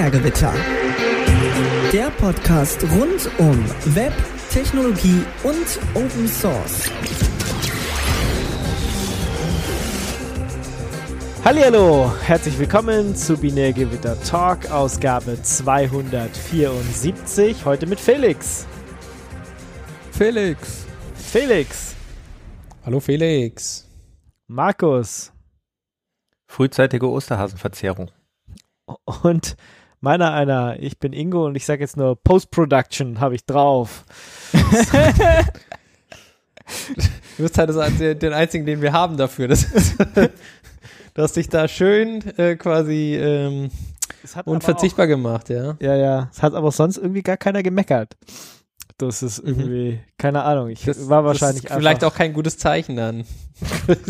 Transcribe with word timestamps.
Binärgewitter. 0.00 0.54
Der 1.92 2.08
Podcast 2.12 2.82
rund 2.84 3.30
um 3.38 3.62
Web, 3.94 4.14
Technologie 4.50 5.22
und 5.42 5.78
Open 5.92 6.26
Source. 6.26 6.90
Hallo, 11.44 12.10
herzlich 12.22 12.58
willkommen 12.58 13.14
zu 13.14 13.36
Binärgewitter 13.36 14.18
Talk, 14.22 14.70
Ausgabe 14.70 15.42
274. 15.42 17.66
Heute 17.66 17.86
mit 17.86 18.00
Felix. 18.00 18.66
Felix. 20.12 20.86
Felix. 21.14 21.94
Hallo 22.86 23.00
Felix. 23.00 23.86
Markus. 24.46 25.30
Frühzeitige 26.46 27.06
Osterhasenverzehrung. 27.06 28.10
Und 29.22 29.56
meiner 30.00 30.32
einer, 30.32 30.76
ich 30.80 30.98
bin 30.98 31.12
Ingo 31.12 31.46
und 31.46 31.54
ich 31.54 31.64
sage 31.66 31.82
jetzt 31.82 31.96
nur 31.96 32.16
Post-Production 32.16 33.20
habe 33.20 33.34
ich 33.34 33.44
drauf. 33.44 34.04
du 37.36 37.42
bist 37.42 37.58
halt 37.58 37.70
das, 37.70 37.98
den 37.98 38.32
einzigen, 38.32 38.66
den 38.66 38.82
wir 38.82 38.92
haben 38.92 39.16
dafür. 39.16 39.48
Das 39.48 39.64
ist, 39.64 39.98
du 41.14 41.22
hast 41.22 41.36
dich 41.36 41.48
da 41.48 41.68
schön 41.68 42.22
äh, 42.38 42.56
quasi 42.56 43.16
ähm, 43.16 43.70
unverzichtbar 44.44 45.06
auch, 45.06 45.10
gemacht, 45.10 45.48
ja. 45.50 45.76
Ja, 45.80 45.96
ja. 45.96 46.28
Es 46.32 46.42
hat 46.42 46.54
aber 46.54 46.72
sonst 46.72 46.96
irgendwie 46.96 47.22
gar 47.22 47.36
keiner 47.36 47.62
gemeckert. 47.62 48.16
Das 48.98 49.22
ist 49.22 49.42
mhm. 49.42 49.48
irgendwie, 49.48 49.92
mhm. 49.92 50.00
keine 50.18 50.42
Ahnung. 50.42 50.68
Ich 50.68 50.84
das, 50.84 51.08
war 51.08 51.24
wahrscheinlich 51.24 51.64
das 51.64 51.76
vielleicht 51.76 52.04
auch 52.04 52.14
kein 52.14 52.32
gutes 52.32 52.58
Zeichen 52.58 52.96
dann. 52.96 53.24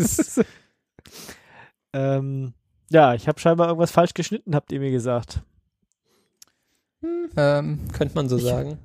ähm, 1.93 2.53
ja, 2.89 3.13
ich 3.13 3.27
habe 3.27 3.39
scheinbar 3.39 3.67
irgendwas 3.67 3.91
falsch 3.91 4.13
geschnitten, 4.13 4.53
habt 4.53 4.71
ihr 4.71 4.79
mir 4.79 4.91
gesagt. 4.91 5.41
Hm. 7.01 7.29
Ähm, 7.35 7.79
Könnte 7.93 8.15
man 8.15 8.29
so 8.29 8.37
ich, 8.37 8.43
sagen. 8.43 8.77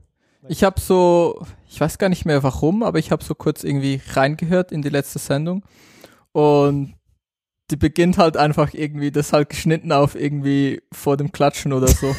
Ich 0.48 0.64
habe 0.64 0.80
so, 0.80 1.44
ich 1.68 1.80
weiß 1.80 1.98
gar 1.98 2.08
nicht 2.08 2.24
mehr 2.24 2.42
warum, 2.42 2.82
aber 2.82 2.98
ich 2.98 3.10
habe 3.10 3.24
so 3.24 3.34
kurz 3.34 3.64
irgendwie 3.64 4.00
reingehört 4.12 4.72
in 4.72 4.82
die 4.82 4.88
letzte 4.88 5.18
Sendung 5.18 5.64
und 6.32 6.94
die 7.70 7.76
beginnt 7.76 8.18
halt 8.18 8.36
einfach 8.36 8.74
irgendwie, 8.74 9.10
das 9.10 9.32
halt 9.32 9.48
geschnitten 9.48 9.90
auf 9.90 10.14
irgendwie 10.14 10.82
vor 10.92 11.16
dem 11.16 11.32
Klatschen 11.32 11.72
oder 11.72 11.88
so. 11.88 12.14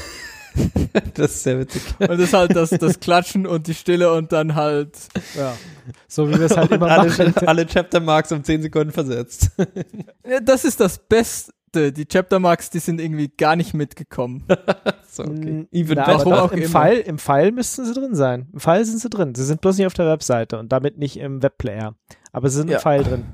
das 1.14 1.32
ist 1.32 1.44
sehr 1.44 1.60
witzig. 1.60 1.84
Und 2.00 2.10
das 2.10 2.20
ist 2.20 2.34
halt 2.34 2.56
das, 2.56 2.70
das 2.72 3.00
Klatschen 3.00 3.48
und 3.48 3.68
die 3.68 3.74
Stille 3.74 4.12
und 4.12 4.32
dann 4.32 4.56
halt, 4.56 4.98
ja. 5.36 5.56
So 6.08 6.30
wie 6.30 6.38
wir 6.38 6.48
es 6.48 6.58
halt 6.58 6.72
immer 6.72 6.88
alle, 6.88 7.10
machen. 7.10 7.48
Alle 7.48 7.66
Chapter 7.66 8.00
Marks 8.00 8.32
um 8.32 8.44
10 8.44 8.64
Sekunden 8.64 8.92
versetzt. 8.92 9.52
Ja, 10.28 10.40
das 10.42 10.66
ist 10.66 10.80
das 10.80 10.98
Beste. 10.98 11.54
Die 11.76 12.06
Chapter 12.06 12.40
Marks, 12.40 12.70
die 12.70 12.80
sind 12.80 13.02
irgendwie 13.02 13.28
gar 13.28 13.56
nicht 13.56 13.74
mitgekommen. 13.74 14.44
so, 15.10 15.24
okay. 15.24 15.68
Even 15.72 15.96
Na, 15.98 16.08
Warum 16.08 16.34
auch 16.34 16.52
im 16.52 16.64
Pfeil, 16.64 17.00
Im 17.00 17.18
Pfeil 17.18 17.52
müssten 17.52 17.86
sie 17.86 17.94
drin 17.94 18.16
sein. 18.16 18.48
Im 18.54 18.60
Pfeil 18.60 18.86
sind 18.86 19.00
sie 19.00 19.10
drin. 19.10 19.36
Sie 19.36 19.44
sind 19.44 19.62
bloß 19.62 19.78
nicht 19.78 19.86
auf 19.86 19.94
der 19.94 20.08
Webseite 20.08 20.60
und 20.60 20.72
damit 20.72 20.98
nicht 20.98 21.18
im 21.18 21.44
Webplayer. 21.44 21.96
Aber 22.32 22.50
sie 22.50 22.58
sind 22.58 22.70
ja. 22.70 22.78
im 22.78 22.82
Pfeil 22.82 23.04
drin. 23.04 23.26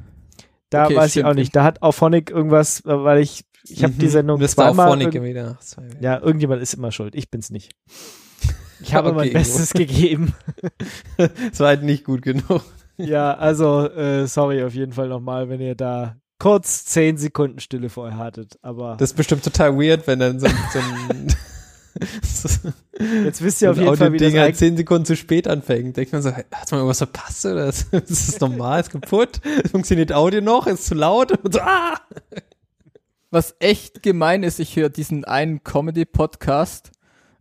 Da 0.69 0.85
okay, 0.85 0.95
weiß 0.95 1.11
stimmt. 1.11 1.25
ich 1.25 1.29
auch 1.29 1.35
nicht. 1.35 1.55
Da 1.55 1.63
hat 1.63 1.81
Auphonic 1.83 2.31
irgendwas, 2.31 2.81
weil 2.85 3.19
ich, 3.19 3.45
ich 3.67 3.83
habe 3.83 3.93
mhm. 3.93 3.99
die 3.99 4.07
Sendung 4.07 4.39
Mr. 4.39 4.47
zweimal. 4.47 4.87
Auphonic 4.87 5.21
wieder. 5.21 5.59
Ja, 6.01 6.19
irgendjemand 6.19 6.61
ist 6.61 6.73
immer 6.73 6.91
schuld. 6.91 7.13
Ich 7.13 7.29
bin's 7.29 7.51
nicht. 7.51 7.71
Ich 8.81 8.93
habe 8.95 9.09
okay, 9.09 9.17
mein 9.17 9.33
Bestes 9.33 9.73
gegeben. 9.73 10.33
Es 11.51 11.59
war 11.59 11.67
halt 11.67 11.83
nicht 11.83 12.03
gut 12.03 12.23
genug. 12.23 12.63
Ja, 12.97 13.35
also 13.35 13.87
äh, 13.87 14.27
sorry 14.27 14.63
auf 14.63 14.73
jeden 14.73 14.93
Fall 14.93 15.07
nochmal, 15.07 15.49
wenn 15.49 15.61
ihr 15.61 15.75
da 15.75 16.15
kurz 16.43 16.83
zehn 16.83 17.15
Sekunden 17.17 17.61
Stille 17.61 17.89
vorher 17.89 18.17
hattet. 18.17 18.59
Aber 18.61 18.97
das 18.97 19.11
ist 19.11 19.15
bestimmt 19.15 19.45
total 19.45 19.77
weird, 19.77 20.05
wenn 20.07 20.19
dann 20.19 20.41
so, 20.41 20.47
so 20.47 20.79
ein 20.79 21.33
Jetzt 23.23 23.41
wisst 23.41 23.61
ihr 23.61 23.71
auf 23.71 23.77
jeden 23.77 23.95
Fall, 23.95 24.11
wie 24.11 24.17
Ding 24.17 24.33
das 24.33 24.41
halt 24.41 24.57
zehn 24.57 24.75
Sekunden 24.75 25.05
zu 25.05 25.15
spät 25.15 25.47
anfängt. 25.47 25.95
Denkt 25.95 26.11
man 26.11 26.21
so, 26.21 26.31
hat 26.31 26.51
man 26.51 26.79
irgendwas 26.79 26.97
verpasst 26.97 27.45
oder 27.45 27.67
ist 27.69 27.93
das 27.93 28.39
normal? 28.41 28.81
Ist 28.81 28.89
kaputt? 28.89 29.39
Funktioniert 29.71 30.11
Audio 30.11 30.41
noch? 30.41 30.67
Ist 30.67 30.85
zu 30.85 30.95
laut? 30.95 31.31
Und 31.31 31.53
so, 31.53 31.61
ah! 31.61 31.97
Was 33.31 33.55
echt 33.59 34.03
gemein 34.03 34.43
ist, 34.43 34.59
ich 34.59 34.75
höre 34.75 34.89
diesen 34.89 35.23
einen 35.23 35.63
Comedy-Podcast 35.63 36.91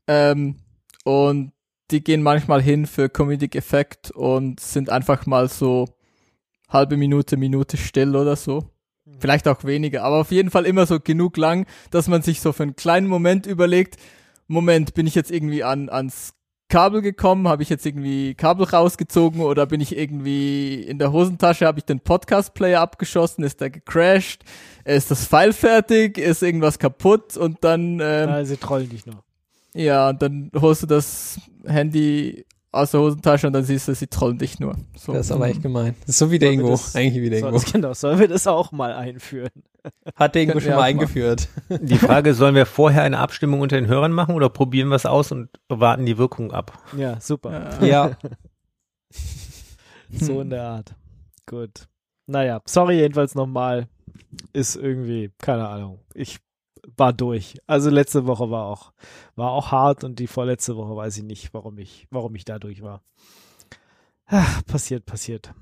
ähm, 0.06 0.59
und 1.03 1.50
die 1.91 2.05
gehen 2.05 2.22
manchmal 2.22 2.62
hin 2.62 2.87
für 2.87 3.09
Comedic 3.09 3.56
Effekt 3.56 4.12
und 4.12 4.60
sind 4.60 4.91
einfach 4.91 5.26
mal 5.26 5.49
so 5.49 5.88
halbe 6.69 6.97
Minute, 6.97 7.37
Minute 7.37 7.76
still 7.76 8.15
oder 8.15 8.37
so. 8.37 8.69
Vielleicht 9.19 9.49
auch 9.49 9.65
weniger, 9.65 10.03
aber 10.05 10.21
auf 10.21 10.31
jeden 10.31 10.50
Fall 10.50 10.67
immer 10.67 10.87
so 10.87 10.99
genug 11.00 11.37
lang, 11.37 11.67
dass 11.91 12.09
man 12.09 12.23
sich 12.23 12.41
so 12.41 12.53
für 12.53 12.65
einen 12.65 12.77
kleinen 12.77 13.06
Moment 13.06 13.47
überlegt, 13.47 13.97
Moment, 14.49 14.95
bin 14.95 15.06
ich 15.06 15.15
jetzt 15.15 15.31
irgendwie 15.31 15.65
an, 15.65 15.89
ans 15.89 16.34
Kabel 16.73 17.03
gekommen? 17.03 17.49
Habe 17.49 17.62
ich 17.62 17.69
jetzt 17.69 17.84
irgendwie 17.84 18.34
Kabel 18.34 18.67
rausgezogen 18.67 19.43
oder 19.43 19.67
bin 19.67 19.83
ich 19.83 19.97
irgendwie 19.97 20.83
in 20.83 20.99
der 20.99 21.12
Hosentasche? 21.12 21.67
Habe 21.67 21.78
ich 21.78 21.84
den 21.84 22.00
Podcast-Player 22.00 22.81
abgeschossen? 22.81 23.45
Ist 23.45 23.61
der 23.61 23.69
gecrashed? 23.69 24.45
Ist 24.84 25.11
das 25.11 25.27
File 25.27 25.53
fertig? 25.53 26.17
Ist 26.17 26.43
irgendwas 26.43 26.79
kaputt? 26.79 27.37
Und 27.37 27.62
dann. 27.62 28.00
Ähm, 28.00 28.29
ja, 28.29 28.44
sie 28.44 28.56
trollen 28.56 28.89
dich 28.89 29.05
noch. 29.05 29.23
Ja, 29.75 30.09
und 30.09 30.23
dann 30.23 30.50
holst 30.55 30.83
du 30.83 30.87
das 30.87 31.39
Handy 31.67 32.47
aus 32.72 32.91
der 32.91 33.00
Hosentasche 33.00 33.47
und 33.47 33.53
dann 33.53 33.65
siehst 33.65 33.87
du, 33.87 33.94
sie 33.94 34.06
trollen 34.06 34.38
dich 34.38 34.59
nur. 34.59 34.75
So. 34.97 35.12
Das 35.12 35.27
ist 35.27 35.33
aber 35.33 35.47
echt 35.49 35.62
gemein. 35.62 35.94
Das 36.00 36.10
ist 36.10 36.19
so 36.19 36.31
wie 36.31 36.38
der 36.38 36.50
Ingo. 36.50 36.78
Eigentlich 36.94 37.22
wie 37.22 37.31
der 37.31 37.41
Ingo. 37.41 37.60
Genau, 37.71 37.93
sollen 37.93 38.19
wir 38.19 38.28
das 38.28 38.47
auch 38.47 38.72
mal 38.72 38.94
einführen? 38.94 39.50
Hat 40.16 40.34
der 40.34 40.43
Ingo 40.43 40.59
schon 40.60 40.72
mal 40.72 40.82
eingeführt. 40.82 41.49
Die 41.69 41.99
Frage, 41.99 42.32
sollen 42.34 42.55
wir 42.55 42.66
vorher 42.66 43.03
eine 43.03 43.19
Abstimmung 43.19 43.61
unter 43.61 43.77
den 43.77 43.88
Hörern 43.88 44.12
machen 44.12 44.34
oder 44.34 44.49
probieren 44.49 44.88
wir 44.88 44.97
es 44.97 45.06
aus 45.06 45.31
und 45.32 45.50
warten 45.69 46.06
die 46.06 46.16
Wirkung 46.16 46.50
ab? 46.50 46.78
Ja, 46.97 47.21
super. 47.21 47.84
Ja. 47.84 48.16
so 50.11 50.41
in 50.41 50.50
der 50.50 50.65
Art. 50.65 50.94
Gut. 51.47 51.88
Naja, 52.27 52.62
sorry 52.65 52.97
jedenfalls 52.97 53.34
nochmal. 53.34 53.87
Ist 54.55 54.77
irgendwie, 54.77 55.31
keine 55.38 55.69
Ahnung. 55.69 56.00
Ich 56.15 56.38
war 56.97 57.12
durch. 57.12 57.56
Also 57.66 57.91
letzte 57.91 58.26
Woche 58.26 58.50
war 58.50 58.66
auch, 58.66 58.93
war 59.37 59.50
auch 59.50 59.72
hart 59.72 60.04
und 60.04 60.19
die 60.19 60.26
vorletzte 60.26 60.76
Woche 60.76 60.97
weiß 60.97 61.19
ich 61.19 61.25
nicht, 61.25 61.54
warum 61.54 61.78
ich, 61.78 62.06
warum 62.10 62.34
ich 62.34 62.44
da 62.44 62.59
durch 62.59 62.82
war. 62.82 63.03
Ach, 64.26 64.65
passiert, 64.65 65.04
passiert. 65.06 65.53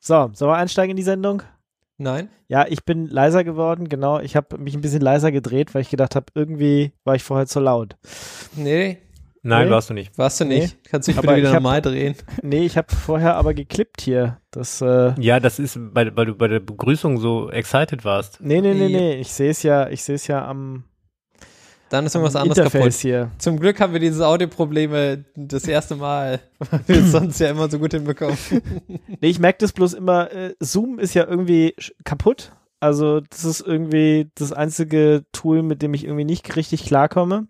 So, 0.00 0.30
sollen 0.32 0.50
wir 0.50 0.56
einsteigen 0.56 0.90
in 0.90 0.96
die 0.96 1.02
Sendung? 1.02 1.42
Nein. 1.98 2.30
Ja, 2.48 2.66
ich 2.66 2.84
bin 2.84 3.06
leiser 3.06 3.44
geworden, 3.44 3.88
genau. 3.88 4.18
Ich 4.18 4.34
habe 4.34 4.58
mich 4.58 4.74
ein 4.74 4.80
bisschen 4.80 5.02
leiser 5.02 5.30
gedreht, 5.30 5.74
weil 5.74 5.82
ich 5.82 5.90
gedacht 5.90 6.16
habe, 6.16 6.26
irgendwie 6.34 6.92
war 7.04 7.14
ich 7.14 7.22
vorher 7.22 7.46
zu 7.46 7.60
laut. 7.60 7.96
Nee. 8.56 8.98
Nein, 9.44 9.66
nee. 9.66 9.72
warst 9.72 9.90
du 9.90 9.94
nicht. 9.94 10.16
Warst 10.16 10.40
du 10.40 10.44
nicht? 10.44 10.76
Nee. 10.76 10.88
Kannst 10.90 11.08
du 11.08 11.12
dich 11.12 11.20
bitte 11.20 11.36
wieder 11.36 11.52
normal 11.52 11.82
drehen? 11.82 12.14
Nee, 12.42 12.64
ich 12.64 12.76
habe 12.76 12.94
vorher 12.94 13.36
aber 13.36 13.54
geklippt 13.54 14.00
hier. 14.00 14.40
Das, 14.52 14.80
äh, 14.80 15.14
ja, 15.18 15.40
das 15.40 15.58
ist, 15.58 15.78
weil, 15.80 16.16
weil 16.16 16.26
du 16.26 16.34
bei 16.34 16.46
der 16.46 16.60
Begrüßung 16.60 17.18
so 17.18 17.50
excited 17.50 18.04
warst. 18.04 18.40
Nee, 18.40 18.60
nee, 18.60 18.74
nee, 18.74 18.88
nee. 18.88 19.14
Ich 19.16 19.32
sehe 19.32 19.50
es 19.50 19.62
ja, 19.62 19.88
ich 19.88 20.04
sehe 20.04 20.14
es 20.14 20.26
ja 20.28 20.46
am 20.46 20.84
dann 21.92 22.06
ist 22.06 22.14
irgendwas 22.14 22.36
anderes 22.36 22.56
Interface 22.56 22.82
kaputt. 22.82 23.00
Hier. 23.02 23.30
Zum 23.36 23.60
Glück 23.60 23.78
haben 23.78 23.92
wir 23.92 24.00
diese 24.00 24.26
Audioprobleme 24.26 25.26
das 25.36 25.68
erste 25.68 25.94
Mal, 25.94 26.40
weil 26.58 26.80
wir 26.86 26.96
es 27.00 27.12
sonst 27.12 27.38
ja 27.38 27.50
immer 27.50 27.70
so 27.70 27.78
gut 27.78 27.92
hinbekommen. 27.92 28.38
nee, 29.20 29.28
ich 29.28 29.38
merke 29.38 29.58
das 29.58 29.72
bloß 29.72 29.92
immer, 29.92 30.32
äh, 30.32 30.54
Zoom 30.58 30.98
ist 30.98 31.12
ja 31.12 31.26
irgendwie 31.26 31.74
kaputt. 32.04 32.52
Also 32.80 33.20
das 33.20 33.44
ist 33.44 33.60
irgendwie 33.60 34.30
das 34.36 34.54
einzige 34.54 35.24
Tool, 35.32 35.62
mit 35.62 35.82
dem 35.82 35.92
ich 35.92 36.04
irgendwie 36.04 36.24
nicht 36.24 36.56
richtig 36.56 36.86
klarkomme. 36.86 37.46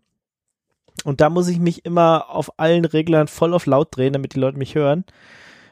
Und 1.04 1.20
da 1.20 1.30
muss 1.30 1.48
ich 1.48 1.58
mich 1.58 1.84
immer 1.84 2.30
auf 2.30 2.58
allen 2.58 2.84
Reglern 2.84 3.28
voll 3.28 3.54
auf 3.54 3.66
laut 3.66 3.96
drehen, 3.96 4.12
damit 4.12 4.34
die 4.34 4.40
Leute 4.40 4.58
mich 4.58 4.74
hören. 4.74 5.04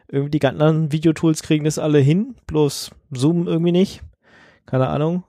Irgendwie 0.09 0.31
die 0.31 0.39
ganzen 0.41 0.91
Videotools 0.91 1.43
kriegen 1.43 1.65
das 1.65 1.79
alle 1.79 1.99
hin, 1.99 2.35
bloß 2.47 2.91
Zoom 3.13 3.47
irgendwie 3.47 3.73
nicht. 3.73 4.03
Keine 4.67 4.89
Ahnung. 4.89 5.23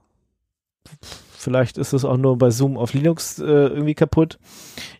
Vielleicht 1.42 1.78
ist 1.78 1.92
es 1.92 2.04
auch 2.04 2.16
nur 2.16 2.38
bei 2.38 2.50
Zoom 2.50 2.76
auf 2.76 2.92
Linux 2.92 3.38
äh, 3.38 3.44
irgendwie 3.44 3.94
kaputt. 3.94 4.38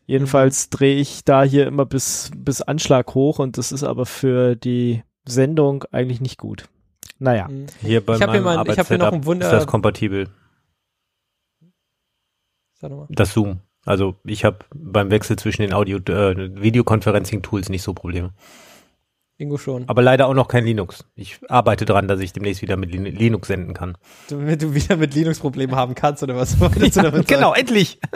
Jedenfalls 0.06 0.66
mhm. 0.66 0.76
drehe 0.76 0.96
ich 0.96 1.24
da 1.24 1.42
hier 1.42 1.66
immer 1.66 1.86
bis, 1.86 2.30
bis 2.36 2.62
Anschlag 2.62 3.14
hoch 3.14 3.38
und 3.38 3.58
das 3.58 3.72
ist 3.72 3.84
aber 3.84 4.06
für 4.06 4.56
die 4.56 5.02
Sendung 5.24 5.84
eigentlich 5.90 6.20
nicht 6.20 6.38
gut. 6.38 6.68
Naja. 7.18 7.48
Mhm. 7.48 7.66
Hier 7.80 8.04
bei 8.04 8.16
ich 8.16 8.22
habe 8.22 8.32
hier, 8.32 8.40
mein, 8.42 8.66
ich 8.66 8.78
hab 8.78 8.88
hier 8.88 8.98
noch 8.98 9.12
ein 9.12 9.24
Wunder. 9.24 9.46
Ist 9.46 9.52
das 9.52 9.66
kompatibel? 9.66 10.28
Das 13.08 13.32
Zoom. 13.32 13.60
Also 13.84 14.14
ich 14.24 14.44
habe 14.44 14.58
beim 14.74 15.10
Wechsel 15.10 15.36
zwischen 15.36 15.62
den 15.62 15.72
Audio 15.72 15.98
äh, 15.98 16.60
Videoconferencing-Tools 16.60 17.68
nicht 17.68 17.82
so 17.82 17.94
Probleme. 17.94 18.32
Ingo 19.38 19.58
schon. 19.58 19.88
Aber 19.88 20.02
leider 20.02 20.28
auch 20.28 20.34
noch 20.34 20.46
kein 20.46 20.64
Linux. 20.64 21.04
Ich 21.14 21.40
arbeite 21.48 21.84
dran, 21.84 22.06
dass 22.06 22.20
ich 22.20 22.32
demnächst 22.32 22.62
wieder 22.62 22.76
mit 22.76 22.92
Linux 22.92 23.48
senden 23.48 23.74
kann. 23.74 23.96
Damit 24.28 24.62
du 24.62 24.74
wieder 24.74 24.96
mit 24.96 25.14
Linux 25.14 25.40
Probleme 25.40 25.74
haben 25.74 25.94
kannst 25.94 26.22
oder 26.22 26.36
was? 26.36 26.56
Ja, 26.94 27.10
genau, 27.10 27.52
endlich. 27.52 27.98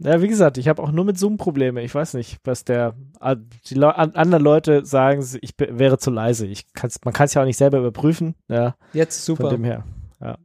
Ja, 0.00 0.22
wie 0.22 0.28
gesagt, 0.28 0.58
ich 0.58 0.68
habe 0.68 0.80
auch 0.80 0.92
nur 0.92 1.04
mit 1.04 1.18
Zoom 1.18 1.38
Probleme. 1.38 1.82
Ich 1.82 1.92
weiß 1.92 2.14
nicht, 2.14 2.38
was 2.44 2.64
der 2.64 2.94
ah, 3.18 3.34
die 3.34 3.74
Le 3.74 3.96
anderen 3.96 4.44
Leute 4.44 4.86
sagen, 4.86 5.26
ich 5.40 5.54
wäre 5.58 5.98
zu 5.98 6.10
leise. 6.10 6.46
Ich 6.46 6.72
kann's, 6.72 7.00
man 7.04 7.12
kann 7.12 7.24
es 7.24 7.34
ja 7.34 7.42
auch 7.42 7.46
nicht 7.46 7.56
selber 7.56 7.78
überprüfen. 7.78 8.36
Ja, 8.48 8.76
Jetzt 8.92 9.24
super. 9.24 9.44
Von 9.44 9.50
dem 9.50 9.64
her. 9.64 9.84
Ja. 10.20 10.38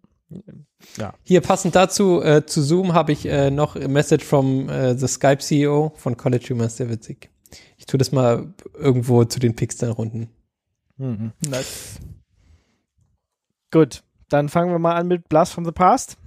Hier 1.24 1.42
passend 1.42 1.76
dazu, 1.76 2.22
äh, 2.22 2.46
zu 2.46 2.62
Zoom 2.62 2.94
habe 2.94 3.12
ich 3.12 3.26
äh, 3.26 3.50
noch 3.52 3.76
a 3.76 3.88
Message 3.88 4.24
from 4.26 4.70
äh, 4.70 4.96
the 4.98 5.08
Skype 5.08 5.40
CEO 5.40 5.94
von 5.96 6.18
College 6.18 6.46
Humor, 6.50 6.68
ist 6.68 6.78
sehr 6.78 6.90
witzig. 6.90 7.30
Ich 7.78 7.86
tue 7.86 7.98
das 7.98 8.12
mal 8.12 8.54
irgendwo 8.74 9.24
zu 9.26 9.40
den 9.40 9.56
Pixel-Runden. 9.56 10.30
Mhm. 10.98 11.32
Nice. 11.48 12.00
Gut, 13.72 14.04
dann 14.30 14.50
fangen 14.50 14.72
wir 14.72 14.80
mal 14.80 14.96
an 14.96 15.08
mit 15.08 15.28
Blast 15.30 15.54
from 15.54 15.66
the 15.66 15.72
Past. 15.72 16.18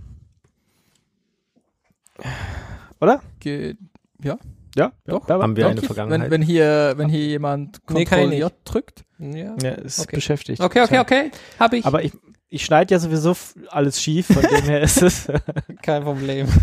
Oder? 3.00 3.22
Ge 3.40 3.76
ja, 4.22 4.38
Ja, 4.76 4.92
Doch. 5.06 5.28
Ja, 5.28 5.38
Haben 5.40 5.56
wir 5.56 5.64
doch. 5.64 5.70
eine 5.70 5.80
wenn, 5.80 5.86
Vergangenheit? 5.86 6.30
wenn 6.30 6.42
hier, 6.42 6.94
wenn 6.96 7.08
hier 7.08 7.26
jemand 7.26 7.80
Nee, 7.90 8.04
Ctrl 8.04 8.28
nicht. 8.28 8.40
J 8.40 8.52
drückt. 8.64 9.04
Ja. 9.18 9.54
ja 9.62 9.70
ist 9.72 10.00
Okay. 10.00 10.16
beschäftigt. 10.16 10.60
Okay, 10.60 10.82
okay, 10.82 10.98
okay. 10.98 11.30
Habe 11.58 11.76
ich. 11.78 11.84
Aber 11.86 12.02
ich, 12.02 12.12
ich 12.48 12.64
schneide 12.64 12.94
ja 12.94 12.98
sowieso 12.98 13.36
alles 13.70 14.00
schief, 14.00 14.26
von 14.28 14.42
dem 14.42 14.64
her 14.64 14.80
ist 14.82 15.02
es. 15.02 15.26
Kein 15.82 16.02
Problem. 16.02 16.48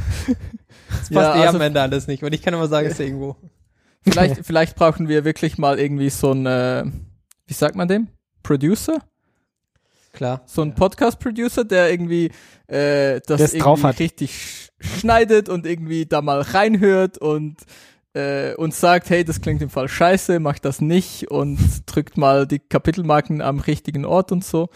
Das 0.90 1.10
passt 1.10 1.12
Ja, 1.12 1.36
eh 1.36 1.46
also- 1.48 1.58
am 1.58 1.62
Ende 1.62 1.82
alles 1.82 2.08
nicht. 2.08 2.24
Und 2.24 2.34
ich 2.34 2.42
kann 2.42 2.54
immer 2.54 2.68
sagen, 2.68 2.88
es 2.88 2.94
ist 2.94 3.00
irgendwo. 3.00 3.36
Vielleicht, 4.04 4.46
vielleicht 4.46 4.76
brauchen 4.76 5.08
wir 5.08 5.24
wirklich 5.24 5.58
mal 5.58 5.80
irgendwie 5.80 6.10
so 6.10 6.32
ein, 6.34 6.46
äh, 6.46 6.84
wie 7.48 7.54
sagt 7.54 7.76
man 7.76 7.88
dem? 7.88 8.10
Producer? 8.44 8.98
Klar. 10.12 10.42
So 10.46 10.62
ein 10.62 10.76
Podcast-Producer, 10.76 11.64
der 11.64 11.90
irgendwie 11.90 12.26
äh, 12.68 13.22
das 13.26 13.26
Der 13.26 13.36
es 13.38 13.42
irgendwie 13.54 13.60
drauf 13.60 13.84
hat. 13.84 14.00
richtig 14.00 14.36
sch 14.36 14.70
schneidet 15.00 15.48
und 15.48 15.66
irgendwie 15.66 16.06
da 16.06 16.22
mal 16.22 16.42
reinhört 16.42 17.18
und 17.18 17.56
äh, 18.14 18.54
uns 18.56 18.80
sagt, 18.82 19.10
hey, 19.10 19.24
das 19.24 19.40
klingt 19.40 19.62
im 19.62 19.70
Fall 19.70 19.88
scheiße, 19.88 20.40
mach 20.42 20.60
das 20.60 20.82
nicht 20.82 21.32
und 21.32 21.58
drückt 21.86 22.18
mal 22.18 22.46
die 22.46 22.60
Kapitelmarken 22.60 23.42
am 23.42 23.60
richtigen 23.60 24.04
Ort 24.06 24.32
und 24.34 24.44
so. 24.44 24.70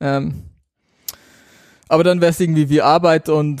Ähm, 0.00 0.44
aber 1.90 2.04
dann 2.04 2.20
wäre 2.20 2.30
es 2.30 2.40
irgendwie 2.40 2.68
wie 2.70 2.80
Arbeit 2.82 3.28
und 3.28 3.60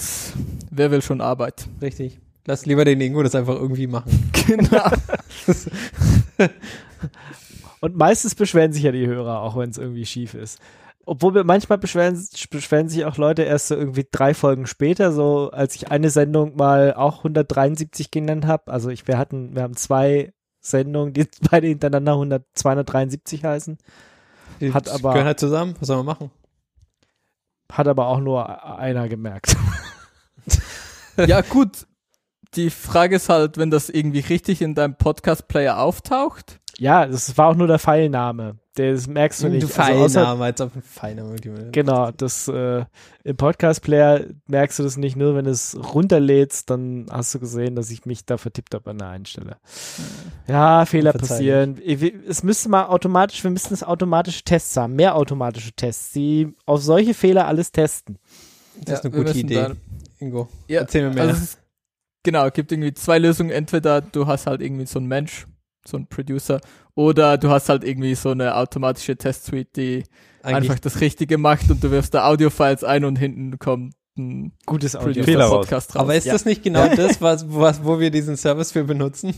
wer 0.70 0.90
will 0.90 1.02
schon 1.02 1.20
Arbeit? 1.20 1.66
Richtig. 1.82 2.18
Lass 2.46 2.64
lieber 2.64 2.84
den 2.84 3.00
Ingo 3.00 3.22
das 3.22 3.34
einfach 3.34 3.54
irgendwie 3.54 3.86
machen. 3.86 4.30
Genau. 4.46 4.90
Und 7.80 7.96
meistens 7.96 8.34
beschweren 8.34 8.72
sich 8.72 8.82
ja 8.82 8.92
die 8.92 9.06
Hörer, 9.06 9.40
auch 9.40 9.56
wenn 9.56 9.70
es 9.70 9.78
irgendwie 9.78 10.04
schief 10.04 10.34
ist. 10.34 10.58
Obwohl 11.06 11.34
wir 11.34 11.44
manchmal 11.44 11.78
beschweren, 11.78 12.22
beschweren 12.50 12.88
sich 12.88 13.04
auch 13.04 13.16
Leute 13.16 13.42
erst 13.42 13.68
so 13.68 13.74
irgendwie 13.74 14.06
drei 14.10 14.34
Folgen 14.34 14.66
später, 14.66 15.12
so 15.12 15.50
als 15.50 15.74
ich 15.76 15.90
eine 15.90 16.10
Sendung 16.10 16.56
mal 16.56 16.94
auch 16.94 17.18
173 17.18 18.10
genannt 18.10 18.46
habe. 18.46 18.70
Also 18.72 18.90
ich, 18.90 19.08
wir 19.08 19.16
hatten, 19.18 19.54
wir 19.54 19.62
haben 19.62 19.76
zwei 19.76 20.32
Sendungen, 20.60 21.14
die 21.14 21.26
beide 21.50 21.68
hintereinander 21.68 22.12
100, 22.12 22.44
273 22.54 23.44
heißen. 23.44 23.78
Die 24.60 24.74
Hat 24.74 24.88
aber- 24.88 25.12
gehören 25.12 25.26
halt 25.26 25.40
zusammen. 25.40 25.74
Was 25.80 25.86
soll 25.86 25.96
man 25.98 26.06
machen? 26.06 26.30
Hat 27.70 27.88
aber 27.88 28.06
auch 28.06 28.20
nur 28.20 28.78
einer 28.78 29.08
gemerkt. 29.08 29.56
ja, 31.16 31.40
gut. 31.40 31.86
Die 32.54 32.70
Frage 32.70 33.16
ist 33.16 33.28
halt, 33.28 33.58
wenn 33.58 33.70
das 33.70 33.88
irgendwie 33.88 34.20
richtig 34.20 34.60
in 34.60 34.74
deinem 34.74 34.96
Podcast-Player 34.96 35.78
auftaucht. 35.78 36.59
Ja, 36.80 37.06
das 37.06 37.36
war 37.36 37.48
auch 37.48 37.54
nur 37.56 37.66
der 37.66 37.78
Pfeilname. 37.78 38.56
Das 38.74 39.06
merkst 39.06 39.42
du 39.42 39.48
nicht. 39.50 39.62
Du 39.64 39.66
Also 39.66 39.82
außer- 39.82 40.08
Pfeilname, 40.24 40.44
als 40.44 40.60
ob 40.62 40.74
ein 40.76 40.80
Pfeilname. 40.82 41.36
Genau, 41.72 42.10
das 42.12 42.48
äh, 42.48 42.86
im 43.22 43.36
Podcast-Player 43.36 44.24
merkst 44.46 44.78
du 44.78 44.82
das 44.84 44.96
nicht 44.96 45.14
nur, 45.14 45.34
wenn 45.34 45.44
du 45.44 45.50
es 45.50 45.76
runterlädst, 45.92 46.70
dann 46.70 47.04
hast 47.10 47.34
du 47.34 47.38
gesehen, 47.38 47.76
dass 47.76 47.90
ich 47.90 48.06
mich 48.06 48.24
da 48.24 48.38
vertippt 48.38 48.74
habe 48.74 48.88
an 48.90 48.96
der 48.98 49.08
einen 49.08 49.26
Stelle. 49.26 49.58
Ja, 50.48 50.86
Fehler 50.86 51.12
passieren. 51.12 51.78
Es 52.26 52.42
müsste 52.42 52.70
mal 52.70 52.86
automatisch, 52.86 53.44
wir 53.44 53.50
müssten 53.50 53.74
es 53.74 53.82
automatische 53.84 54.42
Tests 54.42 54.74
haben, 54.78 54.94
mehr 54.96 55.16
automatische 55.16 55.72
Tests, 55.72 56.12
die 56.12 56.54
auf 56.64 56.82
solche 56.82 57.12
Fehler 57.12 57.46
alles 57.46 57.72
testen. 57.72 58.16
Das 58.82 59.00
ist 59.00 59.04
Ja, 59.04 59.10
eine 59.10 59.12
wir 59.12 59.18
gute 59.24 59.34
müssen 59.34 59.40
Idee. 59.46 59.54
da- 59.54 59.72
Ingo, 60.18 60.48
Ja, 60.66 60.80
erzähl 60.80 61.06
mir 61.08 61.14
mehr. 61.14 61.24
Also 61.24 61.42
ist, 61.42 61.58
genau, 62.22 62.46
es 62.46 62.52
gibt 62.54 62.72
irgendwie 62.72 62.94
zwei 62.94 63.18
Lösungen. 63.18 63.50
Entweder 63.50 64.00
du 64.00 64.26
hast 64.26 64.46
halt 64.46 64.62
irgendwie 64.62 64.86
so 64.86 64.98
einen 64.98 65.08
Mensch, 65.08 65.46
so 65.86 65.96
einen 65.96 66.06
Producer, 66.06 66.60
oder 66.94 67.38
du 67.38 67.50
hast 67.50 67.68
halt 67.68 67.84
irgendwie 67.84 68.14
so 68.14 68.30
eine 68.30 68.56
automatische 68.56 69.16
Testsuite, 69.16 69.70
die 69.76 70.04
Eigentlich 70.42 70.70
einfach 70.70 70.78
das 70.80 71.00
Richtige 71.00 71.38
macht 71.38 71.70
und 71.70 71.82
du 71.82 71.90
wirfst 71.90 72.14
da 72.14 72.26
Audiofiles 72.26 72.84
ein 72.84 73.04
und 73.04 73.16
hinten 73.16 73.58
kommt 73.58 73.94
ein 74.18 74.52
Gutes 74.66 74.96
Audio. 74.96 75.24
Podcast 75.24 75.94
raus. 75.94 76.02
Aber 76.02 76.14
ist 76.14 76.26
Ja. 76.26 76.32
das 76.32 76.44
nicht 76.44 76.62
genau 76.62 76.86
das, 76.96 77.20
was, 77.20 77.46
was, 77.48 77.84
wo 77.84 78.00
wir 78.00 78.10
diesen 78.10 78.36
Service 78.36 78.72
für 78.72 78.84
benutzen? 78.84 79.34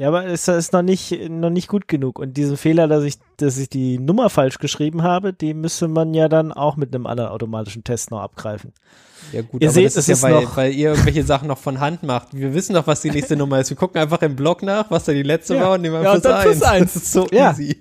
Ja, 0.00 0.08
aber 0.08 0.24
es 0.26 0.48
ist 0.48 0.72
noch 0.72 0.80
nicht, 0.80 1.28
noch 1.28 1.50
nicht 1.50 1.68
gut 1.68 1.86
genug. 1.86 2.18
Und 2.18 2.38
diesen 2.38 2.56
Fehler, 2.56 2.88
dass 2.88 3.04
ich, 3.04 3.16
dass 3.36 3.58
ich 3.58 3.68
die 3.68 3.98
Nummer 3.98 4.30
falsch 4.30 4.56
geschrieben 4.56 5.02
habe, 5.02 5.34
die 5.34 5.52
müsste 5.52 5.88
man 5.88 6.14
ja 6.14 6.26
dann 6.30 6.52
auch 6.52 6.76
mit 6.76 6.94
einem 6.94 7.06
anderen 7.06 7.28
automatischen 7.30 7.84
Test 7.84 8.10
noch 8.10 8.20
abgreifen. 8.20 8.72
Ja 9.32 9.42
gut, 9.42 9.60
Ihr 9.60 9.68
aber 9.68 9.74
seht, 9.74 9.84
das 9.84 9.96
es 9.96 10.08
ist 10.08 10.22
ja, 10.22 10.30
weil, 10.30 10.42
noch- 10.44 10.56
weil 10.56 10.72
ihr 10.72 10.88
irgendwelche 10.92 11.22
Sachen 11.22 11.48
noch 11.48 11.58
von 11.58 11.80
Hand 11.80 12.02
macht. 12.02 12.28
Wir 12.32 12.54
wissen 12.54 12.72
doch, 12.74 12.86
was 12.86 13.02
die 13.02 13.10
nächste 13.10 13.36
Nummer 13.36 13.60
ist. 13.60 13.68
Wir 13.68 13.76
gucken 13.76 14.00
einfach 14.00 14.22
im 14.22 14.36
Blog 14.36 14.62
nach, 14.62 14.90
was 14.90 15.04
da 15.04 15.12
die 15.12 15.22
letzte 15.22 15.56
Ja. 15.56 15.60
war 15.64 15.72
und 15.74 15.82
nehmen 15.82 15.96
Ja, 16.02 16.12
einfach 16.12 16.14
und 16.14 16.24
dann 16.24 16.42
plus 16.44 16.58
plus 16.60 16.68
eins. 16.70 16.94
Das 16.94 17.02
ist 17.02 17.12
so 17.12 17.26
Ja. 17.30 17.50
easy. 17.50 17.76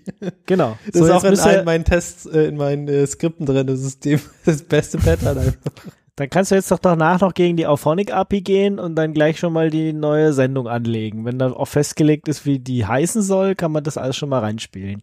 Genau. 0.45 0.77
Das 0.91 0.99
So, 0.99 1.05
ist 1.05 1.11
auch 1.11 1.23
in 1.23 1.39
allen 1.39 1.63
meinen 1.63 1.85
Tests, 1.85 2.25
äh, 2.25 2.47
in 2.47 2.57
meinen 2.57 2.89
äh, 2.89 3.07
Skripten 3.07 3.45
drin. 3.45 3.65
Das 3.65 3.79
ist 3.79 4.03
dem, 4.03 4.19
das 4.45 4.61
beste 4.61 4.97
Pattern 4.97 5.37
einfach. 5.37 5.71
Dann 6.19 6.29
kannst 6.29 6.51
du 6.51 6.55
jetzt 6.55 6.69
doch 6.69 6.79
danach 6.79 7.21
noch 7.21 7.33
gegen 7.33 7.55
die 7.55 7.65
Auphonic 7.65 8.11
API 8.13 8.41
gehen 8.41 8.77
und 8.77 8.95
dann 8.97 9.13
gleich 9.13 9.39
schon 9.39 9.53
mal 9.53 9.69
die 9.69 9.93
neue 9.93 10.33
Sendung 10.33 10.67
anlegen. 10.67 11.23
Wenn 11.23 11.39
da 11.39 11.49
auch 11.53 11.69
festgelegt 11.69 12.27
ist, 12.27 12.45
wie 12.45 12.59
die 12.59 12.85
heißen 12.85 13.21
soll, 13.21 13.55
kann 13.55 13.71
man 13.71 13.85
das 13.85 13.95
alles 13.97 14.17
schon 14.17 14.27
mal 14.27 14.39
reinspielen. 14.39 15.01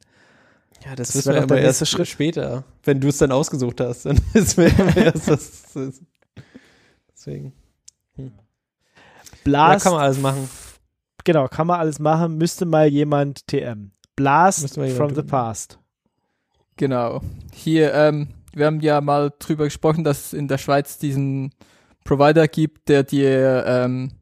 Ja, 0.84 0.94
das, 0.94 1.08
Das 1.08 1.16
wissen 1.16 1.32
wir 1.32 1.42
aber 1.42 1.58
erst 1.58 1.88
Schritt. 1.88 2.06
später. 2.08 2.64
Wenn 2.84 3.00
du 3.00 3.08
es 3.08 3.16
dann 3.16 3.32
ausgesucht 3.32 3.80
hast, 3.80 4.04
dann 4.04 4.20
wissen 4.34 4.64
wir 4.64 5.04
erst, 5.04 5.26
das 5.28 5.74
ist. 5.74 6.02
Deswegen. 7.14 7.54
Ja, 8.18 8.24
Blast, 9.42 9.84
kann 9.84 9.94
man 9.94 10.02
alles 10.02 10.20
machen. 10.20 10.50
genau, 11.24 11.48
kann 11.48 11.66
man 11.66 11.80
alles 11.80 11.98
machen, 11.98 12.36
müsste 12.36 12.66
mal 12.66 12.88
jemand 12.88 13.46
TM. 13.46 13.90
Blast 14.16 14.76
mal 14.76 14.86
jemand 14.88 14.98
from 14.98 15.14
the 15.14 15.22
tun. 15.22 15.26
past. 15.28 15.78
Genau. 16.76 17.22
Hier, 17.54 17.94
ähm, 17.94 18.28
wir 18.56 18.66
haben 18.66 18.80
ja 18.80 19.00
mal 19.02 19.32
drüber 19.38 19.64
gesprochen, 19.64 20.02
dass 20.02 20.26
es 20.26 20.32
in 20.32 20.48
der 20.48 20.56
Schweiz 20.56 20.96
diesen 20.98 21.52
Provider 22.04 22.48
gibt, 22.48 22.88
der 22.88 23.02
dir 23.02 23.64
ähm, 23.66 24.12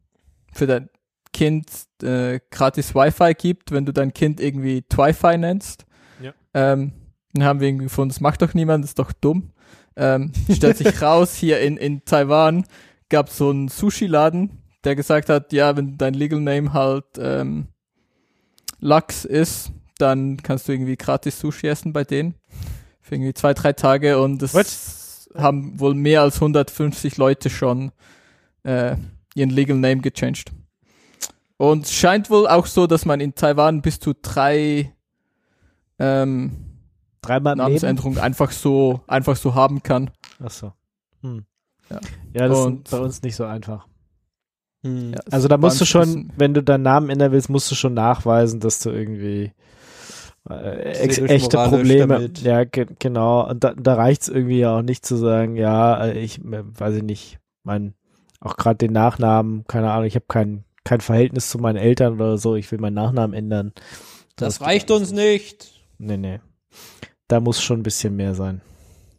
für 0.51 0.67
dein 0.67 0.89
Kind 1.31 1.69
äh, 2.03 2.41
gratis 2.51 2.93
Wi-Fi 2.93 3.33
gibt, 3.33 3.71
wenn 3.71 3.85
du 3.85 3.93
dein 3.93 4.13
Kind 4.13 4.41
irgendwie 4.41 4.81
Twi-Fi 4.81 5.37
nennst. 5.37 5.85
Ja. 6.21 6.33
Ähm, 6.53 6.91
dann 7.33 7.43
haben 7.45 7.59
wir 7.61 7.69
irgendwie 7.69 7.85
gefunden, 7.85 8.09
das 8.09 8.19
macht 8.19 8.41
doch 8.41 8.53
niemand, 8.53 8.83
das 8.83 8.91
ist 8.91 8.99
doch 8.99 9.13
dumm. 9.13 9.51
Ähm, 9.95 10.33
stellt 10.51 10.77
sich 10.77 11.01
raus, 11.01 11.35
hier 11.35 11.61
in, 11.61 11.77
in 11.77 12.03
Taiwan 12.03 12.65
gab 13.07 13.29
es 13.29 13.37
so 13.37 13.49
einen 13.49 13.69
Sushi-Laden, 13.69 14.61
der 14.83 14.97
gesagt 14.97 15.29
hat, 15.29 15.53
ja, 15.53 15.77
wenn 15.77 15.97
dein 15.97 16.13
Legal 16.13 16.41
Name 16.41 16.73
halt 16.73 17.05
ähm, 17.17 17.67
Lachs 18.79 19.23
ist, 19.23 19.71
dann 19.97 20.37
kannst 20.37 20.67
du 20.67 20.73
irgendwie 20.73 20.97
gratis 20.97 21.39
Sushi 21.39 21.67
essen 21.67 21.93
bei 21.93 22.03
denen. 22.03 22.35
Für 23.05 23.13
irgendwie 23.15 23.35
zwei, 23.35 23.53
drei 23.53 23.71
Tage 23.73 24.19
und 24.19 24.41
das 24.41 24.55
What? 24.55 25.39
haben 25.39 25.79
wohl 25.79 25.93
mehr 25.93 26.21
als 26.21 26.37
150 26.37 27.17
Leute 27.17 27.51
schon 27.51 27.91
äh, 28.63 28.95
ihren 29.35 29.51
Legal 29.51 29.77
Name 29.77 30.01
gechanged. 30.01 30.51
Und 31.57 31.85
es 31.85 31.93
scheint 31.93 32.31
wohl 32.31 32.47
auch 32.47 32.65
so, 32.65 32.87
dass 32.87 33.05
man 33.05 33.19
in 33.19 33.35
Taiwan 33.35 33.83
bis 33.83 33.99
zu 33.99 34.13
drei 34.19 34.91
ähm, 35.99 36.51
Dreimal 37.21 37.53
im 37.53 37.57
Leben. 37.59 37.67
Namensänderungen 37.67 38.17
einfach 38.17 38.51
so, 38.51 39.01
einfach 39.05 39.35
so 39.35 39.53
haben 39.53 39.83
kann. 39.83 40.09
Achso. 40.43 40.73
Hm. 41.21 41.45
Ja. 41.91 41.99
Ja, 42.33 42.47
das 42.47 42.57
Und- 42.59 42.87
ist 42.87 42.91
bei 42.91 42.97
uns 42.99 43.21
nicht 43.21 43.35
so 43.35 43.45
einfach. 43.45 43.87
Hm. 44.83 45.13
Ja, 45.13 45.19
Also 45.31 45.47
da 45.47 45.57
musst 45.57 45.79
du 45.79 45.85
schon, 45.85 46.31
wenn 46.37 46.55
du 46.55 46.63
deinen 46.63 46.81
Namen 46.83 47.11
ändern 47.11 47.31
willst, 47.31 47.49
musst 47.51 47.69
du 47.69 47.75
schon 47.75 47.93
nachweisen, 47.93 48.59
dass 48.61 48.79
du 48.79 48.89
irgendwie 48.89 49.51
ex 50.49 51.15
Seelisch, 51.15 51.31
echte 51.31 51.57
Probleme. 51.57 52.07
damit. 52.07 52.41
Ja, 52.41 52.63
ge 52.63 52.85
genau. 52.99 53.49
Und 53.49 53.63
da, 53.63 53.73
da 53.73 53.95
reicht 53.95 54.23
es 54.23 54.29
irgendwie 54.29 54.59
ja 54.59 54.77
auch 54.77 54.81
nicht 54.81 55.05
zu 55.05 55.15
sagen, 55.15 55.55
ja, 55.55 56.05
äh, 56.05 56.19
ich 56.19 56.39
äh, 56.39 56.63
weiß 56.63 56.95
ich 56.95 57.03
nicht, 57.03 57.39
mein, 57.63 57.95
auch 58.39 58.55
gerade 58.55 58.77
den 58.77 58.93
Nachnamen, 58.93 59.65
keine 59.67 59.91
Ahnung, 59.91 60.05
ich 60.05 60.15
habe 60.15 60.25
kein, 60.27 60.63
kein 60.83 61.01
Verhältnis 61.01 61.49
zu 61.49 61.57
meinen 61.57 61.77
Eltern 61.77 62.13
oder 62.13 62.37
so, 62.37 62.55
ich 62.55 62.71
will 62.71 62.79
meinen 62.79 62.93
Nachnamen 62.93 63.33
ändern. 63.35 63.73
Das 64.35 64.59
geht 64.59 64.67
reicht 64.67 64.91
uns 64.91 65.11
nicht. 65.11 65.71
Nee, 65.97 66.17
nee. 66.17 66.39
Da 67.27 67.39
muss 67.39 67.61
schon 67.61 67.79
ein 67.79 67.83
bisschen 67.83 68.15
mehr 68.15 68.35
sein. 68.35 68.61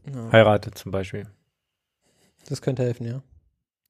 Ja, 0.07 0.31
Heiratet 0.31 0.79
zum 0.79 0.93
Beispiel. 0.93 1.27
das 2.49 2.63
könnte 2.63 2.85
helfen, 2.85 3.07
ja. 3.07 3.23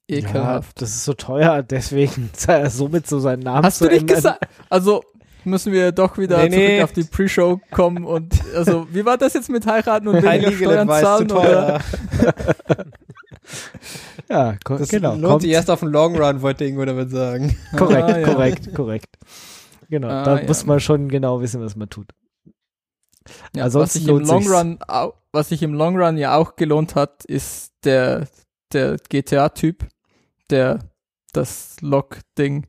Ja, 0.09 0.19
Ekelhaft. 0.19 0.81
das 0.81 0.91
ist 0.91 1.05
so 1.05 1.15
teuer, 1.15 1.63
deswegen 1.63 2.31
somit 2.69 3.07
so 3.07 3.19
seinen 3.19 3.43
Namen 3.43 3.65
Hast 3.65 3.79
zu 3.79 3.89
du 3.89 3.95
nicht 3.95 4.07
gesagt? 4.07 4.47
Also 4.71 5.03
müssen 5.47 5.73
wir 5.73 5.93
doch 5.93 6.19
wieder 6.19 6.43
Nee, 6.45 6.49
nee. 6.49 6.67
zurück 6.69 6.85
auf 6.85 6.93
die 6.93 7.05
Pre-Show 7.05 7.61
kommen 7.71 8.05
und 8.05 8.35
also 8.55 8.87
wie 8.93 9.05
war 9.05 9.17
das 9.17 9.35
jetzt 9.35 9.49
mit 9.49 9.67
heiraten 9.67 10.09
und 10.09 10.23
weniger 10.23 10.53
Steuern 10.53 10.89
zahlen 10.89 11.31
oder? 11.31 11.81
Ja, 14.29 14.57
Das 14.65 14.89
genau. 14.89 15.13
lohnt 15.13 15.25
kommt- 15.25 15.43
sich 15.43 15.53
erst 15.53 15.71
auf 15.71 15.81
den 15.81 15.91
Long 15.91 16.17
Run, 16.21 16.43
wollte 16.43 16.65
Ingo 16.65 16.85
damit 16.85 17.11
sagen. 17.11 17.57
Korrekt, 17.77 18.09
Ah, 18.11 18.19
ja. 18.19 18.27
korrekt, 18.27 18.75
korrekt. 18.75 19.17
Genau, 19.89 20.09
Ah, 20.09 20.25
da 20.25 20.41
ja. 20.41 20.47
muss 20.47 20.67
man 20.67 20.81
schon 20.81 21.09
genau 21.09 21.41
wissen, 21.41 21.61
was 21.63 21.77
man 21.77 21.89
tut. 21.89 22.09
Ja, 23.55 23.65
was 23.65 23.65
Ansonsten 23.67 23.99
sich 24.01 24.09
im 24.09 24.19
Long 24.19 24.43
sich's. 24.43 24.53
Run, 24.53 24.79
was 25.33 25.49
sich 25.51 25.63
im 25.63 25.75
Long 25.75 25.97
Run 26.01 26.17
ja 26.17 26.37
auch 26.37 26.57
gelohnt 26.57 26.97
hat, 26.97 27.25
ist 27.25 27.73
der, 27.85 28.27
der 28.73 28.97
GTA-Typ, 29.09 29.87
der 30.51 30.81
das 31.33 31.77
Lock-Ding, 31.81 32.67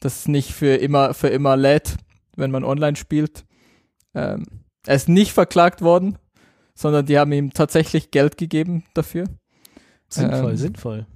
das 0.00 0.28
nicht 0.28 0.52
für 0.52 0.74
immer, 0.74 1.14
für 1.14 1.28
immer 1.28 1.56
lädt, 1.56 1.96
wenn 2.40 2.50
man 2.50 2.64
online 2.64 2.96
spielt. 2.96 3.44
Ähm, 4.14 4.44
er 4.86 4.96
ist 4.96 5.08
nicht 5.08 5.32
verklagt 5.32 5.82
worden, 5.82 6.18
sondern 6.74 7.06
die 7.06 7.18
haben 7.18 7.32
ihm 7.32 7.52
tatsächlich 7.52 8.10
Geld 8.10 8.36
gegeben 8.38 8.84
dafür. 8.94 9.24
Sinnvoll, 10.08 10.50
Ähm, 10.52 10.56
sinnvoll. 10.56 11.06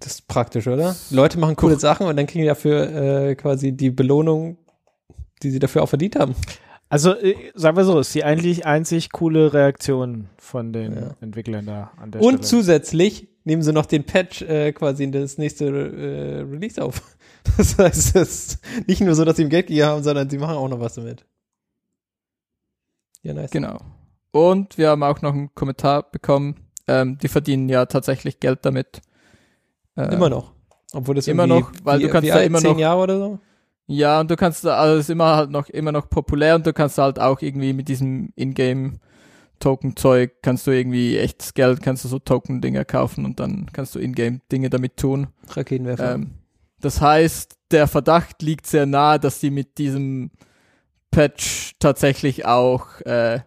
Das 0.00 0.14
ist 0.14 0.28
praktisch, 0.28 0.66
oder? 0.66 0.96
Leute 1.10 1.38
machen 1.38 1.56
coole 1.56 1.78
Sachen 1.78 2.06
und 2.06 2.16
dann 2.16 2.26
kriegen 2.26 2.42
die 2.42 2.48
dafür 2.48 2.90
äh, 3.30 3.34
quasi 3.36 3.72
die 3.72 3.90
Belohnung, 3.90 4.58
die 5.42 5.50
sie 5.50 5.58
dafür 5.60 5.82
auch 5.82 5.88
verdient 5.88 6.16
haben. 6.16 6.34
Also, 6.88 7.14
äh, 7.14 7.34
sagen 7.54 7.76
wir 7.76 7.84
so, 7.84 7.98
ist 8.00 8.14
die 8.14 8.24
eigentlich 8.24 8.66
einzig 8.66 9.10
coole 9.12 9.52
Reaktion 9.52 10.28
von 10.36 10.72
den 10.72 10.94
Ja. 10.96 11.16
Entwicklern 11.20 11.66
da 11.66 11.92
an 11.96 12.10
der 12.10 12.20
Und 12.20 12.28
Stelle. 12.34 12.40
zusätzlich 12.42 13.28
nehmen 13.44 13.62
sie 13.62 13.72
noch 13.72 13.86
den 13.86 14.04
Patch 14.04 14.42
äh, 14.42 14.72
quasi 14.72 15.04
in 15.04 15.12
das 15.12 15.38
nächste 15.38 15.66
äh, 15.66 16.40
Release 16.42 16.82
auf. 16.82 17.02
Das 17.56 17.78
heißt, 17.78 18.16
es 18.16 18.54
ist 18.56 18.58
nicht 18.88 19.00
nur 19.00 19.14
so, 19.14 19.24
dass 19.24 19.36
sie 19.36 19.42
ihm 19.42 19.48
Geld 19.48 19.66
gegeben 19.68 19.86
haben, 19.86 20.02
sondern 20.02 20.28
sie 20.30 20.38
machen 20.38 20.56
auch 20.56 20.68
noch 20.68 20.80
was 20.80 20.94
damit. 20.94 21.24
Ja, 23.22 23.32
nice. 23.34 23.50
Genau. 23.50 23.78
Und 24.32 24.76
wir 24.78 24.88
haben 24.90 25.02
auch 25.02 25.22
noch 25.22 25.32
einen 25.32 25.54
Kommentar 25.54 26.10
bekommen. 26.10 26.56
Ähm, 26.88 27.18
die 27.18 27.28
verdienen 27.28 27.68
ja 27.68 27.86
tatsächlich 27.86 28.40
Geld 28.40 28.60
damit. 28.62 29.00
Ähm, 29.96 30.10
Immer 30.12 30.28
noch. 30.30 30.52
Obwohl 30.92 31.14
das 31.14 31.28
Immer 31.28 31.46
noch, 31.46 31.70
weil 31.84 32.00
wie, 32.00 32.04
du 32.04 32.08
kannst 32.10 32.28
da 32.28 32.34
alt, 32.34 32.46
immer 32.46 32.58
zehn 32.58 32.72
noch- 32.72 32.78
Jahre 32.78 33.00
oder 33.02 33.18
so. 33.18 33.38
Ja, 33.86 34.20
und 34.20 34.30
du 34.30 34.36
kannst, 34.36 34.64
da- 34.64 34.76
also 34.76 34.94
es 34.98 35.06
ist 35.06 35.10
immer 35.10 35.36
halt 35.36 35.50
noch, 35.50 35.68
immer 35.68 35.92
noch 35.92 36.08
populär 36.08 36.54
und 36.54 36.66
du 36.66 36.72
kannst 36.72 36.98
halt 36.98 37.18
auch 37.18 37.40
irgendwie 37.42 37.72
mit 37.74 37.88
diesem 37.88 38.32
Ingame-Token-Zeug, 38.34 40.32
kannst 40.42 40.66
du 40.66 40.70
irgendwie 40.70 41.18
echtes 41.18 41.54
Geld, 41.54 41.82
kannst 41.82 42.04
du 42.04 42.08
so 42.08 42.18
Token-Dinger 42.18 42.84
kaufen 42.84 43.24
und 43.24 43.40
dann 43.40 43.66
kannst 43.72 43.94
du 43.94 43.98
Ingame-Dinge 43.98 44.70
damit 44.70 44.96
tun. 44.96 45.28
Raketenwerfer. 45.48 46.14
Ähm, 46.14 46.30
das 46.84 47.00
heißt, 47.00 47.56
der 47.70 47.86
Verdacht 47.88 48.42
liegt 48.42 48.66
sehr 48.66 48.86
nahe, 48.86 49.18
dass 49.18 49.40
sie 49.40 49.50
mit 49.50 49.78
diesem 49.78 50.30
Patch 51.10 51.72
tatsächlich 51.78 52.44
auch 52.44 53.00
äh, 53.02 53.40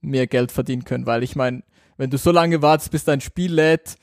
mehr 0.00 0.26
Geld 0.26 0.52
verdienen 0.52 0.84
können, 0.84 1.06
weil 1.06 1.22
ich 1.22 1.36
meine, 1.36 1.62
wenn 1.96 2.10
du 2.10 2.18
so 2.18 2.30
lange 2.30 2.62
wartest, 2.62 2.90
bis 2.90 3.04
dein 3.04 3.20
Spiel 3.20 3.52
lädt, 3.52 3.96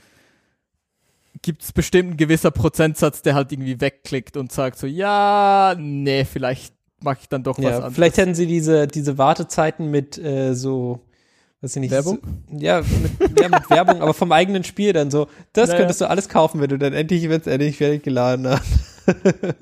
gibt 1.41 1.63
es 1.63 1.71
bestimmt 1.71 2.09
einen 2.09 2.17
gewisser 2.17 2.51
Prozentsatz, 2.51 3.21
der 3.21 3.35
halt 3.35 3.51
irgendwie 3.51 3.79
wegklickt 3.79 4.37
und 4.37 4.51
sagt 4.51 4.77
so, 4.77 4.87
ja, 4.87 5.75
nee, 5.77 6.25
vielleicht 6.25 6.73
mache 7.01 7.19
ich 7.21 7.29
dann 7.29 7.43
doch 7.43 7.57
was 7.57 7.63
ja, 7.63 7.75
anderes. 7.75 7.93
vielleicht 7.93 8.17
hätten 8.17 8.35
sie 8.35 8.47
diese, 8.47 8.87
diese 8.87 9.17
Wartezeiten 9.17 9.91
mit 9.91 10.17
äh, 10.17 10.53
so, 10.53 11.01
weiß 11.61 11.75
ich 11.75 11.79
nicht, 11.81 11.91
Werbung? 11.91 12.19
So, 12.21 12.57
ja, 12.57 12.81
mit, 12.81 13.39
ja, 13.39 13.49
mit 13.49 13.69
Werbung, 13.69 14.01
aber 14.01 14.13
vom 14.13 14.31
eigenen 14.31 14.63
Spiel 14.63 14.93
dann 14.93 15.11
so. 15.11 15.27
Das 15.53 15.69
Ja, 15.69 15.77
könntest 15.77 16.01
du 16.01 16.09
alles 16.09 16.29
kaufen, 16.29 16.61
wenn 16.61 16.69
du 16.69 16.77
dann 16.77 16.93
endlich, 16.93 17.27
wenn 17.29 17.41
es 17.41 17.47
endlich 17.47 17.77
fertig 17.77 18.03
geladen 18.03 18.47
hast. 18.47 18.67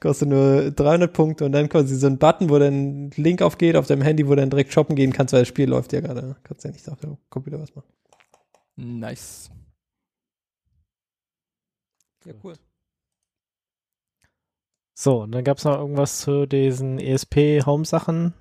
Kostet 0.00 0.28
nur 0.28 0.70
300 0.72 1.12
Punkte 1.12 1.44
und 1.44 1.52
dann 1.52 1.68
quasi 1.68 1.96
so 1.96 2.08
ein 2.08 2.18
Button, 2.18 2.50
wo 2.50 2.58
dann 2.58 3.06
ein 3.06 3.10
Link 3.16 3.40
aufgeht 3.40 3.76
auf 3.76 3.86
deinem 3.86 4.02
Handy, 4.02 4.26
wo 4.26 4.30
du 4.30 4.36
dann 4.36 4.50
direkt 4.50 4.72
shoppen 4.72 4.96
gehen 4.96 5.12
kannst, 5.12 5.32
weil 5.32 5.42
das 5.42 5.48
Spiel 5.48 5.68
läuft 5.68 5.92
ja 5.92 6.00
gerade. 6.00 6.36
Kannst 6.42 6.64
ja 6.64 6.70
nicht 6.70 6.88
auf 6.88 6.98
dem 7.00 7.18
Computer 7.30 7.60
was 7.60 7.74
machen. 7.74 7.92
Nice. 8.76 9.50
Ja, 12.24 12.32
cool. 12.42 12.54
So, 14.94 15.22
und 15.22 15.32
dann 15.32 15.44
gab 15.44 15.58
es 15.58 15.64
noch 15.64 15.78
irgendwas 15.78 16.20
zu 16.20 16.46
diesen 16.46 16.98
ESP-Home-Sachen. 16.98 18.34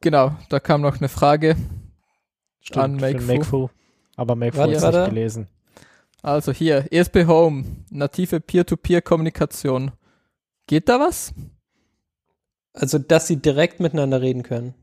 Genau, 0.00 0.36
da 0.48 0.60
kam 0.60 0.80
noch 0.80 0.98
eine 0.98 1.08
Frage. 1.08 1.56
An 2.72 2.98
für 2.98 3.06
Makefu. 3.12 3.26
Makefu. 3.26 3.68
Aber 4.16 4.34
Makefu 4.34 4.70
ist 4.70 4.82
nicht 4.82 5.08
gelesen. 5.08 5.48
Also 6.22 6.52
hier, 6.52 6.86
ESP 6.90 7.26
Home, 7.26 7.64
native 7.90 8.40
Peer-to-Peer-Kommunikation. 8.40 9.92
Geht 10.66 10.88
da 10.88 11.00
was? 11.00 11.32
Also, 12.72 12.98
dass 12.98 13.26
sie 13.26 13.36
direkt 13.36 13.80
miteinander 13.80 14.20
reden 14.20 14.42
können. 14.42 14.74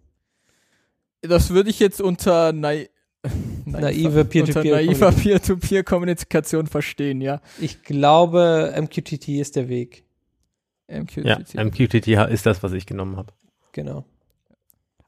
Das 1.21 1.51
würde 1.51 1.69
ich 1.69 1.79
jetzt 1.79 2.01
unter 2.01 2.53
nai 2.53 2.89
Naive 3.65 4.07
unter 4.07 4.23
Peer-to-Peer 4.25 4.75
naiver 4.75 5.11
Peer-to-Peer-Kommunikation 5.11 6.67
verstehen, 6.67 7.21
ja. 7.21 7.41
Ich 7.59 7.83
glaube, 7.83 8.73
MQTT 8.79 9.29
ist 9.29 9.55
der 9.55 9.69
Weg. 9.69 10.03
MQTT. 10.87 11.25
Ja, 11.25 11.63
MQTT 11.63 12.07
ist 12.31 12.45
das, 12.45 12.63
was 12.63 12.73
ich 12.73 12.85
genommen 12.85 13.17
habe. 13.17 13.33
Genau. 13.73 14.05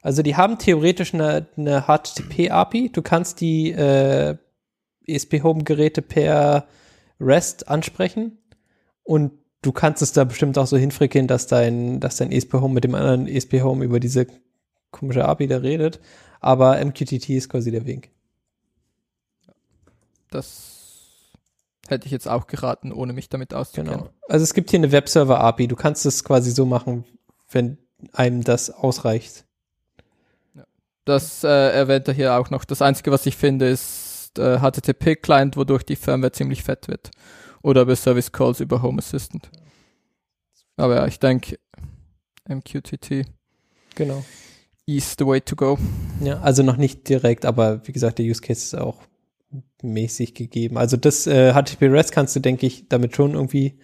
Also 0.02 0.22
die 0.22 0.36
haben 0.36 0.58
theoretisch 0.58 1.12
eine, 1.14 1.46
eine 1.56 1.82
HTTP-API. 1.82 2.90
Du 2.90 3.02
kannst 3.02 3.40
die 3.40 3.70
äh, 3.70 4.36
ESP-Home-Geräte 5.06 6.02
per 6.02 6.66
REST 7.20 7.68
ansprechen 7.68 8.38
und 9.02 9.32
du 9.62 9.72
kannst 9.72 10.00
es 10.00 10.12
da 10.12 10.24
bestimmt 10.24 10.56
auch 10.56 10.66
so 10.66 10.78
hinfrickeln, 10.78 11.26
dass 11.26 11.46
dein, 11.46 12.00
dass 12.00 12.16
dein 12.16 12.32
ESP-Home 12.32 12.72
mit 12.72 12.84
dem 12.84 12.94
anderen 12.94 13.28
ESP-Home 13.28 13.84
über 13.84 14.00
diese 14.00 14.26
komische 14.90 15.26
API 15.26 15.46
da 15.46 15.58
redet. 15.58 16.00
Aber 16.40 16.82
MQTT 16.82 17.28
ist 17.30 17.50
quasi 17.50 17.70
der 17.70 17.84
Weg. 17.84 18.10
Das 20.30 21.32
hätte 21.88 22.06
ich 22.06 22.12
jetzt 22.12 22.28
auch 22.28 22.46
geraten, 22.46 22.92
ohne 22.92 23.12
mich 23.12 23.28
damit 23.28 23.52
auszukennen. 23.52 23.92
Genau. 23.92 24.10
Also 24.28 24.44
es 24.44 24.54
gibt 24.54 24.70
hier 24.70 24.78
eine 24.78 24.92
Webserver-API. 24.92 25.66
Du 25.66 25.76
kannst 25.76 26.06
es 26.06 26.24
quasi 26.24 26.52
so 26.52 26.64
machen, 26.64 27.04
wenn 27.50 27.76
einem 28.12 28.42
das 28.42 28.70
ausreicht. 28.70 29.44
Das 31.10 31.42
äh, 31.42 31.48
erwähnt 31.48 32.06
er 32.06 32.14
hier 32.14 32.34
auch 32.36 32.50
noch. 32.50 32.64
Das 32.64 32.82
Einzige, 32.82 33.10
was 33.10 33.26
ich 33.26 33.36
finde, 33.36 33.68
ist 33.68 34.38
äh, 34.38 34.58
HTTP-Client, 34.58 35.56
wodurch 35.56 35.82
die 35.82 35.96
Firmware 35.96 36.30
ziemlich 36.30 36.62
fett 36.62 36.86
wird. 36.86 37.10
Oder 37.62 37.82
über 37.82 37.96
Service 37.96 38.30
Calls 38.30 38.60
über 38.60 38.80
Home 38.80 38.98
Assistant. 38.98 39.50
Aber 40.76 40.94
ja, 40.94 41.06
ich 41.06 41.18
denke, 41.18 41.58
MQTT 42.48 43.26
Genau. 43.96 44.24
is 44.86 45.16
the 45.18 45.26
way 45.26 45.40
to 45.40 45.56
go. 45.56 45.78
Ja, 46.22 46.40
also 46.42 46.62
noch 46.62 46.76
nicht 46.76 47.08
direkt, 47.08 47.44
aber 47.44 47.86
wie 47.88 47.92
gesagt, 47.92 48.18
der 48.18 48.26
Use 48.26 48.40
Case 48.40 48.76
ist 48.76 48.78
auch 48.78 49.02
mäßig 49.82 50.34
gegeben. 50.34 50.78
Also 50.78 50.96
das 50.96 51.26
äh, 51.26 51.52
HTTP 51.52 51.82
REST 51.90 52.12
kannst 52.12 52.36
du, 52.36 52.40
denke 52.40 52.66
ich, 52.66 52.88
damit 52.88 53.16
schon 53.16 53.34
irgendwie 53.34 53.80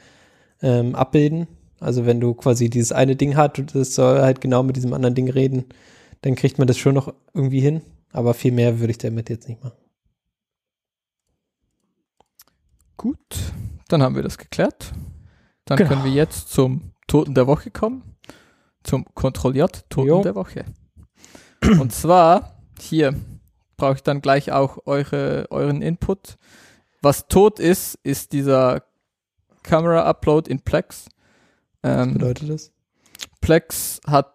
ähm, 0.62 0.94
abbilden. 0.94 1.48
Also 1.80 2.06
wenn 2.06 2.20
du 2.20 2.34
quasi 2.34 2.70
dieses 2.70 2.92
eine 2.92 3.16
Ding 3.16 3.36
hast 3.36 3.58
und 3.58 3.74
das 3.74 3.96
soll 3.96 4.20
halt 4.20 4.40
genau 4.40 4.62
mit 4.62 4.76
diesem 4.76 4.92
anderen 4.94 5.16
Ding 5.16 5.28
reden, 5.28 5.66
dann 6.22 6.34
kriegt 6.34 6.58
man 6.58 6.66
das 6.66 6.78
schon 6.78 6.94
noch 6.94 7.12
irgendwie 7.34 7.60
hin. 7.60 7.82
Aber 8.12 8.34
viel 8.34 8.52
mehr 8.52 8.78
würde 8.80 8.92
ich 8.92 8.98
damit 8.98 9.28
jetzt 9.30 9.48
nicht 9.48 9.62
machen. 9.62 9.76
Gut, 12.96 13.18
dann 13.88 14.02
haben 14.02 14.14
wir 14.16 14.22
das 14.22 14.38
geklärt. 14.38 14.92
Dann 15.66 15.76
Genau. 15.78 15.90
können 15.90 16.04
wir 16.04 16.12
jetzt 16.12 16.48
zum 16.50 16.92
Toten 17.06 17.34
der 17.34 17.46
Woche 17.46 17.70
kommen. 17.70 18.16
Zum 18.82 19.04
kontrolliert 19.14 19.84
Toten 19.90 20.08
Jo. 20.08 20.22
der 20.22 20.34
Woche. 20.34 20.64
Und 21.62 21.92
zwar, 21.92 22.62
hier 22.80 23.14
brauche 23.76 23.94
ich 23.96 24.02
dann 24.02 24.22
gleich 24.22 24.52
auch 24.52 24.78
eure, 24.86 25.46
euren 25.50 25.82
Input. 25.82 26.38
Was 27.02 27.26
tot 27.28 27.58
ist, 27.58 27.98
ist 28.02 28.32
dieser 28.32 28.84
Camera-Upload 29.62 30.50
in 30.50 30.60
Plex. 30.60 31.06
Was 31.82 32.06
Ähm, 32.06 32.12
bedeutet 32.14 32.48
das? 32.48 32.72
Plex 33.40 34.00
hat, 34.06 34.32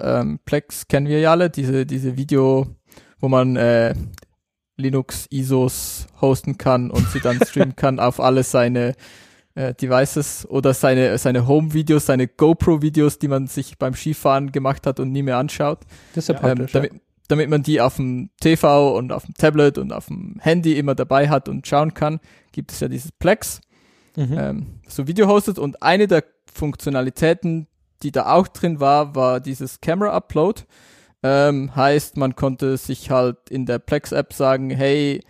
ähm, 0.00 0.38
Plex 0.44 0.88
kennen 0.88 1.06
wir 1.06 1.20
ja 1.20 1.30
alle, 1.32 1.50
diese, 1.50 1.86
diese 1.86 2.16
Video, 2.16 2.66
wo 3.20 3.28
man 3.28 3.56
äh, 3.56 3.94
Linux 4.76 5.26
ISOs 5.30 6.06
hosten 6.20 6.56
kann 6.58 6.90
und 6.90 7.08
sie 7.10 7.20
dann 7.20 7.38
streamen 7.44 7.76
kann 7.76 7.98
auf 8.00 8.18
alle 8.20 8.42
seine 8.42 8.94
äh, 9.54 9.74
Devices 9.74 10.46
oder 10.48 10.72
seine, 10.74 11.18
seine 11.18 11.46
Home-Videos, 11.46 12.06
seine 12.06 12.28
GoPro-Videos, 12.28 13.18
die 13.18 13.28
man 13.28 13.46
sich 13.46 13.76
beim 13.78 13.94
Skifahren 13.94 14.52
gemacht 14.52 14.86
hat 14.86 15.00
und 15.00 15.12
nie 15.12 15.22
mehr 15.22 15.36
anschaut. 15.38 15.80
Das 16.14 16.24
ist 16.24 16.28
ja 16.28 16.34
Ähm, 16.36 16.40
praktisch. 16.40 16.72
ja. 16.74 16.80
damit, 16.80 17.02
damit 17.28 17.50
man 17.50 17.62
die 17.62 17.80
auf 17.80 17.96
dem 17.96 18.30
TV 18.40 18.96
und 18.96 19.12
auf 19.12 19.24
dem 19.26 19.34
Tablet 19.34 19.76
und 19.76 19.92
auf 19.92 20.06
dem 20.06 20.36
Handy 20.40 20.78
immer 20.78 20.94
dabei 20.94 21.28
hat 21.28 21.48
und 21.48 21.66
schauen 21.66 21.92
kann, 21.94 22.20
gibt 22.52 22.72
es 22.72 22.80
ja 22.80 22.88
dieses 22.88 23.12
Plex 23.12 23.60
Mhm. 24.16 24.36
ähm, 24.36 24.66
so 24.88 25.06
Video 25.06 25.28
hostet 25.28 25.56
und 25.60 25.82
eine 25.84 26.08
der 26.08 26.24
Funktionalitäten, 26.52 27.68
die 28.02 28.12
da 28.12 28.32
auch 28.32 28.48
drin 28.48 28.80
war, 28.80 29.14
war 29.14 29.40
dieses 29.40 29.80
Camera 29.80 30.14
Upload. 30.16 30.62
Ähm, 31.22 31.74
heißt, 31.76 32.16
man 32.16 32.34
konnte 32.34 32.76
sich 32.78 33.10
halt 33.10 33.36
in 33.50 33.66
der 33.66 33.78
Plex-App 33.78 34.32
sagen, 34.32 34.70
hey, 34.70 35.22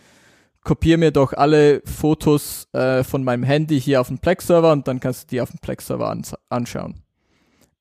kopier 0.62 0.98
mir 0.98 1.10
doch 1.10 1.32
alle 1.32 1.82
Fotos 1.84 2.68
äh, 2.72 3.02
von 3.02 3.24
meinem 3.24 3.42
Handy 3.42 3.80
hier 3.80 4.00
auf 4.00 4.08
den 4.08 4.18
Plex-Server 4.18 4.70
und 4.72 4.86
dann 4.86 5.00
kannst 5.00 5.24
du 5.24 5.26
die 5.34 5.40
auf 5.40 5.50
dem 5.50 5.58
Plex-Server 5.58 6.08
ans 6.08 6.34
anschauen. 6.48 7.02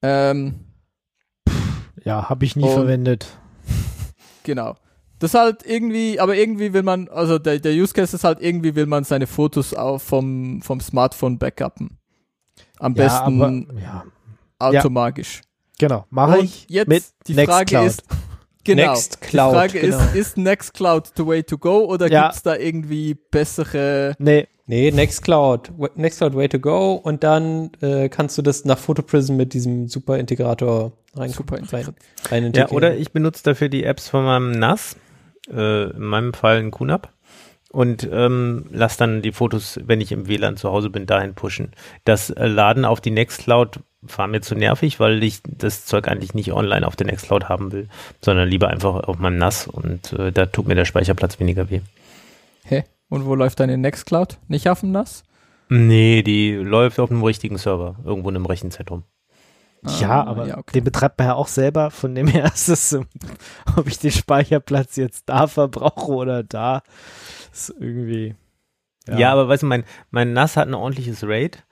Ähm, 0.01 0.55
Ja, 2.03 2.29
habe 2.29 2.45
ich 2.45 2.55
nie 2.55 2.69
verwendet. 2.69 3.27
Genau. 4.43 4.75
Das 5.19 5.33
halt 5.33 5.63
irgendwie, 5.65 6.19
aber 6.19 6.35
irgendwie 6.35 6.73
will 6.73 6.81
man, 6.81 7.09
also 7.09 7.37
der, 7.37 7.59
der 7.59 7.73
Use 7.73 7.93
Case 7.93 8.15
ist 8.15 8.23
halt 8.23 8.41
irgendwie 8.41 8.73
will 8.73 8.85
man 8.85 9.03
seine 9.03 9.27
Fotos 9.27 9.73
auch 9.73 9.99
vom, 9.99 10.61
vom 10.61 10.79
Smartphone 10.79 11.37
backuppen. 11.37 11.99
Am 12.79 12.95
Ja, 12.95 13.03
besten 13.03 13.41
aber, 13.41 13.79
ja. 13.81 14.05
Automagisch. 14.59 15.41
Genau, 15.79 16.05
mache 16.09 16.39
ich 16.39 16.65
jetzt 16.69 16.87
mit 16.87 17.03
die 17.27 17.33
Frage 17.33 17.77
Nextcloud. 17.77 17.85
ist, 17.87 18.03
genau, 18.63 18.91
Nextcloud, 18.91 19.51
die 19.51 19.55
Frage 19.57 19.79
genau. 19.79 19.97
ist, 19.99 20.15
ist 20.15 20.37
Nextcloud 20.37 21.11
the 21.15 21.25
way 21.25 21.43
to 21.43 21.57
go 21.57 21.85
oder 21.85 22.11
Ja. 22.11 22.23
gibt's 22.27 22.43
da 22.43 22.55
irgendwie 22.55 23.15
bessere 23.15 24.15
Nee, 24.19 24.47
Nee, 24.67 24.91
Nextcloud. 24.91 25.71
W- 25.79 25.87
Nextcloud 25.95 26.35
Way 26.35 26.47
to 26.49 26.59
Go 26.59 26.93
und 26.93 27.23
dann 27.23 27.71
äh, 27.81 28.07
kannst 28.07 28.37
du 28.37 28.43
das 28.43 28.65
nach 28.65 28.77
PhotoPrism 28.77 29.35
mit 29.35 29.53
diesem 29.55 29.87
super 29.87 30.19
Integrator 30.19 30.91
rein, 31.15 31.31
Super 31.31 31.55
rein, 31.55 31.65
rein 31.71 31.83
Ja, 32.29 32.37
integrieren. 32.47 32.75
oder 32.75 32.95
ich 32.95 33.11
benutze 33.11 33.41
dafür 33.43 33.67
die 33.69 33.83
Apps 33.83 34.09
von 34.09 34.25
meinem 34.25 34.51
NAS, 34.51 34.95
äh, 35.51 35.89
in 35.89 36.03
meinem 36.03 36.33
Fall 36.35 36.57
ein 36.59 36.69
QNAP 36.69 37.09
und 37.71 38.07
ähm, 38.11 38.65
lass 38.69 38.97
dann 38.97 39.23
die 39.23 39.31
Fotos, 39.31 39.79
wenn 39.85 40.01
ich 40.01 40.11
im 40.11 40.27
WLAN 40.27 40.55
zu 40.55 40.69
Hause 40.69 40.91
bin, 40.91 41.07
dahin 41.07 41.33
pushen. 41.33 41.71
Das 42.03 42.29
äh, 42.29 42.45
Laden 42.45 42.85
auf 42.85 43.01
die 43.01 43.09
Nextcloud 43.11 43.79
war 44.01 44.27
mir 44.27 44.41
zu 44.41 44.55
nervig, 44.55 44.99
weil 44.99 45.21
ich 45.23 45.41
das 45.45 45.85
Zeug 45.85 46.07
eigentlich 46.07 46.33
nicht 46.33 46.53
online 46.53 46.87
auf 46.87 46.95
der 46.95 47.07
Nextcloud 47.07 47.49
haben 47.49 47.71
will, 47.71 47.89
sondern 48.21 48.47
lieber 48.47 48.69
einfach 48.69 48.95
auf 49.07 49.19
meinem 49.19 49.37
NAS 49.37 49.67
und 49.67 50.13
äh, 50.13 50.31
da 50.31 50.45
tut 50.45 50.67
mir 50.67 50.75
der 50.75 50.85
Speicherplatz 50.85 51.39
weniger 51.39 51.69
weh. 51.69 51.81
Hä? 52.63 52.83
Und 53.09 53.25
wo 53.25 53.35
läuft 53.35 53.59
deine 53.59 53.77
Nextcloud? 53.77 54.37
Nicht 54.47 54.69
auf 54.69 54.81
dem 54.81 54.91
NAS? 54.91 55.23
Nee, 55.67 56.23
die 56.23 56.53
läuft 56.53 56.99
auf 56.99 57.11
einem 57.11 57.23
richtigen 57.23 57.57
Server, 57.57 57.95
irgendwo 58.05 58.29
in 58.29 58.35
einem 58.37 58.45
Rechenzentrum. 58.45 59.03
ja, 59.99 60.23
Ah, 60.23 60.27
aber 60.27 60.47
ja, 60.47 60.57
okay. 60.57 60.73
den 60.75 60.83
betreibt 60.83 61.19
man 61.19 61.27
ja 61.27 61.35
auch 61.35 61.47
selber, 61.47 61.91
von 61.91 62.15
dem 62.15 62.27
her 62.27 62.45
ist 62.53 62.69
es, 62.69 62.89
so, 62.89 63.05
ob 63.75 63.87
ich 63.87 63.99
den 63.99 64.11
Speicherplatz 64.11 64.95
jetzt 64.95 65.27
da 65.27 65.47
verbrauche 65.47 66.11
oder 66.11 66.43
da, 66.43 66.83
ist 67.51 67.73
irgendwie. 67.79 68.35
Ja, 69.07 69.31
aber 69.31 69.47
weißt 69.47 69.63
du, 69.63 69.67
mein, 69.67 69.83
mein 70.11 70.33
NAS 70.33 70.55
hat 70.55 70.67
ein 70.67 70.75
ordentliches 70.75 71.23
RAID. 71.23 71.63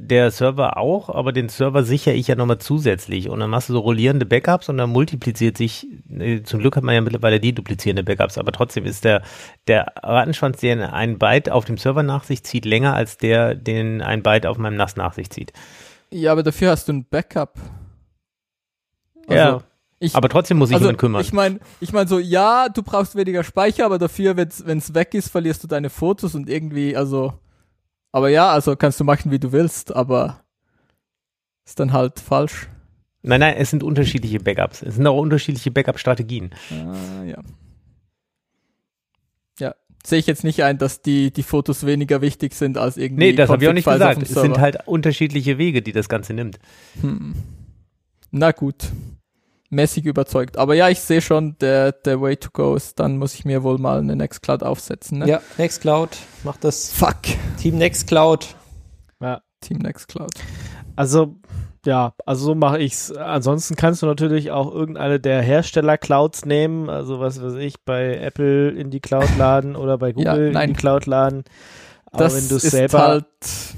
Der 0.00 0.32
Server 0.32 0.78
auch, 0.78 1.08
aber 1.08 1.32
den 1.32 1.48
Server 1.48 1.84
sichere 1.84 2.14
ich 2.14 2.26
ja 2.26 2.34
nochmal 2.34 2.58
zusätzlich. 2.58 3.28
Und 3.28 3.38
dann 3.38 3.50
machst 3.50 3.68
du 3.68 3.72
so 3.72 3.78
rollierende 3.78 4.26
Backups 4.26 4.68
und 4.68 4.78
dann 4.78 4.90
multipliziert 4.90 5.56
sich, 5.56 5.86
äh, 6.10 6.42
zum 6.42 6.58
Glück 6.58 6.74
hat 6.74 6.82
man 6.82 6.96
ja 6.96 7.00
mittlerweile 7.00 7.38
die 7.38 7.54
duplizierende 7.54 8.02
Backups, 8.02 8.36
aber 8.36 8.50
trotzdem 8.50 8.84
ist 8.84 9.04
der, 9.04 9.22
der 9.68 9.92
Rattenschwanz, 10.02 10.58
der 10.58 10.92
ein 10.92 11.18
Byte 11.18 11.50
auf 11.50 11.66
dem 11.66 11.78
Server 11.78 12.02
nach 12.02 12.24
sich 12.24 12.42
zieht, 12.42 12.64
länger 12.64 12.94
als 12.94 13.16
der, 13.16 13.54
den 13.54 14.02
ein 14.02 14.24
Byte 14.24 14.46
auf 14.46 14.58
meinem 14.58 14.76
NAS 14.76 14.96
nach 14.96 15.12
sich 15.12 15.30
zieht. 15.30 15.52
Ja, 16.10 16.32
aber 16.32 16.42
dafür 16.42 16.70
hast 16.70 16.88
du 16.88 16.92
ein 16.92 17.04
Backup. 17.08 17.54
ja, 19.28 19.44
Also, 19.44 19.62
ich, 20.00 20.16
aber 20.16 20.28
trotzdem 20.28 20.58
muss 20.58 20.70
ich 20.70 20.76
also, 20.76 20.92
kümmern. 20.94 21.22
ich 21.22 21.32
meine, 21.32 21.60
ich 21.78 21.92
mein 21.92 22.08
so, 22.08 22.18
ja, 22.18 22.68
du 22.68 22.82
brauchst 22.82 23.14
weniger 23.14 23.44
Speicher, 23.44 23.86
aber 23.86 23.98
dafür, 23.98 24.36
wenn 24.36 24.78
es 24.78 24.94
weg 24.94 25.14
ist, 25.14 25.28
verlierst 25.28 25.62
du 25.62 25.68
deine 25.68 25.90
Fotos 25.90 26.34
und 26.34 26.48
irgendwie, 26.48 26.96
also, 26.96 27.34
aber 28.16 28.30
ja, 28.30 28.50
also 28.50 28.76
kannst 28.76 28.98
du 28.98 29.04
machen, 29.04 29.30
wie 29.30 29.38
du 29.38 29.52
willst, 29.52 29.94
aber 29.94 30.40
ist 31.66 31.78
dann 31.78 31.92
halt 31.92 32.18
falsch. 32.18 32.66
nein, 33.20 33.40
nein, 33.40 33.56
es 33.58 33.68
sind 33.68 33.82
unterschiedliche 33.82 34.40
Backups. 34.40 34.80
Es 34.80 34.94
sind 34.94 35.06
auch 35.06 35.20
unterschiedliche 35.20 35.70
Backup-Strategien. 35.70 36.48
Ah, 36.70 37.24
ja. 37.24 37.42
Ja, 39.60 39.74
sehe 40.02 40.18
ich 40.18 40.26
jetzt 40.26 40.44
nicht 40.44 40.64
ein, 40.64 40.78
dass 40.78 41.02
die, 41.02 41.30
die 41.30 41.42
Fotos 41.42 41.84
weniger 41.84 42.22
wichtig 42.22 42.54
sind 42.54 42.78
als 42.78 42.96
irgendwie 42.96 43.24
Nee, 43.24 43.32
das 43.34 43.50
habe 43.50 43.62
ich 43.62 43.68
auch 43.68 43.74
nicht 43.74 43.84
gesagt. 43.86 44.22
Es 44.22 44.30
sind 44.30 44.60
halt 44.60 44.78
unterschiedliche 44.86 45.58
Wege, 45.58 45.82
die 45.82 45.92
das 45.92 46.08
Ganze 46.08 46.32
nimmt. 46.32 46.58
Hm. 47.02 47.34
Na 48.30 48.52
gut. 48.52 48.92
Mäßig 49.70 50.04
überzeugt. 50.06 50.58
Aber 50.58 50.74
ja, 50.74 50.88
ich 50.88 51.00
sehe 51.00 51.20
schon, 51.20 51.56
der, 51.58 51.92
der 51.92 52.20
Way 52.20 52.36
to 52.36 52.50
go 52.52 52.74
ist, 52.74 53.00
dann 53.00 53.18
muss 53.18 53.34
ich 53.34 53.44
mir 53.44 53.62
wohl 53.62 53.78
mal 53.78 53.98
eine 53.98 54.16
Nextcloud 54.16 54.62
aufsetzen. 54.62 55.18
Ne? 55.18 55.28
Ja, 55.28 55.40
Nextcloud 55.58 56.16
macht 56.44 56.64
das. 56.64 56.92
Fuck. 56.92 57.16
Team 57.60 57.78
Nextcloud. 57.78 58.54
Team 59.60 59.78
Nextcloud. 59.78 60.30
Also, 60.94 61.36
ja, 61.84 62.14
also 62.24 62.46
so 62.46 62.54
mache 62.54 62.78
ich's. 62.78 63.10
Ansonsten 63.12 63.74
kannst 63.74 64.02
du 64.02 64.06
natürlich 64.06 64.50
auch 64.50 64.72
irgendeine 64.72 65.18
der 65.18 65.42
Hersteller-Clouds 65.42 66.44
nehmen, 66.44 66.88
also 66.90 67.20
was 67.20 67.42
weiß 67.42 67.54
ich, 67.54 67.76
bei 67.84 68.16
Apple 68.16 68.70
in 68.70 68.90
die 68.90 69.00
Cloud 69.00 69.28
laden 69.38 69.74
oder 69.74 69.98
bei 69.98 70.08
Ja, 70.08 70.32
Google 70.32 70.48
in 70.48 70.52
nein. 70.52 70.68
die 70.68 70.74
Cloud 70.74 71.06
laden. 71.06 71.44
Aber 72.16 72.24
Das 72.24 72.34
wenn 72.36 72.48
du 72.48 72.56
es 72.56 72.64
ist 72.64 72.70
selber, 72.72 72.98
halt, 73.06 73.24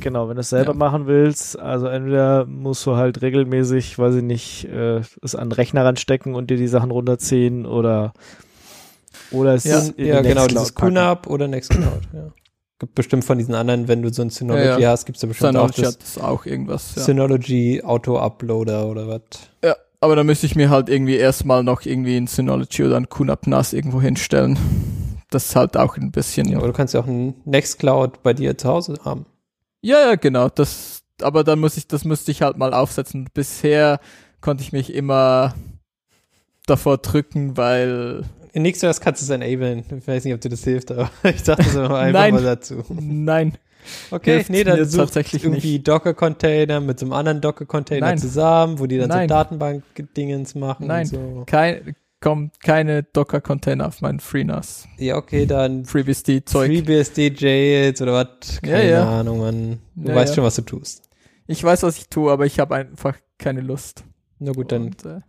genau, 0.00 0.28
wenn 0.28 0.36
du 0.36 0.40
es 0.40 0.48
selber 0.50 0.72
Ja. 0.72 0.78
machen 0.78 1.06
willst, 1.06 1.58
also 1.58 1.86
entweder 1.86 2.46
musst 2.46 2.84
du 2.86 2.96
halt 2.96 3.20
regelmäßig, 3.22 3.98
weiß 3.98 4.16
ich 4.16 4.22
nicht, 4.22 4.64
äh, 4.66 5.00
es 5.22 5.34
an 5.34 5.48
den 5.48 5.52
Rechner 5.52 5.84
ranstecken 5.84 6.34
und 6.34 6.50
dir 6.50 6.56
die 6.56 6.68
Sachen 6.68 6.90
runterziehen 6.90 7.66
oder 7.66 8.12
oder 9.30 9.54
es 9.54 9.64
Ja, 9.64 9.80
in 9.80 9.94
die 9.96 10.04
ja, 10.04 10.20
genau, 10.22 10.46
dieses. 10.46 10.74
QNAP 10.74 11.26
oder 11.26 11.48
Nextcloud. 11.48 12.00
Ja. 12.14 12.28
Gibt 12.78 12.94
bestimmt 12.94 13.24
von 13.24 13.36
diesen 13.38 13.54
anderen, 13.54 13.88
wenn 13.88 14.02
du 14.02 14.12
so 14.12 14.22
ein 14.22 14.30
Synology 14.30 14.64
Ja, 14.66 14.78
ja. 14.78 14.90
hast, 14.90 15.04
gibt's 15.04 15.20
da 15.20 15.26
bestimmt 15.26 15.52
Synology 15.52 15.82
auch 15.82 15.86
hat 15.88 16.00
das 16.00 16.14
das 16.14 16.22
auch 16.22 16.46
irgendwas. 16.46 16.94
Ja. 16.94 17.02
Synology 17.02 17.82
Auto-Uploader 17.84 18.86
oder 18.86 19.08
was. 19.08 19.20
ja, 19.64 19.74
aber 20.00 20.14
da 20.14 20.22
müsste 20.22 20.46
ich 20.46 20.54
mir 20.54 20.70
halt 20.70 20.88
irgendwie 20.88 21.16
erstmal 21.16 21.64
noch 21.64 21.84
irgendwie 21.84 22.16
ein 22.16 22.28
Synology 22.28 22.84
oder 22.84 22.96
ein 22.96 23.08
QNAP 23.08 23.48
NAS 23.48 23.72
irgendwo 23.72 24.00
hinstellen. 24.00 24.56
Das 25.30 25.46
ist 25.46 25.56
halt 25.56 25.76
auch 25.76 25.96
ein 25.96 26.10
bisschen. 26.10 26.48
Ja, 26.48 26.58
aber 26.58 26.68
du 26.68 26.72
kannst 26.72 26.94
ja 26.94 27.00
auch 27.00 27.06
ein 27.06 27.34
Nextcloud 27.44 28.22
bei 28.22 28.32
dir 28.32 28.56
zu 28.56 28.68
Hause 28.68 28.98
haben. 29.04 29.26
Ja, 29.82 30.00
ja, 30.08 30.14
genau. 30.14 30.48
Das, 30.48 31.02
aber 31.22 31.44
dann 31.44 31.58
muss 31.60 31.76
ich, 31.76 31.86
das 31.86 32.04
müsste 32.04 32.30
ich 32.30 32.42
halt 32.42 32.56
mal 32.56 32.72
aufsetzen. 32.72 33.28
Bisher 33.34 34.00
konnte 34.40 34.62
ich 34.62 34.72
mich 34.72 34.92
immer 34.94 35.54
davor 36.66 36.98
drücken, 36.98 37.56
weil 37.56 38.24
In 38.52 38.62
NixOS 38.62 39.00
kannst 39.00 39.20
du 39.20 39.24
es 39.24 39.30
enablen. 39.30 39.84
Ich 39.98 40.06
weiß 40.06 40.24
nicht, 40.24 40.34
ob 40.34 40.40
dir 40.40 40.48
das 40.48 40.64
hilft, 40.64 40.90
aber 40.90 41.10
ich 41.22 41.42
dachte 41.42 41.64
so 41.64 41.82
einfach 41.82 42.20
Nein. 42.20 42.34
mal 42.34 42.42
dazu. 42.42 42.84
nein, 42.88 43.58
Okay, 44.10 44.34
Hilft 44.36 44.50
nee, 44.50 44.64
dann 44.64 44.78
mir 44.78 44.84
such 44.84 44.98
tatsächlich 45.00 45.44
irgendwie 45.44 45.78
Docker-Container 45.78 46.80
mit 46.80 46.98
so 46.98 47.06
einem 47.06 47.12
anderen 47.14 47.40
Docker-Container 47.40 48.16
zusammen, 48.16 48.78
wo 48.78 48.86
die 48.86 48.98
dann 48.98 49.08
Nein. 49.08 49.28
so 49.28 49.34
Datenbank-Dingens 49.34 50.54
machen 50.54 50.86
Nein. 50.86 51.02
und 51.02 51.06
so. 51.06 51.42
kein, 51.46 51.94
kommt 52.20 52.60
keine 52.60 53.02
Docker-Container 53.04 53.86
auf 53.86 54.00
meinen 54.00 54.20
FreeNAS. 54.20 54.88
Ja, 54.98 55.16
okay, 55.16 55.46
dann 55.46 55.84
FreeBSD-Zeug. 55.84 56.66
FreeBSD 56.66 57.32
Jails 57.36 58.02
oder 58.02 58.12
was? 58.14 58.56
Ja, 58.64 58.72
Keine 58.72 58.90
ja. 58.90 59.20
Ahnung, 59.20 59.38
Mann. 59.38 59.78
Du 59.94 60.08
Ja, 60.10 60.14
weißt 60.16 60.30
ja. 60.30 60.34
schon, 60.36 60.44
was 60.44 60.56
du 60.56 60.62
tust. 60.62 61.08
Ich 61.46 61.62
weiß, 61.62 61.82
was 61.84 61.96
ich 61.98 62.08
tue, 62.08 62.30
aber 62.32 62.44
ich 62.46 62.58
habe 62.60 62.74
einfach 62.74 63.16
keine 63.38 63.60
Lust. 63.60 64.04
Na 64.38 64.52
gut, 64.52 64.72
dann, 64.72 64.86
Und, 64.86 65.04
äh, 65.06 65.20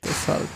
das 0.00 0.28
halt. 0.28 0.48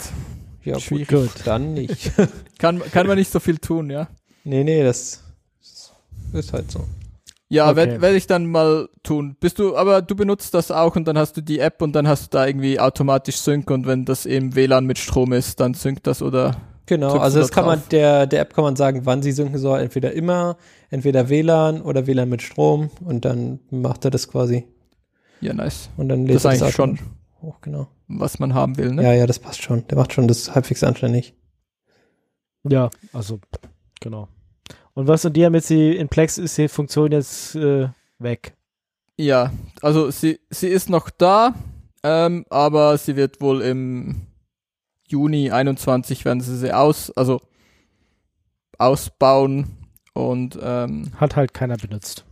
ja, 0.64 0.74
gut, 0.74 0.82
schwierig. 0.82 1.08
gut, 1.08 1.30
dann 1.44 1.74
nicht. 1.74 2.12
Kann, 2.58 2.80
kann 2.90 3.06
man 3.06 3.16
nicht 3.18 3.30
so 3.30 3.38
viel 3.38 3.58
tun, 3.58 3.90
ja. 3.90 4.08
nee, 4.44 4.64
nee, 4.64 4.82
das 4.82 5.22
ist 6.32 6.52
halt 6.52 6.70
so. 6.70 6.84
Ja, 7.48 7.66
Okay. 7.68 7.76
werde 7.76 8.00
werd 8.02 8.14
ich 8.16 8.26
dann 8.26 8.46
mal 8.46 8.88
tun. 9.04 9.36
Bist 9.38 9.58
du, 9.60 9.76
aber 9.76 10.02
du 10.02 10.16
benutzt 10.16 10.52
das 10.54 10.70
auch 10.72 10.96
und 10.96 11.06
dann 11.06 11.16
hast 11.16 11.36
du 11.36 11.40
die 11.42 11.60
App 11.60 11.80
und 11.80 11.92
dann 11.92 12.08
hast 12.08 12.24
du 12.34 12.38
da 12.38 12.46
irgendwie 12.46 12.80
automatisch 12.80 13.36
Sync 13.36 13.70
und 13.70 13.86
wenn 13.86 14.04
das 14.04 14.26
im 14.26 14.54
WLAN 14.56 14.84
mit 14.86 14.98
Strom 14.98 15.32
ist, 15.32 15.60
dann 15.60 15.74
synkt 15.74 16.06
das 16.06 16.22
oder 16.22 16.56
Genau, 16.86 17.16
also 17.18 17.40
das 17.40 17.48
da 17.50 17.54
kann 17.54 17.66
man, 17.66 17.78
drauf? 17.80 17.88
der, 17.88 18.26
der 18.28 18.40
App 18.42 18.54
kann 18.54 18.62
man 18.64 18.76
sagen, 18.76 19.02
wann 19.06 19.20
sie 19.22 19.32
synken 19.32 19.58
soll. 19.58 19.80
Entweder 19.80 20.12
immer, 20.12 20.56
entweder 20.90 21.28
WLAN 21.28 21.82
oder 21.82 22.06
WLAN 22.06 22.28
mit 22.28 22.42
Strom 22.42 22.90
und 23.04 23.24
dann 23.24 23.58
macht 23.70 24.04
er 24.04 24.10
das 24.12 24.28
quasi. 24.28 24.66
ja, 25.40 25.52
nice. 25.52 25.90
Und 25.96 26.08
dann 26.08 26.26
Das 26.26 26.28
lädt 26.28 26.36
ist 26.36 26.44
er 26.44 26.50
eigentlich 26.50 26.60
das 26.62 26.72
schon, 26.74 26.98
hoch, 27.42 27.60
genau. 27.60 27.88
was 28.08 28.38
man 28.40 28.54
haben 28.54 28.76
will, 28.76 28.92
ne? 28.92 29.02
Ja, 29.04 29.12
ja, 29.12 29.26
das 29.26 29.38
passt 29.40 29.62
schon. 29.62 29.86
Der 29.88 29.98
macht 29.98 30.12
schon 30.12 30.26
das 30.28 30.54
halbwegs 30.54 30.82
anständig. 30.84 31.34
Ja, 32.68 32.90
also 33.12 33.38
genau. 34.00 34.28
Und 34.96 35.06
was 35.08 35.24
und 35.24 35.34
die 35.34 35.44
haben 35.44 35.54
jetzt 35.54 35.70
die 35.70 35.94
in 35.96 36.08
Plex 36.08 36.38
ist 36.38 36.56
die 36.58 36.68
Funktion 36.68 37.12
jetzt 37.12 37.54
äh, 37.54 37.88
weg. 38.18 38.54
Ja, 39.18 39.52
also 39.82 40.10
sie, 40.10 40.40
sie 40.50 40.68
ist 40.68 40.88
noch 40.90 41.10
da, 41.10 41.54
ähm, 42.02 42.44
aber 42.50 42.96
sie 42.98 43.14
wird 43.14 43.40
wohl 43.40 43.60
im 43.62 44.22
Juni 45.08 45.50
21 45.50 46.24
werden 46.24 46.40
sie 46.40 46.56
sie 46.56 46.72
aus, 46.72 47.10
also 47.12 47.40
ausbauen 48.78 49.76
und 50.14 50.58
ähm, 50.62 51.12
Hat 51.16 51.36
halt 51.36 51.54
keiner 51.54 51.76
benutzt. 51.76 52.24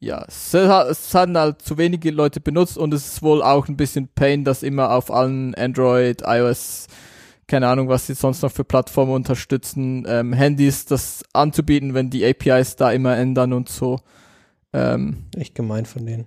ja, 0.00 0.24
es, 0.28 0.52
hat- 0.54 0.88
es 0.88 1.14
haben 1.14 1.36
halt 1.36 1.62
zu 1.62 1.78
wenige 1.78 2.10
Leute 2.10 2.40
benutzt 2.40 2.78
und 2.78 2.94
es 2.94 3.06
ist 3.06 3.22
wohl 3.22 3.42
auch 3.42 3.68
ein 3.68 3.76
bisschen 3.76 4.08
Pain, 4.08 4.44
dass 4.44 4.62
immer 4.62 4.90
auf 4.92 5.10
allen 5.10 5.54
Android, 5.54 6.22
iOS, 6.24 6.86
keine 7.46 7.68
Ahnung, 7.68 7.88
was 7.88 8.06
sie 8.06 8.14
sonst 8.14 8.42
noch 8.42 8.50
für 8.50 8.64
Plattformen 8.64 9.12
unterstützen, 9.12 10.04
ähm, 10.08 10.32
Handys 10.32 10.84
das 10.84 11.22
anzubieten, 11.32 11.94
wenn 11.94 12.10
die 12.10 12.26
APIs 12.26 12.74
da 12.76 12.90
immer 12.90 13.16
ändern 13.16 13.52
und 13.52 13.68
so. 13.68 14.00
Ähm, 14.72 15.26
Echt 15.36 15.54
gemein 15.54 15.86
von 15.86 16.04
denen. 16.04 16.24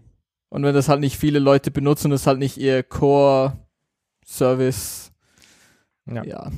und 0.49 0.63
wenn 0.63 0.73
das 0.73 0.87
halt 0.87 1.01
nicht 1.01 1.17
viele 1.17 1.39
Leute 1.39 1.71
benutzen, 1.71 2.11
das 2.11 2.25
halt 2.25 2.39
nicht 2.39 2.57
ihr 2.57 2.83
Core-Service. 2.83 5.11
Ja. 6.11 6.23
ja. 6.23 6.51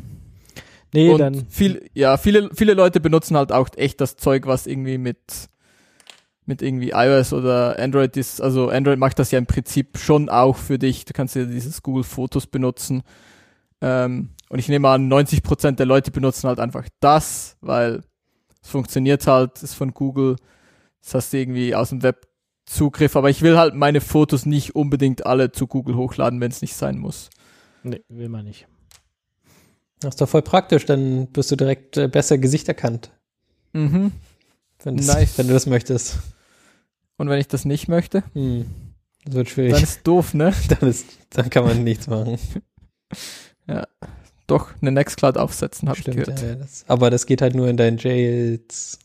Nee, 0.94 1.10
und 1.10 1.20
dann 1.20 1.46
viel, 1.50 1.90
ja, 1.94 2.18
viele, 2.18 2.50
viele 2.54 2.74
Leute 2.74 3.00
benutzen 3.00 3.38
halt 3.38 3.52
auch 3.52 3.70
echt 3.76 4.02
das 4.02 4.18
Zeug, 4.18 4.46
was 4.46 4.68
irgendwie 4.68 4.98
mit, 4.98 5.50
mit 6.46 6.62
irgendwie 6.62 6.92
iOS 6.94 7.34
oder 7.34 7.80
Android 7.80 8.16
ist. 8.18 8.42
Also 8.42 8.70
Android 8.70 9.00
macht 9.00 9.18
das 9.18 9.32
ja 9.32 9.40
im 9.40 9.46
Prinzip 9.46 9.98
schon 9.98 10.30
auch 10.30 10.58
für 10.58 10.78
dich. 10.78 11.06
Du 11.06 11.14
kannst 11.14 11.36
ja 11.36 11.46
dieses 11.46 11.82
Google 11.82 12.04
Fotos 12.04 12.46
benutzen. 12.46 13.04
Ähm, 13.80 14.30
und 14.52 14.60
ich 14.60 14.68
nehme 14.68 14.90
an, 14.90 15.12
90% 15.12 15.72
der 15.78 15.86
Leute 15.86 16.12
benutzen 16.12 16.48
halt 16.48 16.60
einfach 16.60 16.88
das, 17.00 17.58
weil 17.62 18.02
es 18.62 18.70
funktioniert 18.70 19.26
halt, 19.28 19.64
ist 19.64 19.74
von 19.74 19.94
Google. 19.94 20.36
Das 21.02 21.14
hast 21.16 21.34
du 21.34 21.38
irgendwie 21.38 21.74
aus 21.74 21.90
dem 21.90 22.04
Web 22.04 22.28
Zugriff, 22.66 23.16
aber 23.16 23.30
ich 23.30 23.42
will 23.42 23.58
halt 23.58 23.74
meine 23.76 24.02
Fotos 24.02 24.46
nicht 24.46 24.76
unbedingt 24.76 25.26
alle 25.26 25.52
zu 25.52 25.68
Google 25.68 25.96
hochladen, 25.96 26.40
wenn 26.42 26.52
es 26.52 26.62
nicht 26.62 26.76
sein 26.76 26.98
muss. 27.00 27.30
Nee, 27.84 28.02
will 28.10 28.30
man 28.30 28.46
nicht. 28.46 28.68
Das 30.00 30.16
ist 30.16 30.22
doch 30.22 30.30
voll 30.30 30.42
praktisch, 30.44 30.86
dann 30.86 31.28
wirst 31.36 31.52
du 31.52 31.56
direkt 31.56 31.98
äh, 31.98 32.08
besser 32.08 32.38
Gesicht 32.38 32.68
erkannt, 32.68 33.12
Mhm. 33.74 34.12
wenn, 34.84 34.98
das, 34.98 35.08
Nice. 35.08 35.38
wenn 35.38 35.48
du 35.48 35.54
das 35.54 35.66
möchtest. 35.66 36.20
Und 37.18 37.30
wenn 37.30 37.40
ich 37.40 37.48
das 37.48 37.66
nicht 37.66 37.88
möchte, 37.88 38.24
Hm. 38.34 38.66
Das 39.26 39.36
wird 39.36 39.50
schwierig. 39.50 39.74
dann 39.74 39.84
ist 39.84 40.06
doof, 40.08 40.34
ne? 40.34 40.54
Dann, 40.70 40.90
ist, 40.90 41.06
dann 41.32 41.50
kann 41.50 41.64
man 41.66 41.84
nichts 41.84 42.08
machen. 42.08 42.38
Doch, 44.52 44.74
eine 44.82 44.92
Nextcloud 44.92 45.38
aufsetzen, 45.38 45.88
habe 45.88 46.00
ich 46.00 46.04
gehört. 46.04 46.42
ja, 46.42 46.56
das, 46.56 46.84
aber 46.90 47.10
das 47.10 47.26
geht 47.26 47.42
halt 47.42 47.56
nur 47.56 47.70
in 47.70 47.78
deinen 47.78 47.98
Jails. 47.98 49.00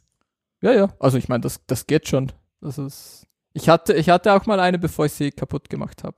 Ja, 0.60 0.72
ja. 0.72 0.88
Also 0.98 1.18
ich 1.18 1.28
meine, 1.28 1.42
das, 1.42 1.60
das 1.68 1.86
geht 1.86 2.08
schon. 2.08 2.32
Das 2.60 2.78
ist. 2.78 3.28
Ich 3.52 3.68
hatte, 3.68 3.94
ich 3.94 4.08
hatte 4.08 4.32
auch 4.32 4.44
mal 4.46 4.58
eine, 4.58 4.76
bevor 4.76 5.06
ich 5.06 5.12
sie 5.12 5.30
kaputt 5.30 5.70
gemacht 5.70 6.02
habe. 6.02 6.16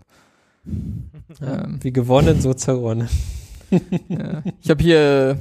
Ja, 1.42 1.64
Ähm. 1.64 1.78
Wie 1.82 1.92
gewonnen, 1.92 2.40
so 2.40 2.54
zerronnen. 2.54 3.10
ja. 4.08 4.42
Ich 4.62 4.70
habe 4.70 4.82
hier 4.82 5.38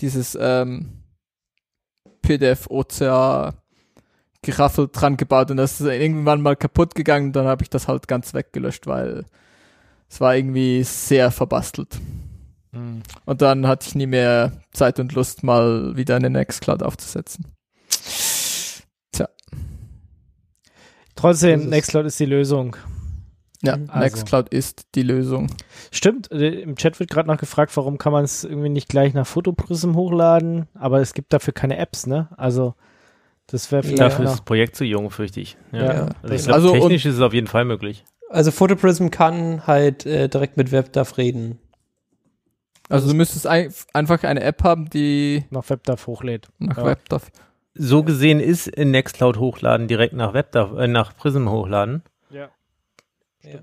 dieses 0.00 0.36
ähm, 0.40 1.04
PDF 2.22 2.66
OCA 2.68 3.54
Geraffel 4.42 4.88
dran 4.92 5.16
gebaut 5.16 5.52
und 5.52 5.58
das 5.58 5.80
ist 5.80 5.86
irgendwann 5.86 6.42
mal 6.42 6.56
kaputt 6.56 6.96
gegangen. 6.96 7.32
Dann 7.32 7.46
habe 7.46 7.62
ich 7.62 7.70
das 7.70 7.86
halt 7.86 8.08
ganz 8.08 8.34
weggelöscht, 8.34 8.88
weil 8.88 9.26
es 10.08 10.20
war 10.20 10.34
irgendwie 10.34 10.82
sehr 10.82 11.30
verbastelt. 11.30 12.00
Hm. 12.76 13.02
Und 13.24 13.42
dann 13.42 13.66
hatte 13.66 13.86
ich 13.88 13.94
nie 13.94 14.06
mehr 14.06 14.52
Zeit 14.72 15.00
und 15.00 15.12
Lust, 15.14 15.42
mal 15.42 15.96
wieder 15.96 16.16
eine 16.16 16.30
Nextcloud 16.30 16.82
aufzusetzen. 16.82 17.46
Trotzdem, 21.14 21.52
Das 21.60 21.64
ist- 21.64 21.70
Nextcloud 21.70 22.06
ist 22.06 22.20
die 22.20 22.26
Lösung. 22.26 22.76
Ja. 23.62 23.78
Also. 23.88 23.98
Nextcloud 24.00 24.48
ist 24.50 24.86
die 24.94 25.02
Lösung. 25.02 25.46
Stimmt, 25.90 26.30
äh, 26.30 26.60
im 26.60 26.76
Chat 26.76 27.00
wird 27.00 27.08
gerade 27.10 27.26
noch 27.28 27.38
gefragt, 27.38 27.74
warum 27.76 27.96
kann 27.96 28.12
man 28.12 28.22
es 28.24 28.44
irgendwie 28.44 28.68
nicht 28.68 28.88
gleich 28.88 29.14
nach 29.14 29.26
Photoprism 29.26 29.94
hochladen, 29.94 30.68
aber 30.74 31.00
es 31.00 31.14
gibt 31.14 31.32
dafür 31.32 31.54
keine 31.54 31.78
Apps, 31.78 32.06
ne? 32.06 32.28
Also 32.36 32.74
das 33.46 33.72
wäre 33.72 33.82
vielleicht 33.82 34.00
Dafür 34.00 34.26
ist 34.26 34.32
das 34.32 34.40
Projekt 34.42 34.76
zu 34.76 34.84
jung, 34.84 35.10
fürchte 35.10 35.40
ich. 35.40 35.56
Ja. 35.72 35.84
Ja. 35.84 36.08
Also 36.22 36.34
ich 36.34 36.42
glaube, 36.44 36.54
also 36.54 36.72
und- 36.74 36.80
technisch 36.80 37.06
ist 37.06 37.14
es 37.14 37.20
auf 37.22 37.32
jeden 37.32 37.46
Fall 37.46 37.64
möglich. 37.64 38.04
Also 38.28 38.50
Photoprism 38.50 39.08
kann 39.08 39.66
halt 39.66 40.04
äh, 40.04 40.28
direkt 40.28 40.56
mit 40.58 40.70
WebDAV 40.70 41.16
reden. 41.16 41.58
Also 42.88 43.08
du 43.08 43.14
müsstest 43.14 43.46
ein, 43.46 43.72
einfach 43.92 44.22
eine 44.22 44.42
App 44.42 44.62
haben, 44.62 44.88
die 44.90 45.44
noch 45.50 45.68
WebDAV 45.68 46.06
hochlädt. 46.06 46.48
nach 46.58 46.76
Ja. 46.78 46.84
WebDAV. 46.86 47.30
So 47.74 48.02
gesehen 48.04 48.40
ist 48.40 48.68
in 48.68 48.90
Nextcloud 48.90 49.38
hochladen 49.38 49.88
direkt 49.88 50.14
nach 50.14 50.32
WebDAV, 50.34 50.72
äh, 50.78 50.86
nach 50.86 51.14
Prism 51.16 51.48
hochladen. 51.48 52.02
Ja. 52.30 52.48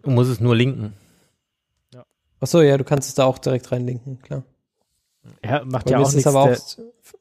Du 0.01 0.11
musst 0.11 0.29
es 0.31 0.39
nur 0.39 0.55
linken. 0.55 0.93
Achso, 2.39 2.61
ja, 2.61 2.77
du 2.77 2.83
kannst 2.83 3.07
es 3.07 3.15
da 3.15 3.23
auch 3.23 3.37
direkt 3.37 3.71
reinlinken, 3.71 4.21
klar. 4.21 4.43
Ja, 5.45 5.63
macht 5.63 5.85
Bei 5.85 5.91
ja 5.91 5.99
auch 5.99 6.07
es 6.07 6.13
nichts. 6.13 6.27
aber 6.27 6.41
auch 6.41 6.45
Der, 6.47 6.53
f- 6.57 6.77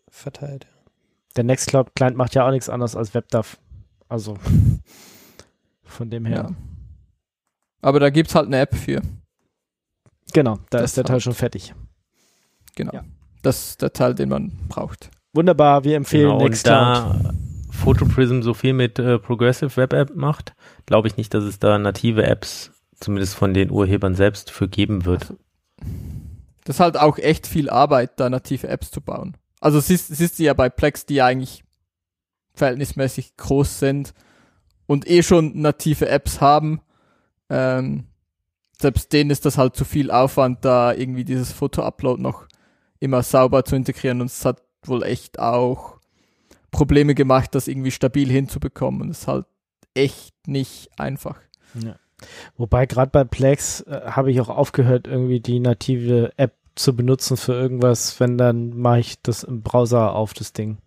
verteilt. 0.08 0.66
der 1.36 1.44
Nextcloud-Client 1.44 2.16
macht 2.16 2.34
ja 2.34 2.44
auch 2.44 2.50
nichts 2.50 2.68
anderes 2.68 2.96
als 2.96 3.14
WebDAV. 3.14 3.56
Also 4.08 4.36
von 5.84 6.10
dem 6.10 6.26
her. 6.26 6.36
Ja. 6.48 6.56
Aber 7.82 8.00
da 8.00 8.10
gibt's 8.10 8.34
halt 8.34 8.46
eine 8.48 8.58
App 8.58 8.74
für. 8.74 9.00
Genau, 10.32 10.56
da 10.70 10.78
Das 10.80 10.90
ist 10.90 10.96
der 10.96 11.04
Teil 11.04 11.14
halt. 11.14 11.22
schon 11.22 11.34
fertig. 11.34 11.72
Genau. 12.76 12.92
Ja. 12.92 13.04
Das 13.42 13.70
ist 13.70 13.82
der 13.82 13.92
Teil, 13.92 14.14
den 14.14 14.28
man 14.28 14.52
braucht. 14.68 15.10
Wunderbar, 15.34 15.84
wir 15.84 15.96
empfehlen 15.96 16.24
Genau, 16.24 16.36
und 16.38 16.44
Nextcloud. 16.44 16.76
da 16.76 17.34
Photoprism 17.70 18.42
so 18.42 18.54
viel 18.54 18.72
mit 18.74 18.98
äh, 18.98 19.18
Progressive 19.18 19.76
Web 19.76 19.92
App 19.94 20.14
macht, 20.14 20.52
glaube 20.86 21.08
ich 21.08 21.16
nicht, 21.16 21.32
dass 21.34 21.42
es 21.44 21.58
da 21.58 21.78
native 21.78 22.22
Apps, 22.24 22.70
zumindest 23.00 23.34
von 23.34 23.54
den 23.54 23.70
Urhebern 23.70 24.14
selbst, 24.14 24.50
für 24.50 24.68
geben 24.68 25.04
wird. 25.06 25.34
Das 26.64 26.76
ist 26.76 26.80
halt 26.80 26.96
auch 26.96 27.18
echt 27.18 27.46
viel 27.46 27.68
Arbeit, 27.70 28.20
da 28.20 28.28
native 28.30 28.68
Apps 28.68 28.90
zu 28.90 29.00
bauen. 29.00 29.36
Also 29.60 29.80
siehst, 29.80 30.14
siehst 30.14 30.38
du 30.38 30.44
ja 30.44 30.54
bei 30.54 30.68
Plex, 30.68 31.06
die 31.06 31.14
ja 31.14 31.26
eigentlich 31.26 31.64
verhältnismäßig 32.54 33.36
groß 33.36 33.78
sind 33.80 34.12
und 34.86 35.08
eh 35.08 35.22
schon 35.22 35.60
native 35.60 36.08
Apps 36.08 36.40
haben. 36.40 36.80
Ähm, 37.48 38.04
selbst 38.78 39.12
denen 39.12 39.30
ist 39.30 39.46
das 39.46 39.56
halt 39.58 39.74
zu 39.76 39.84
viel 39.84 40.10
Aufwand, 40.10 40.64
da 40.64 40.92
irgendwie 40.92 41.24
dieses 41.24 41.52
Foto-Upload 41.52 42.20
noch 42.20 42.46
immer 43.02 43.22
sauber 43.22 43.64
zu 43.64 43.74
integrieren 43.74 44.20
und 44.20 44.28
es 44.28 44.44
hat 44.44 44.62
wohl 44.84 45.02
echt 45.02 45.38
auch 45.38 45.98
Probleme 46.70 47.14
gemacht, 47.14 47.54
das 47.54 47.68
irgendwie 47.68 47.90
stabil 47.90 48.30
hinzubekommen 48.30 49.02
und 49.02 49.10
es 49.10 49.20
ist 49.20 49.28
halt 49.28 49.46
echt 49.94 50.34
nicht 50.46 50.88
einfach. 50.98 51.40
Ja. 51.74 51.96
Wobei 52.56 52.86
gerade 52.86 53.10
bei 53.10 53.24
Plex 53.24 53.80
äh, 53.82 54.02
habe 54.06 54.30
ich 54.30 54.40
auch 54.40 54.48
aufgehört, 54.48 55.08
irgendwie 55.08 55.40
die 55.40 55.58
native 55.58 56.32
App 56.36 56.54
zu 56.76 56.94
benutzen 56.94 57.36
für 57.36 57.52
irgendwas. 57.52 58.18
Wenn, 58.20 58.38
dann 58.38 58.78
mache 58.78 59.00
ich 59.00 59.20
das 59.22 59.42
im 59.42 59.62
Browser 59.62 60.14
auf, 60.14 60.32
das 60.32 60.52
Ding. 60.52 60.78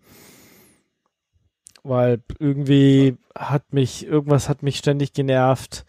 Weil 1.82 2.22
irgendwie 2.38 3.16
hat 3.36 3.72
mich, 3.72 4.06
irgendwas 4.06 4.48
hat 4.48 4.62
mich 4.62 4.78
ständig 4.78 5.12
genervt. 5.12 5.84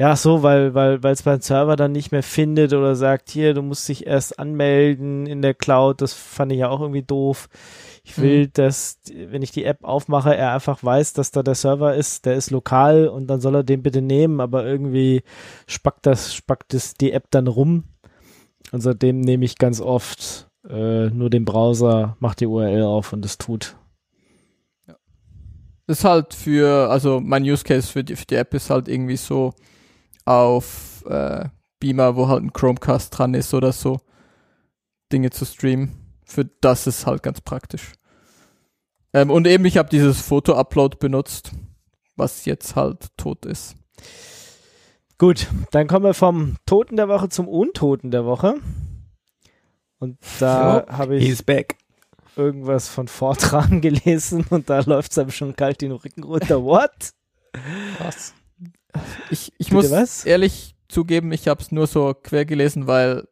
Ja, 0.00 0.16
so, 0.16 0.42
weil, 0.42 0.72
weil, 0.72 1.02
weil 1.02 1.12
es 1.12 1.24
beim 1.24 1.42
Server 1.42 1.76
dann 1.76 1.92
nicht 1.92 2.10
mehr 2.10 2.22
findet 2.22 2.72
oder 2.72 2.94
sagt, 2.96 3.28
hier, 3.28 3.52
du 3.52 3.60
musst 3.60 3.86
dich 3.86 4.06
erst 4.06 4.38
anmelden 4.38 5.26
in 5.26 5.42
der 5.42 5.52
Cloud. 5.52 6.00
Das 6.00 6.14
fand 6.14 6.52
ich 6.52 6.58
ja 6.60 6.70
auch 6.70 6.80
irgendwie 6.80 7.02
doof. 7.02 7.50
Ich 8.02 8.16
will, 8.18 8.46
dass, 8.46 8.98
wenn 9.14 9.42
ich 9.42 9.50
die 9.50 9.64
App 9.64 9.84
aufmache, 9.84 10.34
er 10.34 10.54
einfach 10.54 10.82
weiß, 10.82 11.12
dass 11.12 11.32
da 11.32 11.42
der 11.42 11.54
Server 11.54 11.94
ist, 11.94 12.24
der 12.24 12.34
ist 12.36 12.50
lokal 12.50 13.08
und 13.08 13.26
dann 13.26 13.42
soll 13.42 13.56
er 13.56 13.62
den 13.62 13.82
bitte 13.82 14.00
nehmen, 14.00 14.40
aber 14.40 14.64
irgendwie 14.64 15.22
spackt 15.66 16.06
das, 16.06 16.34
spackt 16.34 16.72
das 16.72 16.94
die 16.94 17.12
App 17.12 17.26
dann 17.30 17.46
rum. 17.46 17.84
Und 18.72 18.80
seitdem 18.80 19.20
nehme 19.20 19.44
ich 19.44 19.58
ganz 19.58 19.82
oft 19.82 20.48
äh, 20.66 21.10
nur 21.10 21.28
den 21.28 21.44
Browser, 21.44 22.16
mach 22.20 22.34
die 22.34 22.46
URL 22.46 22.84
auf 22.84 23.12
und 23.12 23.22
es 23.26 23.36
tut. 23.36 23.76
Das 24.86 25.98
ist 25.98 26.04
halt 26.04 26.32
für, 26.32 26.88
also 26.88 27.20
mein 27.20 27.42
Use 27.42 27.64
Case 27.64 27.86
für 27.86 28.02
die, 28.02 28.16
für 28.16 28.24
die 28.24 28.36
App 28.36 28.54
ist 28.54 28.70
halt 28.70 28.88
irgendwie 28.88 29.18
so 29.18 29.52
auf 30.30 31.04
äh, 31.06 31.48
Beamer, 31.80 32.14
wo 32.14 32.28
halt 32.28 32.44
ein 32.44 32.52
Chromecast 32.52 33.18
dran 33.18 33.34
ist 33.34 33.52
oder 33.52 33.72
so, 33.72 34.00
Dinge 35.12 35.30
zu 35.30 35.44
streamen. 35.44 35.96
Für 36.24 36.44
das 36.44 36.86
ist 36.86 37.04
halt 37.04 37.24
ganz 37.24 37.40
praktisch. 37.40 37.92
Ähm, 39.12 39.30
und 39.30 39.48
eben, 39.48 39.64
ich 39.64 39.76
habe 39.76 39.88
dieses 39.88 40.20
Foto-Upload 40.20 40.98
benutzt, 40.98 41.50
was 42.14 42.44
jetzt 42.44 42.76
halt 42.76 43.08
tot 43.16 43.44
ist. 43.44 43.74
Gut, 45.18 45.48
dann 45.72 45.88
kommen 45.88 46.04
wir 46.04 46.14
vom 46.14 46.56
Toten 46.64 46.96
der 46.96 47.08
Woche 47.08 47.28
zum 47.28 47.48
Untoten 47.48 48.12
der 48.12 48.24
Woche. 48.24 48.54
Und 49.98 50.16
da 50.38 50.86
habe 50.88 51.16
ich 51.16 51.44
irgendwas 52.36 52.88
von 52.88 53.08
Fortran 53.08 53.80
gelesen 53.82 54.46
und 54.48 54.70
da 54.70 54.80
läuft 54.80 55.10
es 55.10 55.18
einem 55.18 55.32
schon 55.32 55.56
kalt 55.56 55.80
den 55.80 55.90
Rücken 55.90 56.22
runter. 56.22 56.62
What? 56.62 57.10
Was? 57.98 58.32
Ich, 59.30 59.52
ich 59.58 59.68
Bitte 59.68 59.74
muss 59.74 59.90
was? 59.90 60.24
ehrlich 60.24 60.74
zugeben, 60.88 61.32
ich 61.32 61.48
habe 61.48 61.60
es 61.62 61.72
nur 61.72 61.86
so 61.86 62.14
quer 62.14 62.44
gelesen, 62.44 62.86
weil 62.86 63.28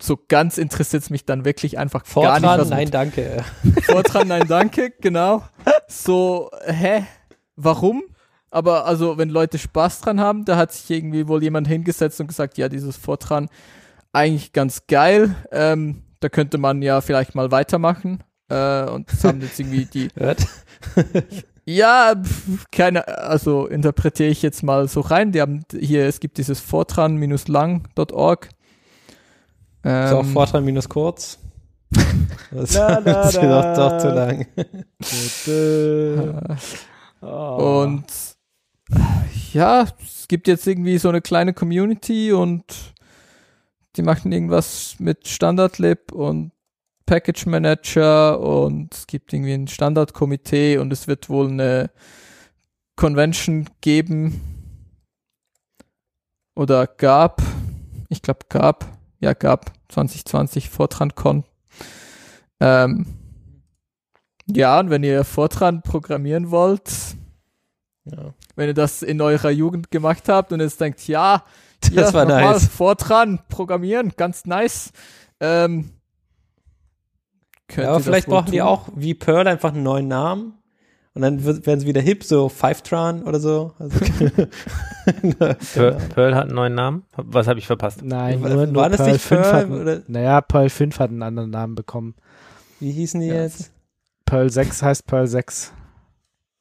so 0.00 0.18
ganz 0.28 0.58
interessiert 0.58 1.02
es 1.02 1.10
mich 1.10 1.24
dann 1.24 1.44
wirklich 1.44 1.78
einfach 1.78 2.04
gar 2.04 2.40
nicht, 2.40 2.48
Fortran, 2.48 2.68
nein, 2.68 2.90
danke. 2.90 3.44
Fortran, 3.82 4.28
nein, 4.28 4.46
danke, 4.48 4.92
genau. 5.00 5.44
So, 5.88 6.50
hä? 6.64 7.06
Warum? 7.56 8.02
Aber 8.50 8.86
also, 8.86 9.16
wenn 9.16 9.30
Leute 9.30 9.58
Spaß 9.58 10.00
dran 10.00 10.20
haben, 10.20 10.44
da 10.44 10.56
hat 10.56 10.72
sich 10.72 10.90
irgendwie 10.90 11.28
wohl 11.28 11.42
jemand 11.42 11.68
hingesetzt 11.68 12.20
und 12.20 12.26
gesagt, 12.26 12.58
ja, 12.58 12.68
dieses 12.68 12.96
Fortran 12.96 13.48
eigentlich 14.12 14.52
ganz 14.52 14.86
geil. 14.86 15.34
Ähm, 15.50 16.02
da 16.20 16.28
könnte 16.28 16.58
man 16.58 16.82
ja 16.82 17.00
vielleicht 17.00 17.34
mal 17.34 17.50
weitermachen. 17.50 18.22
Äh, 18.48 18.84
und 18.84 19.10
das 19.10 19.24
haben 19.24 19.40
jetzt 19.40 19.58
irgendwie 19.58 19.86
die, 19.86 20.08
Hört? 20.16 20.46
Ja, 21.64 22.14
pf, 22.20 22.66
keine, 22.70 23.06
also 23.06 23.66
interpretiere 23.66 24.30
ich 24.30 24.42
jetzt 24.42 24.62
mal 24.62 24.88
so 24.88 25.00
rein. 25.00 25.32
Die 25.32 25.40
haben 25.40 25.64
hier, 25.78 26.06
es 26.06 26.20
gibt 26.20 26.38
dieses 26.38 26.60
fortran-lang.org. 26.60 28.48
Ähm, 29.84 30.04
Ist 30.04 30.12
auch 30.12 30.24
Fortran 30.24 30.64
minus 30.64 30.88
kurz. 30.88 31.38
Das, 32.50 32.70
ist 32.70 32.78
doch, 33.36 33.74
doch 33.74 33.98
zu 33.98 34.08
lang. 34.10 34.46
Oh. 37.20 37.82
Und 37.82 38.04
ja, 39.52 39.86
es 40.02 40.26
gibt 40.28 40.48
jetzt 40.48 40.66
irgendwie 40.66 40.98
so 40.98 41.08
eine 41.08 41.20
kleine 41.20 41.52
Community 41.52 42.32
und 42.32 42.64
die 43.96 44.02
machen 44.02 44.32
irgendwas 44.32 44.96
mit 44.98 45.28
Standardlib 45.28 46.12
und 46.12 46.52
Package 47.06 47.46
Manager 47.46 48.40
und 48.40 48.94
es 48.94 49.06
gibt 49.06 49.32
irgendwie 49.32 49.52
ein 49.54 49.68
Standardkomitee 49.68 50.78
und 50.78 50.92
es 50.92 51.08
wird 51.08 51.28
wohl 51.28 51.48
eine 51.48 51.90
Convention 52.96 53.68
geben 53.80 54.40
oder 56.54 56.86
gab, 56.86 57.42
ich 58.08 58.22
glaube 58.22 58.40
gab, 58.48 58.86
ja 59.20 59.32
gab 59.32 59.72
2020 59.88 60.70
FortranCon. 60.70 61.44
Ähm, 62.60 63.06
ja, 64.46 64.78
und 64.80 64.90
wenn 64.90 65.02
ihr 65.02 65.24
Fortran 65.24 65.82
programmieren 65.82 66.50
wollt, 66.50 66.90
Ja. 68.04 68.34
Wenn 68.56 68.66
ihr 68.68 68.74
das 68.74 69.02
in 69.02 69.20
eurer 69.20 69.50
Jugend 69.50 69.90
gemacht 69.90 70.28
habt 70.28 70.52
und 70.52 70.60
jetzt 70.60 70.80
denkt, 70.80 71.06
ja, 71.06 71.44
Das 71.80 71.90
hier, 71.90 72.12
war 72.14 72.24
nice. 72.24 72.66
Fortran, 72.66 73.40
programmieren, 73.48 74.12
ganz 74.16 74.44
nice. 74.44 74.90
Ähm, 75.40 75.90
könnt 77.72 77.86
Ja, 77.86 77.90
aber 77.94 78.00
vielleicht 78.00 78.28
brauchen 78.28 78.50
die 78.52 78.58
tun. 78.58 78.66
auch 78.66 78.88
wie 78.94 79.14
Pearl 79.14 79.46
einfach 79.48 79.72
einen 79.74 79.82
neuen 79.82 80.08
Namen. 80.08 80.54
Und 81.14 81.20
dann 81.20 81.44
werden 81.44 81.78
sie 81.80 81.86
wieder 81.86 82.00
hip, 82.00 82.24
so 82.24 82.48
Fivetran 82.48 83.22
oder 83.24 83.38
so. 83.38 83.72
Also, 83.78 83.98
Pearl, 85.74 85.96
Pearl 86.14 86.34
hat 86.34 86.44
einen 86.46 86.54
neuen 86.54 86.74
Namen. 86.74 87.02
Was 87.16 87.48
habe 87.48 87.58
ich 87.58 87.66
verpasst? 87.66 88.02
Nein, 88.02 88.42
War- 88.42 88.48
nur, 88.50 88.58
war 88.60 88.66
nur 88.66 88.88
das 88.88 88.96
Pearl 88.98 89.12
nicht 89.12 89.22
5 89.24 89.40
Pearl, 89.42 89.52
hat, 89.54 89.70
oder? 89.70 90.02
Naja, 90.08 90.40
Pearl 90.40 90.70
5 90.70 90.98
hat 90.98 91.10
einen 91.10 91.22
anderen 91.22 91.50
Namen 91.50 91.74
bekommen. 91.74 92.14
wie 92.80 92.92
hießen 92.92 93.20
die 93.20 93.26
Ja. 93.26 93.42
jetzt? 93.42 93.70
Pearl 94.24 94.48
6 94.50 94.82
heißt 94.82 95.06
Pearl 95.06 95.26
6. 95.26 95.72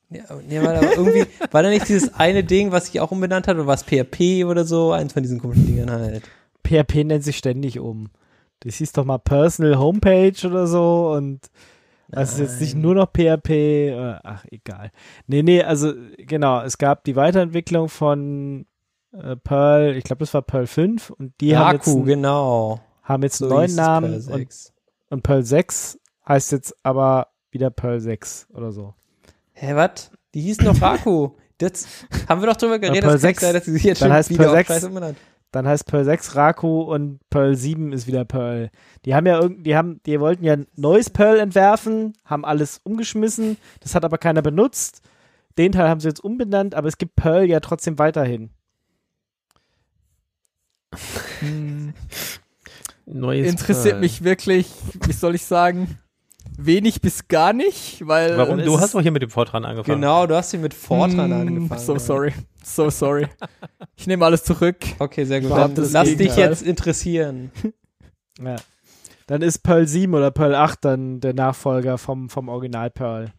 Ja, 0.10 0.24
nee, 0.46 0.62
war 0.62 0.74
da 0.74 0.80
aber 0.80 0.98
irgendwie, 0.98 1.26
war 1.52 1.64
da 1.64 1.70
nicht 1.70 1.88
dieses 1.88 2.14
eine 2.16 2.44
Ding, 2.44 2.72
was 2.74 2.88
sich 2.88 3.00
auch 3.00 3.12
umbenannt 3.12 3.48
hat, 3.48 3.56
oder 3.56 3.68
was 3.68 3.84
PHP 3.86 4.44
oder 4.44 4.66
so? 4.66 4.92
Eins 4.92 5.14
von 5.14 5.24
diesen 5.24 5.40
komischen 5.40 5.66
Dingern 5.68 5.90
halt. 5.90 6.24
PHP 6.68 7.06
nennt 7.06 7.24
sich 7.24 7.38
ständig 7.38 7.80
um. 7.80 8.10
Das 8.62 8.76
hieß 8.76 8.94
doch 8.94 9.06
mal 9.06 9.18
Personal 9.20 9.78
Homepage 9.78 10.34
oder 10.46 10.66
so 10.68 11.12
und 11.16 11.40
das 12.08 12.34
ist 12.34 12.40
jetzt 12.40 12.62
nicht 12.62 12.76
nur 12.76 12.94
noch 12.96 13.08
PHP. 13.12 13.50
äh, 13.50 14.16
Ach, 14.24 14.44
egal. 14.52 14.92
Nee, 15.28 15.44
nee, 15.44 15.64
also 15.64 15.94
genau, 16.18 16.62
es 16.62 16.78
gab 16.78 17.04
die 17.06 17.16
Weiterentwicklung 17.16 17.88
von 17.90 18.66
äh, 19.14 19.36
Perl, 19.38 19.96
ich 19.96 20.04
glaube, 20.04 20.20
das 20.20 20.34
war 20.34 20.42
Perl 20.42 20.68
5 20.68 21.10
und 21.12 21.34
die 21.42 21.56
haben 21.58 21.76
jetzt, 21.76 21.88
einen- 21.88 22.06
genau. 22.06 22.82
haben 23.04 23.24
jetzt 23.24 23.38
So 23.38 23.46
einen 23.46 23.54
neuen 23.56 23.68
hieß 23.68 23.76
Namen 23.78 24.10
Perl 24.12 24.34
und, 24.34 24.40
6. 24.40 24.74
und 25.10 25.24
Perl 25.24 25.44
6 25.44 26.00
heißt 26.28 26.52
jetzt 26.52 26.76
aber 26.84 27.28
wieder 27.50 27.70
Perl 27.70 28.00
6 28.00 28.48
oder 28.54 28.72
so. 28.72 28.94
Hä, 29.54 29.74
was? 29.76 30.12
Die 30.34 30.42
hießen 30.42 30.66
doch 30.66 30.82
Raku. 30.82 31.32
Das 31.58 31.86
haben 32.28 32.42
wir 32.42 32.48
doch 32.48 32.58
drüber 32.58 32.80
geredet, 32.80 33.04
Perl 33.04 33.14
das 33.14 33.22
kann 33.22 33.30
nicht 33.30 33.40
6, 33.40 33.42
sein, 33.42 33.54
dass 33.54 33.66
sie 33.66 33.88
jetzt 33.88 34.02
dann 34.02 34.08
schon 34.10 34.14
heißt 34.18 34.30
wieder 34.32 34.44
Perl 34.46 34.60
auf 34.62 34.68
6. 34.68 34.84
Dann 35.52 35.68
heißt 35.68 35.86
Pearl 35.86 36.06
6 36.06 36.36
Raku 36.36 36.82
und 36.82 37.20
Pearl 37.30 37.56
7 37.56 37.92
ist 37.92 38.08
wieder 38.08 38.24
Pearl. 38.24 38.72
Die 39.06 39.14
haben 39.14 39.26
ja 39.26 39.40
irgend, 39.40 39.66
die 39.66 39.76
haben, 39.76 40.02
die 40.06 40.20
wollten 40.20 40.46
ja 40.46 40.54
ein 40.54 40.68
neues 40.76 41.10
Pearl 41.10 41.40
entwerfen, 41.40 42.14
haben 42.24 42.46
alles 42.46 42.80
umgeschmissen, 42.84 43.58
das 43.82 43.94
hat 43.94 44.06
aber 44.06 44.18
keiner 44.18 44.42
benutzt. 44.42 45.02
Den 45.58 45.74
Teil 45.74 45.90
haben 45.90 46.00
sie 46.00 46.08
jetzt 46.08 46.24
umbenannt, 46.24 46.74
aber 46.76 46.88
es 46.88 46.98
gibt 46.98 47.18
Pearl 47.18 47.46
ja 47.46 47.60
trotzdem 47.60 48.00
weiterhin. 48.00 48.52
Hm, 51.40 51.94
Neues 53.06 53.50
interessiert 53.50 53.94
Pearl. 53.94 54.02
mich 54.02 54.24
wirklich, 54.24 54.72
wie 55.06 55.14
soll 55.14 55.36
ich 55.36 55.44
sagen, 55.44 55.98
wenig 56.66 57.02
bis 57.02 57.28
gar 57.28 57.54
nicht, 57.54 58.06
weil 58.08 58.38
Warum? 58.38 58.58
Du 58.60 58.80
hast 58.80 58.94
doch 58.96 59.02
hier 59.02 59.12
mit 59.12 59.22
dem 59.22 59.30
Fortran 59.30 59.66
angefangen. 59.66 60.02
Genau, 60.02 60.28
du 60.28 60.36
hast 60.36 60.52
sie 60.52 60.58
mit 60.58 60.74
Fortran 60.74 61.32
Hm, 61.32 61.48
angefangen. 61.48 61.80
So 61.82 61.94
ja. 61.94 62.00
sorry, 62.00 62.34
so 62.64 62.90
sorry. 62.90 63.28
Ich 63.96 64.08
nehme 64.08 64.26
alles 64.26 64.44
zurück. 64.44 64.78
Okay, 65.00 65.26
sehr 65.26 65.42
gut. 65.42 65.52
Dann 65.52 65.74
lass 65.76 66.08
dich 66.08 66.18
Gegenteil. 66.18 66.50
jetzt 66.50 66.64
interessieren. 66.64 67.52
Ja. 68.42 68.56
Dann 69.28 69.42
ist 69.44 69.60
Pearl 69.60 69.88
7 69.88 70.14
oder 70.16 70.32
Pearl 70.32 70.56
8 70.56 70.84
dann 70.84 71.20
der 71.20 71.34
Nachfolger 71.34 71.98
vom, 72.00 72.28
vom 72.30 72.50
Original 72.50 72.90
Pearl. 72.90 73.32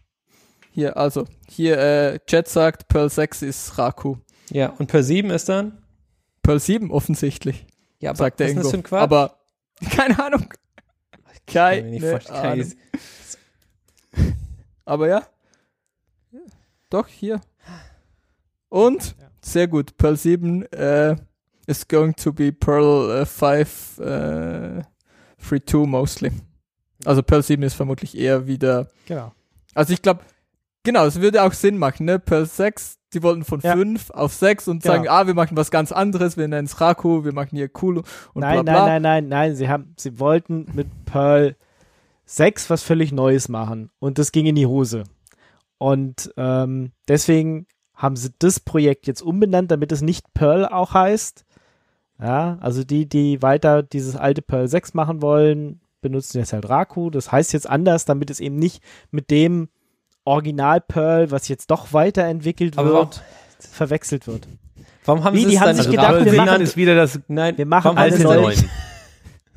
Hier, 0.71 0.97
also, 0.97 1.25
hier, 1.49 1.77
äh, 1.79 2.19
Jet 2.29 2.47
sagt, 2.47 2.87
Pearl 2.89 3.11
6 3.11 3.43
ist 3.43 3.79
Raku. 3.79 4.17
Ja, 4.51 4.69
und 4.79 4.87
per 4.87 5.03
7 5.03 5.31
ist 5.31 5.49
dann? 5.49 5.83
Pearl 6.43 6.61
7 6.61 6.91
offensichtlich, 6.93 7.67
Ja, 7.99 8.11
aber 8.11 8.19
sagt 8.19 8.41
er 8.41 8.47
was 8.47 8.51
ist 8.51 8.57
irgendwo. 8.57 8.63
das 8.63 8.71
für 8.71 8.77
ein 8.77 8.83
Quatsch? 8.85 9.03
Aber, 9.03 9.37
keine 9.91 10.25
Ahnung. 10.25 10.41
Kann 10.51 11.19
ich 11.19 11.25
mir 11.25 11.31
nicht 11.32 11.32
Keine 11.47 12.21
Ahnung. 12.29 12.73
Aber 14.85 15.09
ja. 15.09 15.27
Doch, 16.91 17.09
hier. 17.09 17.41
Und, 18.69 19.15
sehr 19.41 19.69
gut, 19.69 19.97
Pearl 19.97 20.17
7 20.17 20.63
äh, 20.73 21.17
is 21.67 21.87
going 21.89 22.15
to 22.15 22.33
be 22.33 22.53
Pearl 22.53 23.23
äh, 23.23 23.27
5 23.27 23.99
äh, 23.99 24.03
3.2 25.41 25.87
mostly. 25.87 26.33
Also 27.05 27.23
Pearl 27.23 27.43
7 27.43 27.63
ist 27.63 27.75
vermutlich 27.75 28.17
eher 28.17 28.47
wieder 28.47 28.89
Genau. 29.07 29.33
Also 29.75 29.93
ich 29.93 30.03
glaube, 30.03 30.21
genau, 30.85 31.05
es 31.07 31.21
würde 31.21 31.43
auch 31.43 31.53
Sinn 31.53 31.79
machen, 31.79 32.07
ne? 32.07 32.19
Pearl 32.19 32.47
6, 32.47 32.99
die 33.15 33.23
wollten 33.23 33.45
von 33.45 33.61
Ja. 33.61 33.73
5 33.75 34.11
auf 34.11 34.33
6 34.33 34.69
und 34.69 34.83
Genau. 34.83 34.95
sagen, 34.95 35.09
ah, 35.09 35.27
wir 35.27 35.35
machen 35.35 35.57
was 35.57 35.71
ganz 35.71 35.93
anderes, 35.93 36.37
wir 36.37 36.49
nennen 36.49 36.67
es 36.67 36.81
Raku, 36.81 37.25
wir 37.25 37.33
machen 37.35 37.57
hier 37.57 37.71
cool 37.83 37.99
und 37.99 38.41
nein, 38.41 38.63
bla 38.65 38.73
bla. 38.73 38.73
nein, 38.87 39.03
nein, 39.03 39.03
nein, 39.03 39.29
nein. 39.29 39.55
Sie 39.57 39.69
haben, 39.69 39.95
sie 39.97 40.19
wollten 40.19 40.67
mit 40.75 40.89
Pearl 41.05 41.57
6 42.25 42.71
was 42.71 42.83
völlig 42.83 43.13
Neues 43.13 43.49
machen. 43.49 43.91
Und 43.99 44.19
das 44.19 44.33
ging 44.33 44.47
in 44.47 44.55
die 44.55 44.67
Hose. 44.67 45.05
Und 45.79 46.33
ähm, 46.37 46.93
deswegen 47.09 47.67
haben 47.95 48.17
sie 48.17 48.31
das 48.39 48.61
Projekt 48.61 49.07
jetzt 49.07 49.23
umbenannt, 49.23 49.71
damit 49.71 49.93
es 49.93 50.01
nicht 50.03 50.33
Pearl 50.35 50.67
auch 50.67 50.95
heißt. 50.95 51.45
Ja, 52.21 52.57
also 52.61 52.85
die, 52.85 53.09
die 53.09 53.43
weiter 53.43 53.83
dieses 53.83 54.15
alte 54.17 54.43
Pearl 54.43 54.69
6 54.69 54.95
machen 54.95 55.23
wollen, 55.23 55.81
benutzen 56.01 56.39
jetzt 56.39 56.53
halt 56.53 56.69
Raku. 56.69 57.11
Das 57.11 57.31
heißt 57.33 57.53
jetzt 57.53 57.69
anders, 57.69 58.05
damit 58.05 58.31
es 58.31 58.39
eben 58.41 58.57
nicht 58.57 58.83
mit 59.11 59.31
dem 59.31 59.69
Original 60.25 60.81
Pearl, 60.81 61.31
was 61.31 61.49
jetzt 61.49 61.71
doch 61.71 61.93
weiterentwickelt 61.93 62.79
Aber 62.79 62.93
wird, 62.93 63.23
verwechselt 63.59 64.27
wird. 64.27 64.47
Warum 65.05 65.25
haben 65.25 65.35
Wie, 65.37 65.41
sie 65.43 65.49
die 65.49 65.55
es 65.57 65.61
haben 65.61 65.67
dann 65.69 65.77
sich 65.77 65.87
nicht 65.89 65.97
gedacht, 65.97 66.13
wir 66.13 66.19
machen- 66.21 66.31
7 66.33 66.45
genannt? 66.45 66.63
ist 66.63 66.77
wieder 66.77 66.95
das 66.95 67.19
Nein, 67.29 67.59
Wir 67.59 67.67
machen 67.67 67.85
warum 67.85 67.99
haben 67.99 68.03
alle 68.05 68.13
sie 68.17 68.19
es 68.23 68.25
neu. 68.25 68.35
dann 68.41 68.51
nicht? 68.51 68.65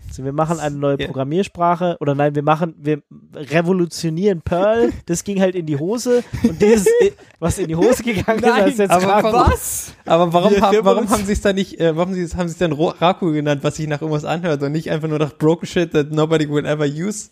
Also 0.08 0.24
wir 0.24 0.32
machen 0.32 0.62
eine 0.62 0.78
neue 0.78 0.98
Ja. 0.98 1.08
Programmiersprache 1.08 1.98
oder 2.00 2.16
nein, 2.16 2.36
wir 2.36 2.42
machen, 2.42 2.74
wir 2.78 3.02
revolutionieren 3.34 4.42
Perl. 4.42 4.94
Das 5.08 5.26
ging 5.26 5.42
halt 5.42 5.56
in 5.56 5.66
die 5.66 5.76
Hose 5.78 6.24
und 6.42 6.62
dieses, 6.62 6.88
was 7.40 7.58
in 7.58 7.68
die 7.68 7.76
Hose 7.76 8.02
gegangen 8.02 8.40
ist, 8.40 8.46
Nein, 8.46 8.68
ist 8.70 8.80
jetzt 8.80 8.92
aber 8.92 9.06
Raku. 9.08 9.34
Was? 9.34 9.94
Aber 10.06 10.32
warum, 10.32 10.54
Wir 10.54 10.62
haben, 10.62 10.78
warum 10.86 11.10
haben 11.10 11.26
sie 11.26 11.34
es 11.34 11.42
dann 11.42 11.56
nicht, 11.56 11.82
äh, 11.82 11.98
warum 11.98 12.14
sie, 12.14 12.22
haben 12.38 12.48
sie 12.48 12.54
es 12.54 12.58
dann 12.58 12.72
Raku 12.72 13.34
genannt, 13.34 13.62
was 13.66 13.76
sich 13.76 13.88
nach 13.90 14.00
irgendwas 14.02 14.24
anhört 14.24 14.64
und 14.64 14.72
nicht 14.72 14.90
einfach 14.90 15.10
nur 15.10 15.20
nach 15.20 15.34
Broken 15.38 15.66
Shit 15.68 15.92
that 15.92 16.12
nobody 16.12 16.50
will 16.50 16.66
ever 16.66 16.86
use 16.86 17.32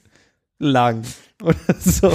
lang 0.60 1.04
oder 1.42 1.56
so. 1.80 2.12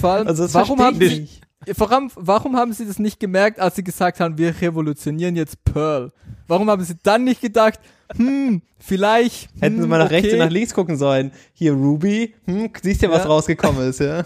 Vor 0.00 0.10
allem, 0.10 0.26
Also 0.26 0.44
das 0.44 0.54
warum, 0.54 0.80
haben 0.80 1.00
ich 1.00 1.40
sie, 1.66 1.74
allem, 1.90 2.10
warum 2.14 2.56
haben 2.56 2.72
sie 2.72 2.86
das 2.86 2.98
nicht 2.98 3.20
gemerkt, 3.20 3.58
als 3.60 3.76
sie 3.76 3.84
gesagt 3.84 4.20
haben, 4.20 4.38
wir 4.38 4.60
revolutionieren 4.60 5.36
jetzt 5.36 5.64
Pearl? 5.64 6.12
Warum 6.46 6.70
haben 6.70 6.82
sie 6.84 6.96
dann 7.02 7.24
nicht 7.24 7.40
gedacht, 7.40 7.80
hm, 8.16 8.62
vielleicht. 8.78 9.50
Hätten 9.60 9.76
sie 9.76 9.82
hm, 9.82 9.88
mal 9.88 9.98
nach 9.98 10.06
okay. 10.06 10.16
rechts 10.16 10.32
und 10.32 10.38
nach 10.38 10.50
links 10.50 10.74
gucken 10.74 10.96
sollen. 10.96 11.32
Hier 11.52 11.72
Ruby, 11.72 12.34
hm, 12.46 12.70
siehst 12.82 13.02
ja, 13.02 13.10
was 13.10 13.24
Ja. 13.24 13.26
rausgekommen 13.26 13.88
ist, 13.88 14.00
ja. 14.00 14.24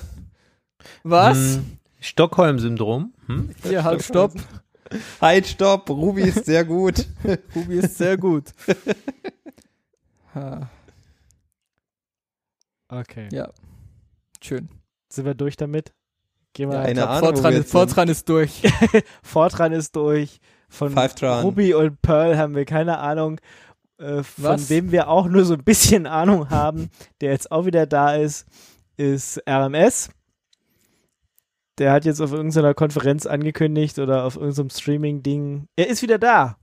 Was? 1.02 1.36
Hm, 1.36 1.78
Stockholm-Syndrom. 2.00 3.12
Hm? 3.26 3.50
Hier, 3.62 3.84
halt, 3.84 4.02
stopp. 4.02 4.32
Halt, 5.20 5.46
stopp, 5.46 5.88
Ruby 5.90 6.22
ist 6.22 6.44
sehr 6.44 6.64
gut. 6.64 7.06
Ruby 7.54 7.78
ist 7.78 7.98
sehr 7.98 8.16
gut. 8.16 8.44
Okay. 12.88 13.28
ja. 13.32 13.50
Schön. 14.40 14.68
Sind 15.14 15.26
wir 15.26 15.34
durch 15.34 15.56
damit? 15.56 15.92
Gehen 16.52 16.70
wir 16.70 16.76
Ja, 16.76 16.82
eine 16.82 17.08
Ahnung, 17.08 17.34
Fortran, 17.34 17.54
ist. 17.54 17.70
Fortran 17.70 18.08
ist 18.08 18.28
durch. 18.28 18.62
Fortran 19.22 19.72
ist 19.72 19.96
durch. 19.96 20.40
Von. 20.68 20.96
Ruby 20.96 21.74
und 21.74 22.00
Pearl 22.02 22.36
haben 22.36 22.54
wir 22.54 22.64
keine 22.64 22.98
Ahnung. 22.98 23.40
Äh, 23.98 24.22
von 24.22 24.44
Was? 24.44 24.70
wem 24.70 24.90
wir 24.90 25.08
auch 25.08 25.26
nur 25.28 25.44
so 25.44 25.54
ein 25.54 25.62
bisschen 25.62 26.06
Ahnung 26.06 26.50
haben, 26.50 26.90
der 27.20 27.30
jetzt 27.30 27.52
auch 27.52 27.64
wieder 27.64 27.86
da 27.86 28.14
ist, 28.14 28.46
ist 28.96 29.40
RMS. 29.48 30.10
Der 31.78 31.92
hat 31.92 32.04
jetzt 32.04 32.20
auf 32.20 32.32
irgendeiner 32.32 32.74
Konferenz 32.74 33.26
angekündigt 33.26 33.98
oder 33.98 34.24
auf 34.24 34.36
irgendeinem 34.36 34.70
Streaming-Ding. 34.70 35.68
Er 35.76 35.88
ist 35.88 36.02
wieder 36.02 36.18
da. 36.18 36.56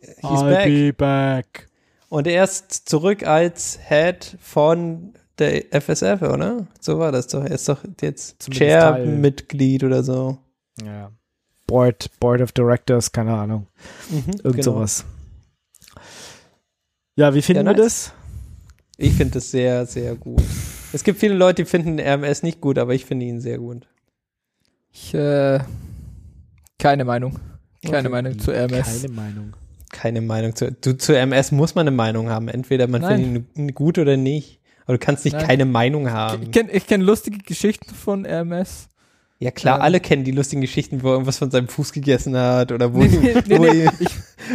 He's 0.00 0.22
I'll 0.22 0.50
back. 0.50 0.64
be 0.66 0.92
back. 0.92 1.68
Und 2.08 2.26
er 2.26 2.44
ist 2.44 2.88
zurück 2.88 3.24
als 3.24 3.78
Head 3.88 4.36
von 4.40 5.14
der 5.38 5.64
FSF, 5.80 6.22
oder? 6.22 6.66
So 6.80 6.98
war 6.98 7.12
das 7.12 7.28
doch. 7.28 7.42
Er 7.44 7.52
ist 7.52 7.68
doch 7.68 7.78
jetzt. 8.00 8.50
Chair-Mitglied 8.50 9.84
oder 9.84 10.02
so. 10.02 10.38
Ja. 10.84 11.10
Board, 11.66 12.10
Board 12.20 12.40
of 12.42 12.52
Directors, 12.52 13.10
keine 13.12 13.34
Ahnung. 13.34 13.66
Mhm, 14.10 14.24
Irgend 14.42 14.42
genau. 14.42 14.62
sowas. 14.62 15.04
Ja, 17.16 17.34
wie 17.34 17.42
finden 17.42 17.66
Ja, 17.66 17.72
wir 17.72 17.82
nice. 17.82 18.12
das? 18.12 18.12
Ich 18.98 19.12
finde 19.14 19.34
das 19.34 19.50
sehr, 19.50 19.86
sehr 19.86 20.14
gut. 20.14 20.42
Es 20.92 21.02
gibt 21.04 21.18
viele 21.18 21.34
Leute, 21.34 21.62
die 21.62 21.68
finden 21.68 21.98
RMS 21.98 22.42
nicht 22.42 22.60
gut, 22.60 22.78
aber 22.78 22.94
ich 22.94 23.04
finde 23.04 23.26
ihn 23.26 23.40
sehr 23.40 23.58
gut. 23.58 23.86
Ich, 24.92 25.14
äh, 25.14 25.60
keine 26.78 27.04
Meinung. 27.04 27.38
Keine 27.84 27.98
Okay. 28.00 28.08
Meinung 28.10 28.38
zu 28.38 28.50
RMS. 28.52 29.02
Keine 29.02 29.14
Meinung. 29.14 29.52
Keine 29.90 30.20
Meinung 30.20 30.54
zu. 30.54 30.72
Du, 30.72 30.96
zu 30.96 31.12
RMS 31.14 31.52
muss 31.52 31.74
man 31.74 31.86
eine 31.86 31.96
Meinung 31.96 32.28
haben. 32.28 32.48
Entweder 32.48 32.86
man 32.86 33.00
Nein. 33.02 33.20
findet 33.22 33.58
ihn 33.58 33.74
gut 33.74 33.98
oder 33.98 34.16
nicht. 34.16 34.60
Aber 34.86 34.98
du 34.98 35.04
kannst 35.04 35.24
nicht 35.24 35.34
Nein. 35.36 35.46
keine 35.46 35.64
Meinung 35.64 36.10
haben. 36.10 36.42
Ich 36.44 36.50
kenne 36.50 36.70
ich 36.72 36.86
kenn 36.86 37.00
lustige 37.00 37.38
Geschichten 37.38 37.94
von 37.94 38.26
RMS. 38.26 38.88
Ja 39.38 39.50
klar, 39.50 39.78
Ähm. 39.78 39.82
alle 39.82 39.98
kennen 40.00 40.22
die 40.22 40.30
lustigen 40.30 40.60
Geschichten, 40.60 41.02
wo 41.02 41.08
er 41.08 41.12
irgendwas 41.14 41.38
von 41.38 41.50
seinem 41.50 41.66
Fuß 41.68 41.92
gegessen 41.92 42.36
hat 42.36 42.70
oder 42.70 42.94
wo, 42.94 42.98
Nee, 43.02 43.34
nee, 43.48 43.58
nee, 43.58 43.58
wo, 43.58 43.64
nee. 43.64 43.88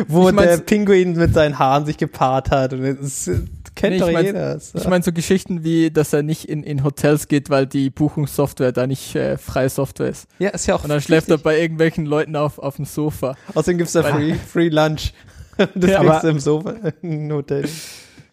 wo 0.07 0.29
ich 0.29 0.35
der 0.35 0.57
Pinguin 0.59 1.13
mit 1.13 1.33
seinen 1.33 1.59
Haaren 1.59 1.85
sich 1.85 1.97
gepaart 1.97 2.51
hat. 2.51 2.71
Und 2.73 2.83
es 2.83 3.29
Kennt 3.75 4.01
doch 4.01 4.07
ich 4.07 4.13
mein- 4.13 4.25
jeder. 4.25 4.55
Ist, 4.55 4.73
Ich 4.75 4.87
meine 4.87 5.03
so 5.03 5.11
Geschichten 5.11 5.63
wie, 5.63 5.91
dass 5.91 6.13
er 6.13 6.23
nicht 6.23 6.45
in, 6.49 6.63
in 6.63 6.83
Hotels 6.83 7.27
geht, 7.27 7.49
weil 7.49 7.67
die 7.67 7.89
Buchungssoftware 7.89 8.71
da 8.71 8.87
nicht 8.87 9.13
äh, 9.15 9.37
freie 9.37 9.69
Software 9.69 10.07
ist. 10.09 10.27
ja, 10.39 10.49
ist 10.49 10.65
ja 10.67 10.75
auch 10.75 10.83
Und 10.83 10.89
dann 10.89 11.01
schläft 11.01 11.29
er 11.29 11.37
bei 11.37 11.59
irgendwelchen 11.59 12.05
Leuten 12.05 12.35
auf, 12.37 12.57
auf 12.57 12.77
dem 12.77 12.85
Sofa. 12.85 13.35
Außerdem 13.53 13.77
gibt's 13.77 13.93
da 13.93 14.03
free, 14.03 14.33
free 14.35 14.69
Lunch. 14.69 15.13
Das 15.75 15.89
Ja, 15.91 16.03
kriegst 16.03 16.23
du 16.23 16.27
im 16.29 16.39
Sofa 16.39 16.75
im 17.01 17.31
Hotel. 17.31 17.67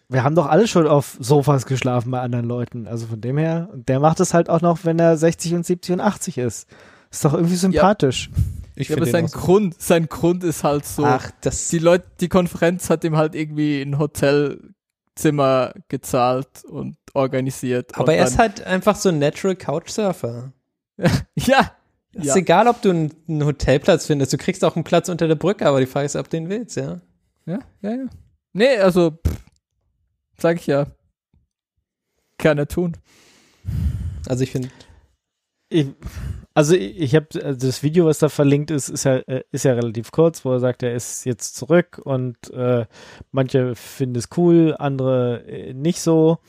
Wir 0.09 0.23
haben 0.23 0.35
doch 0.35 0.45
alle 0.47 0.67
schon 0.67 0.87
auf 0.87 1.17
Sofas 1.19 1.65
geschlafen 1.65 2.11
bei 2.11 2.19
anderen 2.21 2.45
Leuten. 2.45 2.87
Also 2.87 3.07
von 3.07 3.19
dem 3.21 3.37
her, 3.37 3.69
und 3.73 3.89
der 3.89 3.99
macht 3.99 4.19
es 4.19 4.33
halt 4.33 4.49
auch 4.49 4.61
noch, 4.61 4.85
wenn 4.85 4.99
er 4.99 5.17
60 5.17 5.55
und 5.55 5.65
70 5.65 5.93
und 5.93 6.01
80 6.01 6.37
ist. 6.37 6.67
Ist 7.11 7.25
doch 7.25 7.33
irgendwie 7.33 7.55
sympathisch. 7.55 8.29
Ich 8.75 8.89
Ja, 8.89 8.97
aber 8.97 9.05
sein 9.05 9.27
so- 9.27 9.39
Grund, 9.39 9.81
sein 9.81 10.07
Grund 10.07 10.43
ist 10.43 10.63
halt 10.63 10.85
so. 10.85 11.05
Ach, 11.05 11.31
das 11.41 11.69
die 11.69 11.79
Leute, 11.79 12.05
die 12.19 12.27
Konferenz 12.29 12.89
hat 12.89 13.03
ihm 13.03 13.15
halt 13.15 13.33
irgendwie 13.33 13.81
ein 13.81 13.97
Hotelzimmer 13.97 15.73
gezahlt 15.87 16.63
und 16.65 16.97
organisiert. 17.13 17.95
aber 17.95 18.11
und 18.11 18.17
er 18.17 18.25
ist 18.25 18.37
halt 18.37 18.63
einfach 18.65 18.95
so 18.95 19.09
ein 19.09 19.19
Natural 19.19 19.55
Couchsurfer. 19.55 20.51
ja, 21.35 21.71
Ist 22.13 22.25
Ja. 22.25 22.35
egal, 22.35 22.67
ob 22.67 22.81
du 22.81 22.89
einen, 22.89 23.13
einen 23.27 23.45
Hotelplatz 23.45 24.05
findest. 24.05 24.33
Du 24.33 24.37
kriegst 24.37 24.63
auch 24.63 24.75
einen 24.75 24.83
Platz 24.83 25.09
unter 25.09 25.27
der 25.27 25.35
Brücke, 25.35 25.65
aber 25.65 25.79
die 25.79 25.85
Frage 25.85 26.05
ist, 26.05 26.15
ob 26.15 26.29
du 26.29 26.37
den 26.37 26.49
willst, 26.49 26.75
ja. 26.77 26.99
ja, 27.45 27.59
ja, 27.81 27.89
ja. 27.91 28.05
Nee, 28.53 28.77
also, 28.77 29.11
pff, 29.11 29.44
sag 30.37 30.57
ich 30.57 30.67
ja. 30.67 30.87
Kann 32.37 32.57
er 32.57 32.67
tun. 32.67 32.97
Also 34.27 34.43
ich 34.43 34.51
finde, 34.51 34.69
Ich, 35.69 35.87
also 36.53 36.73
ich, 36.75 36.97
ich 36.99 37.15
habe 37.15 37.27
also 37.43 37.67
das 37.67 37.83
Video, 37.83 38.05
was 38.05 38.19
da 38.19 38.29
verlinkt 38.29 38.71
ist, 38.71 38.89
ist 38.89 39.03
ja, 39.03 39.17
ist 39.51 39.65
ja 39.65 39.73
relativ 39.73 40.11
kurz, 40.11 40.45
wo 40.45 40.53
er 40.53 40.59
sagt, 40.59 40.83
er 40.83 40.95
ist 40.95 41.25
jetzt 41.25 41.55
zurück 41.55 42.01
und 42.03 42.37
äh, 42.51 42.85
manche 43.31 43.75
finden 43.75 44.15
es 44.17 44.29
cool, 44.37 44.75
andere 44.77 45.43
äh, 45.47 45.73
nicht 45.73 46.01
so. 46.01 46.39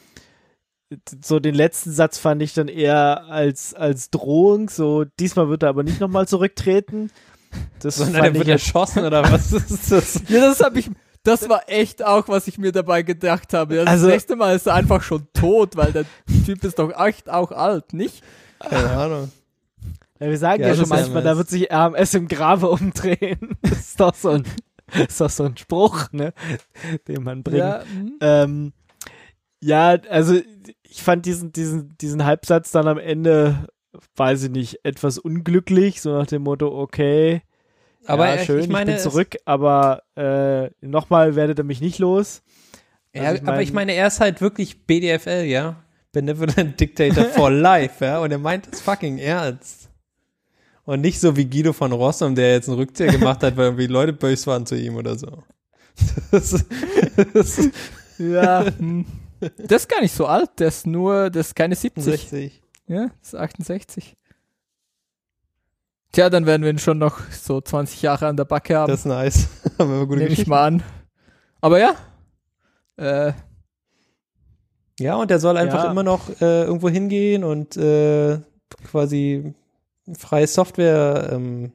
So 1.25 1.41
den 1.41 1.57
letzten 1.57 1.91
Satz 1.91 2.17
fand 2.19 2.41
ich 2.43 2.55
dann 2.55 2.69
eher 2.69 3.25
als, 3.25 3.75
als 3.75 4.11
Drohung, 4.11 4.69
so 4.71 5.05
diesmal 5.19 5.49
wird 5.49 5.65
er 5.65 5.71
aber 5.71 5.83
nicht 5.83 6.01
nochmal 6.01 6.29
zurücktreten. 6.29 7.11
Das 7.81 7.97
sondern 7.97 8.27
ich 8.27 8.35
wird 8.35 8.49
erschossen 8.49 9.05
oder 9.05 9.25
was 9.31 9.53
ist 9.53 9.91
das? 9.91 10.23
Ja, 10.29 10.41
das 10.41 10.61
habe 10.61 10.79
ich. 10.79 10.91
Das 11.27 11.49
war 11.49 11.63
echt 11.69 12.05
auch, 12.05 12.29
was 12.29 12.47
ich 12.49 12.59
mir 12.59 12.73
dabei 12.73 13.03
gedacht 13.03 13.53
habe. 13.53 13.77
Das 13.77 13.87
Also- 13.87 14.07
nächste 14.09 14.37
Mal 14.37 14.55
ist 14.57 14.67
er 14.67 14.75
einfach 14.75 15.03
schon 15.03 15.27
tot, 15.33 15.77
weil 15.77 15.93
der 15.93 16.05
Typ 16.45 16.63
ist 16.65 16.79
doch 16.79 16.91
echt 17.05 17.29
auch 17.29 17.53
alt, 17.53 17.93
nicht? 17.93 18.23
Keine 18.61 18.91
Ahnung. 18.91 19.31
Ja, 20.19 20.29
wir 20.29 20.39
sagen 20.39 20.63
Ja, 20.63 20.69
ja, 20.69 20.75
das 20.75 20.81
schon 20.81 20.89
manchmal, 20.89 21.23
da 21.23 21.37
wird 21.37 21.49
sich 21.51 21.71
RMS 21.71 22.15
im 22.15 22.29
Grabe 22.29 22.69
umdrehen. 22.71 23.57
Das 23.63 23.73
ist 23.81 24.01
doch 24.01 24.15
so 24.15 24.31
ein, 24.31 24.45
ist 25.09 25.21
doch 25.21 25.29
so 25.31 25.45
ein 25.45 25.57
Spruch, 25.57 26.11
ne, 26.13 26.33
den 27.09 27.23
man 27.23 27.43
bringt. 27.43 27.59
Ja, 27.59 27.83
hm. 27.83 28.17
Ähm, 28.21 28.73
ja, 29.61 29.99
also 30.09 30.39
ich 30.85 31.03
fand 31.03 31.27
diesen, 31.27 31.53
diesen, 31.53 31.97
diesen 31.99 32.25
Halbsatz 32.25 32.71
dann 32.71 32.87
am 32.89 32.99
Ende, 32.99 33.67
weiß 34.17 34.45
ich 34.45 34.51
nicht, 34.51 34.81
etwas 34.85 35.19
unglücklich, 35.19 36.01
so 36.01 36.17
nach 36.17 36.27
dem 36.27 36.43
Motto, 36.43 36.69
okay, 36.69 37.43
Aber 38.07 38.27
ja, 38.29 38.35
ich- 38.37 38.45
schön, 38.47 38.61
ich 38.61 38.69
meine, 38.69 38.87
bin 38.93 38.95
es- 38.97 39.03
zurück, 39.03 39.37
aber 39.45 40.03
äh, 40.17 40.71
nochmal 40.87 41.35
werdet 41.37 41.59
ihr 41.59 41.65
mich 41.65 41.81
nicht 41.81 41.99
los. 41.99 42.43
Ja, 43.15 43.23
Also 43.23 43.43
ich 43.43 43.49
aber 43.49 43.63
ich 43.63 43.69
mein- 43.73 43.87
meine, 43.87 43.95
er 43.99 44.07
ist 44.09 44.21
halt 44.21 44.41
wirklich 44.41 44.87
BDFL, 44.87 45.45
ja. 45.45 45.77
Benevolent 46.13 46.79
Dictator 46.81 47.25
for 47.35 47.51
Life, 47.51 48.05
ja. 48.05 48.21
Und 48.21 48.31
er 48.31 48.39
meint 48.39 48.69
es 48.73 48.81
fucking 48.81 49.19
ernst. 49.19 49.89
Und 50.85 51.01
nicht 51.01 51.19
so 51.21 51.37
wie 51.37 51.45
Guido 51.47 51.73
von 51.73 51.91
Rossum, 51.93 52.35
der 52.35 52.53
jetzt 52.53 52.69
einen 52.69 52.79
Rückzieher 52.79 53.09
gemacht 53.09 53.43
hat, 53.43 53.57
weil 53.57 53.67
irgendwie 53.67 53.87
Leute 53.89 54.13
böse 54.13 54.47
waren 54.47 54.65
zu 54.67 54.77
ihm 54.77 54.97
oder 54.97 55.19
so. 55.19 55.43
Das, 56.31 56.65
das 57.33 57.71
ja. 58.19 58.65
hm. 58.79 59.05
Das 59.59 59.83
ist 59.83 59.89
gar 59.89 60.01
nicht 60.01 60.15
so 60.15 60.27
alt, 60.27 60.51
der 60.59 60.69
ist 60.69 60.87
nur, 60.87 61.29
das 61.31 61.49
ist 61.49 61.55
keine 61.55 61.75
70. 61.75 62.05
60. 62.05 62.63
Ja, 62.87 63.09
das 63.21 63.29
ist 63.29 63.35
68. 63.35 64.15
Tja, 66.17 66.31
dann 66.31 66.47
werden 66.47 66.63
wir 66.63 66.71
ihn 66.71 66.79
schon 66.79 66.97
noch 66.97 67.21
so 67.31 67.61
20 67.61 68.01
Jahre 68.01 68.27
an 68.27 68.39
der 68.39 68.47
Backe 68.47 68.75
haben. 68.75 68.91
Das 68.91 69.01
ist 69.01 69.05
nice. 69.05 69.49
Nehme 69.79 70.29
ich 70.29 70.47
mal 70.47 70.65
an. 70.67 70.83
Aber 71.61 71.79
ja. 71.79 71.95
Äh, 72.97 73.35
Ja, 74.99 75.17
und 75.17 75.31
er 75.31 75.39
soll 75.39 75.59
einfach 75.59 75.85
Ja. 75.85 75.91
immer 75.91 76.03
noch 76.03 76.31
äh, 76.41 76.63
irgendwo 76.65 76.89
hingehen 76.89 77.45
und 77.45 77.77
äh, 77.77 78.39
quasi 78.91 79.53
freie 80.19 80.47
Software 80.47 81.29
ähm, 81.33 81.73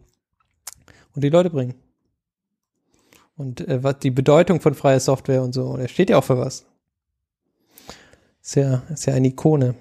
und 1.13 1.23
die 1.23 1.29
Leute 1.29 1.51
bringen. 1.51 1.75
Und 3.37 3.61
äh, 3.67 3.83
was 3.83 3.99
die 3.99 4.09
Bedeutung 4.09 4.59
von 4.59 4.73
freier 4.73 4.99
Software 4.99 5.43
und 5.43 5.53
so. 5.53 5.67
Und 5.67 5.81
er 5.81 5.87
steht 5.87 6.09
ja 6.09 6.17
auch 6.17 6.23
für 6.23 6.39
was. 6.39 6.65
Ist 8.41 8.55
ja, 8.55 8.81
ist 8.91 9.05
ja 9.05 9.13
eine 9.13 9.27
Ikone. 9.27 9.75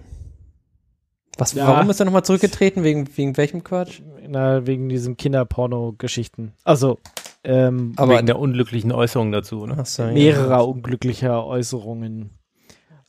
Was, 1.40 1.54
Ja. 1.54 1.66
Warum 1.66 1.88
ist 1.88 1.98
er 2.00 2.04
nochmal 2.04 2.24
zurückgetreten? 2.24 2.84
Wegen, 2.84 3.08
wegen 3.16 3.36
welchem 3.38 3.64
Quatsch? 3.64 4.02
Na, 4.28 4.66
wegen 4.66 4.90
diesen 4.90 5.16
Kinderporno-Geschichten. 5.16 6.52
Also, 6.64 6.98
ähm, 7.42 7.94
Aber 7.96 8.16
Wegen 8.16 8.26
der 8.26 8.38
unglücklichen 8.38 8.92
Äußerung 8.92 9.32
dazu, 9.32 9.66
ne? 9.66 9.82
So, 9.86 10.02
ja. 10.02 10.12
mehrerer 10.12 10.68
unglücklicher 10.68 11.46
Äußerungen. 11.46 12.38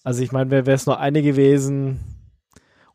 Also 0.03 0.23
ich 0.23 0.31
meine, 0.31 0.49
wäre 0.49 0.71
es 0.71 0.85
nur 0.85 0.99
eine 0.99 1.21
gewesen 1.21 1.99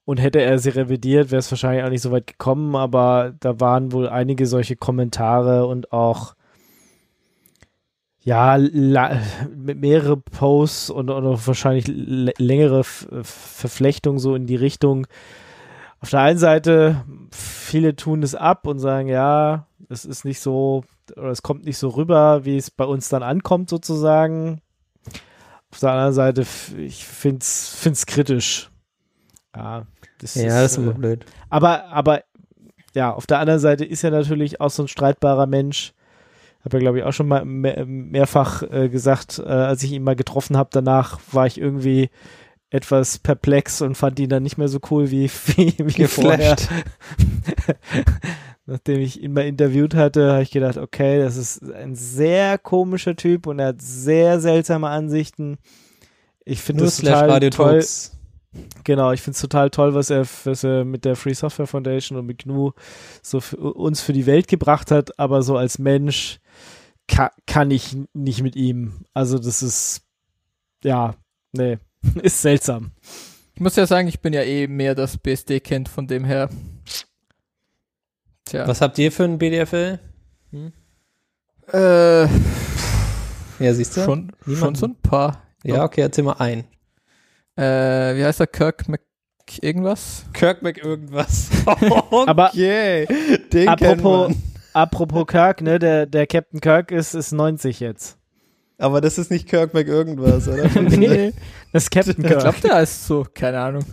und 0.06 0.20
hätte 0.20 0.40
er 0.40 0.58
sie 0.58 0.70
revidiert, 0.70 1.30
wäre 1.30 1.40
es 1.40 1.50
wahrscheinlich 1.52 1.84
auch 1.84 1.90
nicht 1.90 2.00
so 2.00 2.12
weit 2.12 2.26
gekommen, 2.26 2.74
aber 2.74 3.34
da 3.38 3.60
waren 3.60 3.92
wohl 3.92 4.08
einige 4.08 4.46
solche 4.46 4.76
Kommentare 4.76 5.66
und 5.66 5.92
auch 5.92 6.35
ja, 8.26 8.58
mehrere 9.54 10.16
Posts 10.16 10.90
und, 10.90 11.10
und 11.10 11.24
auch 11.24 11.46
wahrscheinlich 11.46 11.86
längere 11.86 12.80
F 12.80 13.06
Verflechtungen 13.22 14.18
so 14.18 14.34
in 14.34 14.48
die 14.48 14.56
Richtung. 14.56 15.06
Auf 16.00 16.10
der 16.10 16.20
einen 16.20 16.38
Seite, 16.38 17.04
viele 17.30 17.94
tun 17.94 18.24
es 18.24 18.34
ab 18.34 18.66
und 18.66 18.80
sagen, 18.80 19.06
ja, 19.06 19.68
es 19.88 20.04
ist 20.04 20.24
nicht 20.24 20.40
so, 20.40 20.82
oder 21.16 21.30
es 21.30 21.42
kommt 21.42 21.66
nicht 21.66 21.78
so 21.78 21.90
rüber, 21.90 22.44
wie 22.44 22.56
es 22.56 22.72
bei 22.72 22.84
uns 22.84 23.08
dann 23.08 23.22
ankommt, 23.22 23.70
sozusagen. 23.70 24.60
Auf 25.70 25.78
der 25.78 25.92
anderen 25.92 26.12
Seite, 26.12 26.44
ich 26.76 27.06
finde 27.06 27.42
es 27.42 28.06
kritisch. 28.06 28.72
Ja, 29.54 29.86
das 30.18 30.34
Ja, 30.34 30.62
das 30.62 30.72
ist 30.72 30.78
äh, 30.78 30.80
immer 30.80 30.94
blöd. 30.94 31.26
aber, 31.48 31.84
aber 31.90 32.22
ja, 32.92 33.12
auf 33.12 33.28
der 33.28 33.38
anderen 33.38 33.60
Seite 33.60 33.84
ist 33.84 34.02
er 34.02 34.10
natürlich 34.10 34.60
auch 34.60 34.70
so 34.70 34.82
ein 34.82 34.88
streitbarer 34.88 35.46
Mensch. 35.46 35.92
Habe 36.66 36.78
ja, 36.78 36.80
glaube 36.80 36.98
ich, 36.98 37.04
auch 37.04 37.12
schon 37.12 37.28
mal 37.28 37.44
mehr, 37.44 37.86
mehrfach 37.86 38.64
äh, 38.64 38.88
gesagt, 38.88 39.38
äh, 39.38 39.48
als 39.48 39.84
ich 39.84 39.92
ihn 39.92 40.02
mal 40.02 40.16
getroffen 40.16 40.56
habe. 40.56 40.70
Danach 40.72 41.20
war 41.30 41.46
ich 41.46 41.60
irgendwie 41.60 42.10
etwas 42.70 43.20
perplex 43.20 43.82
und 43.82 43.94
fand 43.94 44.18
ihn 44.18 44.28
dann 44.28 44.42
nicht 44.42 44.58
mehr 44.58 44.66
so 44.66 44.80
cool 44.90 45.12
wie, 45.12 45.30
wie, 45.46 45.74
wie 45.78 46.06
vorher. 46.08 46.56
Nachdem 48.66 49.00
ich 49.00 49.22
ihn 49.22 49.32
mal 49.32 49.46
interviewt 49.46 49.94
hatte, 49.94 50.32
habe 50.32 50.42
ich 50.42 50.50
gedacht, 50.50 50.76
okay, 50.76 51.20
das 51.20 51.36
ist 51.36 51.62
ein 51.72 51.94
sehr 51.94 52.58
komischer 52.58 53.14
Typ 53.14 53.46
und 53.46 53.60
er 53.60 53.68
hat 53.68 53.80
sehr 53.80 54.40
seltsame 54.40 54.88
Ansichten. 54.88 55.58
Ich 56.44 56.60
finde 56.60 56.86
es 56.86 56.96
total 56.96 57.30
Radio 57.30 57.50
toll. 57.50 57.74
Talks. 57.74 58.18
Genau, 58.82 59.12
ich 59.12 59.22
finde 59.22 59.36
es 59.36 59.40
total 59.40 59.70
toll, 59.70 59.94
was 59.94 60.10
er, 60.10 60.26
was 60.44 60.64
er 60.64 60.84
mit 60.84 61.04
der 61.04 61.14
Free 61.14 61.34
Software 61.34 61.68
Foundation 61.68 62.18
und 62.18 62.26
mit 62.26 62.42
GNU 62.42 62.72
so 63.22 63.38
für 63.38 63.56
uns 63.56 64.00
für 64.00 64.12
die 64.12 64.26
Welt 64.26 64.48
gebracht 64.48 64.90
hat, 64.90 65.16
aber 65.16 65.42
so 65.42 65.56
als 65.56 65.78
Mensch 65.78 66.40
ka 67.08 67.30
kann 67.46 67.70
ich 67.70 67.96
nicht 68.14 68.42
mit 68.42 68.56
ihm. 68.56 69.04
Also 69.14 69.38
das 69.38 69.62
ist, 69.62 70.02
ja, 70.84 71.14
nee, 71.52 71.78
ist 72.22 72.42
seltsam. 72.42 72.92
ich 73.54 73.60
muss 73.60 73.76
ja 73.76 73.86
sagen, 73.86 74.08
ich 74.08 74.20
bin 74.20 74.32
ja 74.32 74.42
eh 74.42 74.66
mehr 74.66 74.94
das 74.94 75.16
BSD-Kind, 75.18 75.88
von 75.88 76.06
dem 76.06 76.24
her. 76.24 76.48
Tja. 78.44 78.66
Was 78.68 78.80
habt 78.80 78.98
ihr 78.98 79.10
für 79.10 79.24
ein 79.24 79.38
BDFL? 79.38 79.98
Äh, 81.72 82.22
Ja, 83.58 83.74
siehst 83.74 83.96
du? 83.96 84.04
schon, 84.04 84.32
schon 84.46 84.74
so 84.74 84.86
ein 84.86 84.94
paar. 84.96 85.42
Ja, 85.64 85.82
okay, 85.84 86.02
erzähl 86.02 86.22
mal 86.24 86.34
ein. 86.34 86.64
Äh, 87.56 88.16
wie 88.16 88.24
heißt 88.24 88.38
er? 88.40 88.46
Kirk 88.46 88.86
Mc 88.88 89.00
irgendwas? 89.62 90.26
Kirk 90.32 90.62
Mac 90.62 90.76
irgendwas. 90.78 91.48
Aber- 91.66 92.50
okay. 92.50 93.06
Den 93.52 93.68
Apropos, 93.68 93.88
kennt 93.88 94.02
man. 94.38 94.42
Apropos 94.76 95.26
Kirk, 95.28 95.62
ne, 95.62 95.78
der, 95.78 96.06
der 96.06 96.26
Captain 96.26 96.60
Kirk 96.60 96.90
ist, 96.90 97.14
ist 97.14 97.32
90 97.32 97.80
jetzt. 97.80 98.18
Aber 98.78 99.00
das 99.00 99.16
ist 99.18 99.30
nicht 99.30 99.48
Kirk 99.48 99.72
Mac 99.74 99.86
irgendwas, 99.86 100.46
oder? 100.48 100.68
nee, 100.80 101.32
das 101.72 101.84
ist 101.84 101.90
Captain 101.90 102.16
Ich 102.18 102.26
Kirk. 102.26 102.40
glaube, 102.40 102.60
der 102.62 102.74
heißt 102.76 103.06
so, 103.06 103.26
keine 103.32 103.58
Ahnung. 103.60 103.84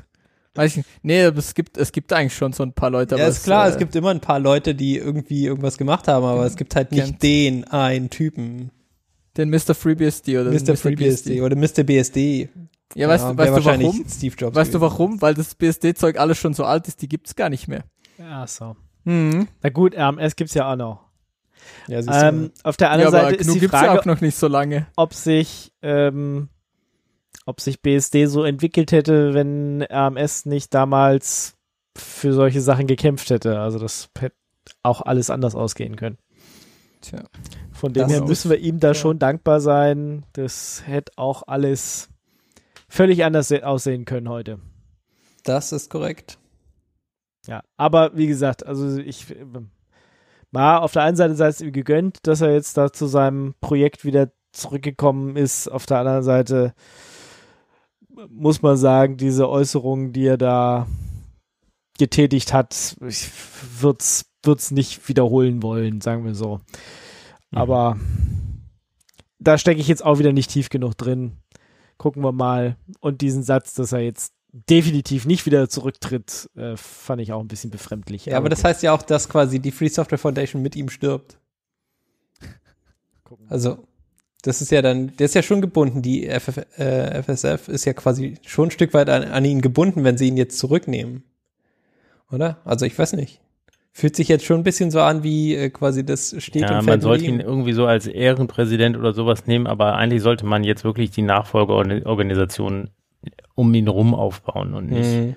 Weiß 0.56 0.72
ich 0.72 0.78
nicht. 0.78 0.90
Nee, 1.02 1.24
aber 1.24 1.38
es 1.40 1.56
gibt, 1.56 1.78
es 1.78 1.92
gibt 1.92 2.12
eigentlich 2.14 2.36
schon 2.36 2.54
so 2.54 2.62
ein 2.64 2.74
paar 2.74 2.90
Leute. 2.92 3.16
ja, 3.16 3.28
ist 3.28 3.44
klar, 3.44 3.66
äh, 3.66 3.72
es 3.72 3.78
gibt 3.78 3.96
immer 3.96 4.12
ein 4.12 4.20
paar 4.20 4.40
Leute, 4.40 4.76
die 4.76 4.98
irgendwie 4.98 5.46
irgendwas 5.46 5.78
gemacht 5.78 6.08
haben, 6.08 6.26
aber 6.26 6.46
es 6.46 6.56
gibt 6.58 6.76
halt 6.76 6.92
nicht 6.92 7.06
Kennt. 7.06 7.24
den 7.24 7.64
einen 7.64 8.10
Typen. 8.12 8.70
den 9.38 9.50
Mr. 9.50 9.74
FreeBSD 9.74 10.38
oder 10.38 10.52
den 10.52 10.62
Mr. 10.64 10.76
FreeBSD 10.76 11.42
oder 11.42 11.56
Mr. 11.56 11.84
BSD. 11.84 12.50
Ja, 12.96 13.08
weißt, 13.08 13.24
Ja, 13.24 13.32
du, 13.32 13.38
weißt 13.38 13.50
du 13.50 13.54
wahrscheinlich 13.56 13.88
warum? 13.88 14.06
Steve 14.08 14.36
Jobs. 14.38 14.56
Weißt 14.56 14.74
du 14.74 14.80
gewesen. 14.80 14.92
warum? 15.00 15.22
Weil 15.24 15.34
das 15.34 15.56
BSD-Zeug 15.56 16.20
alles 16.20 16.38
schon 16.38 16.54
so 16.54 16.66
alt 16.66 16.88
ist, 16.88 17.02
die 17.02 17.10
gibt's 17.10 17.36
gar 17.36 17.50
nicht 17.50 17.68
mehr. 17.68 17.86
Ja, 18.20 18.46
so. 18.46 18.76
Mhm. 19.06 19.48
Na 19.62 19.70
gut, 19.70 19.96
RMS 19.96 20.36
gibt's 20.36 20.54
ja 20.54 20.72
auch 20.72 20.76
noch. 20.76 21.00
Ja, 21.88 22.00
Ähm, 22.30 22.52
auf 22.64 22.78
der 22.78 22.88
Ja, 22.88 22.94
anderen 22.94 23.16
aber 23.16 23.24
Seite 23.30 23.36
ist 23.42 23.54
die 23.54 23.68
Frage, 23.68 23.86
ja 23.88 24.00
auch 24.00 24.06
noch 24.06 24.22
nicht 24.22 24.36
so 24.36 24.48
lange. 24.48 24.88
ob 24.96 25.14
sich, 25.14 25.72
ähm, 25.82 26.50
ob 27.46 27.62
sich 27.62 27.82
BSD 27.82 28.26
so 28.28 28.44
entwickelt 28.44 28.92
hätte, 28.92 29.34
wenn 29.34 29.82
RMS 29.82 30.46
nicht 30.46 30.74
damals 30.74 31.56
für 31.98 32.34
solche 32.34 32.62
Sachen 32.62 32.88
gekämpft 32.88 33.30
hätte. 33.30 33.60
Also 33.60 33.80
das 33.80 34.10
hätte 34.18 34.36
auch 34.82 35.02
alles 35.02 35.30
anders 35.30 35.56
ausgehen 35.56 35.96
können. 35.96 36.18
Tja. 37.02 37.24
Von 37.72 37.92
dem 37.94 38.08
her 38.08 38.24
müssen 38.24 38.50
wir 38.50 38.58
ihm 38.60 38.80
da 38.80 38.90
ja. 38.90 38.94
schon 38.94 39.20
dankbar 39.20 39.60
sein. 39.60 40.26
Das 40.34 40.84
hätte 40.86 41.12
auch 41.18 41.44
alles 41.48 42.10
völlig 42.88 43.26
anders 43.26 43.50
se- 43.50 43.66
aussehen 43.68 44.06
können 44.06 44.30
heute. 44.30 44.60
Das 45.44 45.72
ist 45.74 45.90
korrekt. 45.90 46.38
Ja, 47.48 47.64
aber 47.78 48.16
wie 48.16 48.28
gesagt, 48.28 48.66
also 48.66 48.98
ich 48.98 49.36
war 50.52 50.82
auf 50.82 50.94
der 50.94 51.04
einen 51.04 51.18
Seite 51.18 51.36
sei 51.36 51.48
es 51.48 51.62
ihm 51.62 51.72
gegönnt, 51.72 52.20
dass 52.24 52.42
er 52.42 52.54
jetzt 52.54 52.78
da 52.78 52.94
zu 52.94 53.08
seinem 53.08 53.56
Projekt 53.60 54.06
wieder 54.06 54.32
zurückgekommen 54.52 55.36
ist. 55.36 55.68
Auf 55.68 55.86
der 55.86 56.00
anderen 56.00 56.24
Seite 56.24 56.74
muss 58.30 58.62
man 58.62 58.78
sagen, 58.78 59.18
diese 59.18 59.50
Äußerungen, 59.50 60.14
die 60.14 60.28
er 60.28 60.38
da 60.38 60.88
getätigt 61.98 62.54
hat, 62.54 62.96
ich 63.02 63.30
wird's 63.80 64.26
wird's 64.46 64.72
nicht 64.72 65.08
wiederholen 65.08 65.64
wollen, 65.64 66.02
sagen 66.02 66.26
wir 66.26 66.36
so. 66.36 66.60
Aber 67.52 67.98
da 69.40 69.58
stecke 69.58 69.80
ich 69.80 69.88
jetzt 69.88 70.04
auch 70.04 70.20
wieder 70.20 70.34
nicht 70.34 70.52
tief 70.52 70.70
genug 70.70 70.96
drin. 70.98 71.38
Gucken 71.98 72.24
wir 72.24 72.32
mal. 72.32 72.78
Und 73.00 73.22
diesen 73.22 73.44
Satz, 73.44 73.74
dass 73.74 73.92
er 73.92 74.00
jetzt 74.00 74.34
definitiv 74.54 75.26
nicht 75.26 75.46
wieder 75.48 75.68
zurücktritt, 75.68 76.50
äh, 76.56 76.78
fand 76.78 77.22
ich 77.22 77.34
auch 77.34 77.42
ein 77.42 77.48
bisschen 77.48 77.72
befremdlich. 77.72 78.26
Ja, 78.26 78.38
aber 78.38 78.50
das 78.50 78.64
heißt 78.64 78.84
ja 78.84 78.94
auch, 78.94 79.02
dass 79.02 79.28
quasi 79.28 79.60
die 79.60 79.72
Free 79.72 79.90
Software 79.90 80.20
Foundation 80.20 80.62
mit 80.62 80.76
ihm 80.76 80.90
stirbt. 80.90 81.38
Also, 83.50 83.88
das 84.44 84.62
ist 84.62 84.72
ja 84.72 84.84
dann, 84.84 85.16
der 85.18 85.26
ist 85.26 85.34
ja 85.34 85.42
schon 85.42 85.62
gebunden. 85.62 86.04
Die 86.04 86.28
FF, 86.28 86.60
äh, 86.78 87.24
FSF 87.24 87.68
ist 87.68 87.86
ja 87.86 87.94
quasi 87.94 88.36
schon 88.46 88.68
ein 88.68 88.72
Stück 88.72 88.94
weit 88.94 89.10
an, 89.10 89.24
an 89.24 89.44
ihn 89.44 89.62
gebunden, 89.62 90.04
wenn 90.04 90.18
sie 90.18 90.28
ihn 90.28 90.38
jetzt 90.38 90.60
zurücknehmen. 90.60 91.24
Oder? 92.32 92.60
Also, 92.64 92.86
ich 92.86 92.98
weiß 92.98 93.14
nicht. 93.14 93.42
Fühlt 93.92 94.16
sich 94.16 94.28
jetzt 94.28 94.46
schon 94.46 94.60
ein 94.60 94.64
bisschen 94.64 94.92
so 94.92 95.02
an, 95.02 95.24
wie 95.24 95.56
äh, 95.56 95.70
quasi 95.70 96.06
das 96.06 96.36
steht 96.40 96.64
Ja, 96.64 96.80
und 96.80 96.86
man 96.86 97.02
sollte 97.02 97.26
ihn 97.26 97.40
irgendwie 97.40 97.74
so 97.74 97.86
als 97.86 98.06
Ehrenpräsident 98.06 98.98
oder 98.98 99.14
sowas 99.14 99.48
nehmen, 99.48 99.66
aber 99.66 99.96
eigentlich 99.96 100.22
sollte 100.22 100.46
man 100.46 100.64
jetzt 100.64 100.84
wirklich 100.84 101.12
die 101.12 101.22
Nachfolgeorganisation 101.22 102.90
um 103.56 103.74
ihn 103.74 103.88
rum 103.88 104.14
aufbauen 104.16 104.74
und 104.74 104.88
nicht 104.90 105.08
Mhm. 105.10 105.36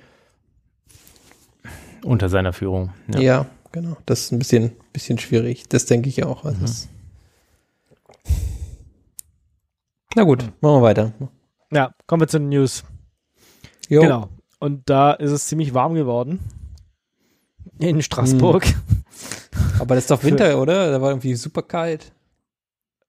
unter 2.05 2.28
seiner 2.28 2.53
Führung. 2.53 2.93
Ja. 3.09 3.47
genau. 3.72 3.97
Das 4.07 4.20
ist 4.20 4.32
ein 4.32 4.39
bisschen, 4.39 4.72
bisschen 4.93 5.18
schwierig. 5.18 5.68
Das 5.68 5.87
denke 5.87 6.09
ich 6.09 6.24
auch. 6.24 6.45
Also 6.45 6.64
es- 6.64 6.89
Na 10.14 10.22
gut, 10.24 10.41
machen 10.61 10.76
wir 10.76 10.82
weiter. 10.82 11.12
Ja, 11.70 11.93
kommen 12.07 12.22
wir 12.22 12.28
zu 12.28 12.39
den 12.39 12.49
News. 12.49 12.84
Jo. 13.89 14.01
Genau. 14.03 14.28
Und 14.59 14.89
da 14.89 15.12
ist 15.12 15.30
es 15.30 15.47
ziemlich 15.47 15.74
warm 15.74 15.95
geworden. 15.95 16.41
In 17.78 18.01
Straßburg. 18.01 18.64
Aber 19.78 19.95
das 19.95 20.05
ist 20.05 20.11
doch 20.11 20.22
Winter, 20.24 20.61
oder? 20.61 20.91
Da 20.91 21.03
war 21.03 21.11
irgendwie 21.11 21.34
super 21.34 21.62
kalt. 21.62 22.12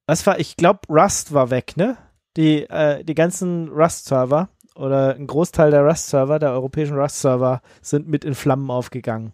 Was 0.06 0.26
war, 0.26 0.38
ich 0.38 0.56
glaube, 0.56 0.80
Rust 0.88 1.32
war 1.32 1.50
weg, 1.50 1.76
ne? 1.76 1.96
Die, 2.36 2.64
äh, 2.64 3.02
die 3.04 3.14
ganzen 3.14 3.68
Rust-Server 3.68 4.50
oder 4.78 5.14
ein 5.14 5.26
Großteil 5.26 5.70
der 5.70 5.82
Rust-Server, 5.82 6.38
der 6.38 6.52
europäischen 6.52 6.96
Rust-Server, 6.96 7.60
sind 7.82 8.08
mit 8.08 8.24
in 8.24 8.34
Flammen 8.34 8.70
aufgegangen. 8.70 9.32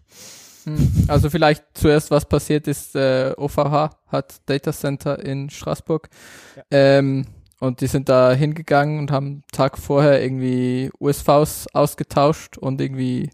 Hm. 0.63 1.05
Also 1.07 1.29
vielleicht 1.29 1.63
zuerst, 1.75 2.09
was 2.11 2.25
passiert 2.25 2.67
ist, 2.67 2.95
äh, 2.95 3.33
OVH 3.37 3.91
hat 4.07 4.35
Data 4.47 4.73
Center 4.73 5.23
in 5.23 5.49
Straßburg 5.49 6.09
Ja. 6.55 6.63
ähm, 6.71 7.25
und 7.59 7.81
die 7.81 7.87
sind 7.87 8.09
da 8.09 8.33
hingegangen 8.33 8.99
und 8.99 9.11
haben 9.11 9.43
Tag 9.51 9.77
vorher 9.77 10.21
irgendwie 10.21 10.89
USVs 10.99 11.67
ausgetauscht 11.73 12.57
und 12.57 12.81
irgendwie 12.81 13.29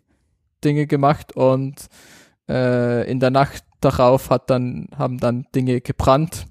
Dinge 0.63 0.85
gemacht 0.87 1.35
und 1.35 1.87
äh, 2.49 3.09
in 3.09 3.19
der 3.19 3.31
Nacht 3.31 3.63
darauf 3.79 4.29
hat 4.29 4.49
dann, 4.49 4.89
haben 4.95 5.17
dann 5.17 5.47
Dinge 5.55 5.81
gebrannt 5.81 6.45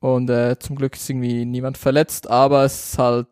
und 0.00 0.28
äh, 0.28 0.58
zum 0.58 0.76
Glück 0.76 0.96
ist 0.96 1.08
irgendwie 1.08 1.44
niemand 1.44 1.78
verletzt, 1.78 2.28
aber 2.28 2.64
es 2.64 2.90
ist 2.90 2.98
halt 2.98 3.28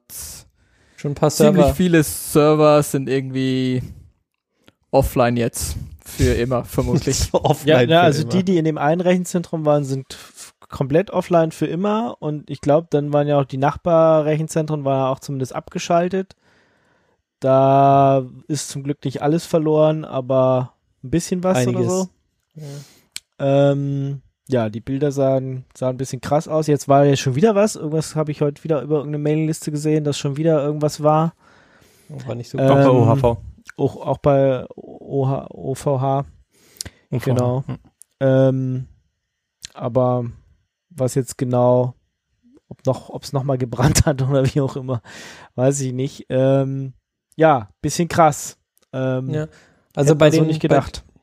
Schon 1.04 1.10
ein 1.12 1.16
paar 1.16 1.30
ziemlich 1.30 1.56
Server. 1.56 1.74
viele 1.74 2.02
Server 2.02 2.82
sind 2.82 3.10
irgendwie 3.10 3.82
offline 4.90 5.36
jetzt. 5.36 5.76
Für 6.02 6.32
immer, 6.32 6.64
vermutlich. 6.64 7.18
So 7.18 7.44
offline 7.44 7.90
Ja, 7.90 7.96
ja 7.96 8.00
also 8.00 8.22
immer. 8.22 8.30
die, 8.30 8.42
die 8.42 8.56
in 8.56 8.64
dem 8.64 8.78
einen 8.78 9.02
Rechenzentrum 9.02 9.66
waren, 9.66 9.84
sind 9.84 10.16
komplett 10.70 11.10
offline 11.10 11.52
für 11.52 11.66
immer 11.66 12.16
und 12.20 12.48
ich 12.48 12.62
glaube, 12.62 12.86
dann 12.88 13.12
waren 13.12 13.28
ja 13.28 13.38
auch 13.38 13.44
die 13.44 13.58
Nachbarrechenzentren 13.58 14.86
waren 14.86 14.96
ja 14.98 15.08
auch 15.10 15.20
zumindest 15.20 15.54
abgeschaltet. 15.54 16.36
Da 17.38 18.24
ist 18.48 18.70
zum 18.70 18.82
Glück 18.82 19.04
nicht 19.04 19.20
alles 19.20 19.44
verloren, 19.44 20.06
aber 20.06 20.72
ein 21.02 21.10
bisschen 21.10 21.44
was 21.44 21.58
Einiges. 21.58 21.82
oder 21.82 21.90
so. 21.90 22.08
Ja. 22.54 23.72
Ähm, 23.72 24.22
ja, 24.48 24.68
die 24.68 24.80
Bilder 24.80 25.10
sahen, 25.10 25.64
sahen 25.76 25.94
ein 25.94 25.96
bisschen 25.96 26.20
krass 26.20 26.48
aus. 26.48 26.66
Jetzt 26.66 26.88
war 26.88 27.04
ja 27.04 27.16
schon 27.16 27.34
wieder 27.34 27.54
was. 27.54 27.76
Irgendwas 27.76 28.14
habe 28.14 28.30
ich 28.30 28.42
heute 28.42 28.62
wieder 28.62 28.82
über 28.82 28.96
irgendeine 28.96 29.22
Mailingliste 29.22 29.70
gesehen, 29.70 30.04
dass 30.04 30.18
schon 30.18 30.36
wieder 30.36 30.62
irgendwas 30.62 31.02
war. 31.02 31.34
War 32.08 32.34
nicht 32.34 32.50
so 32.50 32.58
Ähm, 32.58 32.70
Auch 32.70 32.74
bei. 32.74 32.88
OHV. 32.88 33.38
Auch, 33.76 33.96
auch 34.06 34.18
bei 34.18 34.66
OH, 34.76 35.46
OVH. 35.50 36.24
OHV. 37.10 37.24
genau. 37.24 37.64
Ähm, 38.20 38.86
aber 39.72 40.26
was 40.90 41.14
jetzt 41.14 41.38
genau, 41.38 41.94
ob 42.68 42.84
noch, 42.86 43.10
ob 43.10 43.22
es 43.24 43.32
nochmal 43.32 43.58
gebrannt 43.58 44.04
hat 44.06 44.22
oder 44.22 44.44
wie 44.44 44.60
auch 44.60 44.76
immer, 44.76 45.00
weiß 45.54 45.80
ich 45.80 45.92
nicht. 45.92 46.26
Ähm, 46.28 46.92
ja, 47.36 47.70
bisschen 47.80 48.08
krass. 48.08 48.58
Ähm, 48.92 49.30
Ja. 49.30 49.48
Also 49.96 50.16
bei 50.16 50.28
den, 50.30 50.46
nicht 50.46 50.60
gedacht. 50.60 51.04
Bei, 51.06 51.13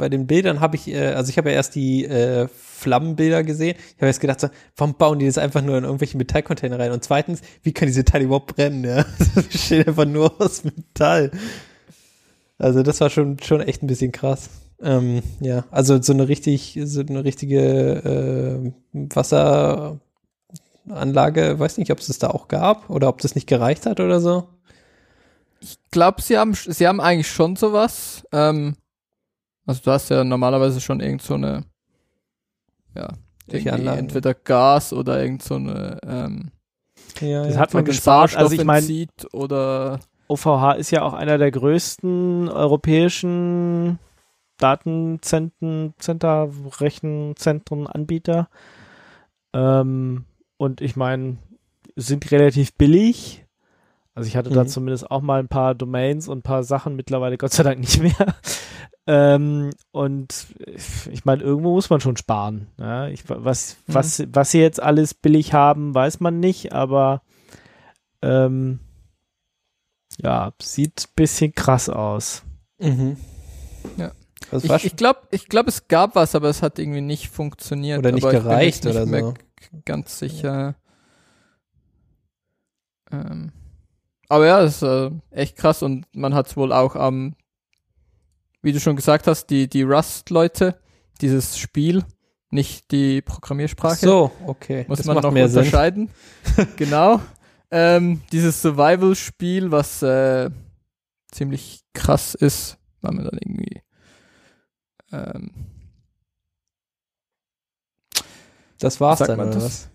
bei 0.00 0.08
den 0.08 0.26
Bildern 0.26 0.60
habe 0.60 0.76
ich, 0.76 0.88
äh, 0.88 1.08
also 1.08 1.28
ich 1.28 1.36
habe 1.36 1.50
ja 1.50 1.56
erst 1.56 1.74
die 1.74 2.06
äh, 2.06 2.48
Flammenbilder 2.48 3.44
gesehen. 3.44 3.76
Ich 3.78 3.96
habe 3.98 4.06
jetzt 4.06 4.20
gedacht, 4.20 4.40
so, 4.40 4.48
warum 4.74 4.94
bauen 4.94 5.18
die 5.18 5.26
das 5.26 5.36
einfach 5.36 5.62
nur 5.62 5.76
in 5.76 5.84
irgendwelche 5.84 6.16
Metallcontainer 6.16 6.78
rein? 6.78 6.90
Und 6.90 7.04
zweitens, 7.04 7.42
wie 7.62 7.72
können 7.72 7.90
diese 7.90 8.06
Teile 8.06 8.24
überhaupt 8.24 8.56
brennen? 8.56 8.82
Ja? 8.82 9.04
Das 9.34 9.44
besteht 9.44 9.86
einfach 9.86 10.06
nur 10.06 10.40
aus 10.40 10.64
Metall. 10.64 11.30
Also 12.58 12.82
das 12.82 13.00
war 13.02 13.10
schon, 13.10 13.38
schon 13.40 13.60
echt 13.60 13.82
ein 13.82 13.88
bisschen 13.88 14.10
krass. 14.10 14.48
Ähm, 14.82 15.22
ja, 15.40 15.64
also 15.70 16.00
so 16.00 16.14
eine 16.14 16.28
richtig, 16.28 16.80
so 16.84 17.00
eine 17.00 17.22
richtige 17.22 18.72
äh, 18.94 18.94
Wasseranlage, 18.94 19.98
weiß 21.58 21.76
nicht, 21.76 21.92
ob 21.92 21.98
es 21.98 22.06
das 22.06 22.18
da 22.18 22.30
auch 22.30 22.48
gab 22.48 22.88
oder 22.88 23.08
ob 23.08 23.20
das 23.20 23.34
nicht 23.34 23.46
gereicht 23.46 23.84
hat 23.84 24.00
oder 24.00 24.20
so. 24.20 24.48
Ich 25.60 25.76
glaube, 25.90 26.22
sie 26.22 26.38
haben, 26.38 26.54
sie 26.54 26.88
haben 26.88 27.02
eigentlich 27.02 27.30
schon 27.30 27.56
sowas. 27.56 28.24
Ähm, 28.32 28.76
also 29.66 29.80
du 29.84 29.90
hast 29.90 30.08
ja 30.10 30.24
normalerweise 30.24 30.80
schon 30.80 31.00
irgend 31.00 31.22
so 31.22 31.34
eine, 31.34 31.64
ja, 32.94 33.08
entweder 33.48 34.34
Gas 34.34 34.92
oder 34.92 35.22
irgend 35.22 35.42
so 35.42 35.56
eine, 35.56 35.98
ähm, 36.06 36.50
Ja, 37.20 37.44
Das 37.44 37.54
ja. 37.54 37.60
hat 37.60 37.74
man 37.74 37.84
gespart. 37.84 38.36
Also 38.36 38.54
ich 38.54 38.64
meine, 38.64 39.06
oder 39.32 40.00
OVH 40.28 40.74
ist 40.78 40.90
ja 40.92 41.02
auch 41.02 41.12
einer 41.12 41.38
der 41.38 41.50
größten 41.50 42.48
europäischen 42.48 43.98
Datenzentren, 44.58 45.94
Center, 45.98 46.48
Rechenzentren, 46.80 47.86
Anbieter. 47.86 48.48
Ähm, 49.52 50.24
und 50.56 50.80
ich 50.80 50.96
meine, 50.96 51.38
sind 51.96 52.30
relativ 52.30 52.74
billig. 52.74 53.44
Also 54.14 54.28
ich 54.28 54.36
hatte 54.36 54.50
da 54.50 54.64
Mhm. 54.64 54.68
zumindest 54.68 55.10
auch 55.10 55.22
mal 55.22 55.40
ein 55.40 55.48
paar 55.48 55.74
Domains 55.74 56.28
und 56.28 56.38
ein 56.38 56.42
paar 56.42 56.62
Sachen, 56.62 56.94
mittlerweile 56.94 57.38
Gott 57.38 57.52
sei 57.52 57.62
Dank 57.62 57.80
nicht 57.80 58.00
mehr. 58.00 58.34
Ähm, 59.12 59.70
und 59.90 60.46
ich 61.10 61.24
meine, 61.24 61.42
irgendwo 61.42 61.72
muss 61.72 61.90
man 61.90 62.00
schon 62.00 62.16
sparen. 62.16 62.68
Ja, 62.78 63.08
ich, 63.08 63.24
was, 63.28 63.76
Mhm. 63.88 63.94
was, 63.94 64.22
was 64.32 64.50
sie 64.52 64.60
jetzt 64.60 64.80
alles 64.80 65.14
billig 65.14 65.52
haben, 65.52 65.92
weiß 65.92 66.20
man 66.20 66.38
nicht, 66.38 66.72
aber 66.72 67.22
ähm, 68.22 68.78
ja, 70.22 70.52
sieht 70.62 71.06
ein 71.08 71.12
bisschen 71.16 71.52
krass 71.52 71.88
aus. 71.88 72.44
Mhm. 72.78 73.16
Ja. 73.96 74.12
War 74.52 74.76
ich, 74.76 74.84
ich 74.84 74.96
glaube, 74.96 75.20
ich 75.32 75.48
glaub, 75.48 75.66
es 75.66 75.88
gab 75.88 76.14
was, 76.14 76.36
aber 76.36 76.48
es 76.48 76.62
hat 76.62 76.78
irgendwie 76.78 77.00
nicht 77.00 77.30
funktioniert. 77.30 77.98
Oder 77.98 78.12
nicht 78.12 78.22
aber 78.24 78.32
ich 78.34 78.38
bin 78.38 78.48
gereicht 78.48 78.84
nicht 78.84 78.94
oder 78.94 79.06
mehr 79.06 79.24
so. 79.24 79.34
Ganz 79.84 80.18
sicher. 80.20 80.76
Ähm, 83.10 83.50
aber 84.28 84.46
ja, 84.46 84.60
das 84.62 84.76
ist 84.76 84.82
äh, 84.82 85.10
echt 85.32 85.56
krass 85.56 85.82
und 85.82 86.06
man 86.14 86.32
hat 86.34 86.46
es 86.46 86.56
wohl 86.56 86.72
auch 86.72 86.94
am, 86.94 87.34
wie 88.62 88.72
du 88.72 88.80
schon 88.80 88.96
gesagt 88.96 89.26
hast, 89.26 89.46
die, 89.46 89.68
die 89.68 89.82
Rust-Leute, 89.82 90.78
dieses 91.20 91.58
Spiel, 91.58 92.04
nicht 92.50 92.90
die 92.90 93.22
Programmiersprache. 93.22 94.04
So, 94.04 94.32
okay. 94.46 94.84
muss 94.88 94.98
das 94.98 95.06
man 95.06 95.18
noch 95.18 95.30
mehr 95.30 95.46
unterscheiden. 95.46 96.10
genau. 96.76 97.20
Ähm, 97.70 98.22
dieses 98.32 98.60
Survival-Spiel, 98.60 99.70
was 99.70 100.02
äh, 100.02 100.50
ziemlich 101.30 101.82
krass 101.94 102.34
ist, 102.34 102.76
weil 103.00 103.12
man 103.12 103.24
dann 103.24 103.38
irgendwie 103.40 103.82
ähm, 105.12 105.50
Das 108.78 109.00
war's 109.00 109.20
dann, 109.20 109.36
man 109.36 109.48
oder 109.48 109.54
das? 109.56 109.64
was? 109.64 109.90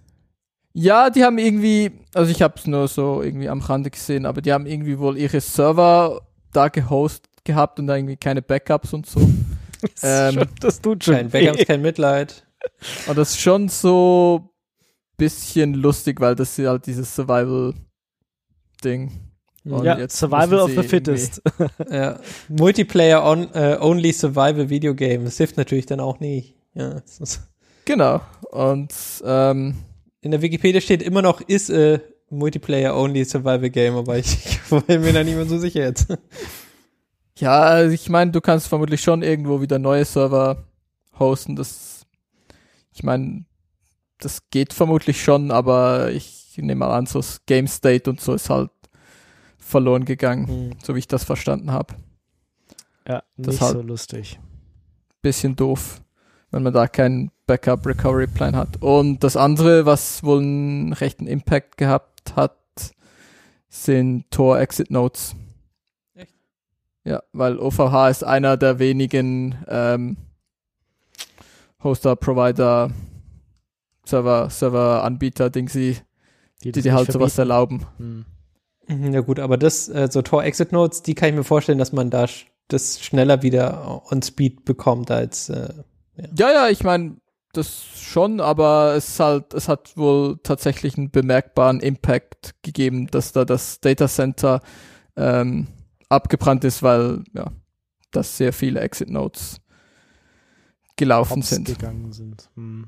Ja, 0.74 1.10
die 1.10 1.24
haben 1.24 1.38
irgendwie, 1.38 1.92
also 2.14 2.32
ich 2.32 2.42
habe 2.42 2.56
es 2.58 2.68
nur 2.68 2.88
so 2.88 3.22
irgendwie 3.22 3.48
am 3.50 3.62
Rande 3.62 3.90
gesehen, 3.90 4.26
aber 4.26 4.42
die 4.42 4.52
haben 4.52 4.66
irgendwie 4.66 5.00
wohl 5.00 5.18
ihre 5.18 5.40
Server 5.40 6.22
da 6.52 6.68
gehostet 6.68 7.35
gehabt 7.46 7.80
und 7.80 7.88
da 7.88 7.96
irgendwie 7.96 8.18
keine 8.18 8.42
Backups 8.42 8.94
und 8.94 9.06
so. 9.06 9.22
Ähm, 10.02 10.46
das 10.62 10.82
tut 10.82 11.04
schon. 11.04 11.14
Kein 11.14 11.30
Backups, 11.30 11.66
kein 11.68 11.84
Mitleid. 11.84 12.48
Und 13.06 13.18
das 13.20 13.32
ist 13.32 13.40
schon 13.40 13.70
so 13.70 14.50
bisschen 15.16 15.76
lustig, 15.76 16.20
weil 16.22 16.34
das 16.36 16.58
ist 16.58 16.66
halt 16.68 16.88
dieses 16.88 17.14
Survival-Ding. 17.16 19.12
Ja, 19.64 19.98
jetzt 19.98 20.18
Survival 20.18 20.60
of 20.60 20.72
the 20.72 20.84
Fittest. 20.84 21.42
Ja. 21.90 22.20
Multiplayer 22.50 23.24
on, 23.24 23.54
äh, 23.54 23.78
Only 23.80 24.12
Survival 24.12 24.70
Video 24.70 24.94
Game. 24.94 25.26
Das 25.26 25.38
hilft 25.38 25.58
natürlich 25.58 25.86
dann 25.88 26.00
auch 26.00 26.20
nicht. 26.20 26.56
Ja, 26.74 27.02
das 27.18 27.42
Genau. 27.86 28.22
Und 28.52 28.94
ähm, 29.24 29.76
in 30.22 30.32
der 30.32 30.42
Wikipedia 30.42 30.82
steht 30.82 31.02
immer 31.02 31.22
noch, 31.22 31.42
ist 31.42 31.70
äh, 31.70 32.00
Multiplayer 32.30 32.96
Only 32.96 33.26
Survival 33.26 33.70
Game, 33.70 33.96
aber 33.96 34.18
ich, 34.18 34.38
ich 34.46 34.60
bin 34.88 35.02
mir 35.02 35.14
da 35.14 35.24
nicht 35.24 35.36
mehr 35.36 35.46
so 35.46 35.58
sicher 35.58 35.82
jetzt. 35.82 36.08
Ja, 37.38 37.86
ich 37.86 38.10
meine, 38.10 38.32
du 38.32 38.42
kannst 38.42 38.68
vermutlich 38.68 39.02
schon 39.02 39.22
irgendwo 39.22 39.62
wieder 39.62 39.80
neue 39.80 40.06
Server 40.06 40.64
hosten. 41.20 41.56
Das, 41.56 42.06
ich 42.94 43.04
meine, 43.04 43.46
das 44.20 44.50
geht 44.50 44.74
vermutlich 44.74 45.22
schon, 45.24 45.52
aber 45.52 46.12
ich 46.12 46.54
nehme 46.58 46.76
mal 46.76 46.96
an, 46.98 47.06
so 47.06 47.20
das 47.20 47.46
Game 47.46 47.68
State 47.68 48.10
und 48.10 48.22
so 48.22 48.34
ist 48.34 48.50
halt 48.50 48.72
verloren 49.58 50.06
gegangen, 50.06 50.76
so 50.84 50.96
wie 50.96 51.00
ich 51.00 51.08
das 51.08 51.24
verstanden 51.24 51.72
habe. 51.72 51.96
Ja, 53.08 53.24
Das 53.38 53.48
nicht 53.56 53.62
halt- 53.62 53.74
so 53.74 53.82
lustig. 53.82 54.40
bisschen 55.22 55.56
doof, 55.56 56.02
wenn 56.52 56.64
man 56.64 56.72
da 56.74 56.88
keinen 56.88 57.32
Backup 57.48 57.86
Recovery 57.86 58.28
Plan 58.28 58.56
hat. 58.56 58.82
Und 58.82 59.24
das 59.24 59.36
andere, 59.36 59.86
was 59.86 60.24
wohl 60.24 60.40
einen 60.40 60.94
rechten 60.94 61.28
Impact 61.28 61.78
gehabt 61.78 62.36
hat, 62.36 62.56
sind 63.68 64.30
Tor 64.32 64.60
Exit 64.60 64.90
Notes. 64.92 65.36
Ja, 67.06 67.22
weil 67.34 67.60
OVH 67.60 68.10
ist 68.10 68.24
einer 68.24 68.58
der 68.58 68.80
wenigen 68.80 69.56
ähm, 69.68 70.18
Hoster, 71.84 72.16
Provider, 72.16 72.92
Server, 74.06 74.50
Server 74.50 75.04
Anbieter, 75.04 75.50
Dingsy, 75.50 75.98
die 76.64 76.72
das 76.72 76.84
dir 76.84 76.94
halt 76.94 77.08
nicht 77.08 77.14
sowas 77.14 77.36
verbieten. 77.36 77.52
erlauben. 77.52 77.86
Hm. 77.98 78.26
Mhm, 78.88 79.14
Ja 79.14 79.22
gut, 79.22 79.40
aber 79.40 79.58
das, 79.58 79.88
äh, 79.90 80.08
so 80.12 80.22
Tor 80.22 80.44
Exit 80.44 80.72
Notes, 80.72 81.04
die 81.04 81.16
kann 81.16 81.30
ich 81.30 81.36
mir 81.36 81.44
vorstellen, 81.44 81.78
dass 81.80 81.92
man 81.92 82.10
da 82.10 82.26
sch- 82.26 82.46
das 82.68 83.00
schneller 83.04 83.42
wieder 83.44 84.04
on 84.12 84.22
Speed 84.22 84.66
bekommt 84.66 85.12
als 85.12 85.50
äh, 85.50 85.74
Ja, 86.38 86.52
ja, 86.52 86.70
ich 86.70 86.84
meine, 86.84 87.18
das 87.54 87.84
schon, 87.96 88.42
aber 88.42 88.96
es 88.96 89.10
ist 89.10 89.20
halt, 89.20 89.54
es 89.54 89.68
hat 89.70 89.96
wohl 89.98 90.40
tatsächlich 90.44 90.98
einen 90.98 91.10
bemerkbaren 91.12 91.80
Impact 91.80 92.56
gegeben, 92.64 93.08
dass 93.08 93.32
da 93.32 93.46
das 93.46 93.80
Data 93.80 94.08
Center 94.08 94.62
ähm, 95.16 95.68
abgebrannt 96.10 96.64
ist, 96.64 96.84
weil 96.84 97.24
ja, 97.34 97.52
dass 98.12 98.38
sehr 98.38 98.54
viele 98.54 98.80
Exit 98.80 99.10
Nodes 99.10 99.62
gelaufen 100.96 101.38
Hops 101.38 101.50
sind. 101.50 101.68
gegangen 101.68 102.12
sind. 102.14 102.50
Hm. 102.56 102.88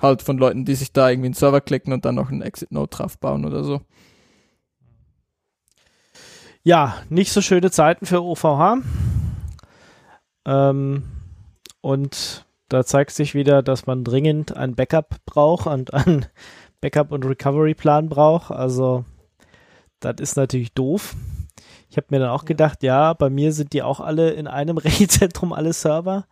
Halt 0.00 0.22
von 0.22 0.38
Leuten, 0.38 0.64
die 0.64 0.74
sich 0.74 0.92
da 0.92 1.08
irgendwie 1.10 1.28
einen 1.28 1.34
Server 1.34 1.60
klicken 1.60 1.92
und 1.92 2.04
dann 2.04 2.14
noch 2.14 2.30
einen 2.30 2.42
Exit 2.42 2.72
Node 2.72 2.90
drauf 2.90 3.18
bauen 3.18 3.44
oder 3.44 3.64
so. 3.64 3.80
Ja, 6.62 7.02
nicht 7.10 7.32
so 7.32 7.40
schöne 7.40 7.70
Zeiten 7.70 8.06
für 8.06 8.22
OVH. 8.22 8.78
Ähm, 10.46 11.02
und 11.80 12.46
da 12.68 12.84
zeigt 12.84 13.10
sich 13.12 13.34
wieder, 13.34 13.62
dass 13.62 13.86
man 13.86 14.04
dringend 14.04 14.56
ein 14.56 14.74
Backup 14.74 15.16
braucht 15.26 15.66
und 15.66 15.92
einen 15.92 16.26
Backup- 16.80 17.12
und 17.12 17.24
Recovery-Plan 17.24 18.08
braucht. 18.08 18.50
Also, 18.50 19.04
das 20.00 20.16
ist 20.20 20.36
natürlich 20.36 20.72
doof. 20.72 21.14
Ich 21.94 21.96
habe 21.96 22.08
mir 22.10 22.18
dann 22.18 22.30
auch 22.30 22.44
gedacht, 22.44 22.82
ja, 22.82 23.12
bei 23.12 23.30
mir 23.30 23.52
sind 23.52 23.72
die 23.72 23.84
auch 23.84 24.00
alle 24.00 24.30
in 24.32 24.48
einem 24.48 24.78
Rechenzentrum, 24.78 25.52
alle 25.52 25.72
Server. 25.72 26.24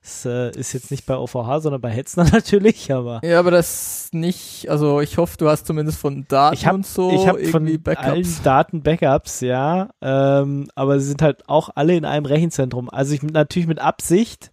Das 0.00 0.24
äh, 0.24 0.50
ist 0.52 0.72
jetzt 0.72 0.92
nicht 0.92 1.04
bei 1.04 1.16
OVH, 1.16 1.62
sondern 1.62 1.80
bei 1.80 1.90
Hetzner 1.90 2.22
natürlich, 2.32 2.92
aber 2.92 3.20
Ja, 3.24 3.40
aber 3.40 3.50
das 3.50 4.10
nicht, 4.12 4.70
also 4.70 5.00
ich 5.00 5.18
hoffe, 5.18 5.36
du 5.36 5.48
hast 5.48 5.66
zumindest 5.66 5.98
von 5.98 6.26
Daten 6.28 6.54
Ich 6.54 6.64
hab- 6.64 6.74
und 6.76 6.86
so 6.86 7.10
ich 7.10 7.26
habe 7.26 7.44
von 7.46 7.66
irgendwie 7.66 7.78
Backups. 7.78 8.06
allen 8.06 8.36
Daten 8.44 8.82
Backups, 8.84 9.40
ja, 9.40 9.88
ähm, 10.00 10.68
aber 10.76 11.00
sie 11.00 11.08
sind 11.08 11.22
halt 11.22 11.48
auch 11.48 11.70
alle 11.74 11.96
in 11.96 12.04
einem 12.04 12.24
Rechenzentrum. 12.24 12.88
Also 12.88 13.12
ich 13.12 13.22
natürlich 13.24 13.66
mit 13.66 13.80
Absicht, 13.80 14.52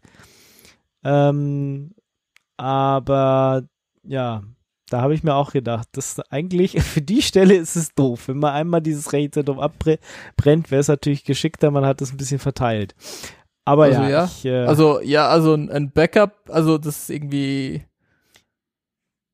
ähm, 1.03 1.91
aber 2.57 3.61
ja, 4.03 4.41
da 4.89 5.01
habe 5.01 5.13
ich 5.13 5.23
mir 5.23 5.35
auch 5.35 5.51
gedacht, 5.51 5.88
dass 5.93 6.19
eigentlich 6.31 6.81
für 6.83 7.01
die 7.01 7.21
Stelle 7.21 7.55
ist 7.55 7.75
es 7.75 7.93
doof. 7.93 8.27
Wenn 8.27 8.39
man 8.39 8.53
einmal 8.53 8.81
dieses 8.81 9.13
Rechenzentrum 9.13 9.59
abbrennt, 9.59 10.71
wäre 10.71 10.79
es 10.79 10.88
natürlich 10.88 11.23
geschickter, 11.23 11.71
man 11.71 11.85
hat 11.85 12.01
es 12.01 12.11
ein 12.11 12.17
bisschen 12.17 12.39
verteilt. 12.39 12.95
Aber 13.65 13.85
Also 13.85 14.01
ja, 14.01 14.09
ja, 14.09 14.25
ich, 14.25 14.45
äh, 14.45 14.65
Also, 14.65 15.01
ja, 15.01 15.27
also 15.27 15.53
ein, 15.53 15.91
Backup, 15.91 16.49
also 16.49 16.77
das 16.77 16.99
ist 17.03 17.09
irgendwie. 17.09 17.83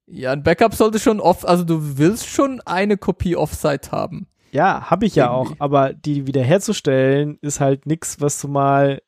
Ja, 0.08 0.32
ein 0.32 0.44
Backup 0.44 0.74
sollte 0.76 1.00
schon 1.00 1.20
off, 1.20 1.46
also 1.46 1.64
du 1.64 1.98
willst 1.98 2.28
schon 2.28 2.60
eine 2.62 2.98
Kopie 2.98 3.36
Offsite 3.36 3.92
haben. 3.92 4.28
Ja, 4.52 4.90
habe 4.90 5.06
ich 5.06 5.16
ja 5.16 5.32
auch, 5.32 5.46
Irgendwie. 5.46 5.62
aber 5.62 5.94
die 5.94 6.28
wiederherzustellen 6.28 7.38
ist 7.42 7.60
halt 7.60 7.86
nix, 7.86 8.22
was 8.22 8.40
du 8.40 8.48
mal 8.48 9.02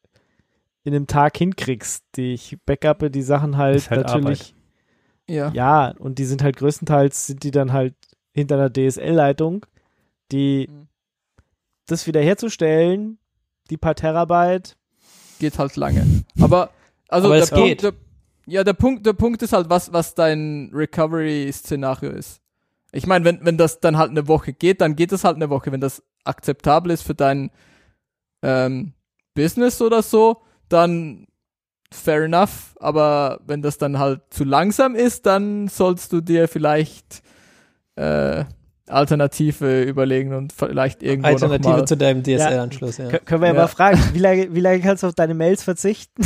in 0.83 0.95
einem 0.95 1.07
Tag 1.07 1.37
hinkriegst. 1.37 2.03
Die 2.15 2.33
ich 2.33 2.57
backuppe 2.65 3.11
die 3.11 3.21
Sachen 3.21 3.57
halt, 3.57 3.89
halt 3.89 4.07
natürlich. 4.07 4.54
Ja. 5.29 5.51
Ja, 5.53 5.93
und 5.97 6.19
die 6.19 6.25
sind 6.25 6.43
halt 6.43 6.57
größtenteils 6.57 7.27
sind 7.27 7.43
die 7.43 7.51
dann 7.51 7.73
halt 7.73 7.95
hinter 8.33 8.55
einer 8.55 8.71
DSL-Leitung, 8.71 9.65
die 10.31 10.67
Mhm. 10.69 10.87
das 11.87 12.05
wiederherzustellen, 12.07 13.17
die 13.69 13.77
paar 13.77 13.95
Terabyte. 13.95 14.77
Geht 15.39 15.57
halt 15.57 15.75
lange. 15.75 16.23
Aber, 16.39 16.69
also 17.07 17.27
Aber 17.27 17.35
der 17.35 17.43
es 17.43 17.49
Punkt, 17.49 17.65
geht. 17.67 17.83
Der, 17.83 17.93
ja, 18.45 18.63
der 18.63 18.73
Punkt, 18.73 19.05
der 19.05 19.13
Punkt 19.13 19.41
ist 19.41 19.53
halt, 19.53 19.69
was, 19.69 19.91
was 19.93 20.13
dein 20.15 20.69
Recovery-Szenario 20.73 22.11
ist. 22.11 22.41
Ich 22.91 23.07
meine, 23.07 23.25
wenn, 23.25 23.43
wenn 23.43 23.57
das 23.57 23.79
dann 23.79 23.97
halt 23.97 24.11
eine 24.11 24.27
Woche 24.27 24.53
geht, 24.53 24.79
dann 24.81 24.95
geht 24.95 25.11
es 25.11 25.23
halt 25.23 25.35
eine 25.35 25.49
Woche. 25.49 25.71
Wenn 25.71 25.81
das 25.81 26.03
akzeptabel 26.23 26.91
ist 26.91 27.01
für 27.01 27.15
dein 27.15 27.51
ähm, 28.41 28.93
Business 29.33 29.81
oder 29.81 30.01
so, 30.01 30.41
dann 30.69 31.27
fair 31.95 32.23
enough. 32.23 32.75
Aber 32.79 33.39
wenn 33.47 33.61
das 33.61 33.77
dann 33.77 33.99
halt 33.99 34.21
zu 34.29 34.43
langsam 34.43 34.95
ist, 34.95 35.25
dann 35.25 35.67
sollst 35.67 36.11
du 36.13 36.21
dir 36.21 36.47
vielleicht 36.47 37.21
äh, 37.95 38.45
Alternative 38.87 39.81
überlegen 39.83 40.33
und 40.33 40.53
vielleicht 40.53 41.01
irgendwo 41.01 41.29
noch 41.29 41.33
Alternative 41.33 41.69
mal, 41.77 41.87
zu 41.87 41.97
deinem 41.97 42.21
DSL-Anschluss. 42.23 42.97
Ja. 42.97 43.05
Kö- 43.07 43.19
Können 43.25 43.41
wir 43.41 43.47
ja, 43.47 43.53
Ja. 43.55 43.61
mal 43.61 43.67
fragen, 43.67 43.99
wie 44.13 44.19
lange, 44.19 44.53
wie 44.53 44.59
lange 44.59 44.79
kannst 44.81 45.01
du 45.03 45.07
auf 45.07 45.15
deine 45.15 45.33
Mails 45.33 45.63
verzichten? 45.63 46.23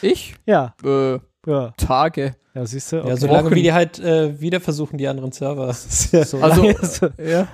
Ich? 0.00 0.34
ja, 0.46 0.74
Äh, 0.84 1.18
ja. 1.46 1.72
Tage. 1.76 2.36
Ja, 2.54 2.66
siehst 2.66 2.92
du? 2.92 2.96
Ja, 2.96 3.02
Okay. 3.04 3.16
solange 3.16 3.46
Wochen. 3.46 3.54
wie 3.56 3.62
die 3.62 3.72
halt 3.72 3.98
äh, 3.98 4.38
wieder 4.40 4.60
versuchen, 4.60 4.98
die 4.98 5.08
anderen 5.08 5.32
Server. 5.32 5.72
So 5.74 6.38
Also- 6.38 6.64
Ja. 7.18 7.48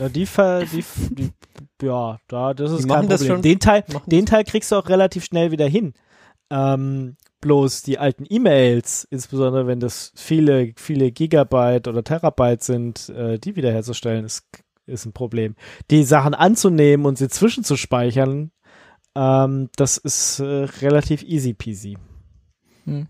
Ja, 0.00 0.08
die, 0.08 0.26
ver, 0.26 0.64
die, 0.64 0.84
die, 1.10 1.30
ja, 1.82 2.18
da, 2.28 2.54
das 2.54 2.72
ist 2.72 2.84
Die 2.84 2.88
kein 2.88 3.08
Problem. 3.08 3.42
Den 3.42 3.60
Teil, 3.60 3.84
machen 3.92 4.10
den 4.10 4.26
Teil 4.26 4.44
kriegst 4.44 4.72
du 4.72 4.76
auch 4.76 4.88
relativ 4.88 5.24
schnell 5.24 5.50
wieder 5.50 5.66
hin. 5.66 5.94
Ähm, 6.50 7.16
bloß 7.40 7.82
die 7.82 7.98
alten 7.98 8.24
E-Mails, 8.28 9.04
insbesondere 9.10 9.66
wenn 9.66 9.80
das 9.80 10.12
viele, 10.14 10.72
viele 10.76 11.12
Gigabyte 11.12 11.88
oder 11.88 12.04
Terabyte 12.04 12.62
sind, 12.62 13.08
äh, 13.10 13.38
die 13.38 13.56
wiederherzustellen, 13.56 14.24
ist, 14.24 14.46
ist 14.86 15.04
ein 15.04 15.12
Problem. 15.12 15.56
Die 15.90 16.04
Sachen 16.04 16.34
anzunehmen 16.34 17.06
und 17.06 17.18
sie 17.18 17.28
zwischenzuspeichern, 17.28 18.50
ähm, 19.14 19.68
das 19.76 19.96
ist 19.98 20.40
äh, 20.40 20.64
relativ 20.80 21.22
easy 21.22 21.54
peasy. 21.54 21.98
Hm. 22.84 23.08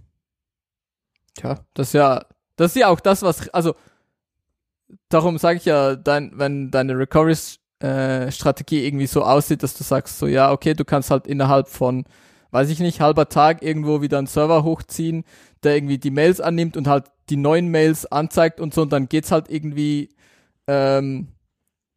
Tja, 1.35 1.61
das 1.75 1.89
ist 1.89 1.93
ja, 1.95 2.25
das 2.57 2.75
ist 2.75 2.81
ja 2.81 2.89
auch 2.89 3.01
das, 3.01 3.23
was, 3.23 3.49
also, 3.51 3.75
darum 5.09 5.39
sage 5.39 5.59
ich 5.59 5.65
ja, 5.65 5.97
dein, 5.97 6.33
wenn 6.35 6.71
deine 6.71 6.97
Recovery-Strategie 7.85 8.87
irgendwie 8.87 9.07
so 9.07 9.23
aussieht, 9.23 9.63
dass 9.63 9.75
du 9.75 9.85
sagst, 9.85 10.19
so, 10.19 10.27
ja, 10.27 10.51
okay, 10.53 10.75
du 10.75 10.85
kannst 10.85 11.11
halt 11.11 11.27
innerhalb 11.27 11.69
von, 11.69 12.05
weiß 12.51 12.69
ich 12.71 12.81
nicht, 12.81 13.01
halber 13.01 13.29
Tag 13.29 13.63
irgendwo 13.63 14.03
wieder 14.03 14.19
einen 14.19 14.27
Server 14.27 14.65
hochziehen, 14.65 15.25
der 15.63 15.77
irgendwie 15.77 15.99
die 15.99 16.11
Mails 16.11 16.41
annimmt 16.41 16.77
und 16.77 16.87
halt 16.87 17.07
die 17.31 17.37
neuen 17.37 17.69
Mails 17.71 18.07
anzeigt 18.07 18.61
und 18.61 18.75
so, 18.75 18.83
und 18.83 18.93
dann 18.93 19.09
geht's 19.09 19.31
halt 19.33 19.49
irgendwie, 19.51 20.11
ähm, 20.67 21.29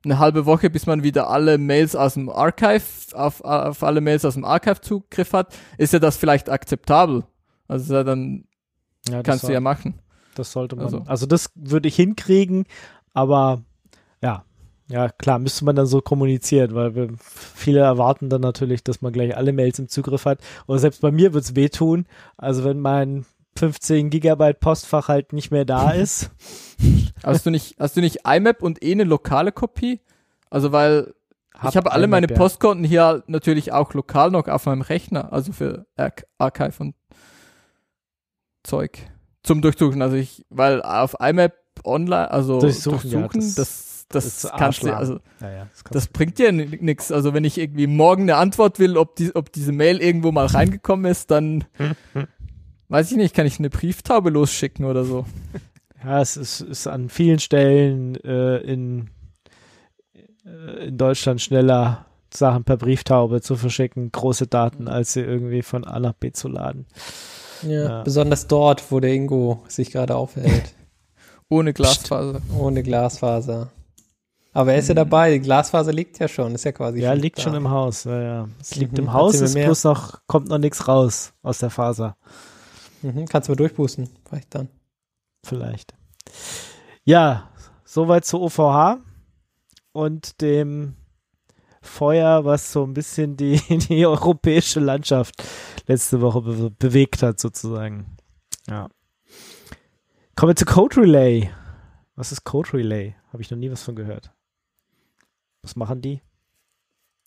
eine 0.06 0.20
halbe 0.20 0.46
Woche, 0.46 0.70
bis 0.70 0.86
man 0.86 1.04
wieder 1.04 1.30
alle 1.30 1.58
Mails 1.58 1.96
aus 1.96 2.14
dem 2.14 2.30
Archive, 2.30 2.84
auf, 3.14 3.42
auf 3.42 3.84
alle 3.84 4.00
Mails 4.00 4.24
aus 4.24 4.36
dem 4.36 4.46
Archive 4.46 4.80
Zugriff 4.80 5.34
hat, 5.34 5.54
ist 5.78 5.92
ja 5.92 6.00
das 6.00 6.16
vielleicht 6.18 6.50
akzeptabel. 6.50 7.24
Also 7.68 7.94
ja 7.96 8.04
dann 8.04 8.46
Ja, 9.10 9.22
kannst 9.24 9.44
du 9.44 9.48
soll- 9.48 9.54
ja 9.56 9.60
machen. 9.60 10.00
Das 10.36 10.52
sollte 10.52 10.76
man. 10.76 10.86
Also, 10.86 11.04
Also- 11.08 11.26
das 11.26 11.50
würde 11.56 11.88
ich 11.90 11.96
hinkriegen, 11.96 12.66
aber 13.14 13.64
ja, 14.90 15.10
klar, 15.10 15.38
müsste 15.40 15.66
man 15.66 15.76
dann 15.76 15.86
so 15.86 16.02
kommunizieren, 16.02 16.74
weil 16.76 16.96
wir, 16.96 17.10
viele 17.20 17.80
erwarten 17.82 18.30
dann 18.30 18.42
natürlich, 18.42 18.84
dass 18.84 19.02
man 19.02 19.12
gleich 19.14 19.36
alle 19.36 19.52
Mails 19.54 19.80
im 19.80 19.90
Zugriff 19.90 20.26
hat. 20.26 20.40
Oder 20.68 20.80
selbst 20.80 21.02
bei 21.02 21.12
mir 21.12 21.34
wird 21.34 21.44
es 21.44 21.56
wehtun. 21.56 22.06
Also 22.38 22.64
wenn 22.64 22.80
mein 22.80 23.26
15 23.58 24.10
Gigabyte 24.10 24.60
Postfach 24.60 25.08
halt 25.10 25.34
nicht 25.34 25.52
mehr 25.52 25.66
da 25.66 25.92
ist. 25.92 26.32
Hast 27.24 27.46
du 27.46 27.50
nicht, 27.50 27.76
hast 27.80 27.98
du 27.98 28.02
nicht 28.02 28.20
IMAP 28.28 28.62
und 28.62 28.82
eh 28.84 28.92
eine 28.94 29.04
lokale 29.04 29.52
Kopie? 29.52 30.00
Also 30.50 30.72
weil 30.72 31.14
Hab 31.54 31.72
ich 31.72 31.78
habe 31.78 31.92
alle 31.92 32.06
IMAP, 32.06 32.12
meine. 32.22 32.28
Postkonten 32.28 32.86
hier 32.86 33.24
natürlich 33.28 33.74
auch 33.74 33.94
lokal 33.94 34.32
noch 34.32 34.48
auf 34.48 34.66
meinem 34.68 34.82
Rechner, 34.84 35.34
also 35.34 35.52
für 35.52 35.86
Ar 35.98 36.14
Archive 36.38 36.76
und 36.80 36.96
Zeug 38.64 39.00
zum 39.44 39.62
Durchsuchen. 39.62 40.02
Also 40.02 40.16
ich, 40.16 40.46
weil 40.50 40.82
auf 40.82 41.16
IMAP 41.20 41.54
online, 41.84 42.30
also 42.32 42.60
Durchsuchen, 42.60 43.10
durchsuchen, 43.12 43.42
ja, 43.42 43.48
das- 43.48 43.56
das, 43.56 43.87
das, 44.10 44.50
kannst 44.58 44.84
du, 44.84 44.96
also 44.96 45.20
Ja, 45.42 45.52
ja, 45.52 45.68
das, 45.72 45.84
kannst 45.84 45.96
das 45.96 46.08
bringt 46.08 46.40
dir 46.40 46.52
nichts. 46.52 47.12
Also 47.12 47.34
wenn 47.34 47.44
ich 47.44 47.58
irgendwie 47.58 47.88
morgen 47.88 48.24
eine 48.24 48.36
Antwort 48.36 48.80
will, 48.80 48.98
ob, 48.98 49.16
die, 49.16 49.36
ob 49.36 49.52
diese 49.52 49.72
Mail 49.72 49.98
irgendwo 49.98 50.32
mal 50.32 50.46
reingekommen 50.46 51.10
ist, 51.12 51.30
dann 51.32 51.66
weiß 52.90 53.12
ich 53.12 53.18
nicht, 53.18 53.36
kann 53.36 53.46
ich 53.46 53.60
eine 53.60 53.70
Brieftaube 53.70 54.30
losschicken 54.30 54.86
oder 54.86 55.04
so. 55.04 55.26
Ja, 56.04 56.22
es 56.22 56.38
ist, 56.38 56.62
ist 56.62 56.88
an 56.88 57.10
vielen 57.10 57.40
Stellen 57.40 58.16
äh, 58.24 58.58
in, 58.58 59.10
äh, 60.46 60.88
in 60.88 60.98
Deutschland 60.98 61.42
schneller, 61.42 62.06
Sachen 62.34 62.64
per 62.64 62.78
Brieftaube 62.78 63.42
zu 63.42 63.56
verschicken, 63.56 64.12
große 64.12 64.48
Daten, 64.48 64.88
als 64.88 65.14
sie 65.14 65.22
irgendwie 65.22 65.64
von 65.64 65.86
A 65.86 66.00
nach 66.00 66.14
B 66.14 66.32
zu 66.32 66.48
laden. 66.48 66.86
Ja, 67.64 67.70
Ja. 67.84 68.04
Besonders 68.04 68.48
dort, 68.48 68.92
wo 68.92 69.00
der 69.00 69.14
Ingo 69.14 69.64
sich 69.68 69.92
gerade 69.92 70.16
aufhält. 70.16 70.74
Ohne 71.50 71.74
Glasfaser. 71.74 72.42
Ohne 72.58 72.84
Glasfaser. 72.84 73.72
Aber 74.58 74.74
er 74.74 74.80
ist 74.80 74.88
ja 74.90 74.96
dabei, 74.96 75.34
die 75.34 75.40
Glasfaser 75.40 75.94
liegt 75.94 76.18
ja 76.18 76.28
schon, 76.28 76.56
ist 76.56 76.64
ja 76.64 76.72
quasi 76.72 77.00
Ja, 77.00 77.14
liegt 77.14 77.38
da. 77.38 77.44
schon 77.44 77.54
im 77.54 77.70
Haus. 77.70 78.06
Ja, 78.06 78.20
ja. 78.20 78.48
Es 78.60 78.74
liegt 78.76 78.94
Mhm, 78.94 78.98
im 79.04 79.14
Haus, 79.14 79.36
es 79.40 79.54
bloß 79.54 79.84
noch, 79.84 80.22
kommt 80.26 80.48
noch 80.48 80.58
nichts 80.58 80.88
raus 80.88 81.34
aus 81.44 81.60
der 81.60 81.70
Faser. 81.70 82.18
Mhm, 83.04 83.28
kannst 83.28 83.48
du 83.48 83.52
mal 83.52 83.56
durchboosten, 83.58 84.10
vielleicht 84.28 84.56
dann. 84.56 84.70
Vielleicht. 85.46 85.94
Ja, 87.04 87.52
soweit 87.86 88.26
zu 88.26 88.42
OVH 88.42 88.98
und 89.92 90.42
dem 90.42 90.96
Feuer, 91.84 92.44
was 92.44 92.72
so 92.72 92.84
ein 92.84 92.96
bisschen 92.96 93.38
die, 93.38 93.58
die 93.90 94.08
europäische 94.08 94.80
Landschaft 94.80 95.36
letzte 95.86 96.20
Woche 96.20 96.42
be 96.42 96.72
bewegt 96.72 97.22
hat, 97.22 97.40
sozusagen. 97.40 98.18
Ja. 98.68 98.90
Kommen 100.36 100.50
wir 100.50 100.56
zu 100.56 100.66
Code 100.66 100.98
Relay. 101.02 101.52
Was 102.16 102.32
ist 102.32 102.44
Code 102.44 102.74
Relay? 102.74 103.14
Habe 103.32 103.44
ich 103.44 103.52
noch 103.52 103.58
nie 103.60 103.70
was 103.70 103.84
von 103.84 103.96
gehört. 103.96 104.32
Was 105.68 105.76
machen 105.76 106.02
die? 106.02 106.22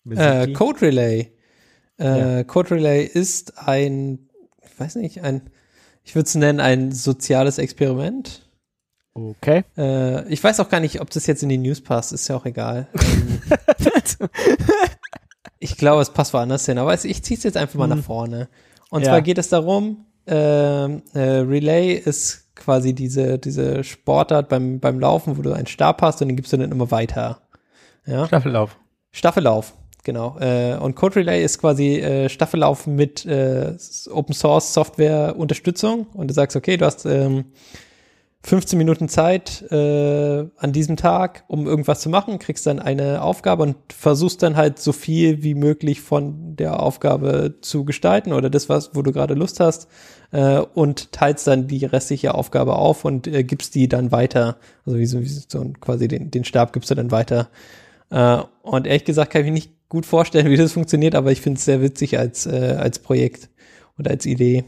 Äh, 0.09 0.47
die? 0.47 0.53
Code 0.53 0.81
Relay. 0.81 1.31
Äh, 1.99 2.37
Ja. 2.39 2.43
Code 2.43 2.71
Relay 2.71 3.05
ist 3.05 3.59
ein, 3.59 4.29
ich 4.63 4.79
weiß 4.79 4.95
nicht, 4.95 5.21
ein, 5.23 5.51
ich 6.03 6.15
würde 6.15 6.25
es 6.25 6.33
nennen, 6.33 6.59
ein 6.59 6.91
soziales 6.91 7.59
Experiment. 7.59 8.49
Okay. 9.13 9.63
Äh, 9.77 10.27
ich 10.33 10.43
weiß 10.43 10.59
auch 10.59 10.69
gar 10.69 10.79
nicht, 10.79 11.01
ob 11.01 11.11
das 11.11 11.27
jetzt 11.27 11.43
in 11.43 11.49
die 11.49 11.59
News 11.59 11.81
passt, 11.81 12.13
ist 12.13 12.27
ja 12.27 12.35
auch 12.35 12.45
egal. 12.45 12.87
Ähm, 13.83 14.29
ich 15.59 15.77
glaube, 15.77 16.01
es 16.01 16.09
passt 16.11 16.33
woanders 16.33 16.65
hin, 16.65 16.77
aber 16.79 16.93
ich 16.93 17.23
ziehe 17.23 17.37
es 17.37 17.43
jetzt 17.43 17.57
einfach 17.57 17.75
mal 17.75 17.89
Hm. 17.89 17.97
nach 17.97 18.03
vorne. 18.03 18.49
Und 18.89 19.01
Ja. 19.03 19.09
zwar 19.09 19.21
geht 19.21 19.37
es 19.37 19.49
darum, 19.49 20.05
ähm, 20.27 21.03
äh, 21.13 21.19
Relay 21.19 21.93
ist 21.93 22.55
quasi 22.55 22.93
diese, 22.93 23.37
diese 23.37 23.83
Sportart 23.83 24.49
beim, 24.49 24.79
beim 24.79 24.99
Laufen, 24.99 25.37
wo 25.37 25.41
du 25.41 25.51
einen 25.53 25.67
Stab 25.67 26.01
hast 26.01 26.21
und 26.21 26.27
den 26.29 26.35
gibst 26.37 26.53
du 26.53 26.57
dann 26.57 26.71
immer 26.71 26.89
weiter. 26.91 27.41
Ja? 28.05 28.25
Staffellauf. 28.27 28.77
Staffellauf, 29.11 29.73
genau. 30.03 30.37
Äh, 30.39 30.77
und 30.77 30.95
Code 30.95 31.17
Relay 31.17 31.43
ist 31.43 31.59
quasi 31.59 31.97
äh, 31.97 32.29
Staffellauf 32.29 32.87
mit 32.87 33.25
äh, 33.25 33.75
Open 34.11 34.33
Source 34.33 34.73
Software 34.73 35.35
Unterstützung 35.37 36.07
und 36.13 36.29
du 36.29 36.33
sagst, 36.33 36.55
okay, 36.55 36.77
du 36.77 36.85
hast 36.85 37.05
ähm, 37.05 37.45
15 38.43 38.77
Minuten 38.77 39.07
Zeit 39.07 39.61
äh, 39.71 40.45
an 40.57 40.71
diesem 40.71 40.97
Tag, 40.97 41.43
um 41.47 41.67
irgendwas 41.67 42.01
zu 42.01 42.09
machen, 42.09 42.39
kriegst 42.39 42.65
dann 42.65 42.79
eine 42.79 43.21
Aufgabe 43.21 43.61
und 43.61 43.75
versuchst 43.93 44.41
dann 44.41 44.57
halt 44.57 44.79
so 44.79 44.93
viel 44.93 45.43
wie 45.43 45.53
möglich 45.53 46.01
von 46.01 46.55
der 46.55 46.79
Aufgabe 46.79 47.55
zu 47.61 47.85
gestalten 47.85 48.33
oder 48.33 48.49
das, 48.49 48.67
was, 48.67 48.95
wo 48.95 49.03
du 49.03 49.11
gerade 49.11 49.35
Lust 49.35 49.59
hast, 49.59 49.87
äh, 50.31 50.57
und 50.57 51.11
teilst 51.11 51.45
dann 51.45 51.67
die 51.67 51.85
restliche 51.85 52.33
Aufgabe 52.33 52.75
auf 52.77 53.05
und 53.05 53.27
äh, 53.27 53.43
gibst 53.43 53.75
die 53.75 53.87
dann 53.87 54.11
weiter. 54.11 54.57
Also 54.87 54.97
wie 54.97 55.05
so, 55.05 55.21
wie 55.21 55.27
so 55.27 55.73
quasi 55.79 56.07
den, 56.07 56.31
den 56.31 56.43
Stab 56.43 56.73
gibst 56.73 56.89
du 56.89 56.95
dann 56.95 57.11
weiter. 57.11 57.49
Äh, 58.11 58.43
und 58.61 58.85
ehrlich 58.87 59.05
gesagt 59.05 59.31
kann 59.31 59.41
ich 59.41 59.47
mir 59.47 59.53
nicht 59.53 59.71
gut 59.89 60.05
vorstellen, 60.05 60.47
wie 60.51 60.57
das 60.57 60.73
funktioniert, 60.73 61.15
aber 61.15 61.31
ich 61.31 61.41
finde 61.41 61.57
es 61.57 61.65
sehr 61.65 61.81
witzig 61.81 62.17
als, 62.19 62.45
äh, 62.45 62.75
als 62.77 62.99
Projekt 62.99 63.49
und 63.97 64.07
als 64.07 64.25
Idee. 64.25 64.63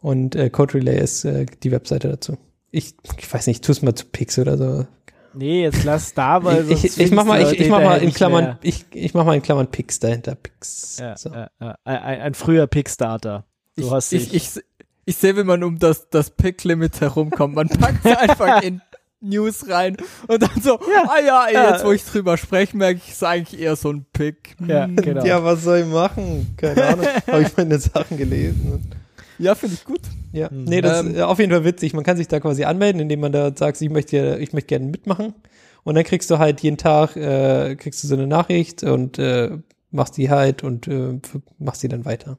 Und 0.00 0.34
äh, 0.36 0.50
Code 0.50 0.74
Relay 0.74 0.98
ist 1.00 1.24
äh, 1.24 1.46
die 1.62 1.70
Webseite 1.70 2.08
dazu. 2.08 2.36
Ich, 2.70 2.94
ich 3.18 3.32
weiß 3.32 3.46
nicht, 3.46 3.64
tu 3.64 3.72
es 3.72 3.82
mal 3.82 3.94
zu 3.94 4.04
Pix 4.06 4.38
oder 4.38 4.58
so. 4.58 4.86
Nee, 5.32 5.62
jetzt 5.62 5.82
lass 5.84 6.14
da, 6.14 6.44
weil 6.44 6.60
ich, 6.70 6.80
sonst 6.80 6.98
ich, 6.98 7.06
ich 7.06 7.10
mach 7.10 7.24
mal, 7.24 7.40
ich, 7.42 7.58
ich 7.58 7.68
mach 7.68 7.82
mal 7.82 7.98
in 7.98 8.06
nicht 8.06 8.16
Klammern, 8.16 8.44
mehr. 8.44 8.58
ich, 8.62 8.84
ich 8.92 9.14
mach 9.14 9.24
mal 9.24 9.34
in 9.34 9.42
Klammern 9.42 9.68
Pix 9.68 9.98
dahinter. 9.98 10.34
Pix. 10.36 10.98
Ja, 11.00 11.16
so. 11.16 11.30
ja, 11.30 11.50
ja. 11.60 11.76
Ein, 11.84 11.96
ein, 11.96 12.20
ein 12.20 12.34
früher 12.34 12.66
Pickstarter. 12.66 13.44
Du 13.76 13.86
ich, 13.86 13.90
hast 13.90 14.12
ich, 14.12 14.30
dich- 14.30 14.56
ich, 14.56 14.64
ich 15.06 15.16
sehe, 15.16 15.36
wie 15.36 15.42
man 15.44 15.64
um 15.64 15.78
das, 15.78 16.08
das 16.10 16.30
Pick-Limit 16.30 17.00
herumkommt. 17.00 17.54
Man 17.56 17.68
packt 17.68 18.04
sie 18.04 18.10
einfach 18.16 18.62
in 18.62 18.80
News 19.24 19.68
rein 19.68 19.96
und 20.28 20.42
dann 20.42 20.60
so, 20.62 20.78
ah 20.78 21.18
ja, 21.24 21.46
ey, 21.46 21.54
Ja. 21.54 21.70
jetzt 21.72 21.84
wo 21.84 21.92
ich 21.92 22.04
drüber 22.04 22.36
spreche, 22.36 22.76
merke 22.76 22.98
ich, 23.02 23.08
es 23.08 23.14
ist 23.16 23.24
eigentlich 23.24 23.60
eher 23.60 23.76
so 23.76 23.90
ein 23.92 24.04
Pick. 24.12 24.56
Ja, 24.66 24.84
Hm. 24.86 24.96
genau. 24.96 25.24
Ja, 25.24 25.42
was 25.42 25.64
soll 25.64 25.78
ich 25.80 25.86
machen? 25.86 26.54
Keine 26.56 26.84
Ahnung. 26.84 27.06
Habe 27.26 27.42
ich 27.42 27.56
meine 27.56 27.78
Sachen 27.78 28.16
gelesen. 28.16 28.90
Ja, 29.38 29.54
finde 29.54 29.74
ich 29.74 29.84
gut. 29.84 30.00
Ja, 30.32 30.48
Mhm. 30.50 30.64
nee, 30.64 30.80
das 30.80 31.00
Ähm, 31.00 31.14
ist 31.14 31.20
auf 31.22 31.38
jeden 31.38 31.50
Fall 31.52 31.64
witzig. 31.64 31.92
Man 31.94 32.04
kann 32.04 32.16
sich 32.16 32.28
da 32.28 32.38
quasi 32.40 32.64
anmelden, 32.64 33.00
indem 33.00 33.20
man 33.20 33.32
da 33.32 33.52
sagt, 33.56 33.80
ich 33.80 33.90
möchte, 33.90 34.38
ich 34.40 34.52
möchte 34.52 34.68
gerne 34.68 34.86
mitmachen. 34.86 35.34
Und 35.82 35.96
dann 35.96 36.04
kriegst 36.04 36.30
du 36.30 36.38
halt 36.38 36.60
jeden 36.60 36.76
Tag, 36.78 37.16
äh, 37.16 37.74
kriegst 37.76 38.02
du 38.02 38.08
so 38.08 38.14
eine 38.14 38.26
Nachricht 38.26 38.82
und 38.84 39.18
äh, 39.18 39.58
machst 39.90 40.16
die 40.16 40.30
halt 40.30 40.62
und 40.64 40.88
äh, 40.88 41.20
machst 41.58 41.82
die 41.82 41.88
dann 41.88 42.04
weiter. 42.04 42.38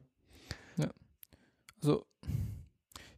Also, 1.82 2.04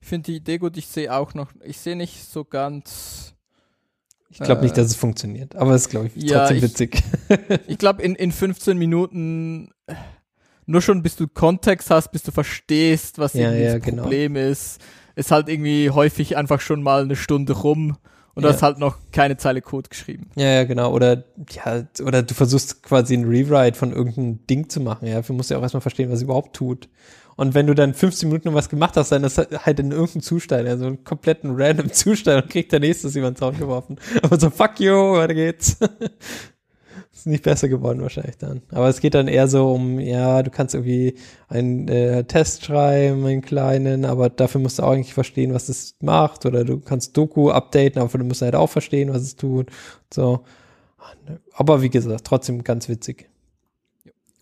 ich 0.01 0.07
finde 0.07 0.31
die 0.31 0.37
Idee 0.37 0.57
gut. 0.57 0.75
Ich 0.77 0.87
sehe 0.87 1.13
auch 1.13 1.33
noch, 1.33 1.51
ich 1.63 1.77
sehe 1.79 1.95
nicht 1.95 2.23
so 2.29 2.43
ganz. 2.43 3.33
Ich 4.29 4.39
glaube 4.39 4.61
Äh, 4.61 4.63
nicht, 4.65 4.77
dass 4.77 4.87
es 4.87 4.95
funktioniert, 4.95 5.55
aber 5.55 5.71
es 5.73 5.83
ist, 5.83 5.89
glaube 5.89 6.09
ich, 6.13 6.23
ja, 6.23 6.39
trotzdem 6.39 6.57
ich- 6.57 6.63
witzig. 6.63 7.03
Ich 7.67 7.77
glaube, 7.77 8.01
in, 8.01 8.15
in 8.15 8.31
15 8.31 8.77
Minuten, 8.77 9.69
äh, 9.87 9.95
nur 10.65 10.81
schon 10.81 11.01
bis 11.01 11.15
du 11.15 11.27
Kontext 11.27 11.89
hast, 11.89 12.11
bis 12.11 12.23
du 12.23 12.31
verstehst, 12.31 13.19
was 13.19 13.33
Ja, 13.33 13.51
ja, 13.51 13.75
das 13.75 13.83
genau. 13.83 14.03
Problem 14.03 14.35
ist, 14.35 14.79
ist 15.15 15.31
halt 15.31 15.47
irgendwie 15.49 15.89
häufig 15.89 16.35
einfach 16.37 16.59
schon 16.61 16.83
mal 16.83 17.03
eine 17.03 17.15
Stunde 17.15 17.53
rum 17.53 17.97
und 18.35 18.43
du 18.43 18.49
Ja. 18.49 18.53
hast 18.53 18.61
halt 18.63 18.77
noch 18.79 18.97
keine 19.13 19.37
Zeile 19.37 19.61
Code 19.61 19.89
geschrieben. 19.89 20.29
Ja, 20.35 20.47
ja, 20.49 20.63
genau. 20.65 20.91
Oder 20.93 21.23
ja, 21.51 21.83
oder 22.03 22.21
du 22.21 22.33
versuchst 22.33 22.83
quasi 22.83 23.15
ein 23.15 23.23
Rewrite 23.23 23.77
von 23.77 23.93
irgendeinem 23.93 24.45
Ding 24.47 24.69
zu 24.69 24.79
machen. 24.81 25.07
Ja, 25.07 25.15
dafür 25.15 25.35
musst 25.35 25.49
du 25.49 25.53
ja 25.53 25.59
auch 25.59 25.63
erstmal 25.63 25.81
verstehen, 25.81 26.09
was 26.09 26.17
es 26.17 26.23
überhaupt 26.23 26.55
tut. 26.55 26.89
Und 27.37 27.53
wenn 27.53 27.67
du 27.67 27.75
dann 27.75 27.93
15 27.93 28.27
Minuten 28.27 28.53
was 28.53 28.67
gemacht 28.67 28.97
hast, 28.97 29.11
dann 29.11 29.23
ist 29.23 29.37
halt 29.37 29.79
in 29.79 29.91
irgendeinem 29.91 30.21
Zustand, 30.21 30.67
also 30.67 30.87
einen 30.87 31.03
kompletten 31.03 31.53
random 31.55 31.93
Zustand 31.93 32.43
und 32.43 32.49
kriegt 32.51 32.71
der 32.71 32.79
nächste 32.79 33.07
über 33.07 33.31
den 33.31 33.35
Zaun 33.35 33.57
geworfen. 33.57 33.97
Aber 34.23 34.39
so, 34.39 34.49
fuck 34.49 34.79
you, 34.79 34.93
weiter 35.13 35.35
geht's. 35.35 35.77
ist 37.17 37.27
nicht 37.27 37.43
besser 37.43 37.67
geworden 37.67 38.01
wahrscheinlich 38.01 38.37
dann. 38.37 38.61
Aber 38.71 38.87
es 38.87 38.99
geht 38.99 39.13
dann 39.13 39.27
eher 39.27 39.47
so 39.47 39.71
um, 39.73 39.99
ja, 39.99 40.43
du 40.43 40.51
kannst 40.51 40.75
irgendwie 40.75 41.15
einen 41.47 41.87
äh, 41.87 42.23
Test 42.23 42.65
schreiben, 42.65 43.25
einen 43.25 43.41
kleinen, 43.41 44.05
aber 44.05 44.29
dafür 44.29 44.61
musst 44.61 44.79
du 44.79 44.83
auch 44.83 44.91
eigentlich 44.91 45.13
verstehen, 45.13 45.53
was 45.53 45.69
es 45.69 45.95
macht. 45.99 46.45
Oder 46.45 46.63
du 46.63 46.79
kannst 46.79 47.17
Doku 47.17 47.49
updaten, 47.49 48.01
aber 48.01 48.17
du 48.17 48.23
musst 48.25 48.41
halt 48.41 48.55
auch 48.55 48.69
verstehen, 48.69 49.13
was 49.13 49.21
es 49.21 49.35
tut. 49.35 49.69
So. 50.13 50.43
Aber 51.53 51.81
wie 51.81 51.89
gesagt, 51.89 52.25
trotzdem 52.25 52.63
ganz 52.63 52.87
witzig. 52.87 53.29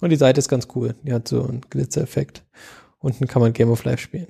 Und 0.02 0.10
die 0.10 0.18
Seite 0.18 0.40
ist 0.40 0.50
ganz 0.50 0.68
cool. 0.76 0.96
Die 1.04 1.14
hat 1.14 1.28
so 1.28 1.44
einen 1.44 1.62
Glitzereffekt. 1.70 2.44
Unten 3.06 3.28
kann 3.28 3.40
man 3.40 3.54
Game 3.54 3.70
of 3.70 3.84
Life 3.84 4.00
spielen. 4.02 4.30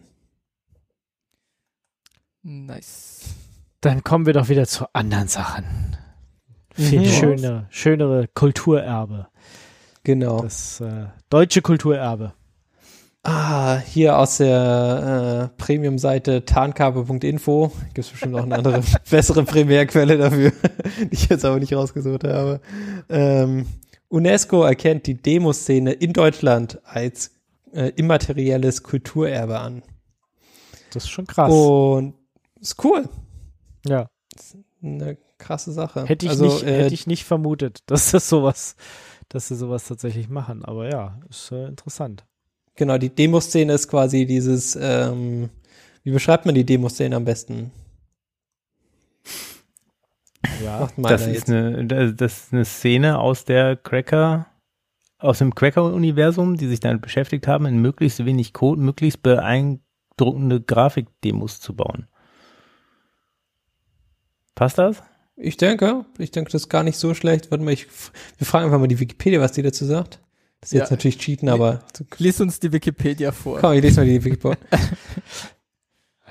Nice. 2.44 3.22
Dann 3.80 4.04
kommen 4.04 4.26
wir 4.26 4.34
doch 4.34 4.50
wieder 4.50 4.66
zu 4.68 4.86
anderen 4.94 5.30
Sachen. 5.30 5.96
Viel 6.74 7.00
Mhm. 7.00 7.06
schöner, 7.06 7.68
schönere 7.70 8.28
Kulturerbe. 8.28 9.28
Genau. 10.04 10.42
Das 10.42 10.82
äh, 10.82 11.06
deutsche 11.30 11.62
Kulturerbe. 11.62 12.34
Ah, 13.24 13.78
hier 13.78 14.20
aus 14.20 14.38
der 14.40 15.52
äh, 15.56 15.58
Premium-Seite 15.58 16.44
tarnkabe.info 16.44 17.72
gibt 17.94 17.98
es 18.00 18.10
bestimmt 18.10 18.34
noch 18.34 18.44
eine 18.44 18.56
andere, 18.56 18.82
bessere 19.10 19.44
Primärquelle 19.44 20.18
dafür, 20.18 20.52
die 21.00 21.08
ich 21.14 21.30
jetzt 21.30 21.46
aber 21.46 21.60
nicht 21.62 21.74
rausgesucht 21.74 22.26
habe. 22.26 22.60
Ähm, 23.08 23.68
UNESCO 24.10 24.64
erkennt 24.64 25.08
die 25.08 25.16
Demoszene 25.16 25.94
in 25.94 26.12
Deutschland 26.12 26.80
als 26.84 27.32
äh, 27.76 27.90
immaterielles 27.96 28.84
Kulturerbe 28.84 29.60
an. 29.60 29.84
Das 30.92 31.04
ist 31.04 31.10
schon 31.10 31.28
krass. 31.28 31.52
Und 31.52 32.16
ist 32.60 32.84
cool. 32.84 33.08
ja. 33.86 34.10
Eine 34.82 35.18
krasse 35.38 35.72
Sache. 35.72 36.06
Hätte 36.06 36.26
ich, 36.26 36.32
also, 36.32 36.46
nicht, 36.46 36.64
äh, 36.64 36.84
hätte 36.84 36.94
ich 36.94 37.08
nicht 37.08 37.26
vermutet, 37.26 37.80
dass 37.88 38.12
das 38.12 38.30
sowas, 38.30 38.76
dass 39.30 39.48
sie 39.48 39.56
sowas 39.56 39.86
tatsächlich 39.88 40.30
machen. 40.30 40.64
Aber 40.64 40.90
ja, 40.90 41.20
ist 41.30 41.52
äh, 41.52 41.68
interessant. 41.68 42.26
Genau, 42.76 42.98
die 42.98 43.14
Demoszene 43.14 43.74
ist 43.74 43.88
quasi 43.88 44.26
dieses, 44.26 44.78
ähm, 44.80 45.50
Wie 46.04 46.12
beschreibt 46.12 46.46
man 46.46 46.56
die 46.56 46.66
Demoszene 46.66 47.16
am 47.16 47.26
besten? 47.26 47.72
Ja. 50.64 50.90
Das 50.98 51.26
ist, 51.26 51.34
jetzt. 51.34 51.50
eine, 51.50 52.14
das 52.14 52.44
ist 52.44 52.54
eine 52.54 52.66
Szene 52.66 53.20
aus 53.20 53.46
der 53.46 53.76
Cracker, 53.76 54.48
aus 55.18 55.38
dem 55.40 55.56
Cracker-Universum, 55.56 56.58
die 56.58 56.68
sich 56.68 56.80
damit 56.80 57.02
beschäftigt 57.02 57.48
haben, 57.48 57.66
in 57.66 57.78
möglichst 57.82 58.26
wenig 58.26 58.54
Code, 58.54 58.82
möglichst 58.82 59.24
beeindruckende 59.24 60.62
Grafikdemos 60.62 61.60
zu 61.62 61.76
bauen. 61.76 62.08
Passt 64.56 64.78
das? 64.78 65.02
Ich 65.38 65.58
denke, 65.58 66.06
ich 66.18 66.32
denke, 66.32 66.52
das 66.52 66.64
ist 66.64 66.70
gar 66.70 66.84
nicht 66.84 66.98
so 66.98 67.14
schlecht. 67.14 67.52
Warte 67.52 67.64
mal, 67.64 67.72
ich, 67.72 67.88
wir 68.38 68.48
fragen 68.48 68.66
einfach 68.66 68.80
mal 68.80 68.88
die 68.88 69.00
Wikipedia, 69.00 69.42
was 69.42 69.52
die 69.52 69.62
dazu 69.64 69.86
sagt. 69.86 70.20
Das 70.62 70.70
ist 70.70 70.74
Ja. 70.74 70.80
jetzt 70.82 70.92
natürlich 70.92 71.18
cheaten, 71.18 71.50
aber 71.50 71.84
Lies 72.18 72.40
uns 72.40 72.60
die 72.60 72.72
Wikipedia 72.72 73.32
vor. 73.34 73.60
komm, 73.60 73.74
ich 73.74 73.82
lese 73.82 74.00
mal 74.02 74.06
die 74.08 74.24
Wikipedia. 74.24 74.58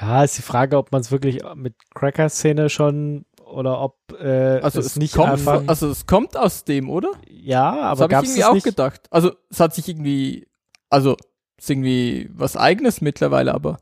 Ja, 0.00 0.24
ist 0.24 0.36
die 0.36 0.42
Frage, 0.42 0.76
ob 0.76 0.90
man 0.90 1.02
es 1.02 1.12
wirklich 1.12 1.38
mit 1.54 1.76
Cracker-Szene 1.94 2.68
schon 2.68 3.26
oder 3.54 3.80
ob 3.80 3.96
äh, 4.20 4.60
Also 4.60 4.80
es 4.80 4.86
es, 4.86 4.96
nicht 4.96 5.14
kommt, 5.14 5.32
einfach. 5.32 5.60
von- 5.60 5.68
also 5.68 5.88
es 5.88 6.06
kommt 6.06 6.36
aus 6.36 6.64
dem, 6.64 6.90
oder? 6.90 7.10
ja, 7.28 7.90
Das 7.90 8.00
aber 8.00 8.14
habe 8.16 8.24
ich 8.26 8.30
es 8.32 8.36
irgendwie 8.36 8.44
auch 8.44 8.54
nicht? 8.54 8.64
gedacht. 8.64 9.02
Also 9.10 9.32
es 9.50 9.60
hat 9.60 9.74
sich 9.74 9.88
irgendwie, 9.88 10.46
also 10.90 11.16
ist 11.56 11.70
irgendwie 11.70 12.28
was 12.34 12.56
eigenes 12.56 13.00
mittlerweile, 13.00 13.54
aber 13.54 13.78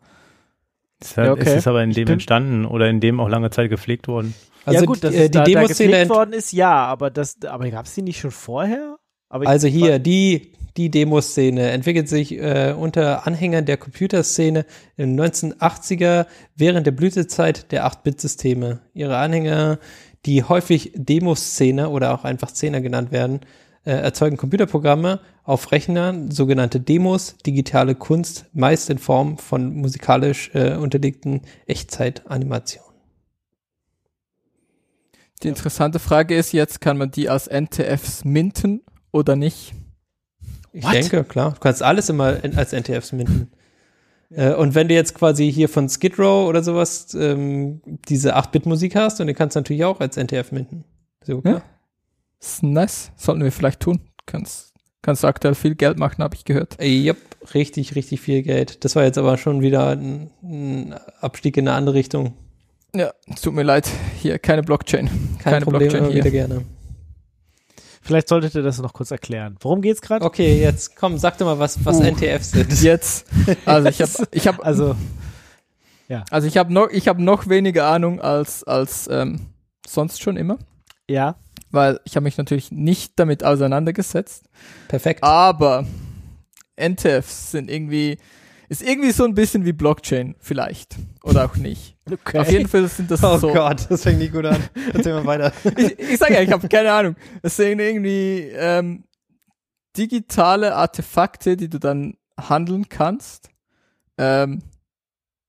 Ist, 1.00 1.16
Ja, 1.16 1.32
okay. 1.32 1.40
ist 1.42 1.56
es 1.56 1.66
aber 1.66 1.82
in 1.82 1.90
dem 1.92 2.06
entstanden 2.08 2.64
oder 2.66 2.88
in 2.88 3.00
dem 3.00 3.18
auch 3.20 3.28
lange 3.28 3.50
Zeit 3.50 3.70
gepflegt 3.70 4.06
worden? 4.08 4.34
Also 4.64 4.80
ja 4.80 4.86
gut, 4.86 5.02
dass 5.02 5.10
die, 5.10 5.16
es 5.16 5.22
äh, 5.24 5.28
die 5.28 5.30
da, 5.32 5.40
da 5.40 5.44
Demoszene 5.46 5.88
gepflegt 5.90 6.10
worden 6.10 6.32
ist, 6.34 6.52
ja, 6.52 6.72
aber 6.86 7.10
das, 7.10 7.36
aber 7.44 7.68
gab 7.70 7.86
es 7.86 7.94
die 7.94 8.02
nicht 8.02 8.20
schon 8.20 8.30
vorher? 8.30 8.98
Aber 9.28 9.48
Also 9.48 9.66
hier, 9.66 9.98
die, 9.98 10.52
die 10.76 10.90
Demoszene 10.90 11.70
entwickelt 11.70 12.08
sich 12.08 12.32
äh, 12.38 12.74
unter 12.76 13.26
Anhängern 13.26 13.66
der 13.66 13.76
Computerszene 13.76 14.64
den 14.96 15.20
1980er 15.20 16.26
während 16.56 16.86
der 16.86 16.92
Blütezeit 16.92 17.70
der 17.72 17.86
8-Bit-Systeme. 17.86 18.80
Ihre 18.94 19.18
Anhänger, 19.18 19.78
die 20.24 20.44
häufig 20.44 20.92
Demoszene 20.94 21.90
oder 21.90 22.14
auch 22.14 22.24
einfach 22.24 22.50
Szene 22.50 22.80
genannt 22.80 23.12
werden, 23.12 23.40
äh, 23.84 23.92
erzeugen 23.92 24.36
Computerprogramme 24.36 25.20
auf 25.44 25.72
Rechnern, 25.72 26.30
sogenannte 26.30 26.80
Demos, 26.80 27.36
digitale 27.44 27.94
Kunst, 27.94 28.46
meist 28.52 28.88
in 28.90 28.98
Form 28.98 29.38
von 29.38 29.74
musikalisch 29.74 30.50
äh, 30.54 30.76
unterlegten 30.76 31.42
Echtzeitanimationen. 31.66 32.92
die 35.42 35.48
interessante 35.48 35.98
Frage 35.98 36.36
ist 36.36 36.52
jetzt, 36.52 36.80
kann 36.80 36.96
man 36.96 37.10
die 37.10 37.28
als 37.28 37.48
NTFs 37.48 38.24
minten 38.24 38.82
oder 39.10 39.34
nicht? 39.34 39.74
Ich 40.72 40.84
What? 40.84 40.94
denke, 40.94 41.24
klar. 41.24 41.52
Du 41.52 41.60
kannst 41.60 41.82
alles 41.82 42.08
immer 42.08 42.36
als 42.56 42.72
NTFs 42.72 43.12
minden. 43.12 43.50
Äh, 44.30 44.54
und 44.54 44.74
wenn 44.74 44.88
du 44.88 44.94
jetzt 44.94 45.14
quasi 45.14 45.52
hier 45.52 45.68
von 45.68 45.88
Skid 45.90 46.18
Row 46.18 46.48
oder 46.48 46.62
sowas 46.62 47.14
ähm, 47.14 47.82
diese 48.08 48.36
8-Bit-Musik 48.36 48.96
hast, 48.96 49.20
und 49.20 49.26
die 49.26 49.34
kannst 49.34 49.56
du 49.56 49.60
natürlich 49.60 49.84
auch 49.84 50.00
als 50.00 50.16
NTF 50.16 50.52
minden. 50.52 50.84
So, 51.24 51.42
Ja. 51.44 51.60
Ist 52.40 52.62
nice. 52.62 53.12
Sollten 53.16 53.44
wir 53.44 53.52
vielleicht 53.52 53.80
tun. 53.80 54.00
Kannst, 54.26 54.72
kannst 55.02 55.22
du 55.22 55.28
aktuell 55.28 55.54
viel 55.54 55.74
Geld 55.74 55.98
machen, 55.98 56.24
habe 56.24 56.34
ich 56.34 56.44
gehört. 56.44 56.80
Äh, 56.80 56.88
Yep, 57.04 57.18
richtig, 57.54 57.94
richtig 57.94 58.20
viel 58.22 58.42
Geld. 58.42 58.84
Das 58.84 58.96
war 58.96 59.04
jetzt 59.04 59.18
aber 59.18 59.36
schon 59.36 59.60
wieder 59.60 59.90
ein, 59.90 60.30
ein 60.42 60.94
Abstieg 61.20 61.56
in 61.58 61.68
eine 61.68 61.76
andere 61.76 61.94
Richtung. 61.94 62.32
Ja, 62.96 63.12
es 63.32 63.42
tut 63.42 63.54
mir 63.54 63.62
leid. 63.62 63.88
Hier, 64.20 64.38
keine 64.38 64.62
Blockchain. 64.62 65.06
Kein 65.38 65.52
Keine 65.52 65.64
Problem, 65.66 65.88
Blockchain 65.90 66.06
hier. 66.10 66.14
wieder 66.24 66.30
gerne. 66.30 66.62
Vielleicht 68.05 68.28
solltet 68.28 68.55
ihr 68.57 68.62
das 68.62 68.78
noch 68.80 68.92
kurz 68.92 69.12
erklären. 69.12 69.57
Worum 69.61 69.80
geht's 69.80 70.03
gerade? 70.03 70.24
Okay, 70.24 70.61
jetzt 70.61 70.96
komm, 70.96 71.18
sag 71.18 71.38
doch 71.38 71.46
mal, 71.46 71.61
was, 71.61 71.84
was 71.84 71.98
Uh. 71.98 72.03
NTFs 72.03 72.50
sind. 72.50 72.82
Jetzt, 72.82 73.26
also 73.64 73.88
ich 73.88 74.03
habe 74.03 74.28
ich 74.32 74.48
hab, 74.48 74.59
Also, 74.66 74.96
also 76.30 76.48
ich 76.48 76.57
habe 76.57 76.72
noch, 76.72 76.90
ich 76.90 77.07
habe 77.07 77.22
noch 77.22 77.48
weniger 77.48 77.86
Ahnung 77.86 78.20
als, 78.20 78.64
als 78.64 79.09
ähm, 79.11 79.46
sonst 79.86 80.20
schon 80.20 80.36
immer, 80.36 80.59
ja. 81.09 81.36
weil 81.70 82.00
ich 82.05 82.16
habe 82.16 82.24
mich 82.24 82.36
natürlich 82.36 82.72
nicht 82.72 83.12
damit 83.16 83.44
auseinandergesetzt. 83.44 84.46
Perfekt. 84.88 85.22
Aber 85.22 85.86
NTFs 86.76 87.53
sind 87.53 87.70
irgendwie, 87.70 88.18
ist 88.72 88.82
irgendwie 88.82 89.10
so 89.12 89.24
ein 89.24 89.34
bisschen 89.34 89.66
wie 89.66 89.74
Blockchain, 89.74 90.34
vielleicht. 90.38 90.96
Oder 91.22 91.44
auch 91.44 91.56
nicht. 91.56 91.94
Okay. 92.10 92.38
Auf 92.38 92.50
jeden 92.50 92.66
Fall 92.68 92.88
sind 92.88 93.10
das 93.10 93.22
oh 93.22 93.36
so. 93.36 93.52
Gott, 93.52 93.86
das 93.90 94.02
fängt 94.02 94.18
nicht 94.18 94.32
gut 94.32 94.46
an. 94.46 94.56
Erzähl 94.94 95.12
mal 95.12 95.26
weiter. 95.26 95.52
Ich, 95.76 95.98
ich 95.98 96.18
sage 96.18 96.34
ja, 96.34 96.40
ich 96.40 96.50
habe 96.50 96.66
keine 96.68 96.90
Ahnung. 96.90 97.14
Es 97.42 97.56
sind 97.56 97.80
irgendwie 97.80 98.50
ähm, 98.54 99.04
digitale 99.94 100.74
Artefakte, 100.74 101.58
die 101.58 101.68
du 101.68 101.78
dann 101.78 102.16
handeln 102.40 102.88
kannst. 102.88 103.50
Ähm, 104.16 104.62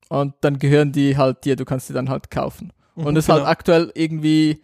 und 0.10 0.36
dann 0.42 0.60
gehören 0.60 0.92
die 0.92 1.16
halt 1.16 1.46
dir, 1.46 1.56
du 1.56 1.64
kannst 1.64 1.88
die 1.88 1.94
dann 1.94 2.10
halt 2.10 2.30
kaufen. 2.30 2.74
Und 2.96 3.16
es 3.16 3.26
ist 3.26 3.30
halt 3.30 3.40
Genau. 3.40 3.50
aktuell 3.50 3.92
irgendwie 3.96 4.62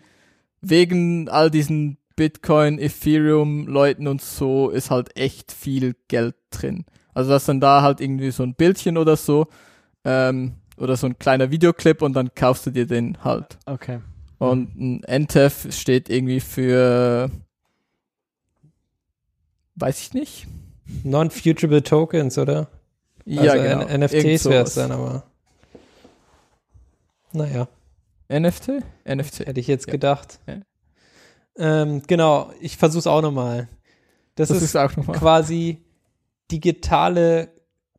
wegen 0.59 1.29
all 1.29 1.49
diesen 1.49 1.97
Bitcoin, 2.17 2.77
Ethereum 2.77 3.67
Leuten 3.67 4.05
und 4.05 4.21
so 4.21 4.69
ist 4.69 4.91
halt 4.91 5.15
echt 5.17 5.53
viel 5.53 5.95
Geld 6.09 6.35
drin. 6.51 6.83
Also 7.13 7.31
dass 7.31 7.45
dann 7.45 7.59
da 7.59 7.81
halt 7.81 8.01
irgendwie 8.01 8.31
so 8.31 8.43
ein 8.43 8.53
Bildchen 8.55 8.97
oder 8.97 9.17
so 9.17 9.47
ähm, 10.05 10.53
oder 10.77 10.95
so 10.95 11.07
ein 11.07 11.17
kleiner 11.19 11.51
Videoclip 11.51 12.01
und 12.01 12.13
dann 12.13 12.33
kaufst 12.35 12.65
du 12.65 12.71
dir 12.71 12.85
den 12.87 13.23
halt. 13.23 13.57
Okay. 13.65 13.99
Und 14.37 14.75
ein 14.79 15.01
NTF 15.25 15.73
steht 15.75 16.09
irgendwie 16.09 16.39
für 16.39 17.29
weiß 19.75 19.99
ich 20.01 20.13
nicht. 20.13 20.47
Non-Futurable 21.03 21.83
Tokens, 21.83 22.37
oder? 22.37 22.67
Ja, 23.25 23.51
also 23.53 23.63
genau. 23.63 23.81
N- 23.85 23.99
NFTs 24.01 24.45
wäre 24.45 24.63
es 24.63 24.73
dann, 24.73 24.91
aber. 24.91 25.23
Naja, 27.31 27.67
NFT? 28.29 28.81
NFT. 29.05 29.39
hätte 29.47 29.59
ich 29.59 29.67
jetzt 29.67 29.87
Ja. 29.87 29.91
gedacht. 29.91 30.39
Ja. 30.47 30.55
Ähm, 31.57 32.01
genau, 32.07 32.51
ich 32.59 32.77
versuch's 32.77 33.05
auch 33.07 33.21
nochmal. 33.21 33.67
Das, 34.35 34.47
Das 34.49 34.57
ist, 34.57 34.63
ist 34.63 34.75
auch 34.77 34.95
nochmal. 34.95 35.17
quasi 35.17 35.83
digitale 36.51 37.49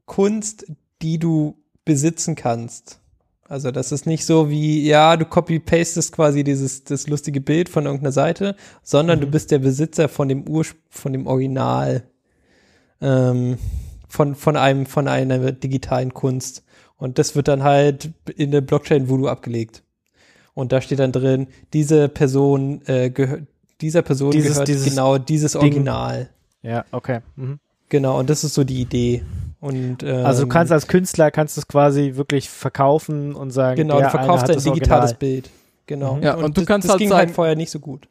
Kunst, 0.07 0.67
die 1.03 1.19
du 1.19 1.57
besitzen 1.85 2.35
kannst. 2.35 3.01
Also 3.45 3.71
das 3.73 3.91
ist 3.91 4.07
nicht 4.07 4.25
so 4.25 4.49
wie, 4.49 4.87
ja, 4.87 5.17
du 5.17 5.25
copy-pastest 5.25 6.13
quasi 6.13 6.45
dieses 6.45 6.85
das 6.85 7.09
lustige 7.09 7.41
Bild 7.41 7.69
von 7.69 7.85
irgendeiner 7.85 8.13
Seite, 8.13 8.55
sondern 8.83 9.21
du 9.21 9.27
Mhm. 9.27 9.31
bist 9.33 9.51
der 9.51 9.59
Besitzer 9.59 10.09
von 10.09 10.29
dem 10.29 10.47
Ursch 10.49 10.77
von 10.89 11.13
dem 11.13 11.27
Original, 11.27 12.05
ähm, 13.01 13.59
von, 14.09 14.35
von 14.35 14.57
einem, 14.57 14.87
von 14.87 15.09
einer 15.09 15.53
digitalen 15.53 16.15
Kunst. 16.15 16.65
Und 16.97 17.19
das 17.19 17.35
wird 17.35 17.49
dann 17.49 17.63
halt 17.63 18.11
in 18.37 18.51
der 18.51 18.61
Blockchain 18.61 19.09
Voodoo 19.09 19.27
abgelegt. 19.27 19.83
Und 20.55 20.73
da 20.73 20.81
steht 20.81 20.99
dann 20.99 21.13
drin, 21.13 21.47
diese 21.73 22.09
Person 22.09 22.83
äh, 22.87 23.11
gehört, 23.11 23.45
dieser 23.81 24.03
Person 24.03 24.31
Dieses- 24.33 24.53
gehört 24.53 24.69
dieses 24.69 24.85
genau 24.85 25.17
dieses 25.19 25.53
Ding. 25.53 25.61
Original. 25.63 26.29
Ja, 26.63 26.85
okay. 26.93 27.21
Mhm. 27.37 27.59
Genau, 27.91 28.19
und 28.19 28.31
das 28.31 28.43
ist 28.45 28.55
so 28.55 28.65
die 28.65 28.81
Idee. 28.81 29.23
Und, 29.61 30.03
ähm, 30.03 30.25
Also 30.25 30.45
du 30.45 30.49
kannst 30.49 30.73
als 30.73 30.87
Künstler 30.87 31.31
kannst 31.31 31.57
du 31.59 31.61
es 31.61 31.69
quasi 31.69 32.13
wirklich 32.15 32.49
verkaufen 32.49 33.35
und 33.35 33.51
sagen, 33.51 33.77
genau, 33.77 34.01
du 34.01 34.09
verkaufst 34.09 34.49
ein 34.49 34.57
digitales 34.59 35.11
Original. 35.11 35.15
Bild. 35.19 35.51
Genau. 35.87 36.15
Mhm. 36.17 36.23
Ja, 36.23 36.35
und 36.37 36.57
du 36.57 36.63
das, 36.63 36.67
kannst 36.67 36.87
das 36.87 36.93
halt 36.93 36.99
ging 37.01 37.09
sagen- 37.11 37.27
halt 37.27 37.31
vorher 37.35 37.57
nicht 37.57 37.71
so 37.71 37.79
gut. 37.79 38.09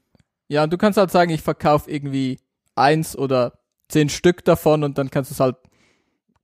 Ja, 0.47 0.63
und 0.63 0.71
du 0.71 0.77
kannst 0.77 0.97
halt 0.99 1.09
sagen, 1.09 1.32
ich 1.32 1.41
verkaufe 1.41 1.89
irgendwie 1.89 2.39
eins 2.75 3.17
oder 3.17 3.53
zehn 3.88 4.09
Stück 4.09 4.45
davon 4.45 4.84
und 4.84 4.97
dann 4.99 5.09
kannst 5.09 5.32
du 5.32 5.34
es 5.34 5.39
halt 5.39 5.55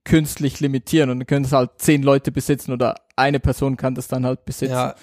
künstlich 0.03 0.59
limitieren 0.59 1.09
und 1.09 1.19
dann 1.19 1.27
können 1.27 1.45
es 1.45 1.51
halt 1.51 1.71
zehn 1.77 2.03
Leute 2.03 2.31
besitzen 2.31 2.71
oder 2.71 2.95
eine 3.15 3.39
Person 3.39 3.77
kann 3.77 3.95
das 3.95 4.07
dann 4.07 4.25
halt 4.25 4.45
besitzen. 4.45 4.73
Ja. 4.73 4.95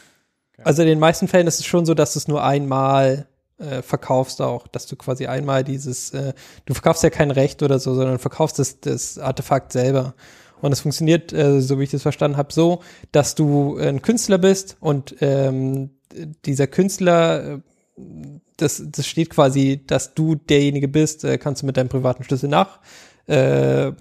Also 0.65 0.83
in 0.83 0.89
den 0.89 1.01
meisten 1.01 1.27
Fällen 1.29 1.47
ist 1.49 1.59
es 1.61 1.67
schon 1.67 1.87
so, 1.87 1.95
dass 1.95 2.15
es 2.15 2.29
nur 2.29 2.45
einmal 2.45 3.27
äh, 3.63 3.83
verkaufst 3.83 4.41
auch, 4.41 4.67
dass 4.67 4.87
du 4.87 4.97
quasi 4.97 5.27
einmal 5.27 5.65
dieses, 5.65 6.11
äh, 6.11 6.33
du 6.67 6.75
verkaufst 6.75 7.03
ja 7.03 7.11
kein 7.11 7.31
Recht 7.31 7.63
oder 7.63 7.79
so, 7.79 7.95
sondern 7.95 8.19
verkaufst 8.19 8.59
das, 8.59 8.81
das 8.81 9.19
Artefakt 9.19 9.73
selber. 9.73 10.15
Und 10.61 10.73
es 10.73 10.81
funktioniert, 10.81 11.33
äh, 11.33 11.61
so 11.61 11.79
wie 11.79 11.85
ich 11.85 11.91
das 11.91 12.03
verstanden 12.03 12.37
habe, 12.37 12.53
so, 12.53 12.83
dass 13.11 13.35
du 13.35 13.77
ein 13.79 14.03
Künstler 14.03 14.39
bist 14.39 14.77
und 14.81 15.17
ähm, 15.21 15.91
dieser 16.45 16.67
Künstler, 16.67 17.55
äh, 17.55 17.59
das, 18.57 18.83
das 18.87 19.07
steht 19.07 19.31
quasi, 19.31 19.83
dass 19.87 20.15
du 20.15 20.35
derjenige 20.37 20.89
bist, 20.89 21.25
äh, 21.25 21.39
kannst 21.39 21.63
du 21.63 21.67
mit 21.67 21.77
deinem 21.77 21.89
privaten 21.89 22.23
Schlüssel 22.23 22.49
nach 22.49 22.81
äh, 23.27 23.93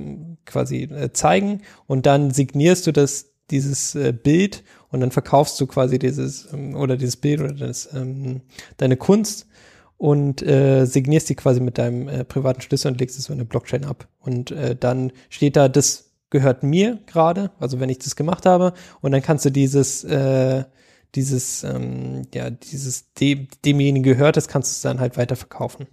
quasi 0.46 0.84
äh, 0.84 1.12
zeigen 1.14 1.62
und 1.88 2.06
dann 2.06 2.32
signierst 2.32 2.88
du 2.88 2.92
das 2.92 3.32
dieses 3.50 3.96
äh, 3.96 4.14
Bild 4.14 4.64
und 4.90 5.02
dann 5.02 5.12
verkaufst 5.12 5.60
du 5.60 5.68
quasi 5.68 6.00
dieses 6.00 6.48
ähm, 6.54 6.76
oder 6.76 6.98
dieses 6.98 7.18
Bild 7.18 7.42
oder 7.42 7.54
das, 7.54 7.90
ähm, 7.94 8.42
deine 8.78 8.98
Kunst 8.98 9.48
und 10.02 10.42
äh, 10.42 10.86
signierst 10.86 11.30
die 11.30 11.36
quasi 11.36 11.60
mit 11.60 11.78
deinem 11.78 12.08
äh, 12.10 12.24
privaten 12.24 12.60
Schlüssel 12.62 12.92
und 12.92 13.00
legst 13.00 13.20
es 13.20 13.26
so 13.26 13.34
in 13.34 13.38
eine 13.38 13.46
Blockchain 13.46 13.86
ab. 13.86 14.08
Und 14.20 14.50
äh, 14.50 14.76
dann 14.76 15.12
steht 15.30 15.56
da, 15.56 15.70
das 15.70 16.10
gehört 16.32 16.64
mir 16.64 16.98
gerade, 17.06 17.52
also 17.60 17.80
wenn 17.80 17.90
ich 17.90 18.00
das 18.00 18.16
gemacht 18.16 18.48
habe, 18.48 18.74
und 19.02 19.12
dann 19.12 19.22
kannst 19.22 19.46
du 19.46 19.52
dieses, 19.52 20.04
äh, 20.04 20.64
dieses, 21.14 21.64
ähm, 21.64 22.24
ja, 22.34 22.50
dieses 22.50 23.14
dem, 23.14 23.48
demjenigen 23.64 24.02
gehört, 24.02 24.38
das 24.38 24.48
kannst 24.48 24.84
du 24.84 24.88
dann 24.88 25.00
halt 25.00 25.18
weiterverkaufen. 25.18 25.86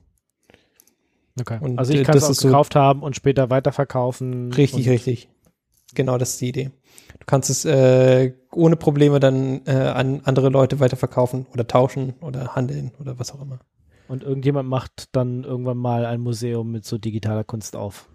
Okay. 1.39 1.59
Und, 1.61 1.79
also 1.79 1.93
ich 1.93 2.01
äh, 2.01 2.05
kann 2.05 2.17
es 2.17 2.31
ist 2.31 2.41
so- 2.41 2.49
gekauft 2.49 2.77
haben 2.77 3.03
und 3.03 3.15
später 3.15 3.51
weiterverkaufen. 3.51 4.55
Richtig, 4.55 4.89
richtig. 4.89 5.29
Genau, 5.95 6.17
das 6.17 6.31
ist 6.31 6.41
die 6.41 6.49
Idee. 6.49 6.71
Du 7.21 7.27
kannst 7.27 7.51
es 7.51 7.67
äh, 7.67 8.33
ohne 8.53 8.77
Probleme 8.77 9.21
dann 9.21 9.67
äh, 9.67 9.73
an 9.73 10.23
andere 10.25 10.49
Leute 10.49 10.81
weiterverkaufen 10.81 11.45
oder 11.53 11.67
tauschen 11.67 12.15
oder 12.23 12.55
handeln 12.57 12.93
oder 12.99 13.19
was 13.19 13.33
auch 13.33 13.43
immer. 13.43 13.59
Und 14.09 14.23
irgendjemand 14.23 14.69
macht 14.69 15.15
dann 15.15 15.45
irgendwann 15.45 15.77
mal 15.77 16.07
ein 16.07 16.21
Museum 16.21 16.71
mit 16.73 16.85
so 16.85 16.99
digitaler 16.99 17.45
Kunst 17.45 17.77
auf. 17.77 18.09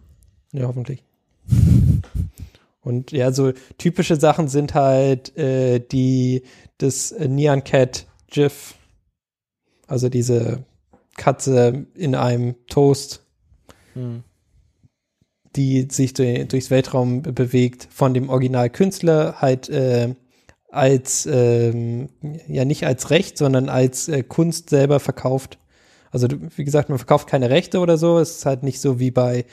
Ja, 0.51 0.67
hoffentlich. 0.67 1.03
Und 2.81 3.11
ja, 3.11 3.31
so 3.31 3.53
typische 3.77 4.17
Sachen 4.17 4.49
sind 4.49 4.73
halt 4.73 5.37
äh, 5.37 5.79
die 5.79 6.43
das 6.79 7.11
äh, 7.11 7.27
Neon 7.29 7.63
Cat 7.63 8.07
GIF, 8.27 8.75
also 9.87 10.09
diese 10.09 10.65
Katze 11.15 11.85
in 11.95 12.15
einem 12.15 12.55
Toast, 12.67 13.23
Hm. 13.93 14.23
die 15.55 15.87
sich 15.89 16.13
durch, 16.13 16.47
durchs 16.47 16.71
Weltraum 16.71 17.21
bewegt, 17.21 17.87
von 17.91 18.13
dem 18.13 18.29
Originalkünstler 18.29 19.35
halt 19.39 19.69
äh, 19.69 20.15
als 20.69 21.27
ähm, 21.31 22.09
ja 22.47 22.65
nicht 22.65 22.85
als 22.87 23.11
Recht, 23.11 23.37
sondern 23.37 23.69
als 23.69 24.07
äh, 24.07 24.23
Kunst 24.23 24.71
selber 24.71 24.99
verkauft. 24.99 25.59
Also 26.13 26.27
du, 26.27 26.37
wie 26.55 26.63
gesagt, 26.63 26.89
man 26.89 26.99
verkauft 26.99 27.27
keine 27.27 27.49
Rechte 27.49 27.79
oder 27.79 27.97
so. 27.97 28.19
Es 28.19 28.37
ist 28.37 28.45
halt 28.45 28.61
nicht 28.63 28.79
so 28.79 28.99
wie 28.99 29.09
bei 29.11 29.45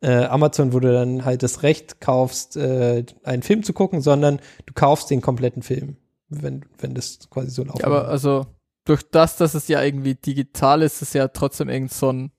äh, 0.00 0.24
Amazon, 0.24 0.72
wo 0.72 0.80
du 0.80 0.90
dann 0.92 1.24
halt 1.26 1.42
das 1.42 1.62
Recht 1.62 2.00
kaufst, 2.00 2.56
äh, 2.56 3.04
einen 3.22 3.42
Film 3.42 3.62
zu 3.62 3.72
gucken, 3.74 4.00
sondern 4.00 4.40
du 4.64 4.72
kaufst 4.74 5.10
den 5.10 5.20
kompletten 5.20 5.62
Film, 5.62 5.96
wenn, 6.28 6.64
wenn 6.78 6.94
das 6.94 7.18
quasi 7.30 7.50
so 7.50 7.64
laufen 7.64 7.80
Ja, 7.80 7.86
aber 7.86 8.08
also 8.08 8.46
durch 8.86 9.02
das, 9.10 9.36
dass 9.36 9.54
es 9.54 9.68
ja 9.68 9.82
irgendwie 9.82 10.14
digital 10.14 10.80
ist, 10.82 10.96
ist 11.02 11.08
es 11.08 11.12
ja 11.12 11.28
trotzdem 11.28 11.68
irgend 11.68 11.92
so 11.92 12.10
ein. 12.10 12.32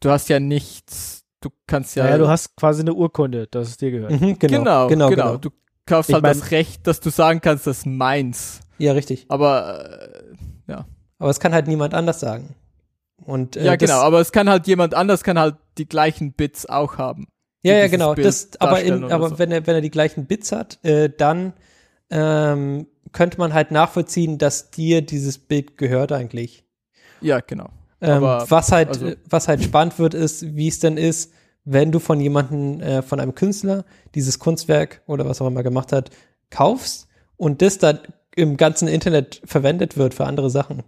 Du 0.00 0.10
hast 0.10 0.28
ja 0.28 0.40
nichts. 0.40 1.24
Du 1.40 1.50
kannst 1.68 1.94
ja. 1.94 2.08
Ja, 2.08 2.18
du 2.18 2.26
hast 2.28 2.56
quasi 2.56 2.80
eine 2.82 2.94
Urkunde, 2.94 3.46
dass 3.46 3.68
es 3.68 3.76
dir 3.76 3.92
gehört. 3.92 4.10
Mhm, 4.20 4.38
genau, 4.38 4.88
genau, 4.88 5.08
genau, 5.08 5.36
Du 5.36 5.50
kaufst 5.86 6.10
Ich 6.10 6.14
halt 6.14 6.22
mein- 6.22 6.38
das 6.38 6.50
Recht, 6.50 6.86
dass 6.86 6.98
du 7.00 7.10
sagen 7.10 7.40
kannst, 7.40 7.66
das 7.66 7.78
ist 7.78 7.86
meins. 7.86 8.60
Ja, 8.78 8.92
richtig. 8.92 9.26
Aber 9.28 10.02
äh, 10.10 10.22
Aber 11.22 11.30
es 11.30 11.38
kann 11.38 11.54
halt 11.54 11.68
niemand 11.68 11.94
anders 11.94 12.18
sagen. 12.18 12.56
Und 13.24 13.56
äh, 13.56 13.64
ja, 13.64 13.76
genau. 13.76 14.00
Aber 14.00 14.18
es 14.18 14.32
kann 14.32 14.48
halt 14.50 14.66
jemand 14.66 14.92
anders 14.92 15.22
kann 15.22 15.38
halt 15.38 15.54
die 15.78 15.86
gleichen 15.86 16.32
Bits 16.32 16.66
auch 16.66 16.98
haben. 16.98 17.28
Ja, 17.62 17.76
ja, 17.76 17.86
genau. 17.86 18.14
Bild 18.14 18.26
Das, 18.26 18.50
aber 18.58 18.82
in, 18.82 19.04
aber 19.04 19.28
so. 19.28 19.38
wenn 19.38 19.52
er, 19.52 19.64
wenn 19.68 19.76
er 19.76 19.82
die 19.82 19.92
gleichen 19.92 20.26
Bits 20.26 20.50
hat, 20.50 20.84
äh, 20.84 21.08
dann 21.16 21.52
ähm, 22.10 22.88
könnte 23.12 23.38
man 23.38 23.54
halt 23.54 23.70
nachvollziehen, 23.70 24.38
dass 24.38 24.72
dir 24.72 25.00
dieses 25.00 25.38
Bild 25.38 25.78
gehört 25.78 26.10
eigentlich. 26.10 26.64
Ja, 27.20 27.38
genau. 27.38 27.68
Ähm, 28.00 28.22
was 28.22 28.72
halt, 28.72 28.88
also- 28.88 29.06
äh, 29.06 29.16
was 29.30 29.46
halt 29.46 29.62
spannend 29.62 30.00
wird, 30.00 30.14
ist, 30.14 30.56
wie 30.56 30.66
es 30.66 30.80
denn 30.80 30.96
ist, 30.96 31.32
wenn 31.64 31.92
du 31.92 32.00
von 32.00 32.18
jemandem, 32.18 32.80
äh, 32.80 33.02
von 33.02 33.20
einem 33.20 33.36
Künstler 33.36 33.84
dieses 34.16 34.40
Kunstwerk 34.40 35.02
oder 35.06 35.24
was 35.24 35.40
auch 35.40 35.46
immer 35.46 35.62
gemacht 35.62 35.92
hat, 35.92 36.10
kaufst 36.50 37.06
und 37.36 37.62
das 37.62 37.78
dann 37.78 38.00
im 38.34 38.56
ganzen 38.56 38.88
Internet 38.88 39.40
verwendet 39.44 39.96
wird 39.96 40.14
für 40.14 40.26
andere 40.26 40.50
Sachen. 40.50 40.82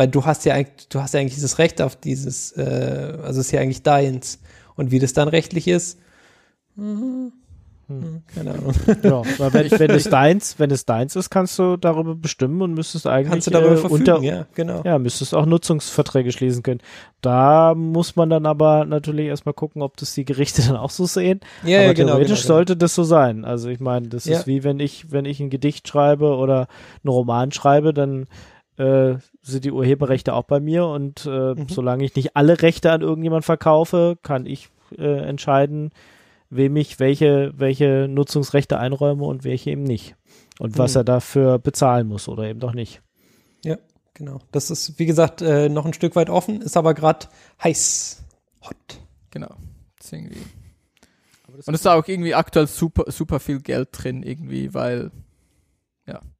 Weil 0.00 0.08
du 0.08 0.24
hast 0.24 0.46
ja 0.46 0.54
eigentlich, 0.54 0.88
du 0.88 1.02
hast 1.02 1.12
ja 1.12 1.20
eigentlich 1.20 1.34
dieses 1.34 1.58
Recht 1.58 1.82
auf 1.82 1.94
dieses, 1.94 2.52
äh, 2.52 3.18
also 3.22 3.38
es 3.38 3.48
ist 3.48 3.52
ja 3.52 3.60
eigentlich 3.60 3.82
deins. 3.82 4.38
Und 4.74 4.90
wie 4.92 4.98
das 4.98 5.12
dann 5.12 5.28
rechtlich 5.28 5.68
ist, 5.68 5.98
mhm. 6.74 7.32
Hm, 7.88 8.22
keine 8.34 8.52
Ahnung. 8.52 8.72
Ja, 9.02 9.22
weil 9.36 9.52
wenn, 9.52 9.78
wenn 9.78 9.90
es 9.90 10.04
deins, 10.08 10.58
wenn 10.58 10.70
es 10.70 10.86
deins 10.86 11.16
ist, 11.16 11.28
kannst 11.28 11.58
du 11.58 11.76
darüber 11.76 12.14
bestimmen 12.14 12.62
und 12.62 12.72
müsstest 12.72 13.06
eigentlich 13.06 13.30
Kannst 13.30 13.48
du 13.48 13.50
darüber 13.50 13.72
äh, 13.74 13.76
verfügen, 13.76 14.08
unter, 14.08 14.22
ja, 14.22 14.46
genau. 14.54 14.80
ja, 14.86 14.98
müsstest 14.98 15.34
auch 15.34 15.44
Nutzungsverträge 15.44 16.32
schließen 16.32 16.62
können. 16.62 16.80
Da 17.20 17.74
muss 17.74 18.16
man 18.16 18.30
dann 18.30 18.46
aber 18.46 18.86
natürlich 18.86 19.26
erstmal 19.26 19.52
gucken, 19.52 19.82
ob 19.82 19.98
das 19.98 20.14
die 20.14 20.24
Gerichte 20.24 20.62
dann 20.66 20.76
auch 20.76 20.90
so 20.90 21.04
sehen. 21.04 21.40
Ja, 21.62 21.78
aber 21.80 21.86
ja, 21.88 21.92
genau, 21.92 22.12
theoretisch 22.12 22.42
genau, 22.42 22.54
sollte 22.54 22.76
das 22.78 22.94
so 22.94 23.04
sein. 23.04 23.44
Also 23.44 23.68
ich 23.68 23.80
meine, 23.80 24.08
das 24.08 24.24
Ja. 24.24 24.38
ist 24.38 24.46
wie 24.46 24.64
wenn 24.64 24.80
ich, 24.80 25.12
wenn 25.12 25.26
ich 25.26 25.40
ein 25.40 25.50
Gedicht 25.50 25.86
schreibe 25.86 26.36
oder 26.36 26.68
einen 27.04 27.12
Roman 27.12 27.52
schreibe, 27.52 27.92
dann 27.92 28.28
äh, 28.80 29.18
sind 29.42 29.64
die 29.64 29.72
Urheberrechte 29.72 30.34
auch 30.34 30.44
bei 30.44 30.60
mir 30.60 30.86
und 30.86 31.26
äh, 31.26 31.54
Mhm. 31.54 31.68
solange 31.68 32.04
ich 32.04 32.14
nicht 32.16 32.36
alle 32.36 32.62
Rechte 32.62 32.90
an 32.92 33.02
irgendjemand 33.02 33.44
verkaufe, 33.44 34.16
kann 34.22 34.46
ich 34.46 34.68
äh, 34.98 35.20
entscheiden, 35.28 35.90
wem 36.50 36.74
ich 36.76 36.98
welche, 36.98 37.52
welche 37.56 38.08
Nutzungsrechte 38.08 38.78
einräume 38.78 39.24
und 39.24 39.44
welche 39.44 39.70
eben 39.70 39.84
nicht. 39.84 40.16
Und 40.58 40.78
was 40.78 40.94
Mhm. 40.94 41.00
er 41.00 41.04
dafür 41.04 41.58
bezahlen 41.58 42.08
muss 42.08 42.28
oder 42.28 42.44
eben 42.44 42.58
doch 42.60 42.74
nicht. 42.74 43.00
Ja, 43.64 43.76
genau. 44.14 44.38
Das 44.52 44.70
ist, 44.70 44.98
wie 44.98 45.06
gesagt, 45.06 45.42
äh, 45.42 45.68
noch 45.68 45.86
ein 45.86 45.92
Stück 45.94 46.16
weit 46.16 46.28
offen, 46.30 46.60
ist 46.60 46.76
aber 46.76 46.94
gerade 46.94 47.26
heiß. 47.62 48.24
Hot. 48.64 49.00
Genau. 49.30 49.54
Das 49.98 50.06
ist 50.06 50.12
irgendwie. 50.12 50.40
Und 51.66 51.74
es 51.74 51.80
ist 51.80 51.86
auch 51.86 52.06
irgendwie 52.06 52.34
aktuell 52.34 52.66
super, 52.66 53.10
super 53.10 53.38
viel 53.40 53.60
Geld 53.60 53.88
drin, 53.92 54.22
irgendwie, 54.22 54.72
weil. 54.74 55.10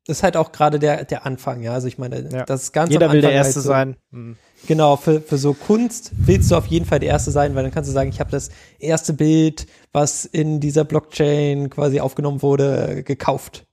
Das 0.07 0.19
ist 0.19 0.23
halt 0.23 0.37
auch 0.37 0.53
gerade 0.53 0.79
der, 0.79 1.05
der 1.05 1.27
Anfang, 1.27 1.63
ja. 1.63 1.73
Also 1.73 1.87
ich 1.87 1.99
meine, 1.99 2.29
Ja. 2.33 2.45
das 2.45 2.65
ist 2.65 2.73
ganz 2.73 2.91
Jeder 2.91 3.07
am 3.07 3.13
will 3.13 3.21
der 3.21 3.31
Anfang 3.31 3.45
Erste 3.45 3.55
halt 3.57 3.65
so, 3.65 3.69
sein. 3.69 3.97
Mhm. 4.11 4.37
Genau, 4.67 4.97
für, 4.97 5.21
für 5.21 5.39
so 5.39 5.55
Kunst 5.55 6.13
willst 6.17 6.51
du 6.51 6.57
auf 6.57 6.67
jeden 6.67 6.85
Fall 6.85 6.99
der 7.01 7.11
Erste 7.11 7.31
sein, 7.31 7.55
weil 7.55 7.63
dann 7.63 7.73
kannst 7.73 7.89
du 7.89 7.93
sagen, 7.93 8.11
ich 8.11 8.21
habe 8.21 8.31
das 8.31 8.51
erste 8.79 9.13
Bild, 9.13 9.67
was 9.93 10.25
in 10.25 10.61
dieser 10.61 10.85
Blockchain 10.85 11.71
quasi 11.71 12.01
aufgenommen 12.01 12.43
wurde, 12.43 13.03
gekauft. 13.05 13.67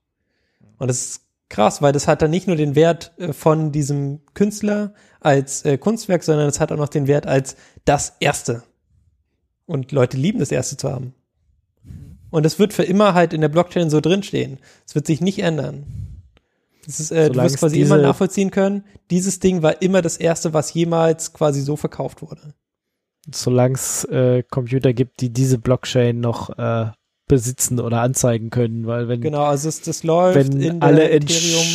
Und 0.77 0.87
das 0.89 0.97
ist 1.01 1.21
krass, 1.49 1.81
weil 1.81 1.93
das 1.93 2.07
hat 2.07 2.21
dann 2.21 2.31
nicht 2.31 2.47
nur 2.47 2.55
den 2.55 2.75
Wert 2.75 3.13
äh, 3.17 3.33
von 3.33 3.71
diesem 3.71 4.21
Künstler 4.33 4.93
als 5.19 5.65
äh, 5.65 5.77
Kunstwerk, 5.77 6.23
sondern 6.23 6.47
es 6.47 6.59
hat 6.59 6.71
auch 6.71 6.77
noch 6.77 6.89
den 6.89 7.07
Wert 7.07 7.25
als 7.25 7.55
das 7.85 8.13
Erste. 8.19 8.63
Und 9.65 9.91
Leute 9.91 10.17
lieben 10.17 10.39
das 10.39 10.51
Erste 10.51 10.77
zu 10.77 10.91
haben. 10.91 11.13
Und 12.37 12.45
es 12.45 12.59
wird 12.59 12.71
für 12.71 12.83
immer 12.83 13.15
halt 13.15 13.33
in 13.33 13.41
der 13.41 13.49
Blockchain 13.49 13.89
so 13.89 13.99
drinstehen. 13.99 14.59
Es 14.85 14.93
wird 14.93 15.07
sich 15.07 15.21
nicht 15.21 15.39
ändern. 15.39 15.85
Das 16.85 16.99
ist, 16.99 17.09
äh, 17.09 17.31
du 17.31 17.41
wirst 17.41 17.57
quasi 17.57 17.81
immer 17.81 17.97
nachvollziehen 17.97 18.51
können, 18.51 18.83
dieses 19.09 19.39
Ding 19.39 19.63
war 19.63 19.81
immer 19.81 20.03
das 20.03 20.17
erste, 20.17 20.53
was 20.53 20.71
jemals 20.71 21.33
quasi 21.33 21.61
so 21.61 21.75
verkauft 21.77 22.21
wurde. 22.21 22.53
Solange 23.33 23.73
es 23.73 24.03
äh, 24.03 24.43
Computer 24.43 24.93
gibt, 24.93 25.19
die 25.19 25.31
diese 25.31 25.57
Blockchain 25.57 26.19
noch 26.19 26.55
äh, 26.59 26.91
besitzen 27.27 27.79
oder 27.79 28.01
anzeigen 28.01 28.51
können, 28.51 28.85
weil 28.85 29.07
wenn 29.07 29.19
Genau, 29.19 29.43
also 29.43 29.67
es, 29.67 29.81
das 29.81 30.03
läuft 30.03 30.37
wenn 30.37 30.61
in 30.61 30.79
der 30.79 30.87
alle 30.87 31.09
Ethereum. 31.09 31.65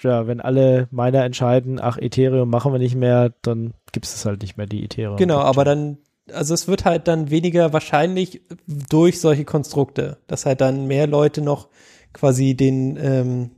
ja, 0.00 0.26
wenn 0.26 0.40
alle 0.40 0.88
Miner 0.92 1.24
entscheiden, 1.24 1.78
ach, 1.78 1.98
Ethereum 1.98 2.48
machen 2.48 2.72
wir 2.72 2.78
nicht 2.78 2.96
mehr, 2.96 3.34
dann 3.42 3.74
gibt 3.92 4.06
es 4.06 4.24
halt 4.24 4.40
nicht 4.40 4.56
mehr, 4.56 4.66
die 4.66 4.82
Ethereum. 4.82 5.18
Genau, 5.18 5.40
aber 5.40 5.64
dann, 5.66 5.98
also 6.32 6.54
es 6.54 6.68
wird 6.68 6.84
halt 6.84 7.06
dann 7.08 7.30
weniger 7.30 7.72
wahrscheinlich 7.72 8.42
durch 8.66 9.20
solche 9.20 9.44
Konstrukte, 9.44 10.18
dass 10.26 10.46
halt 10.46 10.60
dann 10.60 10.86
mehr 10.86 11.06
Leute 11.06 11.40
noch 11.42 11.68
quasi 12.12 12.54
den, 12.54 12.96
ähm, 12.96 13.50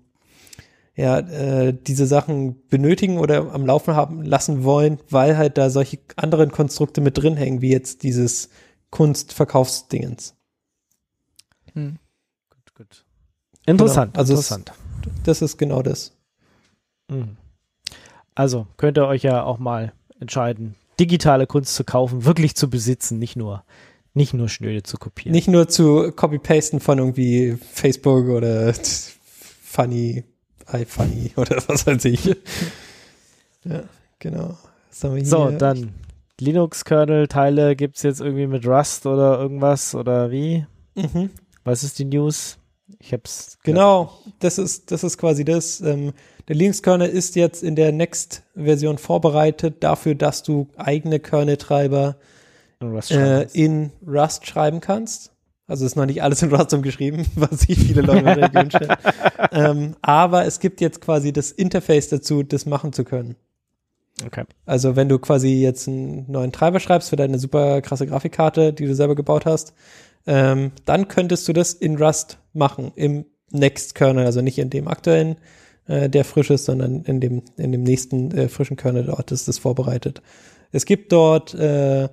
ja, 0.94 1.18
äh, 1.18 1.74
diese 1.74 2.06
Sachen 2.06 2.66
benötigen 2.68 3.18
oder 3.18 3.52
am 3.52 3.66
Laufen 3.66 3.94
haben 3.94 4.22
lassen 4.22 4.64
wollen, 4.64 4.98
weil 5.10 5.36
halt 5.36 5.58
da 5.58 5.68
solche 5.70 5.98
anderen 6.16 6.50
Konstrukte 6.50 7.00
mit 7.02 7.18
drin 7.18 7.36
hängen, 7.36 7.60
wie 7.60 7.70
jetzt 7.70 8.02
dieses 8.02 8.48
Kunstverkaufsdingens. 8.90 10.34
Hm. 11.74 11.98
Gut, 12.50 12.74
gut. 12.74 13.04
Interessant, 13.66 14.14
Genau, 14.14 14.20
also 14.20 14.32
es- 14.34 14.50
interessant. 14.50 14.72
Das 15.24 15.42
ist 15.42 15.58
genau 15.58 15.82
das. 15.82 16.16
Mhm. 17.10 17.36
Also 18.34 18.66
könnt 18.76 18.96
ihr 18.98 19.06
euch 19.06 19.22
ja 19.22 19.42
auch 19.42 19.58
mal 19.58 19.92
entscheiden, 20.18 20.74
digitale 20.98 21.46
Kunst 21.46 21.74
zu 21.74 21.84
kaufen, 21.84 22.24
wirklich 22.24 22.54
zu 22.56 22.70
besitzen, 22.70 23.18
nicht 23.18 23.36
nur, 23.36 23.64
nicht 24.14 24.34
nur 24.34 24.48
schnöde 24.48 24.82
zu 24.82 24.96
kopieren. 24.96 25.32
Nicht 25.32 25.48
nur 25.48 25.68
zu 25.68 26.12
copy-pasten 26.12 26.80
von 26.80 26.98
irgendwie 26.98 27.58
Facebook 27.72 28.26
oder 28.28 28.72
Funny, 29.62 30.24
iFunny 30.72 31.32
oder 31.36 31.62
was 31.66 31.86
weiß 31.86 32.04
ich. 32.06 32.24
ja, 33.64 33.82
genau. 34.18 34.56
So, 34.90 35.50
dann 35.50 35.92
Linux-Kernel-Teile 36.40 37.76
gibt 37.76 37.96
es 37.96 38.02
jetzt 38.02 38.20
irgendwie 38.20 38.46
mit 38.46 38.66
Rust 38.66 39.06
oder 39.06 39.38
irgendwas 39.38 39.94
oder 39.94 40.30
wie? 40.30 40.66
Mhm. 40.94 41.30
Was 41.64 41.84
ist 41.84 41.98
die 41.98 42.04
News? 42.06 42.58
Ich 43.00 43.12
hab's. 43.12 43.58
Genau, 43.64 44.12
das 44.38 44.58
ist, 44.58 44.90
das 44.90 45.02
ist 45.02 45.18
quasi 45.18 45.44
das. 45.44 45.80
Ähm, 45.80 46.12
der 46.48 46.56
Linux-Kernel 46.56 47.08
ist 47.08 47.34
jetzt 47.34 47.62
in 47.62 47.74
der 47.74 47.92
Next-Version 47.92 48.98
vorbereitet 48.98 49.82
dafür, 49.82 50.14
dass 50.14 50.42
du 50.42 50.68
eigene 50.76 51.18
Kernel-Treiber 51.18 52.16
in 52.80 52.92
Rust 52.92 53.10
äh, 53.10 53.14
schreiben. 53.14 53.50
in 53.52 53.92
Rust 54.06 54.46
schreiben 54.46 54.80
kannst. 54.80 55.32
Also 55.68 55.84
ist 55.84 55.96
noch 55.96 56.06
nicht 56.06 56.22
alles 56.22 56.42
in 56.42 56.54
Rust 56.54 56.72
umgeschrieben, 56.72 57.26
was 57.34 57.60
sich 57.60 57.78
viele 57.78 58.02
Leute 58.02 58.50
gewünscht 58.50 58.78
hätten. 58.80 58.96
Ähm, 59.50 59.96
aber 60.00 60.44
es 60.44 60.60
gibt 60.60 60.80
jetzt 60.80 61.00
quasi 61.00 61.32
das 61.32 61.50
Interface 61.50 62.08
dazu, 62.08 62.44
das 62.44 62.66
machen 62.66 62.92
zu 62.92 63.02
können. 63.04 63.34
okay. 64.24 64.44
Also 64.64 64.94
wenn 64.94 65.08
du 65.08 65.18
quasi 65.18 65.48
jetzt 65.54 65.88
einen 65.88 66.30
neuen 66.30 66.52
Treiber 66.52 66.78
schreibst 66.78 67.10
für 67.10 67.16
deine 67.16 67.40
super 67.40 67.82
krasse 67.82 68.06
Grafikkarte, 68.06 68.72
die 68.72 68.86
du 68.86 68.94
selber 68.94 69.16
gebaut 69.16 69.44
hast, 69.44 69.74
ähm, 70.26 70.72
dann 70.84 71.08
könntest 71.08 71.46
du 71.48 71.52
das 71.52 71.72
in 71.72 71.96
Rust 71.96 72.38
machen, 72.52 72.92
im 72.96 73.26
Next-Kernel, 73.50 74.26
also 74.26 74.40
nicht 74.40 74.58
in 74.58 74.70
dem 74.70 74.88
aktuellen, 74.88 75.36
äh, 75.86 76.08
der 76.08 76.24
frisch 76.24 76.50
ist, 76.50 76.64
sondern 76.64 77.02
in 77.02 77.20
dem, 77.20 77.42
in 77.56 77.72
dem 77.72 77.82
nächsten 77.82 78.30
äh, 78.32 78.48
frischen 78.48 78.76
Kernel 78.76 79.04
dort 79.04 79.32
ist 79.32 79.48
das 79.48 79.58
vorbereitet. 79.58 80.22
Es 80.72 80.84
gibt 80.84 81.12
dort 81.12 81.54
äh, 81.54 82.08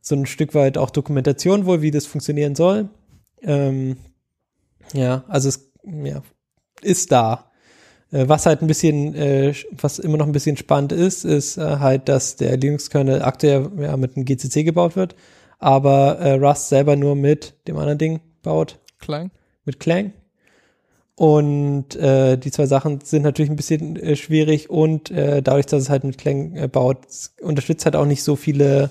so 0.00 0.14
ein 0.14 0.26
Stück 0.26 0.54
weit 0.54 0.76
auch 0.76 0.90
Dokumentation 0.90 1.64
wohl, 1.64 1.80
wie 1.80 1.90
das 1.90 2.06
funktionieren 2.06 2.54
soll. 2.54 2.90
Ähm, 3.42 3.96
ja, 4.92 5.24
also 5.28 5.48
es 5.48 5.72
ja, 5.84 6.22
ist 6.82 7.10
da. 7.12 7.50
Äh, 8.12 8.28
was 8.28 8.46
halt 8.46 8.60
ein 8.60 8.66
bisschen, 8.66 9.14
äh, 9.14 9.54
was 9.70 9.98
immer 9.98 10.18
noch 10.18 10.26
ein 10.26 10.32
bisschen 10.32 10.56
spannend 10.56 10.92
ist, 10.92 11.24
ist 11.24 11.56
äh, 11.56 11.78
halt, 11.78 12.08
dass 12.08 12.36
der 12.36 12.56
Linux-Kernel 12.56 13.22
aktuell 13.22 13.70
ja, 13.78 13.96
mit 13.96 14.16
einem 14.16 14.26
GCC 14.26 14.64
gebaut 14.64 14.96
wird, 14.96 15.16
aber 15.64 16.18
äh, 16.18 16.32
Rust 16.34 16.68
selber 16.68 16.94
nur 16.94 17.16
mit 17.16 17.54
dem 17.66 17.78
anderen 17.78 17.96
Ding 17.96 18.20
baut, 18.42 18.78
Klein. 18.98 19.30
mit 19.64 19.80
Clang. 19.80 20.12
Und 21.16 21.96
äh, 21.96 22.36
die 22.36 22.50
zwei 22.50 22.66
Sachen 22.66 23.00
sind 23.00 23.22
natürlich 23.22 23.50
ein 23.50 23.56
bisschen 23.56 23.96
äh, 23.96 24.14
schwierig 24.14 24.68
und 24.68 25.10
äh, 25.10 25.42
dadurch, 25.42 25.64
dass 25.64 25.80
es 25.80 25.88
halt 25.88 26.04
mit 26.04 26.18
Clang 26.18 26.54
äh, 26.54 26.68
baut, 26.68 26.98
unterstützt 27.40 27.86
halt 27.86 27.96
auch 27.96 28.04
nicht 28.04 28.22
so 28.22 28.36
viele 28.36 28.90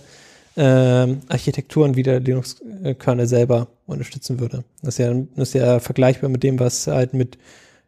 ähm, 0.58 1.20
Architekturen, 1.30 1.96
wie 1.96 2.02
der 2.02 2.20
Linux-Kernel 2.20 3.28
selber 3.28 3.68
unterstützen 3.86 4.40
würde. 4.40 4.64
Das 4.82 4.96
ist 4.96 4.98
ja, 4.98 5.14
das 5.14 5.50
ist 5.50 5.54
ja 5.54 5.80
vergleichbar 5.80 6.32
mit 6.32 6.42
dem, 6.42 6.60
was 6.60 6.88
halt 6.88 7.14
mit 7.14 7.38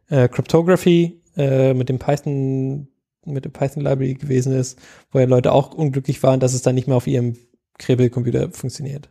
äh, 0.10 0.28
Cryptography, 0.28 1.22
äh, 1.38 1.74
mit 1.74 1.90
dem 1.90 1.98
Python, 1.98 2.88
mit 3.26 3.46
der 3.46 3.50
Python-Library 3.50 4.14
gewesen 4.14 4.54
ist, 4.54 4.78
wo 5.12 5.18
ja 5.18 5.26
Leute 5.26 5.54
auch 5.54 5.74
unglücklich 5.74 6.22
waren, 6.22 6.40
dass 6.40 6.54
es 6.54 6.62
dann 6.62 6.76
nicht 6.76 6.88
mehr 6.88 6.98
auf 6.98 7.08
ihrem 7.08 7.36
Krebel-Computer 7.78 8.52
funktioniert. 8.52 9.10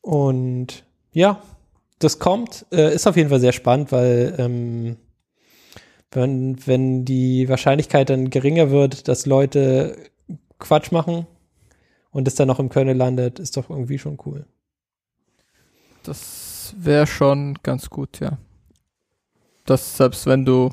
Und 0.00 0.84
ja, 1.12 1.42
das 1.98 2.18
kommt, 2.18 2.66
äh, 2.72 2.94
ist 2.94 3.06
auf 3.06 3.16
jeden 3.16 3.28
Fall 3.28 3.40
sehr 3.40 3.52
spannend, 3.52 3.92
weil 3.92 4.34
ähm, 4.38 4.96
wenn, 6.10 6.66
wenn 6.66 7.04
die 7.04 7.48
Wahrscheinlichkeit 7.48 8.10
dann 8.10 8.30
geringer 8.30 8.70
wird, 8.70 9.08
dass 9.08 9.26
Leute 9.26 9.96
Quatsch 10.58 10.92
machen 10.92 11.26
und 12.10 12.26
es 12.26 12.34
dann 12.34 12.48
noch 12.48 12.58
im 12.58 12.68
Kernel 12.70 12.96
landet, 12.96 13.38
ist 13.38 13.56
doch 13.56 13.68
irgendwie 13.68 13.98
schon 13.98 14.18
cool. 14.24 14.46
Das 16.02 16.74
wäre 16.78 17.06
schon 17.06 17.58
ganz 17.62 17.90
gut, 17.90 18.20
ja. 18.20 18.38
Dass 19.66 19.96
selbst 19.96 20.26
wenn 20.26 20.44
du 20.44 20.70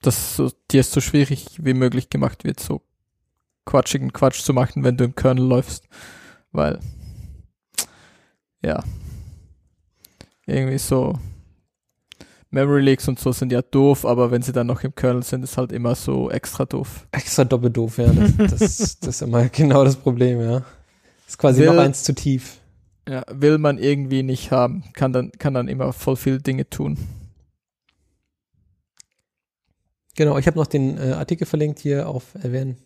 das 0.00 0.36
so, 0.36 0.50
dir 0.70 0.80
es 0.80 0.90
so 0.90 1.00
schwierig 1.00 1.62
wie 1.62 1.74
möglich 1.74 2.08
gemacht 2.08 2.44
wird, 2.44 2.60
so 2.60 2.80
quatschigen 3.64 4.12
Quatsch 4.12 4.42
zu 4.42 4.52
machen, 4.52 4.84
wenn 4.84 4.96
du 4.96 5.04
im 5.04 5.14
Kernel 5.14 5.44
läufst. 5.44 5.88
Weil, 6.52 6.80
ja, 8.62 8.82
irgendwie 10.46 10.78
so 10.78 11.18
Memory 12.50 12.82
Leaks 12.82 13.06
und 13.06 13.18
so 13.20 13.30
sind 13.30 13.52
ja 13.52 13.62
doof, 13.62 14.04
aber 14.04 14.30
wenn 14.32 14.42
sie 14.42 14.52
dann 14.52 14.66
noch 14.66 14.82
im 14.82 14.94
Kernel 14.94 15.22
sind, 15.22 15.44
ist 15.44 15.56
halt 15.56 15.70
immer 15.70 15.94
so 15.94 16.30
extra 16.30 16.64
doof. 16.64 17.06
Extra 17.12 17.44
doppelt 17.44 17.76
doof, 17.76 17.98
ja. 17.98 18.12
Das, 18.12 18.36
das, 18.58 18.98
das 18.98 19.08
ist 19.08 19.22
immer 19.22 19.48
genau 19.48 19.84
das 19.84 19.96
Problem, 19.96 20.40
ja. 20.40 20.64
Ist 21.28 21.38
quasi 21.38 21.60
Will- 21.60 21.68
noch 21.68 21.78
eins 21.78 22.02
zu 22.02 22.14
tief. 22.14 22.56
Ja, 23.08 23.24
will 23.30 23.58
man 23.58 23.78
irgendwie 23.78 24.22
nicht 24.22 24.50
haben, 24.52 24.84
kann 24.92 25.12
dann, 25.12 25.32
kann 25.32 25.54
dann 25.54 25.68
immer 25.68 25.92
voll 25.92 26.16
viele 26.16 26.38
Dinge 26.40 26.68
tun. 26.68 26.98
Genau, 30.16 30.36
ich 30.38 30.46
habe 30.46 30.58
noch 30.58 30.66
den 30.66 30.98
äh, 30.98 31.12
Artikel 31.12 31.46
verlinkt 31.46 31.78
hier 31.78 32.08
auf 32.08 32.34
erwähnen. 32.34 32.76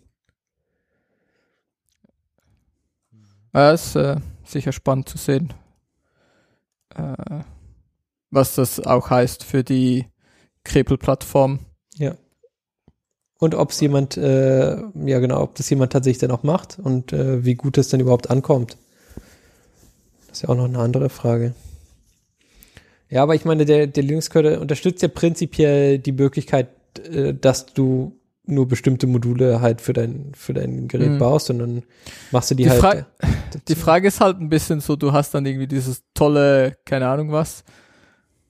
Ja, 3.54 3.72
ist 3.72 3.94
äh, 3.94 4.16
sicher 4.44 4.72
spannend 4.72 5.08
zu 5.08 5.16
sehen, 5.16 5.52
äh, 6.94 7.44
was 8.30 8.56
das 8.56 8.80
auch 8.80 9.10
heißt 9.10 9.44
für 9.44 9.62
die 9.62 10.06
Krepel-Plattform. 10.64 11.60
Und 13.44 13.54
ob 13.54 13.70
es 13.70 13.80
jemand, 13.80 14.16
äh, 14.16 14.76
ja 14.76 15.18
genau, 15.18 15.42
ob 15.42 15.54
das 15.56 15.68
jemand 15.68 15.92
tatsächlich 15.92 16.20
dann 16.20 16.30
auch 16.30 16.44
macht 16.44 16.78
und 16.78 17.12
äh, 17.12 17.44
wie 17.44 17.54
gut 17.54 17.76
es 17.78 17.88
dann 17.88 18.00
überhaupt 18.00 18.30
ankommt. 18.30 18.78
Das 20.26 20.38
ist 20.38 20.42
ja 20.42 20.48
auch 20.48 20.56
noch 20.56 20.64
eine 20.64 20.78
andere 20.78 21.10
Frage. 21.10 21.54
Ja, 23.10 23.22
aber 23.22 23.34
ich 23.34 23.44
meine, 23.44 23.66
der, 23.66 23.86
der 23.86 24.02
Linux-Kernel 24.02 24.58
unterstützt 24.58 25.02
ja 25.02 25.08
prinzipiell 25.08 25.98
die 25.98 26.12
Möglichkeit, 26.12 26.68
äh, 27.06 27.34
dass 27.34 27.66
du 27.66 28.18
nur 28.46 28.68
bestimmte 28.68 29.06
Module 29.06 29.60
halt 29.60 29.80
für 29.80 29.92
dein, 29.94 30.32
für 30.34 30.52
dein 30.54 30.86
Gerät 30.88 31.12
Mhm. 31.12 31.18
baust 31.18 31.48
und 31.50 31.58
dann 31.60 31.82
machst 32.30 32.50
du 32.50 32.54
die, 32.54 32.64
Die 32.64 32.70
halt. 32.70 32.80
Fra- 32.80 33.06
Die 33.68 33.74
Frage 33.74 34.08
ist 34.08 34.20
halt 34.20 34.40
ein 34.40 34.48
bisschen 34.48 34.80
so, 34.80 34.96
du 34.96 35.12
hast 35.12 35.32
dann 35.34 35.46
irgendwie 35.46 35.66
dieses 35.68 36.02
tolle, 36.12 36.76
keine 36.84 37.08
Ahnung 37.08 37.32
was, 37.32 37.64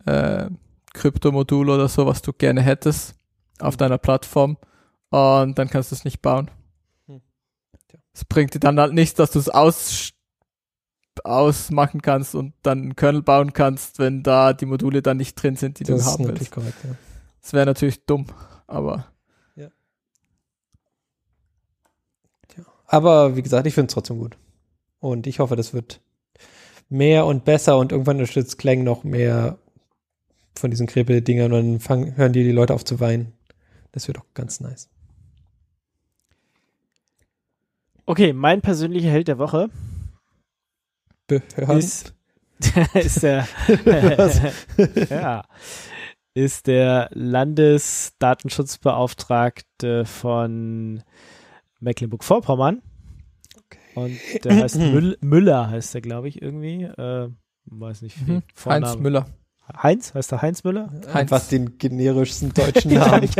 äh, 0.06 0.46
Kryptomodul 0.94 1.70
oder 1.70 1.88
so, 1.88 2.06
was 2.06 2.22
du 2.22 2.32
gerne 2.32 2.62
hättest 2.62 3.14
auf 3.60 3.76
deiner 3.76 3.98
Plattform 3.98 4.56
und 5.10 5.58
dann 5.58 5.68
kannst 5.68 5.90
du 5.92 5.94
es 5.94 6.04
nicht 6.04 6.22
bauen. 6.22 6.50
Hm. 7.06 7.20
Es 8.12 8.24
bringt 8.24 8.54
dir 8.54 8.60
dann 8.60 8.80
halt 8.80 8.94
nichts, 8.94 9.14
dass 9.14 9.30
du 9.32 9.38
es 9.38 9.48
aus, 9.48 10.10
ausmachen 11.22 12.02
kannst 12.02 12.34
und 12.34 12.54
dann 12.62 12.78
einen 12.80 12.96
Kernel 12.96 13.22
bauen 13.22 13.52
kannst, 13.52 13.98
wenn 13.98 14.22
da 14.22 14.52
die 14.52 14.66
Module 14.66 15.02
dann 15.02 15.16
nicht 15.18 15.34
drin 15.40 15.56
sind, 15.56 15.78
die 15.78 15.84
das 15.84 16.00
du 16.00 16.10
haben 16.10 16.28
willst. 16.28 16.50
korrekt, 16.50 16.74
ja. 16.84 16.90
Das 17.42 17.52
wäre 17.52 17.66
natürlich 17.66 18.04
dumm, 18.06 18.26
aber 18.66 19.06
Aber 22.94 23.34
wie 23.34 23.42
gesagt, 23.42 23.66
ich 23.66 23.74
finde 23.74 23.88
es 23.88 23.94
trotzdem 23.94 24.20
gut. 24.20 24.36
Und 25.00 25.26
ich 25.26 25.40
hoffe, 25.40 25.56
das 25.56 25.74
wird 25.74 26.00
mehr 26.88 27.26
und 27.26 27.44
besser 27.44 27.76
und 27.76 27.90
irgendwann 27.90 28.18
unterstützt 28.18 28.56
Clang 28.56 28.84
noch 28.84 29.02
mehr 29.02 29.58
von 30.54 30.70
diesen 30.70 30.86
Krepel-Dingern 30.86 31.52
und 31.52 31.72
dann 31.72 31.80
fangen, 31.80 32.16
hören 32.16 32.32
die, 32.32 32.44
die 32.44 32.52
Leute 32.52 32.72
auf 32.72 32.84
zu 32.84 33.00
weinen. 33.00 33.32
Das 33.90 34.06
wird 34.06 34.18
auch 34.18 34.26
ganz 34.32 34.60
nice. 34.60 34.88
Okay, 38.06 38.32
mein 38.32 38.60
persönlicher 38.60 39.10
Held 39.10 39.26
der 39.26 39.38
Woche 39.38 39.70
Behörden. 41.26 41.78
ist, 41.78 42.14
ist 42.94 43.24
der 43.24 43.48
ja, 45.10 45.44
ist 46.32 46.68
der 46.68 47.10
Landesdatenschutzbeauftragte 47.12 50.04
von 50.04 51.02
Mecklenburg-Vorpommern. 51.84 52.82
Und 53.94 54.18
der 54.42 54.56
heißt 54.56 54.76
Müll, 54.78 55.16
Müller, 55.20 55.70
heißt 55.70 55.94
der, 55.94 56.00
glaube 56.00 56.28
ich, 56.28 56.42
irgendwie. 56.42 56.82
Äh, 56.82 57.28
weiß 57.66 58.02
nicht, 58.02 58.26
wie 58.26 58.32
mhm. 58.32 58.42
Heinz 58.66 58.96
Müller. 58.96 59.26
Heinz? 59.82 60.12
Heißt 60.12 60.30
der 60.30 60.42
Heinz 60.42 60.62
Müller? 60.62 60.90
Einfach 61.12 61.40
den 61.48 61.78
generischsten 61.78 62.52
deutschen 62.54 62.92
Namen. 62.92 63.30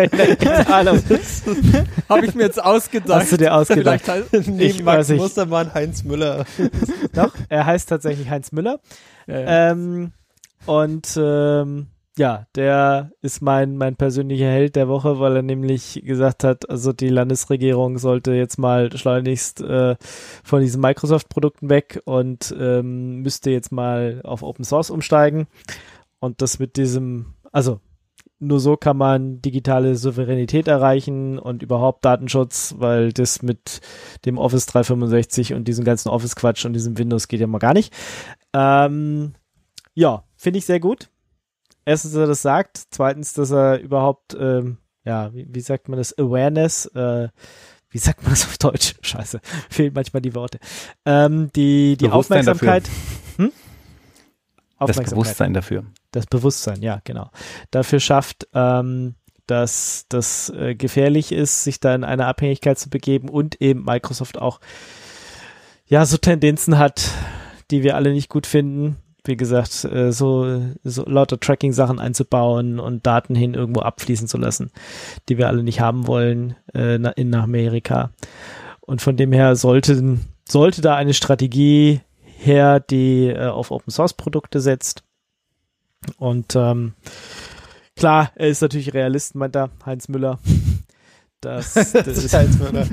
Ahnung. 0.70 1.03
Habe 2.09 2.26
ich 2.26 2.34
mir 2.34 2.45
jetzt 2.45 2.62
ausgedacht. 2.62 3.22
Hast 3.22 3.32
du 3.32 3.36
dir 3.36 3.55
ausgedacht? 3.55 4.03
Vielleicht 4.05 4.32
heißt, 4.32 4.49
Neben 4.49 4.61
Ich 4.61 4.82
Max. 4.82 5.11
Mustermann, 5.11 5.74
Heinz 5.74 6.03
Müller. 6.05 6.47
Doch, 7.12 7.34
er 7.51 7.66
heißt 7.66 7.88
tatsächlich 7.88 8.30
Heinz 8.30 8.53
Müller. 8.53 8.80
ja, 9.26 9.40
ja. 9.40 9.70
Ähm, 9.72 10.12
und 10.66 11.18
ähm, 11.20 11.88
ja, 12.17 12.47
der 12.55 13.11
ist 13.23 13.43
mein, 13.43 13.77
mein 13.77 13.97
persönlicher 13.97 14.47
Held 14.47 14.77
der 14.77 14.89
Woche, 14.89 15.19
weil 15.19 15.37
er 15.37 15.43
nämlich 15.43 16.01
gesagt 16.05 16.45
hat, 16.45 16.71
also 16.71 16.93
die 16.93 17.09
Landesregierung 17.09 17.99
sollte 17.99 18.33
jetzt 18.33 18.57
mal 18.57 18.97
schleunigst 18.97 19.61
äh, 19.61 19.97
von 20.45 20.61
diesen 20.61 20.81
Microsoft-Produkten 20.81 21.69
weg 21.69 22.01
und 22.05 22.55
ähm, 22.59 23.23
müsste 23.23 23.51
jetzt 23.51 23.73
mal 23.73 24.21
auf 24.23 24.43
Open 24.43 24.65
Source 24.65 24.91
umsteigen. 24.91 25.49
Und 26.21 26.41
das 26.41 26.61
mit 26.61 26.77
diesem, 26.77 27.35
also 27.51 27.81
nur 28.39 28.61
so 28.61 28.77
kann 28.77 28.97
man 28.97 29.43
digitale 29.43 29.97
Souveränität 29.97 30.69
erreichen 30.69 31.39
und 31.39 31.62
überhaupt 31.62 32.05
Datenschutz, 32.05 32.77
weil 32.79 33.12
das 33.12 33.43
mit 33.43 33.81
dem 34.25 34.39
Office 34.39 34.67
365 34.67 35.55
und 35.55 35.67
diesem 35.67 35.85
ganzen 35.85 36.11
Office-Quatsch 36.11 36.65
und 36.65 36.75
diesem 36.75 36.97
Windows 36.97 37.27
geht 37.27 37.41
ja 37.41 37.47
mal 37.47 37.59
gar 37.59 37.75
nicht. 37.75 37.93
Ähm, 38.53 39.35
ja, 39.95 40.25
finde 40.37 40.59
ich 40.59 40.67
sehr 40.67 40.81
gut. 40.81 41.09
Erstens, 41.85 42.12
dass 42.12 42.20
er 42.20 42.26
das 42.26 42.43
sagt. 42.43 42.82
Zweitens, 42.91 43.32
dass 43.35 43.51
er 43.51 43.80
überhaupt, 43.80 44.37
ähm, 44.39 44.78
ja, 45.05 45.32
wie, 45.35 45.47
wie 45.51 45.61
sagt 45.61 45.89
man 45.89 45.99
das, 45.99 46.16
Awareness, 46.18 46.87
äh, 46.95 47.28
wie 47.91 47.99
sagt 47.99 48.22
man 48.22 48.32
das 48.32 48.45
auf 48.45 48.59
Deutsch? 48.59 48.95
Scheiße, 49.03 49.41
fehlen 49.70 49.93
manchmal 49.95 50.22
die 50.22 50.35
Worte. 50.35 50.59
Ähm, 51.05 51.51
die 51.55 51.97
die 51.97 52.09
Aufmerksamkeit. 52.09 52.89
Hm? 53.37 53.53
Das 54.78 55.01
Bewusstsein 55.01 55.55
dafür. 55.55 55.85
das 56.11 56.26
Bewusstsein, 56.26 56.82
ja, 56.82 57.01
genau, 57.05 57.30
dafür 57.70 58.01
schafft, 58.01 58.49
ähm, 58.53 59.14
dass 59.47 60.07
das 60.09 60.51
äh, 60.51 60.74
gefährlich 60.74 61.32
ist, 61.32 61.64
sich 61.64 61.80
da 61.80 61.95
in 61.95 62.05
eine 62.05 62.26
Abhängigkeit 62.26 62.78
zu 62.78 62.91
begeben 62.91 63.28
und 63.28 63.61
eben 63.61 63.85
Microsoft 63.85 64.39
auch 64.39 64.61
ja 65.87 66.05
so 66.07 66.16
Tendenzen 66.16 66.78
hat, 66.78 67.11
die 67.70 67.82
wir 67.82 67.97
alle 67.97 68.12
nicht 68.12 68.28
gut 68.28 68.47
finden. 68.47 68.97
Wie 69.25 69.37
gesagt, 69.37 69.85
äh, 69.85 70.12
so, 70.12 70.62
so 70.85 71.05
lauter 71.07 71.41
Tracking-Sachen 71.41 71.99
einzubauen 71.99 72.79
und 72.79 73.07
Daten 73.07 73.35
hin 73.35 73.55
irgendwo 73.55 73.81
abfließen 73.81 74.29
zu 74.29 74.37
lassen, 74.37 74.70
die 75.29 75.39
wir 75.39 75.49
alle 75.49 75.62
nicht 75.62 75.81
haben 75.81 76.07
wollen 76.07 76.57
äh, 76.75 76.97
in 77.16 77.35
Amerika. 77.35 78.11
Und 78.81 79.01
von 79.01 79.16
dem 79.16 79.33
her 79.33 79.57
sollte, 79.57 80.18
sollte 80.47 80.83
da 80.83 80.95
eine 80.95 81.14
Strategie 81.14 82.03
her, 82.22 82.81
die 82.81 83.29
äh, 83.29 83.47
auf 83.47 83.70
Open 83.70 83.91
Source 83.91 84.12
Produkte 84.12 84.61
setzt. 84.61 85.03
Und 86.18 86.55
ähm, 86.55 86.93
klar, 87.97 88.31
er 88.35 88.49
ist 88.49 88.61
natürlich 88.61 88.93
Realist, 88.93 89.35
meint 89.35 89.57
er, 89.57 89.70
Heinz 89.85 90.09
Müller. 90.09 90.39
Das, 91.41 91.75
Das 91.75 92.07
ist 92.07 92.33
halt 92.33 92.55
so, 92.55 92.64
ne? 92.70 92.89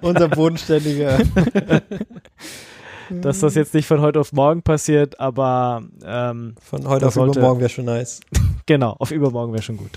unser 0.00 0.30
bodenständiger. 0.30 1.18
dass 3.20 3.40
das 3.40 3.54
jetzt 3.54 3.74
nicht 3.74 3.86
von 3.86 4.00
heute 4.00 4.18
auf 4.20 4.32
morgen 4.32 4.62
passiert, 4.62 5.20
aber 5.20 5.82
ähm, 6.04 6.54
Von 6.60 6.86
heute 6.88 7.00
Das 7.00 7.08
auf 7.08 7.14
sollte- 7.14 7.38
übermorgen 7.38 7.60
wäre 7.60 7.68
schon 7.70 7.84
nice. 7.84 8.20
genau, 8.66 8.92
auf 8.98 9.10
übermorgen 9.10 9.52
wäre 9.52 9.62
schon 9.62 9.76
gut. 9.76 9.90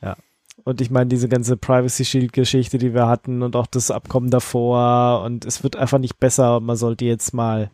Ja. 0.00 0.16
Und 0.64 0.80
ich 0.80 0.90
meine, 0.90 1.06
diese 1.08 1.28
ganze 1.28 1.56
Privacy 1.56 2.04
Shield-Geschichte, 2.04 2.78
die 2.78 2.94
wir 2.94 3.06
hatten 3.06 3.42
und 3.42 3.54
auch 3.56 3.66
das 3.66 3.90
Abkommen 3.90 4.30
davor 4.30 5.22
und 5.24 5.44
es 5.44 5.62
wird 5.62 5.76
einfach 5.76 5.98
nicht 5.98 6.18
besser. 6.18 6.60
Man 6.60 6.76
sollte 6.76 7.04
jetzt 7.04 7.34
mal, 7.34 7.70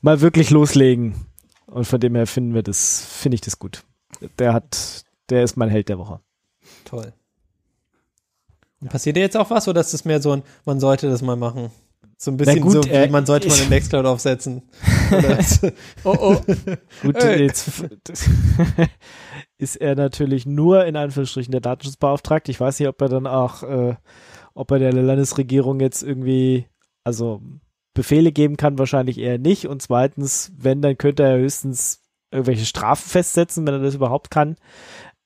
mal 0.00 0.20
wirklich 0.20 0.50
loslegen. 0.50 1.14
Und 1.66 1.84
von 1.84 2.00
dem 2.00 2.14
her 2.14 2.26
finden 2.26 2.54
wir 2.54 2.62
das, 2.62 3.04
finde 3.04 3.34
ich 3.34 3.40
das 3.42 3.58
gut. 3.58 3.82
Der 4.38 4.54
hat, 4.54 5.04
der 5.28 5.42
ist 5.44 5.58
mein 5.58 5.68
Held 5.68 5.90
der 5.90 5.98
Woche. 5.98 6.20
Toll. 6.86 7.12
Und 8.80 8.90
passiert 8.90 9.16
dir 9.16 9.20
jetzt 9.20 9.36
auch 9.36 9.50
was 9.50 9.68
oder 9.68 9.80
ist 9.80 9.92
es 9.92 10.04
mehr 10.06 10.22
so 10.22 10.32
ein, 10.32 10.42
man 10.64 10.80
sollte 10.80 11.10
das 11.10 11.20
mal 11.20 11.36
machen? 11.36 11.70
So 12.20 12.32
ein 12.32 12.36
bisschen 12.36 12.60
gut, 12.60 12.72
so, 12.72 12.84
wie 12.84 12.88
äh, 12.88 13.08
man 13.08 13.24
sollte 13.26 13.46
mal 13.46 13.54
ich- 13.54 13.60
eine 13.60 13.70
Nextcloud 13.70 14.04
aufsetzen. 14.04 14.62
Oh, 16.04 16.16
oh. 16.20 16.36
Gut, 17.02 17.22
jetzt 17.22 17.84
ist 19.58 19.76
er 19.76 19.94
natürlich 19.94 20.44
nur 20.46 20.84
in 20.84 20.96
Anführungsstrichen 20.96 21.52
der 21.52 21.60
Datenschutzbeauftragte. 21.60 22.50
Ich 22.50 22.60
weiß 22.60 22.78
nicht, 22.80 22.88
ob 22.88 23.00
er 23.00 23.08
dann 23.08 23.26
auch, 23.26 23.62
äh, 23.62 23.94
ob 24.54 24.70
er 24.72 24.78
der 24.80 24.92
Landesregierung 24.92 25.80
jetzt 25.80 26.02
irgendwie, 26.02 26.66
also 27.04 27.40
Befehle 27.94 28.32
geben 28.32 28.56
kann, 28.56 28.78
wahrscheinlich 28.78 29.18
eher 29.18 29.38
nicht. 29.38 29.66
Und 29.66 29.80
zweitens, 29.80 30.52
wenn, 30.56 30.82
dann 30.82 30.98
könnte 30.98 31.22
er 31.22 31.38
höchstens 31.38 32.02
irgendwelche 32.30 32.66
Strafen 32.66 33.08
festsetzen, 33.08 33.66
wenn 33.66 33.74
er 33.74 33.80
das 33.80 33.94
überhaupt 33.94 34.30
kann. 34.30 34.56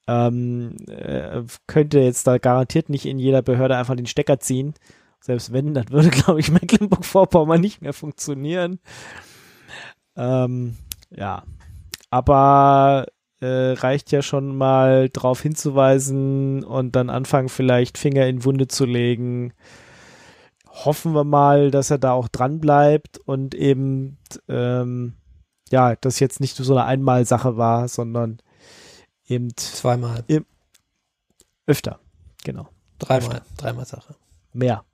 Ähm, 0.06 0.76
äh, 0.88 1.42
könnte 1.66 2.00
jetzt 2.00 2.26
da 2.26 2.38
garantiert 2.38 2.88
nicht 2.88 3.06
in 3.06 3.18
jeder 3.18 3.42
Behörde 3.42 3.76
einfach 3.76 3.96
den 3.96 4.06
Stecker 4.06 4.38
ziehen. 4.40 4.74
Selbst 5.22 5.52
wenn, 5.52 5.72
dann 5.72 5.88
würde, 5.90 6.10
glaube 6.10 6.40
ich, 6.40 6.50
Mecklenburg-Vorpommern 6.50 7.60
nicht 7.60 7.80
mehr 7.80 7.92
funktionieren. 7.92 8.80
Ähm, 10.16 10.76
ja, 11.10 11.44
aber 12.10 13.06
äh, 13.40 13.72
reicht 13.72 14.12
ja 14.12 14.20
schon 14.20 14.56
mal 14.56 15.08
darauf 15.08 15.40
hinzuweisen 15.40 16.64
und 16.64 16.94
dann 16.96 17.08
anfangen 17.08 17.48
vielleicht 17.48 17.98
Finger 17.98 18.26
in 18.26 18.44
Wunde 18.44 18.68
zu 18.68 18.84
legen. 18.84 19.54
Hoffen 20.68 21.12
wir 21.14 21.24
mal, 21.24 21.70
dass 21.70 21.90
er 21.90 21.98
da 21.98 22.12
auch 22.12 22.28
dran 22.28 22.60
bleibt 22.60 23.18
und 23.18 23.54
eben 23.54 24.18
ähm, 24.48 25.14
ja, 25.70 25.96
das 25.96 26.20
jetzt 26.20 26.40
nicht 26.40 26.56
so 26.56 26.72
eine 26.72 26.84
Einmalsache 26.84 27.56
war, 27.56 27.88
sondern 27.88 28.38
eben 29.26 29.56
Zweimal, 29.56 30.24
öfter. 31.66 31.98
Genau. 32.44 32.68
dreimal, 32.98 33.42
dreimal 33.56 33.86
Sache. 33.86 34.14
Mehr. 34.52 34.84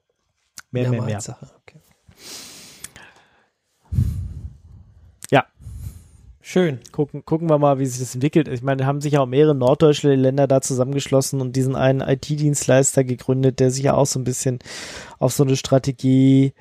Mehr, 0.71 0.83
mehr, 0.83 0.91
Mehrmals 0.91 1.09
mehr. 1.09 1.21
Sache. 1.21 1.51
Okay. 1.63 1.81
Ja. 5.31 5.47
Schön. 6.41 6.81
Gucken, 6.93 7.25
gucken 7.25 7.49
wir 7.49 7.59
mal, 7.59 7.79
wie 7.79 7.87
sich 7.87 8.01
das 8.01 8.15
entwickelt. 8.15 8.49
Ich 8.49 8.63
meine, 8.63 8.87
haben 8.87 9.01
sich 9.01 9.13
ja 9.13 9.21
auch 9.21 9.27
mehrere 9.27 9.55
norddeutsche 9.55 10.15
Länder 10.15 10.47
da 10.47 10.61
zusammengeschlossen 10.61 11.41
und 11.41 11.57
diesen 11.57 11.77
einen 11.77 12.01
IT-Dienstleister 12.01 13.05
gegründet, 13.05 13.61
der 13.61 13.71
sich 13.71 13.85
ja 13.85 13.95
auch 13.95 14.07
so 14.07 14.19
ein 14.19 14.25
bisschen 14.25 14.59
auf 15.19 15.33
so 15.33 15.45
eine 15.45 15.57
Strategie 15.57 16.55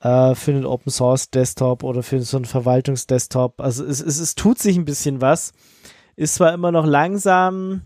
äh, 0.00 0.34
für 0.34 0.50
einen 0.52 0.66
Open 0.66 0.90
Source 0.90 1.30
Desktop 1.30 1.82
oder 1.82 2.02
für 2.02 2.20
so 2.22 2.36
einen 2.36 2.44
Verwaltungsdesktop. 2.44 3.60
Also 3.60 3.84
es, 3.84 4.00
es, 4.00 4.18
es 4.18 4.34
tut 4.34 4.58
sich 4.58 4.76
ein 4.76 4.84
bisschen 4.84 5.20
was. 5.20 5.52
Ist 6.16 6.36
zwar 6.36 6.54
immer 6.54 6.72
noch 6.72 6.86
langsam, 6.86 7.82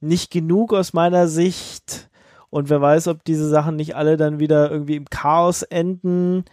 nicht 0.00 0.30
genug 0.30 0.74
aus 0.74 0.92
meiner 0.92 1.28
Sicht. 1.28 2.10
Und 2.50 2.70
wer 2.70 2.80
weiß, 2.80 3.08
ob 3.08 3.24
diese 3.24 3.48
Sachen 3.48 3.76
nicht 3.76 3.96
alle 3.96 4.16
dann 4.16 4.38
wieder 4.38 4.70
irgendwie 4.70 4.96
im 4.96 5.06
Chaos 5.10 5.62
enden. 5.62 6.44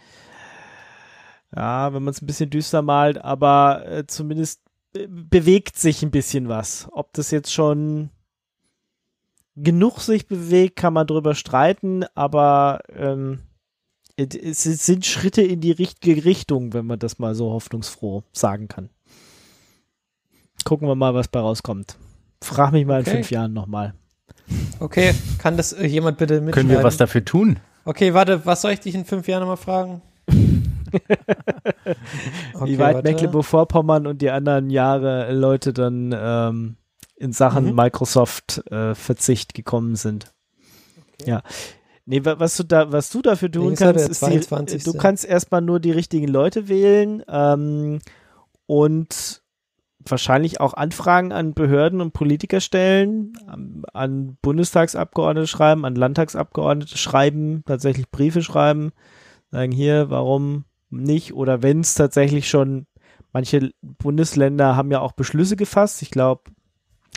Ja, 1.54 1.94
wenn 1.94 2.02
man 2.02 2.12
es 2.12 2.20
ein 2.20 2.26
bisschen 2.26 2.50
düster 2.50 2.82
malt, 2.82 3.18
aber 3.18 3.86
äh, 3.86 4.06
zumindest 4.06 4.60
be 4.92 5.08
bewegt 5.08 5.76
sich 5.76 6.02
ein 6.02 6.10
bisschen 6.10 6.48
was. 6.48 6.88
Ob 6.92 7.12
das 7.12 7.30
jetzt 7.30 7.52
schon 7.52 8.10
genug 9.56 10.00
sich 10.00 10.26
bewegt, 10.26 10.76
kann 10.76 10.92
man 10.92 11.06
drüber 11.06 11.34
streiten, 11.34 12.04
aber 12.14 12.80
ähm, 12.88 13.40
es 14.16 14.62
sind 14.62 15.06
Schritte 15.06 15.42
in 15.42 15.60
die 15.60 15.72
richtige 15.72 16.24
Richtung, 16.24 16.72
wenn 16.72 16.86
man 16.86 16.98
das 16.98 17.18
mal 17.18 17.34
so 17.34 17.50
hoffnungsfroh 17.50 18.22
sagen 18.32 18.68
kann. 18.68 18.90
Gucken 20.64 20.88
wir 20.88 20.94
mal, 20.94 21.14
was 21.14 21.28
bei 21.28 21.40
rauskommt. 21.40 21.96
Frag 22.42 22.72
mich 22.72 22.86
mal 22.86 23.00
Okay. 23.00 23.10
in 23.10 23.16
fünf 23.16 23.30
Jahren 23.30 23.52
nochmal. 23.52 23.94
Okay, 24.80 25.14
kann 25.38 25.56
das 25.56 25.72
äh, 25.72 25.86
jemand 25.86 26.18
bitte 26.18 26.40
mitschreiben? 26.40 26.52
Können 26.68 26.68
wir 26.78 26.82
was 26.84 26.96
dafür 26.96 27.24
tun? 27.24 27.58
Okay, 27.84 28.14
warte, 28.14 28.44
was 28.46 28.62
soll 28.62 28.72
ich 28.72 28.80
dich 28.80 28.94
in 28.94 29.04
fünf 29.04 29.26
Jahren 29.28 29.40
nochmal 29.40 29.56
fragen? 29.56 30.02
Okay, 32.54 32.66
Wie 32.72 32.78
weit. 32.78 33.02
Mecklenburg-Vorpommern 33.04 34.06
und 34.06 34.22
die 34.22 34.30
anderen 34.30 34.70
Jahre 34.70 35.32
Leute 35.32 35.72
dann 35.72 36.14
ähm, 36.16 36.76
in 37.16 37.32
Sachen 37.32 37.66
Mhm. 37.70 37.74
Microsoft-Verzicht 37.74 39.54
gekommen 39.54 39.96
sind. 39.96 40.32
Ja. 41.24 41.42
Nee, 42.06 42.24
wa- 42.24 42.36
was 42.38 42.56
du 42.56 42.62
da, 42.64 42.92
was 42.92 43.10
du 43.10 43.22
dafür 43.22 43.50
tun 43.50 43.68
Nächster, 43.70 43.92
kannst, 43.92 44.08
ist 44.08 44.22
die, 44.26 44.40
22.. 44.40 44.84
du 44.84 44.92
kannst 44.94 45.24
erstmal 45.24 45.62
nur 45.62 45.80
die 45.80 45.90
richtigen 45.90 46.28
Leute 46.28 46.68
wählen 46.68 47.22
ähm, 47.28 47.98
und 48.66 49.42
wahrscheinlich 50.06 50.60
auch 50.60 50.74
Anfragen 50.74 51.32
an 51.32 51.54
Behörden 51.54 52.00
und 52.00 52.12
Politiker 52.12 52.60
stellen, 52.60 53.32
an, 53.92 54.36
Bundestagsabgeordnete 54.42 55.46
schreiben, 55.46 55.84
an 55.84 55.94
Landtagsabgeordnete 55.94 56.98
schreiben, 56.98 57.62
tatsächlich 57.66 58.10
Briefe 58.10 58.42
schreiben, 58.42 58.92
sagen 59.50 59.72
hier, 59.72 60.10
warum 60.10 60.64
nicht 60.90 61.34
oder 61.34 61.62
wenn 61.62 61.80
es 61.80 61.94
tatsächlich 61.94 62.48
schon 62.48 62.86
manche 63.32 63.72
Bundesländer 63.82 64.76
haben 64.76 64.90
ja 64.90 65.00
auch 65.00 65.12
Beschlüsse 65.12 65.56
gefasst. 65.56 66.02
Ich 66.02 66.10
glaube, 66.10 66.42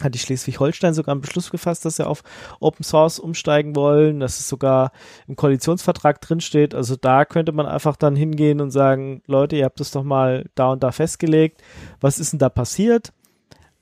hat 0.01 0.13
die 0.13 0.19
Schleswig-Holstein 0.19 0.93
sogar 0.93 1.13
einen 1.13 1.21
Beschluss 1.21 1.49
gefasst, 1.49 1.85
dass 1.85 1.97
sie 1.97 2.05
auf 2.05 2.23
Open 2.59 2.83
Source 2.83 3.19
umsteigen 3.19 3.75
wollen, 3.75 4.19
dass 4.19 4.39
es 4.39 4.47
sogar 4.47 4.91
im 5.27 5.35
Koalitionsvertrag 5.35 6.21
drinsteht. 6.21 6.75
Also 6.75 6.95
da 6.95 7.25
könnte 7.25 7.51
man 7.51 7.65
einfach 7.65 7.95
dann 7.95 8.15
hingehen 8.15 8.61
und 8.61 8.71
sagen, 8.71 9.21
Leute, 9.25 9.55
ihr 9.55 9.65
habt 9.65 9.81
es 9.81 9.91
doch 9.91 10.03
mal 10.03 10.45
da 10.55 10.71
und 10.71 10.83
da 10.83 10.91
festgelegt. 10.91 11.61
Was 11.99 12.19
ist 12.19 12.33
denn 12.33 12.39
da 12.39 12.49
passiert? 12.49 13.11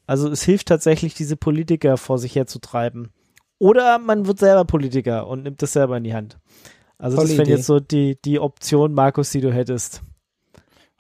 Also 0.08 0.30
es 0.30 0.44
hilft 0.44 0.68
tatsächlich, 0.68 1.16
diese 1.16 1.36
Politiker 1.36 1.98
vor 1.98 2.18
sich 2.18 2.36
herzutreiben. 2.36 3.10
Oder 3.58 4.00
man 4.00 4.28
wird 4.28 4.40
selber 4.40 4.66
Politiker 4.66 5.28
und 5.28 5.44
nimmt 5.44 5.62
das 5.62 5.74
selber 5.74 5.98
in 5.98 6.04
die 6.04 6.14
Hand. 6.14 6.38
Also 6.98 7.18
Tolle 7.18 7.30
das 7.30 7.38
wäre 7.38 7.50
jetzt 7.50 7.66
so 7.66 7.80
die, 7.80 8.18
die 8.24 8.40
Option, 8.40 8.94
Markus, 8.94 9.32
die 9.32 9.42
du 9.42 9.52
hättest. 9.52 10.02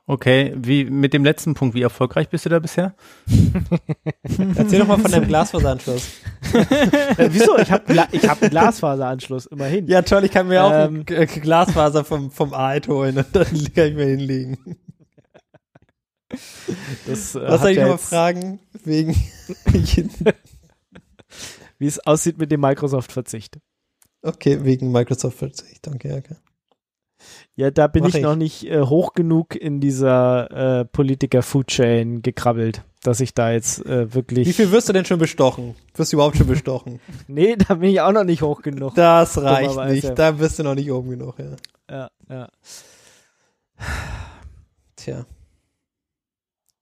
Okay, 0.07 0.53
wie 0.55 0.85
mit 0.85 1.13
dem 1.13 1.23
letzten 1.23 1.55
Punkt, 1.55 1.73
wie 1.73 1.81
erfolgreich 1.81 2.29
bist 2.29 2.45
du 2.45 2.49
da 2.49 2.59
bisher? 2.59 2.93
Erzähl 4.55 4.79
doch 4.79 4.87
mal 4.87 4.99
von 4.99 5.11
deinem 5.11 5.27
Glasfaseranschluss. 5.27 6.09
Äh, 6.53 7.29
wieso? 7.31 7.57
Ich 7.57 7.69
habe 7.71 8.07
ich 8.11 8.29
hab 8.29 8.41
einen 8.41 8.51
Glasfaseranschluss, 8.51 9.47
immerhin. 9.47 9.87
Ja, 9.87 10.03
toll, 10.03 10.23
ich 10.25 10.31
kann 10.31 10.47
mir 10.47 10.63
auch 10.63 10.71
Ähm. 10.71 10.97
ein 10.99 11.05
G- 11.05 11.25
Glasfaser 11.25 12.05
vom, 12.05 12.29
vom 12.31 12.53
Aid 12.53 12.87
holen 12.87 13.17
und 13.17 13.27
dann 13.33 13.45
kann 13.75 13.87
ich 13.87 13.95
mir 13.95 14.05
hinlegen. 14.05 14.57
Das, 17.07 17.35
äh, 17.35 17.41
Was 17.41 17.51
hat 17.51 17.59
soll 17.61 17.69
ich 17.71 17.77
ja 17.77 17.83
nochmal 17.83 17.97
fragen? 17.97 18.59
Wegen. 18.83 19.15
Wie 21.79 21.87
es 21.87 21.99
aussieht 22.05 22.37
mit 22.37 22.51
dem 22.51 22.61
Microsoft-Verzicht. 22.61 23.57
okay, 24.21 24.63
wegen 24.63 24.91
Microsoft 24.91 25.37
Verzicht. 25.37 25.87
Okay, 25.87 26.13
okay. 26.19 26.35
Ja, 27.57 27.71
da 27.71 27.87
bin 27.87 28.03
ich, 28.03 28.15
ich. 28.15 28.21
noch 28.21 28.35
nicht 28.35 28.65
äh, 28.65 28.81
hoch 28.81 29.13
genug 29.13 29.55
in 29.55 29.79
dieser 29.79 30.81
äh, 30.81 30.85
Politiker-Food-Chain 30.85 32.21
gekrabbelt, 32.21 32.83
dass 33.01 33.21
ich 33.21 33.33
da 33.33 33.51
jetzt 33.51 33.85
äh, 33.85 34.13
wirklich. 34.13 34.45
Wie 34.47 34.53
viel 34.53 34.71
wirst 34.71 34.89
du 34.89 34.93
denn 34.93 35.05
schon 35.05 35.19
bestochen? 35.19 35.75
Wirst 35.93 36.11
du 36.11 36.17
überhaupt 36.17 36.35
schon 36.35 36.47
bestochen? 36.47 36.99
Nee, 37.27 37.55
da 37.55 37.75
bin 37.75 37.89
ich 37.89 38.01
auch 38.01 38.11
noch 38.11 38.25
nicht 38.25 38.41
hoch 38.41 38.61
genug. 38.61 38.95
Das 38.95 39.41
reicht 39.41 39.77
nicht. 39.85 40.19
Da 40.19 40.31
bist 40.31 40.59
du 40.59 40.63
noch 40.63 40.75
nicht 40.75 40.91
oben 40.91 41.11
genug, 41.11 41.39
ja. 41.39 41.55
Ja, 41.89 42.09
ja. 42.29 42.49
Tja. 44.97 45.25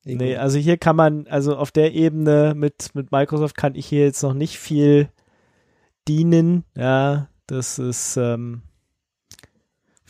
Nee, 0.06 0.36
also 0.36 0.58
hier 0.58 0.78
kann 0.78 0.96
man, 0.96 1.28
also 1.28 1.56
auf 1.56 1.72
der 1.72 1.94
Ebene 1.94 2.54
mit, 2.56 2.94
mit 2.94 3.12
Microsoft 3.12 3.56
kann 3.56 3.76
ich 3.76 3.86
hier 3.86 4.04
jetzt 4.04 4.22
noch 4.22 4.34
nicht 4.34 4.58
viel 4.58 5.10
dienen. 6.08 6.66
Ja, 6.76 7.30
das 7.48 7.80
ist 7.80 8.18
ähm, 8.18 8.64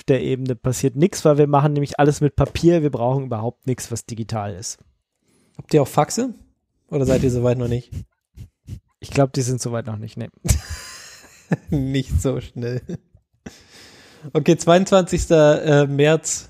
auf 0.03 0.07
der 0.07 0.21
Ebene 0.21 0.55
passiert 0.55 0.97
nichts, 0.97 1.23
weil 1.23 1.37
wir 1.37 1.47
machen 1.47 1.71
nämlich 1.71 1.97
alles 1.97 2.19
mit 2.19 2.35
Papier. 2.35 2.81
Wir 2.81 2.89
brauchen 2.89 3.23
überhaupt 3.23 3.65
nichts, 3.67 3.89
was 3.89 4.05
digital 4.05 4.53
ist. 4.53 4.77
Habt 5.57 5.73
ihr 5.73 5.81
auch 5.81 5.87
Faxe? 5.87 6.33
Oder 6.89 7.05
seid 7.05 7.23
ihr 7.23 7.31
soweit 7.31 7.57
noch 7.57 7.69
nicht? 7.69 7.89
Ich 8.99 9.11
glaube, 9.11 9.31
die 9.33 9.41
sind 9.41 9.61
soweit 9.61 9.85
noch 9.85 9.95
nicht. 9.95 10.17
Nee. 10.17 10.27
nicht 11.69 12.21
so 12.21 12.41
schnell. 12.41 12.81
Okay, 14.33 14.57
22. 14.57 15.31
äh, 15.31 15.87
März 15.87 16.49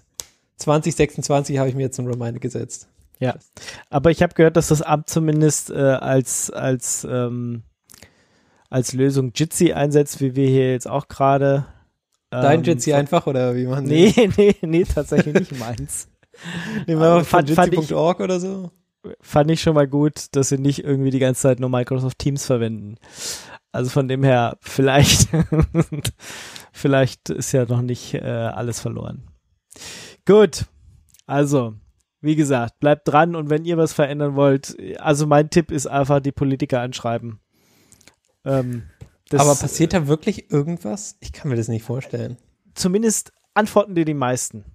2026 0.57 1.59
habe 1.59 1.69
ich 1.69 1.75
mir 1.75 1.84
jetzt 1.84 1.99
einen 1.99 2.07
Reminder 2.07 2.39
gesetzt. 2.39 2.88
Ja, 3.19 3.35
aber 3.91 4.09
ich 4.09 4.23
habe 4.23 4.34
gehört, 4.34 4.57
dass 4.57 4.69
das 4.69 4.81
Amt 4.81 5.09
zumindest 5.09 5.69
äh, 5.69 5.75
als 5.75 6.49
als 6.49 7.07
ähm, 7.07 7.61
als 8.71 8.93
Lösung 8.93 9.31
Jitsi 9.35 9.73
einsetzt, 9.73 10.21
wie 10.21 10.35
wir 10.35 10.47
hier 10.47 10.71
jetzt 10.71 10.88
auch 10.88 11.07
gerade. 11.07 11.67
Dein 12.41 12.60
Ähm, 12.60 12.65
Jitsi 12.65 12.93
einfach 12.93 13.27
oder 13.27 13.55
wie 13.55 13.65
man 13.65 13.84
Nee, 13.84 14.14
nee, 14.38 14.55
nee, 14.61 14.84
tatsächlich 14.84 15.34
nicht 15.34 15.60
meins. 15.60 16.07
Nehmen 16.88 17.01
wir 17.01 17.10
mal 17.10 17.23
von 17.23 17.45
jitsi.org 17.45 18.19
oder 18.19 18.39
so. 18.39 18.72
Fand 19.22 19.51
ich 19.51 19.61
schon 19.61 19.76
mal 19.76 19.88
gut, 19.88 20.27
dass 20.31 20.49
sie 20.49 20.57
nicht 20.57 20.84
irgendwie 20.84 21.11
die 21.11 21.19
ganze 21.19 21.41
Zeit 21.41 21.60
nur 21.60 21.69
Microsoft 21.69 22.19
Teams 22.19 22.45
verwenden. 22.45 22.95
Also 23.72 23.89
von 23.89 24.07
dem 24.07 24.23
her, 24.23 24.57
vielleicht, 24.61 25.30
vielleicht 26.72 27.30
ist 27.30 27.51
ja 27.51 27.65
noch 27.65 27.81
nicht 27.81 28.14
äh, 28.14 28.22
alles 28.22 28.80
verloren. 28.80 29.27
Gut, 30.26 30.65
also, 31.26 31.73
wie 32.22 32.35
gesagt, 32.35 32.80
bleibt 32.80 33.07
dran 33.07 33.35
und 33.35 33.49
wenn 33.49 33.65
ihr 33.65 33.77
was 33.77 33.91
verändern 33.91 34.35
wollt, 34.35 34.77
also 34.99 35.27
mein 35.27 35.49
Tipp 35.49 35.72
ist 35.72 35.88
einfach 35.88 36.19
die 36.19 36.31
Politiker 36.31 36.80
anschreiben. 36.80 37.39
Ähm, 38.45 38.84
das- 39.29 39.41
Aber 39.41 39.55
passiert 39.55 39.93
da 39.93 40.07
wirklich 40.07 40.51
irgendwas? 40.51 41.17
Ich 41.19 41.31
kann 41.33 41.49
mir 41.49 41.55
das 41.55 41.67
nicht 41.67 41.83
vorstellen. 41.83 42.37
zumindest 42.75 43.31
antworten 43.53 43.93
dir 43.95 44.05
die 44.05 44.13
meisten. 44.15 44.65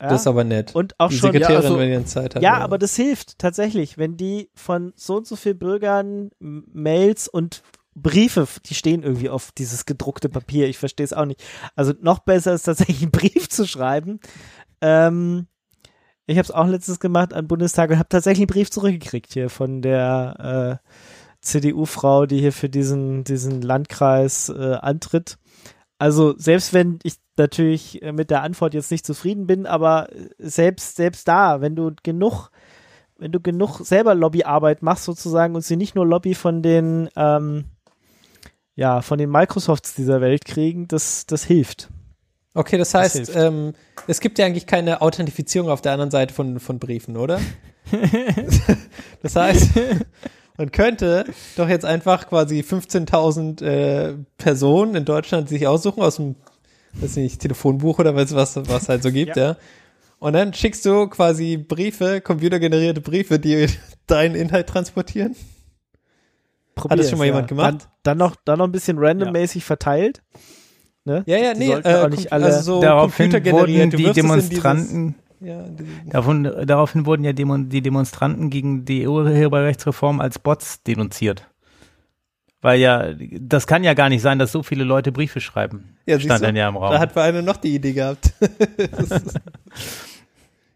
Ja? 0.00 0.08
Das 0.08 0.22
ist 0.22 0.26
aber 0.26 0.44
nett. 0.44 0.74
und 0.74 0.98
auch 1.00 1.08
die 1.08 1.16
schon 1.16 1.32
Sekretärin, 1.32 1.54
Ja, 1.62 1.68
also- 1.68 1.78
wenn 1.78 1.90
ihr 1.90 2.06
Zeit 2.06 2.34
hat. 2.34 2.42
Ja, 2.42 2.56
oder? 2.56 2.64
aber 2.64 2.78
das 2.78 2.94
hilft 2.96 3.38
tatsächlich, 3.38 3.96
wenn 3.98 4.16
die 4.16 4.50
von 4.54 4.92
so 4.96 5.16
und 5.16 5.26
so 5.26 5.36
viel 5.36 5.54
Bürgern 5.54 6.30
Mails 6.38 7.28
und 7.28 7.62
Briefe, 7.96 8.46
die 8.66 8.74
stehen 8.74 9.04
irgendwie 9.04 9.28
auf 9.30 9.52
dieses 9.52 9.86
gedruckte 9.86 10.28
Papier, 10.28 10.68
ich 10.68 10.78
verstehe 10.78 11.04
es 11.04 11.12
auch 11.12 11.26
nicht. 11.26 11.42
Also 11.76 11.92
noch 12.00 12.18
besser 12.20 12.52
ist 12.54 12.64
tatsächlich 12.64 13.02
einen 13.02 13.12
Brief 13.12 13.48
zu 13.48 13.66
schreiben. 13.68 14.18
Ähm, 14.80 15.46
ich 16.26 16.36
habe 16.38 16.44
es 16.44 16.50
auch 16.50 16.66
letztens 16.66 16.98
gemacht 17.00 17.32
am 17.32 17.46
Bundestag 17.46 17.90
und 17.90 17.98
habe 17.98 18.08
tatsächlich 18.08 18.40
einen 18.40 18.46
Brief 18.48 18.70
zurückgekriegt 18.70 19.32
hier 19.32 19.48
von 19.48 19.80
der 19.82 20.80
äh, 20.82 20.88
CDU-Frau, 21.44 22.26
die 22.26 22.40
hier 22.40 22.52
für 22.52 22.68
diesen, 22.68 23.24
diesen 23.24 23.62
Landkreis 23.62 24.48
äh, 24.48 24.74
antritt. 24.80 25.38
Also 25.98 26.34
selbst 26.36 26.72
wenn 26.72 26.98
ich 27.02 27.14
natürlich 27.36 28.02
äh, 28.02 28.12
mit 28.12 28.30
der 28.30 28.42
Antwort 28.42 28.74
jetzt 28.74 28.90
nicht 28.90 29.06
zufrieden 29.06 29.46
bin, 29.46 29.66
aber 29.66 30.12
äh, 30.12 30.28
selbst, 30.38 30.96
selbst 30.96 31.28
da, 31.28 31.60
wenn 31.60 31.76
du 31.76 31.92
genug, 32.02 32.50
wenn 33.18 33.32
du 33.32 33.40
genug 33.40 33.80
selber 33.80 34.14
Lobbyarbeit 34.14 34.82
machst 34.82 35.04
sozusagen 35.04 35.54
und 35.54 35.62
sie 35.62 35.76
nicht 35.76 35.94
nur 35.94 36.06
Lobby 36.06 36.34
von 36.34 36.62
den, 36.62 37.08
ähm, 37.16 37.64
ja, 38.74 39.02
von 39.02 39.18
den 39.18 39.30
Microsofts 39.30 39.94
dieser 39.94 40.20
Welt 40.20 40.44
kriegen, 40.44 40.88
das, 40.88 41.26
das 41.26 41.44
hilft. 41.44 41.90
Okay, 42.54 42.78
das 42.78 42.90
Das 42.90 43.00
heißt, 43.00 43.16
hilft. 43.16 43.36
ähm, 43.36 43.72
es 44.06 44.20
gibt 44.20 44.38
ja 44.38 44.46
eigentlich 44.46 44.66
keine 44.66 45.00
Authentifizierung 45.00 45.70
auf 45.70 45.80
der 45.80 45.92
anderen 45.92 46.10
Seite 46.10 46.34
von, 46.34 46.60
von 46.60 46.78
Briefen, 46.78 47.16
oder? 47.16 47.40
das 49.22 49.36
heißt, 49.36 49.70
man 50.56 50.70
könnte 50.72 51.24
doch 51.56 51.68
jetzt 51.68 51.84
einfach 51.84 52.28
quasi 52.28 52.60
15.000 52.60 53.62
äh, 53.64 54.14
Personen 54.38 54.94
in 54.94 55.04
Deutschland 55.04 55.48
sich 55.48 55.66
aussuchen 55.66 56.02
aus 56.02 56.16
dem, 56.16 56.36
weiß 56.94 57.16
nicht, 57.16 57.40
Telefonbuch 57.40 57.98
oder 57.98 58.14
was, 58.14 58.34
was, 58.34 58.56
was 58.68 58.88
halt 58.88 59.02
so 59.02 59.10
gibt, 59.12 59.36
ja. 59.36 59.56
Und 60.20 60.32
dann 60.32 60.54
schickst 60.54 60.86
du 60.86 61.08
quasi 61.08 61.56
Briefe, 61.58 62.20
computergenerierte 62.20 63.00
Briefe, 63.00 63.38
die 63.38 63.66
deinen 64.06 64.34
Inhalt 64.34 64.68
transportieren. 64.68 65.34
Hat 66.76 66.98
das 66.98 67.10
schon 67.10 67.18
mal 67.18 67.24
Probier's, 67.24 67.26
jemand 67.26 67.48
gemacht? 67.48 67.72
Dann, 67.72 67.88
dann 68.02 68.18
noch, 68.18 68.36
dann 68.44 68.58
noch 68.58 68.66
ein 68.66 68.72
bisschen 68.72 68.98
randommäßig 68.98 69.64
verteilt. 69.64 70.22
Ne? 71.04 71.22
Ja, 71.26 71.36
ja, 71.36 71.52
Die 71.52 71.58
nee, 71.60 71.72
äh, 71.72 72.08
nicht 72.08 72.32
alle- 72.32 72.46
also 72.46 72.60
so 72.62 72.80
Daraufhin 72.80 73.30
computergeneriert. 73.30 73.92
wurden 73.92 74.04
die 74.04 74.12
Demonstranten, 74.12 75.14
ja, 75.40 75.64
davon, 76.06 76.44
daraufhin 76.66 77.06
wurden 77.06 77.24
ja 77.24 77.32
Demo, 77.32 77.56
die 77.58 77.82
Demonstranten 77.82 78.50
gegen 78.50 78.84
die 78.84 79.06
Urheberrechtsreform 79.06 80.20
als 80.20 80.38
Bots 80.38 80.82
denunziert. 80.82 81.46
Weil 82.60 82.80
ja, 82.80 83.12
das 83.40 83.66
kann 83.66 83.84
ja 83.84 83.92
gar 83.92 84.08
nicht 84.08 84.22
sein, 84.22 84.38
dass 84.38 84.50
so 84.50 84.62
viele 84.62 84.84
Leute 84.84 85.12
Briefe 85.12 85.40
schreiben. 85.40 85.96
Ja, 86.06 86.18
Stand 86.18 86.40
du? 86.40 86.46
dann 86.46 86.56
ja 86.56 86.68
im 86.68 86.76
Raum. 86.76 86.92
Da 86.92 86.98
hat 86.98 87.14
einer 87.18 87.42
noch 87.42 87.58
die 87.58 87.74
Idee 87.74 87.92
gehabt. 87.92 88.32
Ist- 88.78 89.38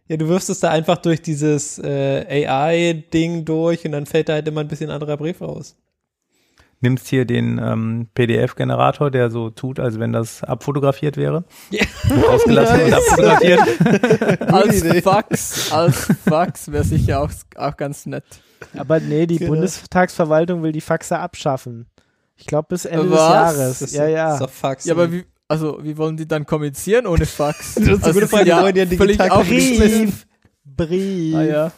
ja, 0.09 0.17
du 0.17 0.29
wirfst 0.29 0.51
es 0.51 0.61
da 0.61 0.71
einfach 0.71 0.99
durch 0.99 1.21
dieses 1.23 1.79
äh, 1.79 2.47
AI-Ding 2.47 3.45
durch 3.45 3.85
und 3.85 3.93
dann 3.93 4.07
fällt 4.07 4.29
da 4.29 4.35
halt 4.35 4.49
immer 4.49 4.61
ein 4.63 4.69
bisschen 4.69 4.91
anderer 4.91 5.17
Brief 5.17 5.41
raus. 5.41 5.77
Nimmst 6.81 7.09
hier 7.09 7.25
den 7.25 7.59
ähm, 7.59 8.09
PDF-Generator, 8.15 9.11
der 9.11 9.31
so 9.31 9.51
tut, 9.51 9.81
als 9.81 9.99
wenn 9.99 10.13
das 10.13 10.45
abfotografiert 10.45 11.17
wäre. 11.17 11.45
Ja. 11.71 11.85
Ausgelassen 12.29 12.83
und 12.85 12.93
abfotografiert. 12.95 13.61
als. 14.53 15.03
Fax, 15.03 15.73
als 15.73 16.09
Fax 16.29 16.71
wäre 16.71 16.85
sicher 16.85 17.21
auch, 17.21 17.31
auch 17.57 17.77
ganz 17.77 18.07
nett. 18.07 18.25
Aber 18.77 19.01
nee, 19.01 19.27
die 19.27 19.39
Genau. 19.39 19.53
Bundestagsverwaltung 19.53 20.63
will 20.63 20.73
die 20.73 20.81
Faxe 20.81 21.19
abschaffen. 21.19 21.87
Ich 22.37 22.47
glaube 22.47 22.67
bis 22.71 22.85
Ende 22.85 23.11
Was? 23.11 23.19
des 23.19 23.29
Jahres. 23.29 23.79
Das 23.81 23.93
ja, 23.93 24.05
ist- 24.05 24.13
ja. 24.13 24.33
ist 24.35 24.41
doch 24.43 24.51
Fax. 24.51 24.85
Ja, 24.85 24.95
aber 24.95 25.11
wie, 25.11 25.25
also, 25.49 25.79
wie 25.83 25.97
wollen 25.97 26.17
die 26.17 26.29
dann 26.29 26.47
kommunizieren 26.47 27.07
ohne 27.09 27.27
Fax? 27.27 27.75
Das 27.75 27.83
ist 27.89 28.05
eine 28.05 28.13
gute 28.13 28.21
das 28.21 28.31
Frage, 28.31 28.49
ja 28.49 28.63
wollen 28.63 28.75
die 28.75 28.81
ja 28.81 28.87
digital. 28.87 29.43
Brief. 29.45 30.27
Brief. 30.65 31.35
Ah 31.35 31.43
ja, 31.43 31.73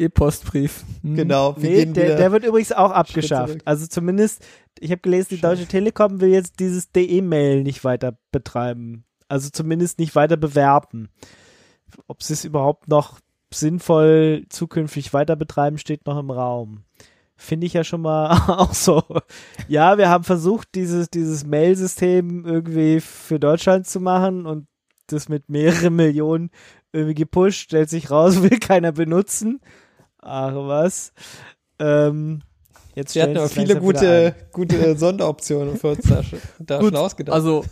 E-Postbrief. 0.00 0.84
Hm. 1.02 1.14
Genau, 1.14 1.54
wir 1.58 1.70
Nee, 1.70 1.86
der, 1.86 2.16
der 2.16 2.32
wird 2.32 2.44
übrigens 2.44 2.72
auch 2.72 2.90
abgeschafft. 2.90 3.58
Also 3.64 3.86
zumindest, 3.86 4.44
ich 4.78 4.90
habe 4.90 5.00
gelesen, 5.00 5.28
die 5.30 5.40
Deutsche 5.40 5.66
Telekom 5.66 6.20
will 6.20 6.30
jetzt 6.30 6.58
dieses 6.58 6.90
DE-Mail 6.90 7.62
nicht 7.62 7.84
weiter 7.84 8.18
betreiben. 8.32 9.04
Also 9.28 9.50
zumindest 9.50 9.98
nicht 9.98 10.14
weiter 10.14 10.36
bewerben. 10.36 11.08
Ob 12.06 12.22
sie 12.22 12.32
es 12.32 12.44
überhaupt 12.44 12.88
noch 12.88 13.20
sinnvoll 13.52 14.46
zukünftig 14.48 15.12
weiter 15.12 15.36
betreiben, 15.36 15.78
steht 15.78 16.06
noch 16.06 16.18
im 16.18 16.30
Raum. 16.30 16.84
Finde 17.36 17.66
ich 17.66 17.72
ja 17.72 17.84
schon 17.84 18.02
mal 18.02 18.30
auch 18.48 18.74
so. 18.74 19.02
Ja, 19.68 19.98
wir 19.98 20.08
haben 20.08 20.24
versucht, 20.24 20.74
dieses, 20.74 21.10
dieses 21.10 21.44
Mail-System 21.44 22.44
irgendwie 22.46 23.00
für 23.00 23.38
Deutschland 23.38 23.86
zu 23.86 24.00
machen 24.00 24.46
und 24.46 24.66
das 25.08 25.28
mit 25.28 25.48
mehreren 25.48 25.96
Millionen 25.96 26.50
irgendwie 26.92 27.14
gepusht, 27.14 27.62
stellt 27.62 27.90
sich 27.90 28.10
raus, 28.10 28.42
will 28.42 28.58
keiner 28.58 28.92
benutzen. 28.92 29.60
Ach 30.22 30.54
was. 30.54 31.12
Ähm, 31.78 32.42
jetzt 32.94 33.14
wir 33.14 33.22
hatten 33.22 33.36
aber 33.38 33.48
viele 33.48 33.76
gute, 33.80 34.34
gute 34.52 34.96
Sonderoptionen 34.98 35.76
für 35.78 35.88
uns 35.92 36.06
da, 36.06 36.22
da 36.58 36.78
Gut, 36.80 36.88
schon 36.88 36.96
ausgedacht. 36.96 37.34
Also, 37.34 37.64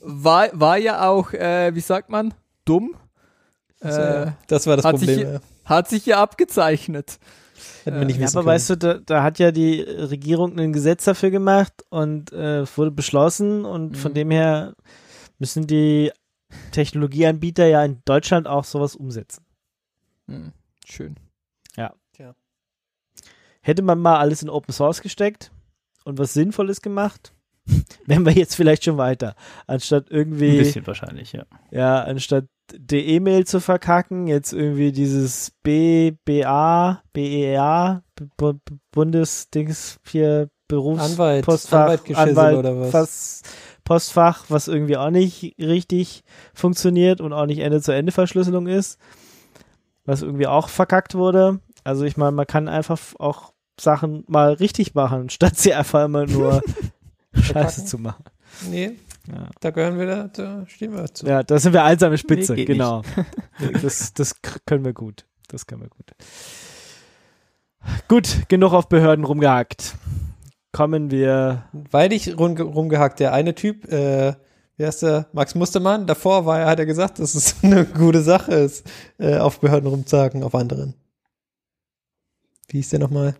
war, 0.00 0.48
war 0.52 0.76
ja 0.78 1.08
auch, 1.08 1.32
äh, 1.32 1.74
wie 1.74 1.80
sagt 1.80 2.08
man, 2.10 2.34
dumm. 2.64 2.94
Also, 3.80 4.00
äh, 4.00 4.26
ja, 4.26 4.36
das 4.46 4.66
war 4.66 4.76
das 4.76 4.84
hat 4.84 4.98
sich 4.98 5.08
Problem. 5.08 5.26
hier- 5.28 5.34
ja. 5.36 5.40
Hat 5.64 5.88
sich 5.88 6.06
ja 6.06 6.20
abgezeichnet. 6.22 7.18
Hätten 7.84 7.98
wir 7.98 8.06
nicht 8.06 8.16
Ja, 8.16 8.24
wissen 8.24 8.36
aber 8.38 8.44
können. 8.44 8.54
weißt 8.54 8.70
du, 8.70 8.76
da, 8.76 8.94
da 8.98 9.22
hat 9.22 9.38
ja 9.38 9.52
die 9.52 9.80
Regierung 9.80 10.58
ein 10.58 10.72
Gesetz 10.72 11.04
dafür 11.04 11.30
gemacht 11.30 11.72
und 11.88 12.32
äh, 12.32 12.60
es 12.60 12.76
wurde 12.76 12.90
beschlossen 12.90 13.64
und 13.64 13.96
von 13.96 14.10
Mhm. 14.12 14.14
dem 14.16 14.30
her 14.32 14.74
müssen 15.38 15.66
die 15.68 16.10
Technologieanbieter 16.72 17.66
ja 17.66 17.84
in 17.84 18.02
Deutschland 18.04 18.46
auch 18.48 18.64
sowas 18.64 18.96
umsetzen. 18.96 19.44
Hm, 20.28 20.52
schön. 20.86 21.16
Hätte 23.62 23.82
man 23.82 23.98
mal 24.00 24.18
alles 24.18 24.42
in 24.42 24.50
Open 24.50 24.72
Source 24.72 25.02
gesteckt 25.02 25.50
und 26.04 26.18
was 26.18 26.34
Sinnvolles 26.34 26.80
gemacht, 26.82 27.32
wären 28.06 28.26
wir 28.26 28.32
jetzt 28.32 28.56
vielleicht 28.56 28.84
schon 28.84 28.96
weiter. 28.98 29.34
Anstatt 29.66 30.10
Ein 30.10 30.16
irgendwie, 30.16 30.58
bisschen 30.58 30.86
wahrscheinlich, 30.86 31.32
ja. 31.32 31.44
ja, 31.70 32.02
anstatt 32.02 32.46
die 32.74 33.06
E-Mail 33.06 33.46
zu 33.46 33.60
verkacken, 33.60 34.26
jetzt 34.26 34.52
irgendwie 34.52 34.92
dieses 34.92 35.52
B, 35.62 36.12
BA, 36.24 37.02
BEA, 37.12 38.02
Bundesdings 38.92 39.98
hier 40.08 40.48
Berufs 40.68 41.02
Anwalt, 41.02 41.44
Postfach, 41.44 41.98
Anwalt, 42.14 42.58
oder 42.58 42.80
was? 42.80 42.92
was- 42.92 43.42
Postfach, 43.84 44.44
was 44.48 44.68
irgendwie 44.68 44.96
auch 44.96 45.10
nicht 45.10 45.56
richtig 45.58 46.22
funktioniert 46.54 47.20
und 47.20 47.32
auch 47.32 47.46
nicht 47.46 47.58
Ende-zu-Ende-Verschlüsselung 47.58 48.68
ist, 48.68 48.98
was 50.04 50.22
irgendwie 50.22 50.46
auch 50.46 50.68
verkackt 50.68 51.14
wurde. 51.16 51.58
Also 51.84 52.04
ich 52.04 52.16
meine, 52.16 52.32
man 52.32 52.46
kann 52.46 52.68
einfach 52.68 52.98
auch 53.18 53.52
Sachen 53.80 54.24
mal 54.28 54.52
richtig 54.52 54.94
machen, 54.94 55.30
statt 55.30 55.56
sie 55.56 55.74
einfach 55.74 56.04
immer 56.04 56.26
nur 56.26 56.62
Scheiße 57.34 57.84
zu 57.84 57.98
machen. 57.98 58.24
Nee, 58.70 58.92
Ja. 59.28 59.48
da 59.60 59.70
gehören 59.70 59.98
wir, 59.98 60.06
da, 60.06 60.28
da 60.28 60.66
stehen 60.66 60.92
wir 60.94 61.12
zu. 61.12 61.26
Ja, 61.26 61.42
da 61.42 61.58
sind 61.58 61.72
wir 61.72 61.82
einsame 61.84 62.18
Spitze, 62.18 62.54
Nee, 62.54 62.64
genau. 62.66 63.02
das, 63.82 64.12
das 64.12 64.34
können 64.66 64.84
wir 64.84 64.92
gut. 64.92 65.24
Das 65.48 65.66
können 65.66 65.82
wir 65.82 65.88
gut. 65.88 66.12
Gut, 68.08 68.48
genug 68.48 68.72
auf 68.72 68.88
Behörden 68.88 69.24
rumgehackt. 69.24 69.94
Kommen 70.72 71.10
wir. 71.10 71.64
Weil 71.72 72.12
ich 72.12 72.38
rum, 72.38 72.56
rumgehackt, 72.56 73.20
der 73.20 73.32
eine 73.32 73.54
Typ, 73.54 73.90
äh, 73.92 74.34
wie 74.76 74.86
heißt 74.86 75.02
der, 75.02 75.26
Max 75.32 75.54
Mustermann, 75.54 76.06
davor 76.06 76.46
war 76.46 76.60
er, 76.60 76.66
hat 76.66 76.78
er 76.78 76.86
gesagt, 76.86 77.18
dass 77.18 77.34
es 77.34 77.56
eine 77.62 77.84
gute 77.84 78.22
Sache 78.22 78.52
ist, 78.54 78.86
äh, 79.18 79.36
auf 79.38 79.60
Behörden 79.60 79.88
rumzuhacken, 79.88 80.42
auf 80.42 80.54
anderen. 80.54 80.94
Wie 82.72 82.78
hieß 82.78 82.88
der 82.88 83.00
nochmal? 83.00 83.36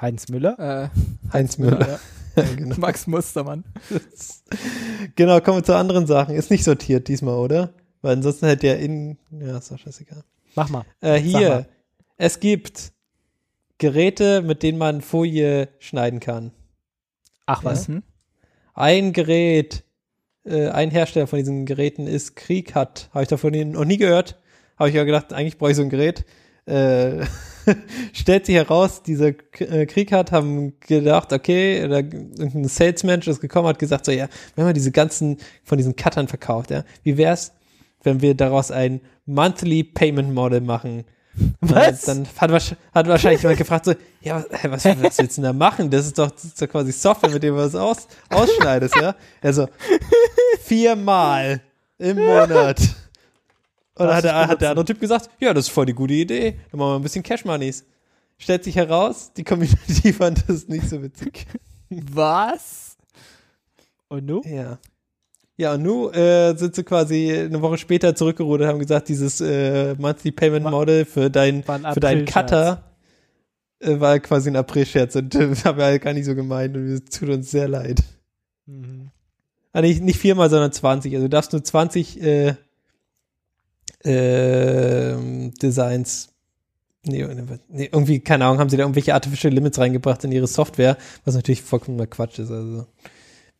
Heinz 0.00 0.28
Müller. 0.30 0.58
Äh, 0.58 0.88
Heinz 1.30 1.58
Müller. 1.58 2.00
ja. 2.36 2.42
genau. 2.56 2.76
Max 2.78 3.06
Mustermann. 3.06 3.64
genau, 5.14 5.42
kommen 5.42 5.58
wir 5.58 5.64
zu 5.64 5.76
anderen 5.76 6.06
Sachen. 6.06 6.34
Ist 6.34 6.50
nicht 6.50 6.64
sortiert 6.64 7.06
diesmal, 7.08 7.34
oder? 7.34 7.74
Weil 8.00 8.14
ansonsten 8.14 8.46
hätte 8.46 8.68
er 8.68 8.78
in, 8.78 9.18
ja, 9.30 9.58
ist 9.58 9.70
doch 9.70 9.78
scheißegal. 9.78 10.24
Mach 10.54 10.70
mal. 10.70 10.86
Äh, 11.02 11.18
hier, 11.18 11.48
mal. 11.50 11.68
es 12.16 12.40
gibt 12.40 12.94
Geräte, 13.76 14.40
mit 14.40 14.62
denen 14.62 14.78
man 14.78 15.02
Folie 15.02 15.68
schneiden 15.78 16.20
kann. 16.20 16.52
Ach 17.44 17.62
was. 17.62 17.88
Mhm. 17.88 18.04
Ein 18.72 19.12
Gerät, 19.12 19.84
äh, 20.46 20.68
ein 20.68 20.90
Hersteller 20.90 21.26
von 21.26 21.40
diesen 21.40 21.66
Geräten 21.66 22.06
ist 22.06 22.36
Krieghat. 22.36 23.10
Habe 23.12 23.24
ich 23.24 23.28
davon 23.28 23.52
noch 23.72 23.84
nie 23.84 23.98
gehört. 23.98 24.40
Habe 24.78 24.88
ich 24.88 24.94
ja 24.94 25.04
gedacht, 25.04 25.34
eigentlich 25.34 25.58
brauche 25.58 25.72
ich 25.72 25.76
so 25.76 25.82
ein 25.82 25.90
Gerät. 25.90 26.24
Äh, 26.66 27.24
stellt 28.12 28.46
sich 28.46 28.54
heraus, 28.54 29.02
dieser 29.02 29.32
äh, 29.58 29.86
Krieghat 29.86 30.32
haben 30.32 30.78
gedacht, 30.80 31.32
okay, 31.32 31.86
da, 31.88 31.96
irgendein 31.96 32.64
Salesmensch 32.68 33.26
ist 33.26 33.40
gekommen, 33.40 33.68
hat 33.68 33.78
gesagt, 33.78 34.04
so 34.04 34.12
ja, 34.12 34.28
wenn 34.54 34.64
man 34.64 34.74
diese 34.74 34.92
ganzen 34.92 35.38
von 35.64 35.78
diesen 35.78 35.96
Cuttern 35.96 36.28
verkauft, 36.28 36.70
ja, 36.70 36.84
wie 37.02 37.16
wär's, 37.16 37.52
wenn 38.02 38.20
wir 38.20 38.34
daraus 38.34 38.70
ein 38.70 39.00
Monthly 39.26 39.84
Payment 39.84 40.32
Model 40.32 40.60
machen? 40.60 41.04
Was? 41.60 42.02
Dann 42.02 42.26
hat, 42.38 42.76
hat 42.94 43.08
wahrscheinlich 43.08 43.42
jemand 43.42 43.58
gefragt, 43.58 43.84
so, 43.84 43.94
ja, 44.22 44.44
was, 44.62 44.84
was, 44.84 45.02
was 45.02 45.18
willst 45.18 45.36
du 45.36 45.42
denn 45.42 45.44
da 45.44 45.52
machen? 45.52 45.90
Das 45.90 46.06
ist 46.06 46.18
doch, 46.18 46.30
das 46.30 46.44
ist 46.44 46.62
doch 46.62 46.68
quasi 46.68 46.92
Software, 46.92 47.30
mit 47.30 47.42
dem 47.42 47.54
du 47.54 47.60
was 47.60 47.74
aus, 47.74 48.08
ausschneidest, 48.30 48.96
ja? 48.96 49.14
Also, 49.42 49.68
viermal 50.62 51.60
im 51.98 52.16
Monat. 52.16 52.80
Und 53.98 54.06
dann 54.06 54.16
hat 54.16 54.24
der, 54.24 54.48
hat 54.48 54.60
der 54.60 54.70
andere 54.70 54.84
Typ 54.84 55.00
gesagt, 55.00 55.30
ja, 55.40 55.54
das 55.54 55.66
ist 55.66 55.72
voll 55.72 55.86
die 55.86 55.94
gute 55.94 56.12
Idee. 56.12 56.56
Dann 56.70 56.78
machen 56.78 56.90
wir 56.90 56.96
ein 56.96 57.02
bisschen 57.02 57.22
Cash 57.22 57.44
Moneys. 57.44 57.84
Stellt 58.38 58.62
sich 58.62 58.76
heraus, 58.76 59.32
die 59.34 59.44
Community 59.44 60.12
fand 60.12 60.44
das 60.48 60.68
nicht 60.68 60.88
so 60.88 61.02
witzig. 61.02 61.46
Was? 61.88 62.98
Und 64.08 64.26
nu? 64.26 64.42
Ja. 64.44 64.78
Ja, 65.58 65.72
und 65.72 65.82
nun 65.82 66.12
äh, 66.12 66.54
sind 66.58 66.74
sie 66.74 66.84
quasi 66.84 67.32
eine 67.32 67.62
Woche 67.62 67.78
später 67.78 68.14
zurückgerudert 68.14 68.66
und 68.66 68.72
haben 68.74 68.78
gesagt, 68.78 69.08
dieses 69.08 69.40
äh, 69.40 69.94
Monthly 69.94 70.32
Payment 70.32 70.66
Model 70.66 71.06
für, 71.06 71.30
dein, 71.30 71.64
für 71.64 72.00
deinen. 72.00 72.26
Cutter 72.26 72.84
äh, 73.80 73.98
war 73.98 74.18
quasi 74.20 74.50
ein 74.50 74.56
April-Scherz 74.56 75.16
und 75.16 75.34
äh, 75.34 75.54
haben 75.64 75.78
wir 75.78 75.84
halt 75.86 76.02
gar 76.02 76.12
nicht 76.12 76.26
so 76.26 76.34
gemeint 76.34 76.76
und 76.76 76.86
es 76.86 77.04
tut 77.04 77.30
uns 77.30 77.50
sehr 77.50 77.68
leid. 77.68 78.02
Mhm. 78.66 79.10
Ah, 79.72 79.80
nicht, 79.80 80.02
nicht 80.02 80.18
viermal, 80.18 80.50
sondern 80.50 80.72
20. 80.72 81.14
Also 81.14 81.26
du 81.26 81.30
darfst 81.30 81.52
nur 81.52 81.64
20 81.64 82.22
äh, 82.22 82.54
ähm, 84.06 85.52
Designs. 85.54 86.28
Nee, 87.04 87.24
nee, 87.68 87.88
irgendwie, 87.92 88.20
keine 88.20 88.46
Ahnung, 88.46 88.58
haben 88.58 88.70
sie 88.70 88.76
da 88.76 88.82
irgendwelche 88.82 89.14
Artificial 89.14 89.52
Limits 89.52 89.78
reingebracht 89.78 90.24
in 90.24 90.32
ihre 90.32 90.48
Software, 90.48 90.96
was 91.24 91.34
natürlich 91.34 91.62
vollkommener 91.62 92.06
Quatsch 92.06 92.38
ist. 92.38 92.50
Also, 92.50 92.86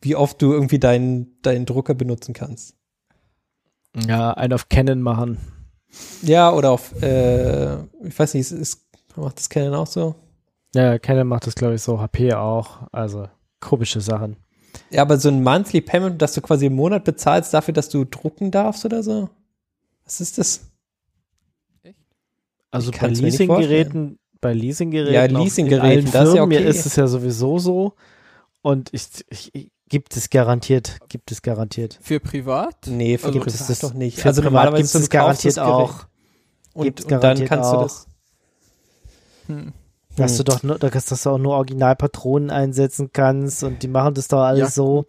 wie 0.01 0.15
oft 0.15 0.41
du 0.41 0.51
irgendwie 0.51 0.79
deinen, 0.79 1.37
deinen 1.41 1.65
Drucker 1.65 1.93
benutzen 1.93 2.33
kannst. 2.33 2.75
Ja, 3.95 4.31
einen 4.31 4.53
auf 4.53 4.69
Canon 4.69 5.01
machen. 5.01 5.37
Ja, 6.21 6.51
oder 6.51 6.71
auf, 6.71 7.01
äh, 7.01 7.75
ich 8.03 8.17
weiß 8.17 8.33
nicht, 8.33 8.51
ist, 8.51 8.51
ist, 8.51 8.81
macht 9.15 9.37
das 9.37 9.49
Canon 9.49 9.73
auch 9.75 9.87
so? 9.87 10.15
Ja, 10.75 10.99
Canon 10.99 11.27
macht 11.27 11.47
das, 11.47 11.55
glaube 11.55 11.75
ich, 11.75 11.81
so. 11.81 11.99
HP 11.99 12.33
auch. 12.33 12.81
Also, 12.91 13.27
komische 13.59 14.01
Sachen. 14.01 14.35
Ja, 14.91 15.01
aber 15.01 15.17
so 15.17 15.29
ein 15.29 15.41
Monthly 15.41 15.81
Payment, 15.81 16.21
dass 16.21 16.33
du 16.33 16.41
quasi 16.41 16.67
im 16.67 16.75
Monat 16.75 17.03
bezahlst 17.03 17.53
dafür, 17.53 17.73
dass 17.73 17.89
du 17.89 18.05
drucken 18.05 18.51
darfst 18.51 18.85
oder 18.85 19.03
so? 19.03 19.29
Was 20.07 20.21
ist 20.21 20.37
das? 20.39 20.61
Also 22.71 22.91
Ich 22.91 22.99
bei 22.99 23.07
Leasinggeräten, 23.07 24.19
bei 24.41 24.53
Leasinggeräten, 24.53 25.13
Ja, 25.13 25.25
Leasinggeräten, 25.25 26.11
das 26.11 26.29
ist 26.29 26.35
ja 26.35 26.41
Firmen 26.43 26.57
okay. 26.57 26.69
ist 26.69 26.85
es 26.85 26.95
ja 26.95 27.07
sowieso 27.07 27.59
so. 27.59 27.93
Und 28.61 28.89
ich, 28.93 29.07
ich, 29.29 29.53
ich 29.55 29.71
gibt 29.89 30.17
es 30.17 30.29
garantiert, 30.29 30.97
gibt 31.07 31.31
es 31.31 31.41
garantiert. 31.41 31.97
Für 32.01 32.19
privat? 32.19 32.75
Nee, 32.87 33.17
für 33.17 33.27
Also, 33.27 33.39
privat 33.39 33.53
das 33.59 33.69
ist- 33.69 33.83
doch 33.83 33.93
nicht. 33.93 34.19
Für 34.19 34.29
also 34.29 34.41
privat 34.41 34.75
gibt 34.75 34.93
du 34.93 34.97
es 34.99 35.09
garantiert 35.09 35.57
das 35.57 35.63
auch. 35.63 36.05
Und, 36.73 36.83
Gibt's 36.83 37.03
und 37.05 37.11
dann 37.11 37.45
kannst 37.45 37.71
du 37.71 37.77
auch. 37.77 37.83
das. 37.83 38.07
Hm. 39.47 39.73
Dass 40.17 40.31
Hm. 40.31 40.37
du 40.37 40.43
doch 40.43 40.63
nur, 40.63 40.77
dass 40.79 41.05
du 41.23 41.29
auch 41.29 41.37
nur 41.37 41.53
Originalpatronen 41.55 42.49
einsetzen 42.49 43.11
kannst 43.13 43.63
und 43.63 43.81
die 43.83 43.87
machen 43.87 44.13
das 44.13 44.27
doch 44.27 44.41
alles 44.41 44.59
Ja, 44.59 44.69
so, 44.69 45.05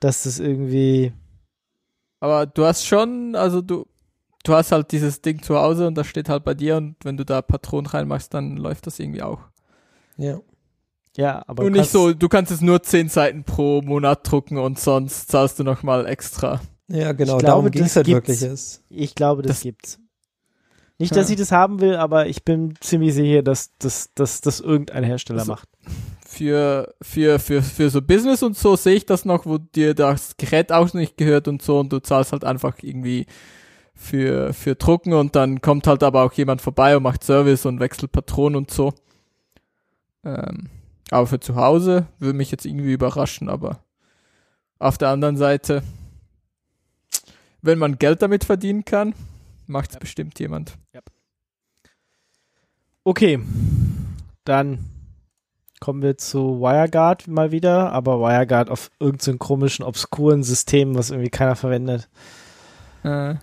dass 0.00 0.24
das 0.24 0.38
irgendwie. 0.38 1.12
Aber 2.20 2.44
du 2.46 2.64
hast 2.66 2.84
schon, 2.86 3.34
also 3.34 3.62
du, 3.62 3.86
du 4.44 4.54
hast 4.54 4.72
halt 4.72 4.92
dieses 4.92 5.20
Ding 5.22 5.42
zu 5.42 5.56
Hause 5.58 5.86
und 5.86 5.94
das 5.96 6.06
steht 6.06 6.28
halt 6.28 6.44
bei 6.44 6.54
dir 6.54 6.76
und 6.76 6.96
wenn 7.04 7.16
du 7.16 7.24
da 7.24 7.42
Patronen 7.42 7.86
reinmachst, 7.86 8.32
dann 8.34 8.56
läuft 8.56 8.86
das 8.86 8.98
irgendwie 8.98 9.22
auch. 9.22 9.40
Ja. 10.16 10.38
Ja, 11.16 11.42
aber 11.48 11.64
und 11.64 11.72
du 11.72 11.80
nicht 11.80 11.90
so, 11.90 12.12
du 12.14 12.28
kannst 12.28 12.52
es 12.52 12.60
nur 12.60 12.82
10 12.82 13.08
Seiten 13.08 13.42
pro 13.44 13.82
Monat 13.82 14.20
drucken 14.30 14.58
und 14.58 14.78
sonst 14.78 15.28
zahlst 15.30 15.58
du 15.58 15.64
nochmal 15.64 16.06
extra. 16.06 16.60
Ja, 16.88 17.12
genau. 17.12 17.36
Ich 17.38 17.42
darum 17.44 17.62
glaube, 17.64 17.70
ging 17.72 17.82
es 17.82 17.88
das 17.94 17.96
halt 17.96 18.06
wirklich. 18.06 18.42
Ist. 18.42 18.82
Ich 18.88 19.14
glaube, 19.14 19.42
das, 19.42 19.56
Das- 19.56 19.62
gibt's. 19.62 19.98
Nicht, 20.98 21.16
dass 21.16 21.28
Ja. 21.28 21.32
ich 21.32 21.38
das 21.38 21.50
haben 21.50 21.80
will, 21.80 21.96
aber 21.96 22.26
ich 22.26 22.44
bin 22.44 22.74
ziemlich 22.80 23.14
sicher, 23.14 23.42
dass 23.42 23.70
das 23.78 24.10
dass, 24.14 24.40
dass 24.42 24.60
irgendein 24.60 25.02
Hersteller 25.02 25.40
Also- 25.40 25.52
macht. 25.52 25.68
Für, 26.26 26.94
für, 27.02 27.38
für, 27.40 27.60
für 27.62 27.90
so 27.90 28.00
Business 28.02 28.42
und 28.44 28.56
so 28.56 28.76
sehe 28.76 28.94
ich 28.94 29.04
das 29.06 29.24
noch, 29.24 29.46
wo 29.46 29.58
dir 29.58 29.94
das 29.94 30.36
Gerät 30.36 30.70
auch 30.70 30.92
nicht 30.94 31.16
gehört 31.16 31.48
und 31.48 31.60
so 31.60 31.80
und 31.80 31.92
du 31.92 31.98
zahlst 32.00 32.30
halt 32.32 32.44
einfach 32.44 32.76
irgendwie 32.82 33.26
für, 34.00 34.54
für 34.54 34.76
Drucken 34.76 35.12
und 35.12 35.36
dann 35.36 35.60
kommt 35.60 35.86
halt 35.86 36.02
aber 36.02 36.24
auch 36.24 36.32
jemand 36.32 36.62
vorbei 36.62 36.96
und 36.96 37.02
macht 37.02 37.22
Service 37.22 37.66
und 37.66 37.80
wechselt 37.80 38.12
Patronen 38.12 38.56
und 38.56 38.70
so. 38.70 38.94
Ähm, 40.24 40.70
aber 41.10 41.26
für 41.26 41.38
zu 41.38 41.54
Hause 41.54 42.06
würde 42.18 42.36
mich 42.36 42.50
jetzt 42.50 42.64
irgendwie 42.64 42.94
überraschen, 42.94 43.50
aber 43.50 43.84
auf 44.78 44.96
der 44.96 45.10
anderen 45.10 45.36
Seite, 45.36 45.82
wenn 47.60 47.78
man 47.78 47.98
Geld 47.98 48.22
damit 48.22 48.44
verdienen 48.44 48.86
kann, 48.86 49.14
macht 49.66 49.90
es 49.92 49.98
bestimmt 49.98 50.40
jemand. 50.40 50.78
Okay, 53.04 53.38
dann 54.44 54.78
kommen 55.78 56.02
wir 56.02 56.16
zu 56.16 56.60
WireGuard 56.60 57.28
mal 57.28 57.52
wieder, 57.52 57.92
aber 57.92 58.18
WireGuard 58.18 58.70
auf 58.70 58.90
irgendeinem 58.98 59.38
komischen, 59.38 59.84
obskuren 59.84 60.42
System, 60.42 60.94
was 60.94 61.10
irgendwie 61.10 61.30
keiner 61.30 61.56
verwendet. 61.56 62.08
Äh, 63.02 63.36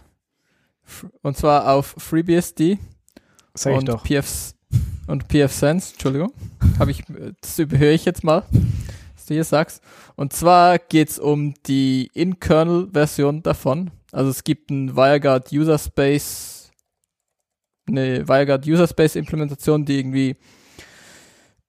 und 1.22 1.38
zwar 1.38 1.74
auf 1.74 1.96
FreeBSD. 1.98 2.80
Sag 3.54 3.74
ich 3.74 3.80
und 3.80 3.90
doch. 3.90 4.04
PFs 4.04 4.56
und 5.08 5.28
PFSense, 5.30 5.94
Entschuldigung, 5.94 6.34
habe 6.80 6.92
ich, 6.92 7.04
das 7.42 7.58
überhöre 7.60 7.94
ich 7.94 8.06
jetzt 8.06 8.24
mal, 8.24 8.44
was 9.16 9.26
du 9.26 9.34
hier 9.34 9.44
sagst. 9.44 9.82
Und 10.16 10.34
zwar 10.34 10.78
geht's 10.80 11.18
um 11.18 11.54
die 11.66 12.10
In-Kernel-Version 12.14 13.42
davon. 13.42 13.92
Also 14.12 14.30
es 14.30 14.44
gibt 14.44 14.70
ein 14.70 14.96
WireGuard 14.96 15.52
User 15.52 15.78
Space, 15.78 16.72
eine 17.88 18.28
WireGuard 18.28 18.68
User 18.68 18.88
Space 18.88 19.16
Implementation, 19.16 19.86
die 19.86 20.00
irgendwie 20.00 20.36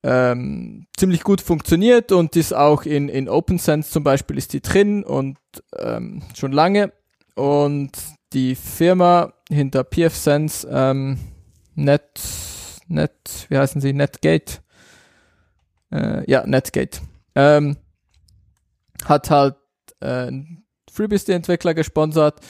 ähm, 0.03 0.86
ziemlich 0.97 1.23
gut 1.24 1.40
funktioniert 1.40 2.12
und 2.12 2.36
ist 2.36 2.55
auch 2.55 2.85
in, 2.85 3.09
in 3.09 3.28
OpenSense 3.28 3.90
zum 3.90 4.05
Beispiel 4.05 4.39
ist 4.39 4.53
die 4.53 4.61
drin 4.61 5.05
und 5.05 5.39
ähm, 5.77 6.23
schon 6.35 6.53
lange. 6.53 6.93
Und 7.35 7.93
die 8.32 8.55
Firma 8.55 9.32
hinter 9.48 9.84
PFSense, 9.84 10.68
ähm, 10.70 11.18
Net, 11.74 12.20
Net, 12.88 13.46
wie 13.48 13.59
heißen 13.59 13.80
sie? 13.80 13.92
Netgate. 13.92 14.60
Äh, 15.92 16.28
ja, 16.30 16.46
Netgate. 16.46 17.00
Ähm, 17.34 17.76
hat 19.05 19.30
halt 19.30 19.56
äh, 20.00 20.30
FreeBSD-Entwickler 20.90 21.74
gesponsert, 21.74 22.40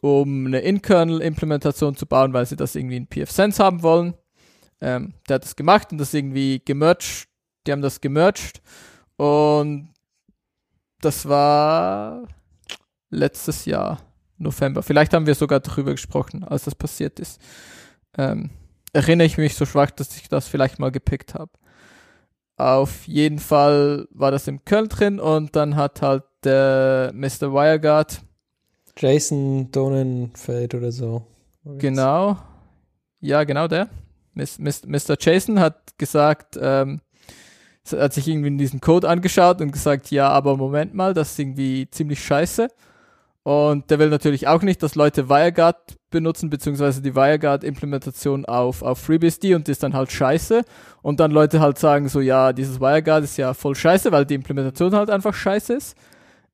um 0.00 0.46
eine 0.46 0.60
In-Kernel-Implementation 0.60 1.96
zu 1.96 2.06
bauen, 2.06 2.32
weil 2.32 2.46
sie 2.46 2.56
das 2.56 2.74
irgendwie 2.74 2.96
in 2.96 3.06
PFSense 3.06 3.62
haben 3.62 3.82
wollen. 3.82 4.14
Ähm, 4.80 5.14
der 5.28 5.36
hat 5.36 5.44
das 5.44 5.56
gemacht 5.56 5.92
und 5.92 5.98
das 5.98 6.14
irgendwie 6.14 6.60
gemerged. 6.64 7.28
Die 7.66 7.72
haben 7.72 7.82
das 7.82 8.00
gemerged 8.00 8.60
und 9.16 9.92
das 11.00 11.28
war 11.28 12.26
letztes 13.10 13.66
Jahr, 13.66 14.00
November. 14.42 14.82
Vielleicht 14.82 15.12
haben 15.14 15.26
wir 15.26 15.34
sogar 15.34 15.60
darüber 15.60 15.92
gesprochen, 15.92 16.44
als 16.44 16.64
das 16.64 16.74
passiert 16.74 17.18
ist 17.20 17.40
ähm, 18.18 18.50
erinnere 18.92 19.26
ich 19.26 19.38
mich 19.38 19.54
so 19.54 19.64
schwach, 19.64 19.90
dass 19.90 20.14
ich 20.16 20.28
das 20.28 20.46
vielleicht 20.46 20.78
mal 20.78 20.90
gepickt 20.90 21.34
habe. 21.34 21.50
Auf 22.56 23.06
jeden 23.08 23.38
Fall 23.38 24.06
war 24.10 24.30
das 24.30 24.46
im 24.48 24.64
Köln 24.64 24.88
drin 24.88 25.18
und 25.18 25.56
dann 25.56 25.76
hat 25.76 26.02
halt 26.02 26.24
der 26.44 27.10
Mr. 27.14 27.52
Wireguard, 27.52 28.20
Jason 28.98 29.70
Donenfeld 29.72 30.74
oder 30.74 30.92
so. 30.92 31.26
genau, 31.78 32.36
ja, 33.20 33.44
genau 33.44 33.66
der, 33.68 33.88
Miss- 34.34 34.58
Miss- 34.58 34.84
Mr. 34.84 35.16
Jason 35.18 35.58
hat 35.58 35.96
gesagt, 35.98 36.58
ähm, 36.60 37.00
hat 37.90 38.12
sich 38.12 38.28
irgendwie 38.28 38.48
in 38.48 38.58
diesen 38.58 38.80
Code 38.80 39.08
angeschaut 39.08 39.60
und 39.60 39.72
gesagt, 39.72 40.10
ja, 40.10 40.28
aber 40.28 40.56
Moment 40.56 40.92
mal, 40.94 41.14
das 41.14 41.32
ist 41.32 41.38
irgendwie 41.38 41.88
ziemlich 41.90 42.22
scheiße. 42.22 42.68
Und 43.44 43.90
der 43.90 43.98
will 43.98 44.08
natürlich 44.08 44.46
auch 44.46 44.62
nicht, 44.62 44.82
dass 44.82 44.94
Leute 44.94 45.28
WireGuard 45.28 45.96
benutzen, 46.10 46.48
beziehungsweise 46.48 47.02
die 47.02 47.16
WireGuard-Implementation 47.16 48.44
auf, 48.44 48.82
auf 48.82 48.98
FreeBSD 48.98 49.54
und 49.56 49.66
das 49.66 49.72
ist 49.72 49.82
dann 49.82 49.94
halt 49.94 50.12
scheiße. 50.12 50.62
Und 51.02 51.18
dann 51.18 51.32
Leute 51.32 51.58
halt 51.60 51.78
sagen 51.78 52.08
so, 52.08 52.20
ja, 52.20 52.52
dieses 52.52 52.80
WireGuard 52.80 53.24
ist 53.24 53.36
ja 53.36 53.52
voll 53.52 53.74
scheiße, 53.74 54.12
weil 54.12 54.26
die 54.26 54.34
Implementation 54.34 54.94
halt 54.94 55.10
einfach 55.10 55.34
scheiße 55.34 55.74
ist. 55.74 55.96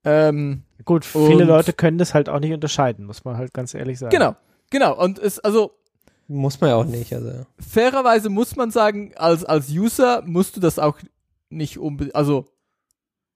Ähm, 0.04 0.62
Gut, 0.84 1.04
viele 1.04 1.44
Leute 1.44 1.74
können 1.74 1.98
das 1.98 2.14
halt 2.14 2.30
auch 2.30 2.40
nicht 2.40 2.52
unterscheiden, 2.54 3.04
muss 3.04 3.24
man 3.24 3.36
halt 3.36 3.52
ganz 3.52 3.74
ehrlich 3.74 3.98
sagen. 3.98 4.10
genau, 4.10 4.36
genau. 4.70 4.96
Und 4.96 5.18
es, 5.18 5.38
also, 5.40 5.72
Muss 6.28 6.60
man 6.60 6.70
ja 6.70 6.76
auch 6.76 6.84
nicht. 6.86 7.12
Also. 7.12 7.44
fairerweise 7.58 8.30
muss 8.30 8.56
man 8.56 8.70
sagen, 8.70 9.12
als, 9.16 9.44
als 9.44 9.68
User 9.68 10.22
musst 10.24 10.56
du 10.56 10.60
das 10.60 10.78
auch 10.78 10.96
nicht 11.50 11.78
unbedingt, 11.78 12.14
also 12.14 12.46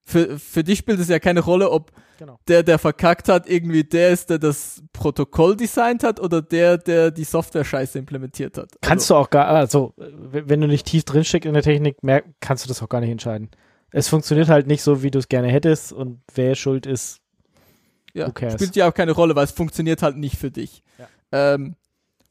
für, 0.05 0.39
für 0.39 0.65
dich 0.65 0.79
spielt 0.79 1.01
es 1.01 1.09
ja 1.09 1.19
keine 1.19 1.41
Rolle, 1.41 1.70
ob 1.70 1.93
Genau. 2.19 2.39
der, 2.47 2.62
der 2.62 2.79
verkackt 2.79 3.29
hat, 3.29 3.49
irgendwie 3.49 3.83
der 3.83 4.11
ist, 4.11 4.31
der 4.31 4.39
das 4.39 4.81
Protokoll 4.93 5.57
designt 5.57 6.05
hat 6.05 6.20
oder 6.20 6.41
der, 6.41 6.79
der 6.79 7.11
die 7.11 7.24
Software-Scheiße 7.24 7.99
implementiert 7.99 8.59
hat. 8.59 8.70
Kannst 8.81 9.11
du 9.11 9.16
auch 9.16 9.29
gar, 9.29 9.49
also 9.49 9.93
wenn 9.97 10.61
du 10.61 10.69
nicht 10.69 10.87
tief 10.87 11.03
drin 11.03 11.24
steckst 11.24 11.47
in 11.47 11.55
der 11.55 11.65
Technik, 11.65 12.01
merk, 12.05 12.27
kannst 12.39 12.65
du 12.65 12.69
das 12.69 12.81
auch 12.81 12.89
gar 12.89 13.01
nicht 13.01 13.11
entscheiden. 13.11 13.51
Es 13.91 14.07
funktioniert 14.09 14.49
halt 14.49 14.69
nicht 14.69 14.85
so, 14.85 15.03
wie 15.03 15.11
du 15.11 15.19
es 15.19 15.29
gerne 15.29 15.49
hättest 15.49 15.93
und 15.93 16.20
wer 16.33 16.55
schuld 16.55 16.87
ist, 16.87 17.19
Ja, 18.15 18.29
spielt 18.29 18.77
ja 18.77 18.89
auch 18.89 18.95
keine 18.95 19.12
Rolle, 19.12 19.35
weil 19.35 19.45
es 19.45 19.51
funktioniert 19.53 20.03
halt 20.03 20.16
nicht 20.16 20.37
für 20.37 20.53
dich. 20.53 20.85
Ja. 20.99 21.55
Ähm, 21.55 21.74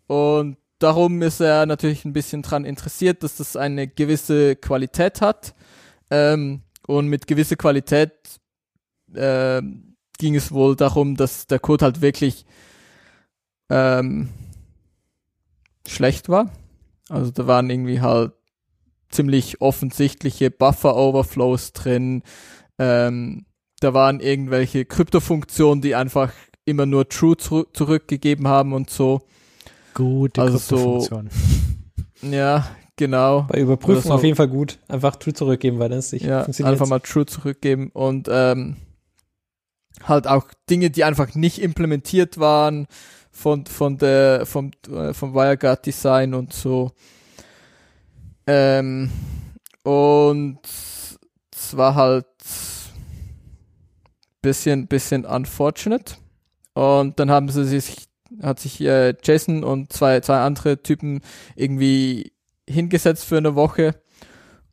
und 0.07 0.55
darum 0.79 1.21
ist 1.21 1.41
er 1.41 1.65
natürlich 1.65 2.05
ein 2.05 2.13
bisschen 2.13 2.43
dran 2.43 2.63
interessiert, 2.63 3.23
dass 3.23 3.35
das 3.35 3.57
eine 3.57 3.87
gewisse 3.87 4.55
Qualität 4.55 5.19
hat. 5.19 5.53
Ähm, 6.09 6.61
und 6.87 7.07
mit 7.07 7.27
gewisser 7.27 7.55
Qualität 7.55 8.11
ähm, 9.15 9.95
ging 10.17 10.35
es 10.35 10.51
wohl 10.51 10.75
darum, 10.75 11.15
dass 11.15 11.47
der 11.47 11.59
Code 11.59 11.85
halt 11.85 12.01
wirklich 12.01 12.45
ähm, 13.69 14.29
schlecht 15.87 16.29
war. 16.29 16.51
Also 17.09 17.31
da 17.31 17.47
waren 17.47 17.69
irgendwie 17.69 18.01
halt 18.01 18.33
ziemlich 19.09 19.59
offensichtliche 19.61 20.51
Buffer-Overflows 20.51 21.73
drin. 21.73 22.23
Ähm, 22.77 23.45
da 23.79 23.93
waren 23.93 24.19
irgendwelche 24.19 24.85
Kryptofunktionen, 24.85 25.81
die 25.81 25.95
einfach 25.95 26.31
immer 26.65 26.85
nur 26.85 27.09
True 27.09 27.35
zurü 27.37 27.65
zurückgegeben 27.73 28.47
haben 28.47 28.73
und 28.73 28.89
so. 28.89 29.21
gute 29.93 30.41
Also 30.41 30.57
so- 30.57 30.75
Kryptofunktion. 30.99 31.29
Ja, 32.23 32.69
genau. 32.97 33.43
Bei 33.49 33.59
Überprüfung 33.59 34.03
so. 34.03 34.13
auf 34.13 34.23
jeden 34.23 34.35
Fall 34.35 34.47
gut. 34.47 34.79
Einfach 34.87 35.15
True 35.15 35.33
zurückgeben, 35.33 35.79
weil 35.79 35.89
dann 35.89 35.99
ist 35.99 36.13
nicht 36.13 36.25
Ja, 36.25 36.43
funktioniert. 36.43 36.73
einfach 36.73 36.87
mal 36.87 36.99
True 36.99 37.25
zurückgeben 37.25 37.89
und 37.93 38.27
ähm, 38.31 38.77
halt 40.03 40.27
auch 40.27 40.47
Dinge, 40.69 40.89
die 40.89 41.03
einfach 41.03 41.35
nicht 41.35 41.61
implementiert 41.61 42.39
waren 42.39 42.87
von 43.31 43.65
von 43.65 43.97
der 43.97 44.45
vom 44.45 44.71
äh, 44.89 45.13
vom 45.13 45.33
WireGuard 45.33 45.85
Design 45.85 46.33
und 46.33 46.53
so. 46.53 46.91
Ähm, 48.47 49.09
und 49.83 50.59
es 51.53 51.77
war 51.77 51.95
halt 51.95 52.25
bisschen 54.41 54.87
bisschen 54.87 55.25
unfortunate 55.25 56.15
und 56.73 57.19
dann 57.19 57.29
haben 57.29 57.49
sie 57.49 57.65
sich 57.65 58.07
hat 58.41 58.59
sich 58.59 58.81
äh, 58.81 59.13
Jason 59.23 59.63
und 59.63 59.93
zwei 59.93 60.19
zwei 60.21 60.39
andere 60.39 60.81
Typen 60.81 61.21
irgendwie 61.55 62.30
hingesetzt 62.69 63.25
für 63.25 63.37
eine 63.37 63.55
Woche 63.55 63.95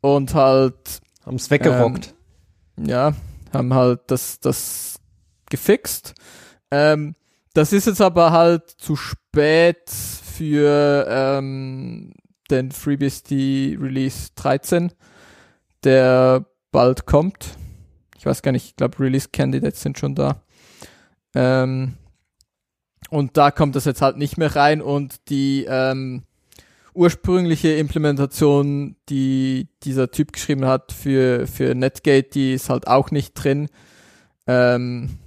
und 0.01 0.33
halt 0.33 1.01
Haben 1.25 1.35
es 1.35 1.49
weggerockt. 1.49 2.13
ja, 2.77 3.13
haben 3.53 3.73
halt 3.73 4.01
das, 4.07 4.39
das 4.39 4.99
gefixt. 5.49 6.13
Ähm, 6.71 7.15
das 7.53 7.73
ist 7.73 7.87
jetzt 7.87 8.01
aber 8.01 8.31
halt 8.31 8.69
zu 8.69 8.95
spät 8.95 9.89
für 9.89 11.05
ähm, 11.09 12.13
den 12.49 12.71
FreeBSD 12.71 13.77
Release 13.79 14.29
13, 14.35 14.91
der 15.83 16.45
bald 16.71 17.05
kommt. 17.05 17.57
Ich 18.17 18.25
weiß 18.25 18.41
gar 18.41 18.51
nicht, 18.51 18.65
ich 18.65 18.75
glaube 18.75 18.99
Release 18.99 19.29
Candidates 19.31 19.81
sind 19.81 19.97
schon 19.97 20.15
da. 20.15 20.43
Ähm, 21.33 21.97
und 23.09 23.37
da 23.37 23.51
kommt 23.51 23.75
das 23.75 23.85
jetzt 23.85 24.01
halt 24.01 24.17
nicht 24.17 24.37
mehr 24.37 24.55
rein 24.55 24.81
und 24.81 25.29
die 25.29 25.65
ähm, 25.67 26.23
ursprüngliche 26.93 27.73
Implementation, 27.73 28.95
die 29.09 29.67
dieser 29.83 30.11
Typ 30.11 30.33
geschrieben 30.33 30.65
hat 30.65 30.91
für, 30.91 31.47
für 31.47 31.75
Netgate, 31.75 32.29
die 32.31 32.53
ist 32.53 32.69
halt 32.69 32.87
auch 32.87 33.11
nicht 33.11 33.33
drin. 33.33 33.69
Ähm, 34.47 35.19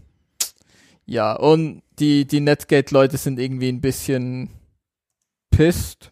ja, 1.06 1.34
und 1.34 1.82
die, 1.98 2.26
die 2.26 2.40
Netgate-Leute 2.40 3.16
sind 3.16 3.38
irgendwie 3.38 3.68
ein 3.68 3.80
bisschen 3.80 4.50
pissed. 5.50 6.10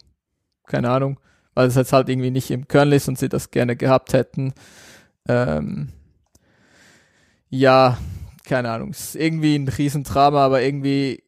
Keine 0.67 0.91
Ahnung, 0.91 1.19
weil 1.55 1.69
es 1.69 1.75
jetzt 1.75 1.93
halt 1.93 2.09
irgendwie 2.09 2.31
nicht 2.31 2.51
im 2.51 2.69
Kernel 2.69 2.95
ist 2.95 3.09
und 3.09 3.19
sie 3.19 3.29
das 3.29 3.51
gerne 3.51 3.77
gehabt 3.77 4.13
hätten. 4.13 4.53
Ähm, 5.29 5.89
ja, 7.49 7.99
keine 8.45 8.71
Ahnung. 8.71 8.91
Es 8.91 9.01
ist 9.01 9.17
irgendwie 9.17 9.57
ein 9.57 9.69
Riesendrama, 9.69 10.45
aber 10.45 10.63
irgendwie 10.63 11.25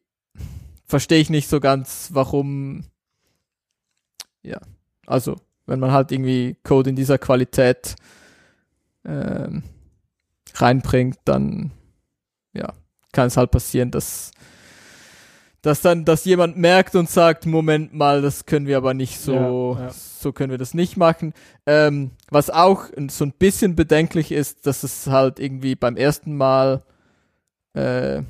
verstehe 0.85 1.19
ich 1.19 1.29
nicht 1.29 1.49
so 1.49 1.59
ganz, 1.59 2.09
warum 2.13 2.85
ja, 4.43 4.59
also 5.05 5.35
wenn 5.65 5.79
man 5.79 5.91
halt 5.91 6.11
irgendwie 6.11 6.57
Code 6.63 6.89
in 6.89 6.95
dieser 6.95 7.17
Qualität 7.17 7.95
ähm, 9.05 9.63
reinbringt, 10.55 11.17
dann 11.25 11.71
ja, 12.53 12.73
kann 13.11 13.27
es 13.27 13.37
halt 13.37 13.51
passieren, 13.51 13.91
dass 13.91 14.31
dass 15.63 15.79
dann, 15.79 16.03
dass 16.03 16.25
jemand 16.25 16.57
merkt 16.57 16.93
und 16.93 17.09
sagt, 17.09 17.45
Moment 17.45 17.93
mal, 17.93 18.21
das 18.21 18.45
können 18.45 18.67
wir 18.67 18.75
aber 18.75 18.93
nicht 18.93 19.17
so, 19.17 19.77
Ja, 19.79 19.85
ja. 19.85 19.89
so 19.91 20.33
können 20.33 20.51
wir 20.51 20.57
das 20.57 20.73
nicht 20.73 20.97
machen. 20.97 21.33
Ähm, 21.65 22.11
was 22.29 22.49
auch 22.49 22.87
so 23.09 23.23
ein 23.23 23.31
bisschen 23.31 23.73
bedenklich 23.73 24.33
ist, 24.33 24.67
dass 24.67 24.83
es 24.83 25.07
halt 25.07 25.39
irgendwie 25.39 25.75
beim 25.75 25.95
ersten 25.95 26.35
Mal 26.35 26.83
äh, 27.75 28.23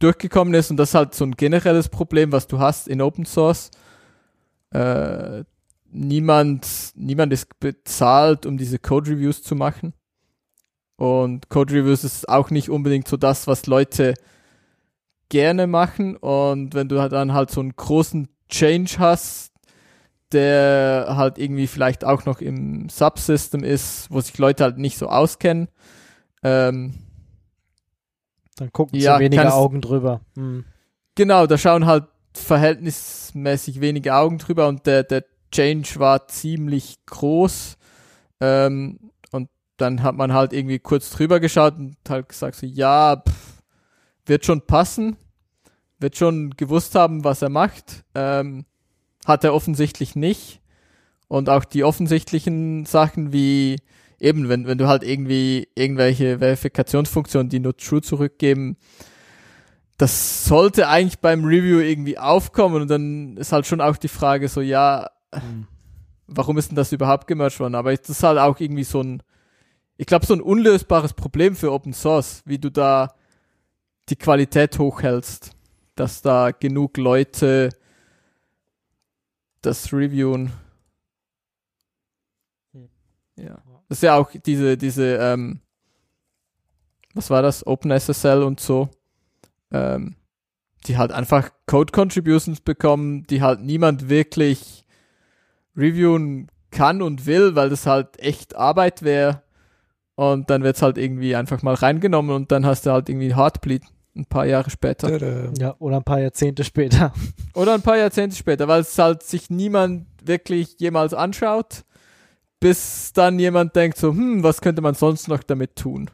durchgekommen 0.00 0.52
ist 0.52 0.70
und 0.70 0.76
das 0.76 0.90
ist 0.90 0.94
halt 0.94 1.14
so 1.14 1.24
ein 1.24 1.32
generelles 1.32 1.88
Problem, 1.88 2.30
was 2.30 2.46
du 2.46 2.58
hast 2.58 2.88
in 2.88 3.00
Open 3.00 3.24
Source. 3.24 3.70
Äh, 4.76 5.44
niemand, 5.90 6.92
niemand 6.94 7.32
ist 7.32 7.58
bezahlt, 7.60 8.44
um 8.44 8.58
diese 8.58 8.78
Code 8.78 9.12
Reviews 9.12 9.42
zu 9.42 9.54
machen. 9.54 9.94
Und 10.96 11.48
Code 11.48 11.74
Reviews 11.74 12.04
ist 12.04 12.28
auch 12.28 12.50
nicht 12.50 12.68
unbedingt 12.68 13.08
so 13.08 13.16
das, 13.16 13.46
was 13.46 13.66
Leute 13.66 14.14
gerne 15.30 15.66
machen. 15.66 16.16
Und 16.16 16.74
wenn 16.74 16.88
du 16.88 17.00
halt 17.00 17.12
dann 17.12 17.32
halt 17.32 17.50
so 17.50 17.60
einen 17.60 17.74
großen 17.74 18.28
Change 18.48 18.96
hast, 18.98 19.52
der 20.32 21.06
halt 21.16 21.38
irgendwie 21.38 21.68
vielleicht 21.68 22.04
auch 22.04 22.26
noch 22.26 22.40
im 22.40 22.88
Subsystem 22.88 23.62
ist, 23.62 24.10
wo 24.10 24.20
sich 24.20 24.36
Leute 24.36 24.64
halt 24.64 24.78
nicht 24.78 24.98
so 24.98 25.08
auskennen, 25.08 25.68
ähm, 26.42 26.94
Dann 28.56 28.72
gucken 28.72 28.98
Ja, 28.98 29.18
weniger 29.20 29.54
Augen 29.54 29.80
drüber. 29.80 30.20
Hm. 30.34 30.64
Genau, 31.14 31.46
da 31.46 31.56
schauen 31.56 31.86
halt 31.86 32.04
verhältnismäßig 32.38 33.80
wenige 33.80 34.14
Augen 34.14 34.38
drüber 34.38 34.68
und 34.68 34.86
der, 34.86 35.02
der 35.02 35.24
Change 35.52 35.98
war 35.98 36.28
ziemlich 36.28 36.96
groß. 37.06 37.76
Ähm, 38.40 38.98
und 39.30 39.48
dann 39.76 40.02
hat 40.02 40.16
man 40.16 40.32
halt 40.32 40.52
irgendwie 40.52 40.78
kurz 40.78 41.10
drüber 41.10 41.40
geschaut 41.40 41.76
und 41.76 41.96
halt 42.08 42.28
gesagt 42.28 42.56
so, 42.56 42.66
ja, 42.66 43.16
pff, 43.16 43.62
wird 44.26 44.44
schon 44.44 44.62
passen, 44.62 45.16
wird 45.98 46.16
schon 46.16 46.50
gewusst 46.56 46.94
haben, 46.94 47.24
was 47.24 47.42
er 47.42 47.48
macht. 47.48 48.04
Ähm, 48.14 48.66
hat 49.24 49.44
er 49.44 49.54
offensichtlich 49.54 50.14
nicht. 50.14 50.60
Und 51.28 51.48
auch 51.48 51.64
die 51.64 51.84
offensichtlichen 51.84 52.86
Sachen 52.86 53.32
wie 53.32 53.76
eben, 54.20 54.48
wenn, 54.48 54.66
wenn 54.66 54.78
du 54.78 54.86
halt 54.86 55.02
irgendwie 55.02 55.68
irgendwelche 55.74 56.38
Verifikationsfunktionen, 56.38 57.48
die 57.48 57.60
nur 57.60 57.76
True 57.76 58.02
zurückgeben, 58.02 58.76
das 59.98 60.44
sollte 60.44 60.88
eigentlich 60.88 61.20
beim 61.20 61.44
Review 61.44 61.80
irgendwie 61.80 62.18
aufkommen 62.18 62.82
und 62.82 62.88
dann 62.88 63.36
ist 63.36 63.52
halt 63.52 63.66
schon 63.66 63.80
auch 63.80 63.96
die 63.96 64.08
Frage 64.08 64.48
so, 64.48 64.60
ja, 64.60 65.10
Hm. 65.32 65.66
warum 66.26 66.58
ist 66.58 66.70
denn 66.70 66.76
das 66.76 66.92
überhaupt 66.92 67.26
gemerged 67.26 67.60
worden? 67.60 67.74
Aber 67.74 67.94
das 67.94 68.08
ist 68.08 68.22
halt 68.22 68.38
auch 68.38 68.60
irgendwie 68.60 68.84
so 68.84 69.02
ein, 69.02 69.22
ich 69.96 70.06
glaube, 70.06 70.26
so 70.26 70.34
ein 70.34 70.40
unlösbares 70.42 71.14
Problem 71.14 71.56
für 71.56 71.72
Open 71.72 71.92
Source, 71.92 72.42
wie 72.44 72.58
du 72.58 72.70
da 72.70 73.14
die 74.08 74.16
Qualität 74.16 74.78
hochhältst, 74.78 75.52
dass 75.94 76.22
da 76.22 76.50
genug 76.52 76.96
Leute 76.96 77.70
das 79.62 79.92
reviewen. 79.92 80.52
Hm. 82.72 82.88
Ja. 83.36 83.62
Das 83.88 83.98
ist 83.98 84.02
ja 84.02 84.16
auch 84.16 84.30
diese, 84.32 84.76
diese, 84.76 85.16
ähm, 85.16 85.60
was 87.14 87.30
war 87.30 87.42
das? 87.42 87.66
OpenSSL 87.66 88.42
und 88.42 88.60
so. 88.60 88.90
Ähm, 89.76 90.16
die 90.86 90.96
halt 90.96 91.12
einfach 91.12 91.50
Code 91.66 91.92
Contributions 91.92 92.60
bekommen, 92.60 93.24
die 93.28 93.42
halt 93.42 93.60
niemand 93.60 94.08
wirklich 94.08 94.86
reviewen 95.76 96.48
kann 96.70 97.02
und 97.02 97.26
will, 97.26 97.54
weil 97.54 97.70
das 97.70 97.86
halt 97.86 98.18
echt 98.20 98.56
Arbeit 98.56 99.02
wäre. 99.02 99.42
Und 100.14 100.48
dann 100.48 100.62
wird's 100.62 100.82
halt 100.82 100.96
irgendwie 100.96 101.36
einfach 101.36 101.62
mal 101.62 101.74
reingenommen 101.74 102.34
und 102.34 102.50
dann 102.52 102.64
hast 102.64 102.86
du 102.86 102.92
halt 102.92 103.08
irgendwie 103.08 103.34
Heartbleed 103.34 103.82
ein 104.14 104.24
paar 104.24 104.46
Jahre 104.46 104.70
später. 104.70 105.08
Ja, 105.58 105.74
oder 105.78 105.96
ein 105.96 106.04
paar 106.04 106.20
Jahrzehnte 106.20 106.64
später. 106.64 107.12
Oder 107.54 107.74
ein 107.74 107.82
paar 107.82 107.98
Jahrzehnte 107.98 108.34
später, 108.36 108.66
weil 108.68 108.80
es 108.80 108.98
halt 108.98 109.22
sich 109.22 109.50
niemand 109.50 110.06
wirklich 110.24 110.76
jemals 110.78 111.12
anschaut, 111.12 111.84
bis 112.60 113.12
dann 113.12 113.38
jemand 113.38 113.76
denkt 113.76 113.98
so, 113.98 114.10
hm, 114.10 114.42
was 114.42 114.62
könnte 114.62 114.80
man 114.80 114.94
sonst 114.94 115.28
noch 115.28 115.42
damit 115.42 115.76
tun? 115.76 116.10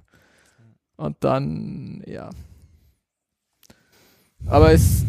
Und 0.96 1.16
dann, 1.20 2.02
ja. 2.06 2.30
Aber 4.46 4.72
es 4.72 5.04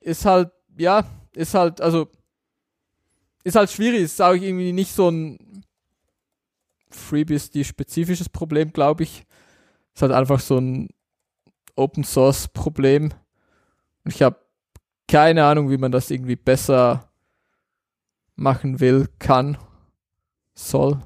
ist 0.00 0.24
halt, 0.24 0.50
ja, 0.76 1.04
ist 1.32 1.54
halt, 1.54 1.80
also, 1.80 2.08
ist 3.42 3.56
halt 3.56 3.70
schwierig, 3.70 4.02
ist 4.02 4.22
auch 4.22 4.32
irgendwie 4.32 4.72
nicht 4.72 4.92
so 4.92 5.10
ein 5.10 5.64
FreeBSD-spezifisches 6.90 8.28
Problem, 8.28 8.72
glaube 8.72 9.02
ich. 9.02 9.24
Es 9.94 10.02
hat 10.02 10.12
einfach 10.12 10.40
so 10.40 10.58
ein 10.58 10.88
Open-Source-Problem. 11.76 13.12
Und 14.04 14.14
ich 14.14 14.22
habe 14.22 14.38
keine 15.08 15.44
Ahnung, 15.44 15.70
wie 15.70 15.78
man 15.78 15.92
das 15.92 16.10
irgendwie 16.10 16.36
besser 16.36 17.10
machen 18.36 18.80
will, 18.80 19.08
kann, 19.18 19.58
soll. 20.54 21.00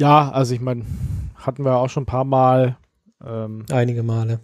Ja, 0.00 0.30
also 0.30 0.54
ich 0.54 0.60
meine, 0.60 0.84
hatten 1.36 1.64
wir 1.64 1.76
auch 1.76 1.88
schon 1.88 2.02
ein 2.02 2.06
paar 2.06 2.24
Mal 2.24 2.78
ähm, 3.24 3.64
Einige 3.70 4.02
Male. 4.02 4.40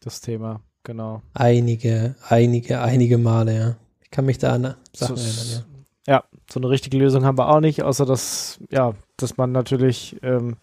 das 0.00 0.20
Thema, 0.20 0.60
genau. 0.84 1.22
Einige, 1.34 2.14
einige, 2.28 2.80
einige 2.80 3.18
Male, 3.18 3.58
ja. 3.58 3.76
Ich 4.02 4.10
kann 4.10 4.26
mich 4.26 4.38
da 4.38 4.52
an 4.54 4.74
Sachen 4.94 5.16
So- 5.16 5.22
erinnern, 5.24 5.64
Ja, 6.06 6.24
so 6.50 6.58
eine 6.60 6.68
richtige 6.70 6.96
Lösung 6.98 7.24
haben 7.24 7.38
wir 7.38 7.48
auch 7.48 7.60
nicht, 7.60 7.82
außer 7.82 8.06
dass, 8.06 8.58
ja, 8.70 8.94
dass 9.16 9.36
man 9.36 9.52
natürlich 9.52 10.16
ähm, 10.22 10.56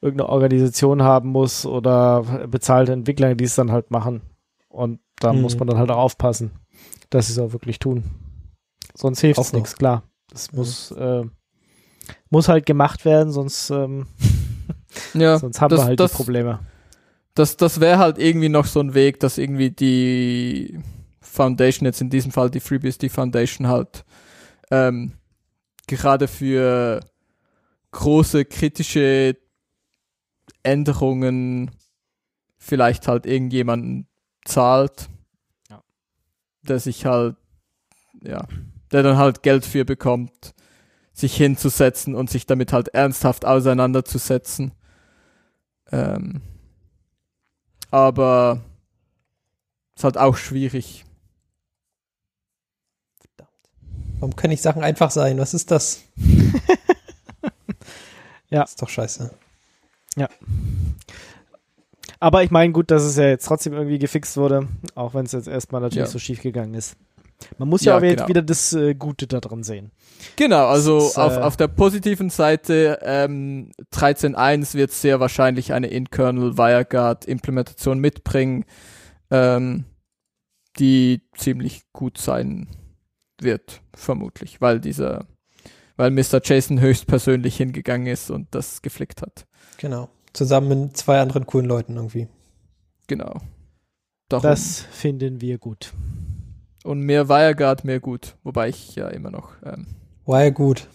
irgendeine 0.00 0.28
Organisation 0.30 1.02
haben 1.02 1.28
muss 1.30 1.66
oder 1.66 2.46
bezahlte 2.48 2.92
Entwickler, 2.92 3.34
die 3.34 3.44
es 3.44 3.56
dann 3.56 3.72
halt 3.72 3.90
machen. 3.90 4.22
Und 4.68 5.00
da 5.16 5.32
Mhm. 5.32 5.42
muss 5.42 5.58
man 5.58 5.68
dann 5.68 5.78
halt 5.78 5.90
auch 5.90 5.98
aufpassen, 5.98 6.52
dass 7.10 7.26
sie 7.26 7.32
es 7.32 7.38
auch 7.38 7.52
wirklich 7.52 7.78
tun. 7.78 8.04
Sonst 8.94 9.20
hilft 9.20 9.40
es 9.40 9.52
nichts, 9.52 9.76
klar. 9.76 10.04
Das 10.30 10.52
Mhm. 10.52 10.58
muss, 10.58 10.90
äh, 10.92 11.24
muss 12.30 12.48
halt 12.48 12.64
gemacht 12.64 13.04
werden, 13.04 13.32
sonst, 13.32 13.68
ähm, 13.70 14.06
Ja, 15.14 15.38
sonst 15.38 15.60
haben 15.60 15.70
das, 15.70 15.80
wir 15.80 15.84
halt 15.86 16.00
das, 16.00 16.10
die 16.12 16.16
Probleme. 16.16 16.60
Das, 17.34 17.56
das 17.56 17.80
wäre 17.80 17.98
halt 17.98 18.18
irgendwie 18.18 18.48
noch 18.48 18.66
so 18.66 18.80
ein 18.80 18.94
Weg, 18.94 19.20
dass 19.20 19.38
irgendwie 19.38 19.70
die 19.70 20.78
Foundation, 21.20 21.86
jetzt 21.86 22.00
in 22.00 22.10
diesem 22.10 22.30
Fall 22.30 22.50
die 22.50 22.60
FreeBSD 22.60 23.08
Foundation 23.08 23.68
halt 23.68 24.04
ähm, 24.70 25.12
gerade 25.86 26.28
für 26.28 27.00
große 27.92 28.44
kritische 28.44 29.36
Änderungen 30.62 31.70
vielleicht 32.58 33.08
halt 33.08 33.26
irgendjemanden 33.26 34.06
zahlt, 34.44 35.08
Ja. 35.70 35.82
der 36.62 36.78
sich 36.78 37.06
halt, 37.06 37.36
ja, 38.22 38.46
der 38.92 39.02
dann 39.02 39.16
halt 39.16 39.42
Geld 39.42 39.64
für 39.64 39.84
bekommt, 39.84 40.54
sich 41.12 41.34
hinzusetzen 41.36 42.14
und 42.14 42.30
sich 42.30 42.46
damit 42.46 42.72
halt 42.72 42.88
ernsthaft 42.88 43.44
auseinanderzusetzen. 43.44 44.72
Ähm, 45.92 46.40
aber 47.90 48.60
ist 49.94 50.04
halt 50.04 50.16
auch 50.18 50.36
schwierig. 50.36 51.04
Warum 54.18 54.34
können 54.36 54.52
nicht 54.52 54.62
Sachen 54.62 54.82
einfach 54.82 55.10
sein? 55.10 55.38
Was 55.38 55.54
ist 55.54 55.70
das? 55.70 56.02
Ja. 58.50 58.64
ist 58.64 58.82
doch 58.82 58.88
scheiße. 58.90 59.30
Aber 62.20 62.42
ich 62.44 62.50
meine, 62.50 62.70
gut, 62.72 62.90
dass 62.90 63.02
es 63.02 63.16
ja 63.16 63.24
jetzt 63.28 63.46
trotzdem 63.46 63.72
irgendwie 63.72 63.98
gefixt 63.98 64.36
wurde, 64.36 64.68
auch 64.94 65.14
wenn 65.14 65.24
es 65.24 65.32
jetzt 65.32 65.48
erstmal 65.48 65.80
natürlich 65.80 66.06
Ja. 66.06 66.12
so 66.12 66.18
schief 66.18 66.42
gegangen 66.42 66.74
ist. 66.74 66.94
Man 67.56 67.68
muss 67.70 67.82
ja, 67.82 67.92
Ja, 67.92 67.96
aber 67.96 68.06
jetzt 68.06 68.18
genau. 68.18 68.28
wieder 68.28 68.42
das 68.42 68.74
äh, 68.74 68.94
Gute 68.94 69.26
da 69.26 69.40
drin 69.40 69.62
sehen. 69.64 69.90
Genau, 70.36 70.66
also 70.66 70.98
ist, 70.98 71.18
auf, 71.18 71.36
äh, 71.36 71.40
auf 71.40 71.56
der 71.56 71.68
positiven 71.68 72.30
Seite 72.30 72.98
ähm, 73.02 73.70
13.1 73.92 74.74
wird 74.74 74.90
sehr 74.92 75.20
wahrscheinlich 75.20 75.72
eine 75.72 75.88
in-Kernel 75.88 76.56
WireGuard 76.56 77.24
Implementation 77.24 77.98
mitbringen, 77.98 78.64
ähm, 79.30 79.84
die 80.78 81.22
ziemlich 81.36 81.82
gut 81.92 82.18
sein 82.18 82.68
wird, 83.40 83.82
vermutlich, 83.94 84.60
weil 84.60 84.80
dieser, 84.80 85.26
weil 85.96 86.10
Mr. 86.10 86.40
Jason 86.42 86.80
höchstpersönlich 86.80 87.56
hingegangen 87.56 88.06
ist 88.06 88.30
und 88.30 88.54
das 88.54 88.82
geflickt 88.82 89.22
hat. 89.22 89.46
Genau. 89.78 90.08
Zusammen 90.32 90.68
mit 90.68 90.96
zwei 90.96 91.20
anderen 91.20 91.46
coolen 91.46 91.66
Leuten 91.66 91.96
irgendwie. 91.96 92.28
Genau. 93.06 93.40
Darum. 94.28 94.42
Das 94.42 94.80
finden 94.80 95.40
wir 95.40 95.58
gut. 95.58 95.92
und 96.84 97.00
mehr 97.00 97.28
WireGuard, 97.28 97.84
mehr 97.84 98.00
gut. 98.00 98.36
Wobei 98.42 98.68
ich 98.68 98.94
ja 98.94 99.08
immer 99.08 99.30
noch 99.30 99.52
ähm, 99.64 99.86
War 100.24 100.44
ja 100.44 100.50
gut. 100.50 100.88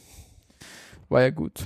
WireGuard. 1.10 1.64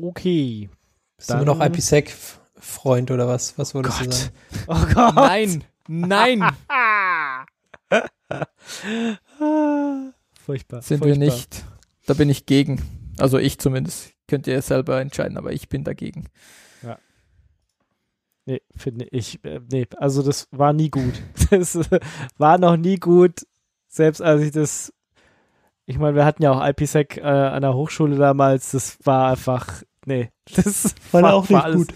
Okay. 0.00 0.68
Bist 1.16 1.30
du 1.30 1.34
immer 1.34 1.44
noch 1.44 1.58
Dann- 1.58 1.72
IPsec-Freund 1.72 3.10
oder 3.10 3.26
was? 3.28 3.58
Was 3.58 3.74
würdest 3.74 4.00
du 4.00 4.04
Gott. 4.04 4.14
sagen? 4.14 4.32
Oh 4.68 4.86
Gott. 4.94 5.14
Nein, 5.14 5.64
nein, 5.88 6.40
Furchtbar. 10.44 10.82
sind 10.82 10.98
furchtbar. 10.98 11.06
wir 11.08 11.16
nicht. 11.16 11.64
Da 12.06 12.14
bin 12.14 12.28
ich 12.30 12.46
gegen. 12.46 12.82
Also 13.18 13.38
ich 13.38 13.58
zumindest. 13.58 14.12
Könnt 14.28 14.48
ihr 14.48 14.60
selber 14.60 15.00
entscheiden, 15.00 15.38
aber 15.38 15.52
ich 15.52 15.68
bin 15.68 15.84
dagegen. 15.84 16.26
Nee, 18.48 18.60
finde 18.76 19.06
ich. 19.10 19.44
Äh, 19.44 19.60
nee, 19.72 19.86
also 19.96 20.22
das 20.22 20.46
war 20.52 20.72
nie 20.72 20.88
gut. 20.90 21.14
Das 21.50 21.78
war 22.38 22.58
noch 22.58 22.76
nie 22.76 22.96
gut. 22.96 23.44
Selbst 23.96 24.20
als 24.20 24.42
ich 24.42 24.52
das. 24.52 24.92
Ich 25.86 25.98
meine, 25.98 26.16
wir 26.16 26.24
hatten 26.26 26.42
ja 26.42 26.52
auch 26.52 26.66
IPsec 26.66 27.16
äh, 27.16 27.22
an 27.22 27.62
der 27.62 27.72
Hochschule 27.74 28.16
damals. 28.16 28.72
Das 28.72 28.98
war 29.04 29.30
einfach. 29.30 29.66
Nee, 30.04 30.30
das 30.54 30.94
War 31.12 31.32
auch 31.32 31.48
nicht 31.48 31.62
alles, 31.62 31.76
gut. 31.76 31.94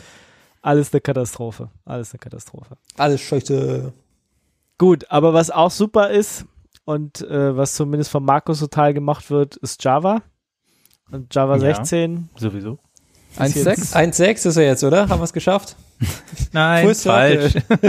Alles 0.63 0.93
eine 0.93 1.01
Katastrophe. 1.03 1.71
Alles 1.85 2.13
eine 2.13 2.19
Katastrophe. 2.19 2.77
Alles 2.97 3.21
scheiße. 3.21 3.93
Gut, 4.79 5.11
aber 5.11 5.35
was 5.35 5.51
auch 5.51 5.71
super 5.71 6.09
ist 6.09 6.47
und 6.87 7.21
äh, 7.21 7.55
was 7.55 7.75
zumindest 7.75 8.11
von 8.11 8.25
Markus 8.25 8.61
total 8.61 8.95
gemacht 8.95 9.31
wird, 9.31 9.57
ist 9.57 9.85
Java. 9.85 10.23
Und 11.11 11.35
Java 11.35 11.57
Ja. 11.57 11.75
16. 11.75 12.31
Sowieso. 12.37 12.79
1,6? 13.39 13.95
1,6 13.95 14.49
ist 14.49 14.57
er 14.57 14.65
jetzt, 14.65 14.83
oder? 14.85 15.09
Haben 15.09 15.21
wir 15.21 15.25
es 15.25 15.33
geschafft? 15.33 15.77
Nein, 16.53 16.95
falsch. 16.95 17.55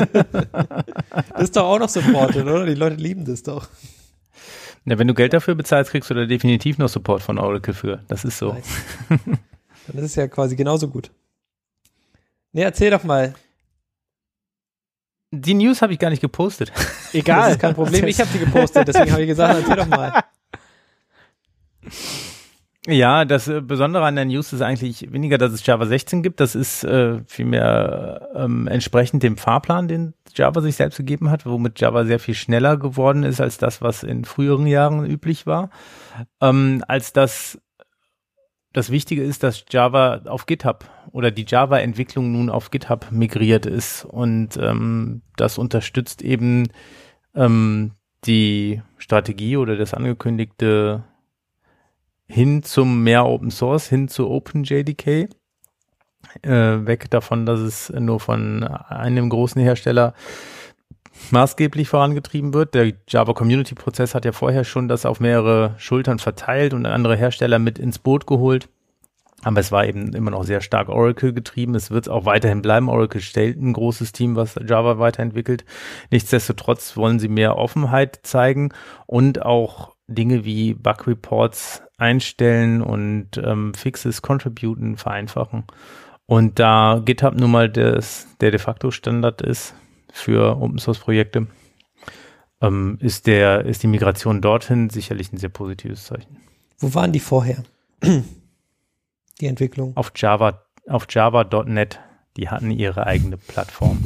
das 1.33 1.43
ist 1.43 1.55
doch 1.55 1.63
auch 1.63 1.79
noch 1.79 1.89
supported, 1.89 2.43
oder? 2.43 2.65
Die 2.65 2.75
Leute 2.75 2.97
lieben 2.97 3.23
das 3.23 3.41
doch. 3.41 3.67
Ja, 4.85 4.97
wenn 4.97 5.07
du 5.07 5.13
Geld 5.13 5.33
dafür 5.33 5.55
bezahlst, 5.55 5.91
kriegst 5.91 6.09
du 6.09 6.13
da 6.13 6.25
definitiv 6.25 6.77
noch 6.77 6.89
Support 6.89 7.21
von 7.21 7.37
Oracle 7.37 7.73
für. 7.73 8.03
Das 8.07 8.25
ist 8.25 8.37
so. 8.37 8.53
Nice. 8.53 8.67
Dann 9.87 9.97
ist 9.97 10.03
es 10.03 10.15
ja 10.15 10.27
quasi 10.27 10.55
genauso 10.55 10.87
gut. 10.87 11.11
Nee, 12.51 12.63
erzähl 12.63 12.91
doch 12.91 13.03
mal. 13.03 13.33
Die 15.31 15.53
News 15.53 15.81
habe 15.81 15.93
ich 15.93 15.99
gar 15.99 16.09
nicht 16.09 16.21
gepostet. 16.21 16.71
Egal. 17.13 17.41
Das 17.41 17.51
ist 17.53 17.59
kein 17.59 17.75
Problem. 17.75 18.07
Ich 18.07 18.19
habe 18.19 18.29
die 18.33 18.39
gepostet, 18.39 18.87
deswegen 18.87 19.11
habe 19.11 19.21
ich 19.21 19.27
gesagt, 19.27 19.59
erzähl 19.59 19.75
doch 19.75 19.87
mal. 19.87 20.23
Ja, 22.87 23.25
das 23.25 23.47
äh, 23.47 23.61
Besondere 23.61 24.05
an 24.05 24.15
der 24.15 24.25
News 24.25 24.53
ist 24.53 24.61
eigentlich 24.61 25.11
weniger, 25.13 25.37
dass 25.37 25.51
es 25.51 25.65
Java 25.65 25.85
16 25.85 26.23
gibt. 26.23 26.39
Das 26.39 26.55
ist 26.55 26.83
äh, 26.83 27.19
vielmehr 27.27 28.29
ähm, 28.33 28.67
entsprechend 28.67 29.21
dem 29.21 29.37
Fahrplan, 29.37 29.87
den 29.87 30.13
Java 30.33 30.61
sich 30.61 30.77
selbst 30.77 30.97
gegeben 30.97 31.29
hat, 31.29 31.45
womit 31.45 31.79
Java 31.79 32.05
sehr 32.05 32.17
viel 32.17 32.33
schneller 32.33 32.77
geworden 32.77 33.23
ist 33.23 33.39
als 33.39 33.59
das, 33.59 33.83
was 33.83 34.01
in 34.01 34.25
früheren 34.25 34.65
Jahren 34.65 35.05
üblich 35.05 35.45
war. 35.45 35.69
Ähm, 36.41 36.83
als 36.87 37.13
das 37.13 37.59
das 38.73 38.89
Wichtige 38.89 39.23
ist, 39.23 39.43
dass 39.43 39.65
Java 39.69 40.21
auf 40.25 40.45
GitHub 40.45 40.89
oder 41.11 41.29
die 41.29 41.45
Java-Entwicklung 41.45 42.31
nun 42.31 42.49
auf 42.49 42.71
GitHub 42.71 43.11
migriert 43.11 43.65
ist 43.65 44.05
und 44.05 44.55
ähm, 44.57 45.23
das 45.35 45.57
unterstützt 45.57 46.21
eben 46.21 46.69
ähm, 47.35 47.91
die 48.25 48.81
Strategie 48.97 49.57
oder 49.57 49.75
das 49.75 49.93
angekündigte 49.93 51.03
hin 52.31 52.63
zum 52.63 53.03
mehr 53.03 53.25
Open 53.25 53.51
Source, 53.51 53.87
hin 53.87 54.07
zu 54.07 54.29
OpenJDK. 54.29 55.27
Äh, 56.43 56.85
weg 56.85 57.09
davon, 57.09 57.45
dass 57.45 57.59
es 57.59 57.89
nur 57.89 58.19
von 58.19 58.63
einem 58.63 59.29
großen 59.29 59.61
Hersteller 59.61 60.13
maßgeblich 61.31 61.89
vorangetrieben 61.89 62.53
wird. 62.53 62.73
Der 62.73 62.93
Java 63.07 63.33
Community 63.33 63.75
Prozess 63.75 64.15
hat 64.15 64.23
ja 64.23 64.31
vorher 64.31 64.63
schon 64.63 64.87
das 64.87 65.05
auf 65.05 65.19
mehrere 65.19 65.75
Schultern 65.77 66.19
verteilt 66.19 66.73
und 66.73 66.85
andere 66.85 67.17
Hersteller 67.17 67.59
mit 67.59 67.77
ins 67.77 67.99
Boot 67.99 68.27
geholt. 68.27 68.69
Aber 69.43 69.59
es 69.59 69.71
war 69.71 69.85
eben 69.85 70.13
immer 70.13 70.31
noch 70.31 70.43
sehr 70.43 70.61
stark 70.61 70.87
Oracle 70.87 71.33
getrieben. 71.33 71.75
Es 71.75 71.91
wird 71.91 72.07
auch 72.07 72.25
weiterhin 72.25 72.61
bleiben. 72.61 72.89
Oracle 72.89 73.21
stellt 73.21 73.59
ein 73.59 73.73
großes 73.73 74.11
Team, 74.11 74.35
was 74.35 74.55
Java 74.65 74.99
weiterentwickelt. 74.99 75.65
Nichtsdestotrotz 76.11 76.95
wollen 76.95 77.19
sie 77.19 77.27
mehr 77.27 77.57
Offenheit 77.57 78.19
zeigen 78.23 78.69
und 79.07 79.41
auch 79.41 79.95
Dinge 80.07 80.45
wie 80.45 80.75
Bug 80.75 81.07
Reports 81.07 81.81
einstellen 82.01 82.81
und 82.81 83.37
ähm, 83.37 83.73
Fixes 83.73 84.21
contributen, 84.21 84.97
vereinfachen. 84.97 85.63
Und 86.25 86.59
da 86.59 87.01
GitHub 87.03 87.35
nun 87.35 87.51
mal 87.51 87.69
des, 87.69 88.27
der 88.41 88.51
de 88.51 88.59
facto 88.59 88.91
Standard 88.91 89.41
ist 89.41 89.73
für 90.11 90.57
Open 90.57 90.79
Source 90.79 90.99
Projekte, 90.99 91.47
ähm, 92.61 92.97
ist 92.99 93.27
der, 93.27 93.65
ist 93.65 93.83
die 93.83 93.87
Migration 93.87 94.41
dorthin 94.41 94.89
sicherlich 94.89 95.31
ein 95.31 95.37
sehr 95.37 95.49
positives 95.49 96.05
Zeichen. 96.05 96.37
Wo 96.79 96.93
waren 96.93 97.11
die 97.11 97.19
vorher? 97.19 97.63
Die 99.39 99.47
Entwicklung. 99.47 99.97
Auf 99.97 100.11
Java, 100.15 100.61
auf 100.87 101.07
Java.net, 101.09 101.99
die 102.37 102.49
hatten 102.49 102.69
ihre 102.69 103.07
eigene 103.07 103.37
Plattform. 103.37 103.99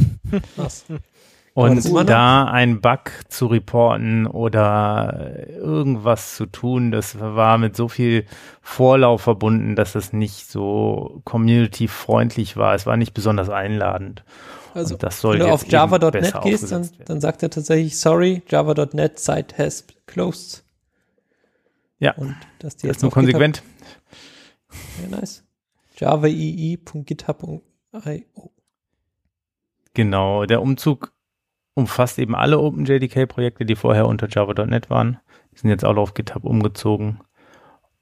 Was? 0.55 0.85
Und 1.55 1.85
noch? 1.89 2.03
da 2.03 2.43
einen 2.45 2.81
Bug 2.81 3.11
zu 3.29 3.47
reporten 3.47 4.27
oder 4.27 5.47
irgendwas 5.49 6.35
zu 6.35 6.45
tun, 6.47 6.91
das 6.91 7.17
war 7.17 7.57
mit 7.57 7.77
so 7.77 7.87
viel 7.87 8.25
Vorlauf 8.61 9.21
verbunden, 9.21 9.77
dass 9.77 9.95
es 9.95 10.11
nicht 10.11 10.51
so 10.51 11.21
community-freundlich 11.23 12.57
war. 12.57 12.75
Es 12.75 12.85
war 12.85 12.97
nicht 12.97 13.13
besonders 13.13 13.49
einladend. 13.49 14.25
Also, 14.73 14.95
Und 14.95 15.03
das 15.03 15.21
soll 15.21 15.39
wenn 15.39 15.47
du 15.47 15.53
auf 15.53 15.65
java.net 15.65 16.33
gehst, 16.43 16.69
dann, 16.73 16.89
dann 17.05 17.21
sagt 17.21 17.41
er 17.41 17.49
tatsächlich, 17.49 17.97
sorry, 17.97 18.43
java.net 18.49 19.17
site 19.17 19.57
has 19.57 19.85
closed. 20.07 20.65
Ja, 21.99 22.15
Und 22.15 22.35
dass 22.59 22.75
die 22.75 22.87
das 22.87 22.89
jetzt 22.89 22.95
ist 22.97 23.01
nur 23.03 23.07
auf 23.07 23.13
GitHub- 23.13 23.31
konsequent. 23.31 23.63
Ja, 25.09 25.17
nice. 25.17 25.45
javaii.github.io. 25.99 28.51
Genau, 29.93 30.45
der 30.45 30.61
Umzug 30.61 31.13
umfasst 31.75 32.17
eben 32.17 32.33
alle 32.35 32.57
OpenJDK-Projekte, 32.59 33.65
die 33.65 33.75
vorher 33.75 34.07
unter 34.07 34.27
Java.net 34.27 34.89
waren. 34.89 35.19
Die 35.53 35.59
sind 35.59 35.69
jetzt 35.69 35.83
alle 35.85 36.01
auf 36.01 36.13
GitHub 36.15 36.43
umgezogen. 36.43 37.19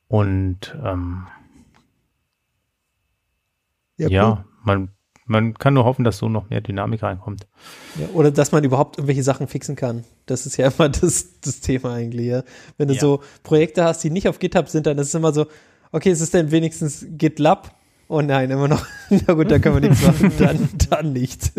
Und 0.07 0.75
ähm, 0.83 1.27
ja, 3.97 4.45
man, 4.63 4.89
man 5.25 5.53
kann 5.55 5.73
nur 5.73 5.85
hoffen, 5.85 6.03
dass 6.03 6.17
so 6.17 6.29
noch 6.29 6.49
mehr 6.49 6.61
Dynamik 6.61 7.03
reinkommt. 7.03 7.47
Ja, 7.99 8.07
oder 8.13 8.31
dass 8.31 8.51
man 8.51 8.63
überhaupt 8.63 8.97
irgendwelche 8.97 9.23
Sachen 9.23 9.47
fixen 9.47 9.75
kann. 9.75 10.03
Das 10.25 10.45
ist 10.45 10.57
ja 10.57 10.67
immer 10.77 10.89
das, 10.89 11.39
das 11.41 11.59
Thema 11.61 11.93
eigentlich. 11.93 12.27
Ja. 12.27 12.43
Wenn 12.77 12.87
du 12.87 12.93
Ja. 12.93 12.99
so 12.99 13.21
Projekte 13.43 13.83
hast, 13.83 14.03
die 14.03 14.09
nicht 14.09 14.27
auf 14.27 14.39
GitHub 14.39 14.69
sind, 14.69 14.85
dann 14.85 14.97
ist 14.97 15.07
es 15.07 15.15
immer 15.15 15.33
so, 15.33 15.47
okay, 15.91 16.11
es 16.11 16.21
ist 16.21 16.33
denn 16.33 16.51
wenigstens 16.51 17.05
GitLab? 17.09 17.75
Oh 18.07 18.21
nein, 18.21 18.51
immer 18.51 18.67
noch. 18.67 18.85
Na 19.27 19.33
gut, 19.33 19.49
da 19.49 19.57
können 19.59 19.81
wir 19.81 19.89
nichts 19.89 20.05
machen. 20.05 20.31
Dann, 20.37 20.69
dann 20.89 21.13
nicht. 21.13 21.53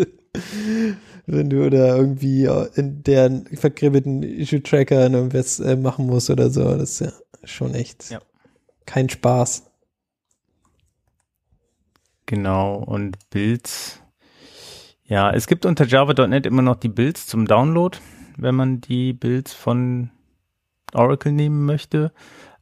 Wenn 1.27 1.49
du 1.49 1.71
da 1.71 1.97
irgendwie 1.97 2.45
in 2.75 3.03
deren 3.03 3.47
verkribbelten 3.47 4.23
Issue-Tracker 4.23 5.11
irgendwas 5.11 5.59
äh, 5.61 5.77
machen 5.77 6.07
musst 6.07 6.29
oder 6.31 6.51
so, 6.51 6.63
das 6.77 7.01
ist 7.01 7.01
ja 7.01 7.13
schon 7.45 7.75
echt 7.75 8.11
Ja. 8.11 8.21
kein 8.85 9.09
Spaß. 9.09 9.65
Genau, 12.27 12.77
und 12.77 13.19
Builds. 13.31 14.01
Ja, 15.05 15.31
es 15.31 15.47
gibt 15.47 15.67
unter 15.67 15.85
Java.net 15.87 16.47
immer 16.47 16.63
noch 16.63 16.77
die 16.77 16.89
Builds 16.89 17.27
zum 17.27 17.47
Download, 17.47 17.99
wenn 18.39 18.55
man 18.55 18.81
die 18.81 19.13
Builds 19.13 19.53
von 19.53 20.11
Oracle 20.95 21.33
nehmen 21.33 21.67
möchte. 21.67 22.13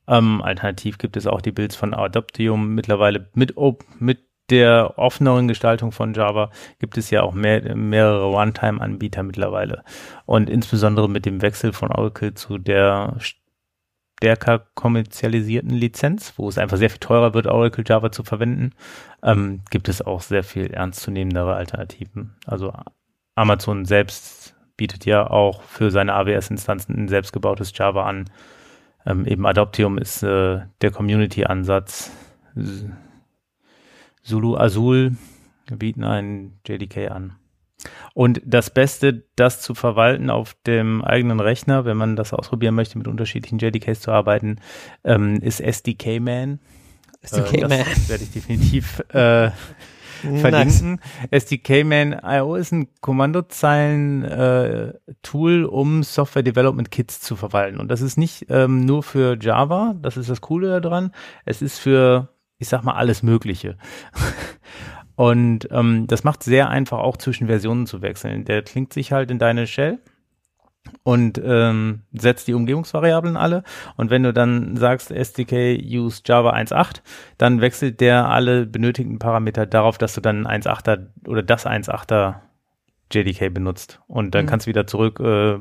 Ähm, 0.09 0.43
alternativ 0.43 0.99
gibt 0.99 1.17
es 1.17 1.29
auch 1.29 1.41
die 1.41 1.53
Builds 1.53 1.77
von 1.77 1.95
Adoptium. 1.95 2.75
Mittlerweile 2.75 3.29
mit, 3.35 3.57
Op 3.57 3.85
mit 4.01 4.25
der 4.53 4.99
offeneren 4.99 5.49
Gestaltung 5.49 5.91
von 5.91 6.15
Java 6.15 6.51
gibt 6.79 6.99
es 6.99 7.11
ja 7.11 7.23
auch 7.23 7.33
mehr, 7.33 7.75
mehrere 7.75 8.27
Runtime-Anbieter 8.27 9.23
mittlerweile. 9.23 9.83
Und 10.27 10.51
insbesondere 10.51 11.09
mit 11.09 11.27
dem 11.27 11.43
Wechsel 11.43 11.73
von 11.73 11.91
Oracle 11.91 12.35
zu 12.35 12.59
der 12.59 13.17
stärker 14.21 14.61
kommerzialisierten 14.75 15.71
Lizenz, 15.71 16.35
wo 16.37 16.49
es 16.49 16.59
einfach 16.59 16.77
sehr 16.77 16.91
viel 16.91 17.01
teurer 17.01 17.35
wird, 17.35 17.47
Oracle 17.49 17.85
Java 17.87 18.13
zu 18.13 18.23
verwenden, 18.23 18.71
ähm, 19.23 19.63
gibt 19.71 19.89
es 19.89 20.03
auch 20.03 20.21
sehr 20.21 20.45
viel 20.45 20.73
ernstzunehmendere 20.73 21.55
Alternativen. 21.55 22.37
Also 22.47 22.73
Amazon 23.35 23.85
selbst 23.85 24.55
bietet 24.77 25.07
ja 25.07 25.29
auch 25.29 25.63
für 25.63 25.91
seine 25.91 26.15
AWS-Instanzen 26.15 26.95
ein 26.95 27.09
selbstgebautes 27.09 27.73
Java 27.75 28.05
an. 28.05 28.31
Ähm, 29.07 29.27
eben 29.27 29.47
Adoptium 29.47 29.99
ist 29.99 30.23
äh, 30.23 30.61
der 30.83 30.91
Community-Ansatz. 30.93 32.13
Zulu 34.23 34.57
Azul 34.57 35.17
bieten 35.71 36.05
einen 36.05 36.59
JDK 36.67 37.11
an. 37.11 37.37
Und 38.15 38.41
das 38.45 38.71
Beste, 38.71 39.25
das 39.37 39.61
zu 39.61 39.75
verwalten 39.75 40.31
auf 40.31 40.55
dem 40.67 41.03
eigenen 41.03 41.41
Rechner, 41.41 41.85
wenn 41.85 41.97
man 41.97 42.17
das 42.17 42.33
ausprobieren 42.33 42.75
möchte, 42.75 42.99
mit 42.99 43.09
unterschiedlichen 43.09 43.59
JDKs 43.59 44.01
zu 44.01 44.13
arbeiten, 44.13 44.61
ähm, 45.05 45.41
ist 45.41 45.61
SDK 45.61 46.21
Man. 46.21 46.61
SDK 47.23 47.55
äh, 47.55 47.61
Man. 47.63 47.79
Das 47.79 48.09
werde 48.09 48.25
ich 48.25 48.31
definitiv 48.31 49.01
äh, 49.11 49.51
verlinken. 50.23 51.01
SDK 51.31 51.85
Man 51.85 52.19
IO 52.25 52.57
ist 52.57 52.73
ein 52.73 52.89
Kommandozeilen-Tool, 53.01 55.65
um 55.65 56.03
Software 56.03 56.43
Development 56.43 56.91
Kits 56.91 57.21
zu 57.21 57.37
verwalten. 57.37 57.81
Und 57.81 57.89
das 57.89 58.03
ist 58.03 58.19
nicht 58.19 58.47
ähm, 58.49 58.85
nur 58.85 59.03
für 59.03 59.39
Java, 59.41 59.95
das 60.01 60.17
ist 60.17 60.31
das 60.31 60.41
Coole 60.41 60.81
daran. 60.81 61.13
Es 61.45 61.61
ist 61.63 61.79
für, 61.79 62.29
ich 62.63 62.69
sag 62.69 62.83
mal, 62.85 62.95
alles 62.95 63.23
Mögliche. 63.23 63.77
Und 65.15 65.69
ähm, 65.71 66.07
das 66.07 66.25
macht 66.25 66.43
sehr 66.43 66.71
einfach 66.71 66.99
auch 66.99 67.17
zwischen 67.19 67.47
Versionen 67.49 67.87
zu 67.87 68.01
wechseln. 68.01 68.45
Der 68.45 68.63
klingt 68.63 68.93
sich 68.93 69.13
halt 69.13 69.31
in 69.31 69.39
deine 69.39 69.67
Shell 69.67 69.99
und 71.03 71.41
ähm, 71.45 72.03
setzt 72.13 72.49
die 72.49 72.55
Umgebungsvariablen 72.55 73.37
alle. 73.37 73.63
Und 73.97 74.11
wenn 74.11 74.23
du 74.23 74.33
dann 74.33 74.77
sagst 74.77 75.11
SDK 75.11 75.79
use 75.79 76.23
Java 76.25 76.55
1.8, 76.55 77.03
dann 77.37 77.61
wechselt 77.61 78.01
der 78.01 78.29
alle 78.29 78.65
benötigten 78.67 79.19
Parameter 79.19 79.67
darauf, 79.67 79.99
dass 79.99 80.15
du 80.15 80.21
dann 80.23 80.47
1.8er 80.47 81.09
oder 81.29 81.43
das 81.43 81.67
1.8er 81.67 82.37
JDK 83.13 83.53
benutzt. 83.53 84.01
Und 84.07 84.35
dann 84.35 84.47
Mhm. 84.47 84.49
kannst 84.49 84.67
du 84.67 84.71
wieder 84.71 84.87
zurück 84.87 85.21
äh, 85.21 85.59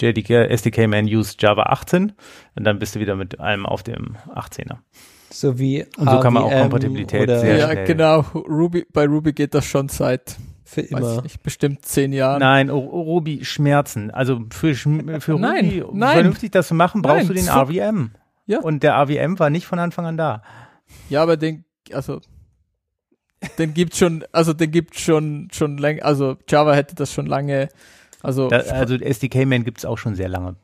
JDK, 0.00 0.50
SDK 0.50 0.88
man 0.88 1.04
use 1.04 1.36
Java 1.38 1.62
18 1.64 2.12
und 2.56 2.64
dann 2.64 2.78
bist 2.78 2.96
du 2.96 3.00
wieder 3.00 3.14
mit 3.14 3.38
allem 3.40 3.64
auf 3.64 3.82
dem 3.82 4.16
18er. 4.34 4.78
So 5.32 5.58
wie 5.58 5.84
Und 5.96 6.10
so 6.10 6.20
kann 6.20 6.32
man 6.32 6.42
auch 6.42 6.50
AVM 6.50 6.60
Kompatibilität 6.62 7.22
oder 7.22 7.38
sehr 7.40 7.56
ja, 7.58 7.70
schnell. 7.70 7.86
genau. 7.86 8.20
Ruby, 8.34 8.86
bei 8.92 9.06
Ruby 9.06 9.32
geht 9.32 9.54
das 9.54 9.64
schon 9.64 9.88
seit, 9.88 10.36
für 10.64 10.82
weiß 10.82 10.90
immer. 10.90 11.16
ich 11.18 11.22
nicht, 11.22 11.42
bestimmt 11.42 11.84
zehn 11.84 12.12
Jahren. 12.12 12.40
Nein, 12.40 12.70
O- 12.70 12.78
O- 12.78 13.02
Ruby 13.02 13.44
Schmerzen. 13.44 14.10
Also 14.10 14.40
für, 14.50 14.74
für 14.74 14.88
Nein, 15.38 15.82
Ruby 15.82 15.84
nein. 15.92 16.12
vernünftig 16.14 16.50
das 16.50 16.68
zu 16.68 16.74
machen, 16.74 17.02
brauchst 17.02 17.18
Nein, 17.18 17.28
du 17.28 17.34
den 17.34 17.44
so- 17.44 17.52
RVM. 17.52 18.10
Ja. 18.46 18.58
Und 18.60 18.82
der 18.82 18.94
RVM 19.00 19.38
war 19.38 19.50
nicht 19.50 19.66
von 19.66 19.78
Anfang 19.78 20.06
an 20.06 20.16
da. 20.16 20.42
Ja, 21.08 21.22
aber 21.22 21.36
den, 21.36 21.64
also, 21.92 22.20
den 23.58 23.72
gibt 23.74 23.94
schon, 23.94 24.24
also 24.32 24.52
den 24.52 24.72
gibt 24.72 24.98
schon, 24.98 25.48
schon 25.52 25.78
länger, 25.78 26.04
also 26.04 26.36
Java 26.48 26.74
hätte 26.74 26.96
das 26.96 27.12
schon 27.12 27.26
lange, 27.26 27.68
also, 28.22 28.48
da 28.48 28.58
also 28.58 28.96
SDK-Man 28.96 29.62
gibt 29.64 29.78
es 29.78 29.84
auch 29.84 29.96
schon 29.98 30.14
sehr 30.16 30.28
lange. 30.28 30.56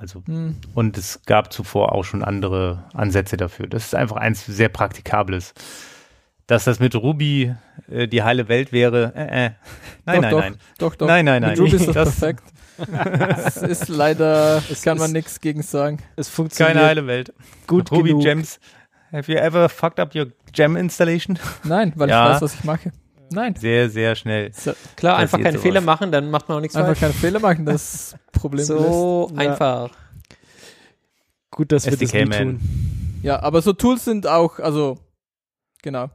Also, 0.00 0.22
hm, 0.26 0.56
und 0.74 0.96
es 0.96 1.20
gab 1.26 1.52
zuvor 1.52 1.92
auch 1.92 2.04
schon 2.04 2.22
andere 2.22 2.84
Ansätze 2.94 3.36
dafür. 3.36 3.66
Das 3.66 3.84
ist 3.86 3.94
einfach 3.94 4.16
eins 4.16 4.46
sehr 4.46 4.68
Praktikables. 4.68 5.54
Dass 6.46 6.64
das 6.64 6.78
mit 6.80 6.94
Ruby 6.94 7.54
äh, 7.90 8.06
die 8.08 8.22
heile 8.22 8.48
Welt 8.48 8.72
wäre, 8.72 9.12
äh, 9.14 9.46
äh. 9.46 9.50
Nein, 10.06 10.14
Doch, 10.16 10.22
nein, 10.22 10.30
doch. 10.30 10.40
nein. 10.40 10.56
doch, 10.78 10.94
doch. 10.94 11.06
Nein, 11.08 11.24
nein, 11.24 11.42
nein. 11.42 11.50
Mit 11.50 11.60
Ruby 11.60 11.76
ist 11.76 11.88
das, 11.88 11.94
Das- 11.94 12.16
perfekt. 12.20 12.44
Es 13.46 13.56
ist 13.56 13.88
leider, 13.88 14.62
Es 14.70 14.82
kann 14.82 14.98
man 14.98 15.08
ist- 15.08 15.12
nichts 15.12 15.40
gegen 15.40 15.62
sagen. 15.62 15.98
Es 16.16 16.28
funktioniert 16.28 16.74
Keine 16.76 16.86
heile 16.86 17.06
Welt. 17.08 17.34
gut 17.66 17.90
Ruby 17.90 18.10
genug. 18.10 18.22
Gems. 18.22 18.60
Have 19.12 19.30
you 19.32 19.36
ever 19.38 19.68
fucked 19.68 19.98
up 19.98 20.14
your 20.14 20.26
Gem 20.52 20.76
installation? 20.76 21.38
Nein, 21.64 21.92
weil 21.96 22.08
Ja. 22.08 22.26
ich 22.28 22.34
weiß, 22.36 22.42
was 22.42 22.54
ich 22.54 22.64
mache. 22.64 22.92
Nein. 23.30 23.54
Sehr, 23.56 23.90
sehr 23.90 24.14
schnell. 24.16 24.52
So, 24.54 24.72
Klar, 24.96 25.16
einfach 25.18 25.38
keine 25.38 25.52
sowas. 25.58 25.62
Fehler 25.62 25.80
machen, 25.80 26.10
dann 26.12 26.30
macht 26.30 26.48
man 26.48 26.58
auch 26.58 26.60
nichts 26.62 26.76
einfach 26.76 26.88
falsch. 26.88 27.00
keine 27.00 27.12
Fehler 27.12 27.40
machen, 27.40 27.66
das 27.66 28.16
Problem 28.32 28.64
So 28.64 29.30
Ja. 29.32 29.38
einfach. 29.38 29.90
Gut, 31.50 31.72
dass 31.72 31.84
wir 31.86 31.92
das 31.96 32.12
nie 32.12 32.24
tun. 32.24 32.60
Ja, 33.22 33.40
aber 33.42 33.62
so 33.62 33.72
Tools 33.72 34.04
sind 34.04 34.26
auch, 34.26 34.58
also, 34.58 34.98
genau. 35.82 36.08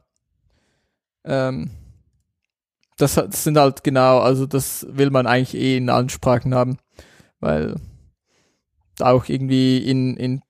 Ähm, 1.24 1.70
das 2.96 3.16
hat- 3.16 3.34
sind 3.34 3.58
halt 3.58 3.82
genau, 3.84 4.20
also 4.20 4.46
das 4.46 4.86
will 4.90 5.10
man 5.10 5.26
eigentlich 5.26 5.54
eh 5.60 5.76
in 5.76 5.90
allen 5.90 6.08
Sprachen 6.08 6.54
haben, 6.54 6.78
weil 7.40 7.74
auch 9.00 9.28
irgendwie 9.28 9.78
in, 9.78 10.16
in 10.16 10.42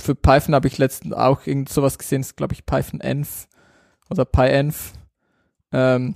für 0.00 0.14
Python 0.14 0.54
habe 0.54 0.66
ich 0.66 0.78
letztens 0.78 1.12
auch 1.14 1.46
irgend 1.46 1.68
sowas 1.68 1.98
gesehen, 1.98 2.22
ist 2.22 2.36
glaube 2.36 2.54
ich 2.54 2.66
Python 2.66 3.00
Env 3.00 3.46
oder 4.10 4.24
PyEnv. 4.24 4.92
Ähm, 5.72 6.14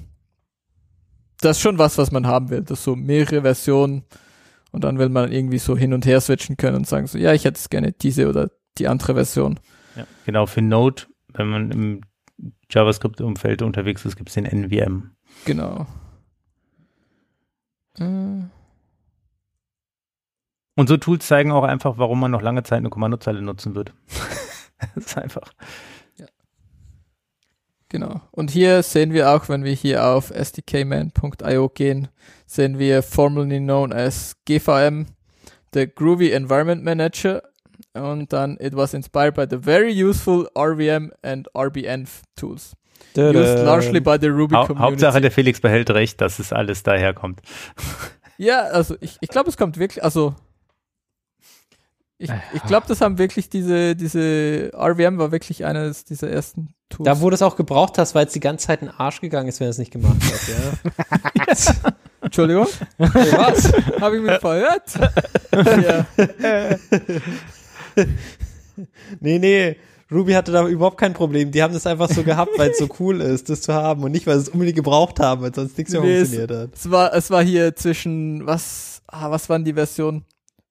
das 1.41 1.59
ist 1.59 1.63
schon 1.63 1.79
was, 1.79 1.99
was 1.99 2.11
man 2.11 2.27
haben 2.27 2.51
will. 2.51 2.63
Das 2.63 2.85
so 2.85 2.97
mehrere 2.97 3.43
Versionen 3.43 4.05
und 4.73 4.85
dann 4.85 4.99
will 4.99 5.09
man 5.09 5.31
irgendwie 5.31 5.59
so 5.59 5.77
hin 5.77 5.93
und 5.93 6.07
her 6.07 6.21
switchen 6.21 6.57
können 6.57 6.77
und 6.77 6.87
sagen 6.87 7.07
so, 7.07 7.19
ja, 7.19 7.33
ich 7.33 7.45
hätte 7.45 7.59
es 7.59 7.71
gerne 7.71 7.93
diese 7.93 8.29
oder 8.29 8.51
die 8.79 8.89
andere 8.89 9.15
Version. 9.15 9.61
Ja, 9.97 10.07
genau, 10.27 10.47
für 10.47 10.63
Node, 10.63 11.05
wenn 11.33 11.49
man 11.49 11.71
im 11.71 12.01
JavaScript-Umfeld 12.71 13.63
unterwegs 13.63 14.05
ist, 14.05 14.17
gibt 14.17 14.31
es 14.31 14.35
den 14.35 14.47
NVM. 14.47 15.13
Genau. 15.45 15.87
Äh, 17.99 18.43
Und 20.77 20.89
so 20.89 20.97
Tools 20.97 21.27
zeigen 21.27 21.53
auch 21.53 21.63
einfach, 21.63 21.99
warum 21.99 22.19
man 22.19 22.33
noch 22.33 22.43
lange 22.43 22.65
Zeit 22.65 22.79
eine 22.79 22.91
Kommandozeile 22.91 23.43
nutzen 23.43 23.75
wird. 23.77 23.93
das 24.97 25.07
ist 25.07 25.19
einfach. 25.19 25.53
Genau. 27.95 28.21
Und 28.33 28.51
hier 28.51 28.83
sehen 28.83 29.13
wir 29.13 29.31
auch, 29.31 29.49
wenn 29.49 29.63
wir 29.63 29.71
hier 29.71 30.05
auf 30.05 30.33
sdkman.io 30.35 31.69
gehen, 31.69 32.09
sehen 32.45 32.81
wir 32.81 33.05
formerly 33.05 33.61
known 33.61 33.93
as 33.93 34.35
GVM, 34.47 35.07
der 35.75 35.87
Groovy 35.87 36.33
Environment 36.33 36.83
Manager. 36.83 37.45
Und 37.93 38.33
dann, 38.33 38.57
it 38.59 38.75
was 38.75 38.95
inspired 38.95 39.37
by 39.37 39.47
the 39.49 39.59
very 39.63 39.93
useful 39.93 40.49
RVM 40.59 41.13
and 41.23 41.47
RBN 41.55 42.09
tools. 42.35 42.73
Used 43.17 43.65
largely 43.65 44.01
by 44.01 44.19
the 44.21 44.27
Ruby 44.27 44.57
community. 44.57 44.81
Hauptsache, 44.81 45.21
der 45.21 45.31
Felix 45.31 45.61
behält 45.61 45.89
recht, 45.91 46.21
dass 46.21 46.41
es 46.41 46.53
alles 46.53 46.83
daherkommt. 46.83 47.43
Ja, 48.39 48.63
also 48.63 48.97
ich, 49.01 49.19
ich 49.21 49.29
glaube, 49.29 49.51
es 49.51 49.57
kommt 49.57 49.79
wirklich, 49.79 50.03
also 50.03 50.35
ich, 52.25 52.31
ich 52.55 52.63
glaube, 52.65 52.87
das 52.89 53.01
haben 53.01 53.19
wirklich 53.19 53.49
diese, 53.49 53.95
diese 53.97 54.71
RVM 54.75 55.19
war 55.19 55.31
wirklich 55.33 55.65
eines 55.65 56.05
dieser 56.05 56.29
ersten 56.31 56.75
Tools. 56.89 57.07
Da, 57.07 57.21
wo 57.21 57.31
du 57.31 57.35
es 57.35 57.43
auch 57.43 57.57
gebraucht 57.57 57.99
hast, 57.99 58.15
weil 58.15 58.27
es 58.27 58.33
die 58.33 58.41
ganze 58.41 58.67
Zeit 58.67 58.83
in 58.83 58.89
den 58.89 58.97
Arsch 58.97 59.21
gegangen 59.21 59.49
ist, 59.49 59.61
wenn 59.61 59.69
es 59.69 59.79
nicht 59.79 59.91
gemacht 59.93 60.17
hat, 60.23 60.49
ja. 60.49 61.93
Entschuldigung, 62.23 62.67
Was? 62.99 63.73
habe 64.01 64.17
ich 64.17 64.23
mich 64.23 64.39
verhört? 64.39 64.83
ja. 65.53 66.07
Nee, 69.21 69.39
nee. 69.39 69.77
Ruby 70.11 70.33
hatte 70.33 70.53
da 70.53 70.67
überhaupt 70.69 70.99
kein 70.99 71.13
Problem. 71.15 71.51
Die 71.51 71.63
haben 71.63 71.73
das 71.73 71.87
einfach 71.87 72.09
so 72.11 72.23
gehabt, 72.23 72.53
weil 72.59 72.71
es 72.71 72.79
so 72.79 72.89
cool 73.01 73.21
ist, 73.21 73.49
das 73.49 73.63
zu 73.63 73.73
haben 73.73 74.03
und 74.05 74.13
nicht, 74.13 74.27
weil 74.27 74.37
sie 74.39 74.43
es 74.43 74.49
unbedingt 74.51 74.77
gebraucht 74.77 75.19
haben, 75.19 75.43
weil 75.43 75.55
sonst 75.55 75.77
nichts 75.79 75.93
mehr 75.93 76.03
Nee, 76.03 76.15
es- 76.17 76.29
funktioniert 76.31 76.51
hat. 76.51 76.71
Es 76.75 76.91
war, 76.91 77.15
es 77.15 77.31
war 77.31 77.43
hier 77.43 77.75
zwischen, 77.75 78.47
was, 78.47 79.03
ah, 79.07 79.31
was 79.31 79.49
waren 79.49 79.65
die 79.65 79.73
Versionen? 79.73 80.25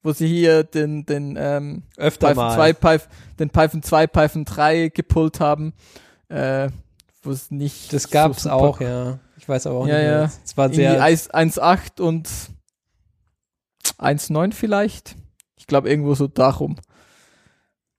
Wo 0.03 0.11
sie 0.11 0.27
hier 0.27 0.63
den, 0.63 1.05
den, 1.05 1.35
ähm, 1.39 1.84
Öfter 1.97 2.27
Python 2.30 2.43
mal. 2.45 2.55
2, 2.55 2.73
Python, 2.73 3.07
den 3.39 3.49
Python 3.49 3.81
2, 3.84 4.07
Python 4.07 4.45
3 4.45 4.89
gepullt 4.89 5.39
haben, 5.39 5.73
äh, 6.30 6.69
wo 7.23 7.31
es 7.31 7.49
nicht. 7.51 7.93
Das 7.93 8.09
gab's 8.09 8.43
so 8.43 8.49
auch, 8.51 8.81
ja. 8.81 9.19
Ich 9.38 9.47
weiß 9.47 9.65
aber 9.67 9.80
auch 9.80 9.88
Ja, 9.88 9.97
nicht. 9.97 10.05
ja. 10.05 10.31
Es 10.43 10.57
war 10.57 10.71
sehr. 10.73 11.01
1 11.01 11.31
1.8 11.31 12.01
und 12.01 12.30
1.9 13.97 14.53
vielleicht. 14.53 15.15
Ich 15.57 15.67
glaube, 15.67 15.89
irgendwo 15.89 16.13
so 16.15 16.27
darum. 16.27 16.77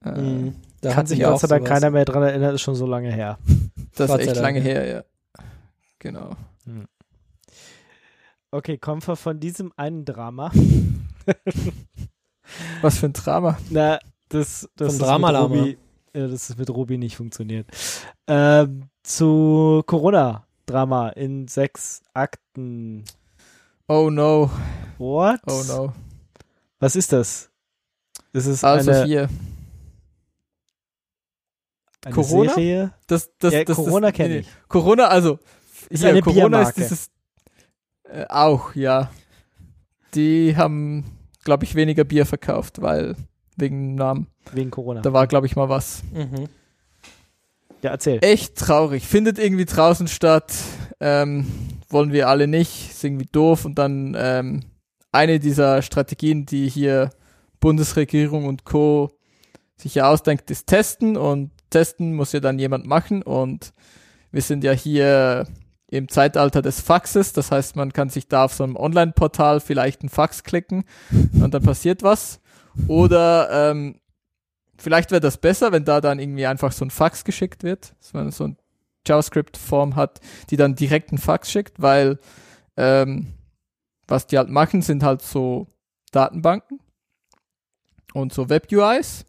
Äh, 0.04 0.10
Mhm. 0.20 0.54
Da 0.82 0.90
Kann 0.90 0.98
hat 0.98 1.08
sich 1.08 1.20
Gott 1.20 1.28
auch 1.32 1.40
sei 1.40 1.46
Dank 1.46 1.66
keiner 1.66 1.88
mehr 1.90 2.04
dran 2.04 2.22
erinnern, 2.22 2.54
ist 2.54 2.60
schon 2.60 2.74
so 2.74 2.86
lange 2.86 3.10
her. 3.10 3.38
Das 3.96 4.10
ist 4.10 4.18
echt 4.18 4.36
lange 4.36 4.60
her, 4.60 4.86
ja. 4.86 5.04
Genau. 6.00 6.32
Okay, 8.50 8.76
kommen 8.76 9.00
wir 9.06 9.16
von 9.16 9.38
diesem 9.40 9.72
einen 9.76 10.04
Drama. 10.04 10.50
Was 12.82 12.98
für 12.98 13.06
ein 13.06 13.12
Drama. 13.12 13.58
Na, 13.70 13.98
das, 14.28 14.68
das 14.76 14.94
ist 14.94 15.02
Dramalama. 15.02 15.48
mit 15.48 15.58
Ruby, 15.60 15.78
ja, 16.14 16.28
das 16.28 16.50
ist 16.50 16.58
mit 16.58 16.70
Ruby 16.70 16.98
nicht 16.98 17.16
funktioniert. 17.16 17.66
Ähm, 18.26 18.88
zu 19.02 19.82
Corona-Drama 19.86 21.10
in 21.10 21.48
sechs 21.48 22.02
Akten. 22.14 23.04
Oh 23.88 24.10
no, 24.10 24.50
What? 24.98 25.40
oh 25.46 25.62
no. 25.66 25.92
Was 26.78 26.96
ist 26.96 27.12
das? 27.12 27.50
Das 28.32 28.46
ist 28.46 28.64
Also 28.64 28.90
eine, 28.90 29.04
hier. 29.04 29.28
eine 32.04 32.14
Corona? 32.14 32.54
Serie. 32.54 32.92
Das, 33.06 33.30
das, 33.38 33.52
Ja, 33.54 33.64
das, 33.64 33.76
Corona 33.76 34.12
kenne 34.12 34.38
ich. 34.38 34.48
Corona, 34.68 35.06
also. 35.08 35.38
Ist 35.88 36.00
hier, 36.00 36.10
eine 36.10 36.20
Corona 36.22 36.62
ist 36.62 36.74
Biermarke. 36.74 36.80
dieses. 36.80 37.10
Äh, 38.04 38.26
auch, 38.28 38.74
ja. 38.74 39.10
Die 40.14 40.56
haben, 40.56 41.04
glaube 41.44 41.64
ich, 41.64 41.74
weniger 41.74 42.04
Bier 42.04 42.26
verkauft, 42.26 42.80
weil 42.80 43.16
wegen 43.56 43.90
dem 43.90 43.94
Namen. 43.96 44.26
Wegen 44.52 44.70
Corona. 44.70 45.00
Da 45.00 45.12
war, 45.12 45.26
glaube 45.26 45.46
ich, 45.46 45.56
mal 45.56 45.68
was. 45.68 46.02
Mhm. 46.12 46.48
ja, 47.82 47.90
erzähl. 47.90 48.18
Echt 48.22 48.56
traurig. 48.56 49.06
Findet 49.06 49.38
irgendwie 49.38 49.64
draußen 49.64 50.08
statt. 50.08 50.52
Ähm, 51.00 51.46
wollen 51.88 52.12
wir 52.12 52.28
alle 52.28 52.46
nicht. 52.46 52.90
Ist 52.90 53.04
irgendwie 53.04 53.28
doof. 53.30 53.64
Und 53.64 53.78
dann 53.78 54.16
ähm, 54.18 54.64
eine 55.12 55.38
dieser 55.38 55.82
Strategien, 55.82 56.46
die 56.46 56.68
hier 56.68 57.10
Bundesregierung 57.60 58.46
und 58.46 58.64
Co. 58.64 59.10
sich 59.76 59.94
ja 59.96 60.08
ausdenkt, 60.10 60.50
ist 60.50 60.66
testen. 60.66 61.16
Und 61.16 61.50
testen 61.70 62.14
muss 62.14 62.32
ja 62.32 62.40
dann 62.40 62.58
jemand 62.58 62.86
machen. 62.86 63.22
Und 63.22 63.72
wir 64.30 64.42
sind 64.42 64.64
ja 64.64 64.72
hier 64.72 65.46
im 65.88 66.08
Zeitalter 66.08 66.62
des 66.62 66.80
Faxes. 66.80 67.32
Das 67.32 67.50
heißt, 67.50 67.76
man 67.76 67.92
kann 67.92 68.08
sich 68.08 68.28
da 68.28 68.44
auf 68.44 68.54
so 68.54 68.64
einem 68.64 68.76
Online-Portal 68.76 69.60
vielleicht 69.60 70.02
einen 70.02 70.08
Fax 70.08 70.42
klicken 70.42 70.84
und 71.10 71.52
dann 71.52 71.62
passiert 71.62 72.02
was. 72.02 72.40
Oder 72.88 73.70
ähm, 73.70 74.00
vielleicht 74.76 75.10
wäre 75.10 75.20
das 75.20 75.38
besser, 75.38 75.72
wenn 75.72 75.84
da 75.84 76.00
dann 76.00 76.18
irgendwie 76.18 76.46
einfach 76.46 76.72
so 76.72 76.84
ein 76.84 76.90
Fax 76.90 77.24
geschickt 77.24 77.62
wird, 77.62 77.94
dass 78.00 78.12
man 78.12 78.30
so 78.30 78.48
ein 78.48 78.56
JavaScript-Form 79.06 79.96
hat, 79.96 80.20
die 80.50 80.56
dann 80.56 80.74
direkt 80.74 81.10
einen 81.10 81.18
Fax 81.18 81.50
schickt, 81.50 81.80
weil 81.80 82.18
ähm, 82.76 83.34
was 84.08 84.26
die 84.26 84.38
halt 84.38 84.48
machen, 84.48 84.82
sind 84.82 85.02
halt 85.02 85.22
so 85.22 85.68
Datenbanken 86.10 86.80
und 88.12 88.32
so 88.32 88.48
Web-UIs 88.48 89.24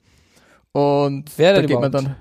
und 0.72 1.32
Wer 1.38 1.54
da 1.54 1.62
geht 1.62 1.80
man 1.80 1.92
dann 1.92 2.16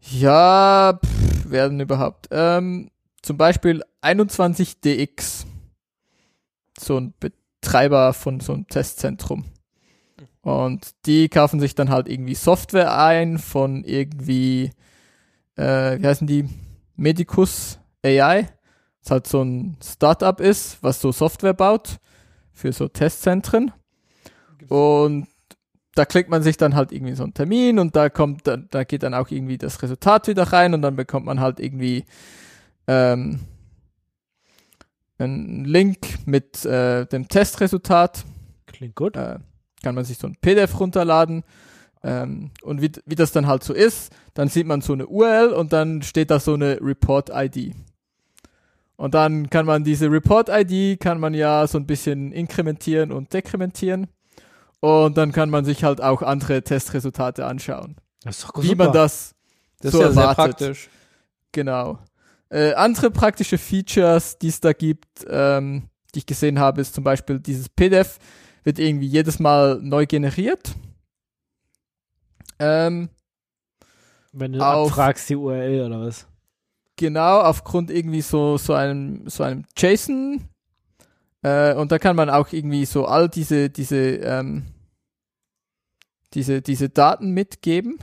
ja, 0.00 0.98
pff, 1.04 1.50
werden 1.50 1.80
überhaupt. 1.80 2.28
Ähm, 2.30 2.90
zum 3.22 3.36
Beispiel 3.36 3.82
21DX, 4.02 5.46
so 6.78 6.98
ein 6.98 7.14
Betreiber 7.18 8.12
von 8.12 8.40
so 8.40 8.52
einem 8.52 8.66
Testzentrum. 8.66 9.44
Und 10.42 10.90
die 11.06 11.28
kaufen 11.28 11.60
sich 11.60 11.74
dann 11.74 11.90
halt 11.90 12.08
irgendwie 12.08 12.34
Software 12.34 12.98
ein 12.98 13.38
von 13.38 13.84
irgendwie, 13.84 14.72
äh, 15.56 16.00
wie 16.00 16.06
heißen 16.06 16.26
die? 16.26 16.48
Medicus 16.96 17.78
AI. 18.04 18.48
Das 19.02 19.10
halt 19.10 19.26
so 19.26 19.42
ein 19.42 19.76
Startup 19.82 20.38
ist, 20.40 20.82
was 20.82 21.00
so 21.00 21.12
Software 21.12 21.54
baut 21.54 21.98
für 22.52 22.72
so 22.72 22.88
Testzentren. 22.88 23.72
Und 24.68 25.26
da 25.94 26.04
klickt 26.04 26.30
man 26.30 26.42
sich 26.42 26.56
dann 26.56 26.74
halt 26.74 26.92
irgendwie 26.92 27.14
so 27.14 27.24
einen 27.24 27.34
Termin 27.34 27.78
und 27.78 27.94
da 27.96 28.08
kommt 28.08 28.46
dann, 28.46 28.68
da 28.70 28.84
geht 28.84 29.02
dann 29.02 29.14
auch 29.14 29.30
irgendwie 29.30 29.58
das 29.58 29.82
Resultat 29.82 30.28
wieder 30.28 30.44
rein 30.44 30.72
und 30.74 30.82
dann 30.82 30.96
bekommt 30.96 31.26
man 31.26 31.40
halt 31.40 31.60
irgendwie 31.60 32.04
ähm, 32.86 33.40
einen 35.18 35.64
Link 35.64 35.98
mit 36.26 36.64
äh, 36.64 37.06
dem 37.06 37.28
Testresultat 37.28 38.24
Klingt 38.66 38.96
gut. 38.96 39.16
äh, 39.16 39.38
kann 39.82 39.94
man 39.94 40.04
sich 40.04 40.18
so 40.18 40.26
ein 40.26 40.36
PDF 40.40 40.78
runterladen. 40.80 41.44
Ähm, 42.04 42.50
und 42.62 42.82
wie, 42.82 42.90
wie 43.06 43.14
das 43.14 43.30
dann 43.32 43.46
halt 43.46 43.62
so 43.62 43.72
ist, 43.72 44.12
dann 44.34 44.48
sieht 44.48 44.66
man 44.66 44.80
so 44.80 44.92
eine 44.92 45.06
URL 45.06 45.52
und 45.52 45.72
dann 45.72 46.02
steht 46.02 46.30
da 46.30 46.40
so 46.40 46.54
eine 46.54 46.78
Report-ID. 46.80 47.74
Und 48.96 49.14
dann 49.14 49.50
kann 49.50 49.66
man 49.66 49.84
diese 49.84 50.10
Report-ID, 50.10 50.98
kann 51.00 51.20
man 51.20 51.34
ja 51.34 51.66
so 51.66 51.78
ein 51.78 51.86
bisschen 51.86 52.32
inkrementieren 52.32 53.12
und 53.12 53.32
dekrementieren. 53.32 54.08
Und 54.80 55.16
dann 55.16 55.30
kann 55.32 55.50
man 55.50 55.64
sich 55.64 55.84
halt 55.84 56.00
auch 56.00 56.22
andere 56.22 56.62
Testresultate 56.62 57.46
anschauen. 57.46 57.96
Das 58.24 58.38
ist 58.38 58.48
doch 58.48 58.62
Wie 58.62 58.74
man 58.74 58.92
das, 58.92 59.34
Das 59.80 59.92
so 59.92 59.98
ist 59.98 60.04
ja 60.06 60.12
sehr 60.12 60.22
erwartet. 60.22 60.56
praktisch. 60.58 60.88
Genau. 61.52 61.98
Äh, 62.52 62.74
andere 62.74 63.10
praktische 63.10 63.56
Features, 63.56 64.36
die 64.38 64.48
es 64.48 64.60
da 64.60 64.72
gibt, 64.74 65.24
ähm, 65.28 65.88
die 66.14 66.18
ich 66.18 66.26
gesehen 66.26 66.58
habe, 66.58 66.80
ist 66.82 66.94
zum 66.94 67.02
Beispiel 67.02 67.40
dieses 67.40 67.68
PDF 67.70 68.18
wird 68.64 68.78
irgendwie 68.78 69.06
jedes 69.06 69.38
Mal 69.38 69.80
neu 69.82 70.04
generiert. 70.06 70.74
Ähm, 72.58 73.08
Wenn 74.32 74.52
du 74.52 74.60
auf- 74.60 74.88
abfragst 74.90 75.28
die 75.30 75.36
URL 75.36 75.86
oder 75.86 76.00
was. 76.02 76.26
genau, 76.96 77.40
aufgrund 77.40 77.90
irgendwie 77.90 78.20
so, 78.20 78.56
so 78.58 78.74
einem, 78.74 79.28
so 79.28 79.42
einem 79.42 79.64
JSON. 79.76 80.48
Äh, 81.42 81.74
und 81.74 81.90
da 81.90 81.98
kann 81.98 82.14
man 82.14 82.30
auch 82.30 82.52
irgendwie 82.52 82.84
so 82.84 83.06
all 83.06 83.28
diese, 83.28 83.68
diese, 83.70 83.96
ähm, 83.96 84.66
diese, 86.34 86.62
diese 86.62 86.88
Daten 86.88 87.32
mitgeben. 87.32 87.98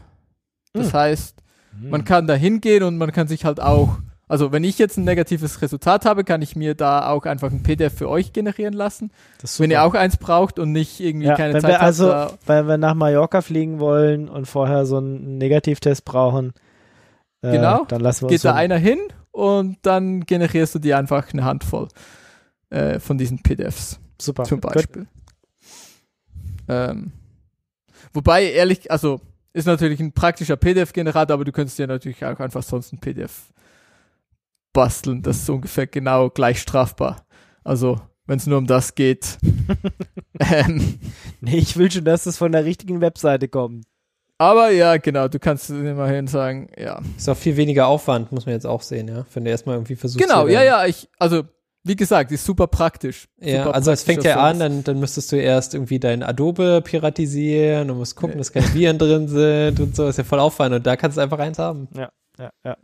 Das 0.74 0.88
Hm. 0.88 0.94
heißt, 0.94 1.36
Man 1.82 2.04
kann 2.04 2.28
da 2.28 2.34
hingehen 2.34 2.84
und 2.84 2.98
man 2.98 3.12
kann 3.14 3.28
sich 3.30 3.46
halt 3.46 3.60
auch, 3.62 4.00
also 4.30 4.52
wenn 4.52 4.64
ich 4.64 4.78
jetzt 4.78 4.98
ein 4.98 5.06
negatives 5.06 5.64
Resultat 5.64 6.06
habe, 6.06 6.24
kann 6.24 6.44
ich 6.44 6.56
mir 6.56 6.76
da 6.76 7.10
auch 7.10 7.26
einfach 7.26 7.52
ein 7.52 7.64
PDF 7.64 7.96
für 7.98 8.08
euch 8.08 8.32
generieren 8.32 8.76
lassen. 8.76 9.12
Wenn 9.58 9.72
ihr 9.72 9.84
auch 9.84 9.96
eins 9.96 10.18
braucht 10.18 10.60
und 10.60 10.72
nicht 10.72 11.00
irgendwie 11.00 11.26
ja, 11.26 11.36
keine 11.36 11.56
wenn 11.56 11.62
Zeit 11.62 11.72
wir 11.72 11.76
habt, 11.80 11.84
also, 11.84 12.08
da, 12.08 12.38
wenn 12.46 12.68
wir 12.68 12.78
nach 12.78 12.94
Mallorca 12.94 13.42
fliegen 13.42 13.80
wollen 13.80 14.30
und 14.30 14.46
vorher 14.46 14.86
so 14.86 14.98
einen 14.98 15.40
Negativtest 15.40 16.06
brauchen, 16.06 16.54
äh, 17.42 17.54
Genau. 17.54 17.86
dann 17.86 18.02
lassen 18.02 18.22
wir 18.22 18.26
uns 18.28 18.34
geht 18.34 18.46
da 18.46 18.52
so 18.52 18.56
einer 18.56 18.78
hin 18.78 19.00
und 19.32 19.78
dann 19.82 20.22
generierst 20.28 20.76
du 20.76 20.80
dir 20.80 21.00
einfach 21.00 21.34
eine 21.34 21.44
Handvoll 21.44 21.88
äh, 22.70 23.00
von 23.00 23.18
diesen 23.18 23.42
PDFs 23.42 24.00
super. 24.22 24.44
zum. 24.44 24.60
Beispiel. 24.60 25.08
Ähm, 26.68 27.14
wobei, 28.14 28.44
ehrlich, 28.44 28.92
also 28.92 29.22
ist 29.54 29.66
natürlich 29.66 30.00
ein 30.00 30.12
praktischer 30.12 30.56
PDF-Generator, 30.56 31.34
aber 31.34 31.46
du 31.46 31.52
könntest 31.52 31.80
dir 31.80 31.88
natürlich 31.88 32.24
auch 32.24 32.40
einfach 32.40 32.62
sonst 32.62 32.94
ein 32.94 33.00
PDF 33.00 33.50
basteln. 34.74 35.22
Das 35.22 35.38
ist 35.38 35.50
ungefähr 35.50 35.88
genau 35.88 36.30
gleich 36.30 36.60
strafbar. 36.60 37.26
Also, 37.64 38.00
wenn 38.26 38.38
es 38.38 38.48
nur 38.48 38.58
um 38.58 38.68
das 38.68 38.96
geht. 38.96 39.38
ähm, 40.40 41.00
Nee, 41.42 41.58
ich 41.58 41.78
will 41.78 41.90
schon, 41.90 42.04
dass 42.04 42.26
es 42.26 42.38
von 42.38 42.52
der 42.52 42.66
richtigen 42.66 43.02
Webseite 43.02 43.48
kommt. 43.48 43.86
aber 44.38 44.72
ja, 44.72 44.98
genau, 44.98 45.28
du 45.28 45.40
kannst 45.40 45.70
immerhin 45.70 46.28
sagen, 46.28 46.70
ja. 46.78 47.02
Ist 47.18 47.30
auch 47.30 47.38
viel 47.38 47.58
weniger 47.58 47.88
Aufwand, 47.88 48.32
muss 48.32 48.46
man 48.46 48.56
jetzt 48.56 48.68
auch 48.68 48.82
sehen, 48.82 49.08
ja. 49.08 49.26
Wenn 49.34 49.46
du 49.46 49.52
erstmal 49.52 49.76
irgendwie 49.76 49.96
versuchst. 49.96 50.26
Genau, 50.26 50.48
ja, 50.48 50.64
ja, 50.64 50.86
ich, 50.86 51.08
also 51.18 51.44
wie 51.84 51.96
gesagt, 51.96 52.32
ist 52.32 52.44
super 52.44 52.68
praktisch. 52.68 53.30
Ja, 53.40 53.64
super 53.64 53.76
also 53.76 53.92
es 53.92 54.04
fängt 54.04 54.24
ja 54.24 54.42
an, 54.42 54.60
dann, 54.60 54.84
dann 54.84 55.00
müsstest 55.00 55.32
du 55.32 55.38
erst 55.38 55.74
irgendwie 55.74 56.00
dein 56.00 56.24
Adobe 56.24 56.82
piratisieren 56.84 57.90
und 57.90 57.98
musst 57.98 58.16
gucken, 58.18 58.38
dass 58.38 58.52
keine 58.52 58.74
Viren 58.74 58.98
drin 58.98 59.28
sind 59.30 59.80
und 59.80 59.96
so. 59.96 60.08
Ist 60.08 60.18
ja 60.18 60.26
voll 60.26 60.40
Aufwand 60.40 60.76
und 60.76 60.86
da 60.86 60.98
kannst 60.98 61.18
du 61.18 61.22
einfach 61.22 61.40
eins 61.40 61.58
haben. 61.58 61.88
Ja, 61.96 62.12
ja. 62.38 62.78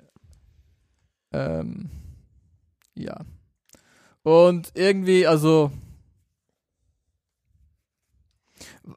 Ähm, 1.35 1.89
ja. 2.95 3.17
Und 4.23 4.71
irgendwie, 4.73 5.27
also 5.27 5.71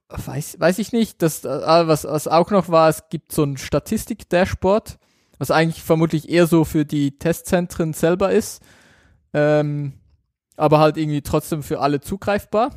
weiß, 0.09 0.61
weiß 0.61 0.79
ich 0.79 0.93
nicht, 0.93 1.21
das, 1.23 1.45
äh, 1.45 1.49
was, 1.49 2.05
was 2.05 2.29
auch 2.29 2.51
noch 2.51 2.69
war, 2.69 2.89
es 2.89 3.09
gibt 3.11 3.33
so 3.33 3.43
ein 3.43 3.57
Statistik-Dashboard, 3.57 4.99
was 5.39 5.51
eigentlich 5.51 5.83
vermutlich 5.83 6.29
eher 6.29 6.47
so 6.47 6.65
für 6.65 6.85
die 6.85 7.19
Testzentren 7.19 7.93
selber 7.93 8.31
ist, 8.31 8.63
ähm, 9.35 9.95
aber 10.57 10.79
halt 10.79 10.97
irgendwie 10.97 11.23
trotzdem 11.23 11.63
für 11.63 11.81
alle 11.81 12.01
zugreifbar. 12.01 12.71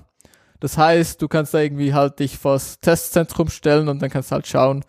Das 0.60 0.78
heißt, 0.78 1.22
du 1.22 1.28
kannst 1.28 1.54
da 1.54 1.60
irgendwie 1.60 1.94
halt 1.94 2.20
dich 2.20 2.38
vors 2.38 2.80
Testzentrum 2.80 3.50
stellen 3.50 3.90
und 3.90 4.02
dann 4.02 4.10
kannst 4.10 4.32
halt 4.32 4.48
schauen, 4.48 4.84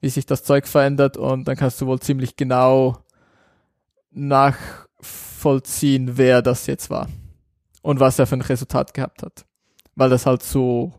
wie 0.00 0.08
sich 0.08 0.26
das 0.26 0.44
Zeug 0.44 0.66
verändert 0.66 1.16
und 1.16 1.46
dann 1.46 1.56
kannst 1.56 1.80
du 1.80 1.86
wohl 1.86 2.00
ziemlich 2.00 2.36
genau 2.36 3.04
nachvollziehen, 4.10 6.16
wer 6.16 6.42
das 6.42 6.66
jetzt 6.66 6.90
war 6.90 7.08
und 7.82 8.00
was 8.00 8.18
er 8.18 8.26
für 8.26 8.36
ein 8.36 8.42
Resultat 8.42 8.94
gehabt 8.94 9.22
hat. 9.22 9.44
Weil 9.94 10.10
das 10.10 10.26
halt 10.26 10.42
so 10.42 10.92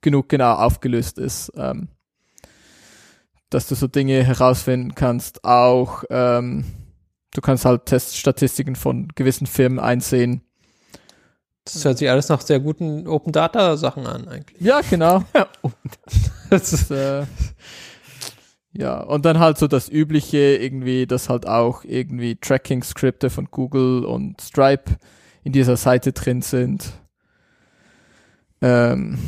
genug 0.00 0.28
genau 0.28 0.54
aufgelöst 0.54 1.18
ist, 1.18 1.52
ähm, 1.56 1.88
dass 3.50 3.66
du 3.66 3.74
so 3.74 3.86
Dinge 3.86 4.24
herausfinden 4.24 4.94
kannst. 4.94 5.44
Auch 5.44 6.04
ähm, 6.10 6.64
du 7.34 7.40
kannst 7.40 7.64
halt 7.64 7.86
Teststatistiken 7.86 8.76
von 8.76 9.08
gewissen 9.14 9.46
Firmen 9.46 9.78
einsehen. 9.78 10.42
Das 11.64 11.84
hört 11.84 11.98
sich 11.98 12.10
alles 12.10 12.28
nach 12.28 12.40
sehr 12.40 12.58
guten 12.58 13.06
Open 13.06 13.32
Data 13.32 13.76
Sachen 13.76 14.06
an, 14.06 14.28
eigentlich. 14.28 14.60
Ja, 14.60 14.80
genau. 14.88 15.24
Das 16.50 16.72
ist, 16.72 16.90
äh, 16.90 17.26
ja, 18.72 19.00
und 19.00 19.24
dann 19.24 19.40
halt 19.40 19.58
so 19.58 19.66
das 19.66 19.88
Übliche, 19.88 20.56
irgendwie, 20.56 21.06
dass 21.06 21.28
halt 21.28 21.46
auch 21.46 21.84
irgendwie 21.84 22.36
Tracking-Skripte 22.36 23.28
von 23.28 23.46
Google 23.50 24.04
und 24.04 24.40
Stripe 24.40 24.96
in 25.42 25.52
dieser 25.52 25.76
Seite 25.76 26.12
drin 26.12 26.40
sind. 26.42 26.92
Ähm, 28.62 29.18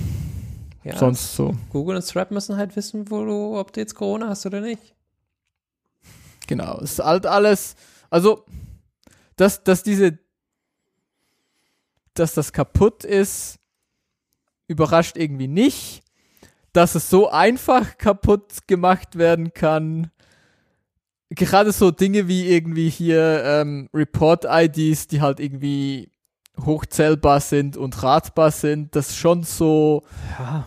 ja, 0.85 0.97
sonst 0.97 1.35
so, 1.35 1.57
Google 1.71 1.97
und 1.97 2.03
Stripe 2.03 2.33
müssen 2.33 2.57
halt 2.57 2.77
wissen, 2.77 3.11
wo 3.11 3.25
du, 3.25 3.59
ob 3.59 3.73
du 3.73 3.81
jetzt 3.81 3.95
Corona 3.95 4.29
hast 4.29 4.47
oder 4.47 4.61
nicht. 4.61 4.95
genau. 6.47 6.79
Es 6.81 6.93
ist 6.93 7.05
halt 7.05 7.27
alles, 7.27 7.75
also, 8.11 8.45
dass, 9.37 9.65
dass 9.65 9.83
diese, 9.83 10.19
dass 12.15 12.35
das 12.35 12.53
kaputt 12.53 13.05
ist, 13.05 13.59
überrascht 14.69 15.17
irgendwie 15.17 15.49
nicht. 15.49 16.02
Dass 16.73 16.95
es 16.95 17.11
so 17.11 17.29
einfach 17.29 17.99
kaputt 17.99 18.67
gemacht 18.67 19.17
werden 19.19 19.53
kann, 19.53 20.11
gerade 21.31 21.73
so 21.73 21.91
Dinge 21.91 22.29
wie 22.29 22.49
irgendwie 22.49 22.89
hier 22.89 23.43
ähm, 23.45 23.89
Report-IDs, 23.93 25.09
die 25.09 25.21
halt 25.21 25.41
irgendwie 25.41 26.11
hochzählbar 26.61 27.41
sind 27.41 27.77
und 27.77 28.03
ratbar 28.03 28.51
sind, 28.51 28.95
das 28.95 29.11
ist 29.11 29.17
schon 29.17 29.43
so, 29.43 30.03
Ja, 30.39 30.67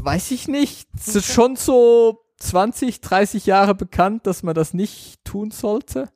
weiß 0.00 0.30
ich 0.30 0.48
nicht, 0.48 0.88
es 0.96 1.16
ist 1.16 1.32
schon 1.32 1.56
so 1.56 2.20
20, 2.38 3.00
30 3.00 3.46
Jahre 3.46 3.74
bekannt, 3.74 4.26
dass 4.26 4.42
man 4.42 4.54
das 4.54 4.74
nicht 4.74 5.24
tun 5.24 5.50
sollte. 5.50 6.08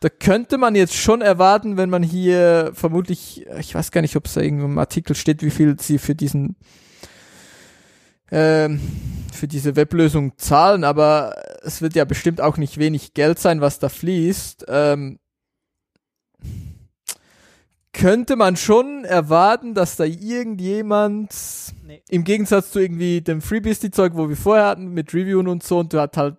Da 0.00 0.08
könnte 0.08 0.58
man 0.58 0.74
jetzt 0.74 0.94
schon 0.94 1.20
erwarten, 1.20 1.76
wenn 1.76 1.90
man 1.90 2.02
hier 2.02 2.70
vermutlich, 2.72 3.46
ich 3.58 3.74
weiß 3.74 3.90
gar 3.90 4.00
nicht, 4.00 4.16
ob 4.16 4.26
es 4.26 4.34
da 4.34 4.40
irgendwo 4.40 4.66
im 4.66 4.78
Artikel 4.78 5.16
steht, 5.16 5.42
wie 5.42 5.50
viel 5.50 5.78
sie 5.80 5.98
für 5.98 6.14
diesen 6.14 6.56
ähm, 8.30 8.80
für 9.32 9.48
diese 9.48 9.76
Weblösung 9.76 10.36
zahlen, 10.36 10.84
aber 10.84 11.34
es 11.62 11.80
wird 11.82 11.94
ja 11.94 12.04
bestimmt 12.04 12.40
auch 12.40 12.56
nicht 12.56 12.78
wenig 12.78 13.14
Geld 13.14 13.38
sein, 13.38 13.60
was 13.60 13.78
da 13.78 13.88
fließt. 13.88 14.66
Ähm, 14.68 15.18
könnte 17.92 18.36
man 18.36 18.56
schon 18.56 19.04
erwarten, 19.04 19.74
dass 19.74 19.96
da 19.96 20.04
irgendjemand 20.04 21.34
Nee. 21.86 22.02
im 22.08 22.24
Gegensatz 22.24 22.70
zu 22.70 22.80
irgendwie 22.80 23.20
dem 23.22 23.40
FreeBSD-Zeug, 23.40 24.12
wo 24.14 24.28
wir 24.28 24.36
vorher 24.36 24.66
hatten, 24.66 24.92
mit 24.92 25.12
Reviewen 25.14 25.48
und 25.48 25.62
so, 25.62 25.78
und 25.78 25.92
du 25.92 26.00
hast 26.00 26.16
halt, 26.16 26.36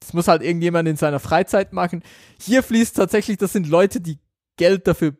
das 0.00 0.12
muss 0.12 0.28
halt 0.28 0.42
irgendjemand 0.42 0.88
in 0.88 0.96
seiner 0.96 1.20
Freizeit 1.20 1.72
machen. 1.72 2.02
Hier 2.40 2.62
fließt 2.62 2.96
tatsächlich, 2.96 3.36
das 3.36 3.52
sind 3.52 3.68
Leute, 3.68 4.00
die 4.00 4.18
Geld 4.56 4.86
dafür 4.86 5.14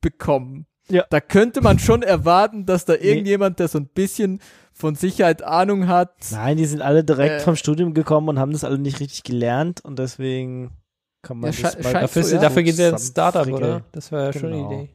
bekommen. 0.00 0.66
Ja. 0.88 1.06
Da 1.08 1.20
könnte 1.20 1.60
man 1.60 1.78
schon 1.78 2.02
erwarten, 2.02 2.66
dass 2.66 2.84
da 2.84 2.94
irgendjemand, 2.94 3.58
der 3.60 3.68
so 3.68 3.78
ein 3.78 3.86
bisschen 3.86 4.40
von 4.80 4.94
Sicherheit 4.96 5.42
Ahnung 5.42 5.86
hat, 5.86 6.12
Nein, 6.30 6.56
die 6.56 6.66
sind 6.66 6.82
alle 6.82 7.04
direkt 7.04 7.40
Äh. 7.42 7.44
vom 7.44 7.54
Studium 7.56 7.94
gekommen 7.94 8.28
und 8.28 8.38
haben 8.38 8.52
das 8.52 8.64
alle 8.64 8.78
nicht 8.78 8.98
richtig 9.00 9.22
gelernt 9.22 9.84
und 9.84 9.98
deswegen 9.98 10.72
kann 11.22 11.38
man 11.38 11.52
Ja, 11.52 11.62
das 11.70 11.82
mal 11.84 11.92
Dafür, 11.92 12.22
so, 12.24 12.34
ja. 12.36 12.40
dafür 12.40 12.62
geht 12.62 12.76
ja 12.76 12.88
ins 12.90 13.08
Startup, 13.08 13.46
oder? 13.46 13.82
Das 13.92 14.10
wäre 14.10 14.26
ja 14.26 14.32
schon 14.32 14.50
Genau. 14.50 14.68
eine 14.70 14.82
Idee. 14.84 14.90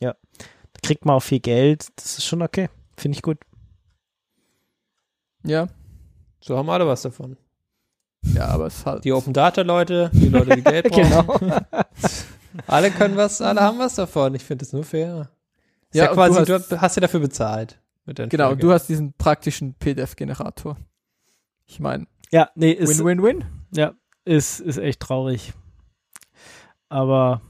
Da 0.00 0.14
kriegt 0.86 1.04
man 1.04 1.16
auch 1.16 1.22
viel 1.22 1.40
Geld, 1.40 1.88
das 1.96 2.18
ist 2.18 2.24
schon 2.26 2.42
okay. 2.42 2.68
Finde 2.96 3.16
ich 3.16 3.22
gut. 3.22 3.38
ja, 5.44 5.66
So 6.40 6.56
haben 6.56 6.70
alle 6.70 6.86
was 6.86 7.02
davon. 7.02 7.36
ja, 8.22 8.46
aber 8.48 8.66
es 8.66 8.76
ist 8.78 8.86
halt, 8.86 9.04
Die 9.04 9.12
Open 9.12 9.32
Data 9.32 9.62
Leute, 9.62 10.10
die 10.12 10.28
Leute, 10.28 10.54
die 10.56 10.62
Geld 10.62 10.88
brauchen. 10.90 11.48
Genau. 11.48 11.60
Alle 12.66 12.90
können 12.90 13.16
was, 13.16 13.40
alle 13.40 13.60
haben 13.60 13.78
was 13.78 13.94
davon. 13.94 14.34
Ich 14.34 14.44
finde 14.44 14.64
das 14.64 14.72
nur 14.72 14.84
fair. 14.84 15.30
Ist 15.90 15.96
Ja, 15.96 16.04
ja, 16.04 16.10
und 16.10 16.16
quasi, 16.16 16.44
du 16.44 16.58
du 16.60 16.80
hast, 16.80 16.96
ja 16.96 17.00
dafür 17.00 17.20
bezahlt. 17.20 17.79
Genau, 18.06 18.26
Steuergeld. 18.26 18.62
du 18.62 18.72
hast 18.72 18.88
diesen 18.88 19.12
praktischen 19.12 19.74
PDF-Generator. 19.74 20.76
Ich 21.66 21.78
meine, 21.80 22.06
Ja, 22.32 22.50
nee, 22.54 22.72
ist, 22.72 22.98
Win-Win-Win. 22.98 23.44
ja, 23.72 23.94
ist, 24.24 24.60
ist 24.60 24.78
echt 24.78 25.00
traurig. 25.00 25.52
Aber 26.88 27.40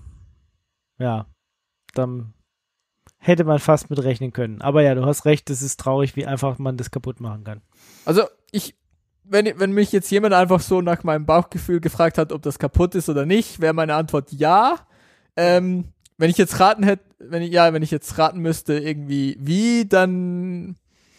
ja, 0.99 1.27
dann 1.95 2.35
hätte 3.19 3.45
man 3.45 3.59
fast 3.59 3.91
mit 3.91 4.03
rechnen 4.03 4.33
können. 4.33 4.61
Aber 4.61 4.83
ja, 4.83 4.95
du 4.95 5.05
hast 5.05 5.25
recht, 5.25 5.49
es 5.51 5.63
ist 5.63 5.81
traurig, 5.81 6.17
wie 6.17 6.27
einfach 6.27 6.59
man 6.59 6.77
das 6.77 6.91
kaputt 6.91 7.21
machen 7.21 7.45
kann. 7.45 7.63
Also 8.05 8.25
ich, 8.51 8.77
wenn, 9.25 9.59
wenn 9.59 9.73
mich 9.73 9.93
jetzt 9.93 10.11
jemand 10.11 10.35
einfach 10.35 10.61
so 10.61 10.81
nach 10.83 11.05
meinem 11.05 11.27
Bauchgefühl 11.27 11.81
gefragt 11.81 12.19
hat, 12.19 12.33
ob 12.33 12.43
das 12.43 12.59
kaputt 12.59 12.95
ist 12.95 13.09
oder 13.09 13.25
nicht, 13.27 13.61
wäre 13.61 13.73
meine 13.75 13.95
Antwort 13.95 14.33
ja. 14.33 14.79
Ähm, 15.37 15.93
wenn 16.21 16.31
ich 16.31 16.37
jetzt 16.37 16.61
raten 16.61 16.83
hätte, 16.83 17.03
wenn 17.19 17.43
ich, 17.43 17.51
ja, 17.51 17.73
wenn 17.73 17.83
ich 17.83 17.91
jetzt 17.91 18.19
raten 18.19 18.41
müsste, 18.41 18.75
irgendwie 18.79 19.37
wie, 19.41 19.87
dann 19.89 20.77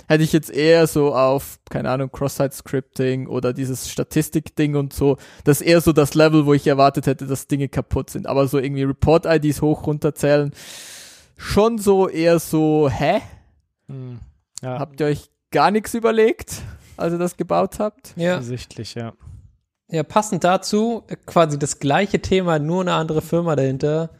hätte 0.07 0.23
ich 0.23 0.31
jetzt 0.31 0.51
eher 0.51 0.85
so 0.85 1.15
auf, 1.15 1.57
keine 1.71 1.89
Ahnung, 1.89 2.11
Cross-Site-Scripting 2.11 3.25
oder 3.25 3.51
dieses 3.51 3.89
Statistik-Ding 3.89 4.75
und 4.75 4.93
so. 4.93 5.17
Das 5.43 5.61
ist 5.61 5.67
eher 5.67 5.81
so 5.81 5.91
das 5.91 6.13
Level, 6.13 6.45
wo 6.45 6.53
ich 6.53 6.67
erwartet 6.67 7.07
hätte, 7.07 7.25
dass 7.25 7.47
Dinge 7.47 7.67
kaputt 7.67 8.11
sind. 8.11 8.27
Aber 8.27 8.47
so 8.47 8.59
irgendwie 8.59 8.83
Report-IDs 8.83 9.61
hoch 9.63 9.87
runterzählen, 9.87 10.51
schon 11.35 11.79
so 11.79 12.07
eher 12.07 12.39
so, 12.39 12.87
hä? 12.87 13.21
Hm. 13.87 14.19
Ja, 14.61 14.77
Habt 14.77 14.99
ihr 14.99 15.07
euch 15.07 15.31
gar 15.49 15.71
nichts 15.71 15.95
überlegt, 15.95 16.61
als 16.95 17.13
ihr 17.13 17.19
das 17.19 17.37
gebaut 17.37 17.79
habt? 17.79 18.13
ja. 18.17 18.33
offensichtlich, 18.35 18.93
ja. 18.93 19.13
ja, 19.89 20.03
passend 20.03 20.43
dazu, 20.43 21.03
äh, 21.07 21.15
quasi 21.25 21.57
das 21.57 21.79
gleiche 21.79 22.21
Thema, 22.21 22.59
nur 22.59 22.81
eine 22.81 22.93
andere 22.93 23.23
Firma 23.23 23.55
dahinter. 23.55 24.11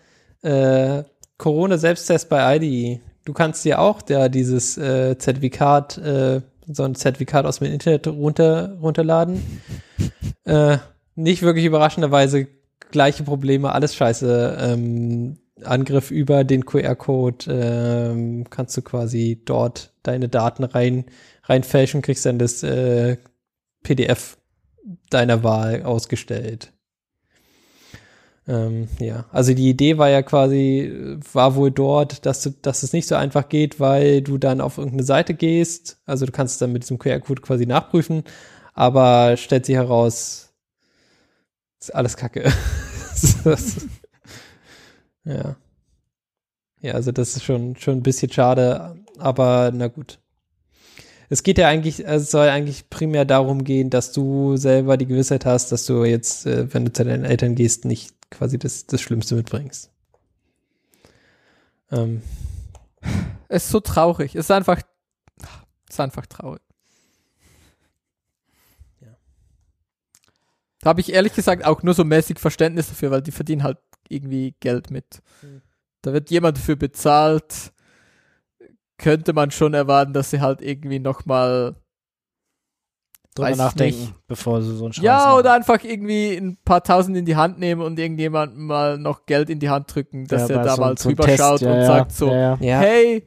Äh, 0.42 1.04
Corona-Selbsttest 1.38 2.30
bei 2.30 2.58
IDE. 2.58 3.02
Du 3.26 3.34
kannst 3.34 3.66
dir 3.66 3.80
auch 3.80 4.02
da 4.02 4.30
dieses 4.30 4.78
äh, 4.78 5.18
Zertifikat, 5.18 5.98
äh, 5.98 6.42
so 6.68 6.84
ein 6.84 6.96
Zertifikat 6.96 7.46
aus 7.46 7.60
dem 7.60 7.72
Internet 7.72 8.08
runter, 8.08 8.78
runterladen. 8.82 9.62
äh, 10.46 10.78
nicht 11.16 11.42
wirklich 11.42 11.66
überraschenderweise 11.66 12.48
gleiche 12.92 13.24
Probleme, 13.24 13.72
alles 13.72 13.96
scheiße. 13.96 14.58
Ähm, 14.60 15.38
Angriff 15.64 16.12
über 16.12 16.44
den 16.44 16.66
QR-Code 16.66 17.46
ähm, 17.50 18.50
kannst 18.50 18.76
du 18.78 18.82
quasi 18.82 19.42
dort 19.46 19.94
deine 20.04 20.30
Daten 20.30 20.64
rein 20.64 21.06
reinfälschen, 21.44 22.02
kriegst 22.02 22.26
dann 22.26 22.40
das 22.40 22.64
äh, 22.64 23.18
PDF 23.84 24.38
deiner 25.10 25.44
Wahl 25.44 25.84
ausgestellt. 25.84 26.72
Ähm, 28.48 28.88
ja, 29.00 29.26
also 29.32 29.54
die 29.54 29.70
Idee 29.70 29.98
war 29.98 30.10
ja 30.10 30.24
quasi, 30.24 31.18
war 31.32 31.56
wohl 31.56 31.72
dort, 31.72 32.26
dass, 32.26 32.42
du, 32.42 32.50
dass 32.50 32.84
es 32.84 32.92
nicht 32.94 33.08
so 33.08 33.16
einfach 33.16 33.50
geht, 33.50 33.80
weil 33.80 34.22
du 34.22 34.38
dann 34.38 34.62
auf 34.62 34.78
irgendeine 34.78 35.04
Seite 35.04 35.34
gehst. 35.34 36.00
Also 36.06 36.26
du 36.26 36.32
kannst 36.32 36.54
es 36.54 36.60
dann 36.60 36.72
mit 36.72 36.84
diesem 36.84 36.98
QR-Code 36.98 37.42
quasi 37.42 37.66
nachprüfen, 37.66 38.24
aber 38.74 39.38
stellt 39.38 39.66
sich 39.66 39.76
heraus, 39.76 40.54
ist 41.80 41.94
alles 41.96 42.18
Kacke. 42.18 42.52
Ja. 45.24 45.56
Ja, 46.82 46.94
also 46.94 47.12
das 47.12 47.36
ist 47.36 47.44
schon, 47.44 47.76
schon 47.76 47.98
ein 47.98 48.04
bisschen 48.04 48.32
schade, 48.32 48.96
aber 49.20 49.72
na 49.74 49.88
gut. 49.88 50.20
Es 51.30 51.44
geht 51.44 51.60
ja 51.60 51.68
eigentlich, 51.68 52.06
es 52.06 52.32
soll 52.32 52.50
eigentlich 52.50 52.90
primär 52.90 53.24
darum 53.24 53.64
gehen, 53.64 53.90
dass 53.90 54.12
du 54.12 54.58
selber 54.58 54.98
die 54.98 55.06
Gewissheit 55.06 55.46
hast, 55.46 55.72
dass 55.72 55.86
du 55.86 56.04
jetzt, 56.04 56.46
äh, 56.46 56.74
wenn 56.74 56.86
du 56.86 56.92
zu 56.92 57.06
deinen 57.06 57.24
Eltern 57.24 57.56
gehst, 57.56 57.86
nicht 57.86 58.16
quasi 58.32 58.58
das, 58.58 58.88
das 58.88 59.02
Schlimmste 59.02 59.36
mitbringst. 59.36 59.92
Ähm, 61.92 62.24
Es 63.50 63.66
ist 63.66 63.72
so 63.72 63.82
traurig. 63.82 64.34
Es 64.36 64.46
ist 64.46 64.52
einfach, 64.52 64.82
es 65.40 65.96
ist 65.96 66.00
einfach 66.00 66.26
traurig. 66.26 66.62
Ja. 69.02 69.18
Da 70.80 70.90
habe 70.90 71.02
ich 71.02 71.12
ehrlich 71.12 71.34
gesagt 71.34 71.66
auch 71.66 71.84
nur 71.84 71.94
so 71.94 72.06
mäßig 72.06 72.40
Verständnis 72.40 72.88
dafür, 72.88 73.12
weil 73.12 73.22
die 73.22 73.32
verdienen 73.32 73.64
halt 73.64 73.78
irgendwie 74.08 74.56
Geld 74.62 74.90
mit. 74.90 75.22
Hm. 75.42 75.62
Da 76.02 76.14
wird 76.14 76.32
jemand 76.32 76.58
dafür 76.58 76.78
bezahlt. 76.78 77.74
Könnte 78.98 79.34
man 79.34 79.52
schon 79.52 79.74
erwarten, 79.74 80.14
dass 80.14 80.30
sie 80.30 80.40
halt 80.40 80.62
irgendwie 80.62 81.00
nochmal 81.00 81.76
Drüber 83.36 83.56
nachdenken, 83.56 84.00
nicht. 84.02 84.28
bevor 84.28 84.62
sie 84.62 84.76
so 84.76 84.84
einen 84.86 84.94
Scheiß 84.94 85.04
Ja, 85.04 85.16
machen. 85.28 85.40
oder 85.40 85.54
einfach 85.54 85.84
irgendwie 85.84 86.36
ein 86.36 86.58
paar 86.66 86.84
Tausend 86.84 87.16
in 87.16 87.26
die 87.26 87.36
Hand 87.38 87.60
nehmen 87.60 87.82
und 87.82 87.98
irgendjemandem 87.98 88.66
mal 88.66 88.98
noch 88.98 89.26
Geld 89.26 89.50
in 89.50 89.60
die 89.60 89.70
Hand 89.70 89.94
drücken, 89.96 90.28
dass 90.28 90.50
Ja, 90.50 90.56
er 90.58 90.64
da 90.64 90.76
so- 90.76 90.82
mal 90.82 90.96
drüber 90.96 91.24
Test, 91.26 91.38
schaut 91.40 91.62
ja, 91.62 91.72
und 91.72 91.78
ja, 91.80 91.86
sagt 91.86 92.12
so, 92.12 92.28
ja, 92.28 92.34
ja. 92.34 92.58
ja, 92.60 92.80
hey, 92.80 93.26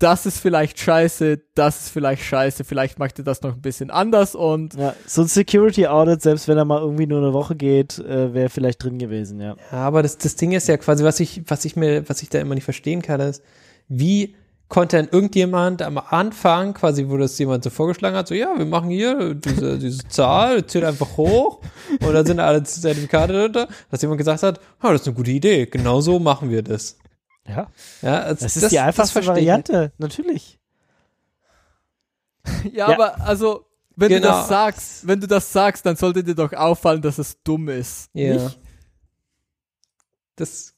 das 0.00 0.26
ist 0.26 0.38
vielleicht 0.38 0.78
scheiße, 0.78 1.40
das 1.54 1.80
ist 1.86 1.88
vielleicht 1.88 2.22
scheiße, 2.22 2.62
vielleicht 2.62 2.98
macht 3.00 3.18
ihr 3.18 3.24
das 3.24 3.42
noch 3.42 3.54
ein 3.54 3.60
bisschen 3.62 3.90
anders 3.90 4.34
und 4.36 4.74
Ja, 4.74 4.94
so 5.06 5.22
ein 5.22 5.28
Security 5.28 5.86
Audit, 5.88 6.22
selbst 6.22 6.46
wenn 6.46 6.56
er 6.58 6.64
mal 6.64 6.80
irgendwie 6.80 7.06
nur 7.06 7.18
eine 7.18 7.32
Woche 7.32 7.56
geht, 7.56 7.98
äh, 7.98 8.32
wäre 8.34 8.48
vielleicht 8.48 8.84
drin 8.84 8.98
gewesen, 8.98 9.40
ja. 9.40 9.56
Ja, 9.72 9.78
aber 9.78 10.02
das, 10.02 10.16
das 10.18 10.36
Ding 10.36 10.52
ist 10.52 10.68
ja 10.68 10.76
quasi, 10.76 11.02
was 11.04 11.18
ich, 11.20 11.42
was 11.48 11.64
ich 11.64 11.74
mir, 11.74 12.08
was 12.08 12.22
ich 12.22 12.28
da 12.28 12.38
immer 12.38 12.54
nicht 12.54 12.64
verstehen 12.64 13.02
kann, 13.02 13.20
ist, 13.20 13.42
wie 13.88 14.36
konnte 14.68 14.96
denn 14.98 15.08
irgendjemand 15.10 15.80
am 15.82 15.96
Anfang, 15.98 16.74
quasi, 16.74 17.08
wo 17.08 17.16
das 17.16 17.38
jemand 17.38 17.64
so 17.64 17.70
vorgeschlagen 17.70 18.16
hat, 18.16 18.28
so, 18.28 18.34
ja, 18.34 18.52
wir 18.56 18.66
machen 18.66 18.90
hier 18.90 19.34
diese, 19.34 19.78
diese 19.78 20.06
Zahl, 20.08 20.66
zählt 20.66 20.84
einfach 20.84 21.16
hoch 21.16 21.60
und 22.00 22.12
da 22.12 22.24
sind 22.24 22.38
alle 22.40 22.62
Zertifikate 22.62 23.32
drunter, 23.32 23.68
dass 23.90 24.02
jemand 24.02 24.18
gesagt 24.18 24.42
hat, 24.42 24.60
oh, 24.82 24.88
das 24.88 25.00
ist 25.02 25.06
eine 25.06 25.16
gute 25.16 25.30
Idee, 25.30 25.66
genau 25.66 26.00
so 26.02 26.18
machen 26.18 26.50
wir 26.50 26.62
das. 26.62 26.98
Ja. 27.46 27.68
Ja, 28.02 28.20
also 28.20 28.44
Das 28.44 28.56
ist 28.58 28.70
die 28.70 28.78
einfachste. 28.78 29.24
Variante, 29.26 29.92
natürlich. 29.96 30.58
ja, 32.72 32.88
Ja. 32.88 32.88
aber 32.88 33.20
also, 33.22 33.64
wenn 33.96 34.10
du 34.10 34.16
Genau. 34.20 34.28
das 34.28 34.48
sagst, 34.48 35.06
wenn 35.08 35.20
du 35.20 35.26
das 35.26 35.50
sagst, 35.52 35.84
dann 35.86 35.96
sollte 35.96 36.22
dir 36.22 36.34
doch 36.34 36.52
auffallen, 36.52 37.00
dass 37.02 37.18
es 37.18 37.42
dumm 37.42 37.68
ist. 37.68 38.10
Ja. 38.12 38.34
Nicht? 38.34 38.58
Das, 40.36 40.74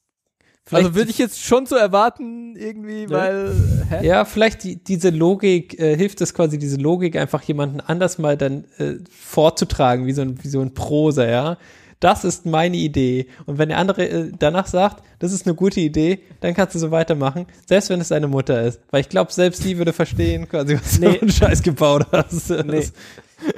Also 0.69 0.83
vielleicht- 0.83 0.95
würde 0.95 1.11
ich 1.11 1.17
jetzt 1.17 1.41
schon 1.43 1.65
so 1.65 1.75
erwarten, 1.75 2.55
irgendwie, 2.55 3.09
weil, 3.09 3.53
hä? 3.89 4.05
Ja, 4.05 4.25
vielleicht 4.25 4.63
die, 4.63 4.81
diese 4.81 5.09
Logik, 5.09 5.79
äh, 5.79 5.97
hilft 5.97 6.21
es 6.21 6.33
quasi, 6.33 6.57
diese 6.57 6.77
Logik 6.77 7.15
einfach 7.17 7.41
jemanden 7.43 7.79
anders 7.81 8.17
mal 8.19 8.37
dann 8.37 8.65
äh, 8.77 8.95
vorzutragen, 9.09 10.05
wie 10.05 10.13
so, 10.13 10.21
ein, 10.21 10.41
wie 10.43 10.47
so 10.49 10.61
ein 10.61 10.73
Prosa, 10.73 11.25
ja. 11.27 11.57
Das 11.99 12.23
ist 12.23 12.45
meine 12.47 12.77
Idee. 12.77 13.27
Und 13.45 13.59
wenn 13.59 13.69
der 13.69 13.77
andere 13.77 14.07
äh, 14.09 14.31
danach 14.39 14.65
sagt, 14.67 15.03
das 15.19 15.31
ist 15.33 15.45
eine 15.45 15.53
gute 15.55 15.79
Idee, 15.79 16.19
dann 16.39 16.53
kannst 16.55 16.73
du 16.73 16.79
so 16.79 16.89
weitermachen, 16.89 17.45
selbst 17.67 17.89
wenn 17.91 18.01
es 18.01 18.07
deine 18.07 18.27
Mutter 18.27 18.61
ist. 18.63 18.79
Weil 18.89 19.01
ich 19.01 19.09
glaube, 19.09 19.31
selbst 19.31 19.63
die 19.63 19.77
würde 19.77 19.93
verstehen, 19.93 20.47
quasi, 20.49 20.75
was 20.81 20.99
Nee. 20.99 21.07
du 21.07 21.13
für 21.17 21.21
einen 21.21 21.31
Scheiß 21.31 21.61
gebaut 21.63 22.07
hast. 22.11 22.49
Nee. 22.49 22.85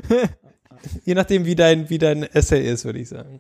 Je 1.06 1.14
nachdem, 1.16 1.46
wie 1.46 1.56
dein, 1.56 1.90
wie 1.90 1.98
dein 1.98 2.24
Essay 2.24 2.70
ist, 2.70 2.84
würde 2.86 3.00
ich 3.00 3.08
sagen. 3.10 3.40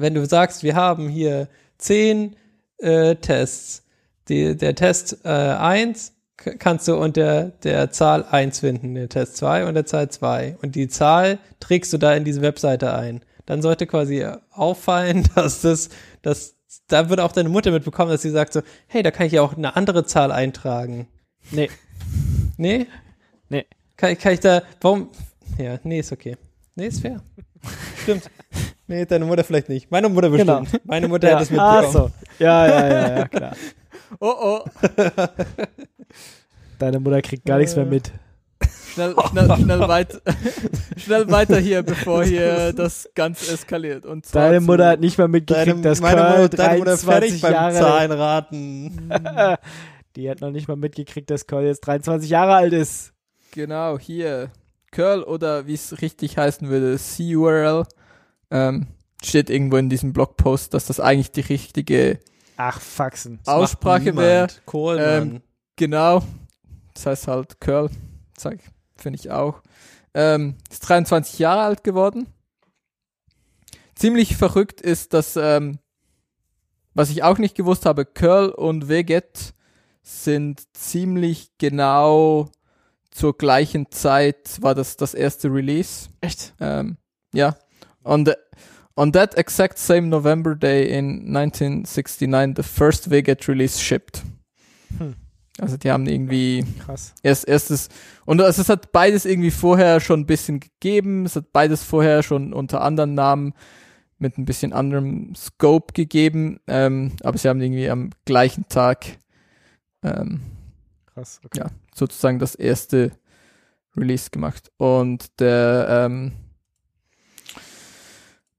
Wenn 0.00 0.14
du 0.14 0.24
sagst, 0.26 0.62
wir 0.62 0.74
haben 0.74 1.08
hier 1.08 1.48
zehn 1.78 2.36
äh, 2.78 3.16
Tests, 3.16 3.82
die, 4.28 4.56
der 4.56 4.74
Test 4.74 5.24
äh, 5.24 5.28
1 5.28 6.12
k- 6.36 6.54
kannst 6.56 6.88
du 6.88 6.96
unter 6.96 7.50
der 7.64 7.90
Zahl 7.90 8.24
1 8.24 8.60
finden, 8.60 8.94
der 8.94 9.08
Test 9.08 9.36
2 9.38 9.66
und 9.66 9.74
der 9.74 9.86
Zahl 9.86 10.08
2. 10.10 10.56
Und 10.62 10.74
die 10.74 10.88
Zahl 10.88 11.38
trägst 11.60 11.92
du 11.92 11.98
da 11.98 12.14
in 12.14 12.24
diese 12.24 12.42
Webseite 12.42 12.94
ein. 12.94 13.24
Dann 13.46 13.62
sollte 13.62 13.86
quasi 13.86 14.24
auffallen, 14.50 15.28
dass 15.34 15.60
das, 15.62 15.88
dass 16.22 16.54
da 16.88 17.08
würde 17.10 17.24
auch 17.24 17.32
deine 17.32 17.48
Mutter 17.48 17.70
mitbekommen, 17.70 18.10
dass 18.10 18.22
sie 18.22 18.30
sagt 18.30 18.52
so, 18.52 18.62
hey, 18.86 19.02
da 19.02 19.10
kann 19.10 19.26
ich 19.26 19.32
ja 19.32 19.42
auch 19.42 19.56
eine 19.56 19.76
andere 19.76 20.04
Zahl 20.06 20.32
eintragen. 20.32 21.08
Nee. 21.50 21.68
Nee? 22.56 22.86
Nee. 23.48 23.66
Kann, 23.96 24.16
kann 24.16 24.32
ich 24.32 24.40
da, 24.40 24.62
warum? 24.80 25.10
Ja, 25.58 25.78
nee, 25.82 25.98
ist 25.98 26.12
okay. 26.12 26.36
Nee, 26.74 26.86
ist 26.86 27.00
fair. 27.02 27.20
Stimmt. 28.02 28.30
Nee, 28.92 29.06
deine 29.06 29.24
Mutter 29.24 29.42
vielleicht 29.42 29.70
nicht. 29.70 29.90
Meine 29.90 30.10
Mutter 30.10 30.28
bestimmt. 30.28 30.70
Genau. 30.70 30.82
Meine 30.84 31.08
Mutter 31.08 31.28
Ja. 31.30 31.36
hat 31.36 31.42
es 31.44 31.50
mitbekommen. 31.50 31.84
Ach 31.86 31.92
so. 31.92 32.10
Ja, 32.38 32.66
ja, 32.66 32.88
ja, 32.88 33.18
ja, 33.18 33.28
klar. 33.28 33.56
Oh, 34.20 34.34
oh, 34.38 34.60
Deine 36.78 37.00
Mutter 37.00 37.22
kriegt 37.22 37.46
gar 37.46 37.56
nichts 37.56 37.74
mehr 37.74 37.86
mit. 37.86 38.12
schnell, 38.92 39.14
schnell, 39.30 39.56
schnell, 39.56 39.80
weit, 39.88 40.20
schnell 40.98 41.30
weiter 41.30 41.58
hier, 41.58 41.82
bevor 41.82 42.22
hier 42.22 42.74
das 42.74 43.08
ganz 43.14 43.48
eskaliert. 43.50 44.04
Und 44.04 44.26
zwar 44.26 44.48
Deine 44.48 44.60
Mutter 44.60 44.86
hat 44.88 45.00
nicht 45.00 45.16
mal 45.16 45.28
mitgekriegt, 45.28 45.82
dass 45.82 46.02
meine 46.02 46.20
Curl 46.20 46.42
Mutter, 46.42 46.56
deine 46.58 46.78
Mutter 46.80 46.96
23 46.98 47.06
fertig 47.06 47.40
beim 47.40 47.52
Jahre 47.54 47.72
Zahlenraten. 47.74 49.10
Die 50.16 50.28
hat 50.28 50.42
noch 50.42 50.50
nicht 50.50 50.68
mal 50.68 50.76
mitgekriegt, 50.76 51.30
dass 51.30 51.46
Curl 51.46 51.64
jetzt 51.64 51.80
23 51.86 52.28
Jahre 52.28 52.54
alt 52.54 52.74
ist. 52.74 53.14
Genau, 53.52 53.98
hier. 53.98 54.50
Curl 54.90 55.22
oder 55.22 55.66
wie 55.66 55.74
es 55.74 56.02
richtig 56.02 56.36
heißen 56.36 56.68
würde, 56.68 56.98
CURL. 56.98 57.84
Ähm, 58.52 58.86
steht 59.24 59.50
irgendwo 59.50 59.78
in 59.78 59.88
diesem 59.88 60.12
Blogpost, 60.12 60.74
dass 60.74 60.86
das 60.86 61.00
eigentlich 61.00 61.32
die 61.32 61.40
richtige 61.40 62.20
Ach, 62.56 62.80
Faxen. 62.80 63.40
Aussprache 63.46 64.14
wäre. 64.16 64.48
Ähm, 64.98 65.42
Genau. 65.76 66.22
Das 66.94 67.06
heißt 67.06 67.28
halt 67.28 67.60
Curl. 67.60 67.90
Zeig, 68.36 68.60
finde 68.96 69.18
ich 69.18 69.30
auch. 69.30 69.62
Ähm, 70.14 70.56
ist 70.70 70.80
23 70.88 71.38
Jahre 71.38 71.62
alt 71.62 71.82
geworden. 71.82 72.26
Ziemlich 73.94 74.36
verrückt 74.36 74.80
ist, 74.80 75.14
dass, 75.14 75.36
ähm, 75.36 75.78
was 76.94 77.10
ich 77.10 77.22
auch 77.22 77.38
nicht 77.38 77.54
gewusst 77.54 77.86
habe, 77.86 78.04
Curl 78.04 78.50
und 78.50 78.88
Veget 78.88 79.54
sind 80.02 80.62
ziemlich 80.76 81.50
genau 81.58 82.50
zur 83.10 83.36
gleichen 83.36 83.90
Zeit 83.90 84.60
war 84.60 84.74
das 84.74 84.96
das 84.96 85.14
erste 85.14 85.48
Release. 85.48 86.08
Echt? 86.20 86.54
Um, 86.58 86.96
yeah. 87.34 87.56
On 88.04 88.24
the 88.24 88.34
on 88.94 89.12
that 89.12 89.36
exact 89.38 89.78
same 89.78 90.08
November 90.08 90.54
day 90.54 90.88
in 90.88 91.32
1969, 91.32 92.54
the 92.56 92.62
first 92.62 93.10
Veget 93.10 93.48
release 93.48 93.80
shipped. 93.80 94.22
Hm. 94.98 95.14
Also 95.60 95.76
die 95.76 95.90
haben 95.90 96.06
irgendwie 96.06 96.64
Krass. 96.84 97.14
erst 97.22 97.46
erstes 97.46 97.88
und 98.24 98.40
also 98.40 98.62
es 98.62 98.68
hat 98.68 98.90
beides 98.90 99.26
irgendwie 99.26 99.50
vorher 99.50 100.00
schon 100.00 100.20
ein 100.20 100.26
bisschen 100.26 100.60
gegeben. 100.60 101.26
Es 101.26 101.36
hat 101.36 101.52
beides 101.52 101.84
vorher 101.84 102.22
schon 102.22 102.52
unter 102.52 102.80
anderen 102.80 103.14
Namen 103.14 103.54
mit 104.18 104.38
ein 104.38 104.46
bisschen 104.46 104.72
anderem 104.72 105.34
Scope 105.34 105.92
gegeben. 105.92 106.60
Ähm, 106.66 107.12
aber 107.22 107.36
sie 107.36 107.48
haben 107.48 107.60
irgendwie 107.60 107.90
am 107.90 108.10
gleichen 108.24 108.66
Tag 108.68 109.18
ähm, 110.02 110.40
Krass. 111.12 111.40
Okay. 111.44 111.60
ja, 111.60 111.66
sozusagen 111.94 112.38
das 112.38 112.54
erste 112.54 113.12
Release 113.96 114.30
gemacht. 114.30 114.72
Und 114.78 115.38
der 115.40 115.86
ähm, 116.06 116.32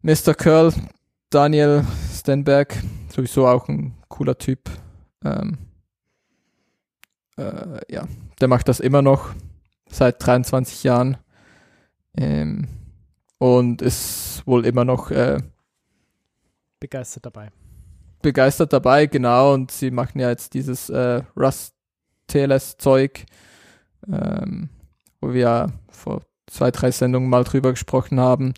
Mr. 0.06 0.34
Curl, 0.34 0.74
Daniel 1.30 1.86
Stenberg, 2.14 2.76
sowieso 3.08 3.48
auch 3.48 3.70
ein 3.70 3.94
cooler 4.10 4.38
Typ. 4.38 4.70
Ähm, 5.24 5.58
äh, 7.38 7.80
ja, 7.90 8.06
der 8.42 8.50
macht 8.50 8.68
das 8.68 8.82
immer 8.82 9.02
noch 9.02 9.34
seit 9.90 10.22
23 10.26 10.84
Jahren. 10.84 11.16
Ähm, 12.18 12.68
und 13.38 13.82
ist 13.82 14.44
wohl 14.46 14.66
immer 14.66 14.84
noch 14.84 15.10
äh, 15.10 15.38
Begeistert 16.82 17.26
dabei. 17.26 17.50
begeistert 18.22 18.74
dabei, 18.74 19.06
genau. 19.06 19.54
Und 19.54 19.72
sie 19.72 19.90
machen 19.90 20.20
ja 20.20 20.30
jetzt 20.30 20.54
dieses 20.54 20.90
äh, 20.90 21.24
Rust 21.38 21.76
TLS 22.28 22.76
Zeug, 22.76 23.26
ähm, 24.12 24.68
wo 25.22 25.32
wir 25.32 25.42
ja 25.42 25.68
vor 25.90 26.24
zwei, 26.48 26.72
drei 26.72 26.92
Sendungen 26.92 27.30
mal 27.30 27.46
drüber 27.46 27.72
gesprochen 27.72 28.20
haben. 28.20 28.54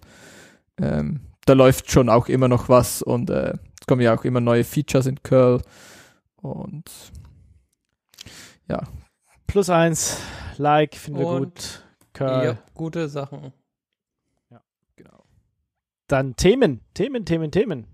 Ähm, 0.82 1.22
da 1.46 1.54
läuft 1.54 1.92
schon 1.92 2.10
auch 2.10 2.28
immer 2.28 2.48
noch 2.48 2.70
was 2.70 3.02
und 3.02 3.30
äh, 3.30 3.54
es 3.80 3.88
kommen 3.88 4.02
ja 4.02 4.16
auch 4.18 4.24
immer 4.26 4.42
neue 4.42 4.64
Features 4.64 5.06
in 5.06 5.22
Curl. 5.22 5.62
Und 6.38 6.92
Plus 9.48 9.70
eins. 9.70 10.20
Like, 10.58 10.96
finden 10.96 11.20
wir 11.20 11.40
gut. 11.40 11.84
Curl. 12.14 12.46
Ja, 12.46 12.58
gute 12.74 13.08
Sachen. 13.10 13.54
genau. 14.96 15.24
Dann 16.08 16.36
Themen. 16.36 16.82
Themen, 16.94 17.26
Themen, 17.26 17.52
Themen. 17.52 17.88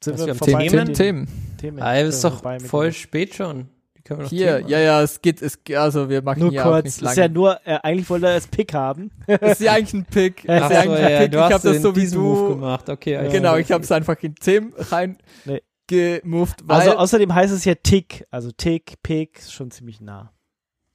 Sind 0.00 0.18
wir 0.18 0.26
wir 0.26 0.34
Themen? 0.34 0.58
mit 0.60 0.70
Themen, 0.70 0.86
den 0.86 0.94
Themen. 0.94 1.56
Themen. 1.58 1.82
Ah, 1.82 1.98
ist 1.98 2.24
doch 2.24 2.42
voll 2.60 2.92
spät 2.92 3.34
schon. 3.34 3.68
Die 4.02 4.08
können 4.08 4.20
wir 4.20 4.24
noch 4.24 4.30
Hier, 4.30 4.56
Themen 4.58 4.68
ja, 4.68 4.78
ja, 4.80 5.02
es 5.02 5.22
geht, 5.22 5.40
es 5.42 5.58
also 5.76 6.08
wir 6.08 6.22
machen 6.22 6.40
Nur 6.40 6.50
hier 6.50 6.66
auch 6.66 6.70
kurz. 6.72 6.84
nicht 6.84 7.02
Das 7.02 7.12
ist 7.12 7.16
ja 7.18 7.28
nur, 7.28 7.60
äh, 7.64 7.78
eigentlich 7.82 8.10
wollte 8.10 8.26
er 8.26 8.34
das 8.34 8.48
Pick 8.48 8.74
haben. 8.74 9.10
Das 9.26 9.40
ist 9.52 9.60
ja 9.60 9.72
eigentlich 9.74 9.94
ein 9.94 10.04
Pick. 10.04 10.44
Ach 10.48 10.54
ist 10.70 10.74
ja 10.76 10.82
so, 10.82 10.90
eigentlich 10.90 11.00
ja, 11.00 11.06
ein 11.06 11.22
Pick. 11.22 11.32
du 11.32 11.38
Ich 11.38 11.52
habe 11.52 11.68
das 11.72 11.82
so 11.82 11.96
wie 11.96 12.06
Move 12.08 12.48
du. 12.48 12.48
gemacht. 12.54 12.88
Okay, 12.88 13.12
Ja. 13.12 13.20
also- 13.20 13.32
Genau, 13.32 13.56
ich 13.56 13.70
habe 13.70 13.84
es 13.84 13.92
einfach 13.92 14.16
in 14.22 14.34
Themen 14.34 14.72
rein 14.76 15.18
Nee. 15.44 15.62
gemoved, 15.86 16.60
weil 16.64 16.80
Also 16.80 16.96
außerdem 16.96 17.32
heißt 17.34 17.52
es 17.52 17.64
ja 17.64 17.74
Tick. 17.76 18.26
Also 18.30 18.50
Tick, 18.50 18.94
Pick, 19.02 19.38
ist 19.38 19.52
schon 19.52 19.70
ziemlich 19.70 20.00
nah. 20.00 20.32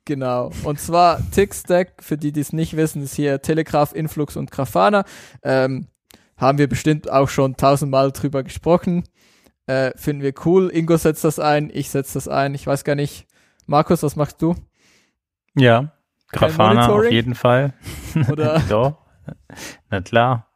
Genau. 0.05 0.51
Und 0.63 0.79
zwar 0.79 1.19
Tickstack, 1.31 2.01
für 2.01 2.17
die, 2.17 2.31
die 2.31 2.39
es 2.39 2.53
nicht 2.53 2.77
wissen, 2.77 3.03
ist 3.03 3.15
hier 3.15 3.41
Telegraph, 3.41 3.93
Influx 3.93 4.37
und 4.37 4.51
Grafana. 4.51 5.03
Ähm, 5.43 5.87
haben 6.37 6.57
wir 6.59 6.67
bestimmt 6.69 7.09
auch 7.11 7.27
schon 7.29 7.57
tausendmal 7.57 8.11
drüber 8.11 8.43
gesprochen. 8.43 9.03
Äh, 9.67 9.91
finden 9.97 10.23
wir 10.23 10.33
cool. 10.45 10.69
Ingo 10.73 10.97
setzt 10.97 11.23
das 11.23 11.39
ein, 11.39 11.69
ich 11.73 11.89
setze 11.89 12.15
das 12.15 12.27
ein. 12.27 12.55
Ich 12.55 12.65
weiß 12.65 12.83
gar 12.83 12.95
nicht. 12.95 13.27
Markus, 13.65 14.01
was 14.01 14.15
machst 14.15 14.41
du? 14.41 14.55
Ja, 15.55 15.91
Grafana 16.31 16.89
auf 16.89 17.11
jeden 17.11 17.35
Fall. 17.35 17.73
Oder? 18.31 18.61
Doch, 18.69 18.97
na 19.89 20.01
klar. 20.01 20.47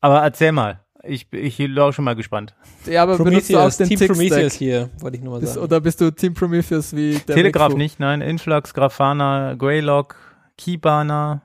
Aber 0.00 0.20
erzähl 0.22 0.52
mal. 0.52 0.80
Ich, 1.02 1.32
ich 1.32 1.56
bin 1.56 1.78
auch 1.78 1.92
schon 1.92 2.04
mal 2.04 2.14
gespannt. 2.14 2.54
ja, 2.84 3.02
aber 3.02 3.16
benutzt 3.16 3.48
du 3.48 3.56
auch 3.56 3.70
Prometheus, 3.70 3.76
den 3.78 3.88
Team? 3.88 4.06
Prometheus 4.08 4.52
hier, 4.54 4.90
wollte 4.98 5.16
ich 5.16 5.22
nur 5.22 5.32
mal 5.34 5.40
Bist, 5.40 5.54
sagen. 5.54 5.64
oder 5.64 5.80
bist 5.80 6.00
du 6.00 6.10
Team 6.10 6.34
Prometheus 6.34 6.94
wie 6.94 7.14
der 7.26 7.36
Telegraph 7.36 7.68
Wegfu? 7.70 7.78
nicht, 7.78 8.00
nein. 8.00 8.20
Influx, 8.20 8.74
Grafana, 8.74 9.54
Greylock, 9.54 10.16
Keybanner, 10.58 11.40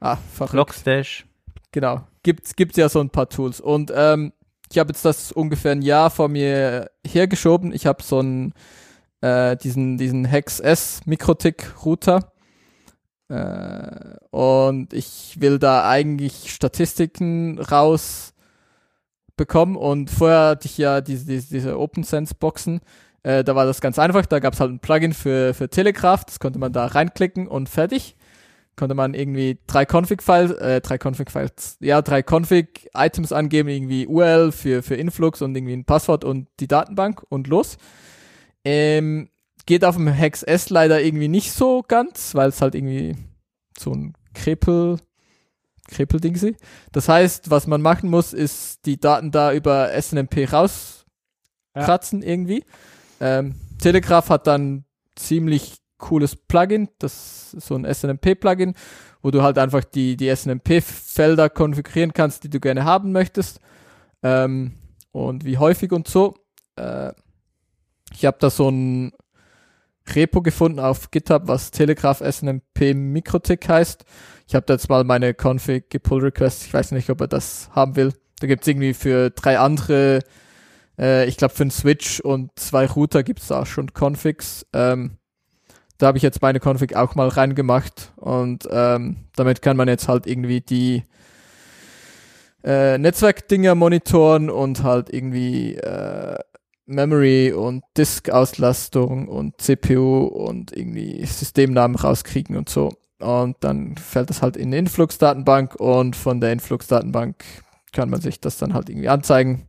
Ah, 0.00 0.16
verrückt. 0.16 0.54
Logstash. 0.54 1.26
Genau. 1.72 2.06
Gibt's, 2.22 2.56
gibt's 2.56 2.76
ja 2.76 2.88
so 2.88 3.00
ein 3.00 3.10
paar 3.10 3.28
Tools. 3.28 3.60
Und 3.60 3.92
ähm, 3.94 4.32
ich 4.70 4.78
habe 4.78 4.90
jetzt 4.90 5.04
das 5.04 5.32
ungefähr 5.32 5.72
ein 5.72 5.82
Jahr 5.82 6.10
vor 6.10 6.28
mir 6.28 6.90
hergeschoben. 7.04 7.72
Ich 7.72 7.86
habe 7.86 8.02
so 8.02 8.20
einen, 8.20 8.54
äh, 9.20 9.56
diesen, 9.56 9.98
diesen 9.98 10.24
Hex 10.24 10.60
S 10.60 11.00
Mikrotik 11.06 11.74
Router. 11.84 12.32
Äh, 13.28 14.16
und 14.30 14.92
ich 14.92 15.36
will 15.40 15.58
da 15.58 15.88
eigentlich 15.88 16.52
Statistiken 16.52 17.58
raus 17.58 18.32
bekommen. 19.36 19.76
Und 19.76 20.08
vorher 20.08 20.50
hatte 20.50 20.66
ich 20.66 20.78
ja 20.78 21.00
diese, 21.00 21.26
diese, 21.26 21.48
diese 21.48 21.78
OpenSense 21.78 22.34
Boxen. 22.36 22.80
Äh, 23.24 23.42
da 23.42 23.56
war 23.56 23.66
das 23.66 23.80
ganz 23.80 23.98
einfach. 23.98 24.24
Da 24.24 24.38
gab's 24.38 24.60
halt 24.60 24.70
ein 24.70 24.78
Plugin 24.78 25.14
für, 25.14 25.52
für 25.52 25.68
Telegraph. 25.68 26.24
Das 26.24 26.38
konnte 26.38 26.60
man 26.60 26.72
da 26.72 26.86
reinklicken 26.86 27.48
und 27.48 27.68
fertig 27.68 28.16
konnte 28.80 28.94
man 28.94 29.12
irgendwie 29.12 29.58
drei 29.66 29.84
Config-Files, 29.84 30.52
äh, 30.52 30.80
drei 30.80 30.96
Config-Files, 30.96 31.76
ja, 31.80 32.00
drei 32.00 32.22
Config-Items 32.22 33.30
angeben, 33.30 33.68
irgendwie 33.68 34.06
URL 34.06 34.52
für, 34.52 34.82
für 34.82 34.94
Influx 34.94 35.42
und 35.42 35.54
irgendwie 35.54 35.74
ein 35.74 35.84
Passwort 35.84 36.24
und 36.24 36.48
die 36.60 36.66
Datenbank 36.66 37.22
und 37.28 37.46
los. 37.46 37.76
Ähm, 38.64 39.28
geht 39.66 39.84
auf 39.84 39.96
dem 39.96 40.08
Hex 40.08 40.42
S 40.42 40.70
leider 40.70 41.02
irgendwie 41.02 41.28
nicht 41.28 41.52
so 41.52 41.82
ganz, 41.86 42.34
weil 42.34 42.48
es 42.48 42.62
halt 42.62 42.74
irgendwie 42.74 43.16
so 43.78 43.92
ein 43.92 44.14
Krepel, 44.32 44.96
Krepeldingsi. 45.88 46.56
Das 46.90 47.06
heißt, 47.06 47.50
was 47.50 47.66
man 47.66 47.82
machen 47.82 48.08
muss, 48.08 48.32
ist 48.32 48.86
die 48.86 48.98
Daten 48.98 49.30
da 49.30 49.52
über 49.52 49.90
SNMP 49.92 50.50
rauskratzen 50.50 52.22
irgendwie. 52.22 52.64
Ähm, 53.20 53.56
Telegraph 53.78 54.30
hat 54.30 54.46
dann 54.46 54.86
ziemlich 55.16 55.79
cooles 56.00 56.34
Plugin, 56.34 56.88
das 56.98 57.54
ist 57.54 57.66
so 57.66 57.76
ein 57.76 57.84
SNMP-Plugin, 57.84 58.74
wo 59.22 59.30
du 59.30 59.42
halt 59.42 59.58
einfach 59.58 59.84
die, 59.84 60.16
die 60.16 60.34
SNMP-Felder 60.34 61.48
konfigurieren 61.48 62.12
kannst, 62.12 62.42
die 62.42 62.50
du 62.50 62.58
gerne 62.58 62.84
haben 62.84 63.12
möchtest 63.12 63.60
ähm, 64.22 64.72
und 65.12 65.44
wie 65.44 65.58
häufig 65.58 65.92
und 65.92 66.08
so. 66.08 66.34
Äh, 66.76 67.12
ich 68.12 68.24
habe 68.24 68.38
da 68.40 68.50
so 68.50 68.68
ein 68.68 69.12
Repo 70.14 70.42
gefunden 70.42 70.80
auf 70.80 71.10
GitHub, 71.10 71.42
was 71.46 71.70
Telegraph 71.70 72.18
SNMP 72.18 72.94
Mikrotik 72.94 73.68
heißt. 73.68 74.04
Ich 74.48 74.54
habe 74.54 74.66
da 74.66 74.74
jetzt 74.74 74.88
mal 74.88 75.04
meine 75.04 75.34
Config 75.34 75.90
gepull 75.90 76.22
Request. 76.22 76.66
Ich 76.66 76.74
weiß 76.74 76.92
nicht, 76.92 77.08
ob 77.10 77.20
er 77.20 77.28
das 77.28 77.70
haben 77.72 77.96
will. 77.96 78.12
Da 78.40 78.46
gibt's 78.46 78.66
irgendwie 78.66 78.94
für 78.94 79.30
drei 79.30 79.58
andere, 79.58 80.20
äh, 80.98 81.26
ich 81.26 81.36
glaube 81.36 81.54
für 81.54 81.62
einen 81.62 81.70
Switch 81.70 82.20
und 82.20 82.50
zwei 82.58 82.86
Router 82.86 83.22
gibt's 83.22 83.48
da 83.48 83.60
auch 83.60 83.66
schon 83.66 83.92
Configs. 83.92 84.66
Ähm, 84.72 85.18
da 86.00 86.06
habe 86.06 86.16
ich 86.16 86.22
jetzt 86.22 86.40
meine 86.40 86.60
Config 86.60 86.96
auch 86.96 87.14
mal 87.14 87.28
reingemacht 87.28 88.12
und 88.16 88.66
ähm, 88.70 89.16
damit 89.36 89.60
kann 89.60 89.76
man 89.76 89.86
jetzt 89.86 90.08
halt 90.08 90.26
irgendwie 90.26 90.62
die 90.62 91.04
äh, 92.64 92.96
Netzwerkdinger 92.96 93.74
monitoren 93.74 94.48
und 94.48 94.82
halt 94.82 95.12
irgendwie 95.12 95.74
äh, 95.74 96.38
Memory 96.86 97.52
und 97.52 97.84
Disk-Auslastung 97.98 99.28
und 99.28 99.60
CPU 99.60 100.24
und 100.24 100.74
irgendwie 100.74 101.24
Systemnamen 101.24 101.96
rauskriegen 101.96 102.56
und 102.56 102.68
so. 102.70 102.92
Und 103.18 103.56
dann 103.60 103.96
fällt 103.98 104.30
das 104.30 104.40
halt 104.40 104.56
in 104.56 104.68
eine 104.68 104.78
Influx-Datenbank 104.78 105.76
und 105.76 106.16
von 106.16 106.40
der 106.40 106.52
Influx-Datenbank 106.52 107.44
kann 107.92 108.08
man 108.08 108.22
sich 108.22 108.40
das 108.40 108.56
dann 108.56 108.72
halt 108.72 108.88
irgendwie 108.88 109.10
anzeigen. 109.10 109.68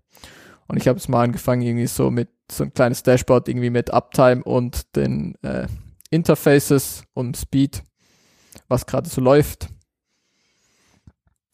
Und 0.67 0.77
ich 0.77 0.87
habe 0.87 0.97
jetzt 0.97 1.09
mal 1.09 1.23
angefangen 1.23 1.61
irgendwie 1.61 1.87
so 1.87 2.09
mit 2.09 2.29
so 2.49 2.63
ein 2.63 2.73
kleines 2.73 3.03
Dashboard 3.03 3.49
irgendwie 3.49 3.69
mit 3.69 3.93
Uptime 3.93 4.43
und 4.43 4.95
den 4.95 5.35
äh, 5.43 5.67
Interfaces 6.11 7.03
und 7.13 7.35
Speed, 7.35 7.81
was 8.67 8.85
gerade 8.85 9.09
so 9.09 9.21
läuft. 9.21 9.69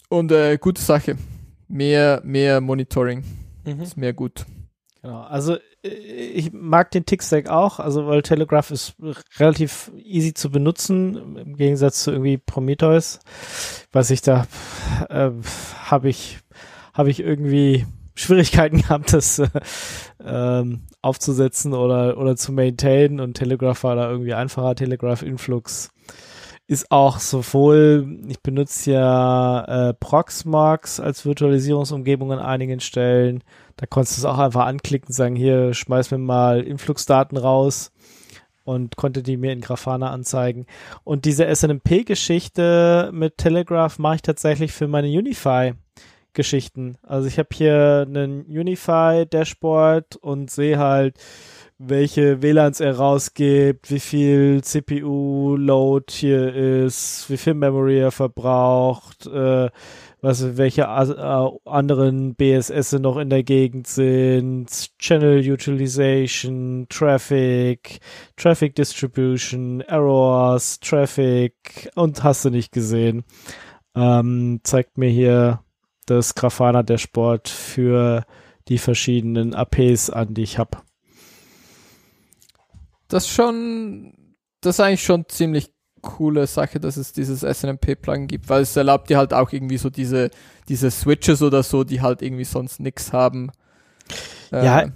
Und 0.10 0.32
äh, 0.32 0.58
gute 0.58 0.82
Sache. 0.82 1.18
Mehr, 1.70 2.22
mehr 2.24 2.60
Monitoring 2.62 3.24
Mhm. 3.66 3.82
ist 3.82 3.98
mehr 3.98 4.14
gut. 4.14 4.46
Genau, 5.02 5.22
also 5.22 5.58
äh, 5.84 5.90
ich 5.90 6.54
mag 6.54 6.90
den 6.92 7.06
Tick-Stack 7.06 7.50
auch, 7.50 7.80
also 7.80 8.08
weil 8.08 8.22
Telegraph 8.22 8.72
ist 8.72 8.96
relativ 9.38 9.92
easy 9.98 10.34
zu 10.34 10.50
benutzen, 10.50 11.36
im 11.36 11.56
Gegensatz 11.58 12.04
zu 12.04 12.12
irgendwie 12.12 12.38
Prometheus. 12.38 13.20
Was 13.92 14.10
ich 14.10 14.22
da, 14.22 14.48
äh, 15.10 15.32
habe 15.84 16.10
ich, 16.10 16.40
habe 16.94 17.10
ich 17.10 17.20
irgendwie 17.20 17.86
Schwierigkeiten 18.18 18.78
gehabt, 18.82 19.14
das 19.14 19.40
äh, 19.40 19.48
ähm, 20.24 20.82
aufzusetzen 21.02 21.74
oder, 21.74 22.18
oder 22.18 22.36
zu 22.36 22.52
maintainen 22.52 23.20
und 23.20 23.36
Telegraph 23.36 23.84
war 23.84 23.96
da 23.96 24.10
irgendwie 24.10 24.34
einfacher. 24.34 24.76
Telegraph 24.76 25.22
Influx 25.22 25.92
ist 26.66 26.92
auch 26.92 27.20
sowohl, 27.20 28.20
ich 28.28 28.42
benutze 28.42 28.92
ja 28.92 29.64
äh, 29.90 29.94
Proxmox 29.94 31.00
als 31.00 31.26
Virtualisierungsumgebung 31.26 32.34
an 32.34 32.40
einigen 32.40 32.82
Stellen. 32.82 33.44
Da 33.78 33.86
konntest 33.86 34.18
du 34.18 34.22
es 34.22 34.26
auch 34.26 34.40
einfach 34.40 34.66
anklicken, 34.66 35.14
sagen, 35.14 35.38
hier, 35.38 35.74
schmeiß 35.74 36.12
mir 36.12 36.18
mal 36.18 36.62
Influx-Daten 36.62 37.38
raus 37.38 37.94
und 38.66 38.98
konnte 38.98 39.24
die 39.24 39.38
mir 39.38 39.54
in 39.54 39.62
Grafana 39.62 40.10
anzeigen. 40.12 40.66
Und 41.06 41.24
diese 41.24 41.46
SNMP-Geschichte 41.46 43.12
mit 43.14 43.38
Telegraph 43.38 43.98
mache 43.98 44.16
ich 44.16 44.22
tatsächlich 44.24 44.74
für 44.74 44.90
meine 44.90 45.08
Unify-Geschichten. 46.38 46.98
Also 47.04 47.28
ich 47.28 47.40
habe 47.40 47.50
hier 47.52 48.06
einen 48.08 48.44
Unify-Dashboard 48.44 50.18
und 50.18 50.52
sehe 50.52 50.78
halt, 50.78 51.16
welche 51.80 52.42
WLANs 52.42 52.80
er 52.80 52.98
rausgibt, 52.98 53.92
wie 53.92 54.00
viel 54.00 54.64
CPU-Load 54.64 56.06
hier 56.12 56.54
ist, 56.86 57.30
wie 57.30 57.38
viel 57.38 57.54
Memory 57.54 58.00
er 58.00 58.12
verbraucht, 58.12 59.28
äh, 59.28 59.70
was, 60.22 60.58
welche 60.58 60.88
anderen 60.88 62.34
BSS 62.36 62.94
noch 62.94 63.18
in 63.18 63.30
der 63.30 63.44
Gegend 63.44 63.86
sind, 63.86 64.68
Channel 64.98 65.40
Utilization, 65.40 66.88
Traffic, 66.90 68.00
Traffic 68.36 68.76
Distribution, 68.76 69.82
Errors, 69.82 70.80
Traffic 70.80 71.92
und 71.94 72.24
hast 72.24 72.46
du 72.46 72.50
nicht 72.50 72.72
gesehen. 72.72 73.24
Ähm, 73.96 74.62
zeigt 74.64 74.98
mir 74.98 75.10
hier 75.10 75.60
das 76.08 76.34
Grafana 76.36 76.82
Dashboard 76.84 77.48
für 77.48 78.26
die 78.68 78.80
verschiedenen 78.80 79.54
APs 79.54 80.10
an, 80.10 80.34
die 80.34 80.42
ich 80.44 80.58
habe. 80.58 80.80
Das 83.08 83.24
ist 83.26 83.30
schon, 83.30 84.14
das 84.62 84.76
ist 84.76 84.80
eigentlich 84.82 85.04
schon 85.04 85.26
ziemlich 85.30 85.72
coole 86.02 86.46
Sache, 86.48 86.80
dass 86.80 86.98
es 86.98 87.14
dieses 87.14 87.42
SNMP-Plugin 87.42 88.28
gibt, 88.28 88.50
weil 88.50 88.62
es 88.62 88.76
erlaubt 88.76 89.10
dir 89.10 89.18
halt 89.18 89.34
auch 89.34 89.52
irgendwie 89.52 89.78
so 89.78 89.90
diese, 89.90 90.30
diese 90.68 90.92
Switches 90.92 91.42
oder 91.42 91.64
so, 91.64 91.84
die 91.84 92.02
halt 92.02 92.22
irgendwie 92.22 92.44
sonst 92.46 92.80
nix 92.80 93.14
haben. 93.14 93.52
Ja, 94.52 94.84
Ähm, 94.84 94.94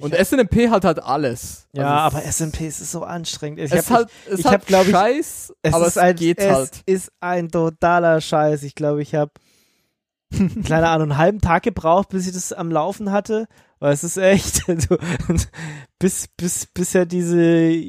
und 0.00 0.12
SNMP 0.14 0.70
halt 0.70 0.84
halt 0.84 1.00
alles. 1.02 1.68
Ja, 1.72 2.06
Also 2.06 2.16
aber 2.16 2.24
es, 2.24 2.36
SMP 2.38 2.66
ist 2.66 2.90
so 2.90 3.04
anstrengend. 3.04 3.60
Ich 3.60 3.72
es 3.72 3.72
hab- 3.72 3.78
ist 3.78 3.90
halt, 3.90 4.08
es 4.30 4.38
ich 4.40 4.46
halt 4.46 4.54
hab, 4.62 4.66
glaub 4.66 4.84
ich, 4.86 4.90
Scheiß, 4.90 5.54
es 5.62 5.74
aber 5.74 5.86
ist 5.86 5.92
es 5.92 5.98
ein, 5.98 6.16
geht 6.16 6.38
es 6.40 6.52
halt. 6.52 6.82
ist 6.86 7.12
ein 7.20 7.48
totaler 7.48 8.20
Scheiß. 8.20 8.64
Ich 8.64 8.74
glaube, 8.74 9.02
ich 9.02 9.14
habe 9.14 9.30
keine 10.66 10.88
Ahnung, 10.88 11.10
einen 11.10 11.18
halben 11.18 11.40
Tag 11.40 11.62
gebraucht, 11.62 12.08
bis 12.10 12.26
ich 12.26 12.32
das 12.32 12.52
am 12.52 12.70
Laufen 12.70 13.10
hatte. 13.10 13.46
Weil 13.80 13.92
es 13.92 14.04
ist 14.04 14.16
echt, 14.16 14.64
so, 14.88 14.96
bis, 15.98 16.28
bis, 16.36 16.66
bis 16.66 16.94
er 16.94 17.06
diese 17.06 17.82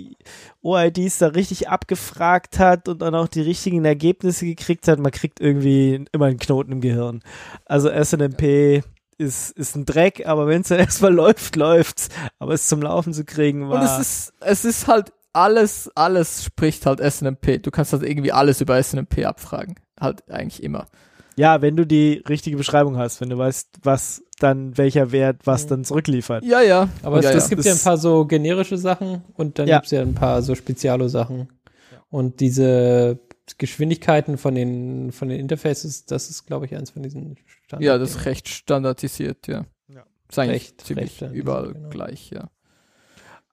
OIDs 0.62 1.20
da 1.20 1.28
richtig 1.28 1.70
abgefragt 1.70 2.60
hat 2.60 2.90
und 2.90 3.02
dann 3.02 3.16
auch 3.16 3.28
die 3.28 3.42
richtigen 3.42 3.86
Ergebnisse 3.86 4.46
gekriegt 4.46 4.88
hat. 4.88 5.00
Man 5.00 5.12
kriegt 5.12 5.40
irgendwie 5.40 6.06
immer 6.12 6.26
einen 6.26 6.40
Knoten 6.40 6.74
im 6.74 6.82
Gehirn. 6.82 7.22
Also 7.66 7.90
SNMP 7.90 8.84
ist, 9.18 9.52
ist 9.52 9.76
ein 9.76 9.86
Dreck, 9.86 10.26
aber 10.26 10.48
wenn 10.48 10.62
es 10.62 10.68
dann 10.68 10.80
erstmal 10.80 11.14
läuft, 11.14 11.56
läuft's. 11.56 12.10
Aber 12.40 12.54
es 12.54 12.68
zum 12.68 12.82
Laufen 12.82 13.14
zu 13.14 13.24
kriegen 13.24 13.70
war. 13.70 13.80
Und 13.80 13.86
es 13.86 14.00
ist, 14.00 14.34
es 14.42 14.66
ist 14.66 14.88
halt 14.88 15.14
alles, 15.34 15.90
alles 15.96 16.44
spricht 16.44 16.86
halt 16.86 17.00
SNMP. 17.00 17.62
Du 17.62 17.72
kannst 17.72 17.94
halt 17.94 18.04
irgendwie 18.04 18.32
alles 18.32 18.62
über 18.62 18.82
SNMP 18.82 19.26
abfragen. 19.26 19.76
Halt 20.00 20.30
eigentlich 20.30 20.64
immer. 20.64 20.88
Ja, 21.38 21.62
wenn 21.62 21.76
du 21.76 21.86
die 21.86 22.24
richtige 22.30 22.58
Beschreibung 22.58 22.98
hast, 22.98 23.20
wenn 23.22 23.30
du 23.30 23.38
weißt, 23.38 23.80
was 23.84 24.24
dann, 24.40 24.78
welcher 24.78 25.12
Wert 25.12 25.42
was 25.46 25.68
dann 25.68 25.84
zurückliefert. 25.84 26.44
Ja, 26.46 26.62
ja. 26.62 26.90
Aber 27.04 27.22
ja, 27.22 27.30
es, 27.30 27.36
es 27.36 27.44
ja. 27.44 27.50
gibt 27.50 27.66
ja 27.66 27.74
ein 27.74 27.80
paar 27.80 27.98
so 27.98 28.26
generische 28.26 28.78
Sachen 28.78 29.24
und 29.36 29.60
dann 29.60 29.68
Ja. 29.68 29.78
gibt's 29.78 29.92
ja 29.92 30.02
ein 30.02 30.14
paar 30.14 30.42
so 30.42 30.56
Spezialo-Sachen. 30.56 31.50
Und 32.10 32.40
diese 32.40 33.20
Geschwindigkeiten 33.58 34.38
von 34.38 34.56
den, 34.56 35.12
von 35.12 35.30
den 35.30 35.40
Interfaces, 35.40 36.06
das 36.06 36.30
ist, 36.30 36.46
glaube 36.46 36.66
ich, 36.66 36.76
eins 36.76 36.92
von 36.92 37.04
diesen 37.04 37.38
Standard. 37.66 37.86
Ja, 37.86 37.98
das 37.98 38.12
ist 38.12 38.26
recht 38.26 38.48
standardisiert, 38.48 39.48
ja. 39.48 39.66
Ist 40.30 40.40
eigentlich 40.40 40.54
Recht, 40.64 40.82
ziemlich 40.82 41.22
recht, 41.22 41.34
überall 41.34 41.74
genau. 41.74 41.90
gleich, 41.90 42.32
ja. 42.32 42.50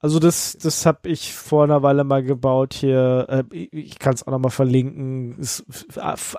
Also 0.02 0.18
das, 0.18 0.58
das 0.60 0.84
habe 0.84 1.08
ich 1.08 1.32
vor 1.32 1.62
einer 1.62 1.84
Weile 1.84 2.02
mal 2.02 2.24
gebaut 2.24 2.74
hier. 2.74 3.26
Äh, 3.28 3.56
ich 3.70 4.00
kann 4.00 4.14
es 4.14 4.26
auch 4.26 4.32
nochmal 4.32 4.50
verlinken. 4.50 5.38
Ist 5.38 5.64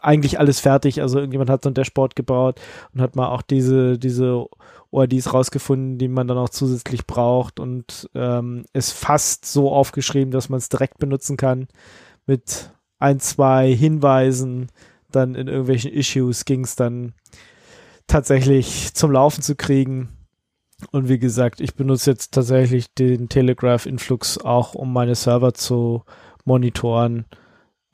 eigentlich 0.02 0.38
alles 0.38 0.60
fertig. 0.60 1.02
Also 1.02 1.18
irgendjemand 1.18 1.50
hat 1.50 1.64
so 1.64 1.70
ein 1.70 1.74
Dashboard 1.74 2.18
gebaut 2.18 2.60
und 2.94 3.00
hat 3.00 3.16
mal 3.16 3.30
auch 3.30 3.42
diese, 3.42 3.98
diese 3.98 4.48
ORDs 4.92 5.34
rausgefunden, 5.34 5.98
die 5.98 6.10
man 6.10 6.28
dann 6.28 6.38
auch 6.38 6.50
zusätzlich 6.50 7.08
braucht 7.08 7.62
und 7.62 8.10
ähm, 8.16 8.66
ist 8.74 8.92
fast 8.92 9.46
so 9.46 9.72
aufgeschrieben, 9.72 10.32
dass 10.32 10.50
man 10.50 10.58
es 10.58 10.68
direkt 10.68 10.98
benutzen 10.98 11.38
kann. 11.38 11.70
Mit 12.28 12.70
ein, 13.00 13.22
zwei 13.22 13.74
Hinweisen 13.74 14.68
dann 15.10 15.36
in 15.36 15.48
irgendwelchen 15.48 15.94
Issues 15.94 16.44
ging 16.44 16.66
es 16.66 16.76
dann 16.76 17.14
tatsächlich 18.08 18.94
zum 18.94 19.12
Laufen 19.12 19.42
zu 19.42 19.56
kriegen. 19.56 20.10
Und 20.92 21.10
wie 21.10 21.20
gesagt, 21.20 21.62
ich 21.62 21.76
benutze 21.76 22.12
jetzt 22.12 22.34
tatsächlich 22.34 22.94
den 22.94 23.30
Telegraph 23.30 23.86
Influx 23.86 24.38
auch, 24.38 24.76
um 24.76 24.94
meine 24.94 25.16
Server 25.16 25.54
zu 25.54 26.04
monitoren. 26.46 27.26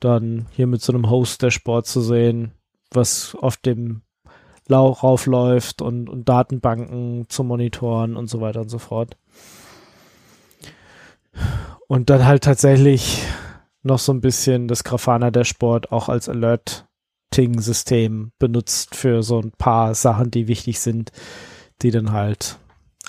Dann 0.00 0.46
hier 0.52 0.66
mit 0.66 0.82
so 0.82 0.92
einem 0.92 1.10
Host-Dashboard 1.10 1.86
zu 1.86 2.00
sehen, 2.00 2.52
was 2.90 3.34
auf 3.34 3.56
dem 3.56 4.02
Lau 4.66 4.90
raufläuft 4.90 5.82
und, 5.82 6.08
und 6.08 6.28
Datenbanken 6.28 7.26
zu 7.28 7.44
monitoren 7.44 8.16
und 8.16 8.28
so 8.28 8.40
weiter 8.40 8.60
und 8.60 8.68
so 8.68 8.78
fort. 8.78 9.16
Und 11.88 12.08
dann 12.08 12.24
halt 12.24 12.44
tatsächlich 12.44 13.22
noch 13.82 13.98
so 13.98 14.12
ein 14.12 14.20
bisschen 14.20 14.68
das 14.68 14.84
Grafana 14.84 15.30
Dashboard 15.30 15.90
auch 15.90 16.08
als 16.08 16.28
Alerting-System 16.28 18.32
benutzt 18.38 18.94
für 18.94 19.22
so 19.22 19.40
ein 19.40 19.52
paar 19.52 19.94
Sachen, 19.94 20.30
die 20.30 20.48
wichtig 20.48 20.80
sind, 20.80 21.12
die 21.82 21.90
dann 21.90 22.12
halt 22.12 22.58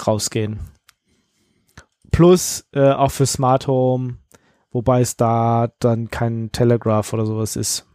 rausgehen. 0.06 0.60
Plus 2.12 2.66
äh, 2.74 2.92
auch 2.92 3.12
für 3.12 3.26
Smart 3.26 3.68
Home, 3.68 4.18
wobei 4.72 5.02
es 5.02 5.16
da 5.16 5.70
dann 5.80 6.10
kein 6.10 6.52
Telegraph 6.52 7.14
oder 7.14 7.26
sowas 7.26 7.56
ist, 7.56 7.88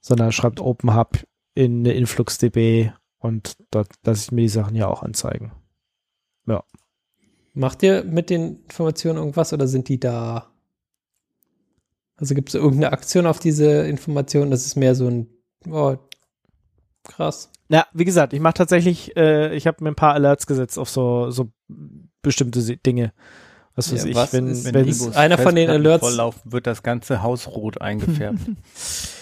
sondern 0.00 0.32
schreibt 0.32 0.60
OpenHub 0.60 1.24
in 1.54 1.80
eine 1.80 1.92
InfluxDB 1.92 2.92
und 3.18 3.54
dort 3.70 3.88
lasse 4.04 4.24
ich 4.24 4.32
mir 4.32 4.42
die 4.42 4.48
Sachen 4.48 4.74
ja 4.74 4.88
auch 4.88 5.02
anzeigen. 5.02 5.52
Macht 7.54 7.82
ihr 7.82 8.04
mit 8.04 8.30
den 8.30 8.56
Informationen 8.62 9.18
irgendwas 9.18 9.52
oder 9.52 9.66
sind 9.66 9.88
die 9.88 9.98
da? 9.98 10.46
Also 12.16 12.34
gibt 12.34 12.50
es 12.50 12.54
irgendeine 12.54 12.92
Aktion 12.92 13.26
auf 13.26 13.38
diese 13.38 13.86
Informationen? 13.86 14.50
Das 14.50 14.66
ist 14.66 14.76
mehr 14.76 14.94
so 14.94 15.08
ein, 15.08 15.28
oh, 15.68 15.96
krass. 17.10 17.50
Ja, 17.68 17.86
wie 17.92 18.04
gesagt, 18.04 18.32
ich 18.32 18.40
mache 18.40 18.54
tatsächlich, 18.54 19.16
äh, 19.16 19.54
ich 19.54 19.66
habe 19.66 19.82
mir 19.84 19.90
ein 19.90 19.94
paar 19.96 20.14
Alerts 20.14 20.46
gesetzt 20.46 20.78
auf 20.78 20.88
so, 20.88 21.30
so 21.30 21.50
bestimmte 22.22 22.60
Dinge. 22.78 23.12
Was 23.76 23.92
weiß 23.92 24.04
Ja, 24.04 24.10
ich, 24.10 24.16
was 24.16 24.32
wenn, 24.32 24.48
ist- 24.48 24.72
Wenn 24.72 25.12
einer 25.14 25.38
von 25.38 25.54
den 25.54 25.70
Alerts- 25.70 26.04
volllaufen, 26.04 26.52
wird 26.52 26.66
das 26.66 26.82
ganze 26.82 27.22
Haus 27.22 27.46
rot 27.48 27.80
eingefärbt. 27.80 28.40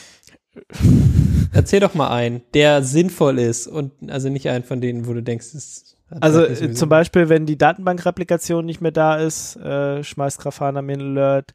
Erzähl 1.52 1.80
doch 1.80 1.94
mal 1.94 2.08
einen, 2.08 2.42
der 2.54 2.82
sinnvoll 2.82 3.38
ist 3.38 3.66
und 3.66 3.92
also 4.10 4.28
nicht 4.28 4.48
einen 4.48 4.64
von 4.64 4.80
denen, 4.80 5.06
wo 5.06 5.12
du 5.12 5.22
denkst, 5.22 5.54
es 5.54 5.96
hat 6.10 6.22
Also 6.22 6.42
äh, 6.44 6.54
so 6.54 6.68
zum 6.72 6.88
Beispiel, 6.88 7.28
wenn 7.28 7.46
die 7.46 7.58
Datenbankreplikation 7.58 8.64
nicht 8.66 8.80
mehr 8.80 8.90
da 8.90 9.16
ist, 9.16 9.56
äh, 9.56 10.02
schmeißt 10.02 10.40
Grafana 10.40 10.82
mir 10.82 10.94
einen 10.94 11.16
Alert. 11.16 11.54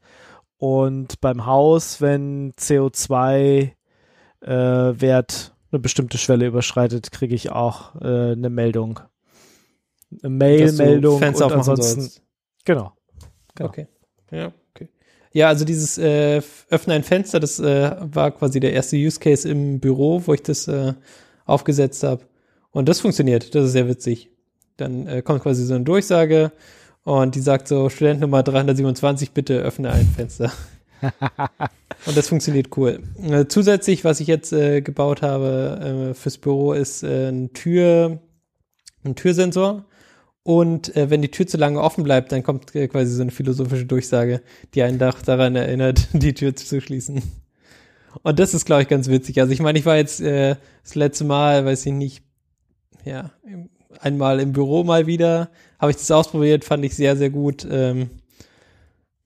Und 0.56 1.20
beim 1.20 1.44
Haus, 1.46 2.00
wenn 2.00 2.52
CO2 2.54 3.72
äh, 4.40 4.46
Wert 4.46 5.53
eine 5.74 5.80
bestimmte 5.80 6.18
Schwelle 6.18 6.46
überschreitet, 6.46 7.10
kriege 7.10 7.34
ich 7.34 7.50
auch 7.50 7.96
äh, 8.00 8.32
eine 8.32 8.48
Meldung. 8.48 9.00
Eine 10.22 10.30
Mail-Meldung 10.30 11.16
und 11.16 11.42
ansonsten. 11.42 12.00
sollst. 12.00 12.22
Genau. 12.64 12.92
Genau. 13.54 13.68
Okay. 13.68 13.86
Ja, 14.30 14.52
okay. 14.70 14.88
Ja, 15.32 15.48
also 15.48 15.64
dieses 15.64 15.98
äh, 15.98 16.40
Öffne 16.70 16.94
ein 16.94 17.02
Fenster, 17.02 17.40
das 17.40 17.58
äh, 17.58 17.96
war 18.00 18.30
quasi 18.30 18.60
der 18.60 18.72
erste 18.72 18.96
Use 18.96 19.18
Case 19.18 19.48
im 19.48 19.80
Büro, 19.80 20.22
wo 20.24 20.34
ich 20.34 20.42
das 20.42 20.68
äh, 20.68 20.94
aufgesetzt 21.44 22.02
habe. 22.04 22.22
Und 22.70 22.88
das 22.88 23.00
funktioniert. 23.00 23.54
Das 23.54 23.66
ist 23.66 23.72
sehr 23.72 23.88
witzig. 23.88 24.30
Dann 24.76 25.06
äh, 25.06 25.22
kommt 25.22 25.42
quasi 25.42 25.64
so 25.64 25.74
eine 25.74 25.84
Durchsage 25.84 26.52
und 27.02 27.34
die 27.34 27.40
sagt 27.40 27.68
so, 27.68 27.88
Student 27.88 28.20
Nummer 28.20 28.42
327, 28.42 29.32
bitte 29.32 29.58
öffne 29.60 29.90
ein 29.90 30.06
Fenster. 30.06 30.52
Und 32.06 32.16
das 32.16 32.28
funktioniert 32.28 32.76
cool. 32.76 33.02
Äh, 33.22 33.46
zusätzlich, 33.46 34.04
was 34.04 34.20
ich 34.20 34.26
jetzt 34.26 34.52
äh, 34.52 34.80
gebaut 34.80 35.22
habe 35.22 36.10
äh, 36.10 36.14
fürs 36.14 36.38
Büro, 36.38 36.72
ist 36.72 37.02
äh, 37.02 37.28
ein 37.28 37.52
Tür, 37.52 38.18
ein 39.04 39.14
Türsensor. 39.14 39.84
Und 40.42 40.94
äh, 40.96 41.08
wenn 41.08 41.22
die 41.22 41.30
Tür 41.30 41.46
zu 41.46 41.56
lange 41.56 41.80
offen 41.80 42.04
bleibt, 42.04 42.32
dann 42.32 42.42
kommt 42.42 42.74
äh, 42.74 42.88
quasi 42.88 43.12
so 43.12 43.22
eine 43.22 43.30
philosophische 43.30 43.86
Durchsage, 43.86 44.42
die 44.74 44.82
einen 44.82 44.98
doch 44.98 45.22
daran 45.22 45.56
erinnert, 45.56 46.08
die 46.12 46.34
Tür 46.34 46.54
zu 46.54 46.80
schließen. 46.80 47.22
Und 48.22 48.38
das 48.38 48.54
ist, 48.54 48.64
glaube 48.64 48.82
ich, 48.82 48.88
ganz 48.88 49.08
witzig. 49.08 49.40
Also 49.40 49.52
ich 49.52 49.60
meine, 49.60 49.78
ich 49.78 49.86
war 49.86 49.96
jetzt 49.96 50.20
das 50.20 50.94
letzte 50.94 51.24
Mal, 51.24 51.64
weiß 51.64 51.84
ich 51.86 51.92
nicht, 51.92 52.22
ja, 53.04 53.32
einmal 54.00 54.40
im 54.40 54.52
Büro 54.52 54.84
mal 54.84 55.06
wieder, 55.06 55.50
habe 55.78 55.90
ich 55.90 55.96
das 55.96 56.10
ausprobiert, 56.10 56.64
fand 56.64 56.84
ich 56.84 56.94
sehr, 56.94 57.16
sehr 57.16 57.30
gut. 57.30 57.66
Ähm, 57.70 58.10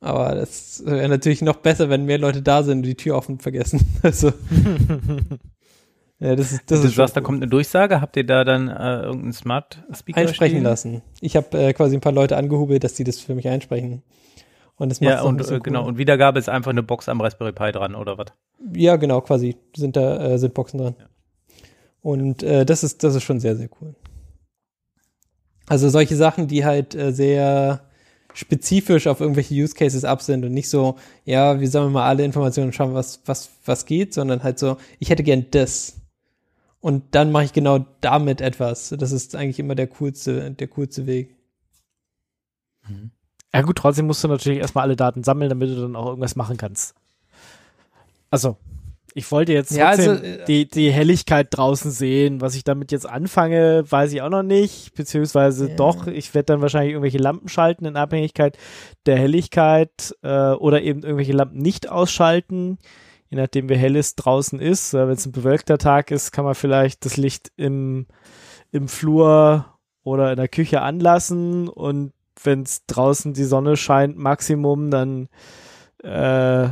aber 0.01 0.35
das 0.35 0.83
wäre 0.85 1.09
natürlich 1.09 1.43
noch 1.43 1.57
besser, 1.57 1.89
wenn 1.91 2.05
mehr 2.05 2.19
Leute 2.19 2.43
da 2.43 2.63
sind 2.63 2.79
und 2.79 2.83
die 2.85 2.95
Tür 2.95 3.17
offen 3.17 3.39
vergessen. 3.41 3.81
Also, 4.03 4.33
ja, 6.21 6.37
das 6.37 6.53
ist, 6.53 6.71
das 6.71 6.83
du 6.83 6.87
ist 6.87 6.95
sagst, 6.95 7.17
da 7.17 7.21
cool. 7.21 7.25
kommt 7.25 7.43
eine 7.43 7.51
Durchsage. 7.51 8.01
Habt 8.01 8.17
ihr 8.17 8.25
da 8.25 8.45
dann 8.45 8.69
äh, 8.69 9.03
irgendeinen 9.03 9.33
Smart 9.33 9.83
Speaker 9.93 10.21
einsprechen 10.21 10.59
stehen? 10.59 10.65
lassen. 10.65 11.03
Ich 11.21 11.37
habe 11.37 11.59
äh, 11.59 11.73
quasi 11.73 11.97
ein 11.97 12.01
paar 12.01 12.13
Leute 12.13 12.37
angehubelt, 12.37 12.85
dass 12.85 12.95
die 12.95 13.05
das 13.05 13.19
für 13.19 13.35
mich 13.35 13.49
einsprechen. 13.49 14.03
Und 14.77 14.91
das 14.91 15.01
macht 15.01 15.11
Ja, 15.11 15.23
und 15.23 15.41
äh, 15.51 15.59
genau. 15.59 15.85
Und 15.85 15.99
Wiedergabe 15.99 16.39
ist 16.39 16.49
einfach 16.49 16.71
eine 16.71 16.85
Box 16.85 17.09
am 17.09 17.21
Raspberry 17.21 17.53
Pi 17.53 17.73
dran, 17.73 17.97
oder 17.97 18.17
was? 18.17 18.27
Ja, 18.73 18.97
genau, 18.97 19.21
quasi 19.21 19.57
sind 19.77 19.97
da 19.97 20.35
äh, 20.35 20.39
sind 20.39 20.55
Boxen 20.55 20.79
dran. 20.79 20.95
Und 22.01 22.45
äh, 22.45 22.65
das 22.65 22.85
ist 22.85 23.03
das 23.03 23.17
ist 23.17 23.25
schon 23.25 23.41
sehr 23.41 23.57
sehr 23.57 23.69
cool. 23.81 23.97
Also 25.67 25.89
solche 25.89 26.15
Sachen, 26.17 26.47
die 26.47 26.65
halt 26.65 26.95
äh, 26.95 27.13
sehr 27.13 27.88
spezifisch 28.39 29.09
auf 29.09 29.21
irgendwelche 29.21 29.53
Use 29.55 29.75
Cases 29.75 30.05
ab 30.05 30.23
sind 30.23 30.45
und 30.45 30.53
nicht 30.53 30.71
so, 30.71 30.97
ja, 31.25 31.59
wir 31.59 31.69
sammeln 31.69 31.93
mal 31.93 32.07
alle 32.07 32.25
Informationen 32.25 32.69
und 32.69 32.73
schauen, 32.73 32.95
was 32.95 33.21
was 33.27 33.51
was 33.65 33.85
geht, 33.85 34.15
sondern 34.15 34.45
halt 34.45 34.61
so, 34.61 34.77
ich 35.01 35.11
hätte 35.11 35.25
gern 35.25 35.47
das. 35.51 36.01
Und 36.81 37.17
dann 37.17 37.33
mache 37.33 37.45
ich 37.45 37.53
genau 37.53 37.85
damit 38.01 38.41
etwas. 38.41 38.95
Das 38.97 39.11
ist 39.11 39.35
eigentlich 39.35 39.59
immer 39.59 39.75
der 39.75 39.89
coolste 39.89 40.53
der 40.53 40.69
coolste 40.69 41.07
Weg. 41.07 41.37
Ja 43.53 43.63
gut, 43.63 43.77
trotzdem 43.77 44.07
musst 44.07 44.23
du 44.23 44.29
natürlich 44.29 44.61
erstmal 44.61 44.85
alle 44.85 44.95
Daten 44.97 45.25
sammeln, 45.25 45.49
damit 45.49 45.71
du 45.71 45.81
dann 45.81 45.97
auch 45.97 46.07
irgendwas 46.07 46.37
machen 46.37 46.57
kannst. 46.57 46.95
Also, 48.31 48.57
ich 49.19 49.31
wollte 49.33 49.53
jetzt 49.53 49.73
Ja, 49.73 49.89
also, 49.89 50.13
äh, 50.13 50.45
die, 50.47 50.69
die 50.69 50.93
Helligkeit 50.93 51.49
draußen 51.51 51.91
sehen. 51.91 52.41
Was 52.41 52.55
ich 52.55 52.63
damit 52.63 52.93
jetzt 52.93 53.09
anfange, 53.09 53.85
weiß 53.91 54.13
ich 54.13 54.23
auch 54.23 54.31
noch 54.31 54.45
nicht. 54.45 54.95
Beziehungsweise 54.95 55.71
Ja. 55.71 55.77
doch, 55.77 56.07
ich 56.07 56.35
werde 56.35 56.47
dann 56.47 56.63
wahrscheinlich 56.63 56.93
irgendwelche 56.93 57.19
Lampen 57.19 57.49
schalten 57.49 57.85
in 57.85 57.97
Abhängigkeit 57.97 58.57
der 59.07 59.19
Helligkeit 59.19 60.15
äh, 60.23 60.53
oder 60.53 60.83
eben 60.83 61.03
irgendwelche 61.03 61.33
Lampen 61.33 61.59
nicht 61.59 61.89
ausschalten. 61.91 62.79
Je 63.29 63.37
nachdem, 63.37 63.69
wie 63.69 63.75
hell 63.75 63.97
es 63.97 64.15
draußen 64.15 64.61
ist. 64.61 64.95
Wenn 64.95 65.11
es 65.11 65.27
ein 65.27 65.33
bewölkter 65.33 65.79
Tag 65.79 66.11
ist, 66.11 66.31
kann 66.33 66.45
man 66.45 66.55
vielleicht 66.55 67.05
das 67.05 67.17
Licht 67.17 67.51
im, 67.57 68.07
im 68.71 68.89
Flur 68.89 69.67
oder 70.03 70.31
in 70.31 70.37
der 70.37 70.49
Küche 70.49 70.81
anlassen 70.81 71.69
und 71.69 72.13
wenn 72.43 72.63
es 72.63 72.87
draußen 72.87 73.35
die 73.35 73.45
Sonne 73.45 73.77
scheint, 73.77 74.17
Maximum, 74.17 74.91
dann 74.91 75.29
äh, 76.05 76.69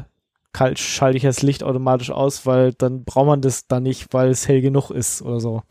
schalte 0.77 1.17
ich 1.17 1.23
das 1.23 1.43
Licht 1.43 1.63
automatisch 1.63 2.11
aus, 2.11 2.47
weil 2.47 2.73
dann 2.73 3.05
braucht 3.05 3.27
man 3.27 3.41
das 3.41 3.67
dann 3.67 3.83
nicht, 3.83 4.13
weil 4.13 4.31
es 4.31 4.49
hell 4.49 4.61
genug 4.61 4.91
ist 4.91 5.23
oder 5.23 5.41
so. 5.41 5.63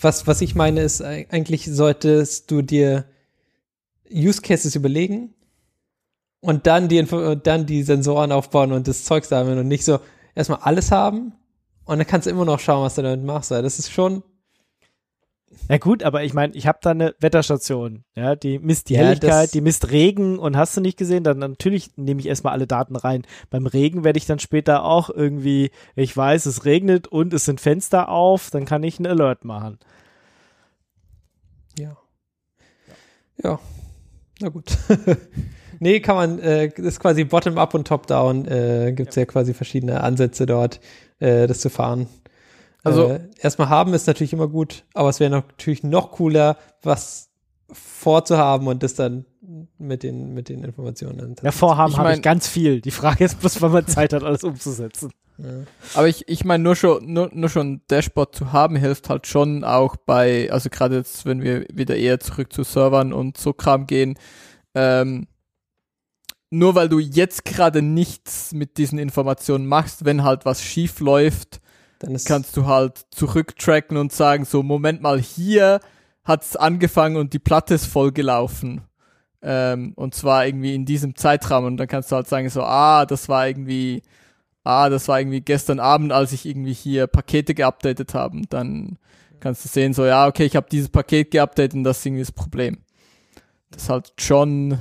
Was, 0.00 0.26
was 0.26 0.40
ich 0.42 0.54
meine 0.54 0.80
ist, 0.82 1.02
eig- 1.04 1.30
eigentlich 1.30 1.66
solltest 1.66 2.50
du 2.50 2.62
dir 2.62 3.06
Use 4.10 4.40
Cases 4.40 4.74
überlegen 4.74 5.34
und 6.40 6.66
dann 6.66 6.88
die, 6.88 7.04
dann 7.42 7.66
die 7.66 7.82
Sensoren 7.82 8.30
aufbauen 8.30 8.72
und 8.72 8.86
das 8.86 9.04
Zeug 9.04 9.24
sammeln 9.24 9.58
und 9.58 9.68
nicht 9.68 9.84
so 9.84 9.98
erstmal 10.34 10.60
alles 10.60 10.92
haben 10.92 11.32
und 11.84 11.98
dann 11.98 12.06
kannst 12.06 12.26
du 12.26 12.30
immer 12.30 12.44
noch 12.44 12.60
schauen, 12.60 12.84
was 12.84 12.94
du 12.94 13.02
damit 13.02 13.24
machst. 13.24 13.50
Das 13.50 13.78
ist 13.78 13.90
schon, 13.90 14.22
Na 15.68 15.78
gut, 15.78 16.02
aber 16.02 16.22
ich 16.22 16.32
meine, 16.34 16.54
ich 16.54 16.66
habe 16.66 16.78
da 16.80 16.90
eine 16.90 17.14
Wetterstation, 17.18 18.04
ja, 18.14 18.36
die 18.36 18.58
misst 18.58 18.88
die 18.88 18.94
Ja, 18.94 19.00
Helligkeit, 19.00 19.52
die 19.54 19.60
misst 19.60 19.90
Regen 19.90 20.38
und 20.38 20.56
hast 20.56 20.76
du 20.76 20.80
nicht 20.80 20.96
gesehen, 20.96 21.24
dann 21.24 21.38
natürlich 21.38 21.96
nehme 21.96 22.20
ich 22.20 22.26
erstmal 22.26 22.52
alle 22.52 22.66
Daten 22.66 22.96
rein. 22.96 23.22
Beim 23.50 23.66
Regen 23.66 24.04
werde 24.04 24.18
ich 24.18 24.26
dann 24.26 24.38
später 24.38 24.84
auch 24.84 25.10
irgendwie, 25.10 25.70
ich 25.96 26.16
weiß, 26.16 26.46
es 26.46 26.64
regnet 26.64 27.08
und 27.08 27.32
es 27.34 27.44
sind 27.44 27.60
Fenster 27.60 28.08
auf, 28.08 28.50
dann 28.50 28.64
kann 28.64 28.82
ich 28.82 28.98
einen 28.98 29.06
Alert 29.06 29.44
machen. 29.44 29.78
ja. 31.78 31.96
Ja, 33.42 33.58
na 34.40 34.48
gut. 34.48 34.76
nee, 35.78 36.00
kann 36.00 36.16
man, 36.16 36.38
äh, 36.38 36.68
ist 36.76 37.00
quasi 37.00 37.24
Bottom-up 37.24 37.74
und 37.74 37.86
Top-down, 37.86 38.46
äh, 38.46 38.92
gibt 38.94 39.10
es 39.10 39.16
ja. 39.16 39.26
quasi 39.26 39.52
verschiedene 39.52 40.02
Ansätze 40.02 40.46
dort, 40.46 40.80
äh, 41.18 41.46
das 41.46 41.60
zu 41.60 41.70
fahren. 41.70 42.08
Also- 42.86 43.08
äh, 43.08 43.20
erstmal 43.38 43.68
haben 43.68 43.94
ist 43.94 44.06
natürlich 44.06 44.32
immer 44.32 44.48
gut, 44.48 44.84
aber 44.94 45.08
es 45.08 45.20
wäre 45.20 45.30
natürlich 45.30 45.82
noch 45.82 46.12
cooler, 46.12 46.56
was 46.82 47.30
vorzuhaben 47.72 48.68
und 48.68 48.82
das 48.82 48.94
dann 48.94 49.24
mit 49.78 50.02
den, 50.02 50.34
mit 50.34 50.48
den 50.48 50.64
Informationen. 50.64 51.18
dann 51.18 51.36
Ja, 51.42 51.52
Vorhaben 51.52 51.92
Ich 51.92 51.98
habe 51.98 52.14
ich 52.14 52.22
ganz 52.22 52.48
viel. 52.48 52.80
Die 52.80 52.90
Frage 52.90 53.24
ist 53.24 53.40
bloß, 53.40 53.60
wann 53.62 53.72
man 53.72 53.86
Zeit 53.86 54.12
hat, 54.12 54.22
alles 54.22 54.44
umzusetzen. 54.44 55.10
Aber 55.94 56.08
ich, 56.08 56.28
ich 56.28 56.44
meine, 56.44 56.64
nur 56.64 56.76
schon, 56.76 57.12
nur, 57.12 57.30
nur 57.32 57.48
schon 57.48 57.72
ein 57.72 57.82
Dashboard 57.88 58.34
zu 58.34 58.52
haben, 58.52 58.76
hilft 58.76 59.08
halt 59.08 59.26
schon 59.26 59.64
auch 59.64 59.96
bei, 59.96 60.50
also 60.50 60.70
gerade 60.70 60.96
jetzt, 60.96 61.26
wenn 61.26 61.42
wir 61.42 61.66
wieder 61.72 61.96
eher 61.96 62.20
zurück 62.20 62.52
zu 62.52 62.62
Servern 62.62 63.12
und 63.12 63.36
so 63.36 63.52
Kram 63.52 63.86
gehen, 63.86 64.18
ähm, 64.74 65.26
nur 66.50 66.74
weil 66.74 66.88
du 66.88 66.98
jetzt 66.98 67.44
gerade 67.44 67.82
nichts 67.82 68.52
mit 68.52 68.78
diesen 68.78 68.98
Informationen 68.98 69.66
machst, 69.66 70.04
wenn 70.04 70.22
halt 70.22 70.44
was 70.44 70.62
schief 70.62 71.00
läuft, 71.00 71.60
kannst 72.26 72.56
du 72.56 72.66
halt 72.66 73.06
zurücktracken 73.10 73.96
und 73.96 74.12
sagen, 74.12 74.44
so, 74.44 74.62
Moment 74.62 75.02
mal, 75.02 75.20
hier 75.20 75.80
hat's 76.24 76.56
angefangen 76.56 77.16
und 77.16 77.32
die 77.32 77.38
Platte 77.38 77.74
ist 77.74 77.86
vollgelaufen. 77.86 78.82
Ähm, 79.42 79.92
und 79.96 80.14
zwar 80.14 80.46
irgendwie 80.46 80.74
in 80.74 80.84
diesem 80.84 81.14
Zeitraum. 81.14 81.64
Und 81.64 81.76
dann 81.76 81.88
kannst 81.88 82.10
du 82.10 82.16
halt 82.16 82.28
sagen, 82.28 82.48
so, 82.48 82.62
ah, 82.62 83.06
das 83.06 83.28
war 83.28 83.46
irgendwie, 83.46 84.02
ah, 84.64 84.88
das 84.88 85.08
war 85.08 85.20
irgendwie 85.20 85.40
gestern 85.40 85.78
Abend, 85.78 86.12
als 86.12 86.32
ich 86.32 86.46
irgendwie 86.46 86.72
hier 86.72 87.06
Pakete 87.06 87.54
geupdatet 87.54 88.14
habe. 88.14 88.38
Und 88.38 88.52
Dann 88.52 88.98
kannst 89.40 89.64
du 89.64 89.68
sehen, 89.68 89.94
so, 89.94 90.04
ja, 90.04 90.26
okay, 90.26 90.44
ich 90.44 90.56
habe 90.56 90.68
dieses 90.70 90.88
Paket 90.88 91.30
geupdatet 91.30 91.74
und 91.74 91.84
das 91.84 91.98
ist 91.98 92.06
irgendwie 92.06 92.22
das 92.22 92.32
Problem. 92.32 92.78
Das 93.70 93.84
ist 93.84 93.88
halt 93.88 94.12
schon, 94.18 94.78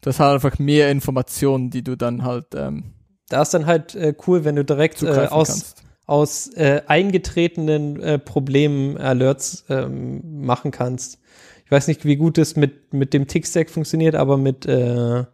das 0.00 0.20
hat 0.20 0.34
einfach 0.34 0.58
mehr 0.58 0.90
Informationen, 0.90 1.70
die 1.70 1.82
du 1.82 1.96
dann 1.96 2.24
halt 2.24 2.54
ähm, 2.54 2.94
da 3.28 3.42
ist 3.42 3.54
dann 3.54 3.66
halt 3.66 3.94
äh, 3.94 4.14
cool, 4.26 4.44
wenn 4.44 4.56
du 4.56 4.64
direkt 4.64 5.02
äh, 5.02 5.26
aus, 5.26 5.48
kannst. 5.48 5.83
Aus 6.06 6.48
äh, 6.54 6.82
eingetretenen 6.86 8.00
äh, 8.00 8.18
Problemen 8.18 8.96
Alerts 8.98 9.64
ähm, 9.68 10.44
machen 10.44 10.70
kannst. 10.70 11.18
Ich 11.64 11.70
weiß 11.70 11.88
nicht, 11.88 12.04
wie 12.04 12.16
gut 12.16 12.36
es 12.38 12.56
mit, 12.56 12.92
mit 12.92 13.14
dem 13.14 13.26
Tick-Stack 13.26 13.70
funktioniert, 13.70 14.14
aber 14.14 14.36
mit, 14.36 14.66
äh, 14.66 15.24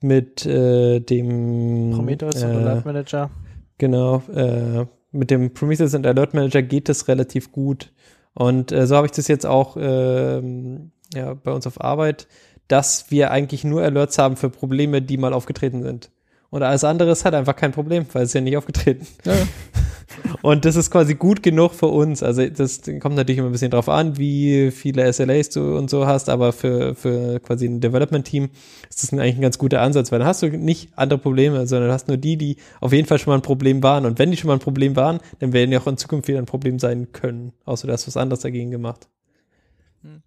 mit 0.00 0.46
äh, 0.46 1.00
dem 1.00 1.90
Prometheus 1.94 2.42
äh, 2.42 2.46
und 2.46 2.56
Alert 2.56 2.86
Manager. 2.86 3.30
Genau, 3.76 4.22
äh, 4.34 4.86
mit 5.12 5.30
dem 5.30 5.52
Prometheus 5.52 5.94
und 5.94 6.06
Alert 6.06 6.32
Manager 6.34 6.62
geht 6.62 6.88
das 6.88 7.08
relativ 7.08 7.52
gut. 7.52 7.92
Und 8.34 8.72
äh, 8.72 8.86
so 8.86 8.96
habe 8.96 9.06
ich 9.06 9.12
das 9.12 9.28
jetzt 9.28 9.44
auch 9.44 9.76
ähm, 9.78 10.92
ja, 11.14 11.34
bei 11.34 11.52
uns 11.52 11.66
auf 11.66 11.80
Arbeit, 11.80 12.26
dass 12.68 13.10
wir 13.10 13.30
eigentlich 13.32 13.64
nur 13.64 13.82
Alerts 13.82 14.16
haben 14.18 14.36
für 14.36 14.48
Probleme, 14.48 15.02
die 15.02 15.18
mal 15.18 15.32
aufgetreten 15.32 15.82
sind. 15.82 16.10
Und 16.50 16.64
alles 16.64 16.82
andere 16.82 17.12
ist 17.12 17.24
halt 17.24 17.34
einfach 17.34 17.54
kein 17.54 17.70
Problem, 17.70 18.06
weil 18.12 18.22
es 18.22 18.30
ist 18.30 18.34
ja 18.34 18.40
nicht 18.40 18.56
aufgetreten. 18.56 19.06
Ja, 19.24 19.34
ja. 19.34 19.46
Und 20.42 20.64
das 20.64 20.74
ist 20.74 20.90
quasi 20.90 21.14
gut 21.14 21.42
genug 21.42 21.72
für 21.72 21.86
uns. 21.86 22.22
Also 22.22 22.46
das 22.48 22.82
kommt 23.00 23.14
natürlich 23.14 23.38
immer 23.38 23.48
ein 23.48 23.52
bisschen 23.52 23.70
drauf 23.70 23.88
an, 23.88 24.18
wie 24.18 24.70
viele 24.72 25.10
SLAs 25.12 25.50
du 25.50 25.76
und 25.76 25.88
so 25.88 26.06
hast, 26.06 26.28
aber 26.28 26.52
für, 26.52 26.94
für 26.94 27.38
quasi 27.40 27.66
ein 27.66 27.80
Development-Team 27.80 28.48
ist 28.88 29.02
das 29.02 29.12
eigentlich 29.12 29.36
ein 29.36 29.40
ganz 29.42 29.58
guter 29.58 29.80
Ansatz, 29.80 30.10
weil 30.10 30.18
dann 30.18 30.28
hast 30.28 30.42
du 30.42 30.48
nicht 30.48 30.90
andere 30.96 31.18
Probleme, 31.20 31.66
sondern 31.66 31.92
hast 31.92 32.08
nur 32.08 32.16
die, 32.16 32.36
die 32.36 32.56
auf 32.80 32.92
jeden 32.92 33.06
Fall 33.06 33.18
schon 33.18 33.30
mal 33.30 33.38
ein 33.38 33.42
Problem 33.42 33.82
waren. 33.82 34.04
Und 34.04 34.18
wenn 34.18 34.30
die 34.30 34.36
schon 34.36 34.48
mal 34.48 34.54
ein 34.54 34.60
Problem 34.60 34.96
waren, 34.96 35.20
dann 35.38 35.52
werden 35.52 35.70
die 35.70 35.78
auch 35.78 35.86
in 35.86 35.96
Zukunft 35.96 36.26
wieder 36.26 36.38
ein 36.38 36.46
Problem 36.46 36.78
sein 36.78 37.12
können. 37.12 37.52
Außer 37.64 37.86
du 37.86 37.92
hast 37.92 38.06
was 38.06 38.16
anderes 38.16 38.40
dagegen 38.40 38.70
gemacht. 38.72 39.08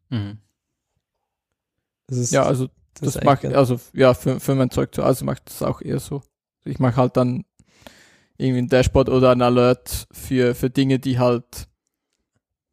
Mhm. 0.10 0.38
Das 2.08 2.18
ist, 2.18 2.32
Ja, 2.32 2.44
also 2.44 2.70
das 2.96 3.14
Das 3.16 3.24
macht, 3.24 3.46
also 3.46 3.80
ja, 3.94 4.14
für, 4.14 4.40
für 4.40 4.56
mein 4.56 4.70
Zeug 4.70 4.94
zu 4.94 5.04
Hause 5.04 5.26
macht 5.26 5.44
das 5.50 5.62
auch 5.62 5.82
eher 5.82 6.00
so. 6.00 6.22
Ich 6.66 6.80
mache 6.80 6.98
halt 6.98 7.18
dann 7.18 7.46
irgendwie 8.38 8.62
ein 8.64 8.70
Dashboard 8.70 9.10
oder 9.10 9.32
ein 9.32 9.42
Alert 9.42 10.08
für, 10.12 10.56
für 10.56 10.70
Dinge, 10.70 11.00
die 11.00 11.20
halt 11.20 11.68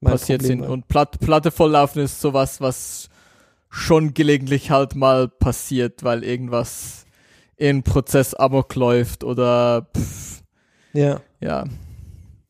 mein 0.00 0.12
passiert 0.12 0.40
Problem 0.40 0.58
sind. 0.60 0.66
war. 0.66 0.70
Und 0.70 0.88
Platt, 0.88 1.20
Platte 1.20 1.50
volllaufen 1.50 2.02
ist 2.02 2.20
sowas, 2.20 2.60
was 2.60 3.08
schon 3.68 4.14
gelegentlich 4.14 4.70
halt 4.70 4.94
mal 4.96 5.28
passiert, 5.28 6.02
weil 6.02 6.24
irgendwas 6.24 7.06
in 7.56 7.82
Prozess 7.82 8.34
amok 8.34 8.74
läuft 8.74 9.22
oder 9.22 9.88
pff, 9.96 10.42
Ja, 10.92 11.20
ja, 11.40 11.64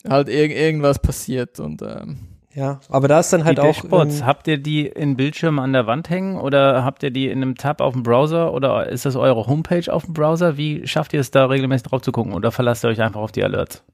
halt 0.09 0.29
irg 0.29 0.53
irgendwas 0.53 0.99
passiert 1.01 1.61
und 1.61 1.83
ähm, 1.83 2.30
ja. 2.55 2.81
Aber 2.89 3.07
da 3.07 3.21
ist 3.21 3.33
dann 3.33 3.45
halt 3.45 3.59
die 3.59 3.63
auch. 3.63 3.67
Dashboards, 3.67 4.21
ähm, 4.21 4.27
habt 4.27 4.49
ihr 4.49 4.59
die 4.59 4.87
in 4.87 5.17
Bildschirmen 5.17 5.61
an 5.61 5.73
der 5.73 5.87
Wand 5.87 6.11
hängen 6.11 6.39
oder 6.39 6.85
habt 6.85 7.03
ihr 7.03 7.11
die 7.11 7.29
in 7.29 7.43
einem 7.43 7.55
Tab 7.55 7.81
auf 7.81 7.95
dem 7.95 8.03
Browser 8.03 8.53
oder 8.53 8.89
ist 8.89 9.07
das 9.07 9.17
eure 9.17 9.47
Homepage 9.47 9.93
auf 9.93 10.05
dem 10.05 10.15
Browser? 10.15 10.57
Wie 10.57 10.87
schafft 10.87 11.13
ihr 11.13 11.21
es 11.21 11.31
da 11.31 11.47
regelmäßig 11.47 11.85
drauf 11.85 12.03
zu 12.03 12.13
gucken 12.13 12.33
oder 12.33 12.51
verlasst 12.51 12.85
ihr 12.85 12.89
euch 12.89 13.01
einfach 13.01 13.21
auf 13.21 13.33
die 13.33 13.45
Alerts? 13.45 13.85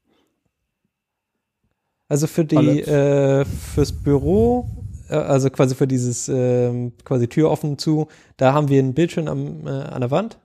Also 2.09 2.27
für 2.27 2.45
die, 2.45 2.83
äh, 2.83 3.45
fürs 3.45 3.93
Büro, 3.93 4.69
äh, 5.11 5.15
also 5.15 5.51
quasi 5.51 5.74
für 5.74 5.89
dieses 5.89 6.28
ähm, 6.28 6.93
quasi 7.05 7.28
Tür 7.28 7.51
offen 7.51 7.78
zu, 7.78 8.09
da 8.37 8.53
haben 8.53 8.69
wir 8.69 8.78
einen 8.78 8.95
Bildschirm 8.95 9.28
am, 9.28 9.66
äh, 9.66 9.70
an 9.70 10.01
der 10.01 10.11
Wand. 10.11 10.39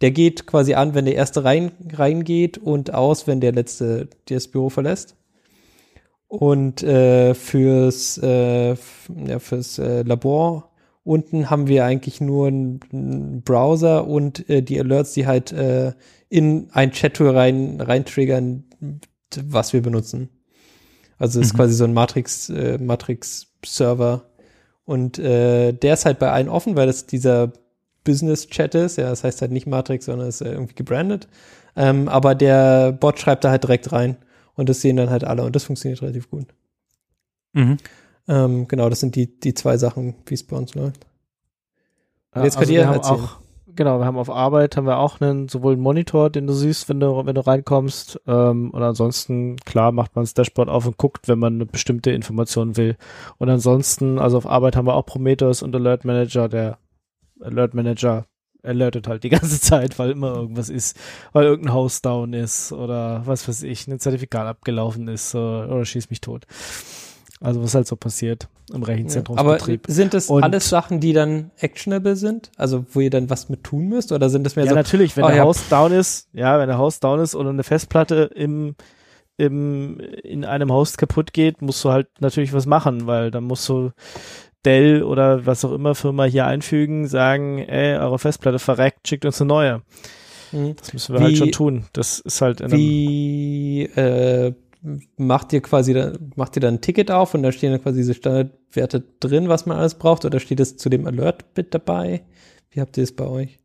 Der 0.00 0.10
geht 0.10 0.46
quasi 0.46 0.74
an, 0.74 0.94
wenn 0.94 1.04
der 1.04 1.14
erste 1.14 1.44
rein 1.44 1.72
reingeht 1.92 2.56
und 2.56 2.94
aus, 2.94 3.26
wenn 3.26 3.40
der 3.40 3.52
letzte 3.52 4.08
das 4.28 4.48
Büro 4.48 4.70
verlässt. 4.70 5.14
Und 6.30 6.84
äh, 6.84 7.34
fürs, 7.34 8.16
äh, 8.22 8.76
ja, 9.26 9.38
fürs 9.40 9.78
äh, 9.80 10.02
Labor 10.02 10.70
unten 11.02 11.50
haben 11.50 11.66
wir 11.66 11.84
eigentlich 11.84 12.20
nur 12.20 12.46
einen, 12.46 13.42
Browser 13.44 14.06
und 14.06 14.48
äh, 14.48 14.62
die 14.62 14.78
Alerts, 14.78 15.12
die 15.12 15.26
halt 15.26 15.50
äh, 15.50 15.92
in 16.28 16.68
ein 16.72 16.92
Chat-Tool 16.92 17.30
rein, 17.30 17.80
rein 17.80 18.04
triggern, 18.04 18.62
was 19.44 19.72
wir 19.72 19.82
benutzen. 19.82 20.28
Also 21.18 21.40
es 21.40 21.48
ist 21.48 21.52
Mhm. 21.54 21.56
quasi 21.56 21.74
so 21.74 21.84
ein 21.84 21.94
Matrix, 21.94 22.48
äh, 22.50 22.78
Matrix-Server. 22.78 24.22
Und 24.84 25.18
äh, 25.18 25.72
der 25.72 25.94
ist 25.94 26.04
halt 26.04 26.20
bei 26.20 26.30
allen 26.30 26.48
offen, 26.48 26.76
weil 26.76 26.86
das 26.86 27.06
dieser 27.06 27.52
Business-Chat 28.04 28.76
ist. 28.76 28.96
Ja, 28.98 29.10
das 29.10 29.24
heißt 29.24 29.40
halt 29.42 29.50
nicht 29.50 29.66
Matrix, 29.66 30.04
sondern 30.06 30.28
ist 30.28 30.42
äh, 30.42 30.52
irgendwie 30.52 30.74
gebrandet. 30.76 31.26
Ähm, 31.74 32.08
aber 32.08 32.36
der 32.36 32.92
Bot 32.92 33.18
schreibt 33.18 33.42
da 33.42 33.50
halt 33.50 33.64
direkt 33.64 33.90
rein. 33.90 34.16
Und 34.54 34.68
das 34.68 34.80
sehen 34.80 34.96
dann 34.96 35.10
halt 35.10 35.24
alle. 35.24 35.44
Und 35.44 35.56
das 35.56 35.64
funktioniert 35.64 36.02
relativ 36.02 36.30
gut. 36.30 36.46
Mhm. 37.52 37.78
Ähm, 38.28 38.68
genau, 38.68 38.88
das 38.88 39.00
sind 39.00 39.16
die, 39.16 39.40
die 39.40 39.54
zwei 39.54 39.76
Sachen, 39.76 40.14
wie 40.26 40.34
es 40.34 40.46
bei 40.46 40.56
uns 40.56 40.74
läuft. 40.74 41.06
Und 42.32 42.44
jetzt 42.44 42.56
also 42.56 42.58
könnt 42.58 42.70
ihr 42.70 42.82
erzählen. 42.82 43.20
auch, 43.20 43.40
genau, 43.74 43.98
wir 43.98 44.04
haben 44.04 44.18
auf 44.18 44.30
Arbeit 44.30 44.76
haben 44.76 44.86
wir 44.86 44.98
auch 44.98 45.20
einen, 45.20 45.48
sowohl 45.48 45.72
einen 45.72 45.82
Monitor, 45.82 46.30
den 46.30 46.46
du 46.46 46.52
siehst, 46.52 46.88
wenn 46.88 47.00
du, 47.00 47.26
wenn 47.26 47.34
du 47.34 47.44
reinkommst, 47.44 48.20
ähm, 48.26 48.70
und 48.70 48.82
ansonsten, 48.82 49.56
klar, 49.56 49.90
macht 49.90 50.14
man 50.14 50.22
das 50.24 50.34
Dashboard 50.34 50.68
auf 50.68 50.86
und 50.86 50.96
guckt, 50.96 51.26
wenn 51.26 51.38
man 51.40 51.54
eine 51.54 51.66
bestimmte 51.66 52.12
Information 52.12 52.76
will. 52.76 52.96
Und 53.38 53.48
ansonsten, 53.48 54.18
also 54.18 54.38
auf 54.38 54.46
Arbeit 54.46 54.76
haben 54.76 54.86
wir 54.86 54.94
auch 54.94 55.06
Prometheus 55.06 55.62
und 55.62 55.74
Alert 55.74 56.04
Manager, 56.04 56.48
der 56.48 56.78
Alert 57.40 57.74
Manager 57.74 58.26
alertet 58.62 59.06
halt 59.08 59.24
die 59.24 59.28
ganze 59.28 59.60
Zeit, 59.60 59.98
weil 59.98 60.10
immer 60.10 60.34
irgendwas 60.34 60.68
ist, 60.68 60.96
weil 61.32 61.44
irgendein 61.44 61.74
Host 61.74 62.04
down 62.06 62.32
ist 62.32 62.72
oder 62.72 63.22
was 63.26 63.48
weiß 63.48 63.62
ich, 63.62 63.86
ein 63.86 63.98
Zertifikat 64.00 64.46
abgelaufen 64.46 65.08
ist 65.08 65.34
oder, 65.34 65.70
oder 65.70 65.84
schieß 65.84 66.10
mich 66.10 66.20
tot. 66.20 66.46
Also 67.42 67.62
was 67.62 67.74
halt 67.74 67.86
so 67.86 67.96
passiert 67.96 68.48
im 68.68 68.74
Ja. 68.74 68.76
Aber 68.76 68.88
Rechenzentrumsbetrieb. 68.88 69.84
sind 69.88 70.12
das 70.12 70.28
Und- 70.28 70.42
alles 70.42 70.68
Sachen, 70.68 71.00
die 71.00 71.14
dann 71.14 71.50
actionable 71.58 72.14
sind? 72.16 72.50
Also 72.58 72.84
wo 72.92 73.00
ihr 73.00 73.08
dann 73.10 73.30
was 73.30 73.48
mit 73.48 73.64
tun 73.64 73.88
müsst? 73.88 74.12
Oder 74.12 74.28
sind 74.28 74.44
das 74.44 74.56
mehr 74.56 74.66
Ja, 74.66 74.72
so, 74.72 74.76
natürlich, 74.76 75.16
wenn 75.16 75.24
oh 75.24 75.28
der 75.28 75.36
ja, 75.38 75.44
Host 75.44 75.72
down 75.72 75.90
ist, 75.92 76.28
ja, 76.34 76.58
wenn 76.58 76.68
der 76.68 76.76
Host 76.78 77.02
down 77.02 77.18
ist 77.18 77.34
oder 77.34 77.48
eine 77.48 77.62
Festplatte 77.62 78.30
im, 78.34 78.74
im, 79.38 79.98
in 79.98 80.44
einem 80.44 80.70
Host 80.70 80.98
kaputt 80.98 81.32
geht, 81.32 81.62
musst 81.62 81.82
du 81.82 81.90
halt 81.90 82.08
natürlich 82.20 82.52
was 82.52 82.66
machen, 82.66 83.06
weil 83.06 83.30
dann 83.30 83.44
musst 83.44 83.66
du 83.70 83.90
Dell 84.64 85.02
oder 85.02 85.46
was 85.46 85.64
auch 85.64 85.72
immer 85.72 85.94
Firma 85.94 86.24
hier 86.24 86.46
einfügen, 86.46 87.06
sagen, 87.06 87.58
ey, 87.58 87.96
eure 87.98 88.18
Festplatte 88.18 88.58
verreckt, 88.58 89.08
schickt 89.08 89.24
uns 89.24 89.40
eine 89.40 89.48
neue. 89.48 89.82
Hm. 90.50 90.76
Das 90.76 90.92
müssen 90.92 91.14
wir 91.14 91.20
halt 91.20 91.32
Wie- 91.32 91.36
schon 91.36 91.52
tun. 91.52 91.84
Das 91.92 92.18
ist 92.18 92.40
halt 92.40 92.60
in 92.60 92.72
Wie 92.72 93.82
äh, 93.84 94.52
macht 95.16 95.52
ihr 95.52 95.60
quasi 95.60 95.92
da, 95.94 96.12
macht 96.36 96.56
ihr 96.56 96.60
dann 96.60 96.74
ein 96.74 96.80
Ticket 96.80 97.10
auf 97.10 97.34
und 97.34 97.42
da 97.42 97.52
stehen 97.52 97.72
dann 97.72 97.82
quasi 97.82 97.98
diese 97.98 98.14
Standardwerte 98.14 99.02
drin, 99.20 99.48
was 99.48 99.66
man 99.66 99.78
alles 99.78 99.94
braucht, 99.94 100.24
oder 100.24 100.40
steht 100.40 100.60
es 100.60 100.76
zu 100.76 100.88
dem 100.88 101.06
Alert 101.06 101.44
mit 101.56 101.74
dabei? 101.74 102.22
Wie 102.70 102.80
habt 102.80 102.96
ihr 102.96 103.04
es 103.04 103.14
bei 103.14 103.26
euch? 103.26 103.58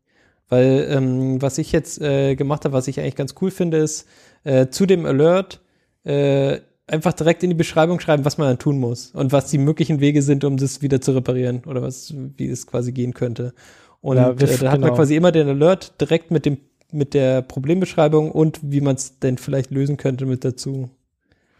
Weil 0.48 0.86
ähm, 0.90 1.42
was 1.42 1.58
ich 1.58 1.72
jetzt 1.72 2.00
äh, 2.00 2.36
gemacht 2.36 2.64
habe, 2.64 2.74
was 2.74 2.86
ich 2.88 3.00
eigentlich 3.00 3.16
ganz 3.16 3.34
cool 3.40 3.50
finde, 3.50 3.78
ist 3.78 4.06
äh, 4.44 4.68
zu 4.68 4.86
dem 4.86 5.04
Alert 5.06 5.60
äh, 6.04 6.60
einfach 6.86 7.12
direkt 7.12 7.42
in 7.42 7.50
die 7.50 7.56
Beschreibung 7.56 8.00
schreiben, 8.00 8.24
was 8.24 8.38
man 8.38 8.48
dann 8.48 8.58
tun 8.58 8.78
muss 8.78 9.10
und 9.12 9.32
was 9.32 9.50
die 9.50 9.58
möglichen 9.58 10.00
Wege 10.00 10.22
sind, 10.22 10.44
um 10.44 10.56
das 10.56 10.82
wieder 10.82 11.00
zu 11.00 11.12
reparieren 11.12 11.62
oder 11.66 11.82
was, 11.82 12.14
wie 12.36 12.48
es 12.48 12.66
quasi 12.66 12.92
gehen 12.92 13.14
könnte. 13.14 13.54
Und 14.00 14.16
Ja, 14.16 14.30
äh, 14.30 14.34
da 14.36 14.70
hat 14.70 14.80
man 14.80 14.90
genau. 14.90 14.94
quasi 14.94 15.16
immer 15.16 15.32
den 15.32 15.48
Alert 15.48 16.00
direkt 16.00 16.30
mit 16.30 16.46
dem 16.46 16.58
mit 16.92 17.14
der 17.14 17.42
Problembeschreibung 17.42 18.30
und 18.30 18.60
wie 18.62 18.80
man 18.80 18.94
es 18.94 19.18
denn 19.18 19.38
vielleicht 19.38 19.72
lösen 19.72 19.96
könnte 19.96 20.24
mit 20.24 20.44
dazu. 20.44 20.88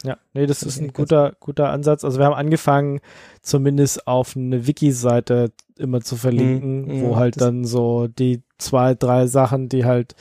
Ja, 0.04 0.18
nee, 0.34 0.46
das 0.46 0.60
Das 0.60 0.76
ist 0.76 0.80
ein 0.80 0.92
guter, 0.92 1.34
guter 1.40 1.70
Ansatz. 1.70 2.04
Also 2.04 2.18
wir 2.18 2.26
haben 2.26 2.34
angefangen, 2.34 3.00
zumindest 3.42 4.06
auf 4.06 4.36
eine 4.36 4.66
Wiki-Seite 4.68 5.50
immer 5.76 6.00
zu 6.00 6.14
verlinken, 6.16 6.86
Mhm, 6.86 7.00
wo 7.00 7.10
ja, 7.12 7.16
halt 7.16 7.40
dann 7.40 7.64
so 7.64 8.06
die 8.06 8.42
zwei, 8.58 8.94
drei 8.94 9.26
Sachen, 9.26 9.68
die 9.68 9.84
halt 9.84 10.14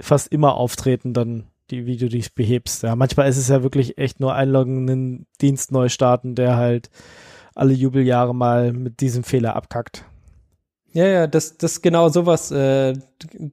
fast 0.00 0.30
immer 0.32 0.54
auftreten, 0.54 1.12
dann 1.14 1.44
die, 1.70 1.86
wie 1.86 1.96
du 1.96 2.08
dich 2.08 2.34
behebst. 2.34 2.82
Ja, 2.82 2.96
manchmal 2.96 3.28
ist 3.28 3.36
es 3.36 3.48
ja 3.48 3.62
wirklich 3.62 3.98
echt 3.98 4.20
nur 4.20 4.34
einloggen, 4.34 4.88
einen 4.88 5.26
Dienst 5.40 5.72
neu 5.72 5.88
starten, 5.88 6.34
der 6.34 6.56
halt 6.56 6.90
alle 7.54 7.72
Jubeljahre 7.72 8.34
mal 8.34 8.72
mit 8.72 9.00
diesem 9.00 9.24
Fehler 9.24 9.56
abkackt. 9.56 10.04
Ja, 10.92 11.06
ja, 11.06 11.26
das, 11.26 11.58
das 11.58 11.82
genau 11.82 12.08
sowas, 12.08 12.50
äh, 12.50 12.94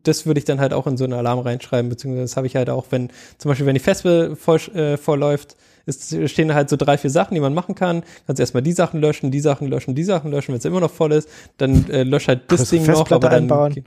das 0.03 0.25
würde 0.25 0.39
ich 0.39 0.45
dann 0.45 0.59
halt 0.59 0.73
auch 0.73 0.87
in 0.87 0.95
so 0.95 1.03
einen 1.03 1.13
Alarm 1.13 1.39
reinschreiben, 1.39 1.89
beziehungsweise 1.89 2.23
das 2.23 2.37
habe 2.37 2.47
ich 2.47 2.55
halt 2.55 2.69
auch, 2.69 2.85
wenn, 2.91 3.09
zum 3.37 3.49
Beispiel, 3.49 3.65
wenn 3.67 3.73
die 3.73 3.81
Festival 3.81 4.35
voll, 4.35 4.59
äh, 4.73 4.97
vorläuft, 4.97 5.57
ist, 5.85 6.15
stehen 6.29 6.53
halt 6.53 6.69
so 6.69 6.77
drei, 6.77 6.97
vier 6.97 7.09
Sachen, 7.09 7.35
die 7.35 7.41
man 7.41 7.53
machen 7.53 7.75
kann. 7.75 8.03
Kannst 8.25 8.39
erstmal 8.39 8.63
die 8.63 8.71
Sachen 8.71 9.01
löschen, 9.01 9.31
die 9.31 9.39
Sachen 9.39 9.67
löschen, 9.67 9.95
die 9.95 10.03
Sachen 10.03 10.31
löschen, 10.31 10.49
wenn 10.49 10.57
es 10.57 10.65
immer 10.65 10.79
noch 10.79 10.91
voll 10.91 11.11
ist, 11.11 11.29
dann 11.57 11.89
äh, 11.89 12.03
lösch 12.03 12.27
halt 12.27 12.51
das 12.51 12.69
Ding 12.69 12.81
noch, 12.81 12.87
Festplatte 12.87 13.15
aber 13.15 13.29
dann, 13.29 13.43
einbauen. 13.43 13.83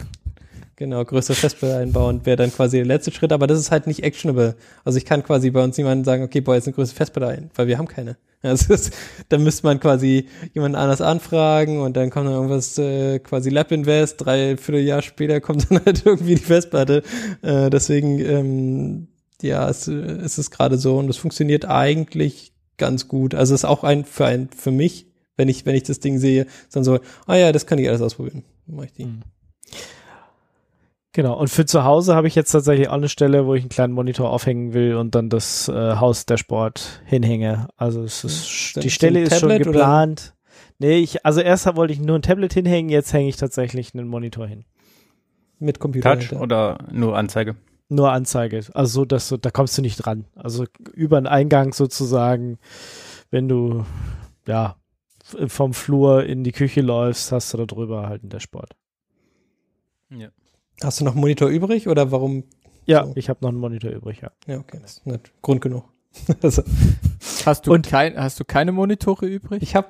Genau, 0.78 1.04
größere 1.04 1.34
Festplatte 1.34 1.76
einbauen 1.76 2.24
wäre 2.24 2.36
dann 2.36 2.52
quasi 2.52 2.76
der 2.76 2.86
letzte 2.86 3.10
Schritt, 3.10 3.32
aber 3.32 3.48
das 3.48 3.58
ist 3.58 3.72
halt 3.72 3.88
nicht 3.88 4.04
actionable. 4.04 4.54
Also 4.84 4.96
ich 4.96 5.04
kann 5.04 5.24
quasi 5.24 5.50
bei 5.50 5.64
uns 5.64 5.76
niemanden 5.76 6.04
sagen, 6.04 6.22
okay, 6.22 6.40
boah, 6.40 6.54
jetzt 6.54 6.68
eine 6.68 6.74
größere 6.74 6.94
Festplatte 6.94 7.32
ein, 7.32 7.50
weil 7.56 7.66
wir 7.66 7.78
haben 7.78 7.88
keine. 7.88 8.16
Also 8.42 8.72
ist, 8.72 8.92
dann 9.30 9.42
müsste 9.42 9.66
man 9.66 9.80
quasi 9.80 10.28
jemanden 10.54 10.76
anders 10.76 11.00
anfragen 11.00 11.80
und 11.80 11.96
dann 11.96 12.10
kommt 12.10 12.26
dann 12.26 12.34
irgendwas, 12.34 12.78
äh, 12.78 13.18
quasi 13.18 13.50
Lab 13.50 13.72
Invest, 13.72 14.24
drei 14.24 14.56
Vierteljahr 14.56 15.02
später 15.02 15.40
kommt 15.40 15.68
dann 15.70 15.84
halt 15.84 16.06
irgendwie 16.06 16.36
die 16.36 16.44
Festplatte. 16.44 17.02
Äh, 17.42 17.70
deswegen, 17.70 18.20
ähm, 18.20 19.08
ja, 19.42 19.68
es, 19.68 19.88
es 19.88 20.38
ist 20.38 20.52
gerade 20.52 20.78
so 20.78 20.98
und 20.98 21.10
es 21.10 21.16
funktioniert 21.16 21.64
eigentlich 21.64 22.52
ganz 22.76 23.08
gut. 23.08 23.34
Also 23.34 23.52
es 23.52 23.62
ist 23.62 23.68
auch 23.68 23.82
ein 23.82 24.04
für 24.04 24.26
ein 24.26 24.48
für 24.56 24.70
mich, 24.70 25.06
wenn 25.36 25.48
ich 25.48 25.66
wenn 25.66 25.74
ich 25.74 25.82
das 25.82 25.98
Ding 25.98 26.20
sehe, 26.20 26.46
dann 26.70 26.84
so, 26.84 27.00
ah 27.26 27.34
ja, 27.34 27.50
das 27.50 27.66
kann 27.66 27.80
ich 27.80 27.88
alles 27.88 28.00
ausprobieren. 28.00 28.44
Mach 28.68 28.84
ich 28.84 28.92
die. 28.92 29.08
Genau, 31.12 31.38
und 31.38 31.48
für 31.48 31.64
zu 31.64 31.84
Hause 31.84 32.14
habe 32.14 32.28
ich 32.28 32.34
jetzt 32.34 32.52
tatsächlich 32.52 32.88
auch 32.88 32.92
eine 32.94 33.08
Stelle, 33.08 33.46
wo 33.46 33.54
ich 33.54 33.62
einen 33.62 33.70
kleinen 33.70 33.94
Monitor 33.94 34.30
aufhängen 34.30 34.74
will 34.74 34.94
und 34.96 35.14
dann 35.14 35.30
das 35.30 35.68
äh, 35.68 35.96
Haus-Dashboard 35.96 37.02
hinhänge. 37.06 37.68
Also 37.76 38.02
es 38.02 38.24
ist, 38.24 38.76
Dann 38.76 38.82
die 38.82 38.88
ist 38.88 38.94
Stelle 38.94 39.20
ist 39.22 39.38
schon 39.40 39.48
Tablet 39.48 39.66
oder- 39.68 39.72
geplant. 39.72 40.34
Nee, 40.78 40.98
ich, 40.98 41.24
also 41.26 41.40
erst 41.40 41.74
wollte 41.76 41.92
ich 41.92 41.98
nur 42.00 42.16
ein 42.16 42.22
Tablet 42.22 42.52
hinhängen, 42.52 42.90
jetzt 42.90 43.12
hänge 43.12 43.28
ich 43.28 43.36
tatsächlich 43.36 43.94
einen 43.94 44.06
Monitor 44.06 44.46
hin. 44.46 44.64
Mit 45.58 45.80
Computer. 45.80 46.12
Touch 46.14 46.28
dahinter. 46.28 46.42
oder 46.42 46.78
nur 46.92 47.16
Anzeige? 47.16 47.56
Nur 47.88 48.12
Anzeige. 48.12 48.60
Also 48.74 49.00
so, 49.00 49.04
dass 49.04 49.28
du, 49.28 49.38
da 49.38 49.50
kommst 49.50 49.76
du 49.78 49.82
nicht 49.82 49.96
dran. 49.96 50.26
Also 50.36 50.66
über 50.92 51.16
einen 51.16 51.26
Eingang 51.26 51.72
sozusagen, 51.72 52.58
wenn 53.30 53.48
du 53.48 53.84
ja 54.46 54.76
vom 55.24 55.72
Flur 55.74 56.24
in 56.24 56.44
die 56.44 56.52
Küche 56.52 56.80
läufst, 56.82 57.32
hast 57.32 57.52
du 57.54 57.58
da 57.58 57.64
drüber 57.66 58.08
halt 58.08 58.22
ein 58.22 58.28
Dashboard. 58.28 58.76
Ja. 60.10 60.28
Hast 60.82 61.00
du 61.00 61.04
noch 61.04 61.12
einen 61.12 61.20
Monitor 61.20 61.48
übrig 61.48 61.88
oder 61.88 62.10
warum? 62.12 62.44
Ja, 62.86 63.04
So. 63.04 63.12
ich 63.16 63.28
habe 63.28 63.38
noch 63.42 63.50
einen 63.50 63.58
Monitor 63.58 63.90
übrig, 63.90 64.20
ja. 64.22 64.30
Ja, 64.46 64.58
okay, 64.58 64.78
das 64.80 64.98
ist 64.98 65.06
nicht 65.06 65.32
Grund 65.42 65.60
genug. 65.60 65.84
also, 66.42 66.62
Hast 67.44 67.66
du, 67.66 67.72
Und- 67.72 67.86
kein, 67.86 68.16
hast 68.16 68.40
du 68.40 68.44
keine 68.44 68.72
Monitore 68.72 69.26
übrig? 69.26 69.62
ich 69.62 69.74
habe 69.74 69.88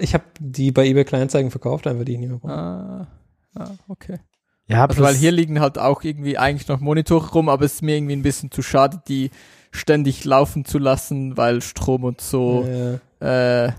ich 0.00 0.12
habe 0.12 0.24
die 0.38 0.70
bei 0.70 0.86
eBay 0.86 1.04
Kleinanzeigen 1.04 1.50
verkauft, 1.50 1.86
einfach 1.86 2.04
die 2.04 2.12
ich 2.12 2.18
nicht 2.18 2.28
mehr 2.28 2.38
brauche. 2.38 2.52
Ah, 2.52 3.06
ah, 3.54 3.70
okay. 3.88 4.18
Ja, 4.66 4.84
Also, 4.86 5.02
weil 5.02 5.14
hier 5.14 5.32
liegen 5.32 5.60
halt 5.60 5.78
auch 5.78 6.02
irgendwie 6.04 6.36
eigentlich 6.36 6.68
noch 6.68 6.80
Monitore 6.80 7.30
rum, 7.32 7.48
aber 7.48 7.64
es 7.64 7.74
ist 7.74 7.82
mir 7.82 7.96
irgendwie 7.96 8.14
ein 8.14 8.22
bisschen 8.22 8.50
zu 8.50 8.60
schade, 8.62 9.00
die 9.08 9.30
ständig 9.70 10.24
laufen 10.24 10.64
zu 10.66 10.78
lassen, 10.78 11.36
weil 11.38 11.62
Strom 11.62 12.04
und 12.04 12.20
so 12.20 12.66
Äh, 13.20 13.66
äh, 13.66 13.72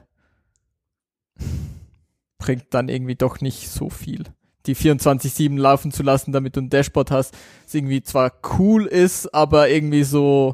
bringt 2.38 2.66
dann 2.74 2.90
irgendwie 2.90 3.16
doch 3.16 3.40
nicht 3.42 3.70
so 3.70 3.90
viel. 3.90 4.24
Die 4.66 4.76
24-7 4.76 5.58
laufen 5.60 5.92
zu 5.92 6.04
lassen, 6.04 6.32
damit 6.32 6.56
du 6.56 6.62
ein 6.62 6.70
Dashboard 6.70 7.12
hast, 7.12 7.36
ist 7.66 7.76
irgendwie 7.76 8.02
zwar 8.02 8.32
cool 8.58 8.86
ist, 8.86 9.34
aber 9.34 9.70
irgendwie 9.70 10.04
so, 10.04 10.54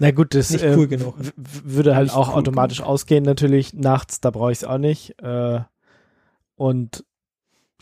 Na 0.00 0.10
gut, 0.10 0.34
das 0.34 0.50
Nicht 0.50 0.64
äh, 0.64 0.74
cool 0.76 0.88
genug. 0.88 1.14
w- 1.18 1.30
w- 1.36 1.60
würde 1.64 1.94
halt 1.94 2.06
Nicht 2.06 2.16
auch 2.16 2.28
cool 2.30 2.34
automatisch 2.36 2.80
ausgehen 2.80 3.24
natürlich 3.24 3.74
nachts, 3.74 4.20
da 4.20 4.30
brauche 4.30 4.52
ich 4.52 4.58
es 4.58 4.64
auch 4.64 4.78
nicht. 4.78 5.20
Äh, 5.22 5.60
und 6.56 7.04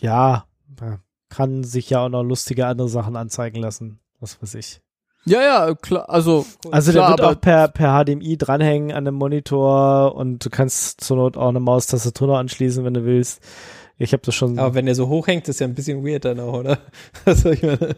ja, 0.01 0.47
äh, 0.81 0.97
kann 1.28 1.65
sich 1.65 1.91
ja 1.91 2.01
auch 2.05 2.09
noch 2.09 2.23
lustige 2.23 2.66
andere 2.66 2.89
Sachen 2.89 3.16
anzeigen 3.16 3.61
lassen, 3.61 4.01
was 4.20 4.41
weiß 4.43 4.55
ich. 4.57 4.81
ja, 5.24 5.41
ja, 5.43 5.74
klar, 5.74 6.09
also, 6.09 6.47
Also 6.70 6.93
klar, 6.93 7.16
der 7.16 7.19
wird 7.27 7.37
auch 7.37 7.41
per, 7.41 7.69
per 7.69 8.05
HDMI 8.05 8.37
dranhängen 8.39 8.93
an 8.93 9.05
dem 9.05 9.15
Monitor 9.15 10.15
und 10.15 10.45
du 10.45 10.51
kannst 10.51 11.01
zur 11.01 11.16
Not 11.16 11.37
auch 11.37 11.49
eine 11.49 11.61
Maustastatur 11.61 12.28
noch 12.28 12.39
anschließen, 12.39 12.85
wenn 12.85 12.95
du 12.95 13.05
willst. 13.05 13.41
Ich 13.98 14.12
habe 14.12 14.23
das 14.24 14.35
schon. 14.35 14.59
aber 14.59 14.74
wenn 14.74 14.86
der 14.86 14.94
so 14.94 15.09
hoch 15.09 15.27
hängt, 15.27 15.48
ist 15.48 15.60
ja 15.60 15.66
ein 15.66 15.74
bisschen 15.74 16.05
weird 16.05 16.24
dann 16.24 16.40
auch, 16.40 16.52
oder? 16.55 16.78
Also 17.24 17.51
ich 17.51 17.62
meine, 17.62 17.97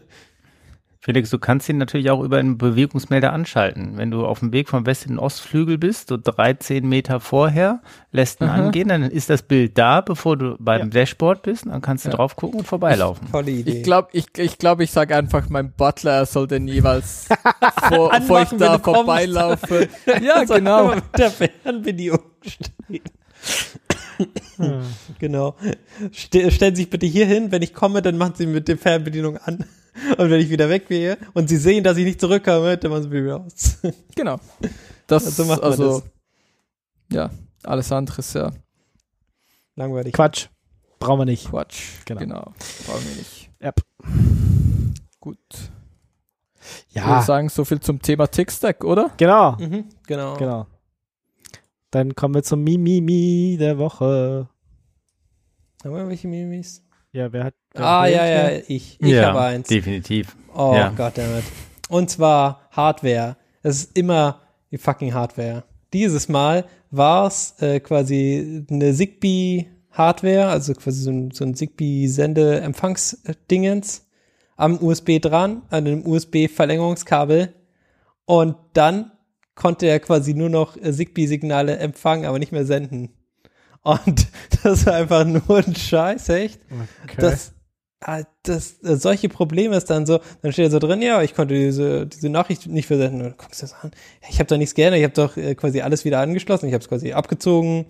Felix, 1.01 1.29
du 1.29 1.39
kannst 1.39 1.69
ihn 1.69 1.77
natürlich 1.77 2.09
auch 2.11 2.21
über 2.21 2.37
einen 2.39 2.57
Bewegungsmelder 2.57 3.31
anschalten. 3.31 3.97
Wenn 3.97 4.11
du 4.11 4.25
auf 4.25 4.39
dem 4.39 4.51
Weg 4.51 4.67
vom 4.67 4.85
West- 4.85 5.03
in 5.05 5.13
den 5.13 5.19
Ostflügel 5.19 5.77
bist, 5.77 6.09
so 6.09 6.17
13 6.17 6.87
Meter 6.87 7.21
vorher, 7.21 7.81
lässt 8.11 8.41
ihn 8.41 8.49
Aha. 8.49 8.65
angehen, 8.65 8.89
dann 8.89 9.03
ist 9.03 9.29
das 9.29 9.41
Bild 9.41 9.77
da, 9.77 10.01
bevor 10.01 10.35
du 10.35 10.57
beim 10.59 10.79
Ja. 10.81 10.85
Dashboard 10.87 11.41
bist, 11.43 11.65
dann 11.67 11.81
kannst 11.81 12.03
du 12.05 12.09
Ja. 12.09 12.17
drauf 12.17 12.35
gucken 12.35 12.59
und 12.59 12.65
vorbeilaufen. 12.65 13.31
tolle 13.31 13.51
Idee. 13.51 13.77
ich 13.77 13.83
glaube, 13.83 14.09
ich, 14.11 14.25
ich, 14.37 14.57
glaub, 14.57 14.81
ich 14.81 14.91
sage 14.91 15.15
einfach, 15.15 15.47
mein 15.49 15.71
Butler 15.71 16.11
er 16.11 16.25
soll 16.25 16.47
den 16.47 16.67
jeweils, 16.67 17.29
vor, 17.87 18.09
bevor 18.11 18.41
ich 18.41 18.51
Anmachen, 18.51 18.57
da 18.59 18.79
vorbeilaufe. 18.79 19.87
Ja, 20.21 20.33
Also 20.35 20.55
genau. 20.55 20.93
der 21.17 21.31
Fernbedienung 21.31 22.19
stehen. 22.45 23.03
Hm. 24.57 24.81
Genau. 25.19 25.55
Ste 26.11 26.51
stellen 26.51 26.75
Sie 26.75 26.81
sich 26.83 26.89
bitte 26.89 27.05
hier 27.05 27.25
hin. 27.25 27.51
Wenn 27.51 27.61
ich 27.61 27.73
komme, 27.73 28.01
dann 28.01 28.17
machen 28.17 28.33
Sie 28.35 28.45
mit 28.45 28.67
der 28.67 28.77
Fernbedienung 28.77 29.37
an. 29.37 29.65
Und 30.17 30.29
wenn 30.29 30.39
ich 30.39 30.49
wieder 30.49 30.69
weggehe 30.69 31.17
und 31.33 31.49
Sie 31.49 31.57
sehen, 31.57 31.83
dass 31.83 31.97
ich 31.97 32.05
nicht 32.05 32.21
zurückkomme, 32.21 32.77
dann 32.77 32.91
machen 32.91 33.03
Sie 33.03 33.11
wieder 33.11 33.41
aus. 33.41 33.79
Genau. 34.15 34.39
Das 35.07 35.25
So 35.35 35.43
macht 35.45 35.61
man 35.61 35.71
also, 35.71 35.99
das. 35.99 36.09
ja, 37.11 37.29
alles 37.63 37.91
andere 37.91 38.19
ist 38.19 38.33
ja 38.33 38.51
Langweilig. 39.75 40.13
Quatsch. 40.13 40.47
Brauchen 40.99 41.19
wir 41.21 41.25
nicht. 41.25 41.49
Quatsch. 41.49 41.83
Genau. 42.05 42.19
Genau. 42.19 42.53
Brauchen 42.85 43.05
wir 43.09 43.15
nicht. 43.15 43.49
Yep. 43.61 43.81
Gut. 45.19 45.37
Ich 46.89 46.95
Ja, 46.95 47.07
würde 47.07 47.25
sagen, 47.25 47.49
so 47.49 47.65
viel 47.65 47.79
zum 47.79 48.01
Thema 48.01 48.27
Tick-Stack, 48.27 48.83
oder? 48.83 49.11
genau. 49.17 49.53
Mhm, 49.57 49.85
genau. 50.07 50.35
Genau. 50.37 50.67
Dann 51.91 52.15
kommen 52.15 52.35
wir 52.35 52.43
zum 52.43 52.63
Mimimi 52.63 53.57
der 53.59 53.77
Woche. 53.77 54.47
Haben 55.83 55.95
wir 55.95 56.07
welche 56.07 56.27
Mimis? 56.27 56.83
Ja, 57.11 57.31
wer 57.33 57.45
hat. 57.45 57.53
wer 57.73 57.83
Ah, 57.85 58.05
ja, 58.07 58.25
ja, 58.25 58.49
ich. 58.67 58.97
Ich 58.99 59.07
ja, 59.07 59.27
habe 59.27 59.41
eins. 59.41 59.67
definitiv. 59.67 60.35
Oh 60.53 60.73
Ja. 60.75 60.89
Gott 60.89 61.17
damit. 61.17 61.43
Und 61.89 62.09
zwar 62.09 62.67
Hardware. 62.71 63.37
Es 63.63 63.77
ist 63.83 63.97
immer 63.97 64.41
die 64.71 64.77
fucking 64.77 65.13
Hardware. 65.13 65.63
Dieses 65.93 66.29
Mal 66.29 66.65
war 66.91 67.27
es 67.27 67.55
äh, 67.59 67.79
quasi 67.79 68.65
eine 68.69 68.93
Zigbee-Hardware, 68.93 70.47
also 70.49 70.73
quasi 70.75 71.01
so 71.01 71.09
ein, 71.09 71.31
so 71.31 71.43
ein 71.45 71.55
Zigbee-Sende-Empfangsdingens 71.55 74.05
am 74.55 74.77
USB 74.81 75.19
dran, 75.19 75.63
an 75.69 75.87
einem 75.87 76.05
USB-Verlängerungskabel. 76.05 77.53
Und 78.25 78.55
dann 78.73 79.11
konnte 79.59 79.87
er 79.87 79.99
quasi 79.99 80.33
nur 80.33 80.49
noch 80.49 80.77
äh, 80.77 80.93
Zigbee-Signale 80.93 81.77
empfangen, 81.77 82.25
aber 82.25 82.39
nicht 82.39 82.51
mehr 82.51 82.65
senden. 82.65 83.09
Und 83.81 84.27
das 84.63 84.85
war 84.85 84.93
einfach 84.93 85.25
nur 85.25 85.57
ein 85.57 85.75
Scheiß, 85.75 86.29
echt. 86.29 86.61
Okay. 87.03 87.17
Das, 87.17 87.51
ah, 87.99 88.21
das, 88.43 88.81
äh, 88.83 88.95
solche 88.95 89.27
Probleme 89.27 89.75
ist 89.75 89.89
dann 89.89 90.05
so, 90.05 90.19
dann 90.41 90.53
steht 90.53 90.67
da 90.67 90.69
so 90.71 90.79
drin, 90.79 91.01
ja, 91.01 91.21
ich 91.21 91.35
konnte 91.35 91.53
diese, 91.53 92.07
diese 92.07 92.29
Nachricht 92.29 92.67
nicht 92.67 92.87
versenden. 92.87 93.21
Und 93.21 93.37
guckst 93.37 93.61
du 93.61 93.65
das 93.65 93.75
an, 93.81 93.91
ich 94.29 94.39
habe 94.39 94.47
da 94.47 94.57
nichts 94.57 94.75
geändert, 94.75 94.99
ich 94.99 95.03
habe 95.03 95.13
doch 95.13 95.35
äh, 95.35 95.55
quasi 95.55 95.81
alles 95.81 96.05
wieder 96.05 96.19
angeschlossen, 96.19 96.67
ich 96.67 96.73
habe 96.73 96.81
es 96.81 96.89
quasi 96.89 97.11
abgezogen, 97.11 97.85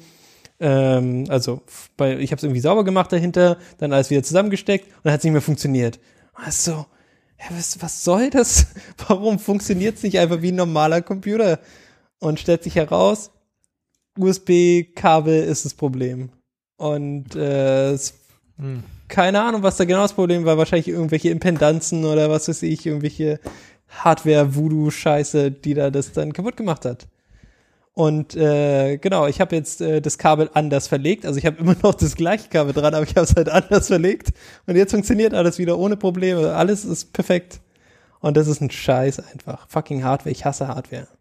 ähm, 0.59 1.25
also 1.29 1.61
bei, 1.97 2.17
ich 2.17 2.31
habe 2.31 2.37
es 2.37 2.43
irgendwie 2.43 2.61
sauber 2.61 2.83
gemacht 2.83 3.11
dahinter, 3.11 3.57
dann 3.77 3.93
alles 3.93 4.09
wieder 4.09 4.23
zusammengesteckt 4.23 4.87
und 4.87 5.05
dann 5.05 5.13
hat 5.13 5.19
es 5.19 5.23
nicht 5.23 5.33
mehr 5.33 5.41
funktioniert. 5.41 5.99
Also, 6.33 6.87
ja, 7.39 7.57
was, 7.57 7.81
was 7.81 8.03
soll 8.03 8.29
das? 8.29 8.67
Warum 9.07 9.39
funktioniert 9.39 9.97
es 9.97 10.03
nicht 10.03 10.19
einfach 10.19 10.41
wie 10.41 10.51
ein 10.51 10.55
normaler 10.55 11.01
Computer? 11.01 11.59
Und 12.19 12.39
stellt 12.39 12.63
sich 12.63 12.75
heraus, 12.75 13.31
USB-Kabel 14.17 15.43
ist 15.43 15.65
das 15.65 15.73
Problem. 15.73 16.29
Und 16.77 17.35
äh, 17.35 17.91
es 17.91 18.13
Hm. 18.59 18.83
keine 19.07 19.41
Ahnung, 19.41 19.63
was 19.63 19.77
da 19.77 19.85
genau 19.85 20.01
das 20.01 20.13
Problem 20.13 20.45
war. 20.45 20.57
Wahrscheinlich 20.57 20.89
irgendwelche 20.89 21.29
Impedanzen 21.29 22.05
oder 22.05 22.29
was 22.29 22.47
weiß 22.47 22.61
ich, 22.63 22.85
irgendwelche 22.85 23.39
Hardware-Voodoo-Scheiße, 23.87 25.49
die 25.51 25.73
da 25.73 25.89
das 25.89 26.11
dann 26.11 26.33
kaputt 26.33 26.57
gemacht 26.57 26.85
hat. 26.85 27.07
Und 27.99 28.33
äh, 28.33 28.95
genau, 28.95 29.27
ich 29.27 29.41
habe 29.41 29.57
jetzt 29.57 29.81
äh, 29.81 29.99
das 30.01 30.17
Kabel 30.17 30.49
anders 30.53 30.87
verlegt. 30.87 31.25
Also 31.25 31.37
ich 31.37 31.45
habe 31.45 31.57
immer 31.59 31.75
noch 31.83 31.95
das 31.95 32.15
gleiche 32.15 32.47
Kabel 32.47 32.71
dran, 32.71 32.93
aber 32.93 33.03
ich 33.03 33.17
habe 33.17 33.25
es 33.25 33.35
halt 33.35 33.49
anders 33.49 33.87
verlegt. 33.87 34.29
Und 34.65 34.77
jetzt 34.77 34.91
funktioniert 34.91 35.33
alles 35.33 35.57
wieder 35.57 35.77
ohne 35.77 35.97
Probleme. 35.97 36.55
Alles 36.55 36.85
ist 36.85 37.11
perfekt. 37.11 37.59
Und 38.21 38.37
das 38.37 38.47
ist 38.47 38.61
ein 38.61 38.71
Scheiß 38.71 39.19
einfach. 39.19 39.67
Fucking 39.67 40.05
Hardware. 40.05 40.31
Ich 40.31 40.45
hasse 40.45 40.69
Hardware. 40.69 41.09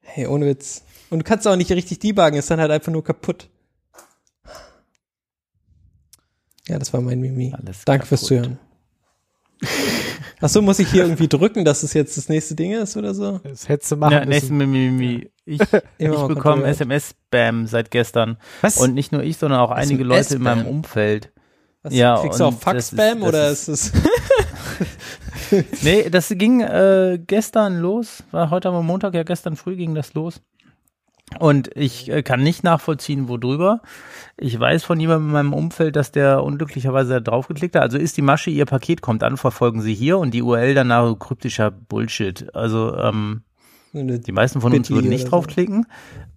Hey, 0.00 0.28
ohne 0.28 0.46
Witz. 0.46 0.84
Und 1.10 1.18
du 1.18 1.24
kannst 1.24 1.48
auch 1.48 1.56
nicht 1.56 1.72
richtig 1.72 1.98
debuggen, 1.98 2.38
ist 2.38 2.48
dann 2.48 2.60
halt 2.60 2.70
einfach 2.70 2.92
nur 2.92 3.02
kaputt. 3.02 3.48
Ja, 6.68 6.78
das 6.78 6.92
war 6.92 7.00
mein 7.00 7.18
Mimi. 7.18 7.52
Alles 7.52 7.84
Danke 7.84 8.06
fürs 8.06 8.28
kaputt. 8.28 8.58
Zuhören. 10.36 10.44
Achso, 10.44 10.62
muss 10.62 10.78
ich 10.78 10.90
hier 10.90 11.02
irgendwie 11.04 11.28
drücken, 11.28 11.64
dass 11.64 11.82
es 11.82 11.92
jetzt 11.94 12.16
das 12.16 12.28
nächste 12.28 12.54
Ding 12.54 12.72
ist 12.72 12.96
oder 12.96 13.14
so? 13.14 13.40
Das 13.44 13.68
hättest 13.68 13.92
du 13.92 13.96
machen 13.96 14.12
Ja, 14.12 14.18
müssen. 14.20 14.28
nächsten 14.30 14.56
Mimimi. 14.56 15.30
Ich, 15.44 15.60
ich 15.98 16.08
bekomme. 16.08 16.64
SMS-Spam 16.66 17.66
seit 17.66 17.90
gestern. 17.90 18.36
Was? 18.60 18.78
Und 18.78 18.94
nicht 18.94 19.12
nur 19.12 19.22
ich, 19.22 19.36
sondern 19.36 19.60
auch 19.60 19.70
einige 19.70 20.04
Leute 20.04 20.36
in 20.36 20.42
meinem 20.42 20.66
Umfeld. 20.66 21.32
Was, 21.82 21.94
Ja, 21.94 22.18
kriegst 22.20 22.40
du 22.40 22.44
auch 22.44 22.52
ist- 22.74 22.94
oder 23.22 23.50
das 23.50 23.68
ist 23.68 23.68
es. 23.68 23.92
Nee, 25.82 26.08
das 26.10 26.28
ging 26.30 26.60
äh, 26.62 27.18
gestern 27.24 27.78
los. 27.78 28.24
War 28.30 28.50
heute 28.50 28.70
am 28.70 28.86
Montag, 28.86 29.14
ja 29.14 29.22
gestern 29.22 29.56
früh 29.56 29.76
ging 29.76 29.94
das 29.94 30.14
los. 30.14 30.40
Und 31.38 31.70
ich 31.74 32.10
äh, 32.10 32.22
kann 32.22 32.42
nicht 32.42 32.64
nachvollziehen, 32.64 33.28
worüber. 33.28 33.80
Ich 34.36 34.58
weiß 34.58 34.84
von 34.84 35.00
jemandem 35.00 35.28
in 35.28 35.32
meinem 35.32 35.52
Umfeld, 35.52 35.96
dass 35.96 36.12
der 36.12 36.44
unglücklicherweise 36.44 37.14
da 37.14 37.20
draufgeklickt 37.20 37.74
hat. 37.74 37.82
Also 37.82 37.98
ist 37.98 38.16
die 38.16 38.22
Masche, 38.22 38.50
ihr 38.50 38.66
Paket 38.66 39.00
kommt 39.00 39.22
an, 39.22 39.36
verfolgen 39.36 39.80
Sie 39.80 39.94
hier 39.94 40.18
und 40.18 40.32
die 40.32 40.42
URL 40.42 40.74
danach 40.74 41.18
kryptischer 41.18 41.70
Bullshit. 41.70 42.54
Also 42.54 42.96
ähm, 42.96 43.42
die 43.94 44.32
meisten 44.32 44.60
von 44.60 44.74
uns 44.74 44.90
würden 44.90 45.08
nicht 45.08 45.30
draufklicken. 45.30 45.86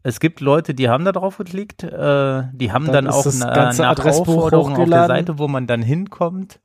Es 0.04 0.20
gibt 0.20 0.42
Leute, 0.42 0.74
die 0.74 0.90
haben 0.90 1.06
da 1.06 1.12
drauf 1.12 1.38
geklickt. 1.38 1.84
Äh, 1.84 2.44
die 2.54 2.72
haben 2.72 2.86
Dann 2.86 3.06
dann, 3.06 3.08
auch 3.08 3.24
ganze 3.24 3.82
nach 3.82 3.92
Adressbuch 3.92 4.28
Aufforderung 4.28 4.78
auf 4.78 4.90
der. 4.90 5.08
Seite, 5.08 5.40
wo 5.40 5.48
man 5.48 5.68
dann 5.68 5.82
hinkommt, 5.82 6.60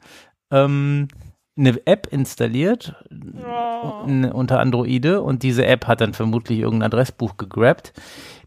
ähm, 0.51 1.09
eine 1.57 1.87
App 1.87 2.07
installiert 2.11 2.95
n- 3.11 4.31
unter 4.33 4.59
Androide 4.61 5.21
und 5.23 5.43
diese 5.43 5.67
App 5.67 5.87
hat 5.87 6.01
dann 6.01 6.15
vermutlich 6.15 6.59
irgendein 6.61 6.87
Adressbuch 6.87 7.37
gegrabt. 7.37 7.93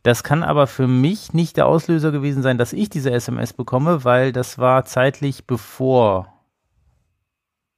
Das 0.03 0.23
kann 0.23 0.43
aber 0.43 0.65
für 0.67 0.87
mich 0.87 1.33
nicht 1.33 1.57
der 1.57 1.67
Auslöser 1.67 2.11
gewesen 2.11 2.41
sein, 2.43 2.57
dass 2.57 2.73
ich 2.73 2.89
diese 2.89 3.11
SMS 3.11 3.53
bekomme, 3.53 4.03
weil 4.03 4.31
das 4.31 4.57
war 4.57 4.85
zeitlich 4.85 5.45
bevor 5.45 6.33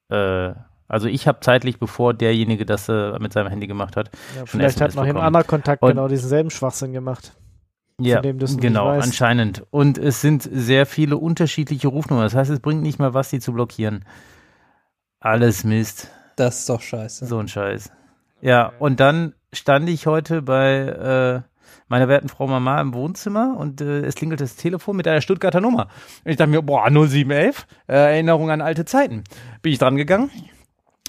äh, 0.10 0.54
also 0.90 1.08
ich 1.10 1.28
habe 1.28 1.40
zeitlich 1.42 1.80
bevor 1.80 2.14
derjenige 2.14 2.66
das 2.66 2.88
äh, 2.88 3.20
mit 3.20 3.34
seinem 3.34 3.48
Handy 3.50 3.68
gemacht 3.68 3.98
hat. 3.98 4.10
Ja, 4.38 4.46
vielleicht 4.46 4.80
hat 4.80 4.96
noch 4.96 5.04
ein 5.04 5.18
anderer 5.18 5.44
Kontakt 5.44 5.82
Und- 5.84 5.90
genau 5.90 6.08
diesen 6.08 6.30
selben 6.30 6.50
Schwachsinn 6.50 6.94
gemacht. 6.94 7.34
Ja, 8.00 8.22
genau, 8.22 8.90
anscheinend. 8.90 9.64
Und 9.72 9.98
es 9.98 10.22
sind 10.22 10.48
sehr 10.50 10.86
viele 10.86 11.18
unterschiedliche 11.18 11.88
Rufnummern. 11.88 12.26
Das 12.26 12.36
heißt, 12.36 12.52
es 12.52 12.60
bringt 12.60 12.84
nicht 12.84 13.00
mal 13.00 13.16
was, 13.16 13.32
die 13.32 13.40
zu 13.40 13.52
blockieren. 13.54 14.06
Alles 15.28 15.66
Mist. 15.66 16.10
Das 16.38 16.60
ist 16.60 16.70
doch 16.70 16.80
scheiße. 16.80 17.26
So 17.26 17.38
ein 17.38 17.50
Scheiß. 17.50 17.92
Ja, 18.40 18.72
und 18.80 19.02
dann 19.02 19.34
stand 19.52 19.90
ich 19.90 20.08
heute 20.08 20.42
bei 20.42 20.78
äh, 20.78 21.42
meiner 21.90 22.08
werten 22.08 22.30
Frau 22.30 22.48
Mama 22.48 22.80
im 22.80 22.94
Wohnzimmer 22.94 23.58
und 23.58 23.82
äh, 23.82 24.06
es 24.06 24.16
klingelt 24.16 24.40
das 24.40 24.56
Telefon 24.56 24.96
mit 24.96 25.06
einer 25.06 25.20
Stuttgarter 25.20 25.60
Nummer. 25.60 25.90
Und 26.24 26.32
ich 26.32 26.38
dachte 26.38 26.52
mir, 26.52 26.62
boah, 26.62 26.90
0711, 26.90 27.68
äh, 27.90 27.94
Erinnerung 27.94 28.52
an 28.52 28.62
alte 28.62 28.86
Zeiten. 28.86 29.26
Bin 29.62 29.74
ich 29.74 29.80
dran 29.80 29.98
gegangen. 29.98 30.32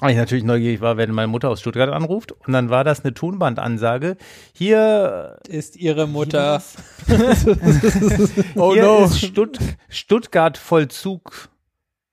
Weil 0.01 0.11
ich 0.11 0.17
natürlich 0.17 0.43
neugierig 0.43 0.81
war, 0.81 0.97
wenn 0.97 1.13
meine 1.13 1.29
Mutter 1.29 1.47
aus 1.47 1.61
Stuttgart 1.61 1.89
anruft. 1.89 2.33
Und 2.33 2.51
dann 2.51 2.69
war 2.69 2.83
das 2.83 3.05
eine 3.05 3.13
Tonbandansage. 3.13 4.17
Hier 4.51 5.37
Ist 5.47 5.77
ihre 5.77 6.07
Mutter. 6.07 6.61
Oh 8.57 8.73
Hier 8.73 8.83
no. 8.83 9.05
ist 9.05 9.21
Stutt 9.21 9.59
Stuttgart 9.87 10.57
Vollzug 10.57 11.49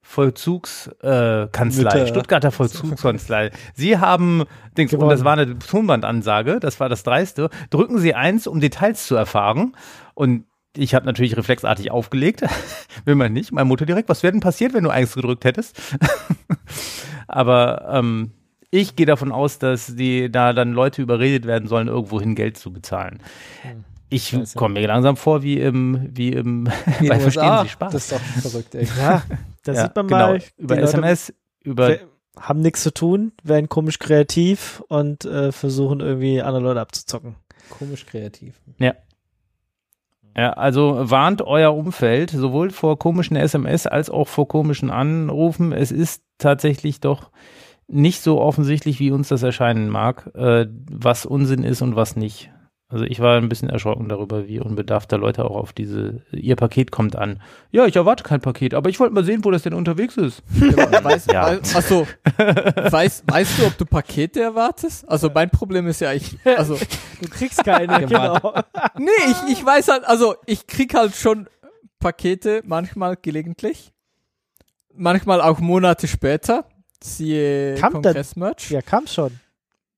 Vollzugskanzlei, 0.09 2.01
äh. 2.01 2.07
Stuttgarter 2.07 2.53
Vollzugskanzlei. 2.53 3.51
Sie 3.75 3.99
haben, 3.99 4.45
Dings, 4.79 4.95
und 4.95 5.09
das 5.09 5.25
war 5.25 5.33
eine 5.33 5.59
Tonbandansage, 5.59 6.61
das 6.61 6.79
war 6.79 6.89
das 6.89 7.03
Dreiste. 7.03 7.51
Drücken 7.71 7.99
Sie 7.99 8.15
eins, 8.15 8.47
um 8.47 8.61
Details 8.61 9.07
zu 9.07 9.17
erfahren. 9.17 9.77
Und 10.15 10.45
ich 10.77 10.95
habe 10.95 11.05
natürlich 11.07 11.37
reflexartig 11.37 11.91
aufgelegt. 11.91 12.43
Will 13.05 13.17
man 13.17 13.33
nicht. 13.33 13.51
Meine 13.53 13.67
Mutter 13.67 13.85
direkt, 13.85 14.09
was 14.09 14.23
wäre 14.23 14.33
denn 14.33 14.41
passiert, 14.41 14.75
wenn 14.75 14.85
du 14.85 14.91
eins 14.91 15.15
gedrückt 15.15 15.45
hättest? 15.45 15.77
Aber 17.27 17.89
ähm, 17.91 18.31
ich 18.71 18.95
gehe 18.95 19.07
davon 19.07 19.33
aus, 19.33 19.59
dass 19.59 19.97
die 19.97 20.31
da 20.31 20.53
dann 20.53 20.73
Leute 20.73 21.03
überredet 21.03 21.47
werden 21.47 21.69
sollen, 21.69 21.89
irgendwohin 21.89 22.37
Geld 22.37 22.57
zu 22.57 22.73
bezahlen. 22.73 23.19
Ich 24.09 24.29
Scheiße. 24.29 24.57
komme 24.57 24.81
mir 24.81 24.87
langsam 24.87 25.17
vor 25.17 25.43
wie 25.43 25.59
im, 25.59 26.09
wie 26.13 26.31
im, 26.31 26.69
Wie 27.01 27.09
bei 27.09 27.17
den 27.17 27.23
Verstehen 27.23 27.43
USA. 27.43 27.63
Sie 27.65 27.69
Spaß. 27.71 27.93
Das 27.93 28.05
ist 28.05 28.13
doch 28.13 28.51
verrückt, 28.51 28.75
ey. 28.77 28.89
Ja, 28.99 29.23
da 29.67 29.73
Ja, 29.73 29.83
sieht 29.85 29.97
man 29.97 30.09
genau. 30.09 30.29
mal, 30.29 30.39
die 30.39 30.45
über 30.59 30.75
Leute 30.77 30.87
SMS, 30.89 31.35
über 31.63 31.89
we- 31.89 32.01
haben 32.39 32.61
nichts 32.61 32.83
zu 32.83 32.93
tun, 32.93 33.33
werden 33.43 33.69
komisch 33.69 33.99
kreativ 33.99 34.83
und 34.89 35.25
äh, 35.25 35.53
versuchen 35.53 36.01
irgendwie 36.01 36.43
andere 36.43 36.63
Leute 36.65 36.81
abzuzocken. 36.81 37.37
Komisch 37.71 38.05
kreativ. 38.07 38.55
Ja, 40.37 40.53
also 40.53 41.11
warnt 41.11 41.41
euer 41.41 41.75
Umfeld 41.75 42.31
sowohl 42.31 42.71
vor 42.71 42.99
komischen 42.99 43.37
SMS 43.37 43.87
als 43.87 44.11
auch 44.11 44.29
vor 44.29 44.47
komischen 44.49 44.91
Anrufen. 44.91 45.73
Es 45.73 45.91
ist 45.91 46.23
tatsächlich 46.37 47.01
doch 47.01 47.31
nicht 47.89 48.21
so 48.21 48.41
offensichtlich, 48.41 49.01
wie 49.01 49.13
uns 49.13 49.29
das 49.29 49.43
erscheinen 49.43 49.89
mag, 49.89 50.31
äh, 50.35 50.67
was 50.91 51.25
Unsinn 51.25 51.63
ist 51.63 51.81
und 51.81 51.97
was 51.97 52.17
nicht. 52.17 52.51
Also 52.97 53.05
ich 53.05 53.21
war 53.21 53.37
ein 53.37 53.51
bisschen 53.51 53.69
erschrocken 53.69 54.09
darüber, 54.09 54.49
wie 54.49 54.59
unbedarft 54.59 55.13
da 55.13 55.17
Leute 55.17 55.45
auch 55.45 55.55
auf 55.57 55.75
diese, 55.75 56.23
ihr 56.33 56.57
Paket 56.57 56.91
kommt 56.91 57.15
an. 57.15 57.43
Ja, 57.71 57.85
ich 57.85 57.95
erwarte 57.95 58.25
kein 58.25 58.41
Paket, 58.41 58.73
aber 58.73 58.89
ich 58.89 58.99
wollte 58.99 59.13
mal 59.13 59.23
sehen, 59.23 59.45
wo 59.45 59.51
das 59.51 59.65
denn 59.65 59.75
unterwegs 59.75 60.17
ist. 60.17 60.43
Weiß, 61.03 61.27
Ja. 61.31 61.59
achso, 61.75 62.07
weißt, 62.37 63.25
weißt 63.31 63.59
du, 63.59 63.67
ob 63.67 63.77
du 63.77 63.85
Pakete 63.85 64.41
erwartest? 64.41 65.07
Also 65.11 65.31
mein 65.35 65.51
Problem 65.51 65.87
ist 65.89 66.01
ja, 66.01 66.15
ich, 66.15 66.39
also, 66.47 66.79
Du 67.21 67.29
kriegst 67.29 67.63
keine, 67.65 68.07
genau. 68.07 68.55
nee, 68.97 69.11
ich, 69.27 69.59
ich 69.59 69.67
weiß 69.67 69.89
halt, 69.89 70.05
also 70.07 70.37
ich 70.47 70.67
krieg 70.67 70.95
halt 70.95 71.15
schon 71.15 71.51
Pakete 71.99 72.63
manchmal 72.65 73.17
gelegentlich. 73.21 73.93
Manchmal 74.95 75.43
auch 75.43 75.59
Monate 75.61 76.09
später. 76.09 76.65
Siehe 77.05 77.75
Kongress-Merch. 77.75 78.71
Ja, 78.71 78.81
kam 78.81 79.07
schon. 79.07 79.39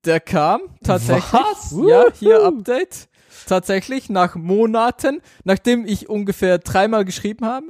Der 0.05 0.19
kam 0.19 0.61
tatsächlich. 0.83 1.33
Was? 1.33 1.75
Ja, 1.87 2.05
hier 2.13 2.43
Update. 2.43 3.09
Tatsächlich 3.47 4.09
nach 4.09 4.35
Monaten, 4.35 5.21
nachdem 5.43 5.85
ich 5.85 6.07
ungefähr 6.09 6.59
dreimal 6.59 7.03
geschrieben 7.03 7.45
habe, 7.45 7.67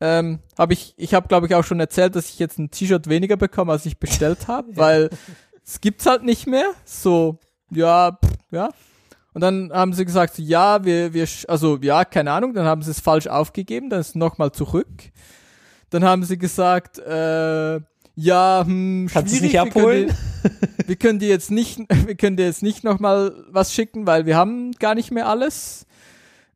ähm, 0.00 0.40
habe 0.58 0.72
ich, 0.72 0.94
ich 0.96 1.14
habe 1.14 1.28
glaube 1.28 1.46
ich 1.46 1.54
auch 1.54 1.64
schon 1.64 1.78
erzählt, 1.78 2.16
dass 2.16 2.30
ich 2.30 2.38
jetzt 2.38 2.58
ein 2.58 2.70
T-Shirt 2.70 3.08
weniger 3.08 3.36
bekomme, 3.36 3.72
als 3.72 3.86
ich 3.86 3.98
bestellt 3.98 4.46
habe, 4.48 4.76
weil 4.76 5.10
es 5.64 5.80
gibt's 5.80 6.06
halt 6.06 6.24
nicht 6.24 6.46
mehr. 6.46 6.70
So, 6.84 7.38
ja, 7.70 8.12
pff, 8.12 8.32
ja. 8.50 8.70
Und 9.34 9.40
dann 9.40 9.70
haben 9.72 9.92
sie 9.92 10.04
gesagt, 10.04 10.34
so, 10.34 10.42
ja, 10.42 10.84
wir, 10.84 11.14
wir, 11.14 11.26
also 11.48 11.78
ja, 11.80 12.04
keine 12.04 12.32
Ahnung, 12.32 12.52
dann 12.52 12.66
haben 12.66 12.82
sie 12.82 12.90
es 12.90 13.00
falsch 13.00 13.26
aufgegeben, 13.28 13.90
dann 13.90 14.00
ist 14.00 14.08
es 14.08 14.14
nochmal 14.14 14.52
zurück. 14.52 14.88
Dann 15.90 16.04
haben 16.04 16.24
sie 16.24 16.38
gesagt, 16.38 16.98
äh, 16.98 17.80
ja, 18.14 18.64
hm, 18.66 19.08
Kannst 19.10 19.32
du 19.32 19.36
es 19.36 19.42
nicht 19.42 19.58
abholen? 19.58 20.12
wir 20.86 20.96
können 20.96 21.18
dir 21.18 21.28
jetzt 21.28 21.50
nicht, 21.50 21.78
wir 22.06 22.14
können 22.14 22.36
dir 22.36 22.46
jetzt 22.46 22.62
nicht 22.62 22.84
nochmal 22.84 23.44
was 23.48 23.72
schicken, 23.72 24.06
weil 24.06 24.26
wir 24.26 24.36
haben 24.36 24.72
gar 24.72 24.94
nicht 24.94 25.10
mehr 25.10 25.28
alles. 25.28 25.86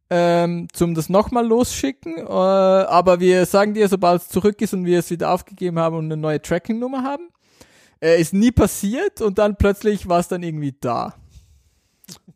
Ähm, 0.09 0.69
zum 0.73 0.95
das 0.95 1.09
nochmal 1.09 1.47
losschicken. 1.47 2.17
Äh, 2.19 2.23
aber 2.31 3.19
wir 3.19 3.45
sagen 3.45 3.75
dir, 3.75 3.89
sobald 3.89 4.23
es 4.23 4.29
zurück 4.29 4.63
ist 4.63 4.73
und 4.73 4.85
wir 4.85 5.01
es 5.01 5.11
wieder 5.11 5.33
aufgegeben 5.33 5.81
haben 5.81 5.97
und 5.97 6.05
eine 6.05 6.17
neue 6.17 6.41
Tracking-Nummer 6.41 7.03
haben. 7.03 7.29
Äh, 8.01 8.21
ist 8.21 8.33
nie 8.33 8.53
passiert 8.53 9.21
und 9.21 9.39
dann 9.39 9.57
plötzlich 9.57 10.09
war 10.09 10.21
es 10.21 10.29
dann 10.29 10.45
irgendwie 10.45 10.77
da. 10.81 11.15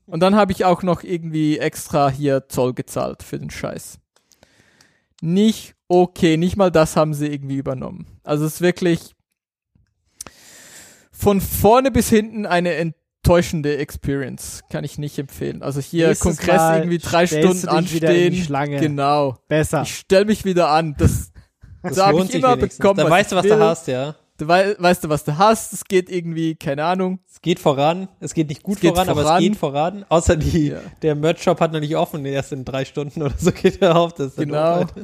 Und 0.07 0.21
dann 0.21 0.35
habe 0.35 0.51
ich 0.51 0.65
auch 0.65 0.83
noch 0.83 1.05
irgendwie 1.05 1.59
extra 1.59 2.11
hier 2.11 2.49
Zoll 2.49 2.75
gezahlt 2.75 3.23
für 3.23 3.39
den 3.39 3.51
Scheiß. 3.51 4.01
Nicht 5.23 5.77
okay, 5.91 6.37
nicht 6.37 6.57
mal 6.57 6.71
das 6.71 6.97
haben 6.97 7.15
sie 7.15 7.27
irgendwie 7.27 7.57
übernommen. 7.57 8.07
Also 8.23 8.45
es 8.45 8.55
ist 8.55 8.61
wirklich 8.61 9.15
von 11.21 11.41
vorne 11.41 11.91
bis 11.91 12.09
hinten 12.09 12.47
eine 12.47 12.75
enttäuschende 12.75 13.77
Experience. 13.77 14.63
Kann 14.71 14.85
ich 14.85 14.99
nicht 14.99 15.19
empfehlen. 15.19 15.63
Also 15.63 15.81
hier 15.81 16.09
Nächstes 16.09 16.39
Kongress 16.39 16.57
Mal 16.57 16.79
irgendwie 16.79 16.99
drei 16.99 17.27
Stunden 17.27 17.61
du 17.67 17.81
dich 17.83 17.95
wieder 17.95 18.09
in 18.09 18.15
die 18.15 18.27
anstehen. 18.27 18.45
Schlange. 18.45 18.81
Genau. 18.81 19.37
Besser. 19.49 19.83
Ich 19.83 19.95
stell 19.97 20.25
mich 20.25 20.45
wieder 20.45 20.71
an. 20.71 20.95
Das, 20.99 21.31
Das 21.83 21.97
da 21.97 22.07
habe 22.07 22.23
ich 22.25 22.35
immer 22.35 22.57
bekommen, 22.57 22.97
Dann 22.97 23.07
was 23.07 23.11
weißt 23.11 23.33
du, 23.33 23.37
was 23.37 23.45
will. 23.45 23.51
du 23.51 23.59
hast, 23.61 23.87
ja. 23.89 24.15
Du 24.39 24.49
wei 24.49 24.75
weißt 24.79 25.05
du, 25.05 25.09
was 25.11 25.25
du 25.25 25.37
hast. 25.37 25.75
Es 25.75 25.85
geht 25.85 26.09
irgendwie, 26.09 26.55
keine 26.55 26.85
Ahnung. 26.85 27.19
Es 27.31 27.43
geht 27.43 27.59
voran. 27.59 28.09
Es 28.21 28.33
geht 28.33 28.49
nicht 28.49 28.63
gut 28.63 28.77
Es 28.77 28.81
geht 28.81 28.93
voran, 28.93 29.09
aber 29.11 29.21
es 29.21 29.27
voran. 29.27 29.43
geht 29.43 29.57
voran. 29.57 30.07
Außer 30.09 30.37
die, 30.37 30.69
Ja. 30.69 30.81
der 31.03 31.15
Merch-Shop 31.15 31.61
hat 31.61 31.73
noch 31.75 31.81
nicht 31.81 31.95
offen. 31.97 32.25
Erst 32.25 32.53
in 32.53 32.65
drei 32.65 32.87
Stunden 32.87 33.21
oder 33.23 33.35
so 33.39 33.53
geht 33.53 33.83
er 33.83 33.97
auf. 33.97 34.15
Das 34.15 34.29
ist 34.29 34.37
Genau. 34.39 34.57
Alter. 34.57 35.03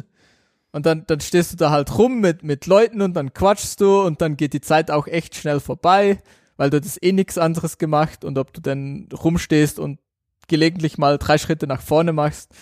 Und 0.77 0.85
dann, 0.85 1.05
dann 1.07 1.21
stehst 1.21 1.55
du 1.55 1.57
da 1.57 1.71
halt 1.71 1.97
rum 1.97 2.21
mit, 2.21 2.43
mit 2.43 2.67
Leuten 2.67 3.01
und 3.01 3.15
dann 3.15 3.33
quatschst 3.33 3.81
du 3.81 4.03
und 4.03 4.21
dann 4.21 4.37
geht 4.37 4.53
die 4.53 4.61
Zeit 4.61 4.91
auch 4.91 5.07
echt 5.07 5.35
schnell 5.35 5.59
vorbei, 5.59 6.19
weil 6.59 6.69
du 6.69 6.79
das 6.83 6.99
eh 7.01 7.13
nichts 7.13 7.39
anderes 7.39 7.79
gemacht 7.79 8.27
und 8.27 8.37
ob 8.37 8.53
du 8.53 8.61
dann 8.61 9.09
rumstehst 9.11 9.79
und 9.79 10.01
gelegentlich 10.49 10.99
mal 10.99 11.17
drei 11.17 11.39
Schritte 11.39 11.67
nach 11.67 11.81
vorne 11.81 12.13
machst 12.13 12.53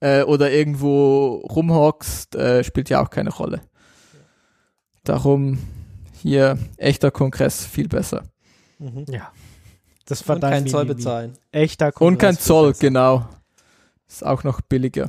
äh, 0.00 0.24
oder 0.24 0.50
irgendwo 0.50 1.44
rumhockst, 1.48 2.34
äh, 2.34 2.64
spielt 2.64 2.90
ja 2.90 3.00
auch 3.04 3.10
keine 3.10 3.30
Rolle. 3.30 3.60
Darum 5.04 5.60
hier 6.20 6.58
echter 6.76 7.12
Kongress 7.12 7.64
viel 7.64 7.86
besser. 7.86 8.24
Mhm. 8.80 9.04
Ja. 9.08 9.30
Das 10.06 10.22
Und 10.22 10.40
keinen 10.40 10.66
Zoll 10.66 10.86
bezahlen. 10.86 11.38
Echter 11.52 11.86
Und 11.86 11.94
Kongress 11.94 12.18
kein 12.18 12.34
wird 12.34 12.42
Zoll, 12.42 12.72
genau. 12.80 13.28
Ist 14.08 14.26
auch 14.26 14.42
noch 14.42 14.60
billiger. 14.60 15.08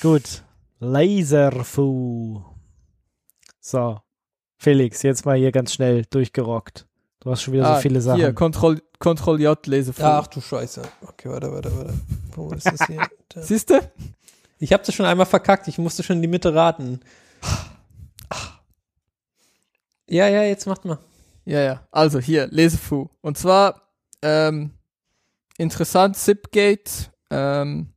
Gut. 0.00 0.42
Laserfu. 0.82 2.42
So. 3.60 4.00
Felix, 4.58 5.02
jetzt 5.02 5.24
mal 5.24 5.36
hier 5.36 5.52
ganz 5.52 5.72
schnell 5.72 6.04
durchgerockt. 6.10 6.86
Du 7.20 7.30
hast 7.30 7.42
schon 7.42 7.54
wieder 7.54 7.66
Ah, 7.70 7.76
so 7.76 7.82
viele 7.82 8.00
Sachen. 8.00 8.18
Hier, 8.18 8.32
Control, 8.32 8.82
Control 8.98 9.40
J, 9.40 9.64
Lesefuhr. 9.66 10.04
Ach 10.04 10.26
du 10.26 10.40
Scheiße. 10.40 10.82
Okay, 11.02 11.28
warte, 11.28 11.52
warte, 11.52 11.76
warte. 11.76 11.94
Wo 12.34 12.50
ist 12.50 12.66
das 12.66 12.84
hier? 12.88 13.06
Da. 13.28 13.42
Siehst 13.42 13.70
du? 13.70 13.80
Ich 14.58 14.72
habe 14.72 14.82
das 14.84 14.94
schon 14.94 15.06
einmal 15.06 15.26
verkackt. 15.26 15.68
Ich 15.68 15.78
musste 15.78 16.02
schon 16.02 16.16
in 16.16 16.22
die 16.22 16.28
Mitte 16.28 16.52
raten. 16.52 17.00
Ja, 20.08 20.28
ja, 20.28 20.42
jetzt 20.42 20.66
macht 20.66 20.84
mal. 20.84 20.98
Ja, 21.44 21.60
ja. 21.60 21.86
Also 21.92 22.18
hier, 22.18 22.48
Lesefu. 22.48 23.08
Und 23.20 23.38
zwar, 23.38 23.82
ähm, 24.20 24.72
interessant, 25.58 26.16
Zipgate 26.16 27.10
ähm, 27.30 27.92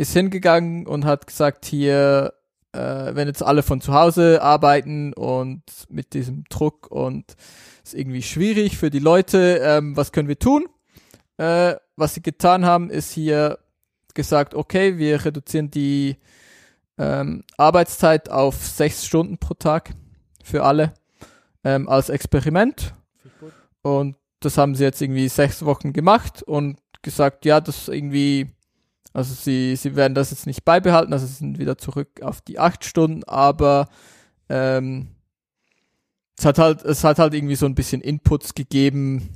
ist 0.00 0.14
hingegangen 0.14 0.86
und 0.86 1.04
hat 1.04 1.26
gesagt, 1.26 1.66
hier, 1.66 2.32
äh, 2.72 3.14
wenn 3.14 3.28
jetzt 3.28 3.42
alle 3.42 3.62
von 3.62 3.82
zu 3.82 3.92
Hause 3.92 4.40
arbeiten 4.40 5.12
und 5.12 5.62
mit 5.90 6.14
diesem 6.14 6.44
Druck 6.48 6.90
und 6.90 7.36
ist 7.84 7.94
irgendwie 7.94 8.22
schwierig 8.22 8.78
für 8.78 8.88
die 8.88 8.98
Leute, 8.98 9.60
ähm, 9.62 9.98
was 9.98 10.10
können 10.10 10.28
wir 10.28 10.38
tun? 10.38 10.66
Äh, 11.36 11.74
was 11.96 12.14
sie 12.14 12.22
getan 12.22 12.64
haben, 12.64 12.88
ist 12.88 13.12
hier 13.12 13.58
gesagt, 14.14 14.54
okay, 14.54 14.96
wir 14.96 15.22
reduzieren 15.22 15.70
die 15.70 16.16
ähm, 16.96 17.44
Arbeitszeit 17.58 18.30
auf 18.30 18.56
sechs 18.56 19.04
Stunden 19.04 19.36
pro 19.36 19.52
Tag 19.52 19.90
für 20.42 20.64
alle 20.64 20.94
ähm, 21.62 21.90
als 21.90 22.08
Experiment. 22.08 22.94
Und 23.82 24.16
das 24.40 24.56
haben 24.56 24.74
sie 24.74 24.84
jetzt 24.84 25.02
irgendwie 25.02 25.28
sechs 25.28 25.62
Wochen 25.62 25.92
gemacht 25.92 26.42
und 26.42 26.78
gesagt, 27.02 27.44
ja, 27.44 27.60
das 27.60 27.88
irgendwie, 27.88 28.50
also 29.12 29.34
sie, 29.34 29.74
sie 29.76 29.96
werden 29.96 30.14
das 30.14 30.30
jetzt 30.30 30.46
nicht 30.46 30.64
beibehalten, 30.64 31.12
also 31.12 31.26
sie 31.26 31.34
sind 31.34 31.58
wieder 31.58 31.76
zurück 31.78 32.22
auf 32.22 32.40
die 32.40 32.58
acht 32.58 32.84
Stunden, 32.84 33.24
aber 33.24 33.88
ähm, 34.48 35.08
es 36.38 36.44
hat 36.44 36.58
halt, 36.58 36.82
es 36.84 37.04
hat 37.04 37.18
halt 37.18 37.34
irgendwie 37.34 37.56
so 37.56 37.66
ein 37.66 37.74
bisschen 37.74 38.00
Inputs 38.00 38.54
gegeben. 38.54 39.28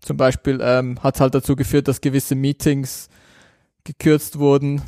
Zum 0.00 0.16
Beispiel 0.18 0.60
ähm, 0.62 1.02
hat 1.02 1.20
halt 1.20 1.34
dazu 1.34 1.56
geführt, 1.56 1.88
dass 1.88 2.02
gewisse 2.02 2.34
Meetings 2.34 3.08
gekürzt 3.84 4.38
wurden. 4.38 4.82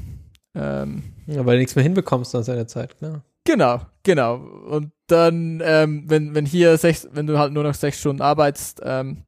Ähm, 0.54 1.04
Ja, 1.26 1.46
weil 1.46 1.56
du 1.56 1.60
nichts 1.60 1.74
mehr 1.74 1.82
hinbekommst 1.82 2.34
nach 2.34 2.42
seiner 2.42 2.66
Zeit, 2.66 2.98
klar. 2.98 3.24
Genau, 3.44 3.80
genau. 4.02 4.36
Und 4.36 4.92
dann, 5.06 5.62
ähm, 5.64 6.04
wenn, 6.08 6.34
wenn 6.34 6.44
hier 6.44 6.76
sechs, 6.76 7.08
wenn 7.12 7.26
du 7.26 7.38
halt 7.38 7.52
nur 7.52 7.62
noch 7.62 7.74
sechs 7.74 8.00
Stunden 8.00 8.20
arbeitest, 8.20 8.80
ähm, 8.84 9.22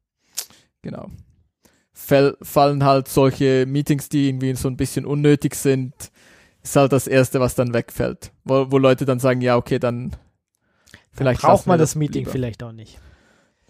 genau, 0.81 1.09
fallen 2.41 2.83
halt 2.83 3.07
solche 3.07 3.65
Meetings, 3.67 4.09
die 4.09 4.29
irgendwie 4.29 4.55
so 4.55 4.67
ein 4.67 4.77
bisschen 4.77 5.05
unnötig 5.05 5.55
sind, 5.55 5.93
ist 6.63 6.75
halt 6.75 6.91
das 6.91 7.07
Erste, 7.07 7.39
was 7.39 7.55
dann 7.55 7.73
wegfällt. 7.73 8.31
Wo, 8.43 8.71
wo 8.71 8.77
Leute 8.77 9.05
dann 9.05 9.19
sagen, 9.19 9.41
ja, 9.41 9.57
okay, 9.57 9.79
dann 9.79 10.15
vielleicht 11.11 11.41
braucht 11.41 11.51
lassen 11.51 11.65
wir 11.67 11.71
man 11.73 11.79
das 11.79 11.95
Meeting 11.95 12.21
lieber. 12.21 12.31
vielleicht 12.31 12.63
auch 12.63 12.71
nicht. 12.71 12.99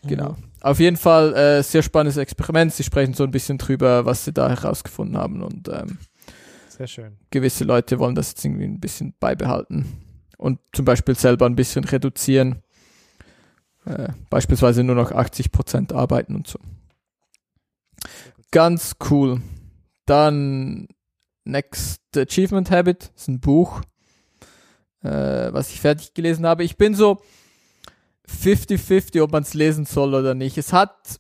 Genau. 0.04 0.38
Auf 0.62 0.80
jeden 0.80 0.98
Fall 0.98 1.34
äh, 1.34 1.64
sehr 1.64 1.84
spannendes 1.84 2.18
Experiment. 2.18 2.74
Sie 2.74 2.84
sprechen 2.84 3.14
so 3.14 3.24
ein 3.24 3.32
bisschen 3.32 3.58
drüber, 3.58 4.06
was 4.06 4.26
sie 4.26 4.32
da 4.32 4.50
herausgefunden 4.50 5.18
haben 5.18 5.42
und 5.42 5.68
ähm, 5.68 5.98
Sehr 6.70 6.88
schön. 6.88 7.18
gewisse 7.32 7.66
Leute 7.66 8.00
wollen 8.00 8.16
das 8.16 8.30
jetzt 8.30 8.46
irgendwie 8.46 8.66
ein 8.66 8.80
bisschen 8.80 9.14
beibehalten 9.20 9.86
und 10.38 10.60
zum 10.72 10.86
Beispiel 10.86 11.16
selber 11.16 11.46
ein 11.48 11.56
bisschen 11.56 11.84
reduzieren. 11.84 12.62
Äh, 13.86 14.10
beispielsweise 14.30 14.84
nur 14.84 14.96
noch 14.96 15.12
80% 15.12 15.94
arbeiten 15.94 16.36
und 16.36 16.48
so. 16.48 16.60
Ganz 18.52 18.96
cool. 19.10 19.42
Dann 20.06 20.88
Next 21.44 22.02
Achievement 22.16 22.72
Habit 22.72 23.12
ist 23.16 23.28
ein 23.28 23.40
Buch, 23.40 23.82
äh, 25.02 25.10
was 25.52 25.72
ich 25.72 25.82
fertig 25.82 26.14
gelesen 26.14 26.46
habe. 26.46 26.64
Ich 26.64 26.78
bin 26.78 26.96
so 26.96 27.22
50-50, 28.28 29.22
ob 29.22 29.32
man 29.32 29.44
es 29.44 29.54
lesen 29.54 29.86
soll 29.86 30.14
oder 30.14 30.34
nicht. 30.34 30.58
Es 30.58 30.74
hat 30.74 31.20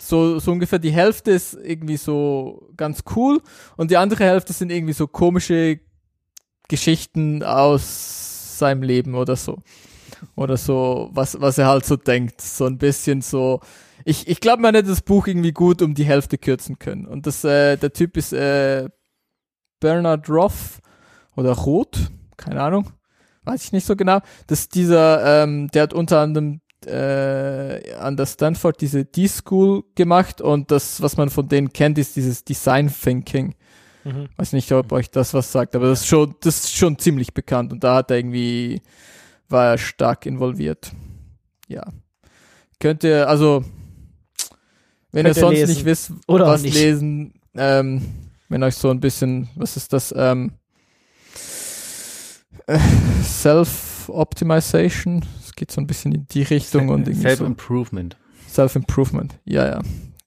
so, 0.00 0.38
so 0.38 0.52
ungefähr 0.52 0.78
die 0.78 0.92
Hälfte 0.92 1.30
ist 1.30 1.54
irgendwie 1.54 1.96
so 1.96 2.68
ganz 2.76 3.02
cool 3.16 3.40
und 3.76 3.90
die 3.90 3.96
andere 3.96 4.24
Hälfte 4.24 4.52
sind 4.52 4.70
irgendwie 4.70 4.92
so 4.92 5.06
komische 5.06 5.80
Geschichten 6.68 7.42
aus 7.42 8.58
seinem 8.58 8.82
Leben 8.82 9.14
oder 9.14 9.36
so. 9.36 9.58
Oder 10.36 10.56
so, 10.56 11.10
was, 11.12 11.40
was 11.40 11.58
er 11.58 11.66
halt 11.66 11.84
so 11.84 11.96
denkt. 11.96 12.40
So 12.40 12.66
ein 12.66 12.78
bisschen 12.78 13.20
so. 13.20 13.60
Ich, 14.04 14.28
ich 14.28 14.40
glaube, 14.40 14.62
man 14.62 14.74
hätte 14.74 14.88
das 14.88 15.02
Buch 15.02 15.26
irgendwie 15.26 15.52
gut 15.52 15.80
um 15.82 15.94
die 15.94 16.04
Hälfte 16.04 16.38
kürzen 16.38 16.78
können. 16.78 17.06
Und 17.06 17.26
das, 17.26 17.44
äh, 17.44 17.76
der 17.76 17.92
Typ 17.92 18.16
ist 18.16 18.32
äh, 18.32 18.88
Bernard 19.80 20.28
Roth 20.28 20.80
oder 21.36 21.52
Roth, 21.52 22.10
keine 22.36 22.62
Ahnung. 22.62 22.90
Weiß 23.44 23.64
ich 23.64 23.72
nicht 23.72 23.86
so 23.86 23.96
genau. 23.96 24.20
Das 24.46 24.68
dieser, 24.68 25.42
ähm, 25.42 25.68
der 25.68 25.84
hat 25.84 25.92
unter 25.92 26.20
anderem 26.20 26.60
äh, 26.86 27.94
an 27.94 28.16
der 28.16 28.26
Stanford 28.26 28.80
diese 28.80 29.04
D-School 29.04 29.84
gemacht 29.94 30.40
und 30.40 30.70
das, 30.70 31.00
was 31.02 31.16
man 31.16 31.30
von 31.30 31.48
denen 31.48 31.72
kennt, 31.72 31.98
ist 31.98 32.16
dieses 32.16 32.44
Design 32.44 32.92
Thinking. 32.92 33.54
Mhm. 34.04 34.28
Weiß 34.36 34.52
nicht, 34.52 34.70
ob 34.72 34.92
euch 34.92 35.10
das 35.10 35.34
was 35.34 35.50
sagt, 35.50 35.74
aber 35.74 35.88
das 35.88 36.02
ist 36.02 36.08
schon, 36.08 36.34
das 36.40 36.64
ist 36.64 36.76
schon 36.76 36.98
ziemlich 36.98 37.32
bekannt 37.32 37.72
und 37.72 37.84
da 37.84 37.96
hat 37.96 38.10
er 38.10 38.18
irgendwie, 38.18 38.82
war 39.48 39.72
er 39.72 39.78
stark 39.78 40.26
involviert. 40.26 40.92
Ja. 41.68 41.84
Könnt 42.80 43.04
ihr, 43.04 43.28
also, 43.28 43.64
wenn 45.14 45.26
ihr 45.26 45.34
sonst 45.34 45.58
lesen. 45.58 45.74
nicht 45.74 45.84
wisst, 45.84 46.12
Oder 46.26 46.46
was 46.46 46.62
nicht. 46.62 46.74
lesen, 46.74 47.34
ähm, 47.54 48.02
wenn 48.48 48.62
euch 48.62 48.74
so 48.74 48.90
ein 48.90 49.00
bisschen, 49.00 49.48
was 49.54 49.76
ist 49.76 49.92
das, 49.92 50.12
ähm, 50.16 50.52
äh, 52.66 52.78
Self-Optimization, 53.22 55.24
es 55.44 55.54
geht 55.54 55.70
so 55.70 55.80
ein 55.80 55.86
bisschen 55.86 56.12
in 56.12 56.26
die 56.26 56.42
Richtung 56.42 56.88
und 56.88 57.02
irgendwie 57.08 57.22
so. 57.22 57.28
Self-Improvement. 57.28 58.16
Self-Improvement, 58.48 59.38
ja, 59.44 59.66
ja, 59.66 59.80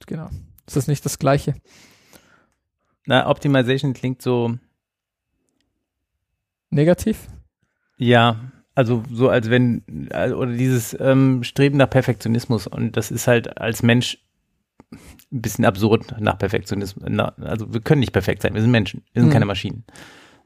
genau. 0.06 0.30
Ist 0.66 0.76
das 0.76 0.88
nicht 0.88 1.06
das 1.06 1.20
Gleiche? 1.20 1.56
Na, 3.06 3.30
Optimization 3.30 3.94
klingt 3.94 4.22
so, 4.22 4.58
Negativ? 6.70 7.28
ja, 7.98 8.52
also 8.76 9.02
so 9.12 9.30
als 9.30 9.50
wenn, 9.50 9.82
äh, 10.12 10.32
oder 10.32 10.52
dieses 10.52 10.96
ähm, 11.00 11.44
Streben 11.44 11.78
nach 11.78 11.90
Perfektionismus 11.90 12.68
und 12.68 12.96
das 12.96 13.10
ist 13.10 13.26
halt 13.28 13.58
als 13.58 13.82
Mensch 13.82 14.20
ein 15.32 15.42
bisschen 15.42 15.66
absurd 15.66 16.16
nach 16.20 16.38
Perfektionismus. 16.38 17.06
Na, 17.10 17.34
also 17.42 17.74
wir 17.74 17.82
können 17.82 18.00
nicht 18.00 18.14
perfekt 18.14 18.42
sein, 18.42 18.54
wir 18.54 18.62
sind 18.62 18.72
Menschen, 18.72 19.04
wir 19.14 19.22
sind 19.22 19.30
Hm. 19.30 19.34
keine 19.34 19.46
Maschinen. 19.46 19.84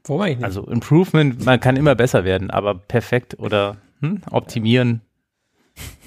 Warum 0.04 0.22
eigentlich 0.22 0.38
nicht? 0.38 0.44
Also 0.44 0.66
Improvement, 0.66 1.44
man 1.44 1.60
kann 1.60 1.76
immer 1.76 1.94
besser 1.94 2.24
werden, 2.24 2.50
aber 2.50 2.74
perfekt 2.74 3.38
oder 3.38 3.76
hm, 4.00 4.22
optimieren, 4.30 5.02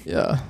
Ja. 0.04 0.42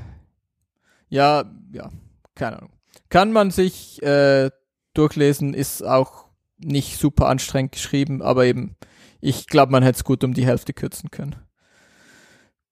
Ja, 1.08 1.44
ja, 1.72 1.90
keine 2.34 2.58
Ahnung. 2.58 2.72
Kann 3.08 3.32
man 3.32 3.52
sich 3.52 4.02
äh, 4.02 4.50
durchlesen, 4.94 5.54
ist 5.54 5.82
auch 5.82 6.26
nicht 6.58 6.98
super 6.98 7.28
anstrengend 7.28 7.72
geschrieben, 7.72 8.22
aber 8.22 8.44
eben, 8.46 8.74
ich 9.20 9.46
glaube, 9.46 9.70
man 9.70 9.84
hätte 9.84 9.96
es 9.98 10.04
gut 10.04 10.24
um 10.24 10.34
die 10.34 10.46
Hälfte 10.46 10.72
kürzen 10.72 11.10
können. 11.12 11.36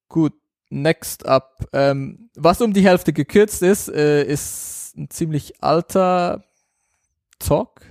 Gut, 0.09 0.33
next 0.71 1.27
up. 1.27 1.69
Ähm, 1.73 2.31
was 2.35 2.61
um 2.61 2.73
die 2.73 2.85
Hälfte 2.85 3.13
gekürzt 3.13 3.63
ist, 3.63 3.89
äh, 3.89 4.25
ist 4.25 4.84
ein 4.97 5.11
ziemlich 5.11 5.63
alter 5.63 6.45
Talk. 7.39 7.83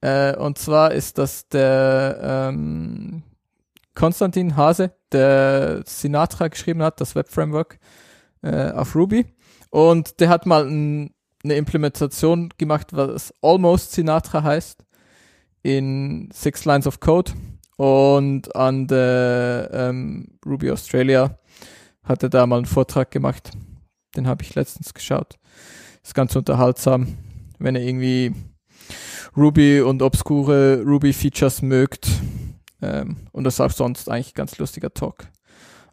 Äh, 0.00 0.36
und 0.36 0.58
zwar 0.58 0.92
ist 0.92 1.18
das 1.18 1.48
der 1.48 2.50
ähm, 2.50 3.22
Konstantin 3.94 4.56
Hase, 4.56 4.92
der 5.12 5.82
Sinatra 5.86 6.48
geschrieben 6.48 6.82
hat, 6.82 7.00
das 7.00 7.14
Web-Framework 7.14 7.78
äh, 8.42 8.70
auf 8.72 8.94
Ruby. 8.94 9.26
Und 9.70 10.20
der 10.20 10.28
hat 10.28 10.46
mal 10.46 10.66
ein, 10.66 11.14
eine 11.42 11.54
Implementation 11.54 12.50
gemacht, 12.58 12.88
was 12.92 13.32
Almost 13.42 13.92
Sinatra 13.92 14.42
heißt, 14.42 14.84
in 15.62 16.28
Six 16.32 16.64
Lines 16.64 16.86
of 16.86 17.00
Code. 17.00 17.32
Und 17.76 18.54
an 18.54 18.86
der 18.86 19.70
ähm, 19.72 20.38
Ruby 20.44 20.70
Australia 20.70 21.38
hat 22.04 22.22
er 22.22 22.28
da 22.28 22.46
mal 22.46 22.58
einen 22.58 22.66
Vortrag 22.66 23.10
gemacht. 23.10 23.50
Den 24.16 24.28
habe 24.28 24.42
ich 24.42 24.54
letztens 24.54 24.94
geschaut. 24.94 25.38
Ist 26.04 26.14
ganz 26.14 26.36
unterhaltsam, 26.36 27.16
wenn 27.58 27.74
ihr 27.74 27.82
irgendwie 27.82 28.34
Ruby 29.36 29.80
und 29.80 30.02
obskure 30.02 30.82
Ruby-Features 30.82 31.62
mögt. 31.62 32.08
Ähm, 32.82 33.16
und 33.32 33.44
das 33.44 33.54
ist 33.54 33.60
auch 33.60 33.70
sonst 33.70 34.10
eigentlich 34.10 34.34
ganz 34.34 34.58
lustiger 34.58 34.92
Talk. 34.92 35.26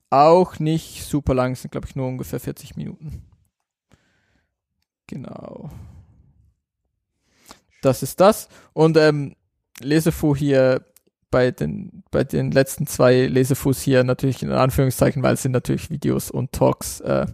Auch 0.09 0.59
nicht 0.59 1.05
super 1.05 1.33
lang, 1.33 1.55
sind 1.55 1.71
glaube 1.71 1.87
ich 1.87 1.95
nur 1.95 2.07
ungefähr 2.07 2.39
40 2.39 2.75
Minuten. 2.75 3.23
Genau. 5.07 5.69
Das 7.81 8.03
ist 8.03 8.19
das. 8.19 8.49
Und 8.73 8.97
ähm, 8.97 9.35
Lesefu 9.79 10.35
hier 10.35 10.85
bei 11.31 11.51
den, 11.51 12.03
bei 12.11 12.25
den 12.25 12.51
letzten 12.51 12.85
zwei 12.85 13.25
Lesefus 13.27 13.81
hier 13.81 14.03
natürlich 14.03 14.43
in 14.43 14.51
Anführungszeichen, 14.51 15.23
weil 15.23 15.35
es 15.35 15.41
sind 15.41 15.53
natürlich 15.53 15.89
Videos 15.89 16.29
und 16.29 16.51
Talks. 16.51 16.99
Äh, 16.99 17.27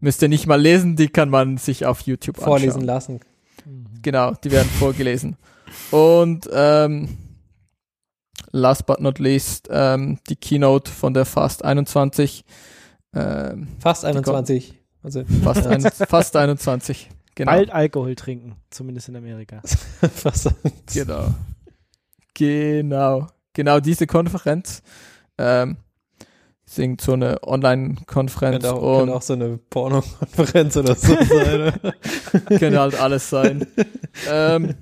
müsst 0.00 0.22
ihr 0.22 0.28
nicht 0.28 0.46
mal 0.46 0.60
lesen, 0.60 0.96
die 0.96 1.08
kann 1.08 1.30
man 1.30 1.58
sich 1.58 1.86
auf 1.86 2.02
YouTube 2.02 2.36
Vorlesen 2.36 2.82
anschauen. 2.82 2.86
lassen. 2.86 3.20
Genau, 4.02 4.32
die 4.32 4.50
werden 4.50 4.68
vorgelesen. 4.68 5.36
Und 5.90 6.48
ähm, 6.52 7.18
last 8.52 8.86
but 8.86 9.00
not 9.00 9.18
least, 9.18 9.68
ähm, 9.70 10.18
die 10.28 10.36
Keynote 10.36 10.90
von 10.90 11.14
der 11.14 11.24
Fast 11.24 11.64
21. 11.64 12.44
Ähm, 13.14 13.68
Fast 13.78 14.04
21. 14.04 14.74
Also 15.02 15.24
fast, 15.42 15.66
ein, 15.66 15.80
fast 16.08 16.36
21. 16.36 17.10
Genau. 17.34 17.52
Bald 17.52 17.70
Alkohol 17.70 18.14
trinken, 18.16 18.56
zumindest 18.70 19.08
in 19.08 19.16
Amerika. 19.16 19.62
fast. 20.14 20.50
Genau. 20.92 21.34
Genau. 22.34 23.26
Genau 23.52 23.80
diese 23.80 24.06
Konferenz. 24.06 24.82
Ähm, 25.38 25.76
singt 26.68 27.00
so 27.00 27.14
eine 27.14 27.42
Online-Konferenz 27.42 28.62
Könnte 28.62 28.80
könnte 28.80 29.14
auch 29.14 29.22
so 29.22 29.32
eine 29.32 29.58
Porno-Konferenz 29.70 30.76
oder 30.76 30.94
so 30.94 31.14
sein. 31.24 31.72
könnte 32.58 32.78
halt 32.78 33.00
alles 33.00 33.30
sein. 33.30 33.66
ähm, 34.30 34.74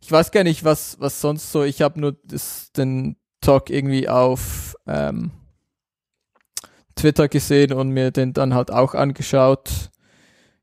ich 0.00 0.10
weiß 0.10 0.30
gar 0.30 0.42
nicht, 0.42 0.64
was, 0.64 0.98
was 1.00 1.20
sonst 1.20 1.52
so. 1.52 1.62
Ich 1.62 1.82
habe 1.82 2.00
nur 2.00 2.16
das, 2.24 2.72
den 2.72 3.16
Talk 3.42 3.68
irgendwie 3.68 4.08
auf 4.08 4.74
ähm, 4.86 5.32
Twitter 6.96 7.28
gesehen 7.28 7.72
und 7.74 7.90
mir 7.90 8.10
den 8.10 8.32
dann 8.32 8.54
halt 8.54 8.70
auch 8.70 8.94
angeschaut. 8.94 9.90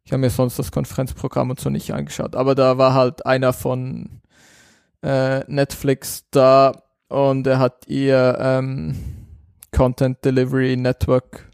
Ich 0.04 0.12
habe 0.12 0.22
mir 0.22 0.32
sonst 0.32 0.58
das 0.58 0.72
Konferenzprogramm 0.72 1.52
und 1.52 1.60
so 1.60 1.70
nicht 1.70 1.94
angeschaut. 1.94 2.36
Aber 2.36 2.56
da 2.56 2.80
war 2.80 2.96
halt 2.96 3.26
einer 3.26 3.54
von 3.54 4.22
äh, 5.04 5.42
Netflix 5.48 6.26
da 6.32 6.84
und 7.08 7.46
er 7.46 7.60
hat 7.60 7.88
ihr 7.88 8.38
ähm, 8.40 9.21
Content 9.72 10.24
Delivery 10.24 10.76
Network 10.78 11.50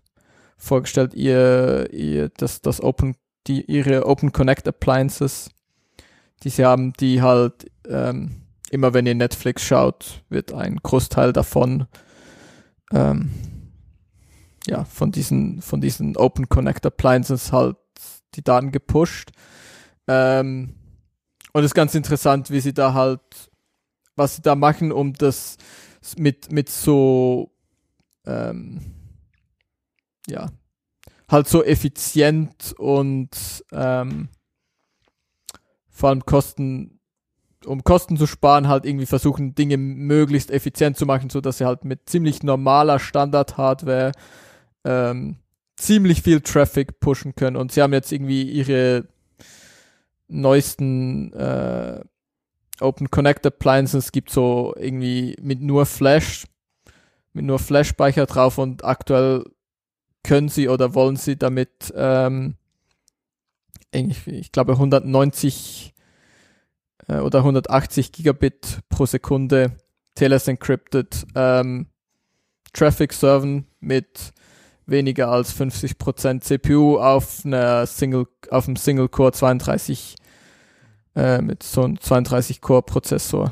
vorgestellt, 0.57 1.13
ihr, 1.13 1.87
ihr 1.91 2.29
das, 2.29 2.61
das 2.61 2.81
Open, 2.81 3.15
die, 3.47 3.61
ihre 3.65 4.05
Open 4.05 4.31
Connect 4.31 4.67
Appliances, 4.67 5.49
die 6.43 6.49
sie 6.49 6.65
haben, 6.65 6.93
die 6.93 7.21
halt 7.21 7.71
ähm, 7.87 8.41
immer 8.71 8.93
wenn 8.93 9.05
ihr 9.05 9.15
Netflix 9.15 9.63
schaut, 9.63 10.23
wird 10.29 10.51
ein 10.51 10.77
Großteil 10.77 11.33
davon 11.33 11.87
ähm, 12.91 13.31
ja, 14.67 14.83
von 14.83 15.11
diesen, 15.11 15.61
von 15.61 15.81
diesen 15.81 16.17
Open 16.17 16.49
Connect 16.49 16.85
Appliances 16.85 17.51
halt 17.51 17.77
die 18.35 18.43
Daten 18.43 18.71
gepusht. 18.71 19.31
Ähm, 20.07 20.75
und 21.53 21.63
es 21.63 21.71
ist 21.71 21.75
ganz 21.75 21.95
interessant, 21.95 22.51
wie 22.51 22.59
sie 22.59 22.73
da 22.73 22.93
halt, 22.93 23.21
was 24.15 24.35
sie 24.35 24.41
da 24.41 24.55
machen, 24.55 24.91
um 24.91 25.13
das 25.13 25.57
mit, 26.17 26.51
mit 26.51 26.69
so, 26.69 27.51
ähm, 28.27 28.81
ja, 30.27 30.49
halt 31.29 31.47
so 31.47 31.63
effizient 31.63 32.73
und 32.77 33.63
ähm, 33.71 34.29
vor 35.89 36.09
allem 36.09 36.25
Kosten, 36.25 36.99
um 37.65 37.83
Kosten 37.83 38.17
zu 38.17 38.27
sparen, 38.27 38.67
halt 38.67 38.85
irgendwie 38.85 39.05
versuchen, 39.07 39.55
Dinge 39.55 39.77
möglichst 39.77 40.51
effizient 40.51 40.97
zu 40.97 41.05
machen, 41.05 41.29
so 41.29 41.41
dass 41.41 41.57
sie 41.57 41.65
halt 41.65 41.85
mit 41.85 42.07
ziemlich 42.07 42.43
normaler 42.43 42.99
Standard-Hardware 42.99 44.11
ähm, 44.83 45.37
ziemlich 45.75 46.21
viel 46.21 46.41
Traffic 46.41 46.99
pushen 46.99 47.35
können. 47.35 47.55
Und 47.55 47.71
sie 47.71 47.81
haben 47.81 47.93
jetzt 47.93 48.11
irgendwie 48.11 48.43
ihre 48.43 49.07
neuesten 50.27 51.33
äh, 51.33 52.03
Open 52.79 53.09
Connect 53.09 53.45
Appliances 53.45 54.11
gibt 54.11 54.29
so 54.29 54.73
irgendwie 54.77 55.35
mit 55.41 55.61
nur 55.61 55.85
Flash, 55.85 56.45
mit 57.37 57.45
nur 57.45 57.59
Flash-Speicher 57.59 58.25
drauf 58.25 58.57
und 58.57 58.83
aktuell 58.83 59.45
können 60.23 60.49
sie 60.49 60.67
oder 60.67 60.95
wollen 60.95 61.15
sie 61.15 61.37
damit 61.37 61.93
ähm, 61.95 62.55
ich, 63.91 64.27
ich 64.27 64.51
glaube 64.51 64.73
190 64.73 65.93
äh, 67.07 67.19
oder 67.19 67.39
180 67.39 68.11
Gigabit 68.11 68.79
pro 68.89 69.05
Sekunde 69.05 69.77
TLS 70.15 70.47
encrypted 70.47 71.27
ähm, 71.35 71.87
Traffic 72.73 73.13
serven 73.13 73.67
mit 73.79 74.33
weniger 74.87 75.29
als 75.29 75.55
50% 75.55 76.41
CPU 76.41 76.97
auf 76.97 77.45
einer 77.45 77.85
Single, 77.85 78.27
auf 78.49 78.67
einem 78.67 78.77
Single 78.77 79.09
Core 79.09 79.31
32 79.31 80.15
äh, 81.15 81.39
mit 81.41 81.61
so 81.61 81.83
einem 81.83 81.99
32 81.99 82.61
Core 82.61 82.81
Prozessor 82.81 83.51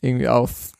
irgendwie 0.00 0.28
auf 0.28 0.72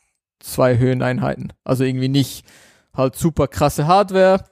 zwei 0.47 0.79
Höheneinheiten. 0.79 1.53
Also 1.65 1.85
irgendwie 1.85 2.09
nicht 2.09 2.47
halt 2.95 3.17
super 3.17 3.49
krasse 3.49 3.87
Hardware, 3.87 4.45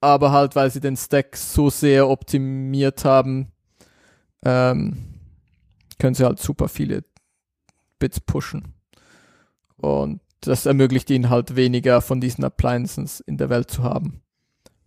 aber 0.00 0.32
halt 0.32 0.56
weil 0.56 0.70
sie 0.70 0.80
den 0.80 0.96
Stack 0.96 1.36
so 1.36 1.70
sehr 1.70 2.08
optimiert 2.08 3.04
haben, 3.04 3.52
ähm, 4.44 4.96
können 5.98 6.14
sie 6.14 6.24
halt 6.24 6.38
super 6.38 6.68
viele 6.68 7.04
Bits 7.98 8.20
pushen. 8.20 8.74
Und 9.76 10.20
das 10.40 10.66
ermöglicht 10.66 11.10
ihnen 11.10 11.30
halt 11.30 11.56
weniger 11.56 12.00
von 12.00 12.20
diesen 12.20 12.44
Appliances 12.44 13.20
in 13.20 13.38
der 13.38 13.48
Welt 13.48 13.70
zu 13.70 13.82
haben 13.82 14.24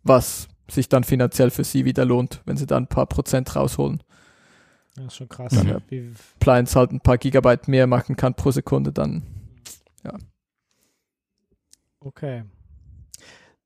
was 0.08 0.48
sich 0.70 0.90
dann 0.90 1.04
finanziell 1.04 1.50
für 1.50 1.64
sie 1.64 1.86
wieder 1.86 2.06
lohnt, 2.06 2.42
wenn 2.46 2.58
sie 2.58 2.68
dann 2.68 2.84
ein 2.84 2.88
paar 2.88 3.06
Prozent 3.06 3.56
rausholen. 3.56 4.04
Das 4.96 5.06
ist 5.06 5.16
schon 5.16 5.30
krass. 5.30 5.54
Ja. 5.54 5.80
Wie, 5.90 6.12
Plines 6.40 6.76
halt 6.76 6.92
ein 6.92 7.00
paar 7.00 7.18
Gigabyte 7.18 7.68
mehr 7.68 7.88
machen 7.88 8.16
kann 8.16 8.34
pro 8.34 8.52
Sekunde, 8.52 8.92
dann 8.92 9.24
okay. 12.00 12.44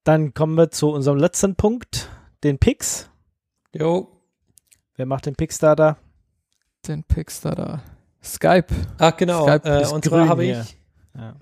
Dann 0.03 0.33
kommen 0.33 0.55
wir 0.55 0.71
zu 0.71 0.89
unserem 0.89 1.17
letzten 1.17 1.55
Punkt, 1.55 2.09
den 2.43 2.57
Pix. 2.57 3.09
Jo. 3.73 4.07
Wer 4.95 5.05
macht 5.05 5.25
den 5.25 5.35
Pixstarter? 5.35 5.97
den 6.87 7.03
Pixstarter. 7.03 7.83
Skype. 8.23 8.67
Ach, 8.97 9.15
genau. 9.15 9.43
Skype 9.47 9.69
Äh, 9.69 9.81
ist 9.83 9.91
und 9.91 10.03
zwar 10.03 10.27
habe 10.27 10.45
ich 10.45 10.77
Ja. 11.15 11.35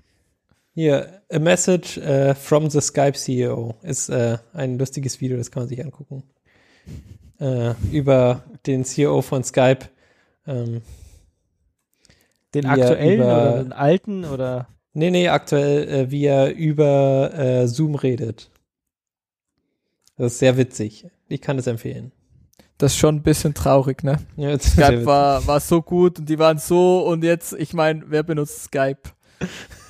hier 0.74 1.22
a 1.32 1.38
message 1.38 1.96
äh, 1.96 2.34
from 2.34 2.68
the 2.68 2.80
Skype 2.82 3.14
CEO. 3.14 3.74
Ist 3.82 4.10
äh, 4.10 4.36
ein 4.52 4.78
lustiges 4.78 5.20
Video, 5.22 5.38
das 5.38 5.50
kann 5.50 5.62
man 5.62 5.68
sich 5.68 5.82
angucken. 5.82 6.24
Äh, 7.38 7.72
über 7.90 8.42
den 8.66 8.84
CEO 8.84 9.22
von 9.22 9.42
Skype. 9.42 9.88
Ähm, 10.46 10.82
Den 12.52 12.66
aktuellen 12.66 13.20
über- 13.20 13.24
oder 13.52 13.62
den 13.62 13.72
alten 13.72 14.24
oder 14.26 14.68
nee, 14.92 15.10
nee, 15.10 15.28
aktuell, 15.28 15.88
äh, 15.88 16.10
wie 16.10 16.24
er 16.24 16.54
über 16.54 17.32
äh, 17.34 17.66
Zoom 17.66 17.94
redet. 17.94 18.50
Das 20.16 20.32
ist 20.32 20.38
sehr 20.38 20.56
witzig. 20.56 21.06
Ich 21.28 21.40
kann 21.40 21.58
es 21.58 21.66
empfehlen. 21.66 22.12
Das 22.76 22.92
ist 22.92 22.98
schon 22.98 23.16
ein 23.16 23.22
bisschen 23.22 23.54
traurig, 23.54 24.02
ne? 24.02 24.18
Ja, 24.36 24.58
Skype 24.58 25.04
war, 25.04 25.46
war 25.46 25.60
so 25.60 25.82
gut 25.82 26.18
und 26.18 26.28
die 26.28 26.38
waren 26.38 26.58
so 26.58 27.06
und 27.06 27.24
jetzt, 27.24 27.52
ich 27.52 27.74
meine, 27.74 28.04
wer 28.08 28.22
benutzt 28.22 28.64
Skype? 28.64 29.10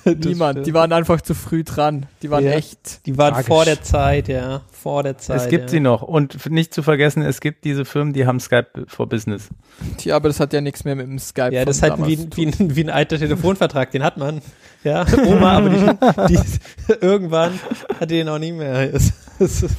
Niemand. 0.03 0.53
stimmt. 0.53 0.67
Die 0.67 0.73
waren 0.73 0.91
einfach 0.93 1.21
zu 1.21 1.35
früh 1.35 1.63
dran. 1.63 2.07
Die 2.23 2.31
waren 2.31 2.43
Ja. 2.43 2.51
echt. 2.53 3.05
Die 3.05 3.17
waren 3.19 3.33
Tragisch. 3.33 3.47
vor 3.47 3.65
der 3.65 3.83
Zeit, 3.83 4.27
ja. 4.27 4.61
Vor 4.71 5.03
der 5.03 5.17
Zeit. 5.19 5.37
Es 5.41 5.47
gibt 5.47 5.63
ja. 5.65 5.67
sie 5.69 5.79
noch. 5.79 6.01
Und 6.01 6.49
nicht 6.49 6.73
zu 6.73 6.81
vergessen, 6.81 7.21
es 7.21 7.39
gibt 7.39 7.65
diese 7.65 7.85
Firmen, 7.85 8.11
die 8.13 8.25
haben 8.25 8.39
Skype 8.39 8.85
for 8.87 9.07
Business. 9.07 9.49
Ja, 9.99 10.15
aber 10.15 10.29
das 10.29 10.39
hat 10.39 10.53
ja 10.53 10.61
nichts 10.61 10.85
mehr 10.85 10.95
mit 10.95 11.05
dem 11.05 11.19
Skype. 11.19 11.53
Ja, 11.53 11.65
das 11.65 11.77
ist 11.77 11.83
halt 11.83 12.03
wie, 12.07 12.27
wie, 12.35 12.47
ein, 12.47 12.75
wie 12.75 12.83
ein 12.83 12.89
alter 12.89 13.19
Telefonvertrag, 13.19 13.91
den 13.91 14.03
hat 14.03 14.17
man. 14.17 14.41
Ja, 14.83 15.05
Oma, 15.27 15.51
aber 15.57 15.69
die, 15.69 16.35
die, 16.35 16.39
irgendwann 17.01 17.53
hat 17.99 18.09
die 18.09 18.15
den 18.15 18.29
auch 18.29 18.39
nie 18.39 18.53
mehr. 18.53 18.91
Es- 18.93 19.13
es 19.39 19.61
ist- 19.63 19.75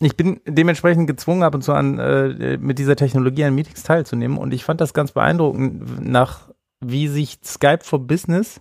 Ich 0.00 0.16
bin 0.16 0.40
dementsprechend 0.46 1.06
gezwungen, 1.06 1.44
ab 1.44 1.54
und 1.54 1.62
zu 1.62 1.72
an 1.72 1.98
äh, 2.00 2.58
mit 2.58 2.80
dieser 2.80 2.96
Technologie 2.96 3.44
an 3.44 3.54
Meetings 3.54 3.84
teilzunehmen. 3.84 4.38
Und 4.38 4.52
ich 4.52 4.64
fand 4.64 4.80
das 4.80 4.92
ganz 4.92 5.12
beeindruckend, 5.12 6.04
nach 6.04 6.48
wie 6.80 7.06
sich 7.06 7.38
Skype 7.44 7.78
for 7.84 8.00
Business, 8.00 8.56
äh, 8.56 8.60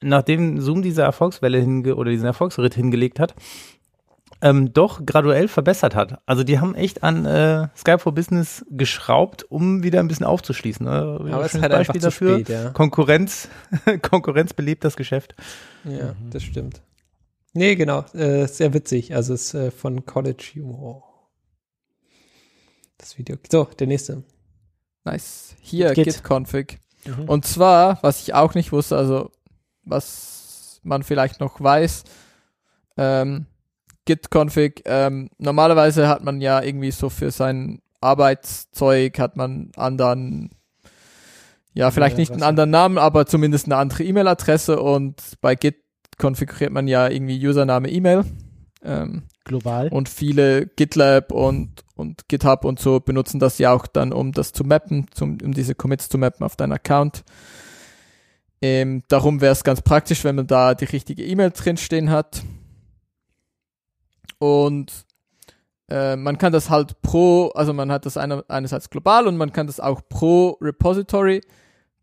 nachdem 0.00 0.60
Zoom 0.60 0.82
diese 0.82 1.02
Erfolgswelle 1.02 1.58
hinge 1.58 1.96
oder 1.96 2.10
diesen 2.10 2.26
Erfolgsritt 2.26 2.74
hingelegt 2.74 3.20
hat, 3.20 3.34
ähm, 4.40 4.72
doch 4.72 5.04
graduell 5.04 5.48
verbessert 5.48 5.94
hat. 5.94 6.20
Also 6.26 6.44
die 6.44 6.60
haben 6.60 6.74
echt 6.74 7.02
an 7.02 7.26
äh, 7.26 7.68
Skype 7.76 7.98
for 7.98 8.12
Business 8.14 8.64
geschraubt, 8.70 9.44
um 9.50 9.82
wieder 9.82 10.00
ein 10.00 10.08
bisschen 10.08 10.26
aufzuschließen. 10.26 10.86
Ne? 10.86 10.92
Aber 10.92 11.44
es 11.44 11.54
ist 11.54 11.62
halt 11.62 11.72
einfach 11.72 11.94
zu 11.94 12.00
dafür. 12.00 12.34
spät, 12.34 12.48
ja. 12.48 12.70
Konkurrenz, 12.70 13.48
Konkurrenz 14.02 14.54
belebt 14.54 14.84
das 14.84 14.96
Geschäft. 14.96 15.34
Ja, 15.84 16.14
das 16.30 16.44
stimmt. 16.44 16.82
Nee, 17.52 17.74
genau. 17.74 18.04
Äh, 18.14 18.46
sehr 18.46 18.74
witzig. 18.74 19.14
Also 19.14 19.34
es 19.34 19.46
ist 19.46 19.54
äh, 19.54 19.70
von 19.70 20.06
College 20.06 20.52
Humor. 20.54 21.02
Das 22.98 23.18
Video. 23.18 23.36
So, 23.50 23.64
der 23.64 23.86
nächste. 23.86 24.22
Nice. 25.04 25.56
Hier, 25.60 25.92
Git. 25.94 26.04
Git-Config. 26.04 26.78
Mhm. 27.04 27.28
Und 27.28 27.46
zwar, 27.46 27.98
was 28.02 28.22
ich 28.22 28.34
auch 28.34 28.54
nicht 28.54 28.72
wusste, 28.72 28.96
also 28.96 29.30
was 29.88 30.80
man 30.82 31.02
vielleicht 31.02 31.40
noch 31.40 31.60
weiß, 31.60 32.04
ähm, 32.96 33.46
Git-Config, 34.04 34.82
ähm, 34.86 35.28
normalerweise 35.38 36.08
hat 36.08 36.24
man 36.24 36.40
ja 36.40 36.62
irgendwie 36.62 36.90
so 36.90 37.10
für 37.10 37.30
sein 37.30 37.82
Arbeitszeug 38.00 39.18
hat 39.18 39.36
man 39.36 39.72
anderen, 39.76 40.50
ja, 41.74 41.90
vielleicht 41.90 42.16
nicht 42.16 42.32
einen 42.32 42.42
anderen 42.42 42.70
Namen, 42.70 42.98
aber 42.98 43.26
zumindest 43.26 43.66
eine 43.66 43.76
andere 43.76 44.04
E-Mail-Adresse 44.04 44.80
und 44.80 45.20
bei 45.40 45.54
Git 45.54 45.76
konfiguriert 46.16 46.72
man 46.72 46.88
ja 46.88 47.08
irgendwie 47.08 47.44
Username, 47.46 47.90
E-Mail. 47.90 48.24
Ähm, 48.84 49.24
global. 49.44 49.88
und 49.88 50.08
viele 50.08 50.66
GitLab 50.66 51.32
und, 51.32 51.84
und 51.96 52.28
GitHub 52.28 52.64
und 52.64 52.78
so 52.78 53.00
benutzen 53.00 53.40
das 53.40 53.58
ja 53.58 53.72
auch 53.72 53.88
dann, 53.88 54.12
um 54.12 54.30
das 54.30 54.52
zu 54.52 54.62
mappen, 54.62 55.06
zum, 55.12 55.38
um 55.42 55.52
diese 55.52 55.74
Commits 55.74 56.08
zu 56.08 56.16
mappen 56.16 56.44
auf 56.46 56.54
deinen 56.54 56.72
Account. 56.72 57.24
Ähm, 58.60 59.02
darum 59.08 59.40
wäre 59.40 59.52
es 59.52 59.64
ganz 59.64 59.82
praktisch, 59.82 60.24
wenn 60.24 60.36
man 60.36 60.46
da 60.46 60.74
die 60.74 60.86
richtige 60.86 61.24
E-Mail 61.24 61.50
drinstehen 61.50 62.10
hat. 62.10 62.42
Und 64.38 65.06
äh, 65.88 66.16
man 66.16 66.38
kann 66.38 66.52
das 66.52 66.70
halt 66.70 67.00
pro, 67.02 67.48
also 67.48 67.72
man 67.72 67.90
hat 67.90 68.06
das 68.06 68.16
eine, 68.16 68.44
einerseits 68.48 68.90
global 68.90 69.26
und 69.26 69.36
man 69.36 69.52
kann 69.52 69.66
das 69.66 69.80
auch 69.80 70.02
pro 70.08 70.58
Repository 70.60 71.40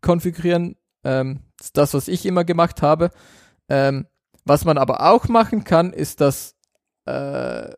konfigurieren. 0.00 0.76
Ähm, 1.04 1.40
das 1.58 1.66
ist 1.68 1.76
das, 1.76 1.94
was 1.94 2.08
ich 2.08 2.26
immer 2.26 2.44
gemacht 2.44 2.82
habe. 2.82 3.10
Ähm, 3.68 4.06
was 4.44 4.64
man 4.64 4.78
aber 4.78 5.00
auch 5.00 5.28
machen 5.28 5.64
kann, 5.64 5.92
ist 5.92 6.20
das 6.20 6.54
äh, 7.04 7.68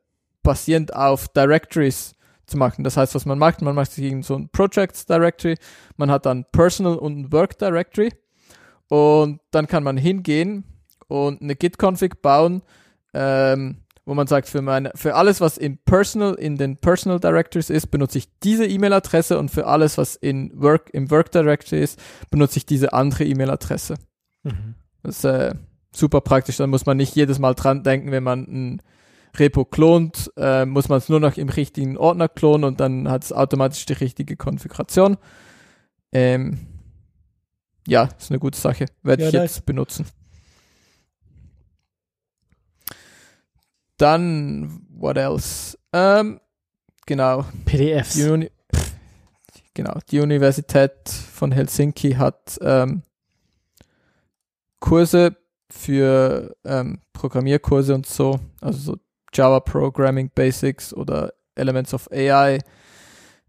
basierend 0.42 0.94
auf 0.94 1.28
Directories 1.28 2.14
zu 2.46 2.56
machen. 2.56 2.84
Das 2.84 2.96
heißt, 2.96 3.14
was 3.14 3.26
man 3.26 3.38
macht, 3.38 3.62
man 3.62 3.74
macht 3.74 3.92
sich 3.92 4.24
so 4.24 4.34
ein 4.34 4.48
Projects 4.48 5.06
Directory, 5.06 5.56
man 5.96 6.10
hat 6.10 6.26
dann 6.26 6.46
Personal 6.52 6.96
und 6.96 7.32
Work 7.32 7.58
Directory 7.58 8.10
und 8.88 9.40
dann 9.50 9.66
kann 9.66 9.82
man 9.82 9.96
hingehen 9.96 10.64
und 11.08 11.42
eine 11.42 11.56
Git-Config 11.56 12.20
bauen, 12.22 12.62
ähm, 13.14 13.78
wo 14.04 14.14
man 14.14 14.26
sagt, 14.26 14.48
für, 14.48 14.62
meine, 14.62 14.90
für 14.94 15.14
alles, 15.14 15.40
was 15.40 15.58
im 15.58 15.78
Personal, 15.78 16.34
in 16.34 16.56
den 16.56 16.78
Personal 16.78 17.20
Directories 17.20 17.68
ist, 17.68 17.88
benutze 17.88 18.18
ich 18.18 18.28
diese 18.42 18.66
E-Mail-Adresse 18.66 19.38
und 19.38 19.50
für 19.50 19.66
alles, 19.66 19.98
was 19.98 20.16
in 20.16 20.50
Work, 20.54 20.88
im 20.92 21.10
Work 21.10 21.30
Directory 21.30 21.82
ist, 21.82 22.00
benutze 22.30 22.56
ich 22.56 22.64
diese 22.64 22.94
andere 22.94 23.24
E-Mail-Adresse. 23.24 23.96
Mhm. 24.44 24.74
Das 25.02 25.18
ist 25.18 25.24
äh, 25.24 25.54
super 25.92 26.22
praktisch. 26.22 26.56
Dann 26.56 26.70
muss 26.70 26.86
man 26.86 26.96
nicht 26.96 27.16
jedes 27.16 27.38
Mal 27.38 27.54
dran 27.54 27.82
denken, 27.82 28.10
wenn 28.10 28.22
man 28.22 28.40
ein 28.44 28.82
Repo 29.36 29.66
klont, 29.66 30.32
äh, 30.36 30.64
muss 30.64 30.88
man 30.88 30.98
es 30.98 31.10
nur 31.10 31.20
noch 31.20 31.36
im 31.36 31.50
richtigen 31.50 31.98
Ordner 31.98 32.28
klonen 32.28 32.64
und 32.64 32.80
dann 32.80 33.10
hat 33.10 33.24
es 33.24 33.32
automatisch 33.32 33.84
die 33.86 33.92
richtige 33.92 34.36
Konfiguration. 34.36 35.18
Ähm, 36.12 36.58
ja, 37.88 38.08
ist 38.18 38.30
eine 38.30 38.38
gute 38.38 38.58
Sache. 38.58 38.86
Werde 39.02 39.22
Ja, 39.22 39.28
ich 39.28 39.34
nice. 39.34 39.56
jetzt 39.56 39.66
benutzen. 39.66 40.06
Dann, 43.96 44.86
what 44.90 45.16
else? 45.16 45.76
Ähm, 45.92 46.40
genau, 47.06 47.44
PDFs. 47.64 48.14
die 48.14 48.24
Uni 48.24 48.50
genau, 49.74 49.98
die 50.10 50.20
Universität 50.20 51.08
von 51.08 51.50
Helsinki 51.52 52.12
hat 52.12 52.58
ähm, 52.60 53.02
Kurse 54.80 55.36
für 55.70 56.54
ähm, 56.64 57.00
Programmierkurse 57.12 57.94
und 57.94 58.06
so, 58.06 58.38
also 58.60 58.78
so 58.92 58.98
Java 59.32 59.60
Programming 59.60 60.30
Basics 60.34 60.94
oder 60.94 61.32
Elements 61.56 61.92
of 61.94 62.08
AI, 62.12 62.58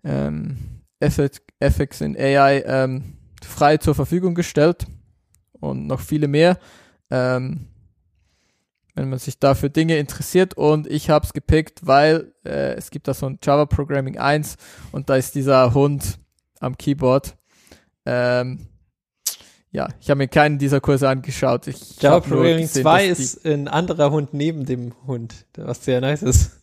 ähm, 0.03 0.81
Ethics, 0.99 1.41
Ethics 1.59 2.01
in 2.01 2.17
AI 2.17 2.61
ähm, 2.65 3.18
frei 3.45 3.77
zur 3.77 3.95
Verfügung 3.95 4.35
gestellt 4.35 4.85
und 5.53 5.87
noch 5.87 5.99
viele 6.01 6.27
mehr. 6.27 6.57
Ähm, 7.09 7.67
wenn 8.95 9.09
man 9.09 9.19
sich 9.19 9.39
dafür 9.39 9.69
Dinge 9.69 9.97
interessiert 9.97 10.55
und 10.55 10.85
ich 10.87 11.09
habe 11.09 11.25
es 11.25 11.33
gepickt, 11.33 11.85
weil 11.87 12.33
äh, 12.45 12.73
es 12.73 12.91
gibt 12.91 13.07
da 13.07 13.13
so 13.13 13.27
ein 13.27 13.39
Java 13.41 13.65
Programming 13.65 14.17
1 14.17 14.57
und 14.91 15.09
da 15.09 15.15
ist 15.15 15.35
dieser 15.35 15.73
Hund 15.73 16.19
am 16.59 16.77
Keyboard. 16.77 17.37
Ähm, 18.05 18.67
ja, 19.71 19.87
ich 20.01 20.09
habe 20.09 20.17
mir 20.17 20.27
keinen 20.27 20.57
dieser 20.57 20.81
Kurse 20.81 21.07
angeschaut. 21.07 21.67
Ich 21.67 22.01
Java 22.01 22.19
Programming 22.19 22.61
gesehen, 22.63 22.81
2 22.81 23.07
dass 23.09 23.17
die- 23.17 23.23
ist 23.23 23.45
ein 23.45 23.67
anderer 23.67 24.11
Hund 24.11 24.33
neben 24.33 24.65
dem 24.65 24.93
Hund, 25.05 25.45
was 25.55 25.85
sehr 25.85 26.01
nice 26.01 26.23
ist. 26.23 26.59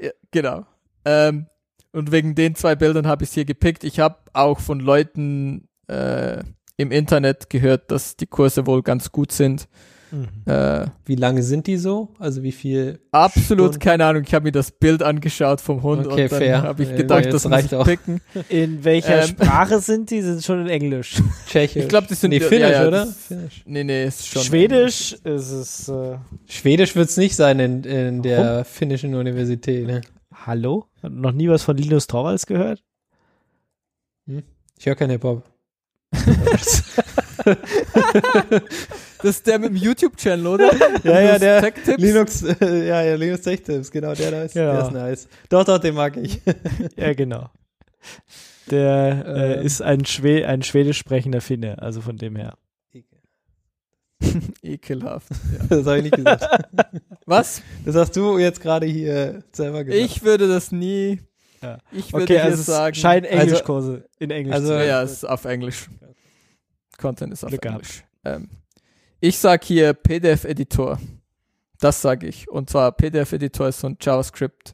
Ja, 0.00 0.10
genau. 0.30 0.66
Ähm, 1.04 1.46
und 1.92 2.12
wegen 2.12 2.34
den 2.34 2.54
zwei 2.54 2.76
Bildern 2.76 3.06
habe 3.06 3.24
ich 3.24 3.30
es 3.30 3.34
hier 3.34 3.44
gepickt. 3.44 3.82
Ich 3.84 3.98
habe 4.00 4.18
auch 4.32 4.60
von 4.60 4.78
Leuten 4.80 5.68
äh, 5.92 6.42
im 6.76 6.90
Internet 6.90 7.50
gehört, 7.50 7.90
dass 7.90 8.16
die 8.16 8.26
Kurse 8.26 8.66
wohl 8.66 8.82
ganz 8.82 9.12
gut 9.12 9.30
sind. 9.32 9.68
Mhm. 10.10 10.28
Äh, 10.44 10.86
Wie 11.06 11.14
lange 11.14 11.42
sind 11.42 11.66
die 11.66 11.78
so? 11.78 12.10
Also 12.18 12.42
wie 12.42 12.52
viel? 12.52 13.00
absolut 13.12 13.68
Stunden? 13.70 13.78
keine 13.78 14.04
Ahnung. 14.04 14.24
Ich 14.26 14.34
habe 14.34 14.44
mir 14.44 14.52
das 14.52 14.70
Bild 14.70 15.02
angeschaut 15.02 15.62
vom 15.62 15.82
Hund 15.82 16.06
Okay, 16.06 16.24
und 16.24 16.32
dann 16.32 16.38
fair. 16.38 16.62
habe 16.62 16.82
ich 16.82 16.90
Ja, 16.90 16.96
gedacht, 16.96 17.24
jetzt 17.24 17.32
das 17.32 17.50
reicht 17.50 17.72
ich 17.72 17.74
auch. 17.78 17.86
picken. 17.86 18.20
In 18.50 18.84
welcher 18.84 19.22
Ähm, 19.22 19.28
Sprache 19.28 19.80
sind 19.80 20.10
die? 20.10 20.20
Sind 20.20 20.44
schon 20.44 20.60
in 20.60 20.68
Englisch. 20.68 21.14
Tschechisch. 21.48 21.84
Ich 21.84 21.88
glaube, 21.88 22.08
das 22.08 22.20
sind 22.20 22.30
nee, 22.30 22.38
ja, 22.40 22.46
Finnisch, 22.46 22.70
ja, 22.72 22.88
oder? 22.88 23.04
das- 23.06 23.16
Finnisch. 23.26 23.62
Nee, 23.64 23.84
nee, 23.84 24.04
ist 24.04 24.26
schon 24.26 24.42
Schwedisch 24.42 25.12
ist 25.24 25.50
es. 25.50 25.88
Äh, 25.88 26.18
Schwedisch 26.46 26.94
wird's 26.94 27.16
nicht 27.16 27.34
sein 27.34 27.58
in, 27.58 27.84
in 27.84 28.20
der 28.22 28.66
finnischen 28.66 29.14
Universität. 29.14 29.86
Ne? 29.86 30.02
Hallo? 30.34 30.86
Hat 31.02 31.12
noch 31.12 31.32
nie 31.32 31.48
was 31.48 31.62
von 31.62 31.76
Linus 31.78 32.06
Torvalds 32.06 32.44
gehört? 32.44 32.82
Ich 34.78 34.86
höre 34.86 34.94
keinen 34.94 35.10
Hip-Hop. 35.10 35.44
Das 39.22 39.36
ist 39.36 39.46
der 39.46 39.58
mit 39.58 39.70
dem 39.70 39.76
YouTube-Channel, 39.76 40.46
oder? 40.46 40.70
Ja, 41.04 41.20
ja, 41.20 41.38
der 41.38 41.60
Tech-Tipps? 41.60 42.02
Linux, 42.02 42.42
äh, 42.42 42.86
ja, 42.88 43.02
ja, 43.02 43.14
Linux 43.14 43.42
Tech 43.42 43.62
Tips, 43.62 43.90
genau, 43.90 44.14
der 44.14 44.30
da 44.32 44.42
ist, 44.42 44.54
Ja. 44.54 44.72
der 44.72 44.82
ist 44.82 44.92
nice. 44.92 45.28
Doch, 45.48 45.64
doch, 45.64 45.78
den 45.78 45.94
mag 45.94 46.16
ich. 46.16 46.40
Ja, 46.96 47.12
genau. 47.14 47.48
Der 48.70 49.24
äh, 49.26 49.52
Ähm. 49.60 49.66
ist 49.66 49.80
ein, 49.82 50.04
Schwe 50.04 50.46
ein 50.46 50.62
schwedisch 50.62 50.98
sprechender 50.98 51.40
Finne, 51.40 51.80
also 51.80 52.00
von 52.00 52.16
dem 52.16 52.36
her. 52.36 52.54
Ekelhaft. 54.62 55.28
Das 55.68 55.84
habe 55.84 55.98
ich 55.98 56.04
nicht 56.04 56.16
gesagt. 56.16 56.46
Was? 57.26 57.62
Das 57.84 57.96
hast 57.96 58.14
du 58.16 58.38
jetzt 58.38 58.60
gerade 58.60 58.86
hier 58.86 59.42
selber 59.52 59.82
gesagt. 59.84 60.04
Ich 60.04 60.22
würde 60.22 60.46
das 60.48 60.70
nie. 60.72 61.20
Ja. 61.62 61.78
Ich 61.92 62.12
würde 62.12 62.24
Okay, 62.24 62.38
also 62.40 62.60
es 62.60 62.66
sagen. 62.66 62.94
scheinen 62.94 63.24
Englischkurse 63.24 64.08
in 64.18 64.30
Englisch 64.30 64.54
also- 64.54 64.68
zu 64.68 64.72
ja, 64.74 64.78
sein. 64.80 64.88
ja, 64.88 65.02
es 65.02 65.12
ist 65.12 65.24
auf 65.24 65.44
Englisch. 65.44 65.88
Content 66.98 67.32
ist 67.32 67.44
auf 67.44 67.50
Glück 67.50 67.64
Englisch. 67.64 68.04
Ähm, 68.24 68.48
ich 69.20 69.38
sag 69.38 69.64
hier 69.64 69.92
PDF-Editor. 69.94 70.98
Das 71.80 72.00
sage 72.02 72.26
ich. 72.26 72.48
Und 72.48 72.70
zwar 72.70 72.92
PDF-Editor 72.92 73.68
ist 73.68 73.80
so 73.80 73.88
ein 73.88 73.96
JavaScript 74.00 74.72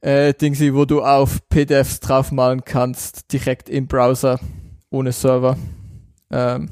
äh, 0.00 0.34
Dingsy, 0.34 0.74
wo 0.74 0.84
du 0.84 1.02
auf 1.02 1.48
PDFs 1.48 2.00
draufmalen 2.00 2.64
kannst, 2.64 3.32
direkt 3.32 3.68
im 3.68 3.86
Browser, 3.86 4.38
ohne 4.90 5.12
Server. 5.12 5.56
Ähm, 6.30 6.70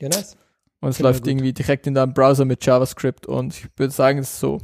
ja, 0.00 0.08
nice. 0.08 0.36
und 0.80 0.90
es 0.90 0.96
Genau, 0.96 1.08
läuft 1.10 1.22
gut. 1.22 1.30
irgendwie 1.30 1.52
direkt 1.52 1.86
in 1.86 1.94
deinem 1.94 2.12
Browser 2.14 2.44
mit 2.44 2.64
JavaScript 2.64 3.26
und 3.26 3.54
ich 3.54 3.68
würde 3.76 3.92
sagen, 3.92 4.18
es 4.18 4.30
ist 4.32 4.40
so 4.40 4.58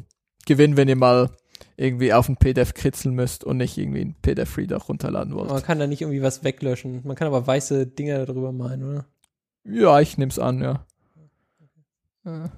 Gewinn, 0.46 0.76
wenn 0.76 0.88
ihr 0.88 0.96
mal 0.96 1.30
irgendwie 1.76 2.12
auf 2.12 2.28
ein 2.28 2.36
PDF 2.36 2.74
kritzeln 2.74 3.14
müsst 3.14 3.44
und 3.44 3.58
nicht 3.58 3.76
irgendwie 3.76 4.00
einen 4.00 4.14
PDF-Reader 4.14 4.78
runterladen 4.78 5.34
wollt. 5.34 5.50
Man 5.50 5.62
kann 5.62 5.78
da 5.78 5.86
nicht 5.86 6.00
irgendwie 6.02 6.22
was 6.22 6.42
weglöschen. 6.42 7.02
Man 7.04 7.16
kann 7.16 7.26
aber 7.26 7.46
weiße 7.46 7.86
Dinger 7.86 8.24
darüber 8.24 8.52
malen, 8.52 8.82
oder? 8.82 9.04
Ja, 9.64 10.00
ich 10.00 10.16
nehme 10.16 10.30
es 10.30 10.38
an, 10.38 10.62
ja. 10.62 10.86
Äh, 12.24 12.48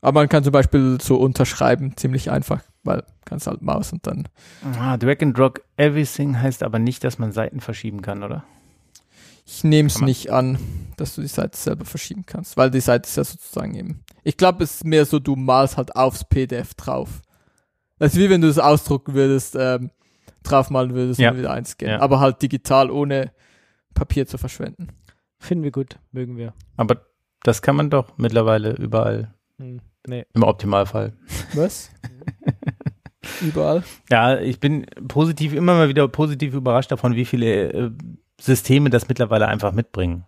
Aber 0.00 0.20
man 0.20 0.28
kann 0.28 0.44
zum 0.44 0.52
Beispiel 0.52 0.98
so 1.00 1.16
unterschreiben, 1.16 1.96
ziemlich 1.96 2.30
einfach, 2.30 2.62
weil 2.84 3.02
kannst 3.24 3.46
halt 3.46 3.62
Maus 3.62 3.92
und 3.92 4.06
dann. 4.06 4.28
Ah, 4.78 4.96
Drag 4.96 5.20
and 5.20 5.36
Drop 5.36 5.62
Everything 5.76 6.40
heißt 6.40 6.62
aber 6.62 6.78
nicht, 6.78 7.04
dass 7.04 7.18
man 7.18 7.32
Seiten 7.32 7.60
verschieben 7.60 8.00
kann, 8.00 8.22
oder? 8.22 8.44
Ich 9.44 9.64
nehme 9.64 9.88
es 9.88 10.00
nicht 10.00 10.30
an, 10.30 10.58
dass 10.98 11.14
du 11.14 11.22
die 11.22 11.26
Seite 11.26 11.56
selber 11.56 11.86
verschieben 11.86 12.24
kannst, 12.26 12.56
weil 12.58 12.70
die 12.70 12.80
Seite 12.80 13.08
ist 13.08 13.16
ja 13.16 13.24
sozusagen 13.24 13.74
eben. 13.74 14.04
Ich 14.22 14.36
glaube, 14.36 14.62
es 14.62 14.76
ist 14.76 14.84
mehr 14.84 15.06
so, 15.06 15.18
du 15.18 15.36
malst 15.36 15.78
halt 15.78 15.96
aufs 15.96 16.24
PDF 16.24 16.74
drauf. 16.74 17.22
Das 17.98 18.14
ist 18.14 18.18
wie 18.20 18.30
wenn 18.30 18.40
du 18.40 18.48
es 18.48 18.58
ausdrucken 18.58 19.14
würdest, 19.14 19.56
ähm, 19.58 19.90
draufmalen 20.42 20.94
würdest 20.94 21.18
Ja. 21.20 21.30
und 21.30 21.38
wieder 21.38 21.50
einscannen. 21.50 21.94
Ja. 21.96 22.00
Aber 22.00 22.20
halt 22.20 22.40
digital, 22.42 22.90
ohne 22.90 23.32
Papier 23.94 24.26
zu 24.26 24.38
verschwenden. 24.38 24.88
Finden 25.38 25.64
wir 25.64 25.72
gut, 25.72 25.98
mögen 26.12 26.36
wir. 26.36 26.52
Aber 26.76 27.02
das 27.42 27.62
kann 27.62 27.76
man 27.76 27.90
doch 27.90 28.16
mittlerweile 28.18 28.72
überall, 28.72 29.34
Hm, 29.58 29.80
nee. 30.06 30.24
im 30.34 30.42
Optimalfall. 30.42 31.12
Was? 31.54 31.90
Überall. 33.42 33.82
Ja, 34.10 34.38
ich 34.38 34.58
bin 34.60 34.86
positiv, 35.06 35.52
immer 35.52 35.74
mal 35.74 35.88
wieder 35.88 36.06
positiv 36.08 36.54
überrascht 36.54 36.90
davon, 36.90 37.14
wie 37.14 37.24
viele 37.24 37.72
äh, 37.72 37.90
Systeme 38.40 38.90
das 38.90 39.08
mittlerweile 39.08 39.48
einfach 39.48 39.72
mitbringen, 39.72 40.24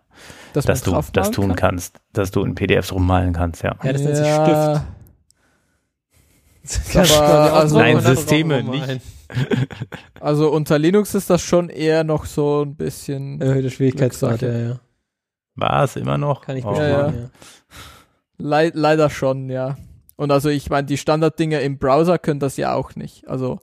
Dass, 0.52 0.64
dass 0.66 0.82
du 0.82 1.00
das 1.12 1.30
tun 1.30 1.48
kann? 1.48 1.56
kannst, 1.56 2.00
dass 2.12 2.30
du 2.30 2.42
in 2.44 2.54
PDFs 2.54 2.92
rummalen 2.92 3.32
kannst, 3.32 3.62
ja. 3.62 3.76
Ja, 3.82 3.92
das 3.92 4.02
nennt 4.02 4.16
sich 4.16 4.26
Stift. 4.26 4.82
aber- 6.94 7.52
also- 7.54 7.78
Nein, 7.78 8.00
Systeme, 8.00 8.62
malen. 8.62 9.00
Also 10.20 10.50
unter 10.50 10.78
Linux 10.78 11.14
ist 11.14 11.30
das 11.30 11.40
schon 11.40 11.68
eher 11.68 12.02
noch 12.04 12.24
so 12.26 12.62
ein 12.64 12.74
bisschen 12.74 13.40
Erhöhte 13.40 13.70
Schwierigkeitsgrad, 13.70 14.42
ja, 14.42 14.58
ja. 14.58 14.80
War 15.54 15.84
es 15.84 15.96
immer 15.96 16.18
noch? 16.18 16.42
Kann 16.42 16.56
ich 16.56 16.64
Oh, 16.64 16.74
Ja, 16.74 17.10
ja. 17.10 17.12
Lei 18.38 18.70
leider 18.74 19.08
schon, 19.10 19.48
ja. 19.50 19.76
Und 20.16 20.32
also 20.32 20.48
ich 20.48 20.68
meine, 20.70 20.86
die 20.86 20.96
Standarddinger 20.98 21.60
im 21.60 21.78
Browser 21.78 22.18
können 22.18 22.40
das 22.40 22.56
ja 22.56 22.74
auch 22.74 22.96
nicht. 22.96 23.28
Also 23.28 23.60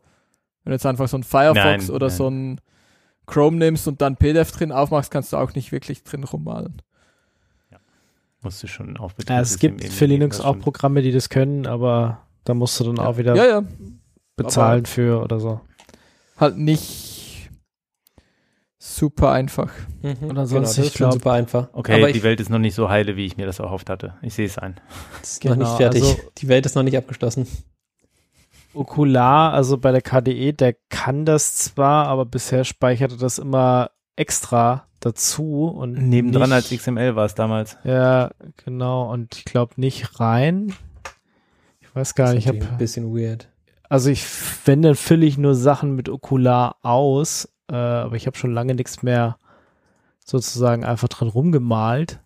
wenn 0.63 0.71
du 0.71 0.75
jetzt 0.75 0.85
einfach 0.85 1.07
so 1.07 1.17
ein 1.17 1.23
Firefox 1.23 1.87
Nein, 1.87 1.89
oder 1.89 2.07
nein. 2.07 2.15
so 2.15 2.29
ein 2.29 2.61
Chrome 3.25 3.57
nimmst 3.57 3.87
und 3.87 4.01
dann 4.01 4.15
PDF 4.15 4.51
drin 4.51 4.71
aufmachst, 4.71 5.11
kannst 5.11 5.33
du 5.33 5.37
auch 5.37 5.53
nicht 5.53 5.71
wirklich 5.71 6.03
drin 6.03 6.23
rummalen. 6.23 6.81
Musst 8.41 8.61
du 8.63 8.67
schon 8.67 8.97
auf 8.97 9.13
Ja, 9.27 9.41
es 9.41 9.57
gibt 9.59 9.83
für 9.83 10.05
Linux 10.05 10.39
auch. 10.39 10.57
Programme, 10.59 11.01
die 11.01 11.11
das 11.11 11.29
können, 11.29 11.65
aber 11.65 12.21
da 12.47 12.53
musst 12.53 12.79
du 12.79 12.83
dann 12.85 12.99
auch 12.99 13.17
wieder 13.17 13.35
Ja, 13.35 13.45
ja. 13.45 13.63
bezahlen 14.35 14.85
für 14.85 15.21
oder 15.23 15.39
so. 15.39 15.59
Halt 16.37 16.57
nicht 16.57 17.49
super 18.77 19.31
einfach. 19.31 19.71
Mhm. 20.01 20.29
Oder 20.29 20.45
sonst, 20.47 20.75
genau, 20.75 20.87
ich 20.87 20.93
glaub- 20.93 21.13
super 21.13 21.31
einfach. 21.33 21.69
Okay, 21.73 21.95
Aber 22.01 22.11
die 22.11 22.19
ich, 22.19 22.23
Welt 22.23 22.39
ist 22.39 22.49
noch 22.49 22.59
nicht 22.59 22.75
so 22.75 22.89
heile, 22.89 23.15
wie 23.15 23.25
ich 23.25 23.37
mir 23.37 23.45
das 23.45 23.59
erhofft 23.59 23.89
hatte. 23.89 24.13
Ich 24.21 24.33
sehe 24.33 24.45
es 24.45 24.57
ein. 24.57 24.79
ist 25.21 25.41
Genau, 25.41 25.55
noch 25.55 25.61
nicht 25.67 25.77
fertig. 25.77 26.03
also- 26.03 26.17
die 26.37 26.47
Welt 26.47 26.65
ist 26.65 26.75
noch 26.75 26.83
nicht 26.83 26.97
abgeschlossen. 26.97 27.47
Okular, 28.73 29.53
also 29.53 29.77
bei 29.77 29.91
der 29.91 30.01
KDE, 30.01 30.53
der 30.53 30.75
kann 30.89 31.25
das 31.25 31.55
zwar, 31.55 32.07
aber 32.07 32.25
bisher 32.25 32.63
speicherte 32.63 33.17
das 33.17 33.39
immer 33.39 33.89
extra 34.15 34.85
dazu 34.99 35.65
und 35.67 35.93
Nebendran 35.93 36.49
nicht, 36.49 36.53
als 36.53 36.69
XML 36.69 37.15
war 37.15 37.25
es 37.25 37.33
damals. 37.35 37.77
Ja, 37.83 38.31
genau. 38.63 39.11
Und 39.11 39.35
ich 39.37 39.45
glaube 39.45 39.73
nicht 39.77 40.19
rein. 40.19 40.73
Ich 41.97 42.01
weiß 42.01 42.15
gar 42.15 42.33
nicht. 42.33 42.43
Ich 42.43 42.47
habe 42.47 42.59
ein 42.71 42.77
bisschen 42.77 43.15
weird. 43.15 43.49
also 43.89 44.09
ich, 44.09 44.23
wenn, 44.65 44.81
dann 44.83 44.95
fülle 44.95 45.25
ich 45.25 45.37
nur 45.37 45.55
Sachen 45.55 45.95
mit 45.95 46.09
Okular 46.09 46.75
aus, 46.83 47.49
äh, 47.71 47.75
aber 47.75 48.15
ich 48.15 48.27
habe 48.27 48.37
schon 48.37 48.53
lange 48.53 48.75
nichts 48.75 49.01
mehr 49.01 49.37
sozusagen 50.23 50.83
einfach 50.85 51.07
drin 51.07 51.27
rumgemalt. 51.29 52.19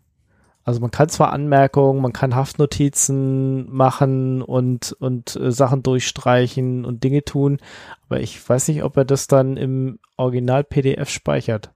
Also 0.64 0.80
man 0.82 0.92
kann 0.92 1.08
zwar 1.10 1.32
Anmerkungen, 1.34 2.02
man 2.02 2.14
kann 2.14 2.36
Haftnotizen 2.36 3.72
machen 3.74 4.42
und, 4.42 4.92
und 5.00 5.36
äh, 5.36 5.52
Sachen 5.52 5.84
durchstreichen 5.84 6.84
und 6.86 7.04
Dinge 7.04 7.24
tun, 7.24 7.58
aber 8.06 8.20
ich 8.20 8.48
weiß 8.48 8.68
nicht, 8.68 8.84
ob 8.84 8.98
er 8.98 9.06
das 9.06 9.28
dann 9.28 9.56
im 9.58 10.00
Original 10.18 10.64
PDF 10.64 11.10
speichert. 11.10 11.72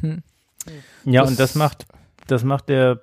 Hm. 0.00 0.22
Ja, 1.04 1.22
Das- 1.22 1.30
und 1.30 1.40
das 1.40 1.54
macht, 1.54 1.86
das 2.28 2.44
macht 2.44 2.68
der, 2.68 3.02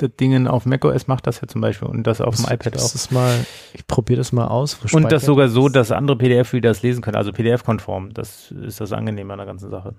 Dingen 0.00 0.48
auf 0.48 0.66
macOS 0.66 1.06
macht 1.06 1.26
das 1.26 1.40
ja 1.40 1.48
zum 1.48 1.60
Beispiel 1.60 1.88
und 1.88 2.06
das 2.06 2.20
auf 2.20 2.36
dem 2.36 2.46
iPad 2.46 2.74
Das 2.74 2.90
auch. 2.90 2.94
ist 2.94 3.12
mal, 3.12 3.46
ich 3.72 3.86
probiere 3.86 4.18
das 4.18 4.32
mal 4.32 4.48
aus. 4.48 4.78
Und 4.92 5.12
das 5.12 5.24
sogar 5.24 5.48
so, 5.48 5.68
dass 5.68 5.92
andere 5.92 6.16
PDF-Reader 6.16 6.70
das 6.70 6.82
lesen 6.82 7.02
können, 7.02 7.16
also 7.16 7.32
PDF-konform. 7.32 8.12
Das 8.12 8.50
ist 8.50 8.80
das 8.80 8.92
Angenehme 8.92 9.32
an 9.32 9.38
der 9.38 9.46
ganzen 9.46 9.70
Sache. 9.70 9.94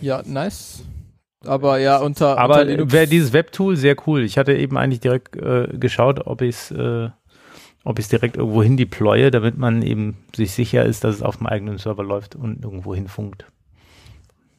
Ja, 0.00 0.22
nice. 0.24 0.82
Aber 1.46 1.78
ja, 1.78 1.98
unter, 1.98 2.38
Aber 2.38 2.62
unter 2.62 2.90
wäre 2.90 3.06
dieses 3.06 3.32
Webtool 3.32 3.76
sehr 3.76 3.96
cool. 4.06 4.22
Ich 4.22 4.38
hatte 4.38 4.54
eben 4.54 4.76
eigentlich 4.76 5.00
direkt 5.00 5.36
äh, 5.36 5.68
geschaut, 5.78 6.26
ob 6.26 6.40
ich 6.40 6.56
es 6.56 6.70
äh, 6.70 7.10
ob 7.84 7.98
ich 7.98 8.06
es 8.06 8.08
direkt 8.08 8.36
irgendwo 8.36 8.62
hin 8.62 8.78
deploye, 8.78 9.30
damit 9.30 9.58
man 9.58 9.82
eben 9.82 10.16
sich 10.34 10.52
sicher 10.52 10.84
ist, 10.84 11.04
dass 11.04 11.16
es 11.16 11.22
auf 11.22 11.36
dem 11.36 11.46
eigenen 11.46 11.76
Server 11.76 12.02
läuft 12.02 12.34
und 12.34 12.64
irgendwo 12.64 12.94
hin 12.94 13.08
funkt. 13.08 13.44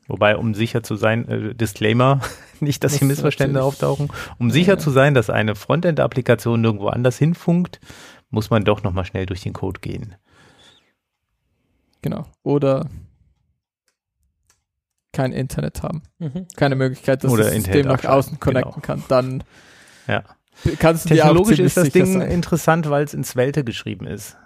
Wobei, 0.08 0.38
um 0.38 0.54
sicher 0.54 0.84
zu 0.84 0.96
sein, 0.96 1.28
äh, 1.28 1.56
Disclaimer, 1.56 2.22
nicht, 2.60 2.84
dass 2.84 2.94
hier 2.94 3.08
Muss 3.08 3.18
Missverständnisse 3.18 3.64
natürlich- 3.66 3.74
auftauchen, 4.00 4.12
um 4.38 4.52
sicher 4.52 4.74
Ja. 4.74 4.78
zu 4.78 4.92
sein, 4.92 5.14
dass 5.16 5.30
eine 5.30 5.56
Frontend-Applikation 5.56 6.62
nirgendwo 6.62 6.88
anders 6.90 7.18
hinfunkt, 7.18 7.80
muss 8.30 8.50
man 8.50 8.64
doch 8.64 8.84
nochmal 8.84 9.06
schnell 9.06 9.26
durch 9.26 9.42
den 9.42 9.54
Code 9.54 9.80
gehen. 9.82 10.16
Genau. 12.02 12.26
Oder 12.44 12.88
kein 15.12 15.32
Internet 15.32 15.82
haben. 15.82 16.04
Mhm. 16.20 16.46
Keine 16.56 16.76
Möglichkeit, 16.76 17.24
dass 17.24 17.32
Oder 17.32 17.46
das 17.46 17.54
Internet 17.54 17.86
System 17.86 17.92
nach 17.92 18.06
außen 18.06 18.40
connecten 18.40 18.74
genau. 18.82 18.86
kann. 18.86 19.04
Dann 19.08 19.44
Ja. 20.08 20.24
kannst 20.78 21.06
du 21.06 21.10
dir 21.14 21.24
auch 21.24 21.28
Technologisch 21.30 21.60
ist 21.60 21.78
das 21.78 21.90
Ding 21.90 22.20
sein. 22.20 22.30
interessant, 22.32 22.90
weil 22.90 23.06
es 23.06 23.14
in 23.14 23.24
Svelte 23.24 23.64
geschrieben 23.64 24.08
ist. 24.08 24.38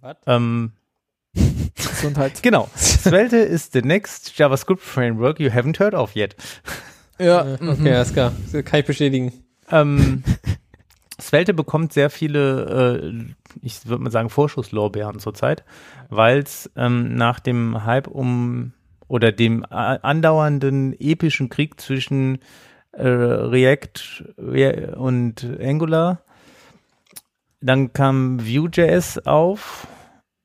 Was? 0.00 0.16
Ähm, 0.26 0.72
Gesundheit. 1.74 2.32
genau. 2.42 2.68
Svelte 2.76 3.36
is 3.36 3.70
the 3.72 3.82
next 3.82 4.32
JavaScript 4.38 4.80
framework 4.80 5.40
you 5.40 5.50
haven't 5.50 5.78
heard 5.80 5.94
of 5.94 6.14
yet. 6.14 6.36
Ja, 7.18 7.42
Äh, 7.42 7.56
mhm. 7.62 7.68
Okay, 7.70 7.94
alles 7.94 8.12
klar. 8.12 8.32
Das 8.52 8.64
kann 8.64 8.80
ich 8.80 8.86
bestätigen. 8.86 9.32
Ähm, 9.70 10.22
Svelte 11.20 11.54
bekommt 11.54 11.92
sehr 11.94 12.10
viele, 12.10 13.00
äh, 13.02 13.34
ich 13.62 13.86
würde 13.86 14.02
mal 14.02 14.10
sagen, 14.10 14.28
Vorschusslorbeeren 14.28 15.18
zurzeit, 15.18 15.64
weil 16.10 16.40
es 16.40 16.70
ähm, 16.76 17.14
nach 17.14 17.40
dem 17.40 17.84
Hype 17.84 18.06
um 18.06 18.72
oder 19.08 19.32
dem 19.32 19.64
a- 19.64 19.96
andauernden 20.02 20.94
epischen 21.00 21.48
Krieg 21.48 21.80
zwischen 21.80 22.38
äh, 22.92 23.06
React 23.08 24.24
Rea- 24.38 24.94
und 24.96 25.46
Angular, 25.60 26.20
dann 27.62 27.92
kam 27.94 28.40
Vue.js 28.46 29.18
auf 29.26 29.86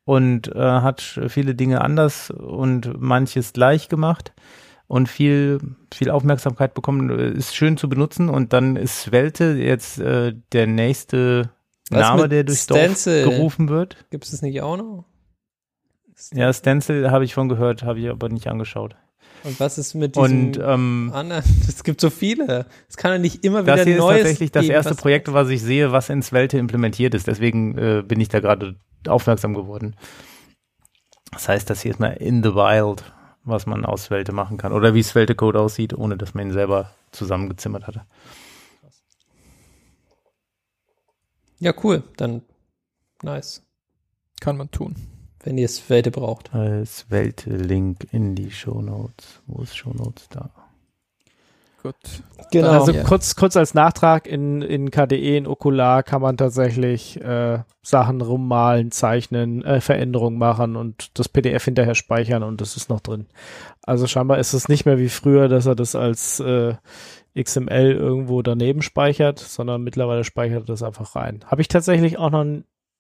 und 0.05 0.53
äh, 0.55 0.59
hat 0.59 1.01
viele 1.27 1.55
Dinge 1.55 1.81
anders 1.81 2.31
und 2.31 2.99
manches 2.99 3.53
gleich 3.53 3.89
gemacht 3.89 4.33
und 4.87 5.07
viel, 5.07 5.59
viel 5.93 6.09
Aufmerksamkeit 6.09 6.73
bekommen, 6.73 7.09
ist 7.09 7.55
schön 7.55 7.77
zu 7.77 7.87
benutzen 7.87 8.29
und 8.29 8.53
dann 8.53 8.75
ist 8.75 9.03
Svelte 9.03 9.53
jetzt 9.53 9.99
äh, 9.99 10.33
der 10.51 10.67
nächste 10.67 11.51
Was 11.89 12.01
Name, 12.01 12.27
der 12.27 12.43
durchs 12.43 12.63
Stencil? 12.63 13.23
Dorf 13.23 13.35
gerufen 13.35 13.69
wird. 13.69 13.97
Gibt 14.09 14.25
es 14.25 14.31
das 14.31 14.41
nicht 14.41 14.61
auch 14.61 14.77
noch? 14.77 15.05
Ja, 16.33 16.51
Stencil 16.53 17.09
habe 17.09 17.23
ich 17.23 17.33
von 17.33 17.49
gehört, 17.49 17.83
habe 17.83 17.99
ich 17.99 18.09
aber 18.09 18.29
nicht 18.29 18.47
angeschaut. 18.47 18.95
Und 19.43 19.59
was 19.59 19.77
ist 19.77 19.95
mit 19.95 20.15
diesem 20.15 20.47
Und 20.47 20.59
ähm, 20.61 21.11
anderen? 21.13 21.43
Es 21.67 21.83
gibt 21.83 22.01
so 22.01 22.09
viele. 22.09 22.65
Es 22.89 22.97
kann 22.97 23.11
ja 23.11 23.17
nicht 23.17 23.43
immer 23.43 23.63
wieder 23.63 23.77
das 23.77 23.85
hier 23.85 23.95
ist 23.95 23.99
Neues 23.99 24.17
tatsächlich 24.17 24.51
das 24.51 24.63
geben, 24.63 24.73
erste 24.73 24.95
Projekt, 24.95 25.33
was 25.33 25.49
ich 25.49 25.61
sehe, 25.61 25.91
was 25.91 26.09
in 26.09 26.21
Svelte 26.21 26.57
implementiert 26.57 27.15
ist. 27.15 27.27
Deswegen 27.27 27.77
äh, 27.77 28.03
bin 28.05 28.19
ich 28.19 28.27
da 28.27 28.39
gerade 28.39 28.75
aufmerksam 29.07 29.53
geworden. 29.53 29.95
Das 31.31 31.47
heißt, 31.47 31.69
das 31.69 31.81
hier 31.81 31.91
ist 31.91 31.99
mal 31.99 32.11
in 32.13 32.43
the 32.43 32.53
wild, 32.53 33.03
was 33.43 33.65
man 33.65 33.85
aus 33.85 34.05
Svelte 34.05 34.31
machen 34.33 34.57
kann. 34.57 34.73
Oder 34.73 34.93
wie 34.93 35.03
Svelte 35.03 35.35
Code 35.35 35.59
aussieht, 35.59 35.93
ohne 35.93 36.17
dass 36.17 36.33
man 36.33 36.47
ihn 36.47 36.53
selber 36.53 36.91
zusammengezimmert 37.11 37.87
hatte. 37.87 38.05
Ja, 41.59 41.73
cool. 41.83 42.03
Dann 42.17 42.41
nice. 43.21 43.63
Kann 44.39 44.57
man 44.57 44.71
tun. 44.71 44.95
Wenn 45.43 45.57
ihr 45.57 45.69
Svelte 45.69 46.11
braucht. 46.11 46.49
Svelte-Link 46.49 48.07
in 48.11 48.35
die 48.35 48.51
Shownotes. 48.51 49.41
Wo 49.45 49.61
ist 49.61 49.75
Shownotes 49.75 50.27
da? 50.29 50.51
Gut. 51.81 51.95
Genau. 52.51 52.69
Also 52.69 52.91
Ja. 52.91 53.03
kurz, 53.03 53.35
kurz 53.35 53.55
als 53.55 53.73
Nachtrag, 53.73 54.27
in, 54.27 54.61
in 54.61 54.91
KDE, 54.91 55.37
in 55.37 55.47
Okular 55.47 56.03
kann 56.03 56.21
man 56.21 56.37
tatsächlich 56.37 57.19
äh, 57.21 57.59
Sachen 57.81 58.21
rummalen, 58.21 58.91
zeichnen, 58.91 59.63
äh, 59.63 59.81
Veränderungen 59.81 60.37
machen 60.37 60.75
und 60.75 61.17
das 61.17 61.29
PDF 61.29 61.65
hinterher 61.65 61.95
speichern 61.95 62.43
und 62.43 62.61
das 62.61 62.75
ist 62.75 62.89
noch 62.89 62.99
drin. 62.99 63.27
Also 63.83 64.05
scheinbar 64.05 64.37
ist 64.37 64.53
es 64.53 64.67
nicht 64.69 64.85
mehr 64.85 64.99
wie 64.99 65.09
früher, 65.09 65.47
dass 65.47 65.65
er 65.65 65.75
das 65.75 65.95
als 65.95 66.39
äh, 66.41 66.75
XML 67.41 67.91
irgendwo 67.93 68.41
daneben 68.41 68.81
speichert, 68.81 69.39
sondern 69.39 69.81
mittlerweile 69.83 70.23
speichert 70.23 70.63
er 70.63 70.73
das 70.73 70.83
einfach 70.83 71.15
rein. 71.15 71.39
Habe 71.45 71.61
ich 71.61 71.69
tatsächlich 71.69 72.17
auch 72.19 72.29
noch 72.29 72.45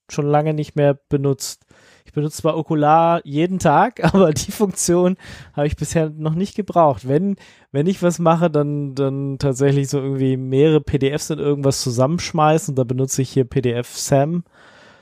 schon 0.09 0.25
lange 0.25 0.53
nicht 0.53 0.75
mehr 0.75 0.97
benutzt. 1.09 1.65
Ich 2.05 2.13
benutze 2.13 2.41
zwar 2.41 2.57
Okular 2.57 3.21
jeden 3.25 3.59
Tag, 3.59 4.03
aber 4.13 4.31
die 4.31 4.51
Funktion 4.51 5.17
habe 5.53 5.67
ich 5.67 5.75
bisher 5.75 6.09
noch 6.09 6.35
nicht 6.35 6.55
gebraucht. 6.55 7.07
Wenn 7.07 7.35
wenn 7.71 7.87
ich 7.87 8.03
was 8.03 8.19
mache, 8.19 8.49
dann, 8.49 8.95
dann 8.95 9.37
tatsächlich 9.39 9.89
so 9.89 9.99
irgendwie 9.99 10.35
mehrere 10.35 10.81
PDFs 10.81 11.29
in 11.29 11.39
irgendwas 11.39 11.81
zusammenschmeißen. 11.81 12.75
Da 12.75 12.83
benutze 12.83 13.21
ich 13.21 13.31
hier 13.31 13.45
PDF 13.45 13.95
Sam. 13.95 14.43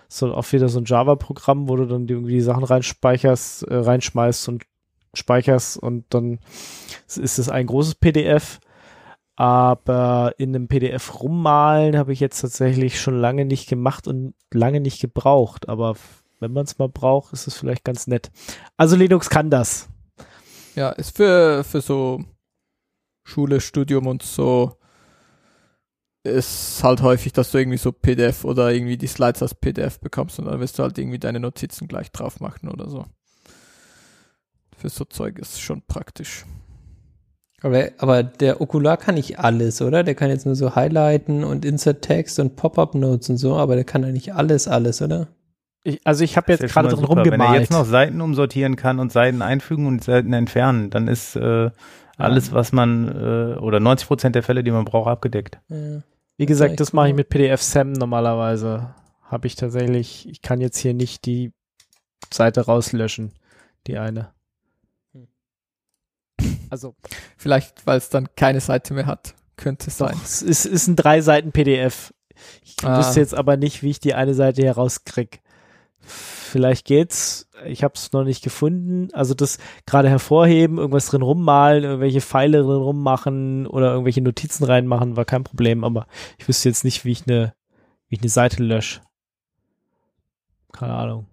So 0.07 0.33
auch 0.33 0.51
wieder 0.51 0.69
so 0.69 0.79
ein 0.79 0.85
Java-Programm, 0.85 1.67
wo 1.67 1.75
du 1.75 1.85
dann 1.85 2.07
irgendwie 2.07 2.33
die 2.33 2.41
Sachen 2.41 2.63
reinspeicherst, 2.63 3.63
äh, 3.63 3.75
reinschmeißt 3.75 4.49
und 4.49 4.63
speicherst 5.13 5.77
und 5.77 6.05
dann 6.09 6.39
ist 7.07 7.39
es 7.39 7.49
ein 7.49 7.65
großes 7.65 7.95
PDF. 7.95 8.59
Aber 9.35 10.33
in 10.37 10.53
einem 10.53 10.67
PDF 10.67 11.21
rummalen 11.23 11.97
habe 11.97 12.11
ich 12.11 12.19
jetzt 12.19 12.41
tatsächlich 12.41 12.99
schon 12.99 13.17
lange 13.19 13.45
nicht 13.45 13.69
gemacht 13.69 14.07
und 14.07 14.33
lange 14.51 14.81
nicht 14.81 14.99
gebraucht. 14.99 15.69
Aber 15.69 15.95
wenn 16.39 16.53
man 16.53 16.65
es 16.65 16.77
mal 16.77 16.89
braucht, 16.89 17.33
ist 17.33 17.47
es 17.47 17.55
vielleicht 17.55 17.83
ganz 17.83 18.07
nett. 18.07 18.31
Also 18.77 18.95
Linux 18.95 19.29
kann 19.29 19.49
das. 19.49 19.89
Ja, 20.75 20.89
ist 20.91 21.15
für, 21.15 21.63
für 21.63 21.81
so 21.81 22.23
Schule, 23.23 23.61
Studium 23.61 24.07
und 24.07 24.23
so 24.23 24.79
ist 26.23 26.83
halt 26.83 27.01
häufig, 27.01 27.33
dass 27.33 27.51
du 27.51 27.57
irgendwie 27.57 27.77
so 27.77 27.91
PDF 27.91 28.43
oder 28.43 28.71
irgendwie 28.71 28.97
die 28.97 29.07
Slides 29.07 29.41
als 29.41 29.55
PDF 29.55 29.99
bekommst 29.99 30.39
und 30.39 30.45
dann 30.45 30.59
wirst 30.59 30.77
du 30.77 30.83
halt 30.83 30.97
irgendwie 30.97 31.19
deine 31.19 31.39
Notizen 31.39 31.87
gleich 31.87 32.11
drauf 32.11 32.39
machen 32.39 32.69
oder 32.69 32.89
so. 32.89 33.05
Für 34.77 34.89
so 34.89 35.05
Zeug 35.05 35.39
ist 35.39 35.61
schon 35.61 35.81
praktisch. 35.87 36.45
Aber, 37.61 37.89
aber 37.97 38.23
der 38.23 38.61
Okular 38.61 38.97
kann 38.97 39.15
nicht 39.15 39.39
alles, 39.39 39.81
oder? 39.81 40.03
Der 40.03 40.15
kann 40.15 40.29
jetzt 40.29 40.45
nur 40.45 40.55
so 40.55 40.75
highlighten 40.75 41.43
und 41.43 41.65
Insert 41.65 42.01
Text 42.01 42.39
und 42.39 42.55
Pop-up-Notes 42.55 43.29
und 43.29 43.37
so, 43.37 43.55
aber 43.55 43.75
der 43.75 43.83
kann 43.83 44.03
ja 44.03 44.11
nicht 44.11 44.33
alles, 44.33 44.67
alles, 44.67 45.01
oder? 45.01 45.27
Ich, 45.83 46.01
also 46.05 46.23
ich 46.23 46.35
habe 46.37 46.47
Das 46.51 46.59
jetzt 46.59 46.75
ja 46.75 46.81
gerade 46.81 46.95
drin 46.95 47.05
super. 47.05 47.15
Wenn 47.17 47.25
er 47.25 47.31
rumgemalt. 47.31 47.59
jetzt 47.61 47.71
noch 47.71 47.85
Seiten 47.85 48.19
umsortieren 48.21 48.75
kann 48.75 48.99
und 48.99 49.11
Seiten 49.11 49.41
einfügen 49.41 49.87
und 49.87 50.03
Seiten 50.03 50.33
entfernen, 50.33 50.89
dann 50.89 51.07
ist 51.07 51.35
äh, 51.35 51.71
alles, 52.17 52.51
was 52.51 52.71
man, 52.73 53.07
äh, 53.07 53.57
oder 53.59 53.79
90 53.79 54.07
Prozent 54.07 54.35
der 54.35 54.43
Fälle, 54.43 54.63
die 54.63 54.71
man 54.71 54.83
braucht, 54.85 55.07
abgedeckt. 55.09 55.59
Ja. 55.69 56.01
Wie 56.37 56.45
gesagt, 56.45 56.71
echt 56.71 56.79
das 56.81 56.91
mache 56.93 57.09
ich 57.09 57.15
mit 57.15 57.29
PDF 57.29 57.61
Sam 57.61 57.93
normalerweise. 57.93 58.93
Habe 59.23 59.47
ich 59.47 59.55
tatsächlich, 59.55 60.27
ich 60.27 60.41
kann 60.41 60.59
jetzt 60.59 60.77
hier 60.77 60.93
nicht 60.93 61.25
die 61.25 61.53
Seite 62.33 62.61
rauslöschen, 62.65 63.31
die 63.87 63.97
eine. 63.97 64.31
Hm. 65.13 65.27
Also, 66.69 66.95
Vielleicht, 67.37 67.85
weil 67.87 67.97
es 67.97 68.09
dann 68.09 68.27
keine 68.35 68.59
Seite 68.59 68.93
mehr 68.93 69.05
hat. 69.05 69.33
Könnte 69.55 69.89
sein. 69.91 70.11
doch, 70.13 70.23
es 70.23 70.41
ist, 70.41 70.65
ist 70.65 70.87
ein 70.87 70.95
drei 70.95 71.21
Seiten 71.21 71.51
PDF. 71.51 72.13
Ich 72.63 72.75
Ah. 72.83 72.97
wüsste 72.99 73.19
jetzt 73.19 73.35
aber 73.35 73.57
nicht, 73.57 73.81
wie 73.83 73.89
ich 73.89 73.99
die 73.99 74.13
eine 74.13 74.33
Seite 74.33 74.61
hier 74.61 74.71
rauskrieg. 74.73 75.41
Vielleicht 76.01 76.85
geht's. 76.85 77.47
Ich 77.65 77.83
habe 77.83 77.93
es 77.95 78.11
noch 78.11 78.23
nicht 78.23 78.43
gefunden. 78.43 79.09
Also 79.13 79.33
das 79.33 79.59
gerade 79.85 80.09
hervorheben, 80.09 80.77
irgendwas 80.77 81.07
drin 81.07 81.21
rummalen, 81.21 81.83
irgendwelche 81.83 82.21
Pfeile 82.21 82.63
drin 82.63 82.71
rummachen 82.81 83.67
oder 83.67 83.91
irgendwelche 83.91 84.21
Notizen 84.21 84.63
reinmachen, 84.63 85.15
war 85.15 85.25
kein 85.25 85.43
Problem. 85.43 85.83
Aber 85.83 86.07
ich 86.37 86.47
wüsste 86.47 86.69
jetzt 86.69 86.83
nicht, 86.83 87.05
wie 87.05 87.11
ich 87.11 87.27
eine 87.27 87.53
wie 88.07 88.15
ich 88.15 88.21
eine 88.21 88.29
Seite 88.29 88.63
lösche. 88.63 89.01
Keine 90.73 90.93
Ahnung. 90.93 91.27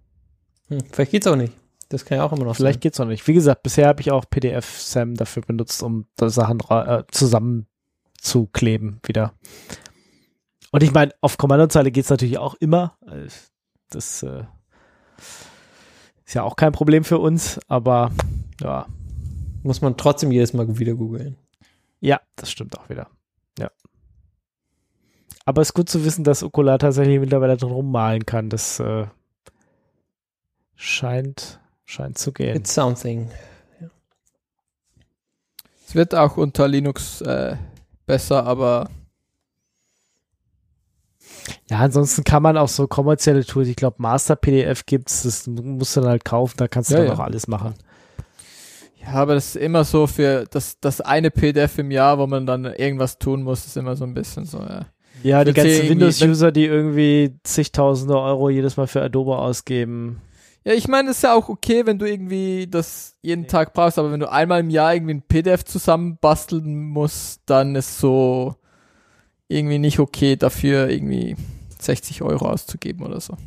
Hm, 0.67 0.81
vielleicht 0.91 1.11
geht's 1.11 1.27
auch 1.27 1.35
nicht. 1.35 1.53
Das 1.89 2.05
kann 2.05 2.17
ja 2.17 2.25
auch 2.25 2.33
immer 2.33 2.45
noch 2.45 2.55
Vielleicht 2.55 2.81
geht's 2.81 2.99
noch 2.99 3.05
nicht. 3.05 3.25
Wie 3.27 3.33
gesagt, 3.33 3.63
bisher 3.63 3.87
habe 3.87 4.01
ich 4.01 4.11
auch 4.11 4.25
PDF-Sam 4.29 5.15
dafür 5.15 5.43
benutzt, 5.43 5.81
um 5.81 6.05
da 6.17 6.29
Sachen 6.29 6.59
äh, 6.69 7.03
zusammenzukleben 7.09 8.99
wieder. 9.05 9.33
Und 10.71 10.83
ich 10.83 10.91
meine, 10.91 11.13
auf 11.21 11.37
Kommandozeile 11.37 11.91
geht's 11.91 12.09
natürlich 12.09 12.37
auch 12.37 12.55
immer. 12.55 12.97
Äh, 13.07 13.27
Das 13.89 14.21
äh, 14.23 14.43
ist 16.25 16.33
ja 16.33 16.43
auch 16.43 16.55
kein 16.55 16.71
Problem 16.71 17.03
für 17.03 17.19
uns, 17.19 17.59
aber 17.67 18.11
ja. 18.61 18.85
Muss 19.63 19.81
man 19.81 19.97
trotzdem 19.97 20.31
jedes 20.31 20.53
Mal 20.53 20.77
wieder 20.77 20.93
googeln. 20.93 21.35
ja, 21.99 22.21
das 22.35 22.51
stimmt 22.51 22.77
auch 22.79 22.89
wieder. 22.89 23.07
Ja. 23.59 23.69
Aber 25.45 25.61
es 25.61 25.69
ist 25.69 25.73
gut 25.73 25.89
zu 25.89 26.05
wissen, 26.05 26.23
dass 26.23 26.43
Okular 26.43 26.79
tatsächlich 26.79 27.19
mittlerweile 27.19 27.57
drin 27.57 27.71
rummalen 27.71 28.25
kann. 28.25 28.49
Das 28.49 28.79
äh, 28.79 29.07
scheint, 30.75 31.59
scheint 31.85 32.17
zu 32.17 32.31
gehen. 32.31 32.55
It's 32.55 32.73
something. 32.73 33.29
Es 35.85 35.95
wird 35.95 36.13
auch 36.15 36.37
unter 36.37 36.67
Linux 36.67 37.21
äh, 37.21 37.55
besser, 38.05 38.45
aber 38.45 38.89
Ja, 41.69 41.79
ansonsten 41.79 42.23
kann 42.23 42.43
man 42.43 42.57
auch 42.57 42.67
so 42.67 42.87
kommerzielle 42.87 43.45
Tools, 43.45 43.67
ich 43.67 43.75
glaube 43.75 43.97
Master 43.99 44.35
PDF 44.35 44.85
gibt's, 44.85 45.23
das 45.23 45.47
musst 45.47 45.95
du 45.95 46.01
dann 46.01 46.09
halt 46.09 46.25
kaufen, 46.25 46.55
da 46.57 46.67
kannst 46.67 46.89
du 46.89 46.95
Ja, 46.95 46.99
dann 47.01 47.07
ja. 47.09 47.13
auch 47.13 47.19
alles 47.19 47.47
machen. 47.47 47.73
ja, 49.01 49.13
aber 49.13 49.35
das 49.35 49.55
ist 49.55 49.55
immer 49.57 49.83
so 49.83 50.07
für 50.07 50.45
das, 50.51 50.79
das 50.79 51.01
eine 51.01 51.31
PDF 51.31 51.77
im 51.77 51.91
Jahr, 51.91 52.17
wo 52.19 52.27
man 52.27 52.45
dann 52.45 52.65
irgendwas 52.65 53.17
tun 53.19 53.43
muss, 53.43 53.65
ist 53.65 53.77
immer 53.77 53.95
so 53.95 54.03
ein 54.05 54.13
bisschen 54.13 54.45
so, 54.45 54.59
ja. 54.59 54.87
Ja, 55.23 55.43
die 55.43 55.53
ganzen 55.53 55.89
Windows-User, 55.89 56.51
die 56.51 56.65
irgendwie 56.65 57.33
zigtausende 57.43 58.19
Euro 58.19 58.49
jedes 58.51 58.77
Mal 58.77 58.85
für 58.85 59.01
Adobe 59.01 59.35
ausgeben. 59.37 60.21
Ja, 60.63 60.73
ich 60.73 60.87
meine, 60.87 61.09
es 61.09 61.17
ist 61.17 61.23
ja 61.23 61.33
auch 61.33 61.49
okay, 61.49 61.85
wenn 61.85 61.97
du 61.97 62.05
irgendwie 62.05 62.67
das 62.69 63.15
jeden 63.23 63.47
Tag 63.47 63.73
brauchst, 63.73 63.97
aber 63.97 64.11
wenn 64.11 64.19
du 64.19 64.31
einmal 64.31 64.59
im 64.59 64.69
Jahr 64.69 64.93
irgendwie 64.93 65.15
ein 65.15 65.21
PDF 65.23 65.63
zusammenbasteln 65.65 66.89
musst, 66.89 67.41
dann 67.47 67.73
ist 67.75 67.97
so 67.97 68.56
irgendwie 69.47 69.79
nicht 69.79 69.99
okay, 69.99 70.35
dafür 70.35 70.89
irgendwie 70.89 71.35
60 71.79 72.21
Euro 72.21 72.49
auszugeben 72.49 73.05
oder 73.05 73.21
so. 73.21 73.37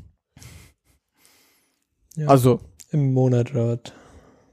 Ja. 2.17 2.29
Also, 2.29 2.61
Im 2.91 3.13
Monat 3.13 3.53
oder 3.53 3.79
was? 3.79 3.93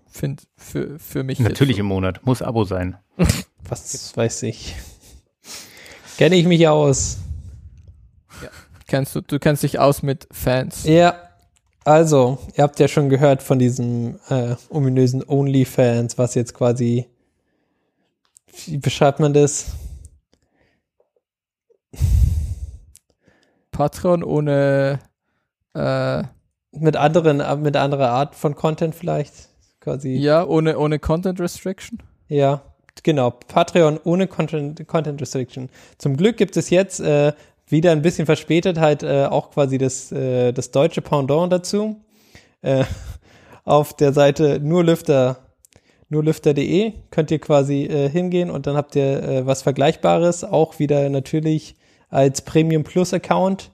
find, 0.10 0.48
für, 0.56 1.00
für 1.00 1.24
mich. 1.24 1.40
Natürlich 1.40 1.78
jetzt 1.78 1.80
im 1.80 1.88
Monat. 1.88 2.26
Muss 2.26 2.42
Abo 2.42 2.64
sein. 2.64 2.98
Was 3.70 4.16
weiß 4.16 4.44
ich. 4.44 4.76
Kenne 6.18 6.36
ich 6.36 6.46
mich 6.46 6.68
aus. 6.68 7.18
so. 8.42 8.48
Kennst 8.88 9.16
du, 9.16 9.22
du 9.22 9.40
kennst 9.40 9.64
dich 9.64 9.80
aus 9.80 10.02
mit 10.02 10.28
Fans. 10.32 10.86
Ja, 10.86 11.16
also, 11.84 12.38
ihr 12.56 12.64
habt 12.64 12.80
ja 12.80 12.88
schon 12.88 13.10
gehört 13.10 13.42
von 13.42 13.60
diesem 13.60 14.20
äh, 14.30 14.56
ominösen 14.70 15.24
OnlyFans, 15.26 16.18
was 16.18 16.36
jetzt 16.36 16.54
quasi, 16.54 17.08
wie 18.66 18.78
beschreibt 18.78 19.20
man 19.20 19.34
das? 19.34 19.68
Patreon 23.72 24.24
ohne, 24.24 25.00
äh, 25.76 26.24
Mit 26.72 26.96
anderen, 26.96 27.40
äh, 27.40 27.56
mit 27.56 27.76
anderer 27.76 28.10
Art 28.10 28.36
von 28.36 28.56
Content 28.56 28.96
vielleicht? 28.96 29.50
Quasi. 29.80 30.16
ja, 30.16 30.46
ohne, 30.46 30.78
ohne 30.80 31.00
Content 31.00 31.40
Restriction. 31.40 32.00
Ja, 32.28 32.62
genau. 33.04 33.32
Patreon 33.32 34.00
ohne 34.04 34.28
Content, 34.28 34.86
Content 34.88 35.22
Restriction. 35.22 35.70
Zum 35.98 36.18
Glück 36.18 36.38
gibt 36.38 36.58
es 36.58 36.70
jetzt 36.72 37.00
äh, 37.00 37.34
wieder 37.68 37.92
ein 37.92 38.02
bisschen 38.02 38.26
verspätet 38.26 38.80
halt 38.80 39.04
äh, 39.04 39.26
auch 39.26 39.52
quasi 39.52 39.78
das, 39.78 40.12
äh, 40.12 40.52
das 40.54 40.72
deutsche 40.72 41.02
Pendant 41.02 41.54
dazu. 41.54 42.02
Äh, 42.62 42.84
auf 43.64 43.94
der 43.94 44.12
Seite 44.12 44.60
nurlüfter 44.60 45.38
nurlüfter.de 46.10 46.94
könnt 47.12 47.32
ihr 47.32 47.40
quasi 47.40 48.10
hingehen 48.12 48.50
und 48.50 48.66
dann 48.66 48.78
habt 48.78 48.96
ihr 48.96 49.46
was 49.46 49.62
Vergleichbares. 49.62 50.46
Auch 50.46 50.80
wieder 50.80 51.10
natürlich 51.10 51.76
als 52.10 52.42
Premium 52.42 52.84
Plus 52.84 53.14
Account. 53.14 53.72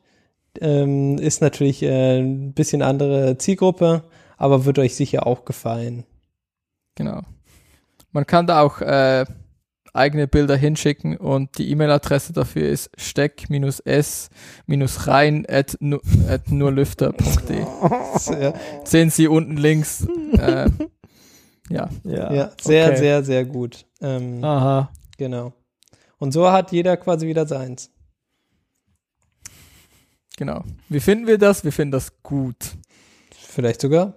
Ähm, 0.61 1.17
ist 1.17 1.41
natürlich 1.41 1.81
äh, 1.81 2.19
ein 2.19 2.53
bisschen 2.53 2.81
andere 2.83 3.37
Zielgruppe, 3.37 4.03
aber 4.37 4.65
wird 4.65 4.77
euch 4.79 4.95
sicher 4.95 5.25
auch 5.25 5.45
gefallen. 5.45 6.03
Genau. 6.95 7.21
Man 8.11 8.27
kann 8.27 8.45
da 8.45 8.61
auch 8.61 8.79
äh, 8.81 9.25
eigene 9.93 10.27
Bilder 10.27 10.55
hinschicken 10.55 11.17
und 11.17 11.57
die 11.57 11.71
E-Mail-Adresse 11.71 12.33
dafür 12.33 12.67
ist 12.67 12.91
steck-s-rein 12.97 13.45
at, 15.49 15.77
nu 15.79 15.99
at 16.29 16.51
nurlüfter.de. 16.51 17.65
Sehen 18.83 19.09
Sie 19.09 19.27
unten 19.27 19.57
links. 19.57 20.05
Äh, 20.37 20.69
ja, 21.69 21.89
Ja, 22.03 22.51
sehr, 22.61 22.87
okay. 22.87 22.97
sehr, 22.97 23.23
sehr 23.23 23.45
gut. 23.45 23.85
Ähm, 24.01 24.43
Aha. 24.43 24.91
Genau. 25.17 25.53
Und 26.17 26.31
so 26.31 26.51
hat 26.51 26.71
jeder 26.71 26.97
quasi 26.97 27.27
wieder 27.27 27.47
seins. 27.47 27.91
Genau. 30.37 30.63
Wie 30.89 30.99
finden 30.99 31.27
wir 31.27 31.37
das? 31.37 31.63
Wir 31.63 31.71
finden 31.71 31.91
das 31.91 32.21
gut. 32.23 32.75
Vielleicht 33.31 33.81
sogar 33.81 34.13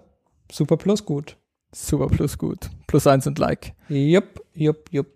super 0.51 0.77
plus 0.77 1.05
gut. 1.05 1.37
Super 1.71 2.07
plus 2.07 2.37
gut. 2.37 2.69
Plus 2.87 3.05
eins 3.07 3.27
und 3.27 3.39
Like. 3.39 3.73
Jupp, 3.89 4.41
jupp, 4.53 4.91
jupp. 4.91 5.07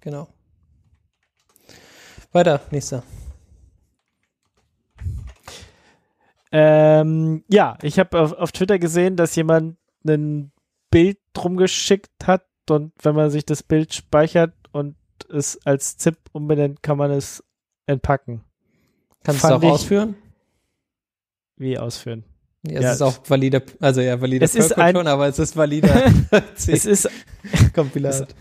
Genau. 0.00 0.28
Weiter, 2.32 2.60
nächster. 2.70 3.02
Ähm, 6.50 7.44
ja, 7.48 7.78
ich 7.82 7.98
habe 7.98 8.20
auf, 8.20 8.32
auf 8.32 8.52
Twitter 8.52 8.78
gesehen, 8.78 9.16
dass 9.16 9.36
jemand 9.36 9.76
ein 10.06 10.52
Bild 10.90 11.18
drum 11.32 11.56
geschickt 11.56 12.26
hat 12.26 12.46
und 12.70 12.92
wenn 13.02 13.14
man 13.14 13.30
sich 13.30 13.44
das 13.44 13.62
Bild 13.62 13.92
speichert 13.94 14.54
und 14.72 14.96
es 15.30 15.58
als 15.66 15.98
ZIP 15.98 16.18
umbenennt, 16.32 16.82
kann 16.82 16.98
man 16.98 17.10
es 17.10 17.44
entpacken. 17.86 18.44
Kannst 19.28 19.44
du 19.44 19.48
auch 19.48 19.62
ich- 19.62 19.68
ausführen? 19.70 20.14
Wie 21.56 21.78
ausführen? 21.78 22.24
Ja, 22.66 22.78
es 22.78 22.84
Ja. 22.84 22.92
ist 22.92 23.02
auch 23.02 23.18
valider, 23.28 23.62
also 23.80 24.00
ja, 24.00 24.20
valider 24.20 24.44
Es 24.44 24.54
ist 24.54 24.76
ein- 24.76 24.94
schon, 24.94 25.06
aber 25.06 25.28
es 25.28 25.38
ist 25.38 25.56
valider 25.56 26.12
Es 26.56 26.68
ist, 26.86 27.08
Kompilat. 27.74 28.34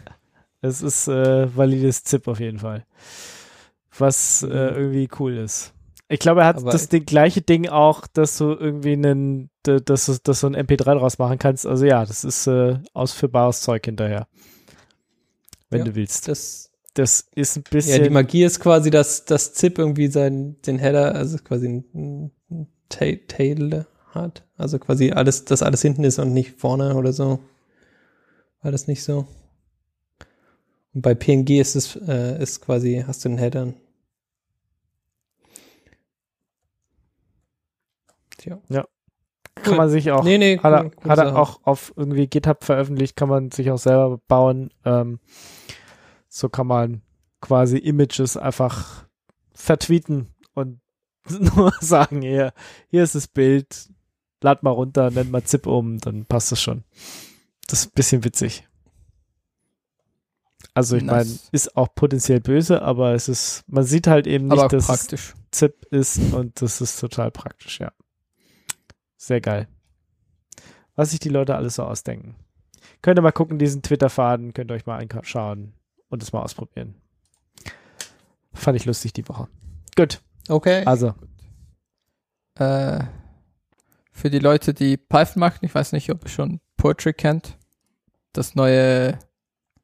es 0.62 0.82
ist 0.82 1.08
äh, 1.08 1.56
valides 1.56 2.04
ZIP 2.04 2.28
auf 2.28 2.40
jeden 2.40 2.60
Fall. 2.60 2.86
Was 3.98 4.44
äh, 4.44 4.48
Mhm. 4.48 4.54
irgendwie 4.78 5.10
cool 5.20 5.38
ist. 5.38 5.74
Ich 6.10 6.20
glaube, 6.20 6.42
er 6.42 6.48
hat 6.48 6.58
Aber- 6.58 6.72
das 6.72 6.88
die 6.90 7.04
gleiche 7.06 7.42
Ding 7.42 7.68
auch, 7.70 8.08
dass 8.08 8.38
du 8.38 8.52
irgendwie 8.54 8.94
einen, 8.94 9.50
dass 9.64 10.06
du, 10.06 10.18
dass 10.24 10.40
du 10.42 10.48
ein 10.48 10.56
MP3 10.56 10.96
draus 10.96 11.18
machen 11.20 11.38
kannst. 11.38 11.66
Also 11.66 11.86
ja, 11.86 12.06
das 12.06 12.24
ist 12.24 12.48
äh, 12.48 12.80
ausführbares 12.94 13.62
Zeug 13.62 13.84
hinterher. 13.86 14.28
Wenn 15.70 15.80
Ja, 15.80 15.86
du 15.86 15.96
willst. 15.96 16.28
Das, 16.30 16.67
Das 16.98 17.30
ist 17.36 17.58
ein 17.58 17.64
ja, 17.66 17.70
bisschen. 17.70 18.04
die 18.06 18.10
Magie 18.10 18.44
ist 18.44 18.60
quasi, 18.60 18.90
dass 18.90 19.26
das 19.26 19.54
ZIP 19.54 19.78
irgendwie 19.78 20.08
seinen, 20.08 20.60
den 20.64 20.80
Header, 20.80 21.14
also 21.14 21.38
quasi 21.38 21.68
ein, 21.68 22.32
ein 22.50 22.68
Ta- 22.90 23.20
Tail 23.28 23.86
hat. 24.16 24.48
Also 24.58 24.80
quasi 24.80 25.12
alles, 25.12 25.46
dass 25.46 25.62
alles 25.62 25.84
hinten 25.84 26.04
ist 26.04 26.18
und 26.18 26.34
nicht 26.34 26.60
vorne 26.60 26.96
oder 26.96 27.14
so. 27.14 27.38
War 28.64 28.72
das 28.72 28.88
nicht 28.88 29.04
so? 29.04 29.28
Und 30.96 31.04
bei 31.04 31.14
PNG 31.14 31.60
ist 31.60 31.76
es, 31.76 31.96
äh, 31.98 32.42
ist 32.42 32.62
quasi, 32.62 33.04
hast 33.06 33.24
du 33.24 33.30
den 33.30 33.38
Headern. 33.38 33.76
Tja. 38.40 38.60
kann 39.54 39.78
man 39.78 39.90
sich 39.92 40.10
auch. 40.10 40.24
Nee, 40.24 40.40
nee, 40.40 40.58
hat 40.58 40.74
er, 40.74 40.86
cool, 40.86 41.12
hat 41.12 41.20
er 41.20 41.38
auch 41.38 41.60
auf 41.62 41.94
irgendwie 41.96 42.26
GitHub 42.26 42.64
veröffentlicht, 42.64 43.16
kann 43.16 43.30
man 43.30 43.52
sich 43.52 43.70
auch 43.70 43.78
selber 43.78 44.20
bauen. 44.28 44.72
Ähm, 44.84 45.20
so 46.30 46.50
kann 46.50 46.68
man 46.68 47.02
quasi 47.42 47.78
Images 47.78 48.38
einfach 48.38 49.06
vertweeten 49.54 50.34
und 50.54 50.80
nur 51.30 51.74
sagen, 51.82 52.22
hier, 52.22 52.54
hier 52.90 53.04
ist 53.04 53.16
das 53.16 53.28
Bild, 53.28 53.90
lad 54.42 54.64
mal 54.64 54.72
runter, 54.72 55.12
nennt 55.12 55.32
mal 55.32 55.44
ZIP 55.44 55.68
um, 55.68 55.98
dann 56.00 56.26
passt 56.26 56.52
es 56.52 56.62
schon. 56.62 56.84
Das 57.68 57.82
ist 57.82 57.88
ein 57.88 57.96
bisschen 57.96 58.24
witzig. 58.24 58.68
Also 60.74 60.96
ich 60.96 61.04
meine, 61.04 61.30
ist 61.52 61.76
auch 61.76 61.94
potenziell 61.96 62.40
böse, 62.40 62.82
aber 62.84 63.14
es 63.14 63.28
ist, 63.28 63.64
man 63.68 63.84
sieht 63.84 64.06
halt 64.06 64.28
eben 64.28 64.48
nicht, 64.48 64.62
dass 64.62 64.74
es 64.74 64.88
praktisch. 64.88 65.34
ZIP 65.52 65.86
ist 65.90 66.34
und 66.34 66.62
das 66.62 66.82
ist 66.82 67.00
total 67.00 67.32
praktisch, 67.32 67.80
ja. 67.80 67.92
Sehr 69.18 69.42
geil. 69.42 69.68
Was 70.96 71.12
sich 71.12 71.20
die 71.20 71.30
Leute 71.30 71.56
alles 71.56 71.76
so 71.76 71.84
ausdenken. 71.84 72.36
Könnt 73.02 73.18
ihr 73.18 73.24
mal 73.24 73.32
gucken, 73.32 73.60
diesen 73.60 73.82
Twitter-Faden, 73.82 74.54
könnt 74.54 74.72
ihr 74.72 74.76
euch 74.76 74.86
mal 74.86 74.98
anschauen 75.00 75.74
und 76.10 76.24
es 76.24 76.32
mal 76.34 76.42
ausprobieren. 76.42 76.96
Fand 78.54 78.76
ich 78.78 78.86
lustig 78.86 79.14
die 79.14 79.28
Woche. 79.28 79.48
Gut, 79.96 80.22
Okay. 80.50 80.84
also, 80.86 81.14
Äh, 82.56 83.04
für 84.12 84.30
die 84.32 84.40
Leute, 84.40 84.74
die 84.74 84.98
Python 84.98 85.40
machen, 85.42 85.60
ich 85.62 85.76
weiß 85.76 85.92
nicht, 85.92 86.10
ob 86.10 86.24
ihr 86.24 86.30
schon 86.30 86.60
Poetry 86.76 87.14
kennt. 87.14 87.58
Das 88.34 88.56
neue 88.56 89.20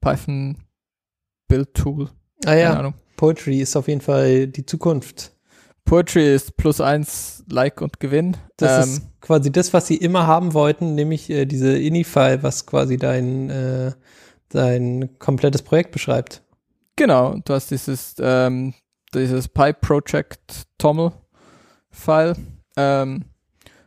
Python 0.01 0.57
Build 1.47 1.73
Tool. 1.75 2.09
ah 2.45 2.45
Keine 2.45 2.61
ja, 2.61 2.73
Ahnung. 2.79 2.93
Poetry 3.15 3.59
ist 3.61 3.75
auf 3.75 3.87
jeden 3.87 4.01
Fall 4.01 4.47
die 4.47 4.65
Zukunft. 4.65 5.33
Poetry 5.85 6.33
ist 6.33 6.57
plus 6.57 6.81
eins 6.81 7.43
Like 7.47 7.81
und 7.81 7.99
Gewinn. 7.99 8.37
Das 8.57 8.87
Ähm, 8.87 8.93
ist 8.95 9.21
quasi 9.21 9.51
das, 9.51 9.71
was 9.73 9.85
sie 9.85 9.97
immer 9.97 10.25
haben 10.25 10.53
wollten, 10.55 10.95
nämlich 10.95 11.29
äh, 11.29 11.45
diese 11.45 11.77
INI-File, 11.77 12.41
was 12.41 12.65
quasi 12.65 12.97
dein, 12.97 13.49
äh, 13.51 13.91
dein 14.53 15.17
komplettes 15.19 15.61
Projekt 15.61 15.91
beschreibt. 15.91 16.41
Genau, 16.95 17.35
du 17.45 17.53
hast 17.53 17.71
dieses, 17.71 18.15
ähm, 18.19 18.73
dieses 19.13 19.47
Pipe 19.47 19.79
Project 19.81 20.63
Toml 20.77 21.11
File, 21.89 22.35
ähm, 22.77 23.25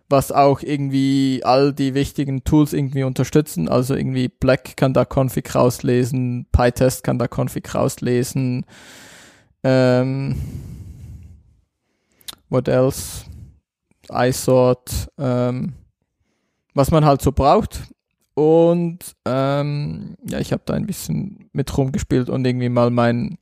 was 0.09 0.33
auch 0.33 0.63
irgendwie 0.63 1.41
all 1.45 1.73
die 1.73 1.95
wichtigen 1.95 2.45
Tools 2.45 2.73
irgendwie 2.73 3.05
unterstützen. 3.05 3.69
Also 3.69 3.95
irgendwie 3.95 4.29
Black 4.29 4.77
kann 4.77 4.93
da 4.93 5.05
Config 5.05 5.55
rauslesen, 5.55 6.47
PyTest 6.53 7.05
kann 7.05 7.19
da 7.19 7.27
Config 7.27 7.75
rauslesen. 7.75 8.65
Ähm, 9.65 10.41
what 12.49 12.69
else? 12.69 13.25
iSort, 14.11 15.09
ähm, 15.19 15.75
was 16.75 16.91
man 16.91 17.05
halt 17.05 17.23
so 17.23 17.33
braucht. 17.33 17.83
Und 18.37 18.99
ähm, 19.25 20.15
ja, 20.29 20.39
ich 20.41 20.53
habe 20.53 20.63
da 20.67 20.75
ein 20.75 20.87
bisschen 20.87 21.49
mit 21.55 21.77
rumgespielt 21.77 22.29
und 22.29 22.47
irgendwie 22.47 22.69
mal 22.69 22.91
mein, 22.91 23.39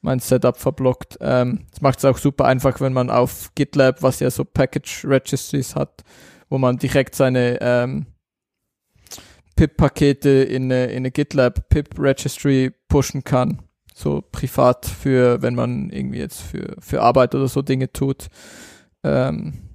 mein 0.00 0.20
Setup 0.20 0.56
verblockt. 0.56 1.18
Ähm, 1.20 1.66
das 1.70 1.82
macht 1.82 1.98
es 1.98 2.06
auch 2.06 2.16
super 2.16 2.46
einfach, 2.46 2.80
wenn 2.80 2.94
man 2.94 3.10
auf 3.10 3.50
GitLab, 3.54 4.02
was 4.02 4.20
ja 4.20 4.30
so 4.30 4.46
Package 4.46 5.04
Registries 5.04 5.76
hat, 5.76 6.02
wo 6.48 6.56
man 6.56 6.78
direkt 6.78 7.14
seine 7.14 7.58
ähm, 7.60 8.06
pip-Pakete 9.54 10.30
in 10.30 10.64
eine, 10.64 10.86
in 10.86 10.96
eine 10.98 11.10
GitLab 11.10 11.68
pip-Registry 11.68 12.72
pushen 12.88 13.24
kann. 13.24 13.60
So 13.94 14.22
privat 14.22 14.86
für, 14.86 15.42
wenn 15.42 15.54
man 15.54 15.90
irgendwie 15.90 16.20
jetzt 16.20 16.40
für, 16.40 16.74
für 16.80 17.02
Arbeit 17.02 17.34
oder 17.34 17.48
so 17.48 17.60
Dinge 17.60 17.92
tut. 17.92 18.28
Ähm, 19.04 19.68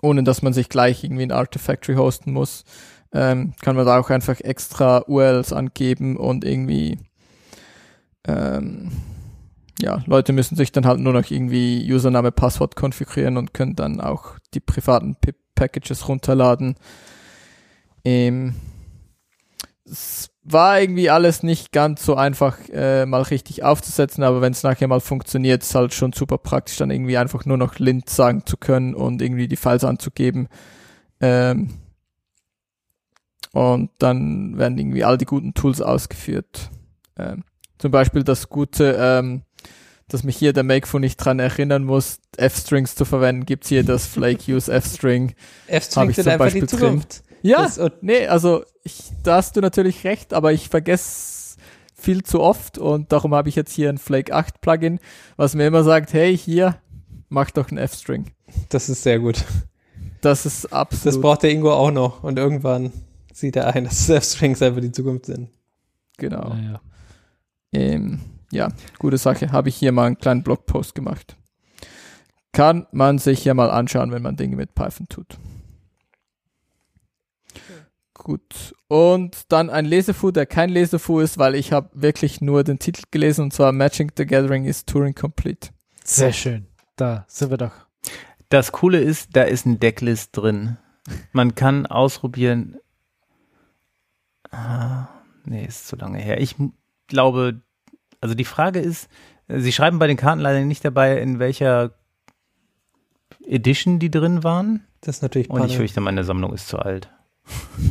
ohne 0.00 0.22
dass 0.22 0.40
man 0.40 0.54
sich 0.54 0.70
gleich 0.70 1.04
irgendwie 1.04 1.24
ein 1.24 1.32
Artifactory 1.32 1.96
hosten 1.96 2.32
muss 2.32 2.64
ähm, 3.14 3.54
kann 3.62 3.76
man 3.76 3.86
da 3.86 3.98
auch 3.98 4.10
einfach 4.10 4.40
extra 4.40 5.04
URLs 5.06 5.52
angeben 5.52 6.16
und 6.16 6.44
irgendwie 6.44 6.98
ähm, 8.26 8.90
ja, 9.80 10.02
Leute 10.06 10.32
müssen 10.32 10.56
sich 10.56 10.72
dann 10.72 10.86
halt 10.86 11.00
nur 11.00 11.12
noch 11.12 11.30
irgendwie 11.30 11.90
Username, 11.92 12.32
Passwort 12.32 12.76
konfigurieren 12.76 13.36
und 13.36 13.54
können 13.54 13.76
dann 13.76 14.00
auch 14.00 14.38
die 14.52 14.60
privaten 14.60 15.16
Pip 15.16 15.36
Packages 15.54 16.08
runterladen. 16.08 16.74
Ähm, 18.04 18.54
es 19.84 20.30
war 20.42 20.80
irgendwie 20.80 21.10
alles 21.10 21.42
nicht 21.42 21.72
ganz 21.72 22.04
so 22.04 22.16
einfach 22.16 22.58
äh, 22.72 23.06
mal 23.06 23.22
richtig 23.22 23.62
aufzusetzen, 23.62 24.24
aber 24.24 24.40
wenn 24.40 24.52
es 24.52 24.62
nachher 24.62 24.88
mal 24.88 25.00
funktioniert, 25.00 25.62
ist 25.62 25.74
halt 25.74 25.94
schon 25.94 26.12
super 26.12 26.38
praktisch, 26.38 26.76
dann 26.76 26.90
irgendwie 26.90 27.16
einfach 27.16 27.44
nur 27.46 27.56
noch 27.56 27.78
lint 27.78 28.10
sagen 28.10 28.44
zu 28.46 28.56
können 28.56 28.94
und 28.94 29.22
irgendwie 29.22 29.48
die 29.48 29.56
Files 29.56 29.84
anzugeben. 29.84 30.48
Ähm, 31.20 31.70
und 33.54 33.90
dann 33.98 34.58
werden 34.58 34.76
irgendwie 34.76 35.04
all 35.04 35.16
die 35.16 35.24
guten 35.24 35.54
Tools 35.54 35.80
ausgeführt. 35.80 36.70
Ähm, 37.18 37.44
zum 37.78 37.90
Beispiel 37.90 38.22
das 38.24 38.48
gute, 38.48 38.96
ähm, 38.98 39.42
dass 40.08 40.22
mich 40.24 40.36
hier 40.36 40.52
der 40.52 40.64
Makeful 40.64 41.00
nicht 41.00 41.16
dran 41.16 41.38
erinnern 41.38 41.84
muss, 41.84 42.18
F-Strings 42.36 42.94
zu 42.94 43.04
verwenden, 43.04 43.46
gibt's 43.46 43.68
hier 43.68 43.84
das 43.84 44.06
Flake 44.06 44.52
Use 44.52 44.70
F-String. 44.72 45.28
Hab 45.68 45.74
F-String 45.76 46.10
ich 46.10 46.16
sind 46.16 46.24
zum 46.24 46.32
einfach 46.32 46.44
Beispiel 46.46 46.60
die 46.62 46.66
Zukunft. 46.66 47.22
Ja, 47.42 47.62
Das- 47.62 47.80
nee, 48.00 48.26
also 48.26 48.64
ich, 48.82 49.04
da 49.22 49.36
hast 49.36 49.56
du 49.56 49.60
natürlich 49.60 50.04
recht, 50.04 50.34
aber 50.34 50.52
ich 50.52 50.68
vergesse 50.68 51.56
viel 51.94 52.22
zu 52.22 52.40
oft 52.40 52.76
und 52.76 53.12
darum 53.12 53.34
habe 53.34 53.48
ich 53.48 53.54
jetzt 53.54 53.72
hier 53.72 53.88
ein 53.88 53.98
Flake 53.98 54.34
8 54.34 54.60
Plugin, 54.60 54.98
was 55.36 55.54
mir 55.54 55.66
immer 55.66 55.84
sagt, 55.84 56.12
hey, 56.12 56.36
hier, 56.36 56.76
mach 57.30 57.50
doch 57.50 57.70
ein 57.70 57.78
F-String. 57.78 58.32
Das 58.68 58.88
ist 58.88 59.02
sehr 59.02 59.18
gut. 59.20 59.44
Das 60.20 60.44
ist 60.46 60.64
Das 60.64 60.72
absolut, 60.72 61.20
braucht 61.22 61.42
der 61.44 61.50
Ingo 61.50 61.72
auch 61.72 61.90
noch. 61.90 62.22
Und 62.22 62.38
irgendwann 62.38 62.92
sieht 63.34 63.56
er 63.56 63.74
ein, 63.74 63.84
dass 63.84 64.08
F-Strings 64.08 64.62
einfach 64.62 64.80
die 64.80 64.92
Zukunft 64.92 65.26
sind. 65.26 65.50
genau. 66.16 66.54
Naja. 66.54 66.80
Ähm, 67.72 68.20
ja, 68.52 68.68
gute 68.98 69.18
Sache. 69.18 69.50
Habe 69.50 69.68
ich 69.68 69.76
hier 69.76 69.90
mal 69.92 70.06
einen 70.06 70.18
kleinen 70.18 70.44
Blogpost 70.44 70.94
gemacht. 70.94 71.36
Kann 72.52 72.86
man 72.92 73.18
sich 73.18 73.44
ja 73.44 73.52
mal 73.52 73.70
anschauen, 73.70 74.12
wenn 74.12 74.22
man 74.22 74.36
Dinge 74.36 74.54
mit 74.54 74.76
Python 74.76 75.08
tut. 75.08 75.38
Gut. 78.14 78.74
Und 78.86 79.52
dann 79.52 79.70
ein 79.70 79.84
Lesefu, 79.84 80.30
der 80.30 80.46
kein 80.46 80.70
Lesefu 80.70 81.18
ist, 81.18 81.36
weil 81.36 81.56
ich 81.56 81.72
habe 81.72 81.90
wirklich 81.94 82.40
nur 82.40 82.62
den 82.62 82.78
Titel 82.78 83.02
gelesen 83.10 83.42
und 83.46 83.52
zwar 83.52 83.72
Matching 83.72 84.12
the 84.16 84.24
Gathering 84.24 84.64
is 84.66 84.84
Turing 84.84 85.14
Complete. 85.14 85.70
Sehr 86.04 86.32
schön. 86.32 86.66
Da 86.94 87.24
sind 87.26 87.50
wir 87.50 87.56
doch. 87.58 87.72
Das 88.50 88.70
Coole 88.70 89.00
ist, 89.00 89.30
da 89.34 89.42
ist 89.42 89.66
ein 89.66 89.80
Decklist 89.80 90.36
drin. 90.36 90.76
Man 91.32 91.56
kann 91.56 91.86
ausprobieren. 91.86 92.76
Ah, 94.54 95.08
nee, 95.44 95.64
ist 95.64 95.88
zu 95.88 95.96
lange 95.96 96.18
her. 96.18 96.40
Ich 96.40 96.56
glaube, 97.08 97.60
also 98.20 98.34
die 98.34 98.44
Frage 98.44 98.78
ist, 98.80 99.08
äh, 99.48 99.58
Sie 99.60 99.72
schreiben 99.72 99.98
bei 99.98 100.06
den 100.06 100.16
Karten 100.16 100.40
leider 100.40 100.60
nicht 100.60 100.84
dabei, 100.84 101.18
in 101.20 101.38
welcher 101.38 101.92
Edition 103.46 103.98
die 103.98 104.10
drin 104.10 104.42
waren. 104.44 104.84
Das 105.00 105.16
ist 105.16 105.22
natürlich 105.22 105.50
Und 105.50 105.56
ich 105.60 105.66
Panne. 105.66 105.76
fürchte, 105.76 106.00
meine 106.00 106.24
Sammlung 106.24 106.52
ist 106.54 106.68
zu 106.68 106.78
alt. 106.78 107.10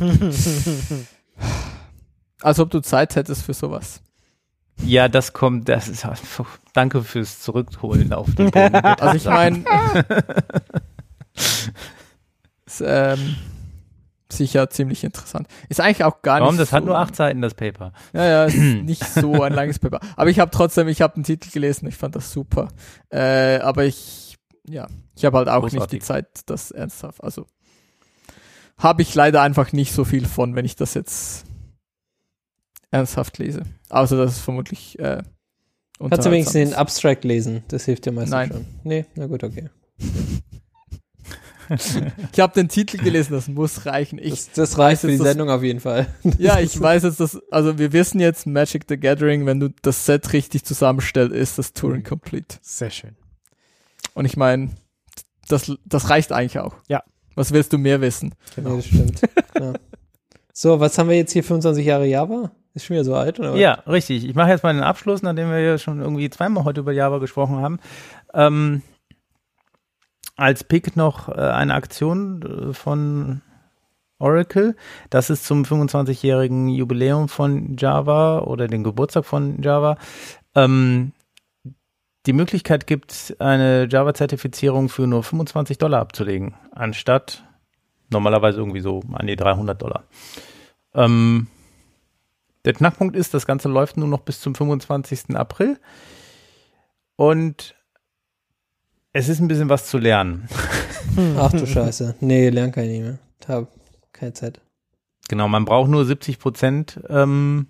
Als 2.42 2.58
ob 2.58 2.70
du 2.70 2.80
Zeit 2.80 3.14
hättest 3.16 3.42
für 3.42 3.54
sowas. 3.54 4.00
Ja, 4.84 5.08
das 5.08 5.32
kommt, 5.32 5.68
das 5.68 5.88
ist, 5.88 6.04
puh, 6.36 6.44
danke 6.72 7.02
fürs 7.04 7.40
Zurückholen 7.40 8.12
auf 8.12 8.34
den 8.34 8.50
Boden. 8.50 8.74
Also 8.74 9.16
ich 9.16 9.24
meine, 9.24 9.64
ist 12.66 12.80
ähm, 12.84 13.36
sicher 14.36 14.68
ziemlich 14.70 15.04
interessant. 15.04 15.46
Ist 15.68 15.80
eigentlich 15.80 16.04
auch 16.04 16.22
gar 16.22 16.40
Warum? 16.40 16.54
nicht 16.54 16.60
Das 16.62 16.72
hat 16.72 16.82
so- 16.82 16.88
nur 16.88 16.98
acht 16.98 17.16
Seiten, 17.16 17.40
das 17.42 17.54
Paper. 17.54 17.92
Ja, 18.12 18.24
ja, 18.24 18.44
ist 18.44 18.56
nicht 18.84 19.04
so 19.04 19.42
ein 19.42 19.52
langes 19.52 19.78
Paper. 19.78 20.00
Aber 20.16 20.30
ich 20.30 20.38
habe 20.40 20.50
trotzdem, 20.50 20.88
ich 20.88 21.00
habe 21.02 21.14
den 21.14 21.24
Titel 21.24 21.50
gelesen, 21.50 21.86
ich 21.88 21.96
fand 21.96 22.14
das 22.16 22.32
super. 22.32 22.68
Äh, 23.10 23.58
aber 23.58 23.84
ich, 23.84 24.36
ja, 24.68 24.86
ich 25.16 25.24
habe 25.24 25.38
halt 25.38 25.48
auch 25.48 25.62
nicht 25.64 25.72
Großartig. 25.74 26.00
die 26.00 26.04
Zeit, 26.04 26.26
das 26.46 26.70
ernsthaft. 26.70 27.22
Also 27.22 27.46
habe 28.78 29.02
ich 29.02 29.14
leider 29.14 29.40
einfach 29.42 29.72
nicht 29.72 29.92
so 29.92 30.04
viel 30.04 30.26
von, 30.26 30.54
wenn 30.56 30.64
ich 30.64 30.76
das 30.76 30.94
jetzt 30.94 31.44
ernsthaft 32.90 33.38
lese. 33.38 33.62
Außer 33.88 34.16
dass 34.16 34.32
es 34.32 34.38
vermutlich 34.40 34.98
äh, 34.98 35.22
Kannst 35.98 36.26
du 36.26 36.30
wenigstens 36.32 36.70
den. 36.70 36.74
Abstract 36.74 37.24
lesen? 37.24 37.62
Das 37.68 37.84
hilft 37.84 38.04
dir 38.04 38.12
meistens 38.12 38.30
Nein. 38.32 38.48
schon. 38.50 38.66
Nee, 38.82 39.06
na 39.14 39.26
gut, 39.26 39.44
okay. 39.44 39.70
Ich 42.32 42.40
habe 42.40 42.52
den 42.54 42.68
Titel 42.68 42.98
gelesen, 42.98 43.32
das 43.32 43.48
muss 43.48 43.86
reichen. 43.86 44.18
Ich, 44.18 44.30
Das, 44.30 44.52
das 44.52 44.78
reicht 44.78 45.00
für 45.02 45.08
die 45.08 45.18
das- 45.18 45.26
Sendung 45.26 45.50
auf 45.50 45.62
jeden 45.62 45.80
Fall. 45.80 46.06
ja, 46.38 46.58
ich 46.60 46.78
weiß 46.80 47.04
jetzt, 47.04 47.20
dass, 47.20 47.40
also 47.50 47.78
wir 47.78 47.92
wissen 47.92 48.20
jetzt, 48.20 48.46
Magic 48.46 48.84
the 48.88 48.96
Gathering, 48.98 49.46
wenn 49.46 49.60
du 49.60 49.70
das 49.82 50.04
Set 50.06 50.32
richtig 50.32 50.64
zusammenstellst, 50.64 51.34
ist 51.34 51.58
das 51.58 51.72
Turing 51.72 52.02
Complete. 52.02 52.56
Sehr 52.62 52.90
schön. 52.90 53.16
Und 54.14 54.24
ich 54.26 54.36
meine, 54.36 54.70
das, 55.48 55.72
das 55.84 56.10
reicht 56.10 56.32
eigentlich 56.32 56.58
auch. 56.58 56.74
Ja. 56.88 57.02
Was 57.34 57.52
willst 57.52 57.72
du 57.72 57.78
mehr 57.78 58.00
wissen? 58.00 58.34
Genau. 58.54 58.70
Nee, 58.70 58.76
das 58.76 58.86
stimmt. 58.86 59.20
ja. 59.58 59.72
So, 60.52 60.78
was 60.78 60.96
haben 60.98 61.08
wir 61.08 61.16
jetzt 61.16 61.32
hier? 61.32 61.42
25 61.42 61.84
Jahre 61.84 62.06
Java? 62.06 62.52
Ist 62.74 62.84
schon 62.86 62.94
wieder 62.94 63.04
so 63.04 63.14
alt, 63.16 63.38
oder? 63.40 63.56
Ja, 63.56 63.72
richtig. 63.86 64.24
Ich 64.24 64.34
mache 64.34 64.50
jetzt 64.50 64.62
mal 64.62 64.72
den 64.72 64.82
Abschluss, 64.84 65.22
nachdem 65.22 65.48
wir 65.50 65.58
ja 65.60 65.78
schon 65.78 66.00
irgendwie 66.00 66.28
zweimal 66.30 66.64
heute 66.64 66.80
über 66.80 66.92
Java 66.92 67.18
gesprochen 67.18 67.56
haben. 67.56 67.78
Ähm, 68.32 68.82
als 70.36 70.64
Pick 70.64 70.96
noch 70.96 71.28
äh, 71.28 71.32
eine 71.32 71.74
Aktion 71.74 72.42
äh, 72.42 72.74
von 72.74 73.42
Oracle. 74.18 74.76
Das 75.10 75.30
ist 75.30 75.44
zum 75.44 75.64
25-jährigen 75.64 76.68
Jubiläum 76.68 77.28
von 77.28 77.76
Java 77.76 78.40
oder 78.40 78.66
den 78.68 78.84
Geburtstag 78.84 79.24
von 79.24 79.62
Java. 79.62 79.96
Ähm, 80.54 81.12
die 82.26 82.32
Möglichkeit 82.32 82.86
gibt, 82.86 83.36
eine 83.38 83.86
Java-Zertifizierung 83.90 84.88
für 84.88 85.06
nur 85.06 85.22
25 85.22 85.76
Dollar 85.76 86.00
abzulegen, 86.00 86.54
anstatt 86.72 87.44
normalerweise 88.10 88.58
irgendwie 88.58 88.80
so 88.80 89.02
an 89.12 89.26
die 89.26 89.36
300 89.36 89.80
Dollar. 89.80 90.04
Ähm, 90.94 91.48
der 92.64 92.72
Knackpunkt 92.72 93.14
ist, 93.14 93.34
das 93.34 93.46
Ganze 93.46 93.68
läuft 93.68 93.98
nur 93.98 94.08
noch 94.08 94.20
bis 94.20 94.40
zum 94.40 94.54
25. 94.54 95.36
April. 95.36 95.78
Und 97.16 97.74
es 99.14 99.28
ist 99.28 99.40
ein 99.40 99.48
bisschen 99.48 99.70
was 99.70 99.86
zu 99.86 99.96
lernen. 99.96 100.48
Ach 101.38 101.52
du 101.52 101.66
Scheiße. 101.66 102.16
Nee, 102.20 102.50
lern 102.50 102.72
kann 102.72 102.84
ich 102.84 102.90
nicht 102.90 103.02
mehr. 103.02 103.18
Hab 103.46 103.68
keine 104.12 104.32
Zeit. 104.32 104.60
Genau, 105.28 105.48
man 105.48 105.64
braucht 105.64 105.88
nur 105.88 106.04
70 106.04 106.38
Prozent, 106.38 107.00
ähm, 107.08 107.68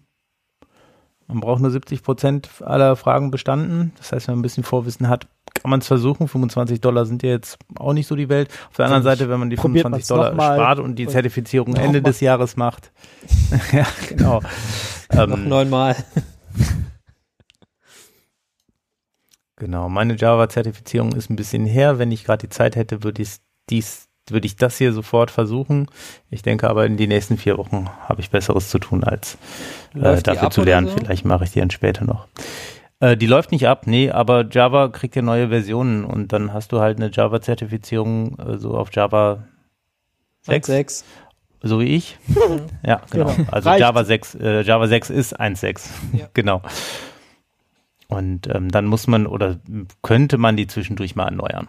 man 1.29 1.41
braucht 1.41 1.61
nur 1.61 1.71
70 1.71 2.03
Prozent 2.03 2.49
aller 2.63 2.97
Fragen 2.97 3.31
bestanden. 3.31 3.93
Das 3.99 4.13
heißt, 4.13 4.27
wenn 4.27 4.35
man 4.35 4.41
ein 4.41 4.43
bisschen 4.43 4.65
Vorwissen 4.65 5.09
hat, 5.09 5.27
kann 5.55 5.71
man 5.71 5.81
es 5.81 5.87
versuchen. 5.87 6.29
25 6.29 6.81
Dollar 6.81 7.07
sind 7.07 7.23
ja 7.23 7.31
jetzt 7.31 7.59
auch 7.79 7.93
nicht 7.93 8.07
so 8.07 8.17
die 8.17 8.29
Welt. 8.29 8.49
Auf 8.71 8.77
der 8.77 8.87
anderen 8.87 9.05
Seite, 9.05 9.29
wenn 9.29 9.39
man 9.39 9.51
die 9.51 9.57
probiert 9.57 9.85
25 9.85 9.91
man's 9.91 10.09
Dollar 10.09 10.35
noch 10.35 10.57
spart 10.57 10.79
und 10.81 10.97
die 10.97 11.07
Zertifizierung 11.07 11.73
noch 11.73 11.81
Ende 11.81 12.01
mal. 12.01 12.09
des 12.11 12.21
Jahres 12.21 12.57
macht. 12.57 12.91
ja, 13.73 13.87
genau. 14.09 14.41
Noch 15.13 15.37
ähm, 15.37 15.49
neunmal. 15.49 15.97
Genau, 19.57 19.89
meine 19.89 20.17
Java-Zertifizierung 20.17 21.13
ist 21.13 21.31
ein 21.31 21.37
bisschen 21.37 21.65
her. 21.65 21.99
Wenn 21.99 22.11
ich 22.11 22.25
gerade 22.25 22.47
die 22.47 22.51
Zeit 22.51 22.75
hätte, 22.75 23.05
würde 23.05 23.23
ich 23.23 23.37
dies, 23.71 24.09
würde 24.29 24.47
ich 24.47 24.57
das 24.57 24.79
hier 24.79 24.93
sofort 24.93 25.31
versuchen. 25.31 25.87
Ich 26.29 26.43
denke 26.43 26.69
aber 26.69 26.87
in 26.87 26.97
den 26.97 27.09
nächsten 27.09 27.37
vier 27.37 27.57
Wochen 27.57 27.89
habe 28.09 28.21
ich 28.21 28.31
Besseres 28.31 28.69
zu 28.69 28.79
tun, 28.79 29.05
als 29.05 29.39
äh, 29.95 30.21
dafür 30.23 30.51
zu 30.51 30.63
lernen. 30.63 30.89
so? 30.89 30.97
Vielleicht 30.97 31.25
mache 31.25 31.45
ich 31.45 31.53
die 31.53 31.61
dann 31.61 31.71
später 31.71 32.05
noch. 32.05 32.27
Äh, 33.01 33.17
die 33.17 33.27
läuft 33.27 33.53
nicht 33.53 33.69
ab, 33.69 33.87
nee, 33.87 34.11
aber 34.11 34.47
Java 34.51 34.89
kriegt 34.89 35.15
ja 35.15 35.23
neue 35.23 35.49
Versionen 35.49 36.05
und 36.05 36.33
dann 36.33 36.53
hast 36.53 36.73
du 36.73 36.81
halt 36.81 36.97
eine 36.97 37.11
Java-Zertifizierung 37.13 38.39
äh, 38.39 38.59
so 38.59 38.77
auf 38.77 38.89
Java 38.93 39.45
6, 40.43 40.67
6. 40.67 41.05
so 41.63 41.81
wie 41.81 41.97
ich. 41.97 42.19
ja, 42.85 43.03
genau. 43.11 43.33
Genau. 43.33 43.49
Also 43.51 43.69
Reicht. 43.69 43.81
Java 43.81 44.05
6, 44.05 44.35
äh, 44.37 44.63
Java 44.63 44.87
6 44.89 45.11
ist 45.11 45.41
1.6. 45.41 45.89
Ja. 46.13 46.29
genau. 46.35 46.63
Und 48.15 48.47
ähm, 48.55 48.71
dann 48.71 48.87
muss 48.87 49.07
man 49.07 49.27
oder 49.27 49.59
könnte 50.03 50.39
man 50.39 50.57
die 50.57 50.67
zwischendurch 50.67 51.17
mal 51.17 51.25
erneuern. 51.25 51.69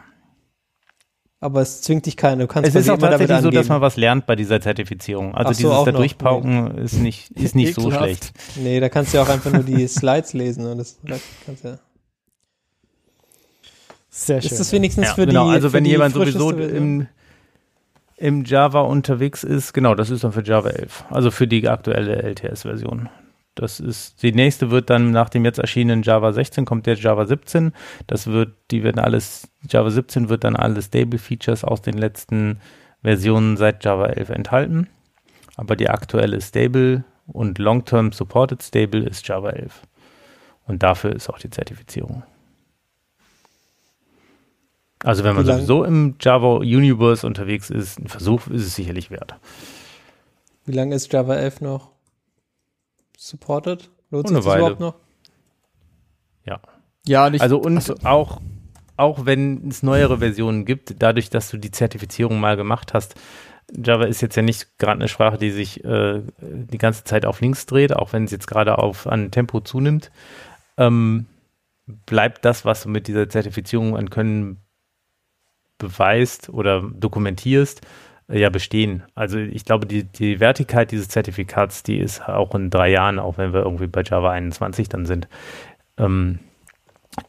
Aber 1.40 1.62
es 1.62 1.82
zwingt 1.82 2.06
dich 2.06 2.18
keiner. 2.18 2.44
Du 2.44 2.48
kannst 2.48 2.70
Es 2.70 2.76
ist 2.76 2.90
auch 2.90 2.98
tatsächlich 2.98 3.40
so, 3.40 3.50
dass 3.50 3.68
man 3.68 3.82
was 3.82 3.98
lernt 3.98 4.26
bei 4.26 4.36
dieser 4.36 4.62
Zertifizierung. 4.62 5.36
Also 5.36 5.52
Ach 5.52 5.56
so, 5.56 5.70
dieses 5.70 5.86
da 5.86 5.92
durchpauken 5.92 6.78
ist 6.78 6.94
nicht, 6.94 7.30
ist 7.32 7.56
nicht 7.56 7.76
so 7.76 7.92
schlecht. 7.92 8.32
Nee, 8.56 8.80
da 8.80 8.90
kannst 8.90 9.14
du 9.14 9.18
ja 9.18 9.24
auch 9.24 9.30
einfach 9.30 9.52
nur 9.52 9.64
die 9.64 9.88
Slides 9.88 10.34
lesen 10.34 10.66
und 10.66 10.78
das 10.78 10.98
da 11.04 11.16
kannst 11.46 11.64
du 11.64 11.68
ja. 11.70 11.80
Sehr 14.10 14.42
schön. 14.42 14.52
Ist 14.52 14.60
das 14.60 14.72
wenigstens 14.72 15.08
Ja, 15.08 15.14
für 15.14 15.26
genau. 15.26 15.50
die 15.50 15.56
also 15.56 15.70
für 15.70 15.74
wenn 15.74 15.84
die 15.84 15.90
jemand 15.92 16.14
sowieso 16.14 16.52
Version? 16.52 16.76
im, 16.76 17.08
im 18.18 18.46
Java 18.46 18.82
unterwegs 18.82 19.44
ist, 19.44 19.74
genau, 19.74 19.94
das 19.94 20.10
ist 20.10 20.24
dann 20.24 20.32
für 20.32 20.44
Java 20.44 20.70
11. 20.70 21.06
Also 21.10 21.32
für 21.32 21.48
die 21.48 21.68
aktuelle 21.68 22.24
LTS-Version. 22.24 23.10
Das 23.56 23.80
ist, 23.80 24.22
die 24.22 24.34
nächste 24.34 24.70
wird 24.70 24.90
dann 24.90 25.12
nach 25.12 25.30
dem 25.30 25.46
jetzt 25.46 25.60
erschienenen 25.60 26.04
Java 26.04 26.34
16 26.34 26.66
kommt 26.66 26.88
jetzt 26.88 27.02
Java 27.02 27.26
17. 27.26 27.72
Das 28.06 28.28
wird, 28.28 28.54
die 28.70 28.84
werden 28.84 29.00
alles, 29.00 29.48
Java 29.70 29.90
17 29.90 30.28
wird 30.28 30.44
dann 30.44 30.58
alle 30.58 30.82
Stable 30.82 31.18
Features 31.18 31.64
aus 31.64 31.82
den 31.82 31.98
letzten 31.98 32.60
Versionen 33.02 33.56
seit 33.56 33.86
Java 33.86 34.08
11 34.08 34.30
enthalten. 34.30 34.90
Aber 35.56 35.78
die 35.78 35.90
aktuelle 35.90 36.42
Stable 36.42 37.06
und 37.28 37.58
Long-Term 37.58 38.12
Supported 38.12 38.62
Stable 38.62 39.04
ist 39.06 39.26
Java 39.26 39.52
11. 39.52 39.84
Und 40.68 40.84
dafür 40.84 41.16
ist 41.16 41.30
auch 41.30 41.40
die 41.40 41.50
Zertifizierung. 41.50 42.24
Also 45.02 45.24
wenn 45.24 45.36
man 45.36 45.46
sowieso 45.46 45.86
im 45.86 46.16
Java 46.20 46.58
Universe 46.58 47.26
unterwegs 47.26 47.70
ist, 47.70 48.00
ein 48.00 48.08
Versuch 48.08 48.48
ist 48.48 48.66
es 48.66 48.76
sicherlich 48.76 49.12
wert. 49.12 49.36
Wie 50.66 50.74
lange 50.74 50.96
ist 50.96 51.14
Java 51.14 51.36
11 51.36 51.62
noch 51.62 51.95
supported? 53.28 53.90
Lohnt 54.12 54.28
sich 54.28 54.38
das 54.38 54.46
Weile. 54.46 54.60
überhaupt 54.60 54.80
noch? 54.80 54.96
Ja, 57.08 57.30
nicht. 57.30 57.42
Also 57.42 57.58
und 57.58 58.06
auch, 58.06 58.42
auch 58.98 59.26
wenn 59.26 59.68
es 59.70 59.84
neuere 59.84 60.20
Versionen 60.20 60.66
gibt, 60.66 61.02
dadurch, 61.02 61.30
dass 61.30 61.50
du 61.50 61.58
die 61.58 61.72
Zertifizierung 61.72 62.40
mal 62.40 62.58
gemacht 62.58 62.94
hast, 62.94 63.16
Java 63.72 64.06
ist 64.06 64.22
jetzt 64.22 64.36
ja 64.36 64.44
nicht 64.44 64.78
gerade 64.78 65.00
eine 65.00 65.08
Sprache, 65.08 65.38
die 65.38 65.52
sich 65.52 65.84
äh, 65.84 66.22
die 66.40 66.78
ganze 66.78 67.04
Zeit 67.04 67.26
auf 67.26 67.42
links 67.42 67.66
dreht, 67.66 67.96
auch 67.96 68.14
wenn 68.14 68.26
es 68.26 68.32
jetzt 68.32 68.48
gerade 68.48 68.78
auf 68.78 69.08
an 69.08 69.32
Tempo 69.32 69.60
zunimmt, 69.60 70.12
ähm, 70.78 71.26
bleibt 71.88 72.46
das, 72.46 72.66
was 72.66 72.84
du 72.84 72.90
mit 72.90 73.08
dieser 73.08 73.28
Zertifizierung 73.28 73.98
an 73.98 74.10
Können 74.10 74.58
beweist 75.78 76.50
oder 76.50 76.82
dokumentierst, 76.82 77.82
äh, 77.82 77.86
ja 78.28 78.50
bestehen. 78.50 79.04
Also 79.14 79.38
ich 79.38 79.66
glaube, 79.66 79.86
die, 79.86 80.04
die 80.04 80.40
Wertigkeit 80.40 80.92
dieses 80.92 81.10
Zertifikats, 81.10 81.84
die 81.84 81.98
ist 82.00 82.28
auch 82.28 82.56
in 82.56 82.70
drei 82.70 82.90
Jahren, 82.90 83.20
auch 83.20 83.38
wenn 83.38 83.54
wir 83.54 83.62
irgendwie 83.62 83.88
bei 83.88 84.02
Java 84.04 84.32
21 84.32 84.90
dann 84.90 85.06
sind, 85.06 85.28
ähm, 85.98 86.40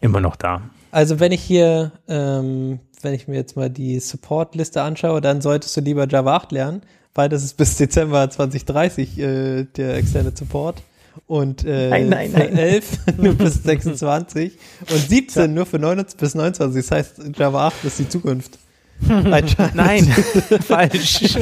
immer 0.01 0.21
noch 0.21 0.37
da. 0.37 0.63
Also 0.91 1.21
wenn 1.21 1.33
ich 1.33 1.43
hier, 1.43 1.93
ähm, 2.09 2.81
wenn 3.03 3.15
ich 3.15 3.29
mir 3.29 3.37
jetzt 3.37 3.57
mal 3.57 3.69
die 3.69 4.01
Support-Liste 4.01 4.83
anschaue, 4.83 5.21
dann 5.21 5.41
solltest 5.41 5.77
du 5.77 5.81
lieber 5.83 6.09
Java 6.09 6.37
8 6.37 6.53
lernen, 6.53 6.83
weil 7.15 7.29
das 7.29 7.45
ist 7.45 7.55
bis 7.55 7.77
Dezember 7.77 8.29
2030 8.31 9.19
äh, 9.19 9.65
der 9.65 9.97
Extended 9.97 10.37
Support 10.37 10.83
und 11.27 11.65
äh, 11.65 11.89
Nein, 11.89 12.09
nein, 12.09 12.31
nein. 12.33 12.57
11 12.57 13.19
nur 13.19 13.35
bis 13.35 13.63
26 13.63 14.59
und 14.91 14.99
17 14.99 15.53
nur 15.53 15.67
für 15.67 15.79
29 15.79 16.19
bis 16.19 16.35
29. 16.35 16.83
Das 16.83 16.91
heißt, 16.91 17.21
Java 17.37 17.69
8 17.69 17.85
ist 17.85 17.99
die 17.99 18.09
Zukunft. 18.09 18.59
Nein, 19.01 20.05
falsch. 20.61 21.37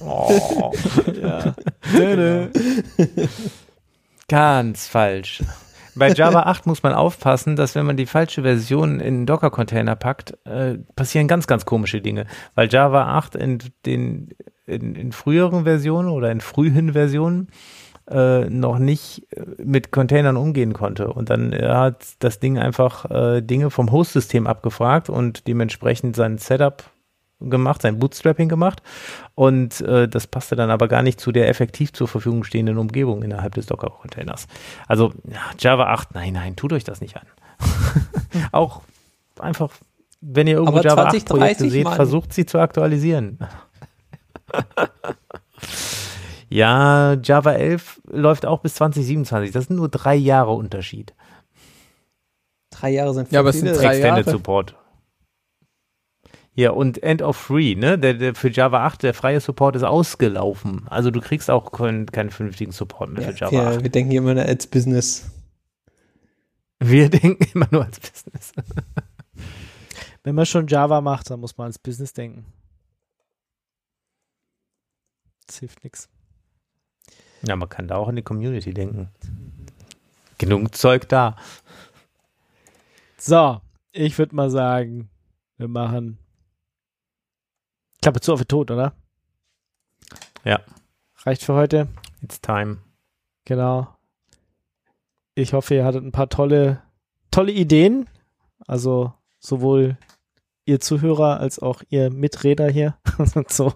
oh. 0.00 0.72
ja. 1.20 1.54
Ganz 4.28 4.86
falsch. 4.86 5.42
Bei 5.96 6.12
Java 6.12 6.44
8 6.44 6.66
muss 6.66 6.82
man 6.82 6.94
aufpassen, 6.94 7.56
dass 7.56 7.74
wenn 7.74 7.84
man 7.84 7.96
die 7.96 8.06
falsche 8.06 8.42
Version 8.42 9.00
in 9.00 9.06
einen 9.14 9.26
Docker-Container 9.26 9.96
packt, 9.96 10.38
äh, 10.46 10.78
passieren 10.94 11.28
ganz, 11.28 11.46
ganz 11.46 11.66
komische 11.66 12.00
Dinge. 12.00 12.26
Weil 12.54 12.68
Java 12.70 13.16
8 13.18 13.34
in 13.34 13.58
den 13.84 14.30
in, 14.70 14.94
in 14.94 15.12
früheren 15.12 15.64
Versionen 15.64 16.08
oder 16.08 16.30
in 16.30 16.40
frühen 16.40 16.92
Versionen 16.92 17.48
äh, 18.08 18.48
noch 18.48 18.78
nicht 18.78 19.26
äh, 19.32 19.42
mit 19.62 19.90
Containern 19.92 20.36
umgehen 20.36 20.72
konnte. 20.72 21.12
Und 21.12 21.30
dann 21.30 21.52
äh, 21.52 21.68
hat 21.68 22.04
das 22.20 22.38
Ding 22.40 22.58
einfach 22.58 23.10
äh, 23.10 23.40
Dinge 23.40 23.70
vom 23.70 23.90
Host-System 23.92 24.46
abgefragt 24.46 25.08
und 25.10 25.46
dementsprechend 25.46 26.16
sein 26.16 26.38
Setup 26.38 26.84
gemacht, 27.40 27.82
sein 27.82 27.98
Bootstrapping 27.98 28.48
gemacht. 28.48 28.82
Und 29.34 29.80
äh, 29.80 30.08
das 30.08 30.26
passte 30.26 30.56
dann 30.56 30.70
aber 30.70 30.88
gar 30.88 31.02
nicht 31.02 31.20
zu 31.20 31.32
der 31.32 31.48
effektiv 31.48 31.92
zur 31.92 32.06
Verfügung 32.08 32.44
stehenden 32.44 32.76
Umgebung 32.78 33.22
innerhalb 33.22 33.54
des 33.54 33.66
Docker-Containers. 33.66 34.46
Also 34.86 35.12
ja, 35.24 35.40
Java 35.58 35.86
8, 35.86 36.14
nein, 36.14 36.34
nein, 36.34 36.56
tut 36.56 36.72
euch 36.72 36.84
das 36.84 37.00
nicht 37.00 37.16
an. 37.16 37.26
Auch 38.52 38.82
einfach, 39.38 39.70
wenn 40.20 40.46
ihr 40.46 40.54
irgendwo 40.56 40.78
Aber 40.78 40.84
Java 40.84 41.02
8 41.04 41.10
20, 41.12 41.24
Projekte 41.26 41.56
30 41.62 41.72
seht, 41.72 41.84
Mal- 41.84 41.96
versucht 41.96 42.32
sie 42.34 42.44
zu 42.44 42.58
aktualisieren. 42.58 43.38
ja, 46.50 47.14
Java 47.14 47.52
11 47.52 48.00
läuft 48.08 48.44
auch 48.44 48.60
bis 48.60 48.74
2027. 48.74 49.52
Das 49.52 49.66
sind 49.66 49.76
nur 49.76 49.88
drei 49.88 50.16
Jahre 50.16 50.52
Unterschied. 50.52 51.14
Drei 52.70 52.90
Jahre 52.90 53.14
sind 53.14 53.30
Ja, 53.30 53.40
aber 53.40 53.50
es 53.50 53.60
sind 53.60 53.68
drei 53.68 53.96
Extended 53.96 54.26
Jahre. 54.26 54.30
Support. 54.30 54.76
Ja, 56.54 56.72
und 56.72 57.02
End 57.02 57.22
of 57.22 57.36
Free, 57.36 57.76
ne? 57.76 57.98
Der, 57.98 58.14
der 58.14 58.34
für 58.34 58.50
Java 58.50 58.84
8, 58.84 59.04
der 59.04 59.14
freie 59.14 59.40
Support 59.40 59.76
ist 59.76 59.84
ausgelaufen. 59.84 60.86
Also 60.88 61.10
du 61.12 61.20
kriegst 61.20 61.48
auch 61.50 61.70
keinen, 61.70 62.06
keinen 62.06 62.30
vernünftigen 62.30 62.72
Support 62.72 63.10
mehr 63.10 63.22
Ja, 63.22 63.32
für 63.32 63.38
Java 63.38 63.52
wir, 63.52 63.66
8. 63.76 63.82
wir 63.84 63.90
denken 63.90 64.12
immer 64.12 64.34
nur 64.34 64.44
als 64.44 64.66
Business. 64.66 65.30
Wir 66.80 67.08
denken 67.10 67.46
immer 67.54 67.68
nur 67.70 67.84
als 67.84 68.00
Business. 68.00 68.52
Wenn 70.24 70.34
man 70.34 70.46
schon 70.46 70.66
Java 70.66 71.00
macht, 71.00 71.30
dann 71.30 71.40
muss 71.40 71.56
man 71.56 71.66
ans 71.66 71.78
Business 71.78 72.12
denken. 72.12 72.44
Das 75.46 75.58
hilft 75.58 75.82
nichts. 75.84 76.08
Ja, 77.42 77.56
man 77.56 77.68
kann 77.68 77.88
da 77.88 77.96
auch 77.96 78.08
an 78.08 78.16
die 78.16 78.22
Community 78.22 78.74
denken. 78.74 79.08
Genug 80.38 80.74
Zeug 80.74 81.08
da. 81.08 81.36
So, 83.16 83.60
ich 83.92 84.18
würde 84.18 84.34
mal 84.34 84.50
sagen, 84.50 85.10
wir 85.56 85.68
machen 85.68 86.18
Klappe 88.02 88.20
zu 88.20 88.32
auf 88.32 88.40
den 88.40 88.48
Tod, 88.48 88.70
oder? 88.70 88.94
Ja. 90.44 90.60
Reicht 91.24 91.44
für 91.44 91.54
heute. 91.54 91.88
It's 92.22 92.40
time. 92.40 92.78
Genau. 93.44 93.88
Ich 95.34 95.52
hoffe, 95.52 95.74
ihr 95.74 95.84
hattet 95.84 96.04
ein 96.04 96.12
paar 96.12 96.28
tolle, 96.28 96.82
tolle 97.30 97.52
Ideen. 97.52 98.08
Also 98.66 99.12
sowohl 99.38 99.98
ihr 100.64 100.80
Zuhörer 100.80 101.40
als 101.40 101.58
auch 101.58 101.82
ihr 101.88 102.10
Mitredner 102.10 102.68
hier. 102.68 102.96
So. 103.48 103.74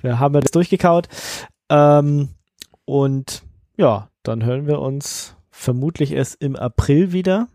Wir 0.00 0.18
haben 0.18 0.40
das 0.40 0.50
durchgekaut. 0.50 1.08
Ähm, 1.68 2.30
und 2.84 3.42
ja, 3.76 4.08
dann 4.22 4.44
hören 4.44 4.66
wir 4.66 4.80
uns 4.80 5.34
vermutlich 5.50 6.12
erst 6.12 6.42
im 6.42 6.56
April 6.56 7.12
wieder. 7.12 7.48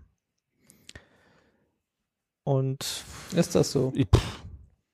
Und 2.44 3.04
Ist 3.36 3.56
das 3.56 3.72
so? 3.72 3.94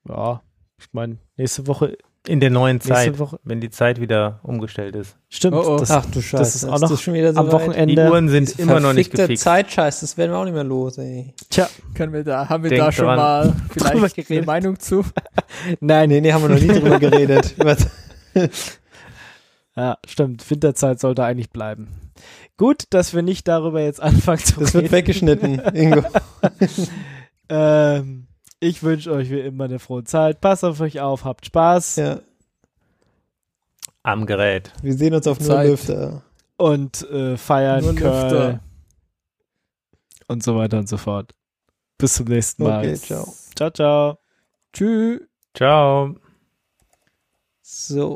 ja, 0.09 0.41
ich 0.77 0.87
meine, 0.91 1.17
nächste 1.37 1.67
Woche, 1.67 1.97
In 2.27 2.39
der 2.41 2.49
neuen 2.49 2.81
Zeit, 2.81 3.17
Woche, 3.17 3.39
wenn 3.43 3.61
die 3.61 3.69
Zeit 3.69 4.01
wieder 4.01 4.39
umgestellt 4.43 4.95
ist. 4.95 5.15
stimmt, 5.29 5.55
Oh, 5.55 5.75
oh. 5.75 5.77
Das, 5.77 5.89
Ach 5.91 6.05
du 6.05 6.21
Scheiße. 6.21 6.37
das 6.37 6.55
ist 6.55 6.65
auch 6.65 6.79
noch 6.79 6.99
schon 6.99 7.13
wieder 7.13 7.33
so 7.33 7.39
am? 7.39 7.51
Wochenende. 7.51 7.95
Die 7.95 8.01
Uhren 8.01 8.27
sind 8.29 8.59
immer 8.59 8.79
noch 8.79 8.93
nicht 8.93 9.11
gefixt. 9.11 9.43
Zeitscheiß, 9.43 10.01
das 10.01 10.17
werden 10.17 10.31
wir 10.31 10.37
auch 10.39 10.43
nicht 10.45 10.53
mehr 10.53 10.63
los, 10.65 10.97
ey. 10.97 11.33
Tja, 11.49 11.69
Können 11.93 12.11
wir 12.13 12.23
da, 12.23 12.49
haben 12.49 12.63
wir 12.63 12.71
Denk 12.71 12.81
da 12.83 12.91
schon 12.91 13.05
dran. 13.05 13.17
mal 13.17 13.55
vielleicht 13.69 14.29
eine. 14.31 14.41
Meinung 14.45 14.79
zu? 14.79 15.05
Nein, 15.79 16.09
nee, 16.09 16.19
nee, 16.19 16.33
haben 16.33 16.41
wir 16.41 16.49
noch 16.49 16.59
nie 16.59 16.67
drüber 16.67 16.99
geredet. 16.99 17.55
Ja, 19.75 19.97
stimmt. 20.07 20.49
Winterzeit 20.49 20.99
sollte 20.99 21.23
eigentlich 21.23 21.49
bleiben. 21.49 21.89
Gut, 22.57 22.85
dass 22.91 23.13
wir 23.13 23.21
nicht 23.21 23.47
darüber 23.47 23.81
jetzt 23.81 24.01
anfangen 24.01 24.39
zu 24.39 24.59
Das 24.61 24.73
wird 24.73 24.85
reden. 24.85 24.93
weggeschnitten, 24.93 25.59
Ingo. 25.75 26.03
ähm, 27.49 28.27
ich 28.59 28.83
wünsche 28.83 29.11
euch 29.11 29.29
wie 29.29 29.39
immer 29.41 29.65
eine 29.65 29.79
frohe 29.79 30.03
Zeit. 30.05 30.39
Passt 30.41 30.63
auf 30.63 30.79
euch 30.79 31.01
auf, 31.01 31.25
habt 31.25 31.45
Spaß 31.45 31.97
Ja, 31.97 32.19
Am 34.03 34.25
Gerät. 34.25 34.71
wir 34.81 34.93
sehen 34.93 35.13
uns 35.13 35.27
auf 35.27 35.39
Zeit. 35.39 35.67
Lüfter. 35.67 36.23
und 36.57 37.01
äh, 37.11 37.35
feiern 37.37 37.83
Nur 37.83 37.95
Curl. 37.95 38.21
Lüfter. 38.31 38.59
und 40.27 40.41
so 40.43 40.55
weiter 40.55 40.77
und 40.79 40.87
so 40.87 40.95
fort. 40.97 41.33
Bis 41.97 42.13
zum 42.13 42.27
nächsten 42.27 42.63
Mal. 42.63 42.79
Okay, 42.79 42.95
ciao. 42.95 43.33
Ciao, 43.55 43.69
ciao. 43.71 44.17
Tschüss. 44.73 45.21
Ciao. 45.53 46.15
So. 47.61 48.13